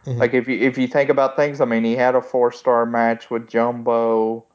Mhm. 0.06 0.18
Like 0.18 0.34
if 0.34 0.48
you 0.48 0.58
if 0.60 0.78
you 0.78 0.88
think 0.88 1.10
about 1.10 1.36
things, 1.36 1.62
I 1.62 1.66
mean, 1.66 1.84
he 1.84 1.96
had 1.96 2.16
a 2.16 2.22
four 2.22 2.52
star 2.52 2.86
match 2.86 3.30
with 3.30 3.48
Jumbo, 3.50 4.46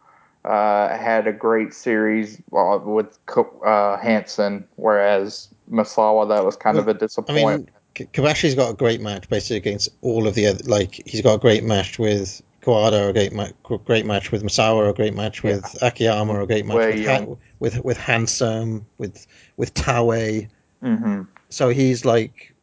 uh, 0.45 0.97
had 0.97 1.27
a 1.27 1.33
great 1.33 1.75
series 1.75 2.41
uh, 2.53 2.79
with 2.83 3.19
uh, 3.65 3.97
Hansen, 3.99 4.65
whereas 4.77 5.49
Misawa 5.71 6.29
that 6.29 6.45
was 6.45 6.57
kind 6.57 6.79
of 6.79 6.89
a 6.89 6.95
disappointment. 6.95 7.49
I 7.49 7.57
mean, 7.57 7.71
K- 7.95 8.23
Kobashi's 8.23 8.55
got 8.55 8.71
a 8.71 8.75
great 8.75 9.01
match 9.01 9.29
basically 9.29 9.57
against 9.59 9.91
all 10.01 10.27
of 10.27 10.35
the 10.35 10.47
other. 10.47 10.65
Like 10.65 11.01
he's 11.07 11.21
got 11.23 11.35
a 11.35 11.39
great 11.39 11.65
match 11.65 11.99
with 11.99 12.43
Kawada, 12.63 13.11
a 13.11 13.13
great, 13.13 13.33
ma- 13.33 13.51
great 13.85 14.07
match 14.07 14.33
with 14.33 14.43
Misawa, 14.43 14.89
a 14.91 14.95
great 14.95 15.15
match 15.15 15.43
with 15.43 15.63
Akiyama, 15.83 16.43
a 16.43 16.47
great 16.47 16.67
match 16.67 16.89
with, 16.89 17.05
ha- 17.07 17.27
with 17.61 17.85
with 17.85 17.99
Hansen, 17.99 18.87
with 18.99 19.27
with 19.57 19.75
Taue. 19.75 20.49
hmm 20.81 21.23
So 21.53 21.69
he's 21.69 22.05
like, 22.07 22.55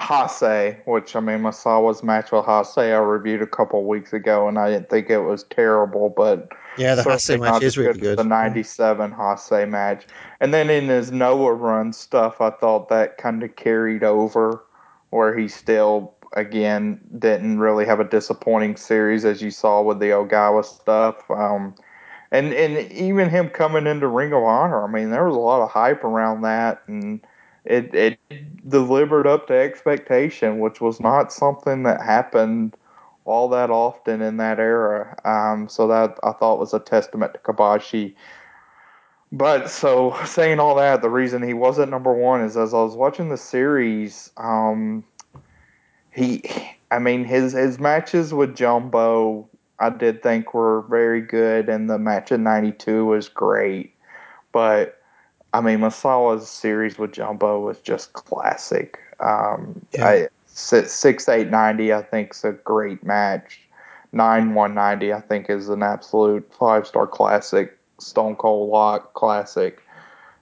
Hase, 0.00 0.76
which 0.84 1.16
I 1.16 1.20
mean, 1.20 1.38
Misawa's 1.38 2.02
match 2.02 2.30
with 2.30 2.44
Hase, 2.44 2.76
I 2.76 2.96
reviewed 2.96 3.40
a 3.40 3.46
couple 3.46 3.82
weeks 3.84 4.12
ago, 4.12 4.48
and 4.48 4.58
I 4.58 4.70
didn't 4.70 4.90
think 4.90 5.08
it 5.08 5.20
was 5.20 5.44
terrible, 5.44 6.10
but 6.10 6.48
yeah, 6.76 6.94
the 6.94 7.04
Hase 7.04 7.38
match 7.38 7.62
is 7.62 7.78
really 7.78 7.98
good. 7.98 8.18
The 8.18 8.24
'97 8.24 9.12
Hase 9.12 9.66
match, 9.66 10.06
and 10.40 10.52
then 10.52 10.68
in 10.68 10.88
his 10.88 11.10
Noah 11.10 11.54
run 11.54 11.92
stuff, 11.92 12.40
I 12.40 12.50
thought 12.50 12.88
that 12.90 13.16
kind 13.16 13.42
of 13.42 13.56
carried 13.56 14.04
over, 14.04 14.64
where 15.10 15.36
he 15.36 15.48
still 15.48 16.14
again 16.34 17.00
didn't 17.18 17.60
really 17.60 17.86
have 17.86 18.00
a 18.00 18.04
disappointing 18.04 18.76
series 18.76 19.24
as 19.24 19.40
you 19.40 19.52
saw 19.52 19.80
with 19.80 20.00
the 20.00 20.10
Ogawa 20.10 20.64
stuff. 20.64 21.30
Um, 21.30 21.74
and 22.30 22.52
and 22.52 22.92
even 22.92 23.30
him 23.30 23.48
coming 23.48 23.86
into 23.86 24.08
Ring 24.08 24.32
of 24.34 24.42
Honor, 24.42 24.84
I 24.84 24.90
mean, 24.90 25.10
there 25.10 25.24
was 25.24 25.36
a 25.36 25.40
lot 25.40 25.62
of 25.62 25.70
hype 25.70 26.04
around 26.04 26.42
that, 26.42 26.82
and 26.88 27.24
it 27.64 27.94
it 27.94 28.18
delivered 28.68 29.26
up 29.26 29.46
to 29.48 29.54
expectation, 29.54 30.58
which 30.58 30.80
was 30.80 31.00
not 31.00 31.32
something 31.32 31.82
that 31.84 32.00
happened 32.02 32.76
all 33.24 33.48
that 33.48 33.70
often 33.70 34.20
in 34.20 34.36
that 34.36 34.58
era. 34.58 35.16
Um, 35.24 35.68
so 35.68 35.86
that 35.88 36.18
I 36.22 36.32
thought 36.32 36.58
was 36.58 36.74
a 36.74 36.80
testament 36.80 37.32
to 37.34 37.40
Kobashi. 37.40 38.14
But 39.32 39.70
so 39.70 40.16
saying 40.24 40.60
all 40.60 40.76
that, 40.76 41.02
the 41.02 41.10
reason 41.10 41.42
he 41.42 41.54
wasn't 41.54 41.90
number 41.90 42.12
one 42.12 42.42
is 42.42 42.56
as 42.56 42.72
I 42.72 42.82
was 42.82 42.94
watching 42.94 43.30
the 43.30 43.36
series, 43.36 44.30
um, 44.36 45.04
he, 46.12 46.42
I 46.90 46.98
mean, 46.98 47.24
his 47.24 47.52
his 47.52 47.80
matches 47.80 48.32
with 48.32 48.54
Jumbo, 48.54 49.48
I 49.80 49.90
did 49.90 50.22
think 50.22 50.54
were 50.54 50.82
very 50.82 51.20
good, 51.20 51.68
and 51.68 51.90
the 51.90 51.98
match 51.98 52.30
in 52.30 52.44
'92 52.44 53.04
was 53.06 53.28
great. 53.28 53.94
But 54.52 54.93
I 55.54 55.60
mean, 55.60 55.78
Misawa's 55.78 56.48
series 56.48 56.98
with 56.98 57.12
Jumbo 57.12 57.60
was 57.60 57.78
just 57.78 58.12
classic. 58.12 58.98
Um, 59.20 59.86
Yeah. 59.92 60.06
I, 60.06 60.28
six 60.46 60.92
six 60.92 61.28
eight 61.28 61.48
ninety, 61.48 61.92
I 61.92 62.02
think, 62.02 62.32
is 62.34 62.44
a 62.44 62.52
great 62.52 63.04
match. 63.04 63.60
Nine 64.12 64.54
one 64.54 64.74
ninety, 64.74 65.12
I 65.12 65.20
think, 65.20 65.48
is 65.48 65.68
an 65.68 65.82
absolute 65.82 66.52
five 66.52 66.86
star 66.86 67.06
classic. 67.06 67.78
Stone 67.98 68.36
Cold 68.36 68.70
Lock 68.70 69.14
classic. 69.14 69.80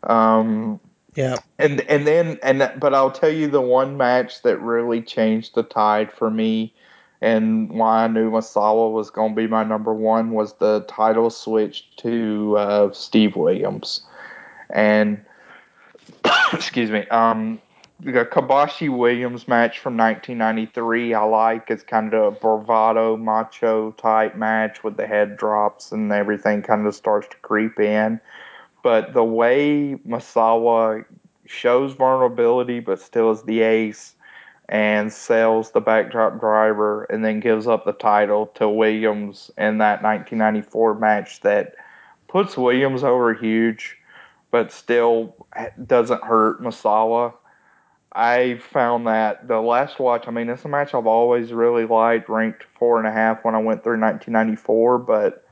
Um, 0.05 0.81
Yeah, 1.15 1.36
and 1.58 1.82
and 1.82 2.07
then 2.07 2.39
and 2.42 2.73
but 2.81 2.94
I'll 2.94 3.10
tell 3.10 3.31
you 3.31 3.49
the 3.49 3.60
one 3.60 3.99
match 3.99 4.42
that 4.42 4.58
really 4.60 5.02
changed 5.02 5.55
the 5.55 5.62
tide 5.62 6.10
for 6.10 6.31
me 6.31 6.73
and 7.20 7.70
why 7.70 8.05
I 8.05 8.08
knew 8.08 8.31
Misawa 8.31 8.91
was 8.92 9.10
going 9.10 9.32
to 9.32 9.36
be 9.36 9.47
my 9.47 9.62
number 9.62 9.94
one 9.94 10.31
was 10.31 10.55
the 10.55 10.81
title 10.89 11.31
switch 11.31 11.94
to 11.99 12.57
uh, 12.58 12.92
Steve 12.92 13.36
Williams 13.36 14.07
and 14.73 15.25
excuse 16.52 16.91
me 16.91 17.07
um 17.09 17.60
the 18.02 18.25
Kobashi 18.25 18.89
Williams 18.89 19.47
match 19.47 19.78
from 19.78 19.97
1993 19.97 21.15
I 21.15 21.23
like. 21.23 21.70
It's 21.70 21.84
kind 21.84 22.12
of 22.12 22.34
a 22.34 22.36
bravado 22.36 23.17
macho 23.17 23.92
type 23.92 24.34
match 24.34 24.83
with 24.83 24.97
the 24.97 25.07
head 25.07 25.36
drops 25.36 25.92
and 25.92 26.10
everything 26.10 26.62
kind 26.62 26.84
of 26.86 26.97
starts 26.97 27.28
to 27.28 27.36
creep 27.36 27.78
in. 27.78 28.20
But 28.83 29.12
the 29.15 29.23
way 29.23 29.94
Misawa 30.07 31.05
shows 31.47 31.94
vulnerability 31.94 32.81
but 32.81 33.01
still 33.01 33.31
is 33.31 33.42
the 33.44 33.60
ace 33.60 34.17
and 34.68 35.12
sells 35.12 35.70
the 35.70 35.81
backdrop 35.81 36.41
driver 36.41 37.05
and 37.05 37.25
then 37.25 37.39
gives 37.39 37.68
up 37.68 37.84
the 37.84 37.92
title 37.92 38.47
to 38.55 38.68
Williams 38.68 39.51
in 39.57 39.78
that 39.78 40.02
1994 40.02 40.94
match 40.94 41.41
that 41.42 41.76
puts 42.26 42.57
Williams 42.57 43.05
over 43.05 43.33
huge 43.34 43.97
but 44.52 44.70
still 44.70 45.34
eh, 45.56 45.70
doesn't 45.84 46.22
hurt 46.22 46.62
Misawa. 46.62 47.34
I 48.12 48.60
found 48.70 49.06
that 49.08 49.48
the 49.48 49.60
last 49.60 49.98
watch, 49.98 50.28
I 50.28 50.31
mean, 50.31 50.48
it's 50.50 50.64
a 50.64 50.68
match 50.68 50.94
I've 50.94 51.06
always 51.06 51.52
really 51.52 51.86
liked, 51.86 52.28
ranked 52.28 52.66
four 52.78 52.98
and 52.98 53.08
a 53.08 53.10
half 53.10 53.42
when 53.44 53.55
I 53.55 53.58
went 53.58 53.82
through 53.82 53.98
1994, 53.98 54.98
but 54.98 55.44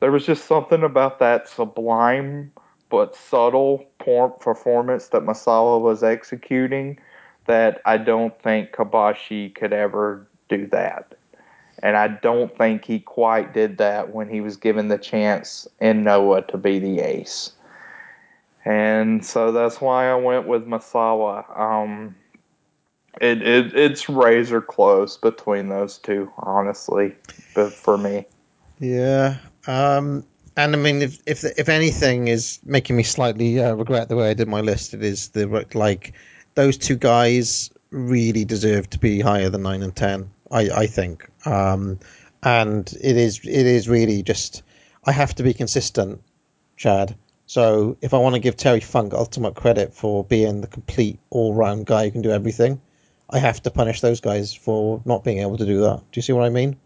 there 0.00 0.12
was 0.12 0.24
just 0.24 0.46
something 0.46 0.82
about 0.82 1.18
that 1.18 1.48
sublime 1.48 2.52
but 2.88 3.16
subtle 3.16 3.84
performance 3.98 5.08
that 5.08 5.22
Misawa 5.22 5.80
was 5.80 6.04
executing 6.04 6.98
that 7.46 7.80
I 7.84 7.96
don't 7.96 8.40
think 8.40 8.70
Kobashi 8.70 9.52
could 9.52 9.72
ever 9.72 10.26
do 10.48 10.68
that. 10.68 11.14
And 11.82 11.96
I 11.96 12.06
don't 12.08 12.56
think 12.56 12.84
he 12.84 13.00
quite 13.00 13.52
did 13.52 13.78
that 13.78 14.14
when 14.14 14.28
he 14.28 14.40
was 14.40 14.56
given 14.56 14.86
the 14.86 14.98
chance 14.98 15.66
in 15.80 16.04
Noah 16.04 16.42
to 16.46 16.56
be 16.56 16.78
the 16.78 17.00
ace. 17.00 17.52
And 18.66 19.24
so 19.24 19.52
that's 19.52 19.80
why 19.80 20.10
I 20.10 20.16
went 20.16 20.46
with 20.46 20.66
Misawa. 20.66 21.58
Um, 21.58 22.16
It, 23.20 23.40
it 23.40 23.74
it's 23.74 24.10
razor 24.10 24.60
close 24.60 25.16
between 25.16 25.70
those 25.70 25.96
two, 25.96 26.30
honestly, 26.36 27.14
but 27.54 27.72
for 27.72 27.96
me. 27.96 28.26
Yeah. 28.78 29.38
Um, 29.66 30.24
and 30.56 30.74
I 30.74 30.78
mean, 30.78 31.00
if 31.00 31.22
if 31.26 31.44
if 31.44 31.68
anything 31.68 32.28
is 32.28 32.58
making 32.64 32.96
me 32.96 33.04
slightly 33.04 33.58
uh, 33.58 33.74
regret 33.74 34.08
the 34.08 34.16
way 34.16 34.28
I 34.30 34.34
did 34.34 34.48
my 34.48 34.60
list, 34.60 34.92
it 34.92 35.02
is 35.02 35.28
the 35.28 35.46
like 35.72 36.12
those 36.56 36.76
two 36.76 36.96
guys 36.96 37.70
really 37.90 38.44
deserve 38.44 38.90
to 38.90 38.98
be 38.98 39.20
higher 39.20 39.48
than 39.48 39.62
nine 39.62 39.82
and 39.82 39.96
ten. 39.96 40.28
I 40.50 40.68
I 40.82 40.86
think. 40.86 41.26
Um, 41.46 41.98
and 42.42 42.92
it 43.00 43.16
is 43.16 43.40
it 43.44 43.66
is 43.66 43.88
really 43.88 44.22
just 44.22 44.62
I 45.04 45.12
have 45.12 45.34
to 45.36 45.42
be 45.42 45.54
consistent, 45.54 46.20
Chad. 46.76 47.16
So 47.46 47.96
if 48.02 48.12
I 48.12 48.18
want 48.18 48.34
to 48.34 48.40
give 48.40 48.56
Terry 48.56 48.80
Funk 48.80 49.14
ultimate 49.14 49.54
credit 49.54 49.94
for 49.94 50.24
being 50.24 50.60
the 50.60 50.66
complete 50.66 51.18
all 51.30 51.54
round 51.54 51.86
guy 51.86 52.04
who 52.04 52.10
can 52.10 52.22
do 52.22 52.30
everything, 52.30 52.80
I 53.30 53.38
have 53.38 53.62
to 53.62 53.70
punish 53.70 54.00
those 54.00 54.20
guys 54.20 54.52
for 54.52 55.00
not 55.04 55.24
being 55.24 55.38
able 55.38 55.56
to 55.58 55.66
do 55.66 55.80
that. 55.82 55.98
Do 55.98 56.18
you 56.18 56.22
see 56.22 56.32
what 56.32 56.44
I 56.44 56.48
mean? 56.48 56.76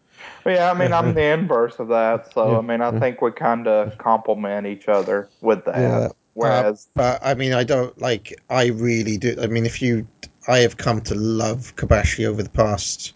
Yeah, 0.44 0.70
I 0.70 0.74
mean, 0.74 0.92
I'm 0.92 1.14
the 1.14 1.32
inverse 1.32 1.78
of 1.78 1.88
that. 1.88 2.32
So, 2.34 2.56
I 2.56 2.60
mean, 2.60 2.82
I 2.82 2.98
think 2.98 3.22
we 3.22 3.32
kind 3.32 3.66
of 3.66 3.96
complement 3.98 4.66
each 4.66 4.88
other 4.88 5.28
with 5.40 5.64
that. 5.64 5.78
Yeah. 5.78 6.08
Whereas, 6.34 6.86
Uh, 6.96 7.00
but 7.00 7.20
I 7.22 7.34
mean, 7.34 7.52
I 7.52 7.64
don't 7.64 7.98
like. 8.00 8.40
I 8.48 8.66
really 8.66 9.16
do. 9.18 9.36
I 9.42 9.46
mean, 9.46 9.66
if 9.66 9.82
you, 9.82 10.06
I 10.46 10.58
have 10.58 10.76
come 10.76 11.00
to 11.02 11.14
love 11.14 11.74
Kobashi 11.76 12.26
over 12.26 12.42
the 12.42 12.50
past 12.50 13.14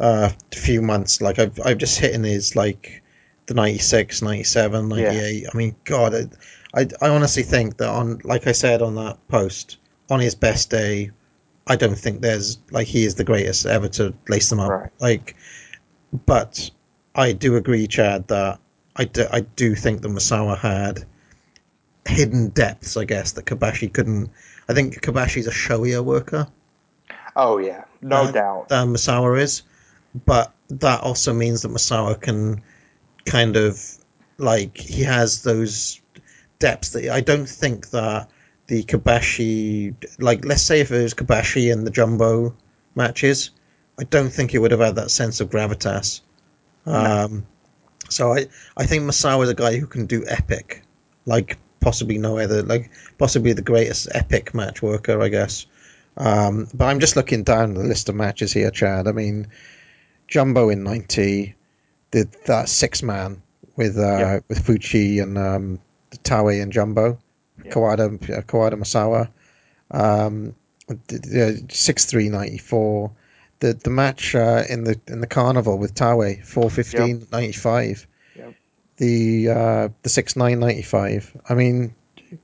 uh, 0.00 0.30
few 0.52 0.80
months. 0.80 1.20
Like 1.20 1.38
I've, 1.38 1.60
I've 1.64 1.78
just 1.78 1.98
hit 1.98 2.14
in 2.14 2.24
his 2.24 2.56
like 2.56 3.02
the 3.46 3.54
96, 3.54 4.22
97, 4.22 4.88
98. 4.88 5.46
I 5.52 5.56
mean, 5.56 5.74
God, 5.84 6.30
I, 6.74 6.86
I, 7.00 7.08
honestly 7.08 7.42
think 7.42 7.78
that 7.78 7.88
on, 7.88 8.20
like 8.24 8.46
I 8.46 8.52
said 8.52 8.82
on 8.82 8.94
that 8.96 9.18
post, 9.28 9.78
on 10.10 10.20
his 10.20 10.34
best 10.34 10.70
day, 10.70 11.10
I 11.66 11.76
don't 11.76 11.98
think 11.98 12.20
there's 12.20 12.58
like 12.70 12.86
he 12.86 13.04
is 13.04 13.14
the 13.14 13.24
greatest 13.24 13.66
ever 13.66 13.88
to 13.88 14.14
lace 14.28 14.50
them 14.50 14.60
up. 14.60 14.70
Right. 14.70 14.90
Like, 15.00 15.36
but 16.26 16.70
I 17.14 17.32
do 17.32 17.56
agree, 17.56 17.86
Chad, 17.86 18.28
that 18.28 18.60
I 18.96 19.04
do, 19.04 19.26
I 19.30 19.40
do 19.40 19.74
think 19.74 20.02
that 20.02 20.08
Misawa 20.08 20.58
had 20.58 21.04
hidden 22.06 22.48
depths, 22.48 22.96
I 22.96 23.04
guess, 23.04 23.32
that 23.32 23.44
Kobashi 23.44 23.92
couldn't. 23.92 24.30
I 24.68 24.74
think 24.74 25.00
Kobashi's 25.00 25.46
a 25.46 25.50
showier 25.50 26.04
worker 26.04 26.48
oh 27.38 27.58
yeah, 27.58 27.84
no 28.02 28.24
uh, 28.24 28.30
doubt. 28.30 28.68
than 28.68 28.88
Misawa 28.88 29.40
is, 29.40 29.62
but 30.26 30.52
that 30.68 31.00
also 31.00 31.32
means 31.32 31.62
that 31.62 31.68
Misawa 31.68 32.20
can 32.20 32.62
kind 33.24 33.56
of 33.56 33.80
like 34.36 34.76
he 34.76 35.04
has 35.04 35.42
those 35.42 36.00
depths 36.58 36.90
that 36.90 37.10
I 37.10 37.20
don't 37.20 37.48
think 37.48 37.90
that 37.90 38.28
the 38.66 38.82
Kobashi 38.82 39.94
like 40.18 40.44
let's 40.44 40.62
say 40.62 40.80
if 40.80 40.90
it 40.90 41.02
was 41.02 41.14
Kobashi 41.14 41.72
and 41.72 41.86
the 41.86 41.90
Jumbo 41.90 42.54
matches, 42.94 43.50
I 43.98 44.04
don't 44.04 44.30
think 44.30 44.54
it 44.54 44.58
would 44.58 44.70
have 44.70 44.80
had 44.80 44.96
that 44.96 45.10
sense 45.10 45.40
of 45.40 45.50
gravitas. 45.50 46.20
Um, 46.86 47.46
so 48.08 48.32
I 48.32 48.46
I 48.76 48.86
think 48.86 49.04
Misawa 49.04 49.44
is 49.44 49.50
a 49.50 49.54
guy 49.54 49.78
who 49.78 49.86
can 49.86 50.06
do 50.06 50.24
epic, 50.26 50.82
like 51.26 51.58
possibly 51.80 52.18
no 52.18 52.38
other, 52.38 52.62
like 52.62 52.90
possibly 53.18 53.52
the 53.52 53.62
greatest 53.62 54.08
epic 54.12 54.54
match 54.54 54.82
worker, 54.82 55.20
I 55.20 55.28
guess. 55.28 55.66
Um, 56.16 56.68
but 56.74 56.86
I'm 56.86 57.00
just 57.00 57.16
looking 57.16 57.44
down 57.44 57.74
the 57.74 57.84
list 57.84 58.08
of 58.08 58.14
matches 58.14 58.52
here, 58.52 58.70
Chad. 58.70 59.06
I 59.06 59.12
mean, 59.12 59.48
Jumbo 60.26 60.68
in 60.68 60.82
'90 60.82 61.54
did 62.10 62.32
that 62.46 62.68
six 62.68 63.02
man 63.02 63.42
with 63.76 63.98
uh, 63.98 64.40
with 64.48 64.64
Fuchi 64.64 65.22
and 65.22 65.38
um, 65.38 65.80
Taue 66.16 66.62
and 66.62 66.72
Jumbo, 66.72 67.18
Kawada 67.64 68.06
uh, 68.30 68.42
Kawada 68.42 68.74
Misawa, 68.74 69.28
um, 69.90 70.54
six 71.70 72.06
three 72.06 72.28
ninety 72.28 72.58
four. 72.58 73.12
The 73.60 73.74
the 73.74 73.90
match 73.90 74.34
uh, 74.34 74.64
in 74.68 74.84
the 74.84 75.00
in 75.06 75.20
the 75.20 75.26
carnival 75.26 75.78
with 75.78 75.94
Taue 75.94 76.44
four 76.44 76.70
fifteen 76.70 77.26
ninety 77.32 77.52
five. 77.52 78.06
Yep. 78.36 78.54
The 78.96 79.48
uh, 79.48 79.88
the 80.02 80.08
six 80.08 80.36
nine 80.36 80.60
ninety 80.60 80.82
five. 80.82 81.36
I 81.48 81.54
mean, 81.54 81.94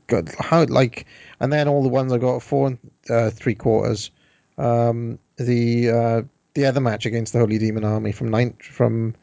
God, 0.06 0.30
how 0.38 0.64
like, 0.64 1.06
and 1.40 1.52
then 1.52 1.68
all 1.68 1.82
the 1.82 1.88
ones 1.88 2.12
I 2.12 2.18
got 2.18 2.42
four 2.42 2.66
and 2.68 2.78
uh, 3.08 3.30
three 3.30 3.54
quarters. 3.54 4.10
Um, 4.58 5.18
the 5.36 5.90
uh, 5.90 6.22
the 6.54 6.66
other 6.66 6.80
match 6.80 7.06
against 7.06 7.32
the 7.32 7.40
Holy 7.40 7.58
Demon 7.58 7.84
Army 7.84 8.12
from 8.12 8.28
nine 8.28 8.54
from. 8.60 9.14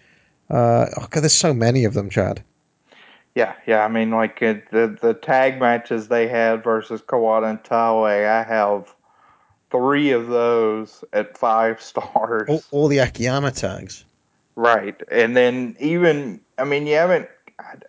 Uh, 0.49 0.87
oh 0.97 1.07
God, 1.09 1.21
there's 1.21 1.33
so 1.33 1.53
many 1.53 1.85
of 1.85 1.93
them, 1.93 2.09
Chad. 2.09 2.43
Yeah, 3.35 3.53
yeah. 3.65 3.85
I 3.85 3.87
mean, 3.87 4.11
like 4.11 4.41
it, 4.41 4.69
the 4.71 4.97
the 5.01 5.13
tag 5.13 5.59
matches 5.59 6.09
they 6.09 6.27
had 6.27 6.63
versus 6.63 7.01
Kawada 7.01 7.49
and 7.49 7.63
Taue, 7.63 8.05
I 8.05 8.43
have 8.43 8.93
three 9.71 10.11
of 10.11 10.27
those 10.27 11.03
at 11.13 11.37
five 11.37 11.81
stars. 11.81 12.49
All, 12.49 12.63
all 12.71 12.87
the 12.87 12.99
Akiyama 12.99 13.51
tags. 13.51 14.05
Right. 14.55 15.01
And 15.09 15.35
then 15.35 15.75
even, 15.79 16.41
I 16.57 16.65
mean, 16.65 16.85
you 16.85 16.95
haven't, 16.95 17.29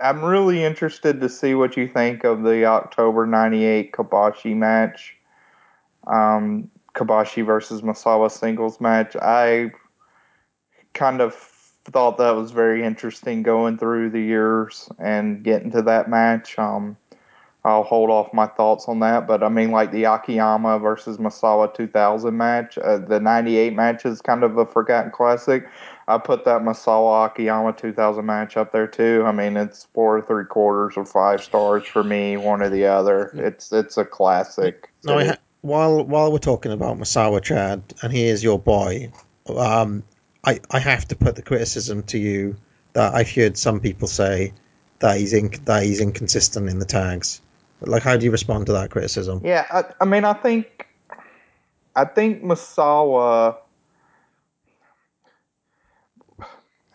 I'm 0.01 0.25
really 0.25 0.63
interested 0.63 1.21
to 1.21 1.29
see 1.29 1.55
what 1.55 1.77
you 1.77 1.89
think 1.89 2.25
of 2.25 2.43
the 2.43 2.65
October 2.67 3.27
98 3.27 3.93
Kobashi 3.93 4.57
match. 4.57 5.17
Um, 6.07 6.71
Kobashi 6.95 7.45
versus 7.45 7.83
Misawa 7.83 8.31
singles 8.31 8.81
match. 8.81 9.17
I 9.17 9.73
kind 10.93 11.21
of 11.21 11.35
thought 11.85 12.19
that 12.19 12.37
was 12.37 12.51
very 12.51 12.85
interesting 12.85 13.43
going 13.43 13.79
through 13.79 14.11
the 14.11 14.21
years 14.21 14.89
and 14.99 15.43
getting 15.43 15.71
to 15.73 15.83
that 15.83 16.09
match. 16.09 16.59
Um, 16.59 16.97
I'll 17.65 17.85
hold 17.85 18.11
off 18.11 18.35
my 18.35 18.47
thoughts 18.47 18.87
on 18.89 19.01
that, 19.01 19.29
but 19.29 19.45
I 19.45 19.49
mean, 19.49 19.71
like 19.71 19.93
the 19.93 20.05
Akiyama 20.05 20.81
versus 20.81 21.19
Misawa 21.19 21.73
2000 21.73 22.37
match, 22.37 22.77
uh, 22.77 22.99
the 22.99 23.21
98 23.21 23.75
match 23.75 24.05
is 24.05 24.21
kind 24.21 24.43
of 24.43 24.59
a 24.59 24.67
forgotten 24.67 25.13
classic. 25.13 25.69
I 26.09 26.19
put 26.19 26.45
that 26.45 26.63
Misawa 26.63 27.27
Akiyama 27.27 27.73
2000 27.75 28.27
match 28.27 28.57
up 28.57 28.73
there 28.73 28.89
too. 28.89 29.23
I 29.25 29.31
mean, 29.31 29.57
it's 29.57 29.87
four 29.95 30.19
or 30.19 30.23
three 30.23 30.45
quarters 30.45 30.97
or 30.97 31.07
five 31.07 31.43
stars 31.43 31.87
for 31.87 32.03
me, 32.03 32.37
one 32.37 32.63
or 32.63 32.69
the 32.69 32.87
other. 32.87 33.31
It's 33.35 33.73
it's 33.73 33.97
a 33.97 34.05
classic. 34.05 34.91
No, 35.05 35.25
ha- 35.25 35.37
while 35.61 36.05
while 36.05 36.33
we're 36.33 36.39
talking 36.39 36.73
about 36.73 36.99
Misawa 36.99 37.41
Chad, 37.41 37.95
and 38.03 38.13
he 38.13 38.25
is 38.25 38.43
your 38.43 38.59
boy, 38.59 39.13
um, 39.49 40.03
I 40.45 40.61
I 40.71 40.79
have 40.79 41.07
to 41.09 41.17
put 41.17 41.37
the 41.37 41.43
criticism 41.43 42.03
to 42.05 42.19
you 42.19 42.57
that 42.95 43.15
I've 43.15 43.31
heard 43.31 43.57
some 43.57 43.81
people 43.81 44.09
say 44.09 44.53
that 44.99 45.19
he's 45.19 45.33
that 45.33 45.83
he's 45.83 46.01
inconsistent 46.01 46.69
in 46.69 46.79
the 46.79 46.85
tags. 46.85 47.41
Like, 47.81 48.03
how 48.03 48.17
do 48.17 48.25
you 48.25 48.31
respond 48.31 48.67
to 48.67 48.73
that 48.75 48.91
criticism? 48.91 49.41
Yeah, 49.45 49.67
I, 49.71 49.85
I 50.01 50.05
mean, 50.05 50.25
I 50.25 50.35
think, 50.35 50.87
I 51.97 52.05
think 52.05 52.43
Misawa. 52.43 53.57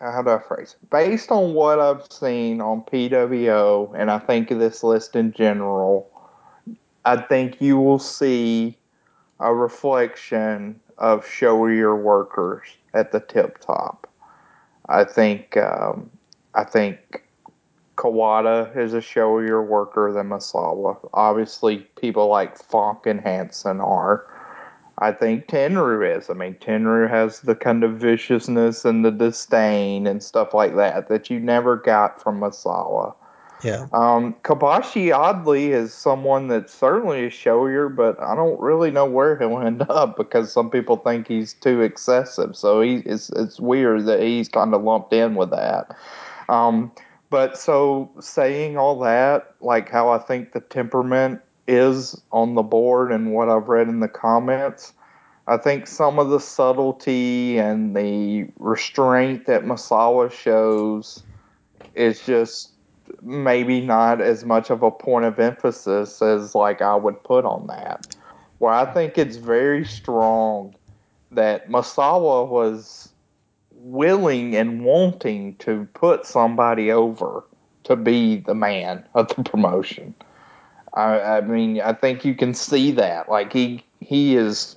How 0.00 0.22
do 0.22 0.30
I 0.30 0.38
phrase 0.38 0.76
it? 0.80 0.90
Based 0.90 1.30
on 1.30 1.54
what 1.54 1.80
I've 1.80 2.10
seen 2.10 2.60
on 2.60 2.82
PWO, 2.82 3.92
and 3.98 4.10
I 4.10 4.18
think 4.18 4.50
of 4.50 4.60
this 4.60 4.82
list 4.84 5.16
in 5.16 5.32
general, 5.32 6.08
I 7.04 7.16
think 7.16 7.60
you 7.60 7.78
will 7.78 7.98
see 7.98 8.78
a 9.40 9.52
reflection 9.52 10.80
of 10.96 11.26
showier 11.26 12.00
workers 12.00 12.68
at 12.94 13.12
the 13.12 13.20
tip 13.20 13.58
top. 13.58 14.08
I 14.88 15.04
think, 15.04 15.56
um, 15.56 16.10
I 16.54 16.64
think 16.64 17.24
Kawada 17.96 18.74
is 18.76 18.94
a 18.94 19.00
showier 19.00 19.66
worker 19.66 20.12
than 20.12 20.28
Misawa. 20.28 20.96
Obviously, 21.12 21.78
people 22.00 22.28
like 22.28 22.56
Funk 22.56 23.06
and 23.06 23.20
Hansen 23.20 23.80
are. 23.80 24.26
I 24.98 25.12
think 25.12 25.46
Tenryu 25.46 26.16
is. 26.16 26.30
I 26.30 26.34
mean, 26.34 26.54
Tenryu 26.54 27.08
has 27.08 27.40
the 27.40 27.54
kind 27.54 27.84
of 27.84 27.98
viciousness 27.98 28.84
and 28.84 29.04
the 29.04 29.10
disdain 29.10 30.06
and 30.06 30.22
stuff 30.22 30.54
like 30.54 30.76
that 30.76 31.08
that 31.08 31.30
you 31.30 31.38
never 31.38 31.76
got 31.76 32.20
from 32.22 32.40
Misawa. 32.40 33.14
Yeah. 33.62 33.86
Um, 33.92 34.34
Kobashi, 34.44 35.14
oddly, 35.14 35.72
is 35.72 35.92
someone 35.92 36.48
that 36.48 36.70
certainly 36.70 37.26
is 37.26 37.32
showier, 37.32 37.94
but 37.94 38.18
I 38.20 38.34
don't 38.34 38.58
really 38.60 38.90
know 38.90 39.06
where 39.06 39.36
he'll 39.38 39.58
end 39.58 39.84
up 39.88 40.16
because 40.16 40.52
some 40.52 40.70
people 40.70 40.96
think 40.96 41.28
he's 41.28 41.54
too 41.54 41.82
excessive. 41.82 42.56
So 42.56 42.80
he, 42.80 42.96
it's, 43.04 43.30
it's 43.30 43.58
weird 43.58 44.06
that 44.06 44.22
he's 44.22 44.48
kind 44.48 44.74
of 44.74 44.82
lumped 44.82 45.12
in 45.12 45.34
with 45.34 45.50
that. 45.50 45.96
Um, 46.48 46.92
but 47.30 47.58
so 47.58 48.10
saying 48.20 48.78
all 48.78 48.98
that, 49.00 49.54
like 49.60 49.90
how 49.90 50.08
I 50.08 50.18
think 50.18 50.52
the 50.52 50.60
temperament 50.60 51.40
is 51.66 52.20
on 52.32 52.54
the 52.54 52.62
board 52.62 53.12
and 53.12 53.32
what 53.32 53.50
I've 53.50 53.68
read 53.68 53.88
in 53.88 54.00
the 54.00 54.08
comments, 54.08 54.94
I 55.46 55.56
think 55.56 55.86
some 55.86 56.18
of 56.18 56.30
the 56.30 56.40
subtlety 56.40 57.58
and 57.58 57.96
the 57.96 58.48
restraint 58.58 59.46
that 59.46 59.64
Misawa 59.64 60.30
shows 60.30 61.22
is 61.94 62.24
just 62.24 62.72
maybe 63.22 63.80
not 63.80 64.20
as 64.20 64.44
much 64.44 64.70
of 64.70 64.82
a 64.82 64.90
point 64.90 65.24
of 65.24 65.38
emphasis 65.38 66.20
as 66.22 66.54
like 66.54 66.82
I 66.82 66.94
would 66.94 67.22
put 67.22 67.44
on 67.44 67.66
that. 67.68 68.16
Where 68.58 68.72
I 68.72 68.92
think 68.92 69.18
it's 69.18 69.36
very 69.36 69.84
strong 69.84 70.74
that 71.30 71.68
Misawa 71.68 72.48
was 72.48 73.10
willing 73.72 74.56
and 74.56 74.84
wanting 74.84 75.54
to 75.56 75.86
put 75.94 76.26
somebody 76.26 76.90
over 76.90 77.44
to 77.84 77.96
be 77.96 78.38
the 78.38 78.54
man 78.54 79.04
of 79.14 79.28
the 79.28 79.42
promotion. 79.44 80.14
I, 80.94 81.20
I 81.20 81.40
mean, 81.42 81.80
I 81.80 81.92
think 81.92 82.24
you 82.24 82.34
can 82.34 82.54
see 82.54 82.90
that. 82.92 83.28
Like 83.28 83.52
he 83.52 83.84
he 84.00 84.36
is 84.36 84.76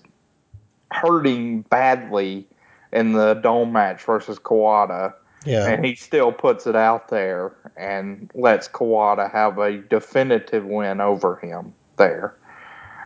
hurting 0.91 1.61
badly 1.63 2.45
in 2.91 3.13
the 3.13 3.35
dome 3.35 3.71
match 3.71 4.03
versus 4.03 4.39
Kawada. 4.39 5.13
Yeah. 5.45 5.67
And 5.67 5.83
he 5.83 5.95
still 5.95 6.31
puts 6.31 6.67
it 6.67 6.75
out 6.75 7.09
there 7.09 7.51
and 7.75 8.29
lets 8.35 8.67
Kawada 8.67 9.31
have 9.31 9.57
a 9.57 9.77
definitive 9.77 10.65
win 10.65 11.01
over 11.01 11.37
him 11.37 11.73
there. 11.97 12.35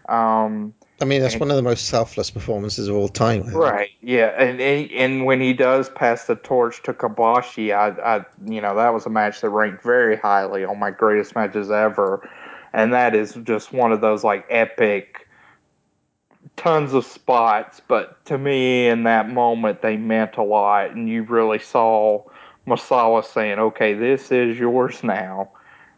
Um, 0.09 0.73
I 1.01 1.05
mean, 1.05 1.22
that's 1.22 1.38
one 1.38 1.49
of 1.49 1.57
the 1.57 1.64
most 1.64 1.85
selfless 1.85 2.31
performances 2.31 2.88
of 2.88 2.95
all 2.95 3.09
time. 3.09 3.49
Right. 3.49 3.91
Yeah, 4.01 4.27
and 4.27 4.61
and 4.61 4.89
and 4.91 5.25
when 5.25 5.41
he 5.41 5.51
does 5.51 5.89
pass 5.89 6.25
the 6.25 6.35
torch 6.35 6.83
to 6.83 6.93
Kobashi, 6.93 7.75
I, 7.75 8.17
I, 8.17 8.25
you 8.45 8.61
know, 8.61 8.75
that 8.75 8.93
was 8.93 9.05
a 9.05 9.09
match 9.09 9.41
that 9.41 9.49
ranked 9.49 9.83
very 9.83 10.15
highly 10.15 10.64
on 10.64 10.80
my 10.80 10.91
greatest 10.91 11.35
matches 11.35 11.69
ever, 11.69 12.30
and 12.72 12.93
that 12.93 13.14
is 13.14 13.33
just 13.43 13.73
one 13.73 13.91
of 13.91 13.99
those 13.99 14.23
like 14.23 14.45
epic, 14.49 15.24
tons 16.58 16.93
of 16.93 17.06
spots. 17.06 17.82
But 17.88 18.24
to 18.25 18.38
me, 18.38 18.88
in 18.88 19.03
that 19.03 19.30
moment, 19.30 19.82
they 19.82 19.98
meant 19.98 20.38
a 20.38 20.43
lot, 20.43 20.92
and 20.92 21.09
you 21.09 21.24
really 21.24 21.59
saw 21.59 22.24
Misawa 22.67 23.24
saying, 23.24 23.59
"Okay, 23.59 23.93
this 23.93 24.32
is 24.32 24.58
yours 24.58 25.03
now." 25.03 25.50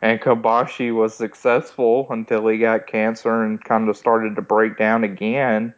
And 0.02 0.22
Kobashi 0.22 0.94
was 0.94 1.16
successful 1.16 2.08
until 2.10 2.48
he 2.48 2.60
got 2.60 2.86
cancer 2.86 3.44
and 3.44 3.64
kind 3.64 3.90
of 3.90 3.98
started 3.98 4.36
to 4.36 4.42
break 4.42 4.78
down 4.78 5.04
again. 5.04 5.74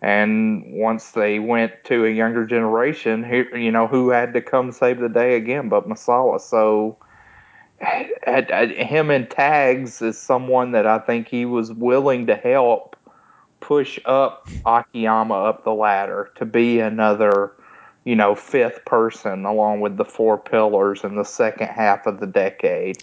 And 0.00 0.64
once 0.66 1.12
they 1.12 1.38
went 1.38 1.84
to 1.84 2.04
a 2.04 2.10
younger 2.10 2.44
generation, 2.44 3.22
who, 3.22 3.44
you 3.56 3.70
know, 3.70 3.86
who 3.86 4.10
had 4.10 4.34
to 4.34 4.40
come 4.40 4.72
save 4.72 4.98
the 4.98 5.08
day 5.08 5.36
again 5.36 5.68
but 5.68 5.88
Misawa. 5.88 6.40
So 6.40 6.96
him 8.26 9.10
in 9.10 9.26
tags 9.28 10.02
is 10.02 10.18
someone 10.18 10.72
that 10.72 10.86
I 10.86 10.98
think 10.98 11.28
he 11.28 11.44
was 11.44 11.72
willing 11.72 12.26
to 12.26 12.34
help 12.34 12.96
push 13.62 13.98
up 14.04 14.48
Akiyama 14.66 15.34
up 15.34 15.64
the 15.64 15.72
ladder 15.72 16.30
to 16.34 16.44
be 16.44 16.80
another, 16.80 17.52
you 18.04 18.14
know, 18.14 18.34
fifth 18.34 18.84
person 18.84 19.46
along 19.46 19.80
with 19.80 19.96
the 19.96 20.04
four 20.04 20.36
pillars 20.36 21.04
in 21.04 21.14
the 21.16 21.24
second 21.24 21.68
half 21.68 22.06
of 22.06 22.20
the 22.20 22.26
decade 22.26 23.02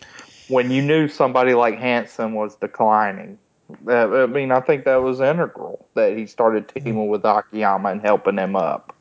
when 0.50 0.70
you 0.70 0.82
knew 0.82 1.08
somebody 1.08 1.54
like 1.54 1.80
Hansen 1.80 2.34
was 2.34 2.56
declining. 2.56 3.40
I 3.88 4.26
mean, 4.26 4.52
I 4.52 4.60
think 4.62 4.86
that 4.86 5.02
was 5.02 5.20
integral 5.20 5.88
that 5.94 6.18
he 6.18 6.26
started 6.26 6.68
mm-hmm. 6.68 6.86
teaming 6.86 7.08
with 7.08 7.24
Akiyama 7.24 7.90
and 7.90 8.02
helping 8.02 8.38
him 8.38 8.56
up. 8.56 8.96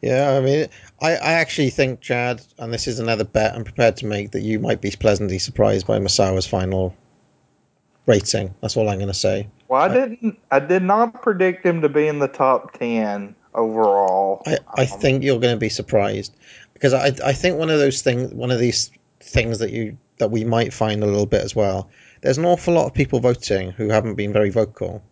Yeah, 0.00 0.36
I 0.36 0.40
mean, 0.40 0.66
I, 1.00 1.12
I 1.12 1.32
actually 1.32 1.70
think, 1.70 2.00
Chad, 2.00 2.42
and 2.58 2.74
this 2.74 2.86
is 2.86 2.98
another 2.98 3.24
bet 3.24 3.54
I'm 3.54 3.64
prepared 3.64 3.96
to 3.98 4.06
make, 4.06 4.32
that 4.32 4.42
you 4.42 4.58
might 4.58 4.82
be 4.82 4.90
pleasantly 4.90 5.38
surprised 5.38 5.86
by 5.86 5.98
Misawa's 5.98 6.46
final 6.46 6.94
rating. 8.06 8.54
That's 8.60 8.76
all 8.76 8.88
I'm 8.88 8.98
going 8.98 9.08
to 9.08 9.14
say. 9.14 9.48
Well, 9.68 9.80
I 9.80 9.92
didn't. 9.92 10.38
I 10.50 10.60
did 10.60 10.82
not 10.82 11.22
predict 11.22 11.64
him 11.64 11.82
to 11.82 11.88
be 11.88 12.06
in 12.06 12.18
the 12.18 12.28
top 12.28 12.72
ten 12.78 13.34
overall. 13.54 14.42
I, 14.46 14.58
I 14.76 14.82
um, 14.82 15.00
think 15.00 15.22
you're 15.22 15.40
going 15.40 15.54
to 15.54 15.60
be 15.60 15.68
surprised 15.68 16.34
because 16.74 16.92
I 16.92 17.12
I 17.24 17.32
think 17.32 17.58
one 17.58 17.70
of 17.70 17.78
those 17.78 18.02
things, 18.02 18.32
one 18.32 18.50
of 18.50 18.58
these 18.58 18.90
things 19.20 19.58
that 19.58 19.70
you 19.70 19.96
that 20.18 20.30
we 20.30 20.44
might 20.44 20.72
find 20.72 21.02
a 21.02 21.06
little 21.06 21.26
bit 21.26 21.42
as 21.42 21.56
well. 21.56 21.88
There's 22.20 22.38
an 22.38 22.44
awful 22.44 22.74
lot 22.74 22.86
of 22.86 22.94
people 22.94 23.20
voting 23.20 23.70
who 23.70 23.88
haven't 23.88 24.14
been 24.14 24.32
very 24.32 24.50
vocal, 24.50 25.02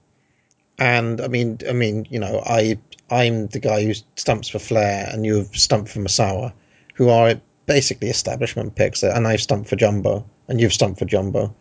and 0.78 1.20
I 1.20 1.28
mean, 1.28 1.58
I 1.68 1.72
mean, 1.72 2.06
you 2.10 2.18
know, 2.18 2.42
I 2.44 2.78
I'm 3.10 3.46
the 3.48 3.58
guy 3.58 3.84
who 3.84 3.94
stumps 4.16 4.48
for 4.48 4.58
Flair, 4.58 5.08
and 5.10 5.26
you've 5.26 5.56
stumped 5.56 5.90
for 5.90 6.00
Misawa, 6.00 6.52
who 6.94 7.08
are 7.08 7.34
basically 7.66 8.08
establishment 8.08 8.74
picks, 8.74 9.02
and 9.02 9.26
I've 9.26 9.42
stumped 9.42 9.68
for 9.68 9.76
Jumbo, 9.76 10.24
and 10.48 10.60
you've 10.60 10.72
stumped 10.72 10.98
for 10.98 11.04
Jumbo. 11.04 11.54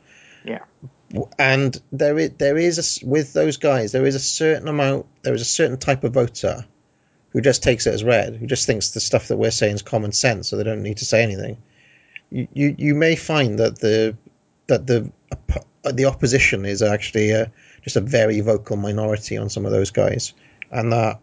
Yeah. 0.44 0.64
And 1.38 1.80
there 1.92 2.18
is 2.18 2.32
there 2.38 2.58
is 2.58 3.02
a, 3.04 3.06
with 3.06 3.34
those 3.34 3.58
guys 3.58 3.92
there 3.92 4.06
is 4.06 4.16
a 4.16 4.20
certain 4.20 4.68
amount 4.68 5.06
there 5.24 5.34
is 5.34 5.42
a 5.42 5.46
certain 5.46 5.78
type 5.78 6.04
of 6.04 6.14
voter 6.14 6.66
who 7.32 7.42
just 7.42 7.64
takes 7.64 7.88
it 7.88 7.94
as 7.94 8.04
read, 8.04 8.36
who 8.36 8.48
just 8.48 8.66
thinks 8.66 8.92
the 8.92 9.00
stuff 9.00 9.30
that 9.30 9.38
we're 9.38 9.52
saying 9.52 9.76
is 9.76 9.82
common 9.82 10.12
sense, 10.12 10.50
so 10.50 10.58
they 10.58 10.64
don't 10.64 10.84
need 10.84 10.98
to 10.98 11.06
say 11.06 11.24
anything 11.24 11.58
you, 12.32 12.76
you 12.78 12.96
may 12.96 13.16
find 13.16 13.60
that 13.60 13.80
the 13.80 14.16
that 14.68 14.88
the 14.88 15.12
the 15.84 16.06
opposition 16.06 16.66
is 16.66 16.82
actually 16.82 17.32
a, 17.32 17.52
just 17.82 17.96
a 17.96 18.02
very 18.02 18.40
vocal 18.40 18.78
minority 18.78 19.38
on 19.38 19.50
some 19.50 19.66
of 19.66 19.72
those 19.72 19.92
guys, 19.92 20.34
and 20.72 20.94
that 20.94 21.20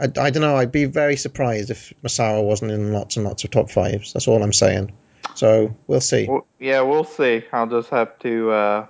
I, 0.00 0.04
I 0.04 0.30
don't 0.30 0.40
know. 0.40 0.56
I'd 0.56 0.72
be 0.72 0.86
very 0.86 1.16
surprised 1.16 1.70
if 1.70 1.92
Misawa 2.02 2.42
wasn't 2.42 2.72
in 2.72 2.92
lots 2.92 3.16
and 3.16 3.26
lots 3.26 3.44
of 3.44 3.50
top 3.50 3.70
fives. 3.70 4.12
That's 4.12 4.26
all 4.26 4.42
I'm 4.42 4.52
saying. 4.52 4.92
So 5.34 5.76
we'll 5.86 6.00
see. 6.00 6.28
Yeah, 6.58 6.80
we'll 6.82 7.04
see. 7.04 7.44
I'll 7.52 7.66
just 7.66 7.90
have 7.90 8.18
to. 8.20 8.50
Uh, 8.50 8.86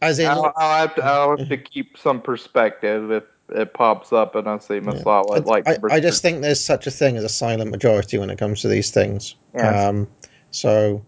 as 0.00 0.18
in, 0.18 0.26
I'll, 0.26 0.52
I'll, 0.56 0.78
have 0.78 0.94
to. 0.96 1.04
I'll 1.04 1.36
have 1.36 1.48
to 1.48 1.56
keep 1.58 1.98
some 1.98 2.20
perspective 2.20 3.10
if 3.10 3.24
it 3.54 3.74
pops 3.74 4.12
up 4.12 4.34
and 4.34 4.48
I 4.48 4.58
see 4.58 4.80
Misawa. 4.80 5.36
Yeah. 5.36 5.42
Like, 5.44 5.68
I, 5.68 5.76
I, 5.90 6.00
just 6.00 6.22
think 6.22 6.40
there's 6.40 6.60
such 6.60 6.86
a 6.86 6.90
thing 6.90 7.16
as 7.16 7.24
a 7.24 7.28
silent 7.28 7.70
majority 7.70 8.18
when 8.18 8.30
it 8.30 8.38
comes 8.38 8.62
to 8.62 8.68
these 8.68 8.90
things. 8.90 9.34
Yeah. 9.54 9.88
Um, 9.88 10.08
so 10.50 11.04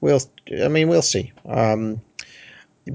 we'll, 0.00 0.20
I 0.62 0.68
mean, 0.68 0.88
we'll 0.88 1.02
see. 1.02 1.32
Um, 1.46 2.00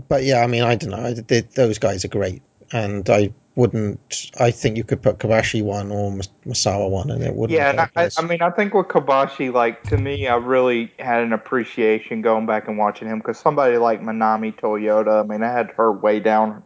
but 0.07 0.23
yeah, 0.23 0.41
I 0.41 0.47
mean, 0.47 0.63
I 0.63 0.75
don't 0.75 0.91
know. 0.91 1.13
They, 1.13 1.41
those 1.41 1.77
guys 1.77 2.05
are 2.05 2.09
great, 2.09 2.41
and 2.71 3.09
I 3.09 3.33
wouldn't. 3.55 4.31
I 4.39 4.51
think 4.51 4.77
you 4.77 4.83
could 4.83 5.01
put 5.01 5.19
Kobashi 5.19 5.63
one 5.63 5.91
or 5.91 6.11
Misawa 6.45 6.89
one, 6.89 7.09
and 7.09 7.23
it 7.23 7.35
wouldn't. 7.35 7.57
Yeah, 7.57 7.87
I, 7.95 8.09
I, 8.17 8.21
mean, 8.21 8.41
I 8.41 8.49
think 8.49 8.73
with 8.73 8.87
Kobashi, 8.87 9.51
like 9.53 9.81
to 9.83 9.97
me, 9.97 10.27
I 10.27 10.35
really 10.35 10.91
had 10.99 11.23
an 11.23 11.33
appreciation 11.33 12.21
going 12.21 12.45
back 12.45 12.67
and 12.67 12.77
watching 12.77 13.07
him 13.07 13.19
because 13.19 13.39
somebody 13.39 13.77
like 13.77 14.01
Manami 14.01 14.57
Toyota, 14.57 15.23
I 15.23 15.27
mean, 15.27 15.43
I 15.43 15.51
had 15.51 15.71
her 15.71 15.91
way 15.91 16.19
down 16.19 16.63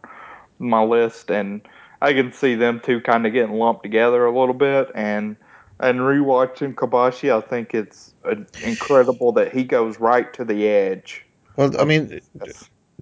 my 0.58 0.82
list, 0.82 1.30
and 1.30 1.62
I 2.02 2.12
can 2.12 2.32
see 2.32 2.56
them 2.56 2.80
two 2.84 3.00
kind 3.00 3.26
of 3.26 3.32
getting 3.32 3.54
lumped 3.54 3.82
together 3.82 4.24
a 4.26 4.38
little 4.38 4.54
bit, 4.54 4.90
and 4.94 5.36
and 5.78 6.00
rewatching 6.00 6.74
Kobashi, 6.74 7.34
I 7.34 7.40
think 7.40 7.74
it's 7.74 8.14
uh, 8.24 8.34
incredible 8.64 9.32
that 9.32 9.52
he 9.52 9.64
goes 9.64 9.98
right 9.98 10.32
to 10.34 10.44
the 10.44 10.68
edge. 10.68 11.24
Well, 11.56 11.80
I 11.80 11.84
mean, 11.84 12.20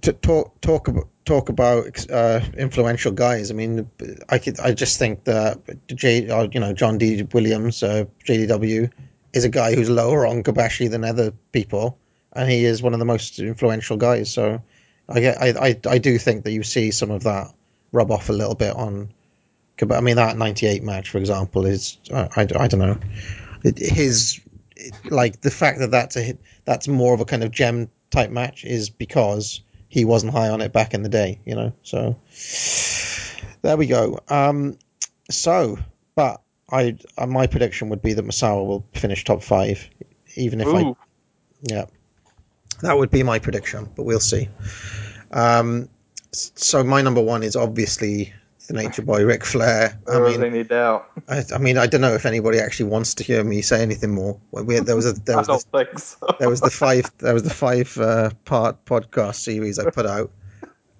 to 0.02 0.12
talk 0.12 0.60
talk 0.60 0.88
about 0.88 1.08
talk 1.28 1.50
about 1.50 2.10
uh, 2.10 2.40
influential 2.56 3.12
guys. 3.12 3.50
I 3.50 3.54
mean, 3.54 3.90
I 4.28 4.38
could 4.38 4.58
I 4.58 4.72
just 4.72 4.98
think 4.98 5.24
that 5.24 5.60
J, 5.88 6.28
uh, 6.30 6.48
you 6.50 6.58
know, 6.58 6.72
John 6.72 6.96
D. 6.96 7.22
Williams, 7.22 7.82
uh, 7.82 8.06
JDW, 8.24 8.90
is 9.34 9.44
a 9.44 9.50
guy 9.50 9.74
who's 9.74 9.90
lower 9.90 10.26
on 10.26 10.42
Kobashi 10.42 10.90
than 10.90 11.04
other 11.04 11.32
people, 11.52 11.98
and 12.32 12.50
he 12.50 12.64
is 12.64 12.82
one 12.82 12.94
of 12.94 12.98
the 12.98 13.04
most 13.04 13.38
influential 13.38 13.98
guys. 13.98 14.32
So, 14.32 14.62
I 15.08 15.20
get 15.20 15.40
I 15.40 15.48
I, 15.68 15.80
I 15.86 15.98
do 15.98 16.18
think 16.18 16.44
that 16.44 16.52
you 16.52 16.62
see 16.62 16.90
some 16.90 17.10
of 17.10 17.24
that 17.24 17.52
rub 17.92 18.10
off 18.10 18.30
a 18.30 18.32
little 18.32 18.56
bit 18.56 18.74
on. 18.74 19.12
I 19.80 20.00
mean, 20.00 20.16
that 20.16 20.36
98 20.36 20.82
match, 20.82 21.10
for 21.10 21.18
example, 21.18 21.64
is, 21.64 21.98
I, 22.12 22.28
I, 22.36 22.40
I 22.58 22.66
don't 22.66 22.80
know. 22.80 22.98
His, 23.76 24.40
like, 25.04 25.40
the 25.40 25.52
fact 25.52 25.78
that 25.78 25.92
that's, 25.92 26.16
a, 26.16 26.36
that's 26.64 26.88
more 26.88 27.14
of 27.14 27.20
a 27.20 27.24
kind 27.24 27.44
of 27.44 27.52
gem 27.52 27.88
type 28.10 28.30
match 28.32 28.64
is 28.64 28.90
because 28.90 29.62
he 29.88 30.04
wasn't 30.04 30.32
high 30.32 30.48
on 30.48 30.60
it 30.60 30.72
back 30.72 30.94
in 30.94 31.02
the 31.02 31.08
day, 31.08 31.40
you 31.44 31.54
know? 31.54 31.72
So, 31.82 32.16
there 33.62 33.76
we 33.76 33.86
go. 33.86 34.20
Um, 34.28 34.78
so, 35.30 35.78
but 36.14 36.42
I, 36.70 36.96
uh, 37.16 37.26
my 37.26 37.46
prediction 37.46 37.88
would 37.88 38.02
be 38.02 38.12
that 38.12 38.24
Misawa 38.24 38.66
will 38.66 38.86
finish 38.92 39.24
top 39.24 39.42
five, 39.42 39.88
even 40.36 40.60
if 40.60 40.68
Ooh. 40.68 40.76
I, 40.76 40.94
yeah, 41.62 41.84
that 42.82 42.96
would 42.96 43.10
be 43.10 43.22
my 43.22 43.38
prediction, 43.38 43.88
but 43.96 44.04
we'll 44.04 44.20
see. 44.20 44.48
Um, 45.30 45.88
so 46.32 46.84
my 46.84 47.02
number 47.02 47.22
one 47.22 47.42
is 47.42 47.56
obviously 47.56 48.32
the 48.68 48.74
Nature 48.74 49.02
Boy, 49.02 49.24
Ric 49.24 49.44
Flair. 49.44 49.98
I 50.06 50.20
mean, 50.20 50.44
any 50.44 50.62
doubt. 50.62 51.10
I, 51.26 51.42
I, 51.54 51.58
mean, 51.58 51.78
I 51.78 51.86
don't 51.86 52.02
know 52.02 52.14
if 52.14 52.26
anybody 52.26 52.58
actually 52.58 52.90
wants 52.90 53.14
to 53.14 53.24
hear 53.24 53.42
me 53.42 53.62
say 53.62 53.82
anything 53.82 54.10
more. 54.10 54.38
We, 54.52 54.78
there 54.80 54.94
was 54.94 55.06
a 55.06 55.14
there 55.14 55.36
was 55.46 55.46
the, 55.46 55.88
so. 55.96 56.26
there 56.38 56.50
was 56.50 56.60
the 56.60 56.70
five 56.70 57.10
there 57.18 57.32
was 57.32 57.42
the 57.42 57.50
five 57.50 57.96
uh, 57.98 58.30
part 58.44 58.84
podcast 58.84 59.36
series 59.36 59.78
I 59.78 59.90
put 59.90 60.06
out. 60.06 60.30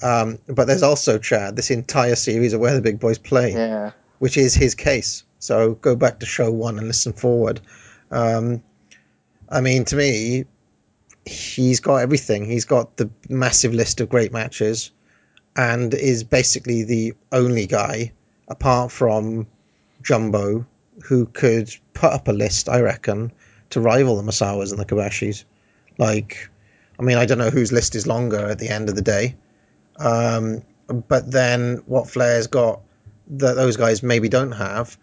Um, 0.03 0.39
but 0.49 0.67
there's 0.67 0.83
also 0.83 1.19
Chad 1.19 1.57
this 1.57 1.71
entire 1.71 2.17
series 2.17 2.55
of 2.55 2.61
where 2.61 2.75
the 2.75 2.81
big 2.81 3.01
boys 3.01 3.19
play, 3.19 3.53
yeah, 3.53 3.93
which 4.19 4.39
is 4.39 4.55
his 4.55 4.75
case. 4.75 5.25
So 5.39 5.75
go 5.75 5.95
back 5.95 6.21
to 6.21 6.27
show 6.27 6.51
one 6.51 6.79
and 6.79 6.87
listen 6.87 7.13
forward. 7.13 7.61
Um, 8.11 8.63
I 9.51 9.61
mean, 9.61 9.85
to 9.87 9.97
me, 9.97 10.47
he's 11.27 11.81
got 11.81 11.97
everything. 11.97 12.47
He's 12.47 12.65
got 12.65 12.97
the 12.97 13.11
massive 13.29 13.75
list 13.75 14.01
of 14.01 14.09
great 14.09 14.33
matches 14.33 14.91
and 15.59 15.93
is 15.93 16.23
basically 16.23 16.85
the 16.85 17.13
only 17.33 17.67
guy 17.67 18.13
apart 18.47 18.93
from 18.93 19.45
Jumbo 20.03 20.65
who 21.03 21.27
could 21.27 21.75
put 21.95 22.13
up 22.13 22.29
a 22.29 22.33
list, 22.33 22.69
I 22.69 22.81
reckon, 22.81 23.33
to 23.71 23.81
rival 23.81 24.17
the 24.17 24.23
Misawas 24.23 24.71
and 24.71 24.79
the 24.81 24.85
Kobashis. 24.85 25.43
Like, 25.99 26.49
I 26.99 27.03
mean, 27.03 27.19
I 27.19 27.27
don't 27.27 27.39
know 27.39 27.51
whose 27.51 27.73
list 27.73 27.97
is 27.97 28.07
longer 28.07 28.47
at 28.47 28.61
the 28.61 28.69
end 28.69 28.89
of 28.89 28.95
the 28.95 29.03
day. 29.03 29.35
Um, 29.97 30.63
but 30.87 31.29
then 31.29 31.83
what 31.87 32.09
Flair's 32.09 32.47
got 32.47 32.81
that 33.27 33.57
those 33.57 33.77
guys 33.77 34.01
maybe 34.01 34.29
don't 34.29 34.53
have 34.53 34.97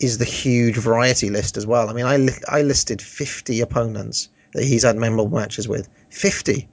is 0.00 0.16
the 0.16 0.24
huge 0.24 0.76
variety 0.76 1.28
list 1.28 1.58
as 1.58 1.66
well. 1.66 1.90
I 1.90 1.92
mean, 1.92 2.06
I, 2.06 2.16
li- 2.16 2.44
I 2.48 2.62
listed 2.62 3.02
50 3.02 3.60
opponents 3.60 4.30
that 4.54 4.64
he's 4.64 4.84
had 4.84 4.96
memorable 4.96 5.28
matches 5.28 5.68
with. 5.68 5.86
50. 6.08 6.66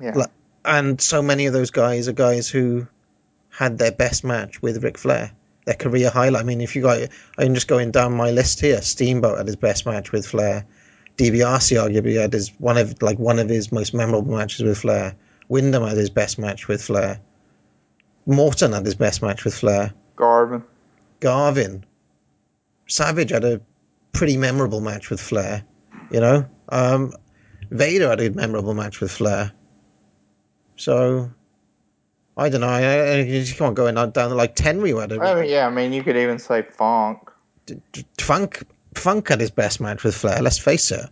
Yeah. 0.00 0.12
Like, 0.14 0.30
and 0.64 1.00
so 1.00 1.22
many 1.22 1.46
of 1.46 1.52
those 1.52 1.70
guys 1.70 2.08
are 2.08 2.12
guys 2.12 2.48
who 2.48 2.86
had 3.50 3.78
their 3.78 3.92
best 3.92 4.24
match 4.24 4.62
with 4.62 4.82
Ric 4.82 4.98
Flair. 4.98 5.32
Their 5.66 5.74
career 5.74 6.10
highlight. 6.10 6.42
I 6.42 6.44
mean, 6.44 6.60
if 6.60 6.74
you 6.74 6.82
got, 6.82 7.08
I'm 7.38 7.54
just 7.54 7.68
going 7.68 7.90
down 7.90 8.14
my 8.14 8.30
list 8.30 8.60
here. 8.60 8.80
Steamboat 8.80 9.38
had 9.38 9.46
his 9.46 9.56
best 9.56 9.86
match 9.86 10.12
with 10.12 10.26
Flair. 10.26 10.64
DiBiase 11.16 11.76
arguably 11.76 12.20
had 12.20 12.32
his 12.32 12.48
one 12.58 12.78
of 12.78 13.02
like 13.02 13.18
one 13.18 13.38
of 13.38 13.48
his 13.48 13.70
most 13.70 13.92
memorable 13.92 14.36
matches 14.36 14.62
with 14.62 14.78
Flair. 14.78 15.14
Windham 15.48 15.86
had 15.86 15.96
his 15.96 16.10
best 16.10 16.38
match 16.38 16.68
with 16.68 16.82
Flair. 16.82 17.20
Morton 18.26 18.72
had 18.72 18.84
his 18.84 18.94
best 18.94 19.20
match 19.20 19.44
with 19.44 19.54
Flair. 19.54 19.92
Garvin. 20.16 20.62
Garvin. 21.20 21.84
Savage 22.86 23.30
had 23.30 23.44
a 23.44 23.60
pretty 24.12 24.36
memorable 24.36 24.80
match 24.80 25.10
with 25.10 25.20
Flair. 25.20 25.64
You 26.10 26.20
know, 26.20 26.46
um, 26.68 27.12
Vader 27.70 28.08
had 28.08 28.20
a 28.20 28.30
memorable 28.30 28.74
match 28.74 29.00
with 29.00 29.10
Flair. 29.10 29.52
So 30.80 31.30
I 32.38 32.48
don't 32.48 32.62
know. 32.62 32.68
I, 32.68 32.82
I, 32.82 33.14
you 33.16 33.40
just 33.44 33.58
can't 33.58 33.74
go 33.74 33.86
in 33.86 33.96
down 33.96 34.34
like 34.34 34.58
a 34.58 34.62
I 34.64 35.06
mean, 35.34 35.50
yeah, 35.50 35.66
I 35.66 35.70
mean, 35.70 35.92
you 35.92 36.02
could 36.02 36.16
even 36.16 36.38
say 36.38 36.62
Funk. 36.62 37.30
Funk. 38.18 38.62
Funk 38.94 39.28
had 39.28 39.40
his 39.40 39.50
best 39.50 39.80
match 39.80 40.02
with 40.02 40.14
Flair. 40.16 40.40
Let's 40.40 40.58
face 40.58 40.90
it. 40.90 41.06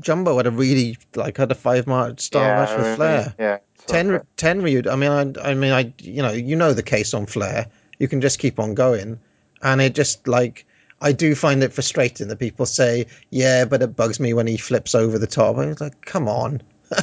Jumbo 0.00 0.36
had 0.38 0.46
a 0.46 0.50
really 0.50 0.96
like 1.14 1.36
had 1.36 1.52
a 1.52 1.54
five 1.54 1.86
match 1.86 2.20
star 2.20 2.42
Yeah, 2.42 2.56
match 2.56 2.70
I 2.70 2.76
with 2.76 2.86
mean, 2.86 2.96
Flair. 2.96 3.34
yeah, 3.38 3.58
so- 3.86 3.92
Ten 3.92 4.20
Tenryu. 4.38 4.90
I 4.90 4.96
mean, 4.96 5.10
I, 5.36 5.50
I 5.50 5.54
mean, 5.54 5.72
I 5.72 5.92
you 6.00 6.22
know 6.22 6.32
you 6.32 6.56
know 6.56 6.72
the 6.72 6.82
case 6.82 7.12
on 7.12 7.26
Flair. 7.26 7.66
You 7.98 8.08
can 8.08 8.22
just 8.22 8.38
keep 8.38 8.58
on 8.58 8.74
going, 8.74 9.20
and 9.62 9.80
it 9.82 9.94
just 9.94 10.26
like 10.26 10.64
I 11.02 11.12
do 11.12 11.34
find 11.34 11.62
it 11.62 11.74
frustrating 11.74 12.28
that 12.28 12.38
people 12.38 12.64
say, 12.64 13.06
yeah, 13.28 13.66
but 13.66 13.82
it 13.82 13.94
bugs 13.94 14.20
me 14.20 14.32
when 14.32 14.46
he 14.46 14.56
flips 14.56 14.94
over 14.94 15.18
the 15.18 15.26
top. 15.26 15.58
I 15.58 15.66
was 15.66 15.80
like, 15.82 16.00
come 16.00 16.28
on. 16.28 16.62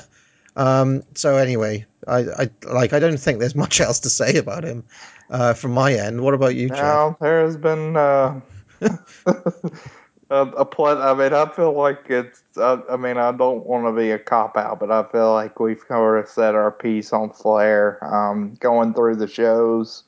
um. 0.58 1.04
So 1.16 1.38
anyway, 1.38 1.86
I, 2.08 2.20
I 2.20 2.50
like 2.72 2.94
I 2.94 3.00
don't 3.00 3.18
think 3.18 3.40
there's 3.40 3.56
much 3.66 3.80
else 3.80 4.00
to 4.02 4.10
say 4.10 4.38
about 4.38 4.64
him 4.64 4.84
uh, 5.30 5.54
from 5.54 5.72
my 5.72 5.94
end. 5.94 6.22
What 6.22 6.34
about 6.34 6.56
you, 6.56 6.70
Jeff? 6.70 6.78
Now 6.78 7.18
there 7.22 7.44
has 7.46 7.58
been 7.58 7.96
uh, 7.96 8.40
a, 10.30 10.36
a 10.36 10.66
pl- 10.66 11.02
I 11.02 11.14
mean, 11.14 11.34
I 11.34 11.48
feel 11.50 11.74
like 11.74 12.06
it's. 12.10 12.44
I, 12.58 12.80
I 12.90 12.98
mean, 12.98 13.18
I 13.18 13.32
don't 13.32 13.66
want 13.66 13.86
to 13.86 13.92
be 13.92 14.12
a 14.12 14.20
cop 14.20 14.58
out, 14.58 14.80
but 14.80 14.92
I 14.92 15.04
feel 15.12 15.34
like 15.34 15.60
we've 15.60 15.86
kind 15.88 16.18
of 16.18 16.28
set 16.28 16.56
our 16.56 16.72
piece 16.72 17.14
on 17.14 17.32
Flair. 17.32 18.04
Um, 18.04 18.56
going 18.60 18.94
through 18.94 19.18
the 19.18 19.28
shows, 19.28 20.04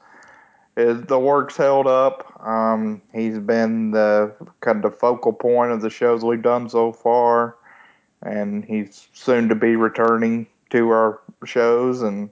is 0.80 1.02
the 1.04 1.20
work's 1.20 1.58
held 1.58 1.88
up. 1.88 2.42
Um, 2.46 3.02
he's 3.14 3.38
been 3.38 3.92
the 3.92 4.34
kind 4.62 4.86
of 4.86 4.98
focal 4.98 5.34
point 5.34 5.72
of 5.72 5.82
the 5.82 5.90
shows 5.90 6.24
we've 6.24 6.42
done 6.42 6.70
so 6.70 6.94
far, 6.94 7.58
and 8.22 8.66
he's 8.66 9.08
soon 9.14 9.50
to 9.50 9.56
be 9.56 9.76
returning 9.76 10.48
to 10.70 10.90
our 10.90 11.22
shows 11.46 12.02
and 12.02 12.30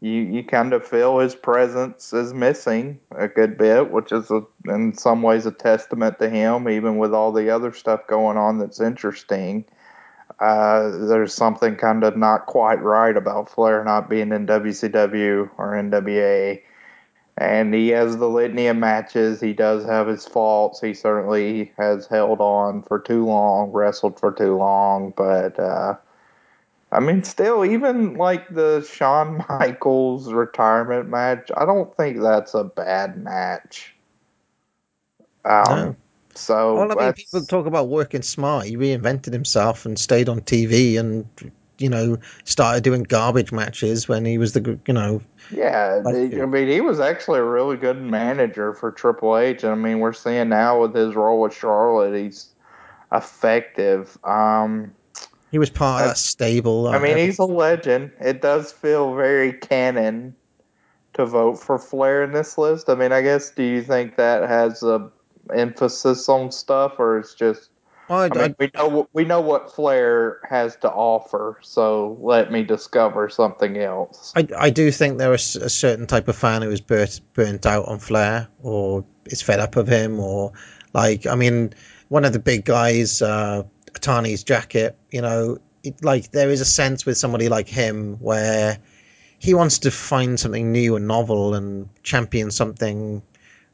you 0.00 0.20
you 0.20 0.44
kind 0.44 0.74
of 0.74 0.86
feel 0.86 1.18
his 1.18 1.34
presence 1.34 2.12
is 2.12 2.34
missing 2.34 3.00
a 3.16 3.26
good 3.26 3.56
bit, 3.56 3.90
which 3.90 4.12
is 4.12 4.30
a, 4.30 4.42
in 4.66 4.92
some 4.96 5.22
ways 5.22 5.46
a 5.46 5.50
testament 5.50 6.18
to 6.18 6.28
him, 6.28 6.68
even 6.68 6.98
with 6.98 7.14
all 7.14 7.32
the 7.32 7.48
other 7.48 7.72
stuff 7.72 8.06
going 8.06 8.36
on 8.36 8.58
that's 8.58 8.80
interesting. 8.80 9.64
Uh, 10.40 10.90
there's 11.06 11.32
something 11.32 11.76
kind 11.76 12.04
of 12.04 12.16
not 12.18 12.44
quite 12.46 12.82
right 12.82 13.16
about 13.16 13.48
Flair 13.48 13.82
not 13.82 14.10
being 14.10 14.32
in 14.32 14.46
WCW 14.46 15.48
or 15.56 15.72
NWA. 15.72 16.60
And 17.36 17.74
he 17.74 17.88
has 17.88 18.16
the 18.16 18.28
litany 18.28 18.68
of 18.68 18.76
matches. 18.76 19.40
He 19.40 19.52
does 19.52 19.84
have 19.84 20.06
his 20.06 20.24
faults. 20.24 20.80
He 20.80 20.94
certainly 20.94 21.72
has 21.76 22.06
held 22.06 22.40
on 22.40 22.82
for 22.82 23.00
too 23.00 23.26
long, 23.26 23.72
wrestled 23.72 24.20
for 24.20 24.30
too 24.30 24.56
long, 24.56 25.12
but 25.16 25.58
uh, 25.58 25.96
I 26.92 27.00
mean, 27.00 27.24
still, 27.24 27.64
even 27.64 28.14
like 28.14 28.48
the 28.54 28.88
Shawn 28.88 29.44
Michaels 29.50 30.32
retirement 30.32 31.08
match, 31.08 31.50
I 31.56 31.64
don't 31.64 31.94
think 31.96 32.20
that's 32.20 32.54
a 32.54 32.62
bad 32.62 33.20
match. 33.20 33.96
Um, 35.44 35.64
No. 35.68 35.96
So 36.36 36.74
Well, 36.76 36.92
I 36.92 37.04
mean, 37.04 37.12
people 37.12 37.44
talk 37.46 37.66
about 37.66 37.88
working 37.88 38.22
smart. 38.22 38.66
He 38.66 38.76
reinvented 38.76 39.32
himself 39.32 39.86
and 39.86 39.98
stayed 39.98 40.28
on 40.28 40.40
TV, 40.40 40.98
and 40.98 41.26
you 41.78 41.88
know, 41.88 42.18
started 42.44 42.84
doing 42.84 43.02
garbage 43.02 43.52
matches 43.52 44.08
when 44.08 44.24
he 44.24 44.38
was 44.38 44.52
the 44.52 44.78
you 44.86 44.94
know. 44.94 45.20
Yeah, 45.50 46.00
Like 46.04 46.32
he- 46.32 46.40
I 46.40 46.46
mean, 46.46 46.68
he 46.68 46.80
was 46.80 47.00
actually 47.00 47.40
a 47.40 47.44
really 47.44 47.76
good 47.76 48.00
manager 48.00 48.72
for 48.72 48.90
Triple 48.90 49.36
H. 49.36 49.62
And 49.62 49.72
I 49.72 49.74
mean, 49.74 50.00
we're 50.00 50.12
seeing 50.12 50.48
now 50.48 50.80
with 50.80 50.94
his 50.94 51.14
role 51.14 51.40
with 51.40 51.54
Charlotte, 51.54 52.16
he's 52.16 52.48
effective. 53.12 54.16
Um, 54.24 54.92
He 55.50 55.58
was 55.58 55.70
part 55.70 56.02
of 56.02 56.08
that 56.10 56.16
stable. 56.16 56.88
I 56.88 56.96
uh, 56.96 57.00
mean, 57.00 57.16
he's 57.16 57.38
a 57.38 57.44
legend. 57.44 58.12
It 58.20 58.40
does 58.40 58.72
feel 58.72 59.14
very 59.14 59.52
canon 59.52 60.34
to 61.14 61.26
vote 61.26 61.56
for 61.60 61.78
Flair 61.78 62.24
in 62.24 62.32
this 62.32 62.58
list. 62.58 62.88
I 62.88 62.94
mean, 62.94 63.12
I 63.12 63.22
guess 63.22 63.50
do 63.50 63.62
you 63.62 63.82
think 63.82 64.16
that 64.16 64.48
has 64.48 64.82
a 64.82 65.10
emphasis 65.54 66.28
on 66.28 66.50
stuff, 66.50 66.94
or 66.98 67.18
it's 67.18 67.34
just? 67.34 67.70
I, 68.08 68.24
I 68.26 68.28
mean, 68.28 68.56
we 68.58 68.70
know 68.74 69.08
we 69.12 69.24
know 69.24 69.40
what 69.40 69.74
Flair 69.74 70.40
has 70.48 70.76
to 70.76 70.90
offer, 70.90 71.58
so 71.62 72.18
let 72.20 72.52
me 72.52 72.62
discover 72.62 73.28
something 73.30 73.78
else. 73.78 74.32
I, 74.36 74.46
I 74.56 74.70
do 74.70 74.90
think 74.90 75.18
there 75.18 75.32
is 75.32 75.56
a 75.56 75.70
certain 75.70 76.06
type 76.06 76.28
of 76.28 76.36
fan 76.36 76.62
who 76.62 76.70
is 76.70 76.80
burnt, 76.80 77.20
burnt 77.32 77.64
out 77.64 77.86
on 77.86 77.98
Flair 77.98 78.48
or 78.62 79.04
is 79.26 79.40
fed 79.40 79.60
up 79.60 79.76
of 79.76 79.88
him 79.88 80.20
or 80.20 80.52
like 80.92 81.26
I 81.26 81.34
mean 81.34 81.74
one 82.08 82.24
of 82.24 82.32
the 82.32 82.38
big 82.38 82.64
guys 82.64 83.22
uh 83.22 83.62
Tani's 83.94 84.44
jacket 84.44 84.98
you 85.10 85.22
know 85.22 85.58
it, 85.82 86.04
like 86.04 86.30
there 86.30 86.50
is 86.50 86.60
a 86.60 86.66
sense 86.66 87.06
with 87.06 87.16
somebody 87.16 87.48
like 87.48 87.68
him 87.68 88.16
where 88.16 88.78
he 89.38 89.54
wants 89.54 89.80
to 89.80 89.90
find 89.90 90.38
something 90.38 90.72
new 90.72 90.96
and 90.96 91.08
novel 91.08 91.54
and 91.54 91.88
champion 92.02 92.50
something 92.50 93.22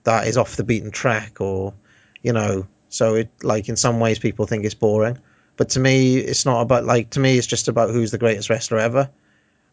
that 0.05 0.27
is 0.27 0.37
off 0.37 0.57
the 0.57 0.65
beaten 0.65 0.91
track 0.91 1.41
or 1.41 1.75
you 2.23 2.33
know 2.33 2.67
so 2.91 3.15
it 3.15 3.31
like 3.43 3.69
in 3.69 3.77
some 3.77 3.99
ways 3.99 4.19
people 4.19 4.47
think 4.47 4.65
it's 4.65 4.75
boring 4.75 5.19
but 5.57 5.71
to 5.71 5.81
me 5.81 6.19
it's 6.19 6.45
not 6.45 6.61
about 6.61 6.85
like 6.85 7.09
to 7.11 7.21
me 7.21 7.39
it's 7.39 7.47
just 7.47 7.69
about 7.69 7.91
who's 7.91 8.11
the 8.11 8.19
greatest 8.19 8.51
wrestler 8.51 8.79
ever 8.79 9.11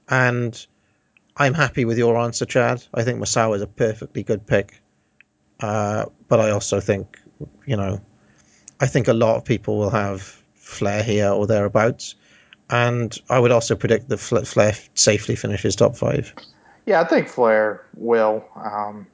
and 0.10 0.66
I'm 1.40 1.54
happy 1.54 1.86
with 1.86 1.98
your 1.98 2.18
answer, 2.18 2.46
Chad. 2.46 2.84
I 2.94 3.04
think 3.04 3.22
Misawa 3.22 3.56
is 3.56 3.62
a 3.62 3.68
perfectly 3.68 4.24
good 4.24 4.48
pick. 4.48 4.82
Uh, 5.60 6.06
but 6.28 6.40
I 6.40 6.50
also 6.50 6.80
think, 6.80 7.20
you 7.66 7.78
know, 7.78 8.02
I 8.80 8.88
think 8.88 9.08
a 9.08 9.14
lot 9.14 9.38
of 9.38 9.46
people 9.46 9.78
will 9.78 9.90
have 9.92 10.22
Flair 10.56 11.04
here 11.04 11.30
or 11.30 11.46
thereabouts. 11.46 12.16
And 12.70 13.16
I 13.30 13.40
would 13.40 13.52
also 13.52 13.76
predict 13.76 14.10
that 14.10 14.18
Fla- 14.18 14.46
Flair 14.46 14.74
safely 14.96 15.36
finishes 15.36 15.76
top 15.76 15.96
five. 15.96 16.34
Yeah, 16.86 17.02
I 17.02 17.06
think 17.06 17.28
Flair 17.28 17.86
will. 17.96 18.44
Um, 18.56 19.08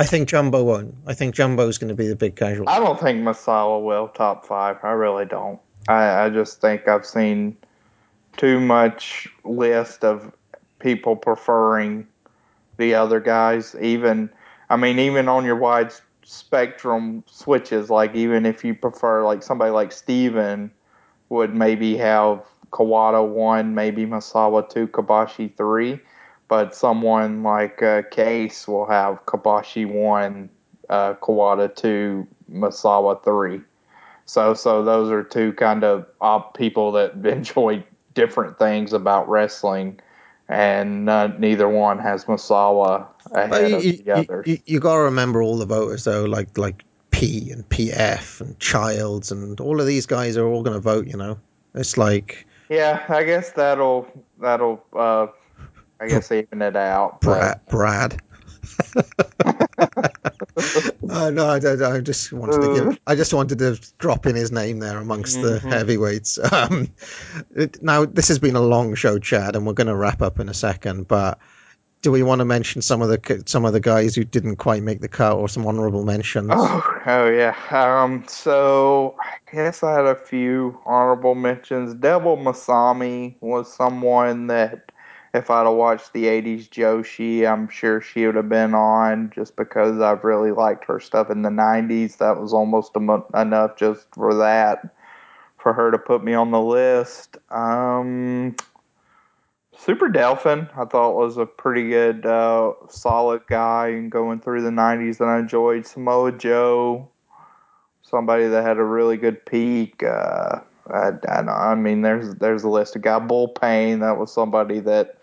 I 0.00 0.04
think 0.06 0.30
Jumbo 0.30 0.64
won't. 0.64 0.94
I 1.06 1.12
think 1.12 1.34
Jumbo's 1.34 1.76
going 1.76 1.90
to 1.90 1.94
be 1.94 2.08
the 2.08 2.16
big 2.16 2.34
casual. 2.34 2.66
I 2.70 2.78
don't 2.78 2.98
think 2.98 3.20
Misawa 3.20 3.84
will 3.84 4.08
top 4.08 4.46
five. 4.46 4.78
I 4.82 4.92
really 4.92 5.26
don't. 5.26 5.60
I, 5.88 6.24
I 6.24 6.30
just 6.30 6.58
think 6.62 6.88
I've 6.88 7.04
seen 7.04 7.54
too 8.38 8.60
much 8.60 9.28
list 9.44 10.02
of 10.02 10.32
people 10.78 11.16
preferring 11.16 12.06
the 12.78 12.94
other 12.94 13.20
guys. 13.20 13.76
Even, 13.78 14.30
I 14.70 14.76
mean, 14.76 14.98
even 14.98 15.28
on 15.28 15.44
your 15.44 15.56
wide 15.56 15.92
spectrum 16.24 17.22
switches, 17.26 17.90
like 17.90 18.14
even 18.14 18.46
if 18.46 18.64
you 18.64 18.74
prefer 18.74 19.22
like 19.26 19.42
somebody 19.42 19.70
like 19.70 19.92
Steven 19.92 20.70
would 21.28 21.54
maybe 21.54 21.94
have 21.98 22.42
Kawada 22.70 23.28
one, 23.28 23.74
maybe 23.74 24.06
Misawa 24.06 24.66
two, 24.66 24.86
Kobashi 24.88 25.54
three, 25.58 26.00
but 26.50 26.74
someone 26.74 27.44
like 27.44 27.80
uh, 27.80 28.02
Case 28.10 28.66
will 28.66 28.84
have 28.86 29.24
Kobashi 29.24 29.86
one, 29.86 30.50
uh, 30.88 31.14
Kawada 31.14 31.74
two, 31.74 32.26
Misawa 32.52 33.22
three. 33.22 33.60
So, 34.26 34.54
so 34.54 34.84
those 34.84 35.12
are 35.12 35.22
two 35.22 35.52
kind 35.52 35.84
of 35.84 36.06
uh, 36.20 36.40
people 36.40 36.90
that 36.92 37.14
enjoy 37.24 37.84
different 38.14 38.58
things 38.58 38.92
about 38.92 39.28
wrestling, 39.28 40.00
and 40.48 41.08
uh, 41.08 41.28
neither 41.38 41.68
one 41.68 42.00
has 42.00 42.24
Misawa 42.24 43.06
ahead 43.30 43.50
But 43.50 43.72
of 43.72 43.84
you, 43.84 43.92
the 43.98 44.10
other. 44.10 44.42
you, 44.44 44.58
you 44.66 44.80
got 44.80 44.94
to 44.96 45.02
remember 45.02 45.40
all 45.42 45.56
the 45.56 45.66
voters, 45.66 46.02
though, 46.02 46.24
like 46.24 46.58
like 46.58 46.82
P 47.12 47.52
and 47.52 47.68
PF 47.68 48.40
and 48.40 48.58
Childs 48.58 49.30
and 49.30 49.60
all 49.60 49.80
of 49.80 49.86
these 49.86 50.04
guys 50.04 50.36
are 50.36 50.46
all 50.46 50.64
going 50.64 50.74
to 50.74 50.80
vote, 50.80 51.06
you 51.06 51.16
know? 51.16 51.38
It's 51.76 51.96
like 51.96 52.44
Yeah, 52.68 53.04
I 53.08 53.22
guess 53.22 53.52
that'll 53.52 54.08
that'll 54.40 54.82
uh, 54.92 55.28
I 56.00 56.08
guess 56.08 56.32
even 56.32 56.62
it 56.62 56.76
out. 56.76 57.20
Brad. 57.20 57.60
Brad. 57.68 58.20
uh, 61.10 61.30
no, 61.30 61.46
I, 61.48 61.58
don't- 61.58 61.82
I 61.82 62.00
just 62.00 62.32
wanted 62.32 62.60
to 62.62 62.74
give. 62.74 62.98
I 63.06 63.14
just 63.14 63.32
wanted 63.34 63.58
to 63.58 63.80
drop 63.98 64.26
in 64.26 64.34
his 64.36 64.52
name 64.52 64.78
there 64.78 64.98
amongst 64.98 65.40
the 65.40 65.58
Mhm. 65.60 65.72
heavyweights. 65.72 66.38
Um, 66.52 66.88
it, 67.54 67.82
now 67.82 68.04
this 68.04 68.28
has 68.28 68.38
been 68.38 68.56
a 68.56 68.60
long 68.60 68.94
show, 68.94 69.18
Chad, 69.18 69.56
and 69.56 69.66
we're 69.66 69.72
going 69.72 69.86
to 69.86 69.96
wrap 69.96 70.20
up 70.22 70.40
in 70.40 70.48
a 70.48 70.54
second. 70.54 71.06
But 71.08 71.38
do 72.02 72.10
we 72.12 72.22
want 72.22 72.40
to 72.40 72.44
mention 72.44 72.82
some 72.82 73.02
of 73.02 73.08
the 73.08 73.42
some 73.46 73.64
of 73.64 73.72
the 73.72 73.80
guys 73.80 74.14
who 74.14 74.24
didn't 74.24 74.56
quite 74.56 74.82
make 74.82 75.00
the 75.00 75.08
cut, 75.08 75.36
or 75.36 75.48
some 75.48 75.66
honourable 75.66 76.04
mentions? 76.04 76.50
Oh, 76.52 77.00
oh 77.06 77.30
yeah. 77.30 77.54
Um, 77.70 78.24
so 78.26 79.16
I 79.20 79.36
guess 79.54 79.82
I 79.82 79.94
had 79.94 80.06
a 80.06 80.14
few 80.16 80.78
honorable 80.84 81.34
mentions. 81.34 81.94
Devil 81.94 82.36
Masami 82.36 83.36
was 83.40 83.72
someone 83.72 84.48
that 84.48 84.89
if 85.32 85.50
I'd 85.50 85.66
have 85.66 85.74
watched 85.74 86.12
the 86.12 86.24
80s 86.24 86.68
Joshi, 86.68 87.50
I'm 87.50 87.68
sure 87.68 88.00
she 88.00 88.26
would 88.26 88.34
have 88.34 88.48
been 88.48 88.74
on 88.74 89.30
just 89.34 89.54
because 89.54 90.00
I've 90.00 90.24
really 90.24 90.50
liked 90.50 90.84
her 90.86 90.98
stuff 90.98 91.30
in 91.30 91.42
the 91.42 91.50
90s. 91.50 92.16
That 92.18 92.40
was 92.40 92.52
almost 92.52 92.92
em- 92.96 93.24
enough 93.34 93.76
just 93.76 94.06
for 94.12 94.34
that, 94.36 94.94
for 95.58 95.72
her 95.72 95.90
to 95.92 95.98
put 95.98 96.24
me 96.24 96.34
on 96.34 96.50
the 96.50 96.60
list. 96.60 97.36
Um, 97.50 98.56
Super 99.76 100.08
Delphin, 100.08 100.68
I 100.76 100.84
thought 100.84 101.14
was 101.14 101.36
a 101.36 101.46
pretty 101.46 101.88
good, 101.88 102.26
uh, 102.26 102.72
solid 102.88 103.46
guy 103.46 103.88
and 103.88 104.10
going 104.10 104.40
through 104.40 104.62
the 104.62 104.70
90s, 104.70 105.20
and 105.20 105.30
I 105.30 105.38
enjoyed 105.38 105.86
Samoa 105.86 106.32
Joe, 106.32 107.08
somebody 108.02 108.48
that 108.48 108.64
had 108.64 108.78
a 108.78 108.84
really 108.84 109.16
good 109.16 109.46
peak. 109.46 110.02
Uh, 110.02 110.60
I, 110.92 111.12
I, 111.28 111.72
I 111.72 111.74
mean, 111.74 112.02
there's 112.02 112.34
there's 112.36 112.64
a 112.64 112.68
list 112.68 112.96
of 112.96 113.02
guy 113.02 113.18
Bull 113.18 113.48
Pain. 113.48 114.00
That 114.00 114.18
was 114.18 114.32
somebody 114.32 114.80
that 114.80 115.18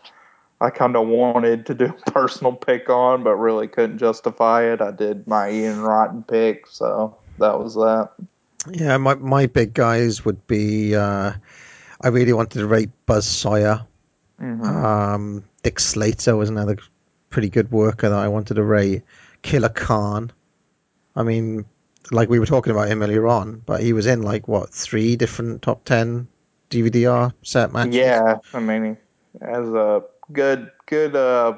I 0.60 0.70
kind 0.70 0.96
of 0.96 1.08
wanted 1.08 1.66
to 1.68 1.74
do 1.74 1.86
a 1.86 2.12
personal 2.12 2.54
pick 2.54 2.90
on, 2.90 3.24
but 3.24 3.36
really 3.36 3.68
couldn't 3.68 4.00
justify 4.00 4.64
it. 4.64 4.82
I 4.82 4.92
did 4.92 5.28
my 5.28 5.52
Ian 5.52 5.82
Rotten 5.82 6.24
pick, 6.24 6.68
so 6.68 7.16
that 7.40 7.60
was 7.60 7.76
that. 7.76 8.12
Yeah, 8.72 8.98
my 8.98 9.16
my 9.16 9.46
big 9.46 9.74
guys 9.74 10.26
would 10.26 10.46
be. 10.48 10.96
Uh, 10.96 11.34
I 12.02 12.08
really 12.10 12.34
wanted 12.34 12.60
to 12.60 12.68
rate 12.68 12.90
Buzz 13.06 13.26
Sawyer. 13.26 13.86
Mhm. 14.42 14.66
Um, 14.66 15.44
Dick 15.64 15.80
Slater 15.80 16.36
was 16.36 16.50
another 16.50 16.78
pretty 17.30 17.50
good 17.50 17.72
worker 17.72 18.10
that 18.10 18.18
I 18.18 18.28
wanted 18.28 18.56
to 18.56 18.64
rate. 18.64 19.04
Killer 19.42 19.70
Khan. 19.70 20.32
I 21.16 21.24
mean, 21.24 21.66
like 22.12 22.30
we 22.30 22.40
were 22.40 22.46
talking 22.46 22.72
about 22.72 22.88
him 22.88 23.02
earlier 23.02 23.28
on, 23.28 23.62
but 23.66 23.82
he 23.82 23.94
was 23.94 24.06
in 24.06 24.22
like 24.22 24.48
what 24.48 24.74
three 24.74 25.16
different 25.16 25.62
top 25.62 25.84
ten 25.86 26.28
DVDR 26.70 27.34
set 27.44 27.72
matches. 27.72 27.96
Yeah, 27.96 28.38
I 28.54 28.60
mean, 28.60 28.98
as 29.42 29.68
a 29.70 30.04
good 30.32 30.72
good 30.86 31.16
uh 31.16 31.58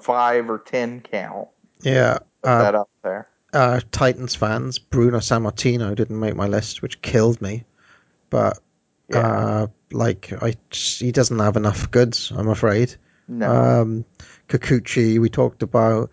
five 0.00 0.50
or 0.50 0.58
ten 0.58 1.00
count. 1.00 1.48
Yeah. 1.82 2.18
Put 2.42 2.48
uh, 2.50 2.62
that 2.62 2.74
up 2.74 2.90
there. 3.02 3.28
uh, 3.52 3.80
Titans 3.90 4.34
fans, 4.34 4.78
Bruno 4.78 5.18
Sammartino 5.18 5.94
didn't 5.94 6.18
make 6.18 6.36
my 6.36 6.46
list, 6.46 6.82
which 6.82 7.02
killed 7.02 7.40
me. 7.40 7.64
But 8.30 8.58
uh, 9.12 9.66
like, 9.92 10.32
I 10.42 10.54
he 10.70 11.12
doesn't 11.12 11.38
have 11.38 11.56
enough 11.56 11.90
goods, 11.90 12.32
I'm 12.34 12.48
afraid. 12.48 12.94
No. 13.28 13.50
Um, 13.50 14.04
Kikuchi, 14.48 15.18
we 15.18 15.28
talked 15.28 15.62
about. 15.62 16.10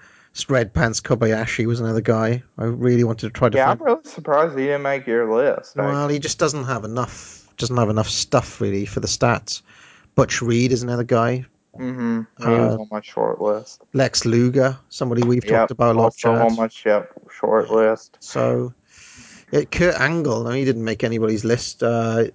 Red 0.49 0.73
Pants 0.73 1.01
Kobayashi 1.01 1.65
was 1.65 1.79
another 1.79 2.01
guy. 2.01 2.43
I 2.57 2.65
really 2.65 3.03
wanted 3.03 3.27
to 3.27 3.29
try 3.31 3.49
to 3.49 3.57
Yeah, 3.57 3.67
find. 3.67 3.81
I'm 3.81 3.85
really 3.87 3.99
surprised 4.03 4.57
he 4.57 4.65
didn't 4.65 4.83
make 4.83 5.07
your 5.07 5.33
list. 5.33 5.75
Well, 5.75 6.07
he 6.07 6.19
just 6.19 6.37
doesn't 6.39 6.65
have 6.65 6.83
enough. 6.83 7.47
Doesn't 7.57 7.77
have 7.77 7.89
enough 7.89 8.09
stuff 8.09 8.61
really 8.61 8.85
for 8.85 8.99
the 8.99 9.07
stats. 9.07 9.61
Butch 10.15 10.41
Reed 10.41 10.71
is 10.71 10.83
another 10.83 11.03
guy. 11.03 11.45
Mm-hmm. 11.77 12.21
He 12.39 12.45
was 12.59 12.75
Uh, 12.75 12.81
on 12.81 12.87
my 12.91 13.01
short 13.01 13.41
list. 13.41 13.83
Lex 13.93 14.25
Luger, 14.25 14.77
somebody 14.89 15.23
we've 15.23 15.43
Yep, 15.45 15.53
talked 15.53 15.71
about 15.71 15.95
a 15.95 15.99
lot. 15.99 16.03
also 16.05 16.33
on 16.33 16.55
my 16.55 16.69
yep, 16.85 17.11
short 17.31 17.69
list. 17.69 18.17
So, 18.19 18.73
yeah, 19.51 19.63
Kurt 19.65 19.99
Angle, 19.99 20.43
no, 20.43 20.49
he 20.51 20.65
didn't 20.65 20.83
make 20.83 21.03
anybody's 21.03 21.45
list. 21.45 21.83
Uh, 21.83 22.25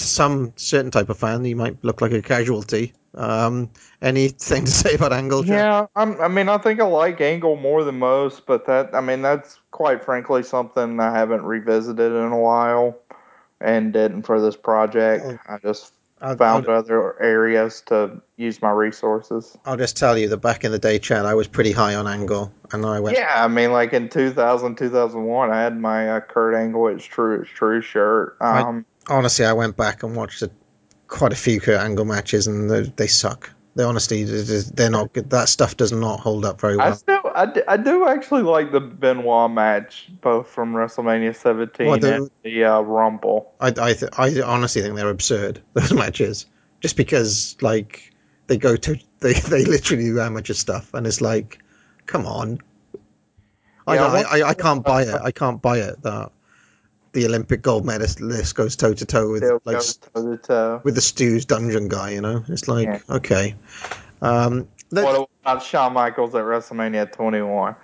to 0.00 0.06
some 0.06 0.52
certain 0.56 0.90
type 0.90 1.08
of 1.08 1.18
fan, 1.18 1.44
he 1.44 1.54
might 1.54 1.82
look 1.84 2.00
like 2.00 2.12
a 2.12 2.22
casualty. 2.22 2.92
Um, 3.14 3.70
anything 4.02 4.64
to 4.64 4.70
say 4.70 4.94
about 4.94 5.12
Angle? 5.12 5.44
Yeah, 5.44 5.86
I'm, 5.96 6.20
I 6.20 6.28
mean, 6.28 6.48
I 6.48 6.58
think 6.58 6.80
I 6.80 6.84
like 6.84 7.20
Angle 7.20 7.56
more 7.56 7.84
than 7.84 7.98
most, 7.98 8.46
but 8.46 8.66
that, 8.66 8.94
I 8.94 9.00
mean, 9.00 9.22
that's 9.22 9.58
quite 9.70 10.04
frankly 10.04 10.42
something 10.42 10.98
I 11.00 11.12
haven't 11.12 11.44
revisited 11.44 12.12
in 12.12 12.32
a 12.32 12.38
while, 12.38 12.96
and 13.60 13.92
didn't 13.92 14.22
for 14.22 14.40
this 14.40 14.56
project. 14.56 15.24
I 15.48 15.58
just 15.58 15.92
I'll- 16.20 16.36
found 16.36 16.68
other 16.68 17.20
areas 17.20 17.82
to 17.86 18.20
use 18.36 18.62
my 18.62 18.70
resources. 18.70 19.56
I'll 19.64 19.76
just 19.76 19.96
tell 19.96 20.16
you 20.16 20.28
that 20.28 20.36
back 20.38 20.64
in 20.64 20.70
the 20.70 20.78
day, 20.78 20.98
Chad, 20.98 21.26
I 21.26 21.34
was 21.34 21.48
pretty 21.48 21.72
high 21.72 21.96
on 21.96 22.06
Angle, 22.06 22.52
and 22.72 22.86
I 22.86 23.00
went. 23.00 23.16
Yeah, 23.16 23.44
I 23.44 23.48
mean, 23.48 23.72
like 23.72 23.92
in 23.92 24.08
2000, 24.08 24.76
2001, 24.76 25.50
I 25.50 25.60
had 25.60 25.78
my 25.78 26.10
uh, 26.10 26.20
Kurt 26.20 26.54
Angle 26.54 26.88
It's 26.88 27.04
True, 27.04 27.40
It's 27.40 27.50
True 27.50 27.82
shirt. 27.82 28.36
Um, 28.40 28.86
honestly, 29.10 29.44
I 29.44 29.52
went 29.52 29.76
back 29.76 30.02
and 30.02 30.16
watched 30.16 30.42
a, 30.42 30.50
quite 31.08 31.32
a 31.32 31.36
few 31.36 31.60
Kurt 31.60 31.80
Angle 31.80 32.04
matches, 32.04 32.46
and 32.46 32.70
they, 32.70 32.82
they 32.82 33.06
suck. 33.06 33.50
They 33.76 33.84
honestly, 33.84 34.24
they're 34.24 34.90
not 34.90 35.12
good. 35.12 35.30
That 35.30 35.48
stuff 35.48 35.76
does 35.76 35.92
not 35.92 36.18
hold 36.20 36.44
up 36.44 36.60
very 36.60 36.76
well. 36.76 36.88
I 36.92 36.96
still, 36.96 37.20
I, 37.34 37.46
d- 37.46 37.62
I 37.68 37.76
do 37.76 38.08
actually 38.08 38.42
like 38.42 38.72
the 38.72 38.80
Benoit 38.80 39.50
match, 39.50 40.10
both 40.20 40.48
from 40.48 40.74
WrestleMania 40.74 41.34
17 41.36 41.86
Well, 41.86 41.98
the- 41.98 42.14
and 42.16 42.30
the 42.42 42.64
uh, 42.64 42.80
Rumble. 42.80 43.54
I, 43.60 43.68
I, 43.68 43.92
th- 43.94 44.10
I 44.18 44.40
honestly 44.42 44.82
think 44.82 44.96
they're 44.96 45.08
absurd 45.08 45.62
those 45.74 45.92
matches, 45.92 46.46
just 46.80 46.96
because 46.96 47.56
like 47.60 48.12
they 48.48 48.56
go 48.56 48.74
to 48.76 48.96
they 49.20 49.34
they 49.34 49.64
literally 49.64 50.04
do 50.04 50.20
amateur 50.20 50.54
stuff, 50.54 50.92
and 50.92 51.06
it's 51.06 51.20
like, 51.20 51.62
come 52.06 52.26
on. 52.26 52.58
Yeah, 53.86 53.94
don't- 53.96 54.26
I, 54.26 54.40
I, 54.40 54.48
I 54.50 54.54
can't 54.54 54.84
buy 54.84 55.02
it. 55.02 55.14
I 55.22 55.30
can't 55.30 55.62
buy 55.62 55.78
it 55.78 56.02
that 56.02 56.32
the 57.12 57.26
Olympic 57.26 57.62
gold 57.62 57.84
medalist 57.84 58.20
list 58.20 58.54
goes 58.54 58.76
toe 58.76 58.94
to 58.94 59.04
toe 59.04 59.30
with 59.32 59.42
Still 59.42 59.60
like 59.64 59.78
toe 60.14 60.30
to 60.30 60.36
toe. 60.36 60.80
with 60.84 60.94
the 60.94 61.00
Stu's 61.00 61.44
dungeon 61.44 61.88
guy. 61.88 62.10
You 62.10 62.20
know, 62.20 62.44
it's 62.48 62.68
like 62.68 62.86
Yeah. 62.86 63.00
okay. 63.08 63.56
Um, 64.22 64.68
that- 64.90 65.04
What 65.04 65.28
about 65.42 65.62
Shawn 65.62 65.92
Michaels 65.92 66.34
at 66.34 66.42
WrestleMania 66.44 67.10
21? 67.12 67.74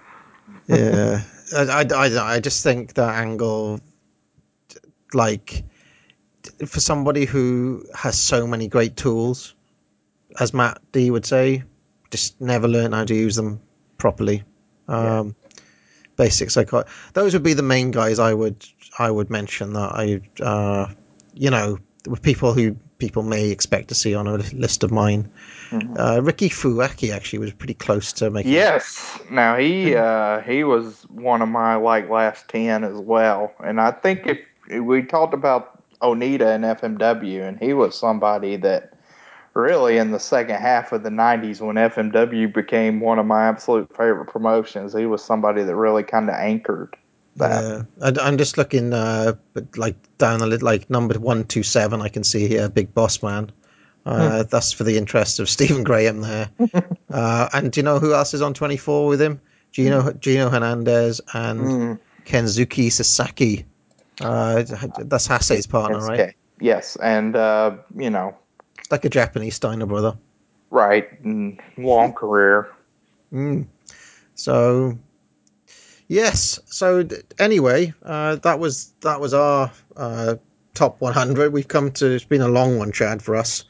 yeah, 0.69 1.23
I, 1.57 1.87
I, 1.93 2.35
I, 2.35 2.41
just 2.41 2.63
think 2.63 2.95
that 2.95 3.15
angle, 3.17 3.81
like, 5.13 5.65
for 6.67 6.81
somebody 6.81 7.25
who 7.25 7.85
has 7.95 8.19
so 8.19 8.47
many 8.47 8.69
great 8.69 8.97
tools, 8.97 9.55
as 10.39 10.53
Matt 10.55 10.81
D 10.93 11.11
would 11.11 11.27
say, 11.27 11.65
just 12.11 12.41
never 12.41 12.69
learn 12.69 12.93
how 12.93 13.05
to 13.05 13.15
use 13.15 13.35
them 13.35 13.61
properly. 13.99 14.45
Um, 14.89 15.35
Basic 16.17 16.51
psycho. 16.51 16.85
Those 17.13 17.33
would 17.35 17.43
be 17.43 17.55
the 17.55 17.63
main 17.63 17.91
guys 17.91 18.19
I 18.19 18.35
would 18.35 18.67
I 18.99 19.11
would 19.11 19.31
mention 19.31 19.75
that 19.75 19.93
I, 19.93 20.21
uh, 20.43 20.89
you 21.35 21.51
know, 21.51 21.79
with 22.07 22.23
people 22.23 22.55
who 22.55 22.77
people 22.99 23.23
may 23.23 23.51
expect 23.51 23.89
to 23.89 23.95
see 23.95 24.15
on 24.15 24.27
a 24.27 24.37
list 24.37 24.83
of 24.83 24.91
mine. 24.91 25.31
Uh, 25.99 26.21
Ricky 26.23 26.49
Fuji 26.49 27.13
actually 27.13 27.41
was 27.41 27.53
pretty 27.53 27.75
close 27.75 28.13
to 28.15 28.31
making. 28.31 28.53
Yes. 28.53 29.19
Now 29.31 29.57
he 29.57 29.95
uh, 29.95 30.41
he 30.41 30.65
was 30.65 31.03
one 31.11 31.43
of 31.43 31.49
my 31.49 31.75
like 31.75 32.09
last 32.09 32.49
ten 32.49 32.85
as 32.85 32.99
well, 32.99 33.53
and 33.65 33.81
I 33.81 33.91
think 33.91 34.27
if 34.27 34.39
we 34.83 35.03
talked 35.03 35.35
about 35.35 35.83
Onita 36.01 36.55
and 36.55 36.65
FMW, 36.65 37.47
and 37.47 37.59
he 37.59 37.73
was 37.73 37.99
somebody 37.99 38.57
that 38.57 38.93
really 39.57 39.97
in 39.97 40.11
the 40.11 40.21
second 40.21 40.57
half 40.57 40.93
of 40.93 41.03
the 41.03 41.11
'90s 41.11 41.61
when 41.61 41.77
FMW 41.77 42.53
became 42.53 43.01
one 43.01 43.19
of 43.19 43.27
my 43.27 43.45
absolute 43.49 43.89
favorite 43.97 44.27
promotions, 44.27 44.95
he 44.95 45.07
was 45.07 45.25
somebody 45.25 45.63
that 45.65 45.75
really 45.75 46.03
kind 46.03 46.29
of 46.29 46.35
anchored 46.37 46.95
that. 47.37 47.87
Yeah, 48.01 48.13
I, 48.21 48.27
I'm 48.27 48.39
just 48.39 48.59
looking, 48.59 48.93
uh, 48.93 49.35
like 49.77 49.97
down 50.19 50.41
a 50.41 50.47
little, 50.47 50.67
like 50.67 50.89
number 50.91 51.19
one 51.19 51.45
two 51.45 51.63
seven. 51.63 52.01
I 52.03 52.09
can 52.09 52.25
see 52.25 52.47
here, 52.49 52.69
Big 52.69 52.95
Boss 52.95 53.23
Man. 53.23 53.51
Uh, 54.05 54.45
That's 54.45 54.73
for 54.73 54.85
the 54.85 54.97
interest 54.97 55.41
of 55.41 55.49
Stephen 55.57 55.83
Graham 55.83 56.21
there. 56.21 56.49
uh, 57.11 57.49
and 57.53 57.73
do 57.73 57.81
you 57.81 57.85
know 57.85 57.99
who 57.99 58.15
else 58.15 58.35
is 58.35 58.43
on 58.43 58.55
24 58.55 59.09
with 59.09 59.21
him? 59.21 59.41
Gino 59.73 60.13
Gino 60.13 60.49
Hernandez 60.49 61.21
and 61.35 61.61
Mm. 61.61 61.99
Kensuke 62.25 62.91
Sasaki. 62.91 63.65
Uh, 64.21 64.65
that's 64.99 65.27
Hase's 65.27 65.67
partner, 65.67 65.99
right? 65.99 66.35
Yes, 66.61 66.97
and 67.03 67.37
uh, 67.37 67.77
you 67.97 68.09
know, 68.11 68.35
Like 68.91 69.05
a 69.05 69.09
Japanese 69.09 69.57
Steiner 69.57 69.87
brother. 69.87 70.17
right, 70.71 71.09
and 71.23 71.61
long 71.77 72.13
career. 72.15 72.69
Mm. 73.33 73.67
So, 74.35 74.99
yes. 76.09 76.61
So 76.67 77.07
anyway, 77.39 77.93
uh, 78.05 78.37
that 78.37 78.59
was 78.59 78.93
that 79.01 79.21
was 79.21 79.35
our 79.35 79.71
uh, 79.97 80.37
top 80.75 81.01
100. 81.01 81.53
We've 81.53 81.67
come 81.67 81.91
to. 81.93 82.13
It's 82.13 82.25
been 82.25 82.43
a 82.43 82.49
long 82.49 82.79
one, 82.79 82.93
Chad, 82.93 83.23
for 83.23 83.35
us. 83.37 83.65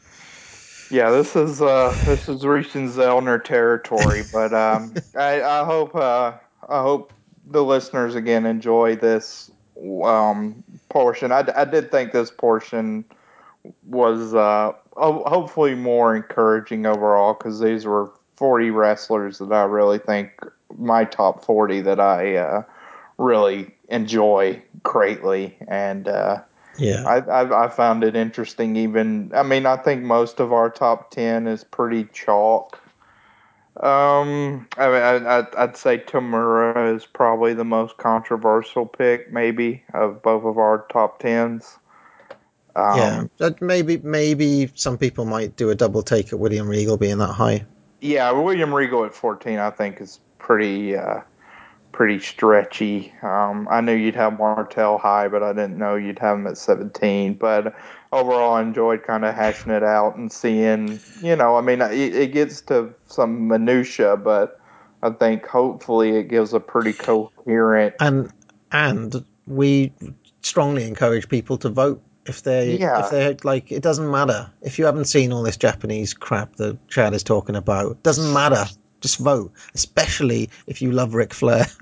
Yeah, 0.90 1.10
this 1.10 1.34
is 1.34 1.60
uh 1.60 1.96
this 2.04 2.28
is 2.28 2.44
reaching 2.46 2.88
Zellner 2.88 3.42
territory, 3.42 4.22
but 4.32 4.54
um 4.54 4.94
I, 5.14 5.42
I 5.42 5.64
hope 5.64 5.94
uh 5.94 6.32
I 6.68 6.82
hope 6.82 7.12
the 7.48 7.64
listeners 7.64 8.14
again 8.14 8.46
enjoy 8.46 8.96
this 8.96 9.50
um 10.04 10.62
portion. 10.88 11.32
I, 11.32 11.44
I 11.56 11.64
did 11.64 11.90
think 11.90 12.12
this 12.12 12.30
portion 12.30 13.04
was 13.84 14.34
uh 14.34 14.72
hopefully 14.96 15.74
more 15.74 16.16
encouraging 16.16 16.86
overall 16.86 17.34
because 17.34 17.60
these 17.60 17.84
were 17.84 18.10
40 18.36 18.70
wrestlers 18.70 19.38
that 19.38 19.52
I 19.52 19.64
really 19.64 19.98
think 19.98 20.30
my 20.76 21.04
top 21.04 21.44
40 21.44 21.80
that 21.82 22.00
I 22.00 22.36
uh 22.36 22.62
really 23.18 23.74
enjoy 23.88 24.62
greatly 24.82 25.56
and 25.68 26.08
uh 26.08 26.42
Yeah. 26.78 27.04
I, 27.06 27.18
I 27.20 27.64
I 27.64 27.68
found 27.68 28.04
it 28.04 28.14
interesting. 28.16 28.76
Even 28.76 29.30
I 29.34 29.42
mean, 29.42 29.66
I 29.66 29.76
think 29.76 30.02
most 30.02 30.40
of 30.40 30.52
our 30.52 30.70
top 30.70 31.10
ten 31.10 31.46
is 31.46 31.64
pretty 31.64 32.04
chalk. 32.12 32.78
Um, 33.80 34.66
I 34.78 34.86
mean, 34.86 35.02
I, 35.02 35.38
I'd, 35.38 35.54
I'd 35.54 35.76
say 35.76 35.98
Tamura 35.98 36.94
is 36.94 37.04
probably 37.04 37.52
the 37.52 37.64
most 37.64 37.98
controversial 37.98 38.86
pick, 38.86 39.30
maybe 39.30 39.84
of 39.92 40.22
both 40.22 40.44
of 40.44 40.56
our 40.56 40.86
top 40.90 41.18
tens. 41.18 41.76
Um, 42.76 42.98
yeah, 42.98 43.24
that 43.38 43.62
maybe 43.62 43.96
maybe 43.98 44.70
some 44.74 44.98
people 44.98 45.24
might 45.24 45.56
do 45.56 45.70
a 45.70 45.74
double 45.74 46.02
take 46.02 46.30
at 46.32 46.38
William 46.38 46.68
Regal 46.68 46.98
being 46.98 47.16
that 47.18 47.32
high. 47.32 47.64
Yeah, 48.02 48.30
William 48.32 48.74
Regal 48.74 49.06
at 49.06 49.14
14, 49.14 49.58
I 49.58 49.70
think, 49.70 49.98
is 50.02 50.20
pretty 50.38 50.94
uh, 50.94 51.20
pretty 51.92 52.18
stretchy. 52.18 53.14
Um, 53.22 53.66
I 53.70 53.80
knew 53.80 53.94
you'd 53.94 54.14
have 54.16 54.38
Martel 54.38 54.98
high, 54.98 55.28
but 55.28 55.42
I 55.42 55.54
didn't 55.54 55.78
know 55.78 55.94
you'd 55.94 56.18
have 56.18 56.36
him 56.36 56.46
at 56.46 56.58
17. 56.58 57.34
But 57.34 57.74
overall, 58.12 58.54
I 58.54 58.60
enjoyed 58.60 59.02
kind 59.02 59.24
of 59.24 59.34
hashing 59.34 59.72
it 59.72 59.82
out 59.82 60.16
and 60.16 60.30
seeing, 60.30 61.00
you 61.22 61.34
know, 61.34 61.56
I 61.56 61.62
mean, 61.62 61.80
it, 61.80 62.14
it 62.14 62.32
gets 62.34 62.60
to 62.62 62.92
some 63.06 63.48
minutia, 63.48 64.18
but 64.18 64.60
I 65.02 65.10
think 65.10 65.46
hopefully 65.46 66.10
it 66.18 66.28
gives 66.28 66.52
a 66.52 66.60
pretty 66.60 66.92
coherent. 66.92 67.94
And 68.00 68.30
and 68.70 69.24
we 69.46 69.94
strongly 70.42 70.84
encourage 70.84 71.28
people 71.30 71.56
to 71.58 71.70
vote 71.70 72.02
if 72.28 72.42
they 72.42 72.76
Yeah. 72.76 73.04
if 73.04 73.10
they 73.10 73.36
like 73.44 73.72
it 73.72 73.82
doesn't 73.82 74.10
matter. 74.10 74.50
If 74.62 74.78
you 74.78 74.84
haven't 74.86 75.06
seen 75.06 75.32
all 75.32 75.42
this 75.42 75.56
Japanese 75.56 76.14
crap 76.14 76.56
that 76.56 76.76
Chad 76.88 77.14
is 77.14 77.22
talking 77.22 77.56
about 77.56 78.02
doesn't 78.02 78.32
matter. 78.32 78.64
Just 79.00 79.18
vote 79.18 79.52
especially 79.74 80.50
if 80.66 80.80
you 80.80 80.90
love 80.92 81.14
Ric 81.14 81.34
Flair. 81.34 81.66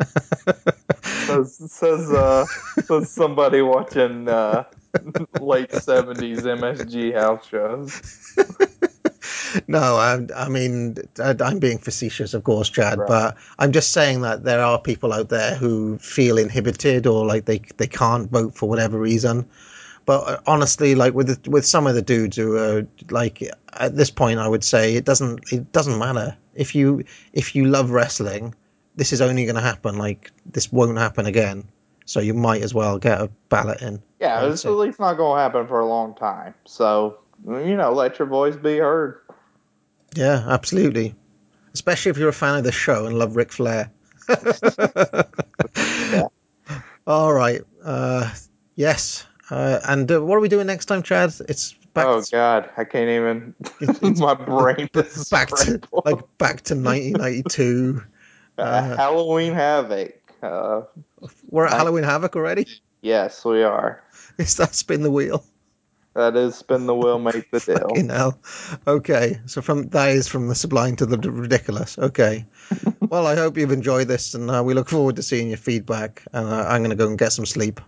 Says 1.26 1.56
says, 1.72 2.12
uh, 2.12 2.44
says 2.84 3.10
somebody 3.10 3.62
watching 3.62 4.28
uh, 4.28 4.64
late 5.40 5.70
70s 5.70 6.40
MSG 6.42 7.14
house 7.14 7.46
shows. 7.46 8.00
no 9.68 9.96
I, 9.96 10.26
I 10.36 10.48
mean 10.48 10.96
I, 11.18 11.34
I'm 11.40 11.58
being 11.58 11.78
facetious 11.78 12.34
of 12.34 12.44
course 12.44 12.68
Chad 12.68 12.98
but 13.06 13.36
I'm 13.58 13.72
just 13.72 13.92
saying 13.92 14.22
that 14.22 14.44
there 14.44 14.60
are 14.60 14.80
people 14.80 15.12
out 15.12 15.28
there 15.28 15.54
who 15.54 15.98
feel 15.98 16.38
inhibited 16.38 17.06
or 17.06 17.24
like 17.24 17.44
they 17.44 17.60
they 17.76 17.86
can't 17.86 18.30
vote 18.30 18.54
for 18.54 18.68
whatever 18.68 18.98
reason 18.98 19.46
but 20.06 20.28
uh, 20.28 20.40
honestly 20.46 20.94
like 20.94 21.14
with 21.14 21.28
the, 21.28 21.50
with 21.50 21.64
some 21.64 21.86
of 21.86 21.94
the 21.94 22.02
dudes 22.02 22.36
who 22.36 22.56
are 22.56 22.86
like 23.10 23.42
at 23.72 23.96
this 23.96 24.10
point 24.10 24.38
I 24.38 24.48
would 24.48 24.64
say 24.64 24.94
it 24.94 25.04
doesn't 25.04 25.52
it 25.52 25.72
doesn't 25.72 25.98
matter 25.98 26.36
if 26.54 26.74
you 26.74 27.04
if 27.32 27.54
you 27.54 27.66
love 27.66 27.90
wrestling 27.90 28.54
this 28.96 29.12
is 29.12 29.20
only 29.20 29.44
going 29.44 29.56
to 29.56 29.60
happen 29.60 29.98
like 29.98 30.30
this 30.46 30.70
won't 30.70 30.98
happen 30.98 31.26
again 31.26 31.64
so 32.06 32.20
you 32.20 32.34
might 32.34 32.62
as 32.62 32.74
well 32.74 32.98
get 32.98 33.20
a 33.20 33.30
ballot 33.48 33.82
in 33.82 34.02
Yeah, 34.20 34.46
it's 34.46 34.64
at 34.64 34.72
least 34.72 35.00
not 35.00 35.14
going 35.14 35.38
to 35.38 35.42
happen 35.42 35.66
for 35.66 35.80
a 35.80 35.86
long 35.86 36.14
time. 36.14 36.54
So, 36.66 37.18
you 37.46 37.76
know, 37.76 37.92
let 37.92 38.18
your 38.18 38.28
voice 38.28 38.56
be 38.56 38.78
heard. 38.78 39.20
Yeah, 40.14 40.44
absolutely. 40.46 41.14
Especially 41.72 42.10
if 42.10 42.18
you're 42.18 42.28
a 42.28 42.32
fan 42.32 42.58
of 42.58 42.64
the 42.64 42.72
show 42.72 43.06
and 43.06 43.18
love 43.18 43.36
Ric 43.36 43.52
Flair. 43.52 43.90
All 47.06 47.32
right. 47.32 47.62
Uh, 47.82 48.30
yes. 48.76 49.26
Uh, 49.54 49.78
and 49.86 50.10
uh, 50.10 50.20
what 50.20 50.34
are 50.34 50.40
we 50.40 50.48
doing 50.48 50.66
next 50.66 50.86
time, 50.86 51.00
Chad? 51.00 51.32
It's 51.48 51.74
back. 51.94 52.06
oh, 52.08 52.20
God. 52.32 52.70
I 52.76 52.82
can't 52.82 53.08
even. 53.08 53.54
It's 53.80 54.18
My 54.18 54.34
brain 54.34 54.90
is 54.94 55.28
back 55.30 55.48
to 55.50 55.80
like 56.04 56.18
back 56.38 56.62
to 56.62 56.74
1992. 56.74 58.02
uh, 58.58 58.96
Halloween 58.96 59.52
Havoc. 59.52 60.20
Uh, 60.42 60.82
We're 61.50 61.66
at 61.66 61.72
I- 61.72 61.76
Halloween 61.76 62.02
Havoc 62.02 62.34
already. 62.34 62.66
yes, 63.00 63.44
we 63.44 63.62
are. 63.62 64.02
Is 64.38 64.56
that 64.56 64.74
spin 64.74 65.02
the 65.02 65.10
wheel? 65.12 65.44
That 66.14 66.34
is 66.36 66.56
spin 66.56 66.86
the 66.86 66.94
wheel, 66.94 67.20
make 67.20 67.50
the 67.52 67.60
deal. 67.60 67.78
Fucking 67.78 68.08
hell. 68.08 68.40
Okay, 68.88 69.38
so 69.46 69.62
from 69.62 69.88
that 69.90 70.10
is 70.10 70.26
from 70.26 70.48
the 70.48 70.54
sublime 70.56 70.96
to 70.96 71.06
the 71.06 71.30
ridiculous. 71.30 71.96
Okay. 71.96 72.46
well, 73.00 73.28
I 73.28 73.36
hope 73.36 73.56
you've 73.56 73.70
enjoyed 73.72 74.08
this, 74.08 74.34
and 74.34 74.50
uh, 74.50 74.64
we 74.64 74.74
look 74.74 74.88
forward 74.88 75.16
to 75.16 75.22
seeing 75.22 75.48
your 75.48 75.58
feedback. 75.58 76.22
And 76.32 76.48
uh, 76.48 76.66
I'm 76.68 76.80
going 76.82 76.90
to 76.90 76.96
go 76.96 77.06
and 77.08 77.18
get 77.18 77.32
some 77.32 77.46
sleep. 77.46 77.80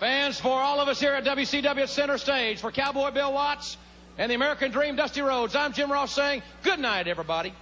Fans, 0.00 0.40
for 0.40 0.58
all 0.58 0.80
of 0.80 0.88
us 0.88 0.98
here 0.98 1.12
at 1.12 1.24
WCW 1.24 1.86
Center 1.86 2.16
Stage, 2.16 2.58
for 2.58 2.72
Cowboy 2.72 3.10
Bill 3.10 3.34
Watts 3.34 3.76
and 4.16 4.30
the 4.30 4.34
American 4.34 4.72
Dream 4.72 4.96
Dusty 4.96 5.20
Rhodes, 5.20 5.54
I'm 5.54 5.74
Jim 5.74 5.92
Ross 5.92 6.14
saying 6.14 6.42
good 6.62 6.78
night, 6.78 7.06
everybody. 7.06 7.52